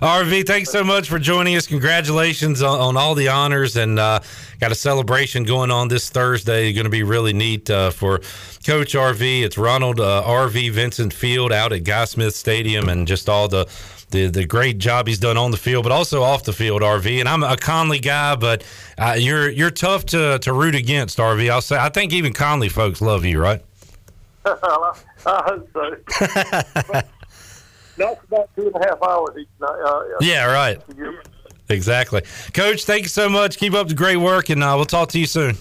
RV, 0.02 0.46
thanks 0.46 0.70
so 0.70 0.84
much 0.84 1.08
for 1.08 1.18
joining 1.18 1.56
us. 1.56 1.66
Congratulations 1.66 2.62
on, 2.62 2.78
on 2.80 2.96
all 2.96 3.14
the 3.14 3.28
honors, 3.28 3.76
and 3.76 3.98
uh, 3.98 4.20
got 4.60 4.72
a 4.72 4.74
celebration 4.74 5.44
going 5.44 5.70
on 5.70 5.88
this 5.88 6.10
Thursday. 6.10 6.72
Going 6.72 6.84
to 6.84 6.90
be 6.90 7.02
really 7.02 7.32
neat 7.32 7.70
uh, 7.70 7.90
for 7.90 8.18
Coach 8.66 8.94
RV. 8.94 9.42
It's 9.42 9.56
Ronald 9.56 10.00
uh, 10.00 10.22
RV 10.26 10.72
Vincent 10.72 11.12
Field 11.12 11.52
out 11.52 11.72
at 11.72 11.84
Guy 11.84 12.04
Smith 12.04 12.34
Stadium, 12.34 12.88
and 12.88 13.06
just 13.06 13.28
all 13.28 13.48
the 13.48 13.66
the 14.10 14.26
the 14.26 14.44
great 14.44 14.78
job 14.78 15.06
he's 15.06 15.18
done 15.18 15.36
on 15.36 15.50
the 15.50 15.56
field, 15.56 15.84
but 15.84 15.92
also 15.92 16.22
off 16.22 16.44
the 16.44 16.52
field, 16.52 16.82
RV. 16.82 17.20
And 17.20 17.28
I'm 17.28 17.42
a 17.42 17.56
Conley 17.56 18.00
guy, 18.00 18.36
but 18.36 18.64
uh, 18.98 19.16
you're 19.18 19.48
you're 19.48 19.70
tough 19.70 20.04
to, 20.06 20.38
to 20.40 20.52
root 20.52 20.74
against, 20.74 21.18
RV. 21.18 21.50
I'll 21.50 21.60
say. 21.60 21.78
I 21.78 21.88
think 21.88 22.12
even 22.12 22.32
Conley 22.32 22.68
folks 22.68 23.00
love 23.00 23.24
you, 23.24 23.40
right? 23.40 23.62
I 25.26 25.42
hope 25.46 25.68
so. 25.72 25.96
That's 27.96 28.24
about 28.24 28.50
two 28.56 28.66
and 28.66 28.74
a 28.76 28.88
half 28.88 29.02
hours 29.02 29.36
each 29.38 29.48
night. 29.60 29.80
Uh, 29.84 30.02
Yeah, 30.20 30.46
right. 30.52 30.80
Exactly, 31.68 32.22
Coach. 32.52 32.84
Thank 32.84 33.02
you 33.02 33.08
so 33.08 33.28
much. 33.28 33.56
Keep 33.58 33.74
up 33.74 33.88
the 33.88 33.94
great 33.94 34.16
work, 34.16 34.48
and 34.50 34.62
uh, 34.62 34.72
we'll 34.76 34.84
talk 34.84 35.08
to 35.10 35.18
you 35.18 35.26
soon. 35.26 35.56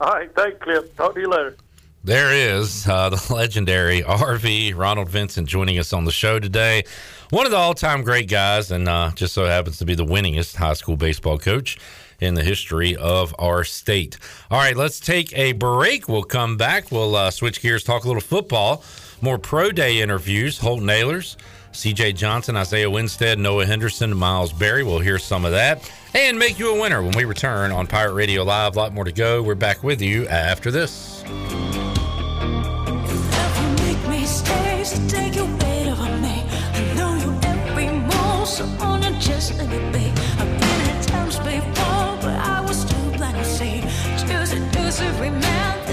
All 0.00 0.10
right, 0.12 0.30
thanks, 0.34 0.58
Cliff. 0.62 0.94
Talk 0.96 1.14
to 1.14 1.20
you 1.20 1.28
later. 1.28 1.56
There 2.04 2.32
is 2.32 2.86
uh, 2.86 3.08
the 3.08 3.26
legendary 3.34 4.02
RV 4.02 4.76
Ronald 4.76 5.08
Vincent 5.08 5.48
joining 5.48 5.78
us 5.78 5.92
on 5.92 6.04
the 6.04 6.12
show 6.12 6.38
today. 6.38 6.84
One 7.30 7.46
of 7.46 7.50
the 7.50 7.56
all-time 7.58 8.02
great 8.02 8.28
guys, 8.28 8.70
and 8.70 8.88
uh, 8.88 9.10
just 9.14 9.32
so 9.34 9.46
happens 9.46 9.78
to 9.78 9.84
be 9.84 9.94
the 9.94 10.04
winningest 10.04 10.56
high 10.56 10.74
school 10.74 10.96
baseball 10.96 11.38
coach 11.38 11.78
in 12.20 12.34
the 12.34 12.42
history 12.42 12.96
of 12.96 13.34
our 13.38 13.64
state. 13.64 14.18
All 14.50 14.58
right, 14.58 14.76
let's 14.76 15.00
take 15.00 15.36
a 15.36 15.52
break. 15.52 16.08
We'll 16.08 16.22
come 16.22 16.56
back. 16.56 16.90
We'll 16.90 17.16
uh, 17.16 17.30
switch 17.30 17.60
gears, 17.60 17.84
talk 17.84 18.04
a 18.04 18.06
little 18.06 18.22
football, 18.22 18.82
more 19.20 19.38
pro 19.38 19.70
day 19.70 20.00
interviews. 20.00 20.58
Holton 20.58 20.88
Ahlers, 20.88 21.36
C.J. 21.72 22.14
Johnson, 22.14 22.56
Isaiah 22.56 22.90
Winstead, 22.90 23.38
Noah 23.38 23.66
Henderson, 23.66 24.16
Miles 24.16 24.52
Berry. 24.52 24.82
We'll 24.82 24.98
hear 24.98 25.18
some 25.18 25.44
of 25.44 25.52
that 25.52 25.90
and 26.14 26.38
make 26.38 26.58
you 26.58 26.74
a 26.74 26.80
winner 26.80 27.02
when 27.02 27.16
we 27.16 27.24
return 27.24 27.70
on 27.72 27.86
Pirate 27.86 28.14
Radio 28.14 28.42
Live. 28.42 28.76
A 28.76 28.78
lot 28.78 28.94
more 28.94 29.04
to 29.04 29.12
go. 29.12 29.42
We're 29.42 29.54
back 29.54 29.82
with 29.82 30.00
you 30.00 30.26
after 30.28 30.70
this. 30.70 31.22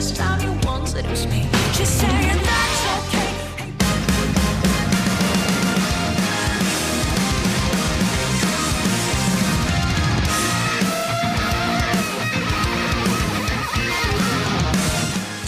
This 0.03 0.17
time 0.17 0.41
you 0.41 0.51
won't 0.67 0.85
seduce 0.85 1.25
me. 1.27 1.47
She's 1.71 1.88
saying 1.88 2.43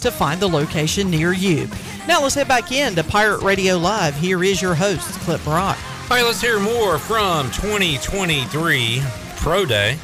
to 0.00 0.10
find 0.10 0.40
the 0.40 0.48
location 0.48 1.10
near 1.10 1.32
you. 1.32 1.68
Now 2.06 2.22
let's 2.22 2.34
head 2.34 2.48
back 2.48 2.72
in 2.72 2.94
to 2.94 3.04
Pirate 3.04 3.42
Radio 3.42 3.76
Live. 3.78 4.14
Here 4.16 4.42
is 4.44 4.60
your 4.62 4.74
host, 4.74 5.08
Cliff 5.20 5.42
Brock. 5.44 5.78
All 6.10 6.16
right, 6.16 6.24
let's 6.24 6.40
hear 6.40 6.60
more 6.60 6.98
from 6.98 7.50
2023 7.50 9.02
Pro 9.36 9.64
Day. 9.66 9.98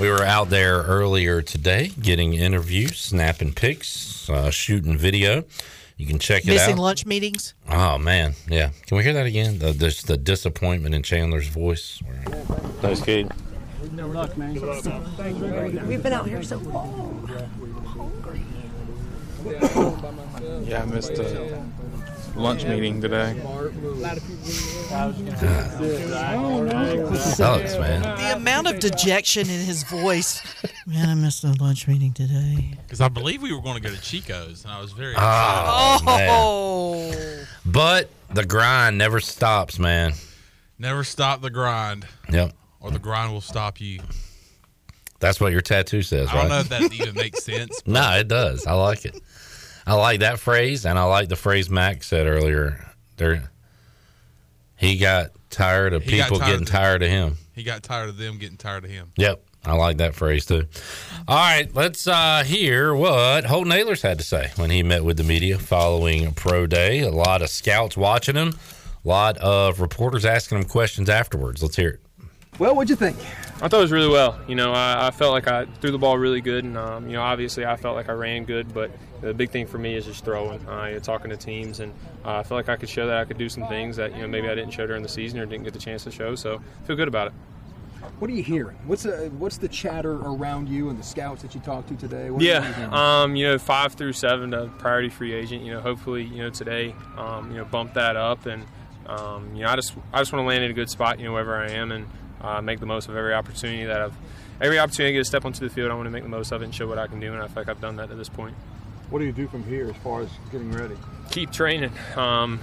We 0.00 0.08
were 0.08 0.22
out 0.24 0.48
there 0.50 0.78
earlier 0.82 1.42
today 1.42 1.92
getting 2.00 2.32
interviews, 2.34 2.98
snapping 2.98 3.52
pics, 3.52 4.28
uh, 4.30 4.50
shooting 4.50 4.96
video. 4.96 5.44
You 5.98 6.06
can 6.06 6.18
check 6.18 6.44
it 6.44 6.48
Missing 6.48 6.74
out. 6.74 6.80
lunch 6.80 7.04
meetings? 7.04 7.52
Oh 7.68 7.98
man, 7.98 8.34
yeah. 8.48 8.70
Can 8.86 8.96
we 8.96 9.04
hear 9.04 9.12
that 9.12 9.26
again? 9.26 9.58
The, 9.58 9.72
the, 9.72 10.02
the 10.06 10.16
disappointment 10.16 10.94
in 10.94 11.02
Chandler's 11.02 11.48
voice. 11.48 12.02
Thanks, 12.80 13.02
Kate. 13.02 13.26
No 13.92 14.06
luck, 14.08 14.34
man. 14.38 14.54
We've 15.86 16.02
been 16.02 16.12
out 16.14 16.26
here 16.26 16.42
so 16.42 16.56
long. 16.56 17.28
Yeah, 19.44 20.82
I 20.82 20.84
missed 20.86 21.12
a 21.12 21.64
lunch 22.36 22.64
meeting 22.64 23.00
today. 23.00 23.34
Sucks, 27.16 27.76
man. 27.78 28.02
The 28.02 28.32
amount 28.36 28.68
of 28.68 28.80
dejection 28.80 29.42
in 29.48 29.60
his 29.60 29.82
voice. 29.84 30.42
Man, 30.86 31.08
I 31.08 31.14
missed 31.14 31.42
the 31.42 31.56
lunch 31.60 31.88
meeting 31.88 32.12
today. 32.12 32.74
Because 32.82 33.00
I 33.00 33.08
believe 33.08 33.42
we 33.42 33.52
were 33.52 33.60
going 33.62 33.80
to 33.80 33.88
go 33.88 33.94
to 33.94 34.00
Chico's, 34.00 34.64
and 34.64 34.72
I 34.72 34.80
was 34.80 34.92
very 34.92 35.14
Oh, 35.16 35.98
excited. 36.00 36.28
Oh. 36.30 37.44
But 37.66 38.10
the 38.32 38.44
grind 38.44 38.98
never 38.98 39.20
stops, 39.20 39.78
man. 39.78 40.12
Never 40.78 41.04
stop 41.04 41.42
the 41.42 41.50
grind, 41.50 42.06
Yep. 42.30 42.52
or 42.80 42.90
the 42.90 42.98
grind 42.98 43.32
will 43.32 43.40
stop 43.42 43.80
you. 43.80 44.00
That's 45.18 45.38
what 45.38 45.52
your 45.52 45.60
tattoo 45.60 46.00
says, 46.02 46.28
right? 46.28 46.36
I 46.36 46.40
don't 46.42 46.50
right? 46.50 46.70
know 46.70 46.76
if 46.86 46.90
that 46.90 46.92
even 47.00 47.14
makes 47.14 47.44
sense. 47.44 47.82
no, 47.86 48.12
it 48.16 48.28
does. 48.28 48.66
I 48.66 48.72
like 48.72 49.04
it. 49.04 49.20
I 49.90 49.94
like 49.94 50.20
that 50.20 50.38
phrase, 50.38 50.86
and 50.86 50.96
I 50.96 51.02
like 51.02 51.28
the 51.28 51.34
phrase 51.36 51.68
Mack 51.68 52.04
said 52.04 52.28
earlier. 52.28 52.86
There, 53.16 53.50
he 54.76 54.96
got 54.98 55.32
tired 55.50 55.92
of 55.92 56.04
He 56.04 56.12
people 56.22 56.38
tired 56.38 56.46
getting 56.48 56.62
of- 56.62 56.68
tired 56.68 57.02
of 57.02 57.08
him. 57.10 57.36
He 57.56 57.64
got 57.64 57.82
tired 57.82 58.08
of 58.08 58.16
them 58.16 58.38
getting 58.38 58.56
tired 58.56 58.84
of 58.84 58.90
him. 58.90 59.10
Yep, 59.16 59.42
I 59.64 59.74
like 59.74 59.96
that 59.96 60.14
phrase 60.14 60.46
too. 60.46 60.66
All 61.26 61.36
right, 61.36 61.68
let's 61.74 62.06
uh, 62.06 62.44
hear 62.46 62.94
what 62.94 63.44
Holton 63.46 63.72
Ahlers 63.72 64.00
had 64.00 64.18
to 64.18 64.24
say 64.24 64.52
when 64.56 64.70
he 64.70 64.84
met 64.84 65.04
with 65.04 65.16
the 65.16 65.24
media 65.24 65.58
following 65.58 66.32
Pro 66.34 66.66
Day. 66.68 67.00
A 67.00 67.10
lot 67.10 67.42
of 67.42 67.50
scouts 67.50 67.96
watching 67.96 68.36
him, 68.36 68.54
a 69.04 69.08
lot 69.08 69.36
of 69.38 69.80
reporters 69.80 70.24
asking 70.24 70.58
him 70.58 70.64
questions 70.64 71.10
afterwards. 71.10 71.62
Let's 71.64 71.74
hear 71.76 71.90
it. 71.90 72.00
Well, 72.60 72.76
what'd 72.76 72.90
you 72.90 72.96
think? 72.96 73.16
I 73.62 73.68
thought 73.68 73.78
it 73.78 73.80
was 73.80 73.90
really 73.90 74.10
well. 74.10 74.38
You 74.46 74.54
know, 74.54 74.72
I, 74.72 75.06
I 75.06 75.10
felt 75.12 75.32
like 75.32 75.48
I 75.48 75.64
threw 75.64 75.90
the 75.92 75.98
ball 75.98 76.18
really 76.18 76.42
good, 76.42 76.62
and 76.62 76.76
um, 76.76 77.06
you 77.06 77.14
know, 77.14 77.22
obviously 77.22 77.64
I 77.64 77.76
felt 77.76 77.96
like 77.96 78.10
I 78.10 78.12
ran 78.12 78.44
good. 78.44 78.74
But 78.74 78.90
the 79.22 79.32
big 79.32 79.48
thing 79.48 79.66
for 79.66 79.78
me 79.78 79.94
is 79.94 80.04
just 80.04 80.26
throwing, 80.26 80.68
uh, 80.68 80.84
you 80.84 80.92
know, 80.92 80.98
talking 80.98 81.30
to 81.30 81.38
teams, 81.38 81.80
and 81.80 81.94
uh, 82.22 82.36
I 82.36 82.42
felt 82.42 82.58
like 82.58 82.68
I 82.68 82.76
could 82.76 82.90
show 82.90 83.06
that 83.06 83.16
I 83.16 83.24
could 83.24 83.38
do 83.38 83.48
some 83.48 83.66
things 83.68 83.96
that 83.96 84.14
you 84.14 84.20
know 84.20 84.28
maybe 84.28 84.46
I 84.46 84.54
didn't 84.54 84.72
show 84.72 84.86
during 84.86 85.02
the 85.02 85.08
season 85.08 85.40
or 85.40 85.46
didn't 85.46 85.64
get 85.64 85.72
the 85.72 85.78
chance 85.78 86.04
to 86.04 86.10
show. 86.10 86.34
So 86.34 86.56
I 86.56 86.86
feel 86.86 86.96
good 86.96 87.08
about 87.08 87.28
it. 87.28 87.32
What 88.18 88.30
are 88.30 88.34
you 88.34 88.42
hearing? 88.42 88.76
What's 88.84 89.06
uh, 89.06 89.30
what's 89.38 89.56
the 89.56 89.68
chatter 89.68 90.16
around 90.16 90.68
you 90.68 90.90
and 90.90 90.98
the 90.98 91.02
scouts 91.02 91.40
that 91.40 91.54
you 91.54 91.62
talked 91.62 91.88
to 91.88 91.96
today? 91.96 92.28
What 92.28 92.42
are 92.42 92.44
you? 92.44 92.50
Yeah, 92.50 93.22
um, 93.22 93.36
you 93.36 93.46
know, 93.46 93.58
five 93.58 93.94
through 93.94 94.12
seven 94.12 94.50
to 94.50 94.66
priority 94.76 95.08
free 95.08 95.32
agent. 95.32 95.62
You 95.62 95.72
know, 95.72 95.80
hopefully, 95.80 96.24
you 96.24 96.42
know, 96.42 96.50
today, 96.50 96.94
um, 97.16 97.52
you 97.52 97.56
know, 97.56 97.64
bump 97.64 97.94
that 97.94 98.16
up, 98.16 98.44
and 98.44 98.66
um, 99.06 99.54
you 99.54 99.64
know, 99.64 99.70
I 99.70 99.76
just 99.76 99.94
I 100.12 100.18
just 100.18 100.30
want 100.30 100.42
to 100.42 100.46
land 100.46 100.62
in 100.62 100.70
a 100.70 100.74
good 100.74 100.90
spot, 100.90 101.18
you 101.18 101.24
know, 101.24 101.32
wherever 101.32 101.56
I 101.56 101.70
am, 101.70 101.90
and 101.90 102.06
uh, 102.40 102.60
make 102.60 102.80
the 102.80 102.86
most 102.86 103.08
of 103.08 103.16
every 103.16 103.34
opportunity 103.34 103.84
that 103.84 104.00
I've 104.00 104.14
every 104.60 104.78
opportunity 104.78 105.12
to 105.14 105.18
get 105.18 105.22
a 105.22 105.24
step 105.24 105.44
onto 105.44 105.66
the 105.66 105.72
field. 105.74 105.90
I 105.90 105.94
want 105.94 106.06
to 106.06 106.10
make 106.10 106.22
the 106.22 106.28
most 106.28 106.52
of 106.52 106.60
it 106.62 106.66
and 106.66 106.74
show 106.74 106.86
what 106.86 106.98
I 106.98 107.06
can 107.06 107.20
do, 107.20 107.32
and 107.32 107.42
I 107.42 107.46
feel 107.46 107.62
like 107.62 107.68
I've 107.68 107.80
done 107.80 107.96
that 107.96 108.08
to 108.10 108.14
this 108.14 108.28
point. 108.28 108.54
What 109.08 109.18
do 109.20 109.24
you 109.24 109.32
do 109.32 109.48
from 109.48 109.64
here 109.64 109.88
as 109.88 109.96
far 110.02 110.20
as 110.20 110.28
getting 110.52 110.70
ready? 110.70 110.96
Keep 111.30 111.50
training. 111.52 111.92
Um, 112.16 112.60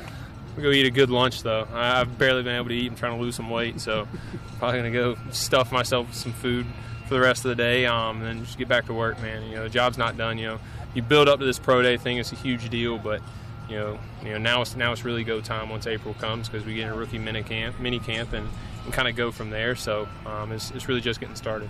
we 0.56 0.64
go 0.64 0.70
eat 0.72 0.86
a 0.86 0.92
good 0.92 1.10
lunch 1.10 1.44
though. 1.44 1.68
I- 1.74 2.02
I've 2.02 2.18
barely 2.18 2.44
been 2.44 2.56
able 2.56 2.70
to 2.70 2.76
eat. 2.76 2.90
I'm 2.92 2.96
trying 2.96 3.18
to 3.18 3.22
lose 3.22 3.36
some 3.36 3.50
weight, 3.50 3.82
so 3.82 4.08
probably 4.60 4.80
gonna 4.80 4.92
go 4.92 5.18
stuff 5.32 5.72
myself 5.72 6.08
with 6.08 6.16
some 6.18 6.34
food 6.34 6.66
for 7.08 7.14
the 7.14 7.20
rest 7.20 7.46
of 7.46 7.50
the 7.50 7.56
day, 7.56 7.86
um, 7.86 8.18
and 8.18 8.26
then 8.26 8.46
just 8.46 8.58
get 8.58 8.68
back 8.68 8.86
to 8.88 8.94
work, 8.94 9.22
man. 9.22 9.44
You 9.50 9.56
know, 9.56 9.64
the 9.64 9.70
job's 9.70 9.98
not 9.98 10.18
done. 10.18 10.38
You 10.38 10.48
know, 10.48 10.60
you 10.94 11.02
build 11.02 11.28
up 11.30 11.40
to 11.40 11.46
this 11.46 11.60
pro 11.60 11.82
day 11.82 11.98
thing. 11.98 12.18
It's 12.18 12.32
a 12.32 12.36
huge 12.36 12.70
deal, 12.70 12.98
but 12.98 13.22
you 13.70 13.76
know, 13.76 14.00
you 14.24 14.32
know 14.32 14.38
now 14.38 14.62
it's 14.62 14.76
now 14.76 14.92
it's 14.92 15.04
really 15.04 15.24
go 15.24 15.42
time 15.42 15.70
once 15.70 15.88
April 15.88 16.14
comes 16.16 16.48
because 16.50 16.66
we 16.66 16.76
get 16.76 16.88
in 16.88 16.94
a 16.94 16.96
rookie 16.96 17.20
mini 17.20 17.44
camp, 17.44 17.80
mini 17.80 18.00
camp, 18.00 18.34
and, 18.34 18.48
and 18.88 18.94
kind 18.94 19.08
of 19.08 19.16
go 19.16 19.32
from 19.32 19.50
there. 19.50 19.76
So 19.76 20.08
um, 20.26 20.54
it's, 20.54 20.72
it's 20.72 20.88
really 20.88 21.02
just 21.02 21.20
getting 21.20 21.36
started. 21.36 21.70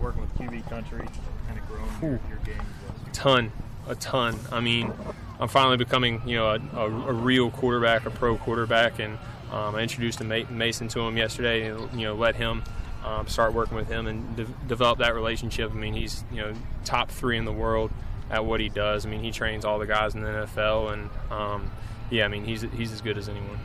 working 0.00 0.20
with 0.20 0.34
QB 0.34 0.68
country 0.68 1.06
kind 1.46 1.58
of 1.58 1.66
grown 1.68 2.10
your, 2.10 2.20
your 2.28 2.38
game? 2.44 2.60
A 3.06 3.10
ton, 3.12 3.52
a 3.88 3.94
ton. 3.94 4.36
I 4.50 4.60
mean, 4.60 4.92
I'm 5.38 5.48
finally 5.48 5.76
becoming, 5.76 6.20
you 6.26 6.36
know, 6.36 6.48
a, 6.48 6.60
a, 6.76 6.86
a 6.86 7.12
real 7.12 7.50
quarterback, 7.52 8.06
a 8.06 8.10
pro 8.10 8.36
quarterback, 8.36 8.98
and 8.98 9.18
um, 9.52 9.76
I 9.76 9.82
introduced 9.82 10.20
Mason 10.22 10.88
to 10.88 11.00
him 11.00 11.16
yesterday, 11.16 11.68
and 11.68 11.92
you 11.92 12.08
know, 12.08 12.14
let 12.14 12.34
him 12.34 12.64
um, 13.04 13.28
start 13.28 13.54
working 13.54 13.76
with 13.76 13.88
him 13.88 14.08
and 14.08 14.36
de- 14.36 14.44
develop 14.66 14.98
that 14.98 15.14
relationship. 15.14 15.70
I 15.70 15.74
mean, 15.74 15.94
he's 15.94 16.24
you 16.32 16.38
know 16.38 16.54
top 16.84 17.10
three 17.10 17.38
in 17.38 17.44
the 17.44 17.52
world 17.52 17.92
at 18.30 18.44
what 18.44 18.60
he 18.60 18.68
does. 18.68 19.06
I 19.06 19.08
mean, 19.08 19.22
he 19.22 19.30
trains 19.30 19.64
all 19.64 19.78
the 19.78 19.86
guys 19.86 20.14
in 20.14 20.22
the 20.22 20.28
NFL, 20.28 20.92
and 20.92 21.10
um, 21.30 21.70
yeah, 22.10 22.24
I 22.24 22.28
mean, 22.28 22.44
he's 22.44 22.62
he's 22.62 22.92
as 22.92 23.00
good 23.00 23.16
as 23.16 23.28
anyone. 23.28 23.58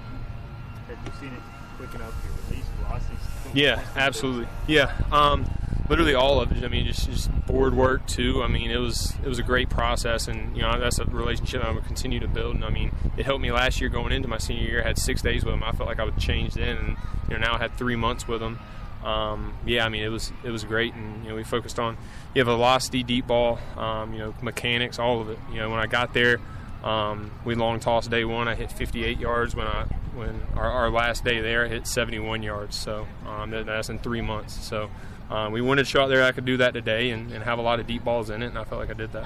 Have 0.87 0.97
you 1.05 1.11
seen 1.19 1.33
it 1.33 1.54
up 1.83 1.93
your 1.93 2.33
release 2.49 2.65
velocity? 2.79 3.17
Yeah, 3.53 3.83
absolutely. 3.95 4.47
Yeah. 4.67 4.91
Um, 5.11 5.45
literally 5.89 6.15
all 6.15 6.41
of 6.41 6.51
it. 6.51 6.63
I 6.63 6.67
mean, 6.67 6.85
just 6.85 7.09
just 7.09 7.45
board 7.45 7.75
work 7.75 8.05
too. 8.07 8.43
I 8.43 8.47
mean, 8.47 8.71
it 8.71 8.77
was 8.77 9.13
it 9.23 9.27
was 9.27 9.39
a 9.39 9.43
great 9.43 9.69
process, 9.69 10.27
and 10.27 10.55
you 10.55 10.61
know 10.61 10.79
that's 10.79 10.99
a 10.99 11.05
relationship 11.05 11.63
I'm 11.63 11.75
gonna 11.75 11.85
continue 11.85 12.19
to 12.19 12.27
build. 12.27 12.55
And 12.55 12.65
I 12.65 12.69
mean, 12.69 12.91
it 13.17 13.25
helped 13.25 13.41
me 13.41 13.51
last 13.51 13.79
year 13.79 13.89
going 13.89 14.11
into 14.11 14.27
my 14.27 14.37
senior 14.37 14.63
year. 14.63 14.81
I 14.83 14.87
had 14.87 14.97
six 14.97 15.21
days 15.21 15.45
with 15.45 15.53
him. 15.53 15.63
I 15.63 15.71
felt 15.71 15.87
like 15.87 15.99
I 15.99 16.05
would 16.05 16.17
change 16.17 16.53
then, 16.53 16.77
and 16.77 16.97
you 17.29 17.35
know 17.35 17.37
now 17.37 17.55
I 17.55 17.57
had 17.57 17.77
three 17.77 17.95
months 17.95 18.27
with 18.27 18.41
him. 18.41 18.59
Um, 19.03 19.53
yeah, 19.65 19.85
I 19.85 19.89
mean 19.89 20.03
it 20.03 20.09
was 20.09 20.31
it 20.43 20.49
was 20.49 20.63
great, 20.63 20.93
and 20.93 21.23
you 21.23 21.29
know 21.29 21.35
we 21.35 21.43
focused 21.43 21.79
on 21.79 21.97
you 22.33 22.39
have 22.39 22.47
velocity, 22.47 23.03
deep 23.03 23.27
ball, 23.27 23.59
um, 23.77 24.13
you 24.13 24.19
know 24.19 24.33
mechanics, 24.41 24.99
all 24.99 25.21
of 25.21 25.29
it. 25.29 25.39
You 25.51 25.57
know 25.57 25.69
when 25.69 25.79
I 25.79 25.85
got 25.85 26.13
there, 26.13 26.39
um, 26.85 27.31
we 27.43 27.55
long 27.55 27.79
toss 27.79 28.07
day 28.07 28.23
one. 28.25 28.47
I 28.47 28.55
hit 28.55 28.71
58 28.71 29.19
yards 29.19 29.55
when 29.55 29.67
I 29.67 29.83
when 30.13 30.39
our, 30.55 30.69
our 30.69 30.89
last 30.89 31.25
day 31.25 31.41
there 31.41 31.65
I 31.65 31.67
hit 31.67 31.87
71 31.87 32.43
yards. 32.43 32.75
So 32.75 33.07
um, 33.27 33.49
that, 33.49 33.65
that's 33.65 33.89
in 33.89 33.99
three 33.99 34.21
months. 34.21 34.53
So 34.65 34.89
um, 35.29 35.51
we 35.51 35.61
wanted 35.61 35.83
to 35.83 35.89
show 35.89 36.03
out 36.03 36.07
there 36.07 36.23
I 36.23 36.31
could 36.31 36.45
do 36.45 36.57
that 36.57 36.73
today 36.73 37.09
and, 37.09 37.31
and 37.31 37.43
have 37.43 37.57
a 37.57 37.61
lot 37.61 37.79
of 37.79 37.87
deep 37.87 38.03
balls 38.03 38.29
in 38.29 38.43
it, 38.43 38.47
and 38.47 38.57
I 38.57 38.63
felt 38.63 38.79
like 38.79 38.91
I 38.91 38.93
did 38.93 39.11
that. 39.13 39.25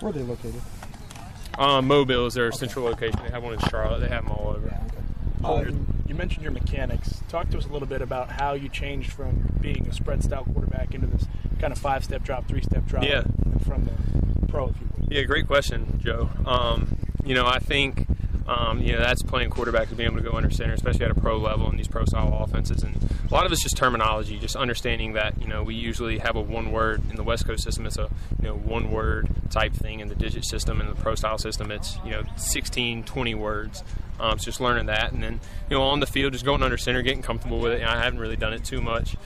Where 0.00 0.10
are 0.10 0.12
they 0.12 0.22
located? 0.22 0.60
Um, 1.58 1.88
Mobile 1.88 2.26
is 2.26 2.34
their 2.34 2.52
central 2.52 2.84
location. 2.84 3.18
They 3.24 3.30
have 3.30 3.42
one 3.42 3.54
in 3.54 3.60
Charlotte. 3.70 4.00
They 4.00 4.08
have 4.08 4.24
them 4.24 4.32
all 4.32 4.50
over. 4.50 4.78
Uh, 5.44 5.64
you 6.06 6.14
mentioned 6.14 6.42
your 6.42 6.52
mechanics. 6.52 7.22
Talk 7.28 7.48
to 7.50 7.58
us 7.58 7.64
a 7.66 7.68
little 7.68 7.88
bit 7.88 8.02
about 8.02 8.30
how 8.30 8.54
you 8.54 8.68
changed 8.68 9.12
from 9.12 9.48
being 9.60 9.86
a 9.88 9.92
spread 9.92 10.22
style 10.24 10.44
quarterback 10.44 10.94
into 10.94 11.06
this 11.06 11.26
kind 11.60 11.72
of 11.72 11.78
five 11.78 12.04
step 12.04 12.22
drop, 12.22 12.46
three 12.48 12.62
step 12.62 12.86
drop 12.86 13.04
Yeah. 13.04 13.22
from 13.66 13.84
the 13.84 14.46
pro, 14.48 14.68
if 14.68 14.80
you 14.80 14.88
will. 14.98 15.12
Yeah, 15.12 15.22
great 15.22 15.46
question, 15.46 16.00
Joe. 16.02 16.30
Um, 16.46 16.98
you 17.24 17.34
know, 17.34 17.46
I 17.46 17.58
think 17.58 18.06
um, 18.48 18.80
you 18.80 18.92
know 18.92 18.98
that's 18.98 19.22
playing 19.22 19.50
quarterback 19.50 19.90
to 19.90 19.94
be 19.94 20.04
able 20.04 20.16
to 20.16 20.22
go 20.22 20.32
under 20.32 20.50
center, 20.50 20.72
especially 20.72 21.04
at 21.04 21.10
a 21.10 21.14
pro 21.14 21.36
level 21.36 21.70
in 21.70 21.76
these 21.76 21.86
pro 21.86 22.04
style 22.06 22.42
offenses. 22.42 22.82
And 22.82 22.96
a 23.28 23.34
lot 23.34 23.44
of 23.44 23.52
it's 23.52 23.62
just 23.62 23.76
terminology, 23.76 24.38
just 24.38 24.56
understanding 24.56 25.12
that 25.12 25.40
you 25.40 25.46
know 25.46 25.62
we 25.62 25.74
usually 25.74 26.18
have 26.18 26.34
a 26.34 26.40
one 26.40 26.72
word 26.72 27.02
in 27.10 27.16
the 27.16 27.22
West 27.22 27.46
Coast 27.46 27.62
system. 27.62 27.84
It's 27.84 27.98
a 27.98 28.08
you 28.40 28.48
know 28.48 28.54
one 28.54 28.90
word 28.90 29.28
type 29.50 29.74
thing 29.74 30.00
in 30.00 30.08
the 30.08 30.14
digit 30.14 30.46
system. 30.46 30.80
In 30.80 30.88
the 30.88 30.94
pro 30.94 31.14
style 31.14 31.38
system, 31.38 31.70
it's 31.70 31.98
you 32.04 32.10
know 32.10 32.22
16, 32.36 33.04
20 33.04 33.34
words. 33.34 33.84
Um, 34.18 34.32
it's 34.32 34.44
just 34.44 34.60
learning 34.60 34.86
that, 34.86 35.12
and 35.12 35.22
then 35.22 35.40
you 35.68 35.76
know 35.76 35.82
on 35.82 36.00
the 36.00 36.06
field, 36.06 36.32
just 36.32 36.44
going 36.44 36.62
under 36.62 36.78
center, 36.78 37.02
getting 37.02 37.22
comfortable 37.22 37.60
with 37.60 37.72
it. 37.72 37.82
I 37.82 38.02
haven't 38.02 38.18
really 38.18 38.36
done 38.36 38.54
it 38.54 38.64
too 38.64 38.80
much 38.80 39.16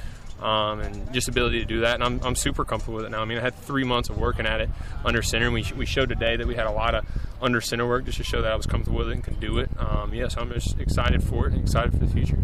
um, 0.42 0.80
and 0.80 1.12
just 1.12 1.28
ability 1.28 1.60
to 1.60 1.66
do 1.66 1.80
that. 1.80 1.94
And 1.94 2.04
I'm, 2.04 2.20
I'm 2.22 2.34
super 2.34 2.64
comfortable 2.64 2.96
with 2.96 3.06
it 3.06 3.10
now. 3.10 3.22
I 3.22 3.24
mean, 3.24 3.38
I 3.38 3.40
had 3.40 3.54
three 3.54 3.84
months 3.84 4.08
of 4.08 4.18
working 4.18 4.46
at 4.46 4.60
it 4.60 4.70
under 5.04 5.22
center. 5.22 5.46
And 5.46 5.54
we, 5.54 5.64
we 5.76 5.86
showed 5.86 6.08
today 6.08 6.36
that 6.36 6.46
we 6.46 6.54
had 6.54 6.66
a 6.66 6.72
lot 6.72 6.94
of 6.94 7.06
under 7.40 7.60
center 7.60 7.86
work 7.86 8.04
just 8.04 8.18
to 8.18 8.24
show 8.24 8.42
that 8.42 8.52
I 8.52 8.56
was 8.56 8.66
comfortable 8.66 8.98
with 8.98 9.08
it 9.08 9.12
and 9.12 9.24
could 9.24 9.40
do 9.40 9.58
it. 9.58 9.70
Um, 9.78 10.12
yeah, 10.14 10.28
so 10.28 10.40
I'm 10.40 10.52
just 10.52 10.78
excited 10.78 11.22
for 11.22 11.46
it 11.46 11.52
and 11.52 11.62
excited 11.62 11.92
for 11.92 11.98
the 11.98 12.08
future. 12.08 12.38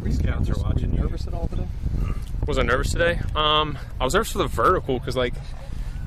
Were 0.00 0.08
you 0.08 0.14
scouts 0.14 0.48
are 0.50 0.58
watching 0.58 0.92
you 0.94 1.00
nervous 1.00 1.26
at 1.26 1.34
all 1.34 1.48
today? 1.48 1.66
Was 2.46 2.58
I 2.58 2.62
nervous 2.62 2.92
today? 2.92 3.20
Um, 3.34 3.76
I 4.00 4.04
was 4.04 4.14
nervous 4.14 4.32
for 4.32 4.38
the 4.38 4.46
vertical 4.46 4.98
because 4.98 5.16
like 5.16 5.34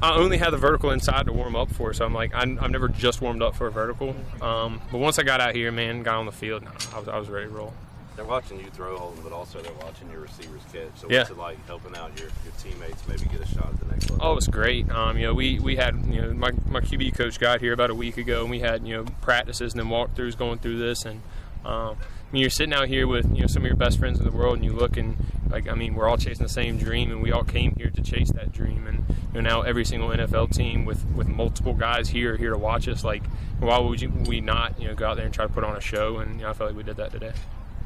I 0.01 0.15
only 0.15 0.37
had 0.37 0.49
the 0.49 0.57
vertical 0.57 0.89
inside 0.89 1.27
to 1.27 1.33
warm 1.33 1.55
up 1.55 1.71
for, 1.71 1.93
so 1.93 2.05
I'm 2.05 2.13
like 2.13 2.31
I'm, 2.33 2.57
I've 2.59 2.71
never 2.71 2.87
just 2.87 3.21
warmed 3.21 3.43
up 3.43 3.55
for 3.55 3.67
a 3.67 3.71
vertical. 3.71 4.15
Um, 4.41 4.81
but 4.91 4.97
once 4.97 5.19
I 5.19 5.23
got 5.23 5.39
out 5.39 5.55
here, 5.55 5.71
man, 5.71 6.01
got 6.01 6.15
on 6.15 6.25
the 6.25 6.31
field, 6.31 6.63
I 6.95 6.99
was, 6.99 7.07
I 7.07 7.17
was 7.19 7.29
ready 7.29 7.47
to 7.47 7.53
roll. 7.53 7.73
They're 8.15 8.25
watching 8.25 8.59
you 8.59 8.65
throw 8.71 8.97
Holton, 8.97 9.23
but 9.23 9.31
also 9.31 9.61
they're 9.61 9.71
watching 9.81 10.11
your 10.11 10.21
receivers 10.21 10.61
catch. 10.71 10.89
So 10.95 11.07
Yeah. 11.09 11.19
what's 11.19 11.31
it 11.31 11.37
like 11.37 11.65
helping 11.65 11.95
out 11.95 12.17
your, 12.19 12.27
your 12.43 12.53
teammates 12.59 13.07
maybe 13.07 13.23
get 13.25 13.41
a 13.41 13.47
shot 13.47 13.69
at 13.69 13.79
the 13.79 13.85
next 13.85 14.09
level? 14.09 14.25
Oh, 14.27 14.31
it 14.33 14.35
was 14.35 14.47
great. 14.47 14.89
Um, 14.91 15.17
you 15.17 15.27
know, 15.27 15.33
we, 15.33 15.59
we 15.59 15.77
had 15.77 15.95
you 16.07 16.21
know 16.21 16.33
my, 16.33 16.51
my 16.69 16.81
QB 16.81 17.15
coach 17.15 17.39
got 17.39 17.61
here 17.61 17.73
about 17.73 17.89
a 17.89 17.95
week 17.95 18.17
ago, 18.17 18.41
and 18.41 18.49
we 18.51 18.59
had 18.59 18.85
you 18.85 18.95
know 18.97 19.05
practices 19.21 19.73
and 19.73 19.79
then 19.79 19.87
walkthroughs 19.89 20.37
going 20.37 20.59
through 20.59 20.77
this. 20.79 21.05
And 21.05 21.21
um, 21.65 21.95
I 21.97 22.33
mean, 22.33 22.41
you're 22.41 22.49
sitting 22.49 22.73
out 22.73 22.87
here 22.89 23.07
with 23.07 23.33
you 23.33 23.41
know 23.41 23.47
some 23.47 23.63
of 23.63 23.67
your 23.67 23.75
best 23.77 23.97
friends 23.97 24.19
in 24.19 24.25
the 24.25 24.31
world, 24.31 24.55
and 24.55 24.65
you 24.65 24.73
look 24.73 24.97
and 24.97 25.15
like 25.49 25.69
I 25.69 25.73
mean, 25.75 25.95
we're 25.95 26.07
all 26.09 26.17
chasing 26.17 26.43
the 26.43 26.49
same 26.49 26.77
dream, 26.77 27.11
and 27.11 27.21
we 27.21 27.31
all 27.31 27.43
came 27.43 27.75
here 27.75 27.89
to 27.89 28.01
chase 28.01 28.31
that 28.33 28.51
dream. 28.51 28.87
And 28.87 29.05
you 29.33 29.41
know, 29.41 29.49
now 29.49 29.61
every 29.61 29.85
single 29.85 30.09
NFL 30.09 30.53
team 30.53 30.83
with 30.85 31.05
with 31.15 31.27
multiple 31.27 31.73
guys 31.73 32.09
here 32.09 32.35
here 32.35 32.51
to 32.51 32.57
watch 32.57 32.87
us. 32.89 33.03
Like, 33.05 33.23
why 33.59 33.79
would 33.79 34.01
you, 34.01 34.09
we 34.27 34.41
not 34.41 34.79
you 34.81 34.89
know 34.89 34.95
go 34.95 35.07
out 35.07 35.15
there 35.15 35.25
and 35.25 35.33
try 35.33 35.45
to 35.47 35.51
put 35.53 35.63
on 35.63 35.77
a 35.77 35.81
show? 35.81 36.17
And 36.17 36.35
you 36.35 36.41
know, 36.43 36.49
I 36.49 36.53
felt 36.53 36.71
like 36.71 36.77
we 36.77 36.83
did 36.83 36.97
that 36.97 37.11
today. 37.11 37.31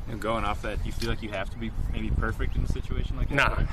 And 0.07 0.21
going 0.21 0.45
off 0.45 0.61
that, 0.61 0.83
do 0.83 0.85
you 0.85 0.91
feel 0.91 1.09
like 1.09 1.23
you 1.23 1.29
have 1.29 1.49
to 1.49 1.57
be 1.57 1.71
maybe 1.91 2.11
perfect 2.11 2.55
in 2.55 2.63
a 2.63 2.67
situation 2.67 3.17
like 3.17 3.29
that? 3.29 3.35
Nah. 3.35 3.63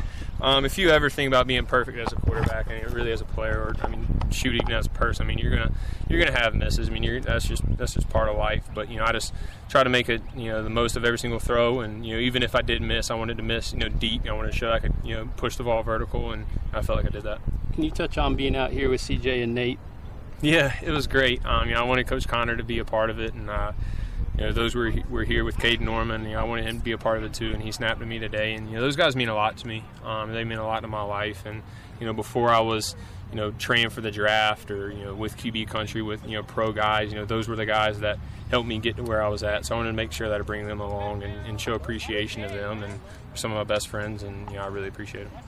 Um, 0.40 0.64
if 0.64 0.78
you 0.78 0.88
ever 0.88 1.10
think 1.10 1.28
about 1.28 1.46
being 1.46 1.66
perfect 1.66 1.98
as 1.98 2.10
a 2.12 2.16
quarterback 2.16 2.68
and 2.70 2.90
really 2.92 3.12
as 3.12 3.20
a 3.20 3.26
player, 3.26 3.58
or 3.60 3.76
I 3.82 3.88
mean, 3.88 4.06
shoot 4.30 4.54
even 4.54 4.72
as 4.72 4.86
a 4.86 4.90
person, 4.90 5.26
I 5.26 5.28
mean, 5.28 5.38
you're 5.38 5.50
gonna 5.50 5.72
you're 6.08 6.18
gonna 6.18 6.38
have 6.38 6.54
misses. 6.54 6.88
I 6.88 6.92
mean, 6.92 7.02
you're, 7.02 7.20
that's 7.20 7.46
just 7.46 7.62
that's 7.76 7.92
just 7.94 8.08
part 8.08 8.30
of 8.30 8.36
life. 8.36 8.64
But 8.74 8.90
you 8.90 8.96
know, 8.96 9.04
I 9.04 9.12
just 9.12 9.34
try 9.68 9.84
to 9.84 9.90
make 9.90 10.08
it 10.08 10.22
you 10.34 10.48
know 10.48 10.62
the 10.62 10.70
most 10.70 10.96
of 10.96 11.04
every 11.04 11.18
single 11.18 11.38
throw, 11.38 11.80
and 11.80 12.06
you 12.06 12.14
know, 12.14 12.20
even 12.20 12.42
if 12.42 12.54
I 12.54 12.62
did 12.62 12.80
miss, 12.80 13.10
I 13.10 13.14
wanted 13.14 13.36
to 13.36 13.42
miss 13.42 13.74
you 13.74 13.80
know 13.80 13.88
deep. 13.88 14.26
I 14.26 14.32
wanted 14.32 14.52
to 14.52 14.56
show 14.56 14.72
I 14.72 14.78
could 14.78 14.94
you 15.04 15.14
know 15.14 15.28
push 15.36 15.56
the 15.56 15.64
ball 15.64 15.82
vertical, 15.82 16.32
and 16.32 16.46
I 16.72 16.80
felt 16.80 16.96
like 16.96 17.06
I 17.06 17.10
did 17.10 17.24
that. 17.24 17.40
Can 17.74 17.84
you 17.84 17.90
touch 17.90 18.16
on 18.16 18.36
being 18.36 18.56
out 18.56 18.70
here 18.70 18.88
with 18.88 19.02
CJ 19.02 19.42
and 19.42 19.54
Nate? 19.54 19.78
Yeah, 20.40 20.74
it 20.82 20.90
was 20.90 21.06
great. 21.06 21.44
Um, 21.46 21.68
you 21.68 21.74
know, 21.74 21.80
I 21.80 21.84
wanted 21.84 22.06
Coach 22.08 22.26
Connor 22.26 22.56
to 22.56 22.64
be 22.64 22.78
a 22.78 22.84
part 22.84 23.10
of 23.10 23.20
it, 23.20 23.32
and 23.32 23.48
uh, 23.48 23.72
you 24.36 24.44
know, 24.44 24.52
those 24.52 24.74
were 24.74 24.92
were 25.10 25.24
here 25.24 25.44
with 25.44 25.56
Caden 25.58 25.80
Norman. 25.80 26.24
You 26.24 26.32
know, 26.32 26.40
I 26.40 26.44
wanted 26.44 26.64
him 26.64 26.78
to 26.78 26.84
be 26.84 26.92
a 26.92 26.98
part 26.98 27.18
of 27.18 27.24
it 27.24 27.34
too, 27.34 27.52
and 27.52 27.62
he 27.62 27.70
snapped 27.70 28.00
at 28.00 28.08
me 28.08 28.18
today. 28.18 28.54
And 28.54 28.68
you 28.68 28.76
know, 28.76 28.80
those 28.80 28.96
guys 28.96 29.14
mean 29.14 29.28
a 29.28 29.34
lot 29.34 29.58
to 29.58 29.66
me. 29.66 29.84
Um, 30.04 30.32
they 30.32 30.44
mean 30.44 30.58
a 30.58 30.66
lot 30.66 30.80
to 30.80 30.88
my 30.88 31.02
life. 31.02 31.44
And 31.44 31.62
you 32.00 32.06
know, 32.06 32.12
before 32.12 32.50
I 32.50 32.60
was 32.60 32.96
you 33.30 33.36
know 33.36 33.50
training 33.52 33.90
for 33.90 34.00
the 34.00 34.10
draft 34.10 34.70
or 34.70 34.90
you 34.90 35.04
know 35.04 35.14
with 35.14 35.36
QB 35.36 35.68
country 35.68 36.02
with 36.02 36.24
you 36.24 36.32
know 36.32 36.42
pro 36.42 36.72
guys, 36.72 37.12
you 37.12 37.18
know, 37.18 37.24
those 37.24 37.48
were 37.48 37.56
the 37.56 37.66
guys 37.66 38.00
that 38.00 38.18
helped 38.50 38.68
me 38.68 38.78
get 38.78 38.96
to 38.96 39.02
where 39.02 39.22
I 39.22 39.28
was 39.28 39.42
at. 39.42 39.66
So 39.66 39.74
I 39.74 39.78
wanted 39.78 39.90
to 39.90 39.96
make 39.96 40.12
sure 40.12 40.28
that 40.28 40.40
I 40.40 40.42
bring 40.42 40.66
them 40.66 40.80
along 40.80 41.22
and, 41.22 41.46
and 41.46 41.60
show 41.60 41.74
appreciation 41.74 42.42
of 42.44 42.52
them. 42.52 42.82
And 42.82 43.00
some 43.34 43.50
of 43.50 43.56
my 43.56 43.64
best 43.64 43.88
friends, 43.88 44.22
and 44.22 44.48
you 44.50 44.56
know, 44.56 44.62
I 44.62 44.66
really 44.66 44.88
appreciate 44.88 45.24
them. 45.24 45.42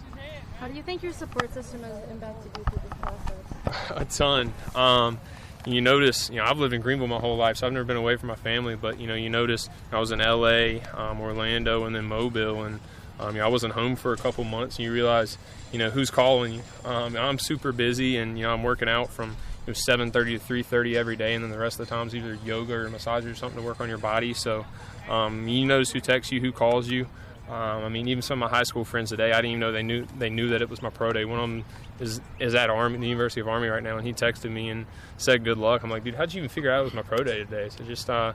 How 0.61 0.69
do 0.69 0.75
you 0.75 0.83
think 0.83 1.03
your 1.03 1.13
support 1.13 1.53
system 1.53 1.83
has 1.83 2.11
impacted 2.11 2.51
you 2.57 2.65
through 2.65 2.83
this 2.89 2.99
process? 3.01 3.91
a 3.91 4.05
ton. 4.05 4.53
Um, 4.75 5.21
you 5.67 5.81
notice, 5.81 6.29
you 6.31 6.37
know, 6.37 6.45
I've 6.45 6.59
lived 6.59 6.75
in 6.75 6.81
Greenville 6.81 7.07
my 7.07 7.19
whole 7.19 7.37
life, 7.37 7.59
so 7.59 7.67
I've 7.67 7.73
never 7.73 7.85
been 7.85 7.97
away 7.97 8.17
from 8.17 8.29
my 8.29 8.35
family. 8.35 8.77
But 8.77 9.01
you 9.01 9.07
know, 9.07 9.15
you 9.15 9.31
notice 9.31 9.69
I 9.93 9.99
was 9.99 10.11
in 10.11 10.21
L.A., 10.21 10.83
um, 10.95 11.21
Orlando, 11.21 11.85
and 11.85 11.95
then 11.95 12.05
Mobile, 12.05 12.65
and 12.65 12.81
um, 13.19 13.35
you 13.35 13.41
know, 13.41 13.47
I 13.47 13.49
wasn't 13.49 13.75
home 13.75 13.97
for 13.97 14.13
a 14.13 14.17
couple 14.17 14.45
months. 14.45 14.77
And 14.77 14.85
you 14.85 14.93
realize, 14.93 15.39
you 15.73 15.79
know, 15.79 15.91
who's 15.91 16.11
calling 16.11 16.55
you. 16.55 16.63
Um, 16.85 17.17
I'm 17.17 17.39
super 17.39 17.73
busy, 17.73 18.17
and 18.17 18.39
you 18.39 18.45
know, 18.45 18.53
I'm 18.53 18.63
working 18.63 18.89
out 18.89 19.11
from 19.11 19.37
you 19.67 19.73
know, 19.73 19.73
7:30 19.73 20.39
to 20.39 20.39
3:30 20.39 20.97
every 20.97 21.17
day, 21.17 21.35
and 21.35 21.43
then 21.43 21.51
the 21.51 21.59
rest 21.59 21.81
of 21.81 21.89
the 21.89 21.95
times 21.95 22.15
either 22.15 22.39
yoga 22.45 22.75
or 22.75 22.91
massage 22.91 23.25
or 23.25 23.35
something 23.35 23.61
to 23.61 23.67
work 23.67 23.81
on 23.81 23.89
your 23.89 23.99
body. 23.99 24.35
So 24.35 24.67
um, 25.09 25.49
you 25.49 25.67
notice 25.67 25.91
who 25.91 26.01
texts 26.01 26.33
you, 26.33 26.41
who 26.41 26.53
calls 26.53 26.89
you. 26.89 27.07
Um, 27.49 27.85
I 27.85 27.89
mean, 27.91 28.09
even 28.09 28.23
some 28.23 28.43
of 28.43 28.51
my 28.51 28.57
high 28.57 28.63
school 28.63 28.85
friends 28.85 29.11
today, 29.11 29.33
I 29.33 29.37
didn't 29.37 29.51
even 29.51 29.61
know 29.61 29.73
they 29.73 29.83
knew 29.83 30.07
they 30.19 30.31
knew 30.31 30.49
that 30.51 30.63
it 30.63 30.71
was 30.71 30.81
my 30.81 30.89
pro 30.89 31.13
day. 31.13 31.27
One 31.27 31.39
of 31.39 31.43
them 31.43 31.65
is 32.01 32.21
is 32.39 32.55
at 32.55 32.71
Army, 32.71 32.99
the 32.99 33.07
University 33.07 33.43
of 33.43 33.49
Army 33.49 33.69
right 33.69 33.83
now, 33.83 33.99
and 33.99 34.07
he 34.07 34.15
texted 34.15 34.51
me 34.51 34.71
and 34.71 34.87
said 35.19 35.45
good 35.45 35.59
luck. 35.59 35.83
I'm 35.83 35.91
like, 35.91 36.05
dude, 36.05 36.15
how'd 36.15 36.33
you 36.33 36.39
even 36.39 36.49
figure 36.49 36.71
out 36.71 36.81
it 36.81 36.85
was 36.85 36.95
my 36.95 37.03
pro 37.03 37.19
day 37.19 37.39
today? 37.39 37.69
So 37.69 37.85
just 37.85 38.09
uh, 38.09 38.33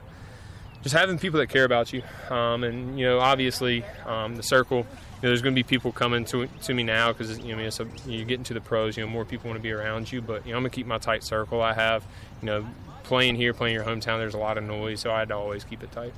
just 0.82 0.94
having 0.94 1.18
people 1.18 1.40
that 1.40 1.48
care 1.48 1.64
about 1.64 1.92
you, 1.92 2.02
um, 2.30 2.62
and 2.62 2.98
you 2.98 3.04
know, 3.04 3.18
obviously, 3.18 3.84
um, 4.06 4.36
the 4.36 4.42
circle. 4.42 4.78
You 4.78 5.26
know, 5.26 5.30
there's 5.30 5.42
going 5.42 5.54
to 5.54 5.58
be 5.58 5.64
people 5.64 5.92
coming 5.92 6.24
to 6.26 6.46
to 6.46 6.72
me 6.72 6.84
now 6.84 7.12
because 7.12 7.36
you 7.38 7.48
know, 7.48 7.54
I 7.54 7.56
mean, 7.56 7.66
it's 7.66 7.80
a, 7.80 7.86
you 8.06 8.24
get 8.24 8.38
into 8.38 8.54
the 8.54 8.60
pros. 8.60 8.96
You 8.96 9.04
know, 9.04 9.10
more 9.10 9.24
people 9.24 9.50
want 9.50 9.58
to 9.58 9.62
be 9.62 9.72
around 9.72 10.10
you. 10.10 10.22
But 10.22 10.46
you 10.46 10.52
know, 10.52 10.56
I'm 10.56 10.62
gonna 10.62 10.70
keep 10.70 10.86
my 10.86 10.98
tight 10.98 11.24
circle. 11.24 11.60
I 11.60 11.74
have, 11.74 12.06
you 12.40 12.46
know, 12.46 12.66
playing 13.02 13.34
here, 13.34 13.52
playing 13.52 13.74
your 13.74 13.84
hometown. 13.84 14.18
There's 14.18 14.34
a 14.34 14.38
lot 14.38 14.56
of 14.56 14.64
noise, 14.64 15.00
so 15.00 15.10
I 15.10 15.18
had 15.18 15.28
to 15.28 15.36
always 15.36 15.64
keep 15.64 15.82
it 15.82 15.90
tight. 15.90 16.14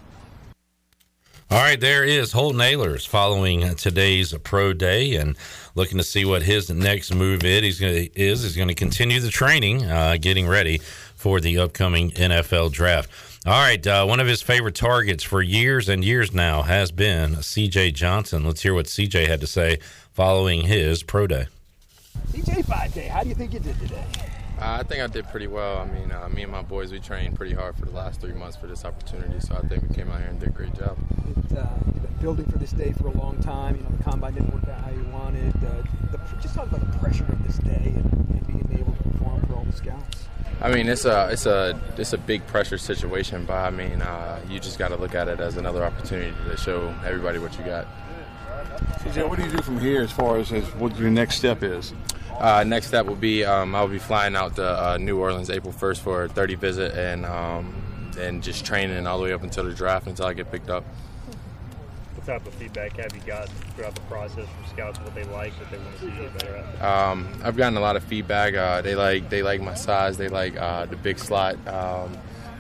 All 1.53 1.59
right, 1.59 1.79
there 1.79 2.03
is 2.03 2.33
Holton 2.33 2.61
Ahlers 2.61 3.07
following 3.07 3.75
today's 3.75 4.33
pro 4.43 4.73
day 4.73 5.17
and 5.17 5.37
looking 5.75 5.99
to 5.99 6.03
see 6.03 6.25
what 6.25 6.43
his 6.43 6.71
next 6.71 7.15
move 7.15 7.45
is. 7.45 7.61
he's 7.63 7.79
going 7.79 7.93
to 7.93 8.19
is 8.19 8.43
is 8.43 8.57
going 8.57 8.69
to 8.69 8.75
continue 8.75 9.21
the 9.21 9.29
training, 9.29 9.85
uh, 9.85 10.17
getting 10.19 10.49
ready 10.49 10.79
for 11.15 11.43
the 11.43 11.59
upcoming 11.59 12.11
NFL 12.13 12.73
draft. 12.73 13.11
All 13.45 13.53
right, 13.53 13.87
uh, 13.87 14.07
one 14.07 14.19
of 14.19 14.27
his 14.27 14.41
favorite 14.41 14.75
targets 14.75 15.23
for 15.23 15.43
years 15.43 15.91
and 15.91 16.03
years 16.03 16.33
now 16.33 16.63
has 16.63 16.91
been 16.91 17.43
C.J. 17.43 17.91
Johnson. 17.91 18.47
Let's 18.47 18.63
hear 18.63 18.73
what 18.73 18.89
C.J. 18.89 19.27
had 19.27 19.43
to 19.43 19.47
say 19.47 19.79
following 20.15 20.63
his 20.63 21.03
pro 21.03 21.27
day. 21.27 21.49
DJ 22.31 22.65
5K, 22.65 23.09
how 23.09 23.25
do 23.25 23.29
you 23.29 23.35
think 23.35 23.53
you 23.53 23.61
did 23.61 23.79
today? 23.79 24.07
I 24.65 24.85
think 24.85 25.03
I 25.03 25.09
did 25.09 25.29
pretty 25.29 25.49
well. 25.49 25.79
I 25.79 25.87
mean, 25.87 26.13
uh, 26.13 26.29
me 26.29 26.43
and 26.43 26.53
my 26.53 26.63
boys, 26.63 26.93
we 26.93 27.01
trained 27.01 27.37
pretty 27.37 27.55
hard 27.55 27.77
for 27.77 27.85
the 27.85 27.91
last 27.91 28.21
three 28.21 28.33
months 28.33 28.57
for 28.57 28.69
this 28.69 28.85
opportunity, 28.85 29.41
so 29.41 29.57
I 29.57 29.67
think 29.67 29.83
we 29.89 29.95
came 29.95 30.11
out 30.11 30.21
here 30.21 30.29
and 30.29 30.39
did 30.39 30.51
a 30.51 30.53
great 30.53 30.75
job. 30.75 30.97
It, 31.27 31.59
uh, 31.59 31.67
you've 31.87 32.03
been 32.03 32.15
building 32.21 32.47
for 32.47 32.59
this 32.59 32.71
day 32.71 32.93
for 32.93 33.09
a 33.09 33.13
long 33.13 33.39
time. 33.39 33.77
You 33.77 33.83
know, 33.83 33.91
the 33.97 34.05
combine 34.05 34.35
didn't 34.35 34.55
work 34.55 34.69
out 34.69 34.81
how 34.81 34.91
you 34.91 35.05
wanted. 35.13 35.55
Uh, 35.57 35.83
the, 36.13 36.21
just 36.41 36.55
talk 36.55 36.71
about 36.71 36.93
the 36.93 36.99
pressure 36.99 37.25
of 37.25 37.45
this 37.45 37.59
day 37.59 37.93
and, 37.95 38.05
and 38.31 38.47
being 38.47 38.79
able 38.79 38.93
to 38.93 39.03
perform 39.03 39.45
for 39.47 39.55
all 39.55 39.65
the 39.65 39.73
scouts. 39.73 40.29
I 40.61 40.73
mean, 40.73 40.89
it's 40.89 41.07
a 41.07 41.29
it's 41.33 41.47
a 41.47 41.81
it's 41.97 42.13
a 42.13 42.19
big 42.19 42.47
pressure 42.47 42.79
situation, 42.79 43.45
but 43.45 43.57
I 43.57 43.71
mean, 43.71 44.01
uh, 44.01 44.41
you 44.49 44.61
just 44.61 44.79
got 44.79 44.89
to 44.89 44.97
look 44.97 45.17
at 45.17 45.27
it 45.27 45.41
as 45.41 45.57
another 45.57 45.83
opportunity 45.83 46.33
to 46.49 46.57
show 46.57 46.95
everybody 47.05 47.41
what 47.41 47.59
you 47.59 47.65
got. 47.65 47.89
CJ, 48.85 49.29
what 49.29 49.39
do 49.39 49.45
you 49.45 49.51
do 49.51 49.63
from 49.63 49.81
here 49.81 50.03
as 50.03 50.13
far 50.13 50.39
as, 50.39 50.53
as 50.53 50.65
what 50.75 50.97
your 50.99 51.11
next 51.11 51.37
step 51.37 51.63
is? 51.63 51.93
Uh, 52.39 52.65
next 52.65 52.89
step 52.89 53.07
will 53.07 53.15
be 53.15 53.45
um, 53.45 53.75
I'll 53.75 53.89
be 53.89 53.99
flying 53.99 54.35
out 54.35 54.57
to 54.57 54.65
uh, 54.65 54.99
New 54.99 55.19
Orleans 55.19 55.51
April 55.51 55.73
1st 55.73 55.99
for 55.99 56.25
a 56.25 56.29
30 56.29 56.55
visit 56.57 56.93
and 56.93 57.25
um, 57.27 58.11
and 58.19 58.43
just 58.43 58.65
training 58.65 59.07
all 59.07 59.19
the 59.19 59.25
way 59.25 59.33
up 59.33 59.43
until 59.43 59.65
the 59.65 59.75
draft 59.75 60.07
until 60.07 60.27
I 60.27 60.35
get 60.35 60.51
picked 60.51 60.69
up. 60.69 60.85
what 62.15 62.27
type 62.27 62.47
of 62.47 62.55
feedback 62.55 62.97
have 62.97 63.15
you 63.15 63.23
gotten 63.23 63.55
throughout 63.75 63.95
the 63.95 64.01
process 64.03 64.47
from 64.49 64.71
scouts? 64.71 64.99
What 65.01 65.15
they 65.15 65.25
like, 65.25 65.53
what 65.55 65.71
they 65.71 65.79
want 65.79 65.95
to 65.95 66.01
see 66.01 66.07
you 66.07 66.29
better 66.39 66.57
at? 66.57 66.83
Um, 66.83 67.41
I've 67.45 67.57
gotten 67.57 67.77
a 67.77 67.81
lot 67.81 67.97
of 67.97 68.05
feedback. 68.05 68.55
Uh, 68.55 68.83
they 68.83 68.95
like 68.95 69.31
they 69.31 69.43
like 69.43 69.61
my 69.61 69.75
size. 69.75 70.17
They 70.17 70.29
like 70.29 70.57
uh, 70.57 70.87
the 70.87 70.97
big 70.97 71.19
slot 71.19 71.57
um, 71.69 72.17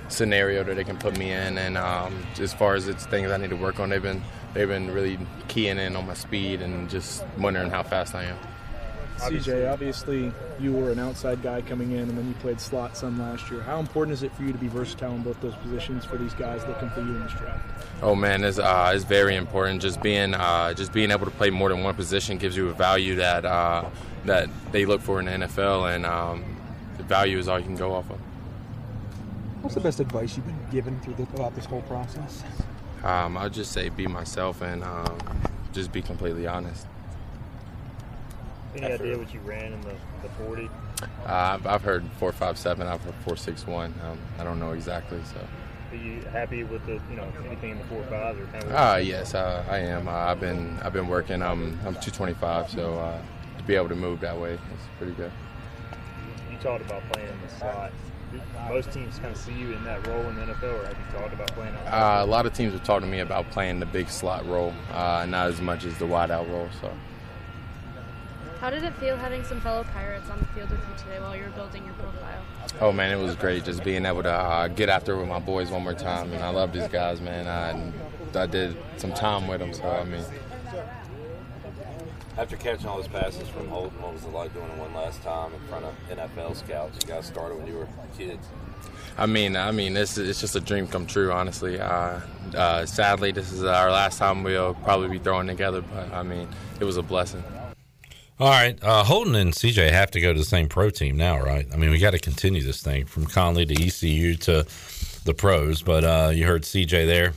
scenario 0.08 0.62
that 0.64 0.76
they 0.76 0.84
can 0.84 0.98
put 0.98 1.18
me 1.18 1.32
in. 1.32 1.58
And 1.58 1.76
um, 1.76 2.24
as 2.38 2.52
far 2.52 2.74
as 2.74 2.88
it's 2.88 3.06
things 3.06 3.30
I 3.30 3.36
need 3.36 3.50
to 3.50 3.56
work 3.56 3.80
on, 3.80 3.88
they've 3.88 4.02
been 4.02 4.22
they've 4.54 4.68
been 4.68 4.90
really 4.90 5.18
keying 5.48 5.78
in 5.78 5.96
on 5.96 6.06
my 6.06 6.14
speed 6.14 6.62
and 6.62 6.88
just 6.88 7.24
wondering 7.38 7.70
how 7.70 7.82
fast 7.82 8.14
I 8.14 8.24
am. 8.24 8.38
CJ, 9.18 9.70
obviously 9.70 10.32
you 10.58 10.72
were 10.72 10.90
an 10.90 10.98
outside 10.98 11.42
guy 11.42 11.60
coming 11.60 11.92
in, 11.92 12.00
and 12.00 12.18
then 12.18 12.26
you 12.26 12.34
played 12.34 12.60
slot 12.60 12.96
some 12.96 13.20
last 13.20 13.50
year. 13.50 13.62
How 13.62 13.78
important 13.78 14.14
is 14.14 14.22
it 14.22 14.34
for 14.34 14.42
you 14.42 14.52
to 14.52 14.58
be 14.58 14.66
versatile 14.66 15.12
in 15.12 15.22
both 15.22 15.40
those 15.40 15.54
positions 15.56 16.04
for 16.04 16.16
these 16.16 16.34
guys 16.34 16.66
looking 16.66 16.90
for 16.90 17.00
you 17.00 17.14
in 17.14 17.22
this 17.22 17.32
draft? 17.32 17.64
Oh 18.02 18.14
man, 18.14 18.42
it's, 18.42 18.58
uh, 18.58 18.92
it's 18.94 19.04
very 19.04 19.36
important. 19.36 19.80
Just 19.80 20.02
being 20.02 20.34
uh, 20.34 20.74
just 20.74 20.92
being 20.92 21.10
able 21.10 21.26
to 21.26 21.30
play 21.32 21.50
more 21.50 21.68
than 21.68 21.84
one 21.84 21.94
position 21.94 22.38
gives 22.38 22.56
you 22.56 22.68
a 22.70 22.72
value 22.72 23.14
that 23.16 23.44
uh, 23.44 23.88
that 24.24 24.48
they 24.72 24.86
look 24.86 25.00
for 25.00 25.20
in 25.20 25.26
the 25.26 25.46
NFL, 25.46 25.94
and 25.94 26.04
um, 26.04 26.44
the 26.96 27.04
value 27.04 27.38
is 27.38 27.48
all 27.48 27.58
you 27.58 27.64
can 27.64 27.76
go 27.76 27.94
off 27.94 28.10
of. 28.10 28.18
What's 29.62 29.76
the 29.76 29.80
best 29.80 30.00
advice 30.00 30.36
you've 30.36 30.46
been 30.46 30.66
given 30.72 30.98
through 31.00 31.14
the, 31.14 31.26
throughout 31.26 31.54
this 31.54 31.66
whole 31.66 31.82
process? 31.82 32.42
Um, 33.04 33.36
I'll 33.36 33.50
just 33.50 33.72
say 33.72 33.88
be 33.88 34.06
myself 34.06 34.62
and 34.62 34.84
um, 34.84 35.18
just 35.72 35.92
be 35.92 36.02
completely 36.02 36.46
honest. 36.46 36.86
Any 38.76 38.86
idea 38.86 39.18
what 39.18 39.34
you 39.34 39.40
ran 39.40 39.72
in 39.72 39.80
the, 39.82 39.94
the 40.22 40.28
40? 40.44 40.70
Uh, 41.02 41.06
I've, 41.26 41.66
I've 41.66 41.82
heard 41.82 42.04
four 42.18 42.32
five 42.32 42.56
seven. 42.56 42.86
I've 42.86 43.02
heard 43.02 43.14
four 43.24 43.36
six 43.36 43.66
one. 43.66 43.92
Um, 44.04 44.18
I 44.38 44.44
don't 44.44 44.60
know 44.60 44.72
exactly. 44.72 45.20
So. 45.24 45.40
Are 45.90 45.96
you 45.96 46.22
happy 46.32 46.64
with 46.64 46.86
the 46.86 47.00
you 47.10 47.16
know 47.16 47.30
anything 47.44 47.70
in 47.70 47.78
the 47.78 47.84
four 47.84 48.02
fives 48.04 48.40
or 48.40 48.46
kind 48.46 48.64
of? 48.64 48.72
Ah, 48.72 48.96
yes, 48.96 49.34
uh, 49.34 49.64
I 49.68 49.78
am. 49.78 50.08
Uh, 50.08 50.12
I've 50.12 50.40
been 50.40 50.78
I've 50.82 50.92
been 50.92 51.08
working. 51.08 51.42
I'm 51.42 51.78
I'm 51.84 51.94
225, 51.94 52.70
so 52.70 52.94
uh, 52.98 53.20
to 53.58 53.64
be 53.64 53.74
able 53.74 53.88
to 53.88 53.96
move 53.96 54.20
that 54.20 54.38
way 54.38 54.52
is 54.52 54.60
pretty 54.96 55.12
good. 55.12 55.32
You 56.50 56.56
talked 56.58 56.84
about 56.86 57.02
playing 57.12 57.28
in 57.28 57.40
the 57.42 57.48
slot. 57.52 57.92
Do 58.68 58.74
Most 58.74 58.92
teams 58.92 59.18
kind 59.18 59.32
of 59.32 59.36
see 59.36 59.52
you 59.52 59.72
in 59.72 59.84
that 59.84 60.06
role 60.06 60.20
in 60.28 60.36
the 60.36 60.42
NFL, 60.42 60.80
or 60.80 60.86
have 60.86 60.96
you 60.96 61.18
thought 61.18 61.32
about 61.32 61.48
playing 61.52 61.74
outside? 61.74 62.20
Uh, 62.20 62.24
a 62.24 62.26
lot 62.26 62.46
of 62.46 62.52
teams 62.52 62.72
have 62.72 62.84
talked 62.84 63.02
to 63.02 63.08
me 63.08 63.20
about 63.20 63.50
playing 63.50 63.80
the 63.80 63.86
big 63.86 64.08
slot 64.08 64.46
role, 64.46 64.72
uh, 64.92 65.26
not 65.28 65.48
as 65.48 65.60
much 65.60 65.84
as 65.84 65.96
the 65.98 66.06
wide 66.06 66.30
out 66.30 66.48
role. 66.48 66.68
So. 66.80 66.90
How 68.60 68.70
did 68.70 68.84
it 68.84 68.94
feel 68.98 69.16
having 69.16 69.42
some 69.42 69.60
fellow 69.60 69.82
Pirates 69.92 70.30
on 70.30 70.38
the 70.38 70.44
field 70.46 70.70
with 70.70 70.78
you 70.78 70.96
today 70.96 71.20
while 71.20 71.34
you 71.34 71.42
were 71.42 71.50
building 71.50 71.84
your 71.84 71.94
profile? 71.94 72.42
Oh 72.80 72.92
man, 72.92 73.10
it 73.10 73.20
was 73.20 73.34
great 73.34 73.64
just 73.64 73.82
being 73.82 74.06
able 74.06 74.22
to 74.22 74.32
uh, 74.32 74.68
get 74.68 74.88
after 74.88 75.14
it 75.14 75.18
with 75.18 75.28
my 75.28 75.40
boys 75.40 75.70
one 75.70 75.82
more 75.82 75.94
time, 75.94 76.32
and 76.32 76.44
I 76.44 76.50
love 76.50 76.72
these 76.72 76.86
guys, 76.86 77.20
man. 77.20 77.48
I, 77.48 78.38
I 78.38 78.46
did 78.46 78.76
some 78.98 79.12
time 79.12 79.48
with 79.48 79.58
them, 79.58 79.74
so 79.74 79.82
I 79.90 80.04
mean, 80.04 80.22
After 82.38 82.56
catching 82.56 82.86
all 82.86 82.96
those 82.96 83.08
passes 83.08 83.46
from 83.48 83.68
Holton, 83.68 84.00
what 84.00 84.14
was 84.14 84.24
it 84.24 84.32
like 84.32 84.54
doing 84.54 84.68
it 84.70 84.78
one 84.78 84.94
last 84.94 85.22
time 85.22 85.52
in 85.52 85.60
front 85.68 85.84
of 85.84 85.94
NFL 86.10 86.56
scouts? 86.56 86.98
You 87.02 87.08
guys 87.12 87.26
started 87.26 87.58
when 87.58 87.66
you 87.66 87.74
were 87.74 87.88
kids. 88.16 88.46
I 89.18 89.26
mean, 89.26 89.54
I 89.54 89.70
mean, 89.70 89.94
it's 89.96 90.16
it's 90.16 90.40
just 90.40 90.56
a 90.56 90.60
dream 90.60 90.86
come 90.86 91.06
true, 91.06 91.30
honestly. 91.30 91.78
Uh, 91.78 92.20
uh, 92.56 92.86
sadly, 92.86 93.32
this 93.32 93.52
is 93.52 93.62
our 93.62 93.90
last 93.90 94.16
time 94.16 94.42
we'll 94.42 94.72
probably 94.74 95.08
be 95.08 95.18
throwing 95.18 95.46
together, 95.46 95.82
but 95.82 96.10
I 96.12 96.22
mean, 96.22 96.48
it 96.80 96.84
was 96.84 96.96
a 96.96 97.02
blessing. 97.02 97.44
All 98.40 98.48
right, 98.48 98.82
uh, 98.82 99.04
Holton 99.04 99.34
and 99.34 99.52
CJ 99.52 99.90
have 99.90 100.10
to 100.12 100.20
go 100.20 100.32
to 100.32 100.38
the 100.38 100.44
same 100.44 100.68
pro 100.68 100.88
team 100.88 101.18
now, 101.18 101.38
right? 101.38 101.66
I 101.72 101.76
mean, 101.76 101.90
we 101.90 101.98
got 101.98 102.12
to 102.12 102.18
continue 102.18 102.62
this 102.62 102.82
thing 102.82 103.04
from 103.04 103.26
Conley 103.26 103.66
to 103.66 103.74
ECU 103.74 104.36
to 104.36 104.66
the 105.24 105.34
pros. 105.34 105.82
But 105.82 106.04
uh, 106.04 106.30
you 106.32 106.46
heard 106.46 106.62
CJ 106.62 107.06
there, 107.06 107.34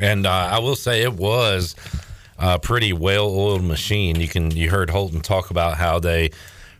and 0.00 0.26
uh, 0.26 0.50
I 0.52 0.58
will 0.58 0.76
say 0.76 1.02
it 1.02 1.14
was 1.14 1.76
a 2.40 2.58
pretty 2.58 2.92
well-oiled 2.92 3.62
machine. 3.62 4.18
You 4.18 4.28
can 4.28 4.50
you 4.50 4.70
heard 4.70 4.90
Holton 4.90 5.20
talk 5.20 5.50
about 5.50 5.76
how 5.76 5.98
they 5.98 6.30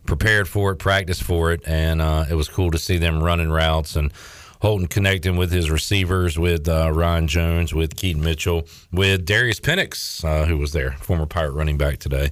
prepared 0.07 0.49
for 0.49 0.73
it, 0.73 0.77
practiced 0.77 1.23
for 1.23 1.53
it, 1.53 1.61
and 1.67 2.01
uh, 2.01 2.25
it 2.29 2.35
was 2.35 2.49
cool 2.49 2.71
to 2.71 2.79
see 2.79 2.97
them 2.97 3.23
running 3.23 3.51
routes 3.51 3.95
and 3.95 4.13
Holton 4.63 4.89
connecting 4.89 5.37
with 5.37 5.53
his 5.53 5.71
receivers, 5.71 6.39
with 6.39 6.69
uh, 6.69 6.91
Ryan 6.93 7.29
Jones, 7.29 7.73
with 7.73 7.97
Keaton 7.97 8.23
Mitchell, 8.23 8.67
with 8.93 9.25
Darius 9.25 9.61
Pinnix, 9.61 10.23
uh, 10.25 10.47
who 10.47 10.59
was 10.59 10.73
there, 10.73 10.93
former 11.01 11.27
Pirate 11.27 11.53
running 11.53 11.79
back 11.79 11.99
today, 11.99 12.31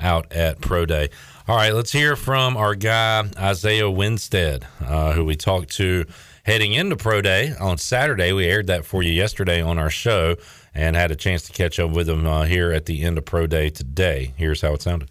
out 0.00 0.30
at 0.32 0.60
Pro 0.60 0.86
Day. 0.86 1.10
All 1.48 1.56
right, 1.56 1.74
let's 1.74 1.92
hear 1.92 2.16
from 2.16 2.56
our 2.56 2.74
guy 2.74 3.24
Isaiah 3.38 3.90
Winstead, 3.90 4.66
uh, 4.80 5.12
who 5.12 5.24
we 5.24 5.36
talked 5.36 5.70
to 5.72 6.06
heading 6.44 6.72
into 6.72 6.96
Pro 6.96 7.20
Day 7.20 7.52
on 7.60 7.76
Saturday. 7.76 8.32
We 8.32 8.46
aired 8.46 8.68
that 8.68 8.84
for 8.84 9.02
you 9.02 9.12
yesterday 9.12 9.60
on 9.60 9.78
our 9.78 9.90
show 9.90 10.36
and 10.76 10.94
had 10.94 11.10
a 11.10 11.16
chance 11.16 11.42
to 11.44 11.52
catch 11.52 11.80
up 11.80 11.90
with 11.90 12.08
him 12.08 12.26
uh, 12.26 12.44
here 12.44 12.70
at 12.70 12.84
the 12.84 13.02
end 13.02 13.16
of 13.16 13.24
Pro 13.24 13.46
Day 13.46 13.70
today. 13.70 14.34
Here's 14.36 14.60
how 14.60 14.74
it 14.74 14.82
sounded. 14.82 15.08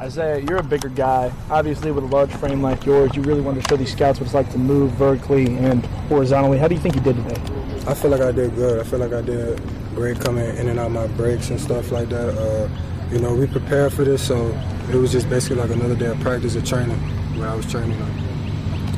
Isaiah, 0.00 0.38
you're 0.38 0.56
a 0.56 0.62
bigger 0.62 0.88
guy. 0.88 1.30
Obviously, 1.50 1.92
with 1.92 2.04
a 2.04 2.06
large 2.06 2.32
frame 2.32 2.62
like 2.62 2.86
yours, 2.86 3.14
you 3.14 3.20
really 3.22 3.42
wanted 3.42 3.62
to 3.62 3.68
show 3.68 3.76
these 3.76 3.92
scouts 3.92 4.18
what 4.18 4.24
it's 4.24 4.34
like 4.34 4.50
to 4.52 4.58
move 4.58 4.92
vertically 4.92 5.56
and 5.58 5.84
horizontally. 6.08 6.58
How 6.58 6.68
do 6.68 6.74
you 6.74 6.80
think 6.80 6.94
you 6.94 7.02
did 7.02 7.16
today? 7.16 7.40
I 7.86 7.92
feel 7.92 8.10
like 8.10 8.22
I 8.22 8.32
did 8.32 8.54
good. 8.54 8.80
I 8.80 8.84
feel 8.84 8.98
like 8.98 9.12
I 9.12 9.20
did 9.20 9.60
great 9.94 10.18
coming 10.20 10.56
in 10.56 10.68
and 10.68 10.80
out 10.80 10.90
my 10.90 11.06
breaks 11.08 11.50
and 11.50 11.60
stuff 11.60 11.92
like 11.92 12.08
that. 12.08 12.36
Uh, 12.36 12.68
you 13.12 13.18
know, 13.18 13.34
we 13.34 13.46
prepared 13.46 13.92
for 13.92 14.04
this, 14.04 14.26
so 14.26 14.58
it 14.90 14.96
was 14.96 15.12
just 15.12 15.28
basically 15.28 15.56
like 15.56 15.70
another 15.70 15.94
day 15.94 16.06
of 16.06 16.18
practice 16.20 16.56
or 16.56 16.62
training 16.62 16.98
where 17.38 17.50
I 17.50 17.54
was 17.54 17.70
training. 17.70 17.98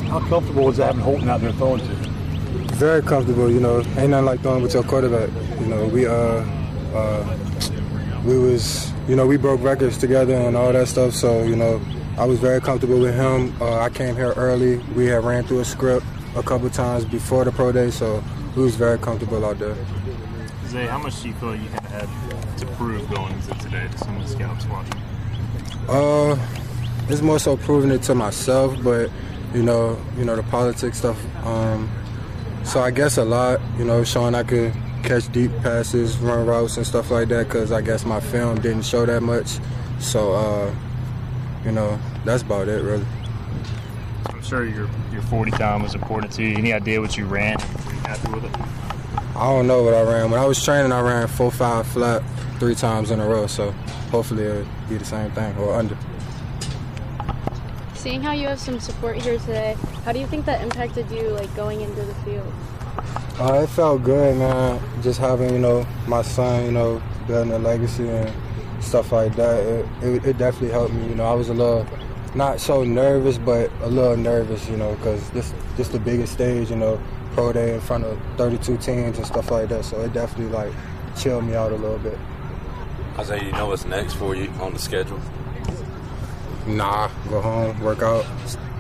How 0.09 0.21
comfortable 0.21 0.67
was 0.67 0.77
having 0.77 1.01
Holton 1.01 1.29
out 1.29 1.41
there 1.41 1.53
throwing 1.53 1.81
to? 1.81 2.16
Very 2.77 3.01
comfortable, 3.01 3.51
you 3.51 3.59
know. 3.59 3.81
Ain't 3.97 4.11
nothing 4.11 4.27
like 4.27 4.41
throwing 4.41 4.63
with 4.63 4.75
your 4.75 4.83
quarterback. 4.83 5.31
You 5.61 5.67
know, 5.67 5.87
we 5.87 6.07
uh, 6.07 6.45
uh, 6.95 7.39
we 8.23 8.39
was, 8.39 8.93
you 9.09 9.17
know, 9.17 9.27
we 9.27 9.39
broke 9.39 9.63
records 9.63 9.97
together 9.97 10.35
and 10.35 10.55
all 10.55 10.73
that 10.73 10.87
stuff. 10.87 11.15
So, 11.15 11.43
you 11.43 11.57
know, 11.57 11.81
I 12.19 12.27
was 12.27 12.39
very 12.39 12.61
comfortable 12.61 13.01
with 13.01 13.15
him. 13.15 13.55
Uh, 13.63 13.79
I 13.79 13.89
came 13.89 14.15
here 14.15 14.35
early. 14.37 14.77
We 14.95 15.07
had 15.07 15.25
ran 15.25 15.45
through 15.45 15.61
a 15.61 15.65
script 15.65 16.05
a 16.35 16.43
couple 16.43 16.69
times 16.69 17.07
before 17.07 17.47
the 17.47 17.53
pro 17.53 17.73
day, 17.73 17.91
so 17.91 18.23
we 18.55 18.63
was 18.63 18.77
very 18.77 18.99
comfortable 18.99 19.43
out 19.45 19.59
there. 19.59 19.77
Zay, 20.67 20.87
how 20.87 20.99
much 20.99 21.23
do 21.23 21.29
you 21.29 21.35
feel 21.35 21.57
you 21.57 21.69
kind 21.71 21.87
of 21.87 21.91
had 21.93 22.59
to 22.59 22.67
prove 22.75 23.09
going 23.09 23.33
into 23.33 23.55
today 23.55 23.89
to 23.89 23.99
some 23.99 24.17
of 24.17 24.23
the 24.23 24.29
scouts 24.29 24.67
watching? 24.67 25.01
Uh, 25.89 26.37
it's 27.09 27.23
more 27.23 27.39
so 27.39 27.57
proving 27.57 27.91
it 27.91 28.03
to 28.03 28.15
myself, 28.15 28.77
but 28.83 29.11
you 29.55 29.63
know, 29.63 29.99
you 30.19 30.27
know 30.27 30.37
the 30.37 30.43
politics 30.43 30.99
stuff. 30.99 31.19
Um, 31.47 31.89
so 32.67 32.81
I 32.81 32.91
guess 32.91 33.17
a 33.17 33.25
lot, 33.25 33.61
you 33.79 33.85
know, 33.85 34.03
showing 34.03 34.35
I 34.35 34.43
could 34.43 34.73
catch 35.05 35.31
deep 35.33 35.53
passes, 35.63 36.19
run 36.19 36.47
routes, 36.47 36.77
and 36.77 36.87
stuff 36.87 37.11
like 37.11 37.29
that. 37.29 37.47
Because 37.47 37.71
I 37.71 37.81
guess 37.81 38.05
my 38.05 38.21
film 38.21 38.61
didn't 38.61 38.83
show 38.83 39.07
that 39.07 39.23
much. 39.23 39.59
So, 40.01 40.33
uh, 40.33 40.75
you 41.65 41.73
know, 41.73 41.99
that's 42.25 42.43
about 42.43 42.69
it, 42.69 42.83
really. 42.83 43.07
I'm 44.27 44.43
sure 44.43 44.65
your 44.65 44.89
your 45.13 45.23
40 45.23 45.53
time 45.53 45.83
was 45.83 45.95
important 45.95 46.33
to 46.35 46.43
you. 46.43 46.57
Any 46.57 46.73
idea 46.73 47.01
what 47.01 47.17
you 47.17 47.27
ran? 47.27 47.57
Were 47.57 47.93
you 47.93 48.01
happy 48.01 48.33
with 48.33 48.45
it? 48.45 48.61
I 49.37 49.45
don't 49.53 49.67
know 49.67 49.83
what 49.83 49.95
I 49.95 50.03
ran. 50.03 50.31
When 50.31 50.41
I 50.41 50.45
was 50.45 50.63
training, 50.63 50.93
I 50.93 51.01
ran 51.01 51.29
four 51.29 51.53
five 51.53 51.87
flat 51.87 52.23
three 52.59 52.75
times 52.75 53.11
in 53.11 53.21
a 53.21 53.27
row. 53.27 53.47
So 53.47 53.71
hopefully 54.11 54.45
it'll 54.45 54.67
be 54.89 54.97
the 54.97 55.05
same 55.05 55.31
thing 55.33 55.57
or 55.59 55.75
under. 55.75 55.97
Seeing 58.07 58.23
how 58.23 58.31
you 58.31 58.47
have 58.47 58.61
some 58.61 58.79
support 58.79 59.17
here 59.17 59.37
today, 59.37 59.77
how 60.05 60.13
do 60.13 60.21
you 60.21 60.29
think 60.29 60.47
that 60.47 60.63
impacted 60.63 61.11
you, 61.11 61.31
like 61.31 61.53
going 61.57 61.81
into 61.81 62.03
the 62.05 62.15
field? 62.15 62.53
Uh, 63.41 63.63
it 63.65 63.67
felt 63.67 64.05
good, 64.05 64.37
man. 64.37 64.81
Just 65.03 65.19
having, 65.19 65.53
you 65.53 65.59
know, 65.59 65.85
my 66.07 66.23
son, 66.23 66.67
you 66.67 66.71
know, 66.71 67.03
building 67.27 67.53
a 67.53 67.59
legacy 67.59 68.09
and 68.09 68.33
stuff 68.81 69.11
like 69.11 69.35
that. 69.35 69.59
It, 69.59 69.87
it, 70.03 70.25
it 70.25 70.39
definitely 70.39 70.71
helped 70.71 70.95
me. 70.95 71.09
You 71.09 71.17
know, 71.17 71.25
I 71.25 71.35
was 71.35 71.49
a 71.49 71.53
little, 71.53 71.85
not 72.37 72.61
so 72.61 72.85
nervous, 72.85 73.39
but 73.39 73.73
a 73.83 73.89
little 73.89 74.17
nervous, 74.17 74.69
you 74.69 74.77
know, 74.77 74.95
because 74.95 75.29
this 75.31 75.53
this 75.77 75.89
the 75.89 75.99
biggest 75.99 76.33
stage, 76.33 76.71
you 76.71 76.77
know, 76.77 77.03
pro 77.33 77.53
day 77.53 77.75
in 77.75 77.81
front 77.81 78.05
of 78.05 78.17
32 78.37 78.77
teams 78.77 79.19
and 79.19 79.27
stuff 79.27 79.51
like 79.51 79.69
that. 79.71 79.85
So 79.85 80.01
it 80.03 80.13
definitely 80.13 80.55
like 80.55 80.73
chilled 81.19 81.43
me 81.43 81.57
out 81.57 81.73
a 81.73 81.77
little 81.77 81.99
bit. 81.99 82.21
Isaiah, 83.19 83.43
you 83.43 83.51
know 83.51 83.67
what's 83.67 83.85
next 83.85 84.13
for 84.13 84.37
you 84.37 84.49
on 84.61 84.75
the 84.75 84.79
schedule? 84.79 85.21
Nah, 86.67 87.09
go 87.29 87.41
home, 87.41 87.81
work 87.81 88.03
out. 88.03 88.27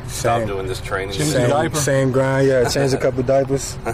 Stop 0.08 0.46
doing 0.46 0.66
this 0.66 0.80
training. 0.80 1.14
Same, 1.14 1.74
same 1.74 2.12
grind, 2.12 2.48
yeah. 2.48 2.68
Change 2.68 2.92
a 2.92 2.98
couple 2.98 3.22
diapers. 3.22 3.78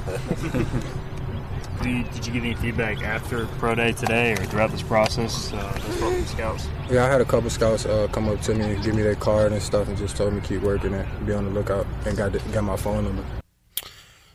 Did 1.82 1.90
you, 1.90 2.04
did 2.04 2.26
you 2.26 2.32
get 2.32 2.42
any 2.44 2.54
feedback 2.54 3.02
after 3.02 3.46
pro 3.58 3.74
day 3.74 3.90
today 3.90 4.34
or 4.34 4.36
throughout 4.36 4.70
this 4.70 4.82
process 4.82 5.52
uh, 5.52 5.72
from 5.72 6.24
scouts? 6.26 6.68
Yeah, 6.88 7.04
I 7.04 7.08
had 7.08 7.20
a 7.20 7.24
couple 7.24 7.50
scouts 7.50 7.86
uh, 7.86 8.06
come 8.12 8.28
up 8.28 8.40
to 8.42 8.54
me, 8.54 8.76
give 8.84 8.94
me 8.94 9.02
their 9.02 9.16
card 9.16 9.50
and 9.50 9.60
stuff, 9.60 9.88
and 9.88 9.98
just 9.98 10.16
told 10.16 10.32
me 10.32 10.40
keep 10.42 10.62
working 10.62 10.94
and 10.94 11.26
be 11.26 11.32
on 11.32 11.44
the 11.44 11.50
lookout. 11.50 11.84
And 12.06 12.16
got 12.16 12.30
the, 12.30 12.38
got 12.52 12.62
my 12.62 12.76
phone 12.76 13.02
number. 13.02 13.24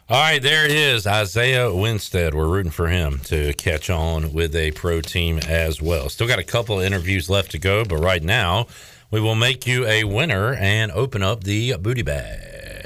All 0.09 0.21
right, 0.21 0.41
there 0.41 0.65
it 0.65 0.71
is, 0.71 1.07
Isaiah 1.07 1.73
Winstead. 1.73 2.33
We're 2.33 2.49
rooting 2.49 2.71
for 2.71 2.89
him 2.89 3.19
to 3.25 3.53
catch 3.53 3.89
on 3.89 4.33
with 4.33 4.53
a 4.53 4.71
pro 4.71 4.99
team 4.99 5.39
as 5.47 5.81
well. 5.81 6.09
Still 6.09 6.27
got 6.27 6.39
a 6.39 6.43
couple 6.43 6.81
of 6.81 6.85
interviews 6.85 7.29
left 7.29 7.51
to 7.51 7.59
go, 7.59 7.85
but 7.85 7.97
right 7.97 8.23
now 8.23 8.67
we 9.09 9.21
will 9.21 9.35
make 9.35 9.65
you 9.65 9.85
a 9.85 10.03
winner 10.03 10.53
and 10.55 10.91
open 10.91 11.23
up 11.23 11.43
the 11.43 11.75
booty 11.77 12.01
bag. 12.01 12.85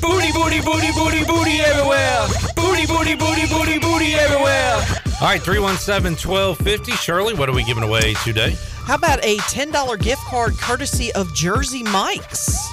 Booty, 0.00 0.32
booty, 0.32 0.60
booty, 0.60 0.92
booty, 0.92 1.24
booty 1.24 1.60
everywhere. 1.60 2.26
Booty, 2.56 2.86
booty, 2.86 3.14
booty, 3.14 3.46
booty, 3.48 3.78
booty 3.78 4.14
everywhere. 4.14 4.74
All 5.20 5.28
right, 5.28 5.40
317 5.40 6.28
1250. 6.30 6.92
Shirley, 6.92 7.34
what 7.34 7.48
are 7.48 7.54
we 7.54 7.64
giving 7.64 7.84
away 7.84 8.14
today? 8.24 8.54
How 8.84 8.96
about 8.96 9.24
a 9.24 9.38
$10 9.38 9.98
gift 10.02 10.20
card 10.26 10.58
courtesy 10.58 11.10
of 11.14 11.32
Jersey 11.34 11.82
Mike's? 11.82 12.68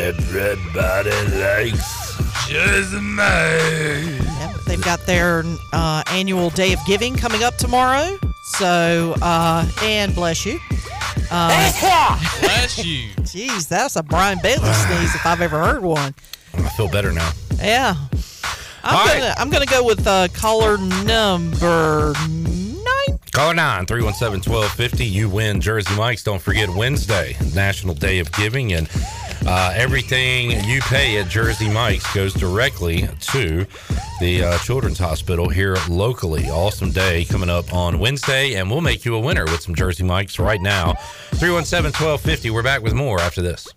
Everybody 0.00 1.10
likes 1.38 2.48
Jersey 2.48 2.98
Mike's. 2.98 4.26
Yep, 4.40 4.54
they've 4.66 4.82
got 4.82 5.06
their 5.06 5.44
uh, 5.72 6.02
annual 6.08 6.50
Day 6.50 6.72
of 6.72 6.80
Giving 6.84 7.14
coming 7.14 7.44
up 7.44 7.56
tomorrow. 7.58 8.18
So, 8.42 9.14
uh, 9.22 9.70
and 9.82 10.14
bless 10.14 10.44
you. 10.44 10.58
Uh, 11.30 11.48
Bless 12.40 12.84
you. 12.84 13.08
Jeez, 13.22 13.68
that's 13.68 13.96
a 13.96 14.02
Brian 14.02 14.38
Bailey 14.42 14.70
sneeze 14.72 15.14
if 15.14 15.24
I've 15.24 15.40
ever 15.40 15.58
heard 15.64 15.82
one. 15.82 16.14
I 16.54 16.68
feel 16.70 16.88
better 16.88 17.12
now. 17.12 17.30
Yeah. 17.56 17.94
I'm 18.84 18.96
All 18.96 19.06
gonna 19.06 19.34
I'm 19.38 19.48
gonna 19.50 19.64
go 19.66 19.84
with 19.84 20.04
uh, 20.06 20.26
caller 20.34 20.76
number 21.04 22.12
nine. 23.34 23.42
Caller 23.42 23.54
9 23.54 23.86
317 23.86 24.52
1250. 24.52 25.04
You 25.04 25.28
win 25.28 25.60
Jersey 25.60 25.94
Mike's. 25.96 26.22
Don't 26.22 26.40
forget 26.40 26.68
Wednesday, 26.68 27.36
National 27.54 27.94
Day 27.94 28.18
of 28.18 28.30
Giving. 28.32 28.72
And 28.72 28.88
uh, 29.46 29.72
everything 29.74 30.50
you 30.64 30.80
pay 30.82 31.18
at 31.18 31.28
Jersey 31.28 31.68
Mike's 31.68 32.12
goes 32.14 32.34
directly 32.34 33.08
to 33.32 33.66
the 34.20 34.44
uh, 34.44 34.58
Children's 34.58 34.98
Hospital 34.98 35.48
here 35.48 35.76
locally. 35.88 36.48
Awesome 36.48 36.90
day 36.90 37.24
coming 37.24 37.50
up 37.50 37.72
on 37.72 37.98
Wednesday. 37.98 38.54
And 38.54 38.70
we'll 38.70 38.80
make 38.80 39.04
you 39.04 39.14
a 39.14 39.20
winner 39.20 39.44
with 39.44 39.62
some 39.62 39.74
Jersey 39.74 40.04
Mike's 40.04 40.38
right 40.38 40.60
now. 40.60 40.94
317 41.34 41.92
1250. 41.92 42.50
We're 42.50 42.62
back 42.62 42.82
with 42.82 42.94
more 42.94 43.20
after 43.20 43.42
this. 43.42 43.68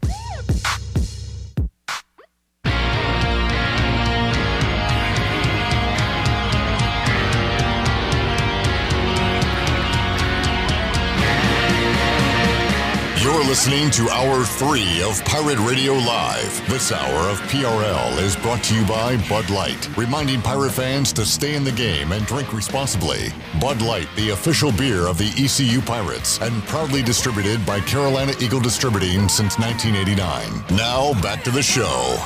Listening 13.55 13.89
to 13.89 14.09
Hour 14.09 14.43
3 14.43 15.01
of 15.03 15.23
Pirate 15.23 15.59
Radio 15.59 15.93
Live. 15.93 16.69
This 16.69 16.91
hour 16.91 17.29
of 17.29 17.39
PRL 17.43 18.21
is 18.21 18.35
brought 18.35 18.61
to 18.65 18.75
you 18.75 18.85
by 18.85 19.15
Bud 19.29 19.49
Light, 19.49 19.97
reminding 19.97 20.41
pirate 20.41 20.73
fans 20.73 21.13
to 21.13 21.25
stay 21.25 21.55
in 21.55 21.63
the 21.63 21.71
game 21.71 22.11
and 22.11 22.25
drink 22.25 22.51
responsibly. 22.51 23.29
Bud 23.61 23.81
Light, 23.81 24.09
the 24.17 24.31
official 24.31 24.73
beer 24.73 25.07
of 25.07 25.17
the 25.17 25.31
ECU 25.41 25.79
Pirates, 25.79 26.37
and 26.41 26.61
proudly 26.63 27.01
distributed 27.01 27.65
by 27.65 27.79
Carolina 27.79 28.33
Eagle 28.41 28.59
Distributing 28.59 29.29
since 29.29 29.57
1989. 29.57 30.77
Now, 30.77 31.13
back 31.21 31.41
to 31.45 31.49
the 31.49 31.63
show. 31.63 32.21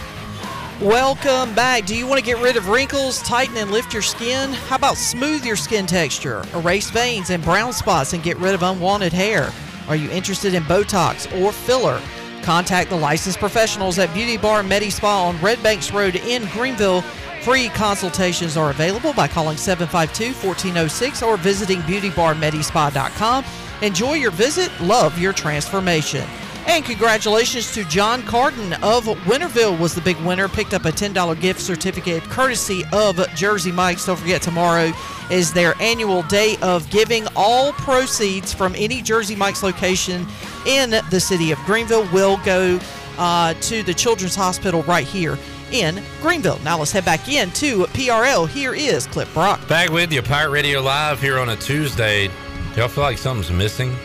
Welcome 0.81 1.53
back. 1.53 1.85
Do 1.85 1.95
you 1.95 2.07
want 2.07 2.19
to 2.19 2.25
get 2.25 2.41
rid 2.41 2.57
of 2.57 2.69
wrinkles, 2.69 3.21
tighten 3.21 3.57
and 3.57 3.69
lift 3.69 3.93
your 3.93 4.01
skin? 4.01 4.51
How 4.51 4.77
about 4.77 4.97
smooth 4.97 5.45
your 5.45 5.57
skin 5.57 5.85
texture, 5.85 6.43
erase 6.55 6.89
veins 6.89 7.29
and 7.29 7.43
brown 7.43 7.71
spots, 7.71 8.13
and 8.13 8.23
get 8.23 8.37
rid 8.37 8.55
of 8.55 8.63
unwanted 8.63 9.13
hair? 9.13 9.53
Are 9.89 9.95
you 9.95 10.09
interested 10.11 10.53
in 10.53 10.61
Botox 10.63 11.27
or 11.41 11.51
filler? 11.51 11.99
Contact 12.43 12.91
the 12.91 12.95
licensed 12.95 13.39
professionals 13.39 13.97
at 13.97 14.13
Beauty 14.13 14.37
Bar 14.37 14.61
Medi 14.61 14.91
Spa 14.91 15.27
on 15.27 15.41
Red 15.41 15.61
Banks 15.63 15.91
Road 15.91 16.15
in 16.15 16.45
Greenville. 16.49 17.01
Free 17.41 17.69
consultations 17.69 18.55
are 18.55 18.69
available 18.69 19.13
by 19.13 19.27
calling 19.27 19.57
752 19.57 20.47
1406 20.47 21.23
or 21.23 21.37
visiting 21.37 21.79
beautybarmedispa.com. 21.81 23.43
Enjoy 23.81 24.13
your 24.13 24.31
visit, 24.31 24.71
love 24.79 25.17
your 25.17 25.33
transformation. 25.33 26.27
And 26.67 26.85
congratulations 26.85 27.73
to 27.73 27.83
John 27.85 28.21
Carden 28.23 28.73
of 28.83 29.05
Winterville 29.05 29.79
was 29.79 29.95
the 29.95 30.01
big 30.01 30.17
winner. 30.17 30.47
Picked 30.47 30.73
up 30.73 30.85
a 30.85 30.91
$10 30.91 31.39
gift 31.41 31.59
certificate 31.59 32.23
courtesy 32.23 32.83
of 32.91 33.17
Jersey 33.35 33.71
Mike's. 33.71 34.05
Don't 34.05 34.17
forget 34.17 34.41
tomorrow 34.41 34.91
is 35.31 35.53
their 35.53 35.75
annual 35.81 36.23
day 36.23 36.57
of 36.61 36.89
giving. 36.89 37.25
All 37.35 37.71
proceeds 37.73 38.53
from 38.53 38.75
any 38.75 39.01
Jersey 39.01 39.35
Mike's 39.35 39.63
location 39.63 40.27
in 40.65 40.91
the 41.09 41.19
city 41.19 41.51
of 41.51 41.59
Greenville 41.59 42.07
will 42.11 42.37
go 42.43 42.79
uh, 43.17 43.53
to 43.55 43.83
the 43.83 43.93
Children's 43.93 44.35
Hospital 44.35 44.83
right 44.83 45.05
here 45.05 45.37
in 45.71 46.01
Greenville. 46.21 46.59
Now 46.59 46.79
let's 46.79 46.91
head 46.91 47.05
back 47.05 47.29
in 47.29 47.51
to 47.51 47.83
PRL. 47.85 48.47
Here 48.47 48.73
is 48.73 49.07
Cliff 49.07 49.31
Brock. 49.33 49.67
Back 49.67 49.91
with 49.91 50.11
you, 50.11 50.21
Pirate 50.21 50.51
Radio 50.51 50.81
Live 50.81 51.21
here 51.21 51.37
on 51.37 51.49
a 51.49 51.55
Tuesday. 51.55 52.29
Y'all 52.75 52.87
feel 52.87 53.03
like 53.03 53.17
something's 53.17 53.51
missing? 53.51 53.95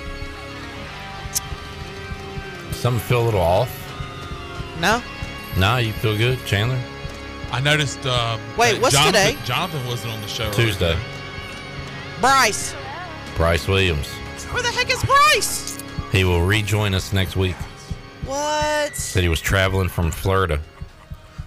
Something 2.84 3.00
feel 3.00 3.22
a 3.22 3.24
little 3.24 3.40
off? 3.40 3.70
No? 4.78 5.02
No, 5.56 5.78
you 5.78 5.90
feel 5.90 6.18
good, 6.18 6.38
Chandler? 6.44 6.78
I 7.50 7.58
noticed. 7.58 8.04
Uh, 8.04 8.36
Wait, 8.58 8.72
that 8.72 8.82
what's 8.82 8.94
Jonathan, 8.94 9.30
today? 9.30 9.46
Jonathan 9.46 9.86
wasn't 9.86 10.12
on 10.12 10.20
the 10.20 10.28
show. 10.28 10.52
Tuesday. 10.52 10.94
Bryce. 12.20 12.74
Bryce 13.36 13.66
Williams. 13.66 14.12
Where 14.52 14.62
the 14.62 14.68
heck 14.68 14.90
is 14.92 15.02
Bryce? 15.02 15.78
He 16.12 16.24
will 16.24 16.42
rejoin 16.42 16.92
us 16.92 17.10
next 17.14 17.36
week. 17.36 17.56
What? 18.26 18.94
Said 18.94 19.22
he 19.22 19.30
was 19.30 19.40
traveling 19.40 19.88
from 19.88 20.10
Florida. 20.10 20.60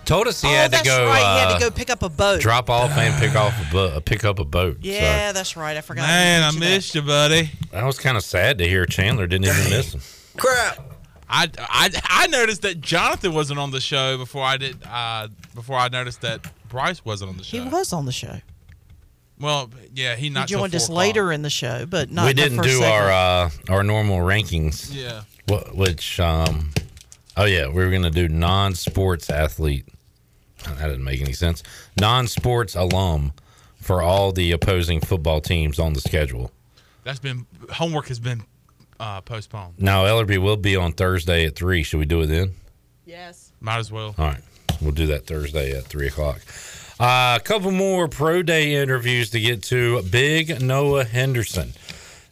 Told 0.06 0.26
us 0.26 0.42
he 0.42 0.48
oh, 0.48 0.52
had 0.54 0.72
to 0.72 0.78
go. 0.78 0.84
that's 0.86 0.98
go, 0.98 1.06
right. 1.06 1.20
he 1.20 1.24
uh, 1.24 1.50
had 1.50 1.60
to 1.60 1.64
go 1.64 1.70
pick 1.70 1.92
up 1.92 2.02
a 2.02 2.10
boat. 2.10 2.42
drop 2.42 2.72
off 2.72 2.98
and 2.98 3.14
pick 3.22 3.36
off 3.36 3.54
a 3.62 3.72
boat, 3.72 4.06
pick 4.06 4.26
up 4.26 4.40
a 4.40 4.44
boat. 4.44 4.78
So 4.82 4.90
Yeah, 4.90 5.34
that's 5.34 5.56
right. 5.56 5.78
I 5.78 5.82
forgot. 5.82 6.02
Man, 6.02 6.42
I 6.42 6.46
mention 6.46 6.60
that. 6.62 6.66
missed 6.68 6.96
you, 6.96 7.02
buddy. 7.04 7.52
that 7.70 7.86
was 7.86 8.00
kind 8.00 8.18
of 8.18 8.24
sad 8.24 8.58
to 8.58 8.68
hear. 8.68 8.88
Chandler 8.88 9.28
didn't 9.28 9.46
even 9.46 9.70
miss 9.70 9.94
him. 9.94 10.02
Crap. 10.36 10.97
I, 11.30 11.50
I, 11.60 11.90
I 12.10 12.28
noticed 12.28 12.62
that 12.62 12.80
Jonathan 12.82 13.34
wasn't 13.34 13.60
on 13.60 13.72
the 13.72 13.82
show 13.82 14.18
before 14.18 14.44
I 14.44 14.58
did. 14.58 14.78
Uh, 14.90 15.28
before 15.56 15.78
I 15.78 15.90
noticed 15.90 16.22
that 16.22 16.46
Bryce 16.70 17.04
wasn't 17.04 17.32
on 17.32 17.38
the 17.38 17.44
show. 17.44 17.62
He 17.62 17.70
was 17.70 17.92
on 17.94 18.06
the 18.06 18.12
show. 18.12 18.40
Well, 19.40 19.70
yeah, 19.94 20.16
he 20.16 20.24
He 20.26 20.30
not 20.30 20.48
till 20.48 20.60
joined 20.60 20.74
us 20.74 20.88
four 20.88 20.94
o'clock. 20.96 21.06
later 21.08 21.32
in 21.32 21.42
the 21.44 21.50
show, 21.50 21.86
but 21.86 22.10
not 22.12 22.24
we 22.26 22.30
in 22.32 22.36
didn't 22.38 22.58
first 22.58 22.70
do 22.70 22.78
segment. 22.80 22.94
our 22.94 23.12
uh, 23.12 23.50
our 23.70 23.84
normal 23.84 24.18
rankings. 24.20 24.94
Yeah. 24.94 25.24
Which, 25.74 26.20
um, 26.20 26.72
oh 27.38 27.46
yeah, 27.46 27.68
we 27.68 27.86
were 27.86 27.92
gonna 27.92 28.10
do 28.10 28.28
non-sports 28.28 29.30
athlete. 29.30 29.86
That 30.66 30.88
didn't 30.88 31.04
make 31.04 31.22
any 31.22 31.34
sense. 31.34 31.62
Non-sports 32.00 32.76
alum 32.76 33.34
for 33.80 34.02
all 34.02 34.32
the 34.32 34.52
opposing 34.52 35.00
football 35.02 35.40
teams 35.40 35.78
on 35.80 35.94
the 35.94 36.02
schedule. 36.02 36.52
That's 37.04 37.20
been 37.20 37.46
homework 37.72 38.08
has 38.08 38.20
been 38.20 38.44
uh, 39.00 39.22
postponed. 39.22 39.76
Now 39.78 40.06
Ellerby 40.06 40.38
will 40.38 40.58
be 40.58 40.76
on 40.76 40.94
Thursday 40.94 41.46
at 41.46 41.56
three. 41.56 41.84
Should 41.84 42.00
we 42.00 42.06
do 42.06 42.22
it 42.22 42.28
then? 42.28 42.52
Yes. 43.06 43.52
Might 43.60 43.78
as 43.78 43.92
well. 43.92 44.14
All 44.18 44.26
right, 44.26 44.42
we'll 44.82 44.92
do 44.92 45.08
that 45.08 45.26
Thursday 45.26 45.76
at 45.78 45.86
three 45.86 46.08
o'clock. 46.08 46.42
Uh, 47.00 47.38
a 47.40 47.44
couple 47.44 47.72
more 47.72 48.08
pro 48.08 48.42
day 48.42 48.76
interviews 48.76 49.30
to 49.32 49.40
get 49.40 49.64
to. 49.64 50.02
Big 50.04 50.62
Noah 50.62 51.04
Henderson, 51.04 51.74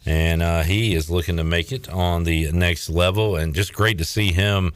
and 0.04 0.42
uh, 0.42 0.62
he 0.62 0.94
is 0.94 1.10
looking 1.10 1.36
to 1.36 1.44
make 1.44 1.72
it 1.72 1.88
on 1.88 2.24
the 2.24 2.50
next 2.52 2.90
level, 2.90 3.36
and 3.36 3.54
just 3.54 3.72
great 3.72 3.98
to 3.98 4.04
see 4.04 4.32
him 4.32 4.72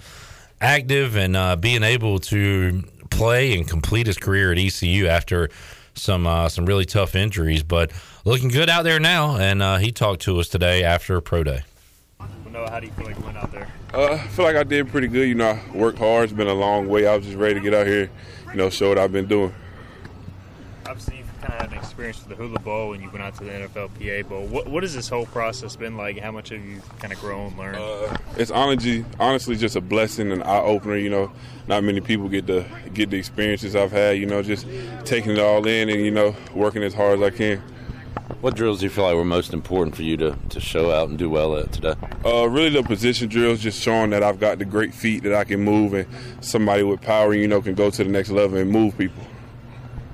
active 0.61 1.17
and 1.17 1.37
uh, 1.37 1.57
being 1.57 1.83
able 1.83 2.19
to 2.19 2.83
play 3.11 3.57
and 3.57 3.69
complete 3.69 4.07
his 4.07 4.17
career 4.19 4.53
at 4.53 4.59
ECU 4.59 5.07
after 5.07 5.51
some 5.95 6.27
uh, 6.27 6.49
some 6.49 6.67
really 6.67 6.85
tough 6.85 7.15
injuries, 7.15 7.63
but 7.63 7.93
looking 8.25 8.49
good 8.49 8.69
out 8.71 8.83
there 8.85 9.01
now. 9.01 9.37
And 9.37 9.63
uh, 9.63 9.77
he 9.79 9.93
talked 9.93 10.23
to 10.23 10.39
us 10.41 10.49
today 10.49 10.85
after 10.85 11.21
pro 11.21 11.43
day. 11.45 11.63
Noah, 12.53 12.71
how 12.71 12.81
do 12.81 12.87
you 12.87 12.93
feel 12.93 13.07
like 13.07 13.19
you 13.19 13.25
went 13.25 13.37
out 13.37 13.53
there? 13.53 13.69
Uh, 13.95 14.13
I 14.13 14.19
feel 14.29 14.45
like 14.45 14.57
I 14.57 14.65
did 14.65 14.89
pretty 14.89 15.07
good. 15.07 15.29
You 15.29 15.37
know, 15.37 15.51
I 15.51 15.77
worked 15.77 15.99
hard. 15.99 16.25
It's 16.25 16.33
been 16.33 16.49
a 16.49 16.55
long 16.55 16.89
way. 16.89 17.07
I 17.07 17.17
was 17.17 17.25
just 17.25 17.39
ready 17.39 17.55
to 17.55 17.61
get 17.61 17.75
out 17.75 17.87
here, 17.87 18.11
you 18.49 18.55
know, 18.55 18.71
show 18.71 18.89
what 18.89 18.99
I've 18.99 19.13
been 19.13 19.27
doing. 19.27 19.55
Obviously, 20.87 21.19
you've 21.19 21.41
kind 21.41 21.55
of 21.55 21.61
had 21.61 21.73
an 21.73 21.79
experience 21.79 22.19
with 22.19 22.29
the 22.29 22.35
Hula 22.35 22.59
Bowl 22.59 22.93
and 22.93 23.03
you 23.03 23.09
went 23.11 23.23
out 23.23 23.37
to 23.37 23.45
the 23.45 23.51
NFLPA 23.51 24.29
Bowl. 24.29 24.47
What, 24.47 24.67
what 24.67 24.83
has 24.83 24.95
this 24.95 25.09
whole 25.09 25.27
process 25.27 25.77
been 25.77 25.97
like? 25.97 26.19
How 26.19 26.33
much 26.33 26.49
have 26.49 26.65
you 26.65 26.81
kind 26.99 27.13
of 27.13 27.21
grown, 27.21 27.57
learned? 27.57 27.79
It's 28.37 28.51
honestly, 28.51 29.05
honestly 29.21 29.55
just 29.55 29.77
a 29.77 29.81
blessing 29.81 30.33
and 30.33 30.43
eye 30.43 30.61
opener. 30.61 30.97
You 30.97 31.11
know, 31.11 31.33
not 31.69 31.85
many 31.85 32.01
people 32.01 32.29
get 32.29 32.49
to 32.49 32.67
get 32.93 33.11
the 33.11 33.19
experiences 33.19 33.77
I've 33.77 33.93
had. 33.93 34.19
You 34.19 34.27
know, 34.27 34.43
just 34.43 34.67
taking 35.05 35.33
it 35.33 35.39
all 35.39 35.65
in 35.67 35.89
and 35.89 36.01
you 36.05 36.11
know 36.11 36.35
working 36.53 36.83
as 36.83 36.95
hard 36.95 37.23
as 37.23 37.33
I 37.33 37.37
can. 37.37 37.63
What 38.41 38.57
drills 38.57 38.81
do 38.81 38.87
you 38.87 38.91
feel 38.91 39.05
like 39.05 39.15
were 39.15 39.25
most 39.25 39.53
important 39.53 39.95
for 39.95 40.03
you 40.03 40.17
to, 40.17 40.35
to 40.49 40.61
show 40.61 40.91
out 40.91 41.11
and 41.11 41.19
do 41.19 41.29
well 41.29 41.57
at 41.57 41.73
today? 41.73 41.95
Uh, 42.25 42.49
really, 42.49 42.71
the 42.71 42.83
position 42.83 43.29
drills 43.29 43.61
just 43.61 43.83
showing 43.83 44.11
that 44.11 44.23
I've 44.23 44.41
got 44.41 44.59
the 44.59 44.65
great 44.65 44.95
feet 44.95 45.25
that 45.25 45.35
I 45.35 45.45
can 45.45 45.61
move, 45.61 45.93
and 45.93 46.07
somebody 46.41 46.83
with 46.83 47.03
power, 47.03 47.35
you 47.35 47.47
know, 47.47 47.61
can 47.61 47.75
go 47.75 47.91
to 47.91 48.03
the 48.03 48.09
next 48.09 48.31
level 48.31 48.57
and 48.57 48.71
move 48.71 48.97
people. 48.97 49.23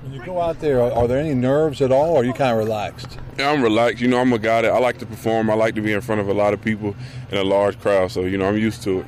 When 0.03 0.13
you 0.13 0.25
go 0.25 0.41
out 0.41 0.59
there, 0.59 0.81
are, 0.81 0.91
are 0.91 1.07
there 1.07 1.19
any 1.19 1.35
nerves 1.35 1.81
at 1.81 1.91
all, 1.91 2.15
or 2.15 2.21
are 2.21 2.25
you 2.25 2.33
kind 2.33 2.51
of 2.51 2.57
relaxed? 2.57 3.17
Yeah, 3.37 3.51
I'm 3.51 3.61
relaxed. 3.61 4.01
You 4.01 4.09
know, 4.09 4.19
I'm 4.19 4.33
a 4.33 4.39
guy 4.39 4.63
that 4.63 4.73
I 4.73 4.79
like 4.79 4.97
to 4.97 5.05
perform. 5.05 5.49
I 5.49 5.53
like 5.53 5.75
to 5.75 5.81
be 5.81 5.93
in 5.93 6.01
front 6.01 6.19
of 6.19 6.27
a 6.27 6.33
lot 6.33 6.53
of 6.53 6.61
people 6.61 6.95
in 7.31 7.37
a 7.37 7.43
large 7.43 7.79
crowd, 7.79 8.11
so 8.11 8.21
you 8.21 8.37
know, 8.37 8.49
I'm 8.49 8.57
used 8.57 8.83
to 8.83 8.99
it. 8.99 9.05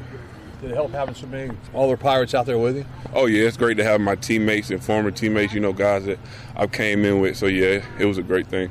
Did 0.61 0.71
it 0.71 0.75
help 0.75 0.91
having 0.91 1.15
so 1.15 1.25
many 1.25 1.55
other 1.73 1.95
pirates 1.95 2.33
out 2.33 2.45
there 2.45 2.57
with 2.57 2.75
you? 2.75 2.85
Oh 3.13 3.27
yeah, 3.27 3.47
it's 3.47 3.55
great 3.55 3.77
to 3.77 3.83
have 3.85 4.01
my 4.01 4.15
teammates 4.15 4.69
and 4.71 4.83
former 4.83 5.09
teammates. 5.09 5.53
You 5.53 5.61
know, 5.61 5.71
guys 5.71 6.03
that 6.05 6.19
I 6.55 6.67
came 6.67 7.05
in 7.05 7.21
with. 7.21 7.38
So 7.38 7.45
yeah, 7.45 7.81
it 7.97 8.05
was 8.05 8.17
a 8.17 8.23
great 8.23 8.47
thing. 8.47 8.69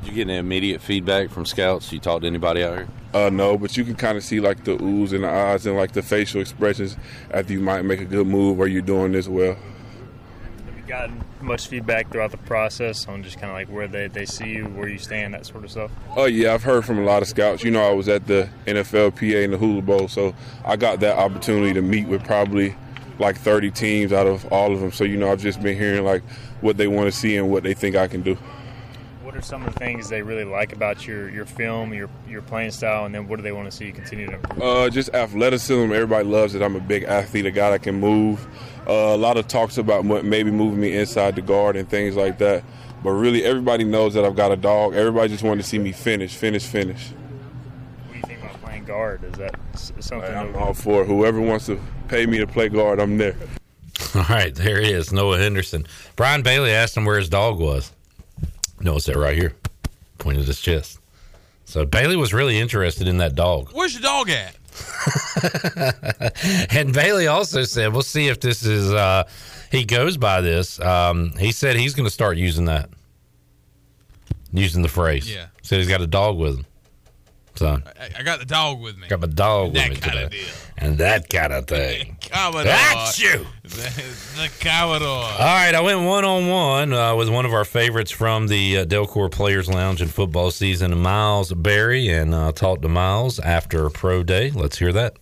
Did 0.00 0.08
you 0.08 0.12
get 0.12 0.28
any 0.28 0.38
immediate 0.38 0.80
feedback 0.80 1.30
from 1.30 1.44
scouts? 1.44 1.92
You 1.92 1.98
talked 1.98 2.22
to 2.22 2.28
anybody 2.28 2.62
out 2.62 2.76
here? 2.76 2.88
Uh, 3.14 3.30
no, 3.30 3.58
but 3.58 3.76
you 3.76 3.84
can 3.84 3.94
kind 3.96 4.16
of 4.16 4.22
see 4.22 4.38
like 4.38 4.64
the 4.64 4.76
oohs 4.76 5.12
and 5.12 5.24
the 5.24 5.28
eyes 5.28 5.66
and 5.66 5.76
like 5.76 5.92
the 5.92 6.02
facial 6.02 6.40
expressions 6.40 6.96
after 7.32 7.52
you 7.52 7.60
might 7.60 7.82
make 7.82 8.00
a 8.00 8.04
good 8.04 8.26
move 8.26 8.60
or 8.60 8.68
you're 8.68 8.82
doing 8.82 9.12
this 9.12 9.26
well. 9.26 9.56
Gotten 10.86 11.22
much 11.40 11.68
feedback 11.68 12.10
throughout 12.10 12.30
the 12.30 12.36
process 12.38 13.06
on 13.08 13.22
just 13.22 13.38
kind 13.38 13.50
of 13.50 13.54
like 13.54 13.68
where 13.68 13.88
they, 13.88 14.08
they 14.08 14.26
see 14.26 14.50
you, 14.50 14.64
where 14.64 14.88
you 14.88 14.98
stand, 14.98 15.34
that 15.34 15.46
sort 15.46 15.64
of 15.64 15.70
stuff? 15.70 15.90
Oh 16.16 16.26
yeah, 16.26 16.54
I've 16.54 16.62
heard 16.62 16.84
from 16.84 16.98
a 16.98 17.04
lot 17.04 17.22
of 17.22 17.28
scouts. 17.28 17.62
You 17.62 17.70
know, 17.70 17.82
I 17.82 17.92
was 17.92 18.08
at 18.08 18.26
the 18.26 18.48
NFLPA 18.66 19.44
and 19.44 19.52
the 19.52 19.58
Hula 19.58 19.82
Bowl, 19.82 20.08
so 20.08 20.34
I 20.64 20.76
got 20.76 21.00
that 21.00 21.18
opportunity 21.18 21.72
to 21.74 21.82
meet 21.82 22.06
with 22.06 22.24
probably 22.24 22.76
like 23.18 23.36
30 23.36 23.70
teams 23.70 24.12
out 24.12 24.26
of 24.26 24.50
all 24.52 24.72
of 24.72 24.80
them. 24.80 24.92
So 24.92 25.04
you 25.04 25.16
know, 25.16 25.30
I've 25.30 25.40
just 25.40 25.62
been 25.62 25.76
hearing 25.76 26.04
like 26.04 26.22
what 26.60 26.76
they 26.76 26.88
want 26.88 27.06
to 27.06 27.12
see 27.12 27.36
and 27.36 27.50
what 27.50 27.62
they 27.62 27.74
think 27.74 27.96
I 27.96 28.08
can 28.08 28.22
do. 28.22 28.36
What 29.22 29.36
are 29.36 29.42
some 29.42 29.66
of 29.66 29.72
the 29.72 29.78
things 29.78 30.08
they 30.08 30.22
really 30.22 30.44
like 30.44 30.72
about 30.72 31.06
your, 31.06 31.28
your 31.28 31.46
film, 31.46 31.92
your 31.92 32.08
your 32.28 32.42
playing 32.42 32.70
style, 32.70 33.04
and 33.04 33.14
then 33.14 33.26
what 33.26 33.36
do 33.36 33.42
they 33.42 33.52
want 33.52 33.70
to 33.70 33.76
see 33.76 33.86
you 33.86 33.92
continue 33.92 34.26
to 34.26 34.34
improve? 34.34 34.62
Uh, 34.62 34.90
just 34.90 35.12
athleticism. 35.14 35.92
Everybody 35.92 36.24
loves 36.24 36.54
it. 36.54 36.62
I'm 36.62 36.76
a 36.76 36.80
big 36.80 37.04
athlete, 37.04 37.46
a 37.46 37.50
guy 37.50 37.70
that 37.70 37.82
can 37.82 37.98
move. 37.98 38.46
Uh, 38.86 39.14
a 39.14 39.16
lot 39.16 39.36
of 39.36 39.48
talks 39.48 39.78
about 39.78 40.04
maybe 40.04 40.50
moving 40.50 40.80
me 40.80 40.96
inside 40.96 41.36
the 41.36 41.42
guard 41.42 41.76
and 41.76 41.88
things 41.88 42.16
like 42.16 42.38
that. 42.38 42.62
But 43.02 43.10
really, 43.10 43.44
everybody 43.44 43.84
knows 43.84 44.14
that 44.14 44.24
I've 44.24 44.36
got 44.36 44.50
a 44.52 44.56
dog. 44.56 44.94
Everybody 44.94 45.28
just 45.28 45.42
wanted 45.42 45.62
to 45.62 45.68
see 45.68 45.78
me 45.78 45.92
finish, 45.92 46.34
finish, 46.34 46.64
finish. 46.64 47.08
What 47.10 48.12
do 48.12 48.16
you 48.18 48.22
think 48.22 48.40
about 48.42 48.62
playing 48.62 48.84
guard? 48.84 49.24
Is 49.24 49.32
that 49.34 49.54
s- 49.74 49.92
something? 50.00 50.34
I'm 50.34 50.52
that- 50.52 50.58
all 50.60 50.74
for. 50.74 51.04
Whoever 51.04 51.40
wants 51.40 51.66
to 51.66 51.78
pay 52.08 52.26
me 52.26 52.38
to 52.38 52.46
play 52.46 52.68
guard, 52.68 53.00
I'm 53.00 53.18
there. 53.18 53.36
All 54.14 54.24
right, 54.28 54.54
there 54.54 54.80
he 54.80 54.92
is, 54.92 55.12
Noah 55.12 55.38
Henderson. 55.38 55.86
Brian 56.16 56.42
Bailey 56.42 56.70
asked 56.70 56.96
him 56.96 57.04
where 57.04 57.16
his 57.18 57.28
dog 57.28 57.58
was. 57.60 57.92
No, 58.80 58.96
it's 58.96 59.06
that 59.06 59.16
right 59.16 59.36
here, 59.36 59.54
pointed 60.18 60.46
his 60.46 60.60
chest. 60.60 60.98
So 61.64 61.84
Bailey 61.84 62.16
was 62.16 62.32
really 62.34 62.58
interested 62.58 63.06
in 63.08 63.18
that 63.18 63.34
dog. 63.34 63.70
Where's 63.72 63.92
your 63.94 64.02
dog 64.02 64.30
at? 64.30 64.56
and 66.70 66.92
Bailey 66.92 67.26
also 67.26 67.64
said, 67.64 67.92
"We'll 67.92 68.02
see 68.02 68.28
if 68.28 68.40
this 68.40 68.64
is 68.64 68.92
uh, 68.92 69.24
he 69.70 69.84
goes 69.84 70.16
by 70.16 70.40
this." 70.40 70.80
Um, 70.80 71.32
he 71.38 71.52
said 71.52 71.76
he's 71.76 71.94
going 71.94 72.06
to 72.06 72.10
start 72.10 72.36
using 72.36 72.64
that, 72.66 72.90
using 74.52 74.82
the 74.82 74.88
phrase. 74.88 75.32
Yeah. 75.32 75.46
Said 75.62 75.78
he's 75.78 75.88
got 75.88 76.00
a 76.00 76.06
dog 76.06 76.36
with 76.38 76.58
him. 76.58 76.66
So 77.56 77.78
I, 78.00 78.08
I 78.18 78.22
got 78.22 78.40
the 78.40 78.44
dog 78.44 78.80
with 78.80 78.98
me. 78.98 79.06
got 79.08 79.20
my 79.20 79.26
dog 79.28 79.72
with 79.72 79.74
That 79.74 79.90
me 79.90 79.96
kinda 79.96 80.24
today, 80.28 80.44
and 80.76 80.98
that 80.98 81.28
kind 81.28 81.52
of 81.52 81.66
thing. 81.68 82.16
Commodore. 82.30 82.64
That's 82.64 83.20
you. 83.20 83.46
The, 83.62 83.68
the 84.36 84.50
Commodore. 84.60 85.08
All 85.08 85.38
right, 85.38 85.74
I 85.74 85.80
went 85.80 86.02
one 86.02 86.24
on 86.24 86.48
one 86.48 87.16
with 87.16 87.28
one 87.28 87.46
of 87.46 87.52
our 87.52 87.64
favorites 87.64 88.10
from 88.10 88.48
the 88.48 88.78
uh, 88.78 88.84
Delcor 88.84 89.30
Players 89.30 89.68
Lounge 89.68 90.02
in 90.02 90.08
football 90.08 90.50
season, 90.50 90.98
Miles 91.00 91.52
Berry, 91.52 92.08
and 92.08 92.34
uh, 92.34 92.50
talked 92.52 92.82
to 92.82 92.88
Miles 92.88 93.38
after 93.38 93.88
pro 93.90 94.22
day. 94.24 94.50
Let's 94.50 94.78
hear 94.78 94.92
that. 94.92 95.16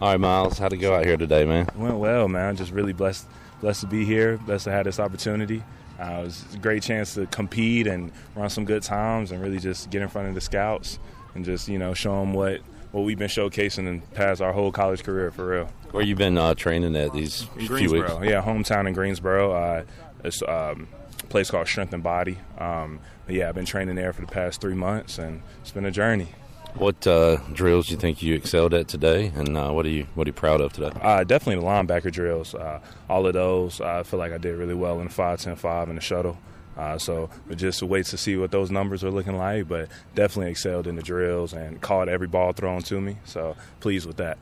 All 0.00 0.10
right, 0.10 0.20
Miles, 0.20 0.58
how'd 0.58 0.72
it 0.72 0.76
go 0.78 0.94
out 0.94 1.04
here 1.04 1.16
today, 1.16 1.44
man? 1.44 1.68
Went 1.76 1.98
well, 1.98 2.28
man. 2.28 2.56
Just 2.56 2.72
really 2.72 2.92
blessed, 2.92 3.26
blessed 3.60 3.80
to 3.82 3.86
be 3.86 4.04
here. 4.04 4.38
Blessed 4.38 4.64
to 4.64 4.70
have 4.72 4.84
this 4.84 4.98
opportunity. 5.00 5.62
Uh, 6.00 6.20
it 6.20 6.24
was 6.24 6.44
a 6.54 6.58
great 6.58 6.82
chance 6.82 7.14
to 7.14 7.26
compete 7.26 7.86
and 7.88 8.12
run 8.36 8.48
some 8.50 8.64
good 8.64 8.82
times, 8.82 9.32
and 9.32 9.40
really 9.42 9.58
just 9.58 9.90
get 9.90 10.02
in 10.02 10.08
front 10.08 10.28
of 10.28 10.34
the 10.34 10.40
scouts 10.40 10.98
and 11.34 11.44
just 11.44 11.68
you 11.68 11.78
know 11.78 11.94
show 11.94 12.20
them 12.20 12.32
what 12.32 12.60
what 12.92 13.02
we've 13.02 13.18
been 13.18 13.28
showcasing 13.28 13.86
and 13.86 14.14
past 14.14 14.40
our 14.40 14.52
whole 14.52 14.72
college 14.72 15.02
career 15.02 15.30
for 15.30 15.48
real. 15.48 15.66
Where 15.90 16.02
you 16.02 16.16
been 16.16 16.38
uh, 16.38 16.54
training 16.54 16.96
at 16.96 17.12
these 17.12 17.42
In 17.56 17.66
few 17.66 17.76
weeks? 17.76 17.90
Greensboro, 17.90 18.22
yeah, 18.22 18.42
hometown 18.42 18.86
in 18.86 18.94
Greensboro. 18.94 19.52
Uh, 19.52 19.84
it's 20.24 20.42
um, 20.42 20.88
a 21.22 21.26
place 21.26 21.50
called 21.50 21.66
Strength 21.66 21.92
and 21.94 22.02
Body. 22.02 22.38
Um, 22.58 23.00
but 23.26 23.34
yeah, 23.34 23.48
I've 23.48 23.54
been 23.54 23.66
training 23.66 23.96
there 23.96 24.12
for 24.12 24.22
the 24.22 24.26
past 24.26 24.60
three 24.60 24.74
months, 24.74 25.18
and 25.18 25.42
it's 25.60 25.70
been 25.70 25.84
a 25.84 25.90
journey. 25.90 26.28
What 26.74 27.06
uh, 27.06 27.38
drills 27.52 27.86
do 27.86 27.94
you 27.94 27.98
think 27.98 28.22
you 28.22 28.34
excelled 28.34 28.74
at 28.74 28.88
today, 28.88 29.32
and 29.34 29.56
uh, 29.56 29.70
what 29.70 29.86
are 29.86 29.90
you 29.90 30.06
what 30.14 30.26
are 30.26 30.30
you 30.30 30.34
proud 30.34 30.60
of 30.60 30.72
today? 30.72 30.90
Uh, 31.00 31.24
definitely 31.24 31.62
the 31.62 31.66
linebacker 31.66 32.12
drills. 32.12 32.54
Uh, 32.54 32.80
all 33.08 33.26
of 33.26 33.34
those, 33.34 33.80
I 33.80 34.02
feel 34.02 34.18
like 34.18 34.32
I 34.32 34.38
did 34.38 34.56
really 34.56 34.74
well 34.74 35.00
in 35.00 35.08
the 35.08 35.12
5 35.12 35.40
10 35.40 35.56
5 35.56 35.88
and 35.88 35.98
the 35.98 36.02
shuttle. 36.02 36.38
Uh, 36.78 36.96
so 36.96 37.28
we 37.48 37.56
just 37.56 37.82
wait 37.82 38.06
to 38.06 38.16
see 38.16 38.36
what 38.36 38.52
those 38.52 38.70
numbers 38.70 39.02
are 39.02 39.10
looking 39.10 39.36
like, 39.36 39.66
but 39.66 39.88
definitely 40.14 40.50
excelled 40.50 40.86
in 40.86 40.94
the 40.94 41.02
drills 41.02 41.52
and 41.52 41.80
caught 41.80 42.08
every 42.08 42.28
ball 42.28 42.52
thrown 42.52 42.80
to 42.82 43.00
me. 43.00 43.16
So 43.24 43.56
pleased 43.80 44.06
with 44.06 44.18
that. 44.18 44.38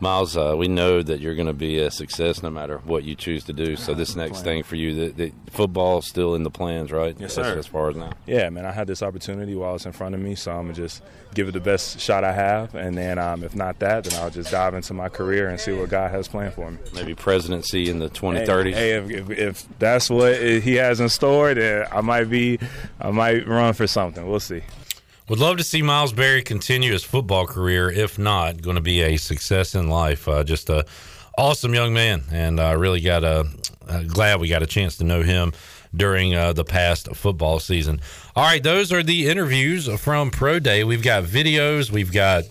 Miles, 0.00 0.36
uh, 0.36 0.54
we 0.56 0.68
know 0.68 1.02
that 1.02 1.20
you're 1.20 1.34
going 1.34 1.46
to 1.46 1.52
be 1.52 1.78
a 1.78 1.90
success 1.90 2.42
no 2.42 2.50
matter 2.50 2.78
what 2.78 3.04
you 3.04 3.14
choose 3.14 3.44
to 3.44 3.52
do. 3.52 3.76
So 3.76 3.94
this 3.94 4.16
next 4.16 4.42
thing 4.42 4.62
for 4.62 4.76
you, 4.76 5.08
the, 5.08 5.26
the 5.26 5.32
football 5.50 6.02
still 6.02 6.34
in 6.34 6.42
the 6.42 6.50
plans, 6.50 6.92
right? 6.92 7.16
Yes, 7.18 7.38
As- 7.38 7.46
sir. 7.46 7.58
As 7.58 7.66
far 7.66 7.90
as 7.90 7.96
now. 7.96 8.12
Yeah, 8.26 8.48
man, 8.50 8.66
I 8.66 8.72
had 8.72 8.86
this 8.86 9.02
opportunity 9.02 9.54
while 9.54 9.74
it's 9.74 9.86
in 9.86 9.92
front 9.92 10.14
of 10.14 10.20
me, 10.20 10.34
so 10.34 10.52
I'm 10.52 10.62
gonna 10.62 10.74
just 10.74 11.02
give 11.34 11.48
it 11.48 11.52
the 11.52 11.60
best 11.60 12.00
shot 12.00 12.24
I 12.24 12.32
have, 12.32 12.74
and 12.74 12.96
then 12.96 13.18
um, 13.18 13.44
if 13.44 13.54
not 13.54 13.78
that, 13.80 14.04
then 14.04 14.20
I'll 14.20 14.30
just 14.30 14.50
dive 14.50 14.74
into 14.74 14.94
my 14.94 15.08
career 15.08 15.48
and 15.48 15.60
see 15.60 15.72
what 15.72 15.88
God 15.88 16.10
has 16.10 16.28
planned 16.28 16.54
for 16.54 16.70
me. 16.70 16.78
Maybe 16.94 17.14
presidency 17.14 17.88
in 17.90 17.98
the 17.98 18.08
2030s. 18.08 18.64
Hey, 18.64 18.72
hey, 18.72 18.90
if, 18.92 19.10
if, 19.10 19.30
if 19.30 19.78
that's 19.78 20.10
what 20.10 20.40
He 20.40 20.74
has 20.74 21.00
in 21.00 21.08
store, 21.08 21.54
then 21.54 21.86
I 21.92 22.00
might 22.00 22.24
be, 22.24 22.58
I 23.00 23.10
might 23.10 23.46
run 23.46 23.74
for 23.74 23.86
something. 23.86 24.26
We'll 24.26 24.40
see. 24.40 24.62
Would 25.28 25.40
love 25.40 25.56
to 25.56 25.64
see 25.64 25.82
Miles 25.82 26.12
Berry 26.12 26.40
continue 26.40 26.92
his 26.92 27.02
football 27.02 27.46
career. 27.46 27.90
If 27.90 28.16
not, 28.16 28.62
going 28.62 28.76
to 28.76 28.80
be 28.80 29.00
a 29.00 29.16
success 29.16 29.74
in 29.74 29.88
life. 29.88 30.28
Uh, 30.28 30.44
just 30.44 30.70
a 30.70 30.86
awesome 31.36 31.74
young 31.74 31.92
man, 31.92 32.22
and 32.30 32.60
uh, 32.60 32.76
really 32.78 33.00
got 33.00 33.24
a 33.24 33.44
uh, 33.88 34.02
glad 34.04 34.38
we 34.38 34.46
got 34.46 34.62
a 34.62 34.66
chance 34.66 34.96
to 34.98 35.04
know 35.04 35.22
him 35.22 35.52
during 35.92 36.36
uh, 36.36 36.52
the 36.52 36.62
past 36.62 37.08
football 37.16 37.58
season. 37.58 38.00
All 38.36 38.44
right, 38.44 38.62
those 38.62 38.92
are 38.92 39.02
the 39.02 39.26
interviews 39.28 39.88
from 40.00 40.30
Pro 40.30 40.60
Day. 40.60 40.84
We've 40.84 41.02
got 41.02 41.24
videos, 41.24 41.90
we've 41.90 42.12
got 42.12 42.44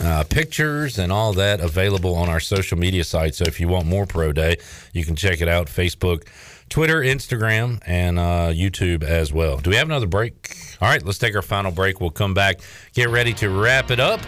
uh, 0.00 0.24
pictures 0.24 0.98
and 0.98 1.12
all 1.12 1.34
that 1.34 1.60
available 1.60 2.14
on 2.14 2.30
our 2.30 2.40
social 2.40 2.78
media 2.78 3.04
site. 3.04 3.34
So 3.34 3.44
if 3.44 3.60
you 3.60 3.68
want 3.68 3.86
more 3.86 4.06
Pro 4.06 4.32
Day, 4.32 4.56
you 4.92 5.04
can 5.04 5.14
check 5.14 5.40
it 5.42 5.48
out 5.48 5.66
Facebook, 5.66 6.26
Twitter, 6.68 7.00
Instagram, 7.00 7.80
and 7.86 8.18
uh, 8.18 8.50
YouTube 8.52 9.02
as 9.02 9.32
well. 9.32 9.58
Do 9.58 9.70
we 9.70 9.76
have 9.76 9.88
another 9.88 10.06
break? 10.06 10.56
All 10.80 10.88
right, 10.88 11.04
let's 11.04 11.18
take 11.18 11.34
our 11.36 11.42
final 11.42 11.70
break. 11.70 12.00
We'll 12.00 12.10
come 12.10 12.34
back, 12.34 12.60
get 12.92 13.08
ready 13.08 13.32
to 13.34 13.48
wrap 13.48 13.90
it 13.90 14.00
up. 14.00 14.20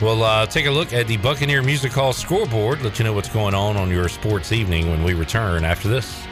We'll 0.00 0.22
uh, 0.22 0.46
take 0.46 0.66
a 0.66 0.70
look 0.70 0.92
at 0.92 1.08
the 1.08 1.16
Buccaneer 1.16 1.62
Music 1.62 1.90
Hall 1.90 2.12
scoreboard, 2.12 2.82
let 2.82 2.98
you 2.98 3.04
know 3.04 3.12
what's 3.12 3.28
going 3.28 3.54
on 3.54 3.76
on 3.76 3.90
your 3.90 4.08
sports 4.08 4.52
evening 4.52 4.88
when 4.88 5.02
we 5.02 5.14
return 5.14 5.64
after 5.64 5.88
this. 5.88 6.24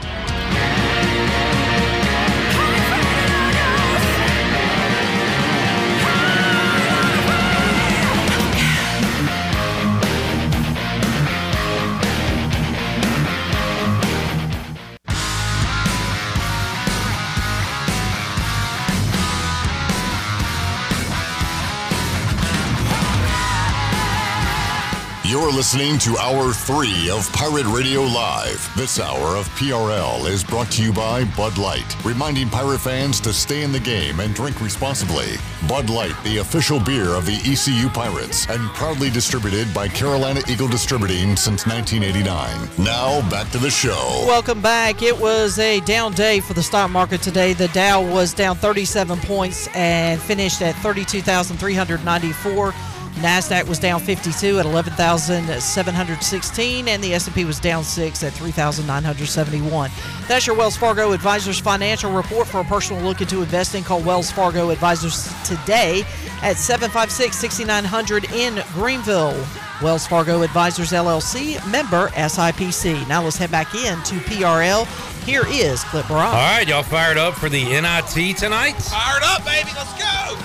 Listening 25.56 25.96
to 25.96 26.18
Hour 26.18 26.52
3 26.52 27.08
of 27.08 27.32
Pirate 27.32 27.64
Radio 27.68 28.02
Live. 28.02 28.70
This 28.76 29.00
hour 29.00 29.36
of 29.36 29.48
PRL 29.56 30.28
is 30.28 30.44
brought 30.44 30.70
to 30.72 30.82
you 30.82 30.92
by 30.92 31.24
Bud 31.34 31.56
Light, 31.56 31.96
reminding 32.04 32.50
pirate 32.50 32.80
fans 32.80 33.20
to 33.20 33.32
stay 33.32 33.62
in 33.62 33.72
the 33.72 33.80
game 33.80 34.20
and 34.20 34.34
drink 34.34 34.60
responsibly. 34.60 35.36
Bud 35.66 35.88
Light, 35.88 36.12
the 36.24 36.38
official 36.38 36.78
beer 36.78 37.14
of 37.14 37.24
the 37.24 37.36
ECU 37.50 37.88
Pirates, 37.88 38.46
and 38.50 38.60
proudly 38.74 39.08
distributed 39.08 39.72
by 39.72 39.88
Carolina 39.88 40.42
Eagle 40.46 40.68
Distributing 40.68 41.36
since 41.36 41.66
1989. 41.66 42.68
Now, 42.76 43.26
back 43.30 43.50
to 43.52 43.58
the 43.58 43.70
show. 43.70 44.24
Welcome 44.26 44.60
back. 44.60 45.00
It 45.00 45.18
was 45.18 45.58
a 45.58 45.80
down 45.80 46.12
day 46.12 46.40
for 46.40 46.52
the 46.52 46.62
stock 46.62 46.90
market 46.90 47.22
today. 47.22 47.54
The 47.54 47.68
Dow 47.68 48.02
was 48.02 48.34
down 48.34 48.56
37 48.56 49.18
points 49.20 49.68
and 49.74 50.20
finished 50.20 50.60
at 50.60 50.74
32,394. 50.82 52.74
Nasdaq 53.16 53.66
was 53.66 53.78
down 53.78 54.00
52 54.00 54.58
at 54.58 54.66
11,716 54.66 56.88
and 56.88 57.02
the 57.02 57.14
S&P 57.14 57.46
was 57.46 57.58
down 57.58 57.82
6 57.82 58.22
at 58.22 58.34
3,971. 58.34 59.90
That's 60.28 60.46
your 60.46 60.54
Wells 60.54 60.76
Fargo 60.76 61.12
Advisors 61.12 61.58
financial 61.58 62.12
report 62.12 62.46
for 62.46 62.60
a 62.60 62.64
personal 62.64 63.02
look 63.02 63.22
into 63.22 63.40
investing. 63.42 63.84
Call 63.84 64.02
Wells 64.02 64.30
Fargo 64.30 64.68
Advisors 64.68 65.32
today 65.44 66.02
at 66.42 66.56
756-6900 66.56 68.30
in 68.32 68.62
Greenville. 68.74 69.46
Wells 69.82 70.06
Fargo 70.06 70.42
Advisors 70.42 70.92
LLC, 70.92 71.56
member 71.70 72.08
SIPC. 72.08 73.08
Now 73.08 73.22
let's 73.22 73.38
head 73.38 73.50
back 73.50 73.74
in 73.74 73.98
to 74.02 74.16
PRL. 74.16 74.86
Here 75.24 75.46
is 75.48 75.82
Cliff 75.84 76.06
Brock. 76.06 76.34
All 76.34 76.34
right, 76.34 76.68
y'all 76.68 76.82
fired 76.82 77.16
up 77.16 77.32
for 77.34 77.48
the 77.48 77.64
NIT 77.64 78.36
tonight? 78.36 78.74
Fired 78.74 79.22
up, 79.24 79.42
baby. 79.46 79.70
Let's 79.74 79.94
go. 79.98 80.36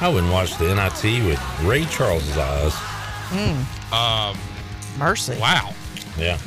I 0.00 0.08
wouldn't 0.08 0.32
watch 0.32 0.56
the 0.58 0.74
NIT 0.74 1.24
with 1.24 1.40
Ray 1.62 1.84
Charles's 1.86 2.36
eyes. 2.36 2.74
Um, 3.92 4.38
Mercy. 4.98 5.36
Wow. 5.40 5.72
Yeah. 6.18 6.38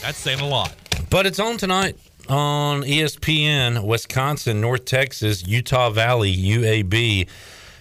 That's 0.00 0.18
saying 0.18 0.40
a 0.40 0.46
lot. 0.46 0.74
But 1.10 1.26
it's 1.26 1.38
on 1.38 1.58
tonight 1.58 1.96
on 2.28 2.82
ESPN, 2.82 3.84
Wisconsin, 3.84 4.60
North 4.60 4.84
Texas, 4.84 5.46
Utah 5.46 5.90
Valley, 5.90 6.34
UAB. 6.34 7.28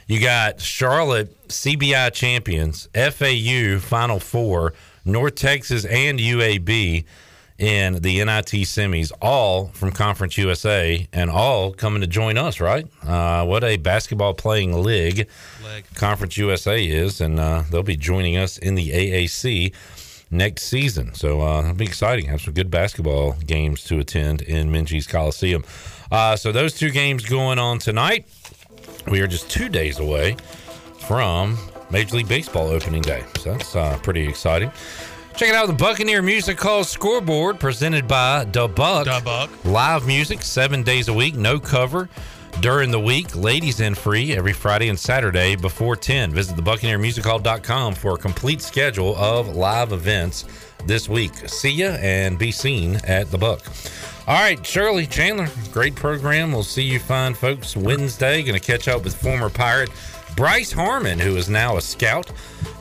You 0.08 0.20
got 0.20 0.60
Charlotte, 0.60 1.36
CBI 1.48 2.12
champions, 2.14 2.90
FAU, 2.94 3.80
Final 3.80 4.20
Four, 4.20 4.74
North 5.06 5.36
Texas, 5.36 5.86
and 5.86 6.20
UAB. 6.20 7.06
In 7.60 7.96
the 7.96 8.24
NIT 8.24 8.66
semis, 8.66 9.12
all 9.22 9.68
from 9.68 9.92
Conference 9.92 10.38
USA, 10.38 11.08
and 11.12 11.30
all 11.30 11.74
coming 11.74 12.02
to 12.02 12.08
join 12.08 12.38
us. 12.38 12.60
Right? 12.60 12.88
Uh, 13.06 13.46
what 13.46 13.64
a 13.64 13.78
basketball 13.78 14.34
playing 14.34 14.82
league, 14.82 15.28
Conference 15.94 16.38
USA 16.38 16.84
is, 16.84 17.22
and 17.22 17.40
uh, 17.40 17.64
they'll 17.70 17.84
be 17.84 17.98
joining 17.98 18.38
us 18.38 18.58
in 18.58 18.76
the 18.76 18.90
AAC 18.90 19.74
next 20.32 20.64
season. 20.64 21.14
So 21.14 21.42
uh, 21.42 21.62
it'll 21.62 21.74
be 21.74 21.86
exciting. 21.86 22.26
Have 22.26 22.42
some 22.42 22.54
good 22.54 22.72
basketball 22.72 23.34
games 23.46 23.84
to 23.86 24.00
attend 24.00 24.42
in 24.42 24.72
Minges 24.72 25.08
Coliseum. 25.08 25.64
Uh, 26.12 26.36
so 26.36 26.52
those 26.52 26.74
two 26.74 26.92
games 26.92 27.26
going 27.26 27.60
on 27.60 27.80
tonight. 27.80 28.28
We 29.08 29.22
are 29.22 29.28
just 29.28 29.50
two 29.50 29.70
days 29.70 29.98
away 29.98 30.38
from 31.08 31.58
Major 31.90 32.18
League 32.18 32.28
Baseball 32.28 32.68
opening 32.68 33.02
day. 33.02 33.24
So 33.40 33.54
that's 33.54 33.76
uh, 33.76 33.98
pretty 34.04 34.28
exciting. 34.28 34.72
Check 35.36 35.50
it 35.50 35.56
out 35.56 35.68
the 35.68 35.74
Buccaneer 35.74 36.22
Music 36.22 36.60
Hall 36.60 36.84
scoreboard 36.84 37.60
presented 37.60 38.08
by 38.08 38.44
Da 38.46 38.68
Buck. 38.68 39.06
Da 39.06 39.22
Buck. 39.22 39.50
Live 39.64 40.06
music 40.06 40.42
seven 40.42 40.84
days 40.84 41.08
a 41.08 41.14
week, 41.14 41.36
no 41.36 41.60
cover. 41.60 42.10
During 42.62 42.92
the 42.92 43.00
week, 43.00 43.34
ladies 43.38 43.80
in 43.80 43.96
free 43.96 44.34
every 44.36 44.52
Friday 44.52 44.90
and 44.90 45.00
Saturday 45.00 45.56
before 45.56 45.96
10. 45.96 46.34
Visit 46.34 46.58
thebuccaneermusichall.com 46.58 47.96
for 47.96 48.16
a 48.16 48.18
complete 48.18 48.62
schedule 48.62 49.16
of 49.16 49.56
live 49.56 49.94
events 49.94 50.46
this 50.86 51.08
week. 51.08 51.32
See 51.48 51.72
ya 51.72 51.92
and 52.02 52.38
be 52.38 52.52
seen 52.52 52.98
at 53.06 53.32
the 53.32 53.38
Buck. 53.38 53.62
All 54.28 54.36
right, 54.36 54.64
Shirley 54.66 55.08
Chandler, 55.08 55.48
great 55.72 55.96
program. 55.96 56.52
We'll 56.52 56.64
see 56.64 56.84
you 56.84 57.00
fine 57.00 57.34
folks 57.34 57.78
Wednesday. 57.78 58.44
Going 58.44 58.60
to 58.60 58.66
catch 58.66 58.90
up 58.90 59.06
with 59.06 59.16
former 59.16 59.50
Pirate 59.50 59.90
Bryce 60.36 60.72
Harmon, 60.72 61.20
who 61.20 61.36
is 61.36 61.50
now 61.50 61.78
a 61.78 61.82
scout 61.82 62.32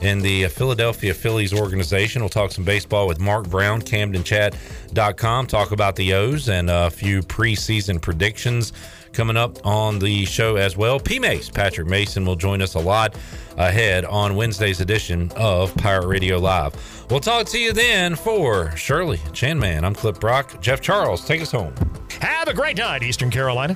in 0.01 0.19
the 0.19 0.47
Philadelphia 0.47 1.13
Phillies 1.13 1.53
organization. 1.53 2.21
We'll 2.21 2.29
talk 2.29 2.51
some 2.51 2.63
baseball 2.63 3.07
with 3.07 3.19
Mark 3.19 3.49
Brown, 3.49 3.81
CamdenChat.com, 3.81 5.47
talk 5.47 5.71
about 5.71 5.95
the 5.95 6.13
O's 6.13 6.49
and 6.49 6.69
a 6.69 6.89
few 6.89 7.21
preseason 7.21 8.01
predictions 8.01 8.73
coming 9.11 9.37
up 9.37 9.65
on 9.65 9.99
the 9.99 10.25
show 10.25 10.55
as 10.55 10.77
well. 10.77 10.99
P 10.99 11.19
Mace, 11.19 11.49
Patrick 11.49 11.87
Mason, 11.87 12.25
will 12.25 12.35
join 12.35 12.61
us 12.61 12.75
a 12.75 12.79
lot 12.79 13.15
ahead 13.57 14.05
on 14.05 14.35
Wednesday's 14.35 14.79
edition 14.79 15.31
of 15.35 15.75
Pirate 15.75 16.07
Radio 16.07 16.37
Live. 16.37 16.73
We'll 17.09 17.19
talk 17.19 17.47
to 17.47 17.59
you 17.59 17.73
then 17.73 18.15
for 18.15 18.75
Shirley 18.75 19.19
Chandler. 19.33 19.79
I'm 19.83 19.95
Cliff 19.95 20.19
Brock. 20.19 20.61
Jeff 20.61 20.79
Charles, 20.79 21.25
take 21.25 21.41
us 21.41 21.51
home. 21.51 21.73
Have 22.21 22.47
a 22.47 22.53
great 22.53 22.77
night, 22.77 23.03
Eastern 23.03 23.31
Carolina. 23.31 23.75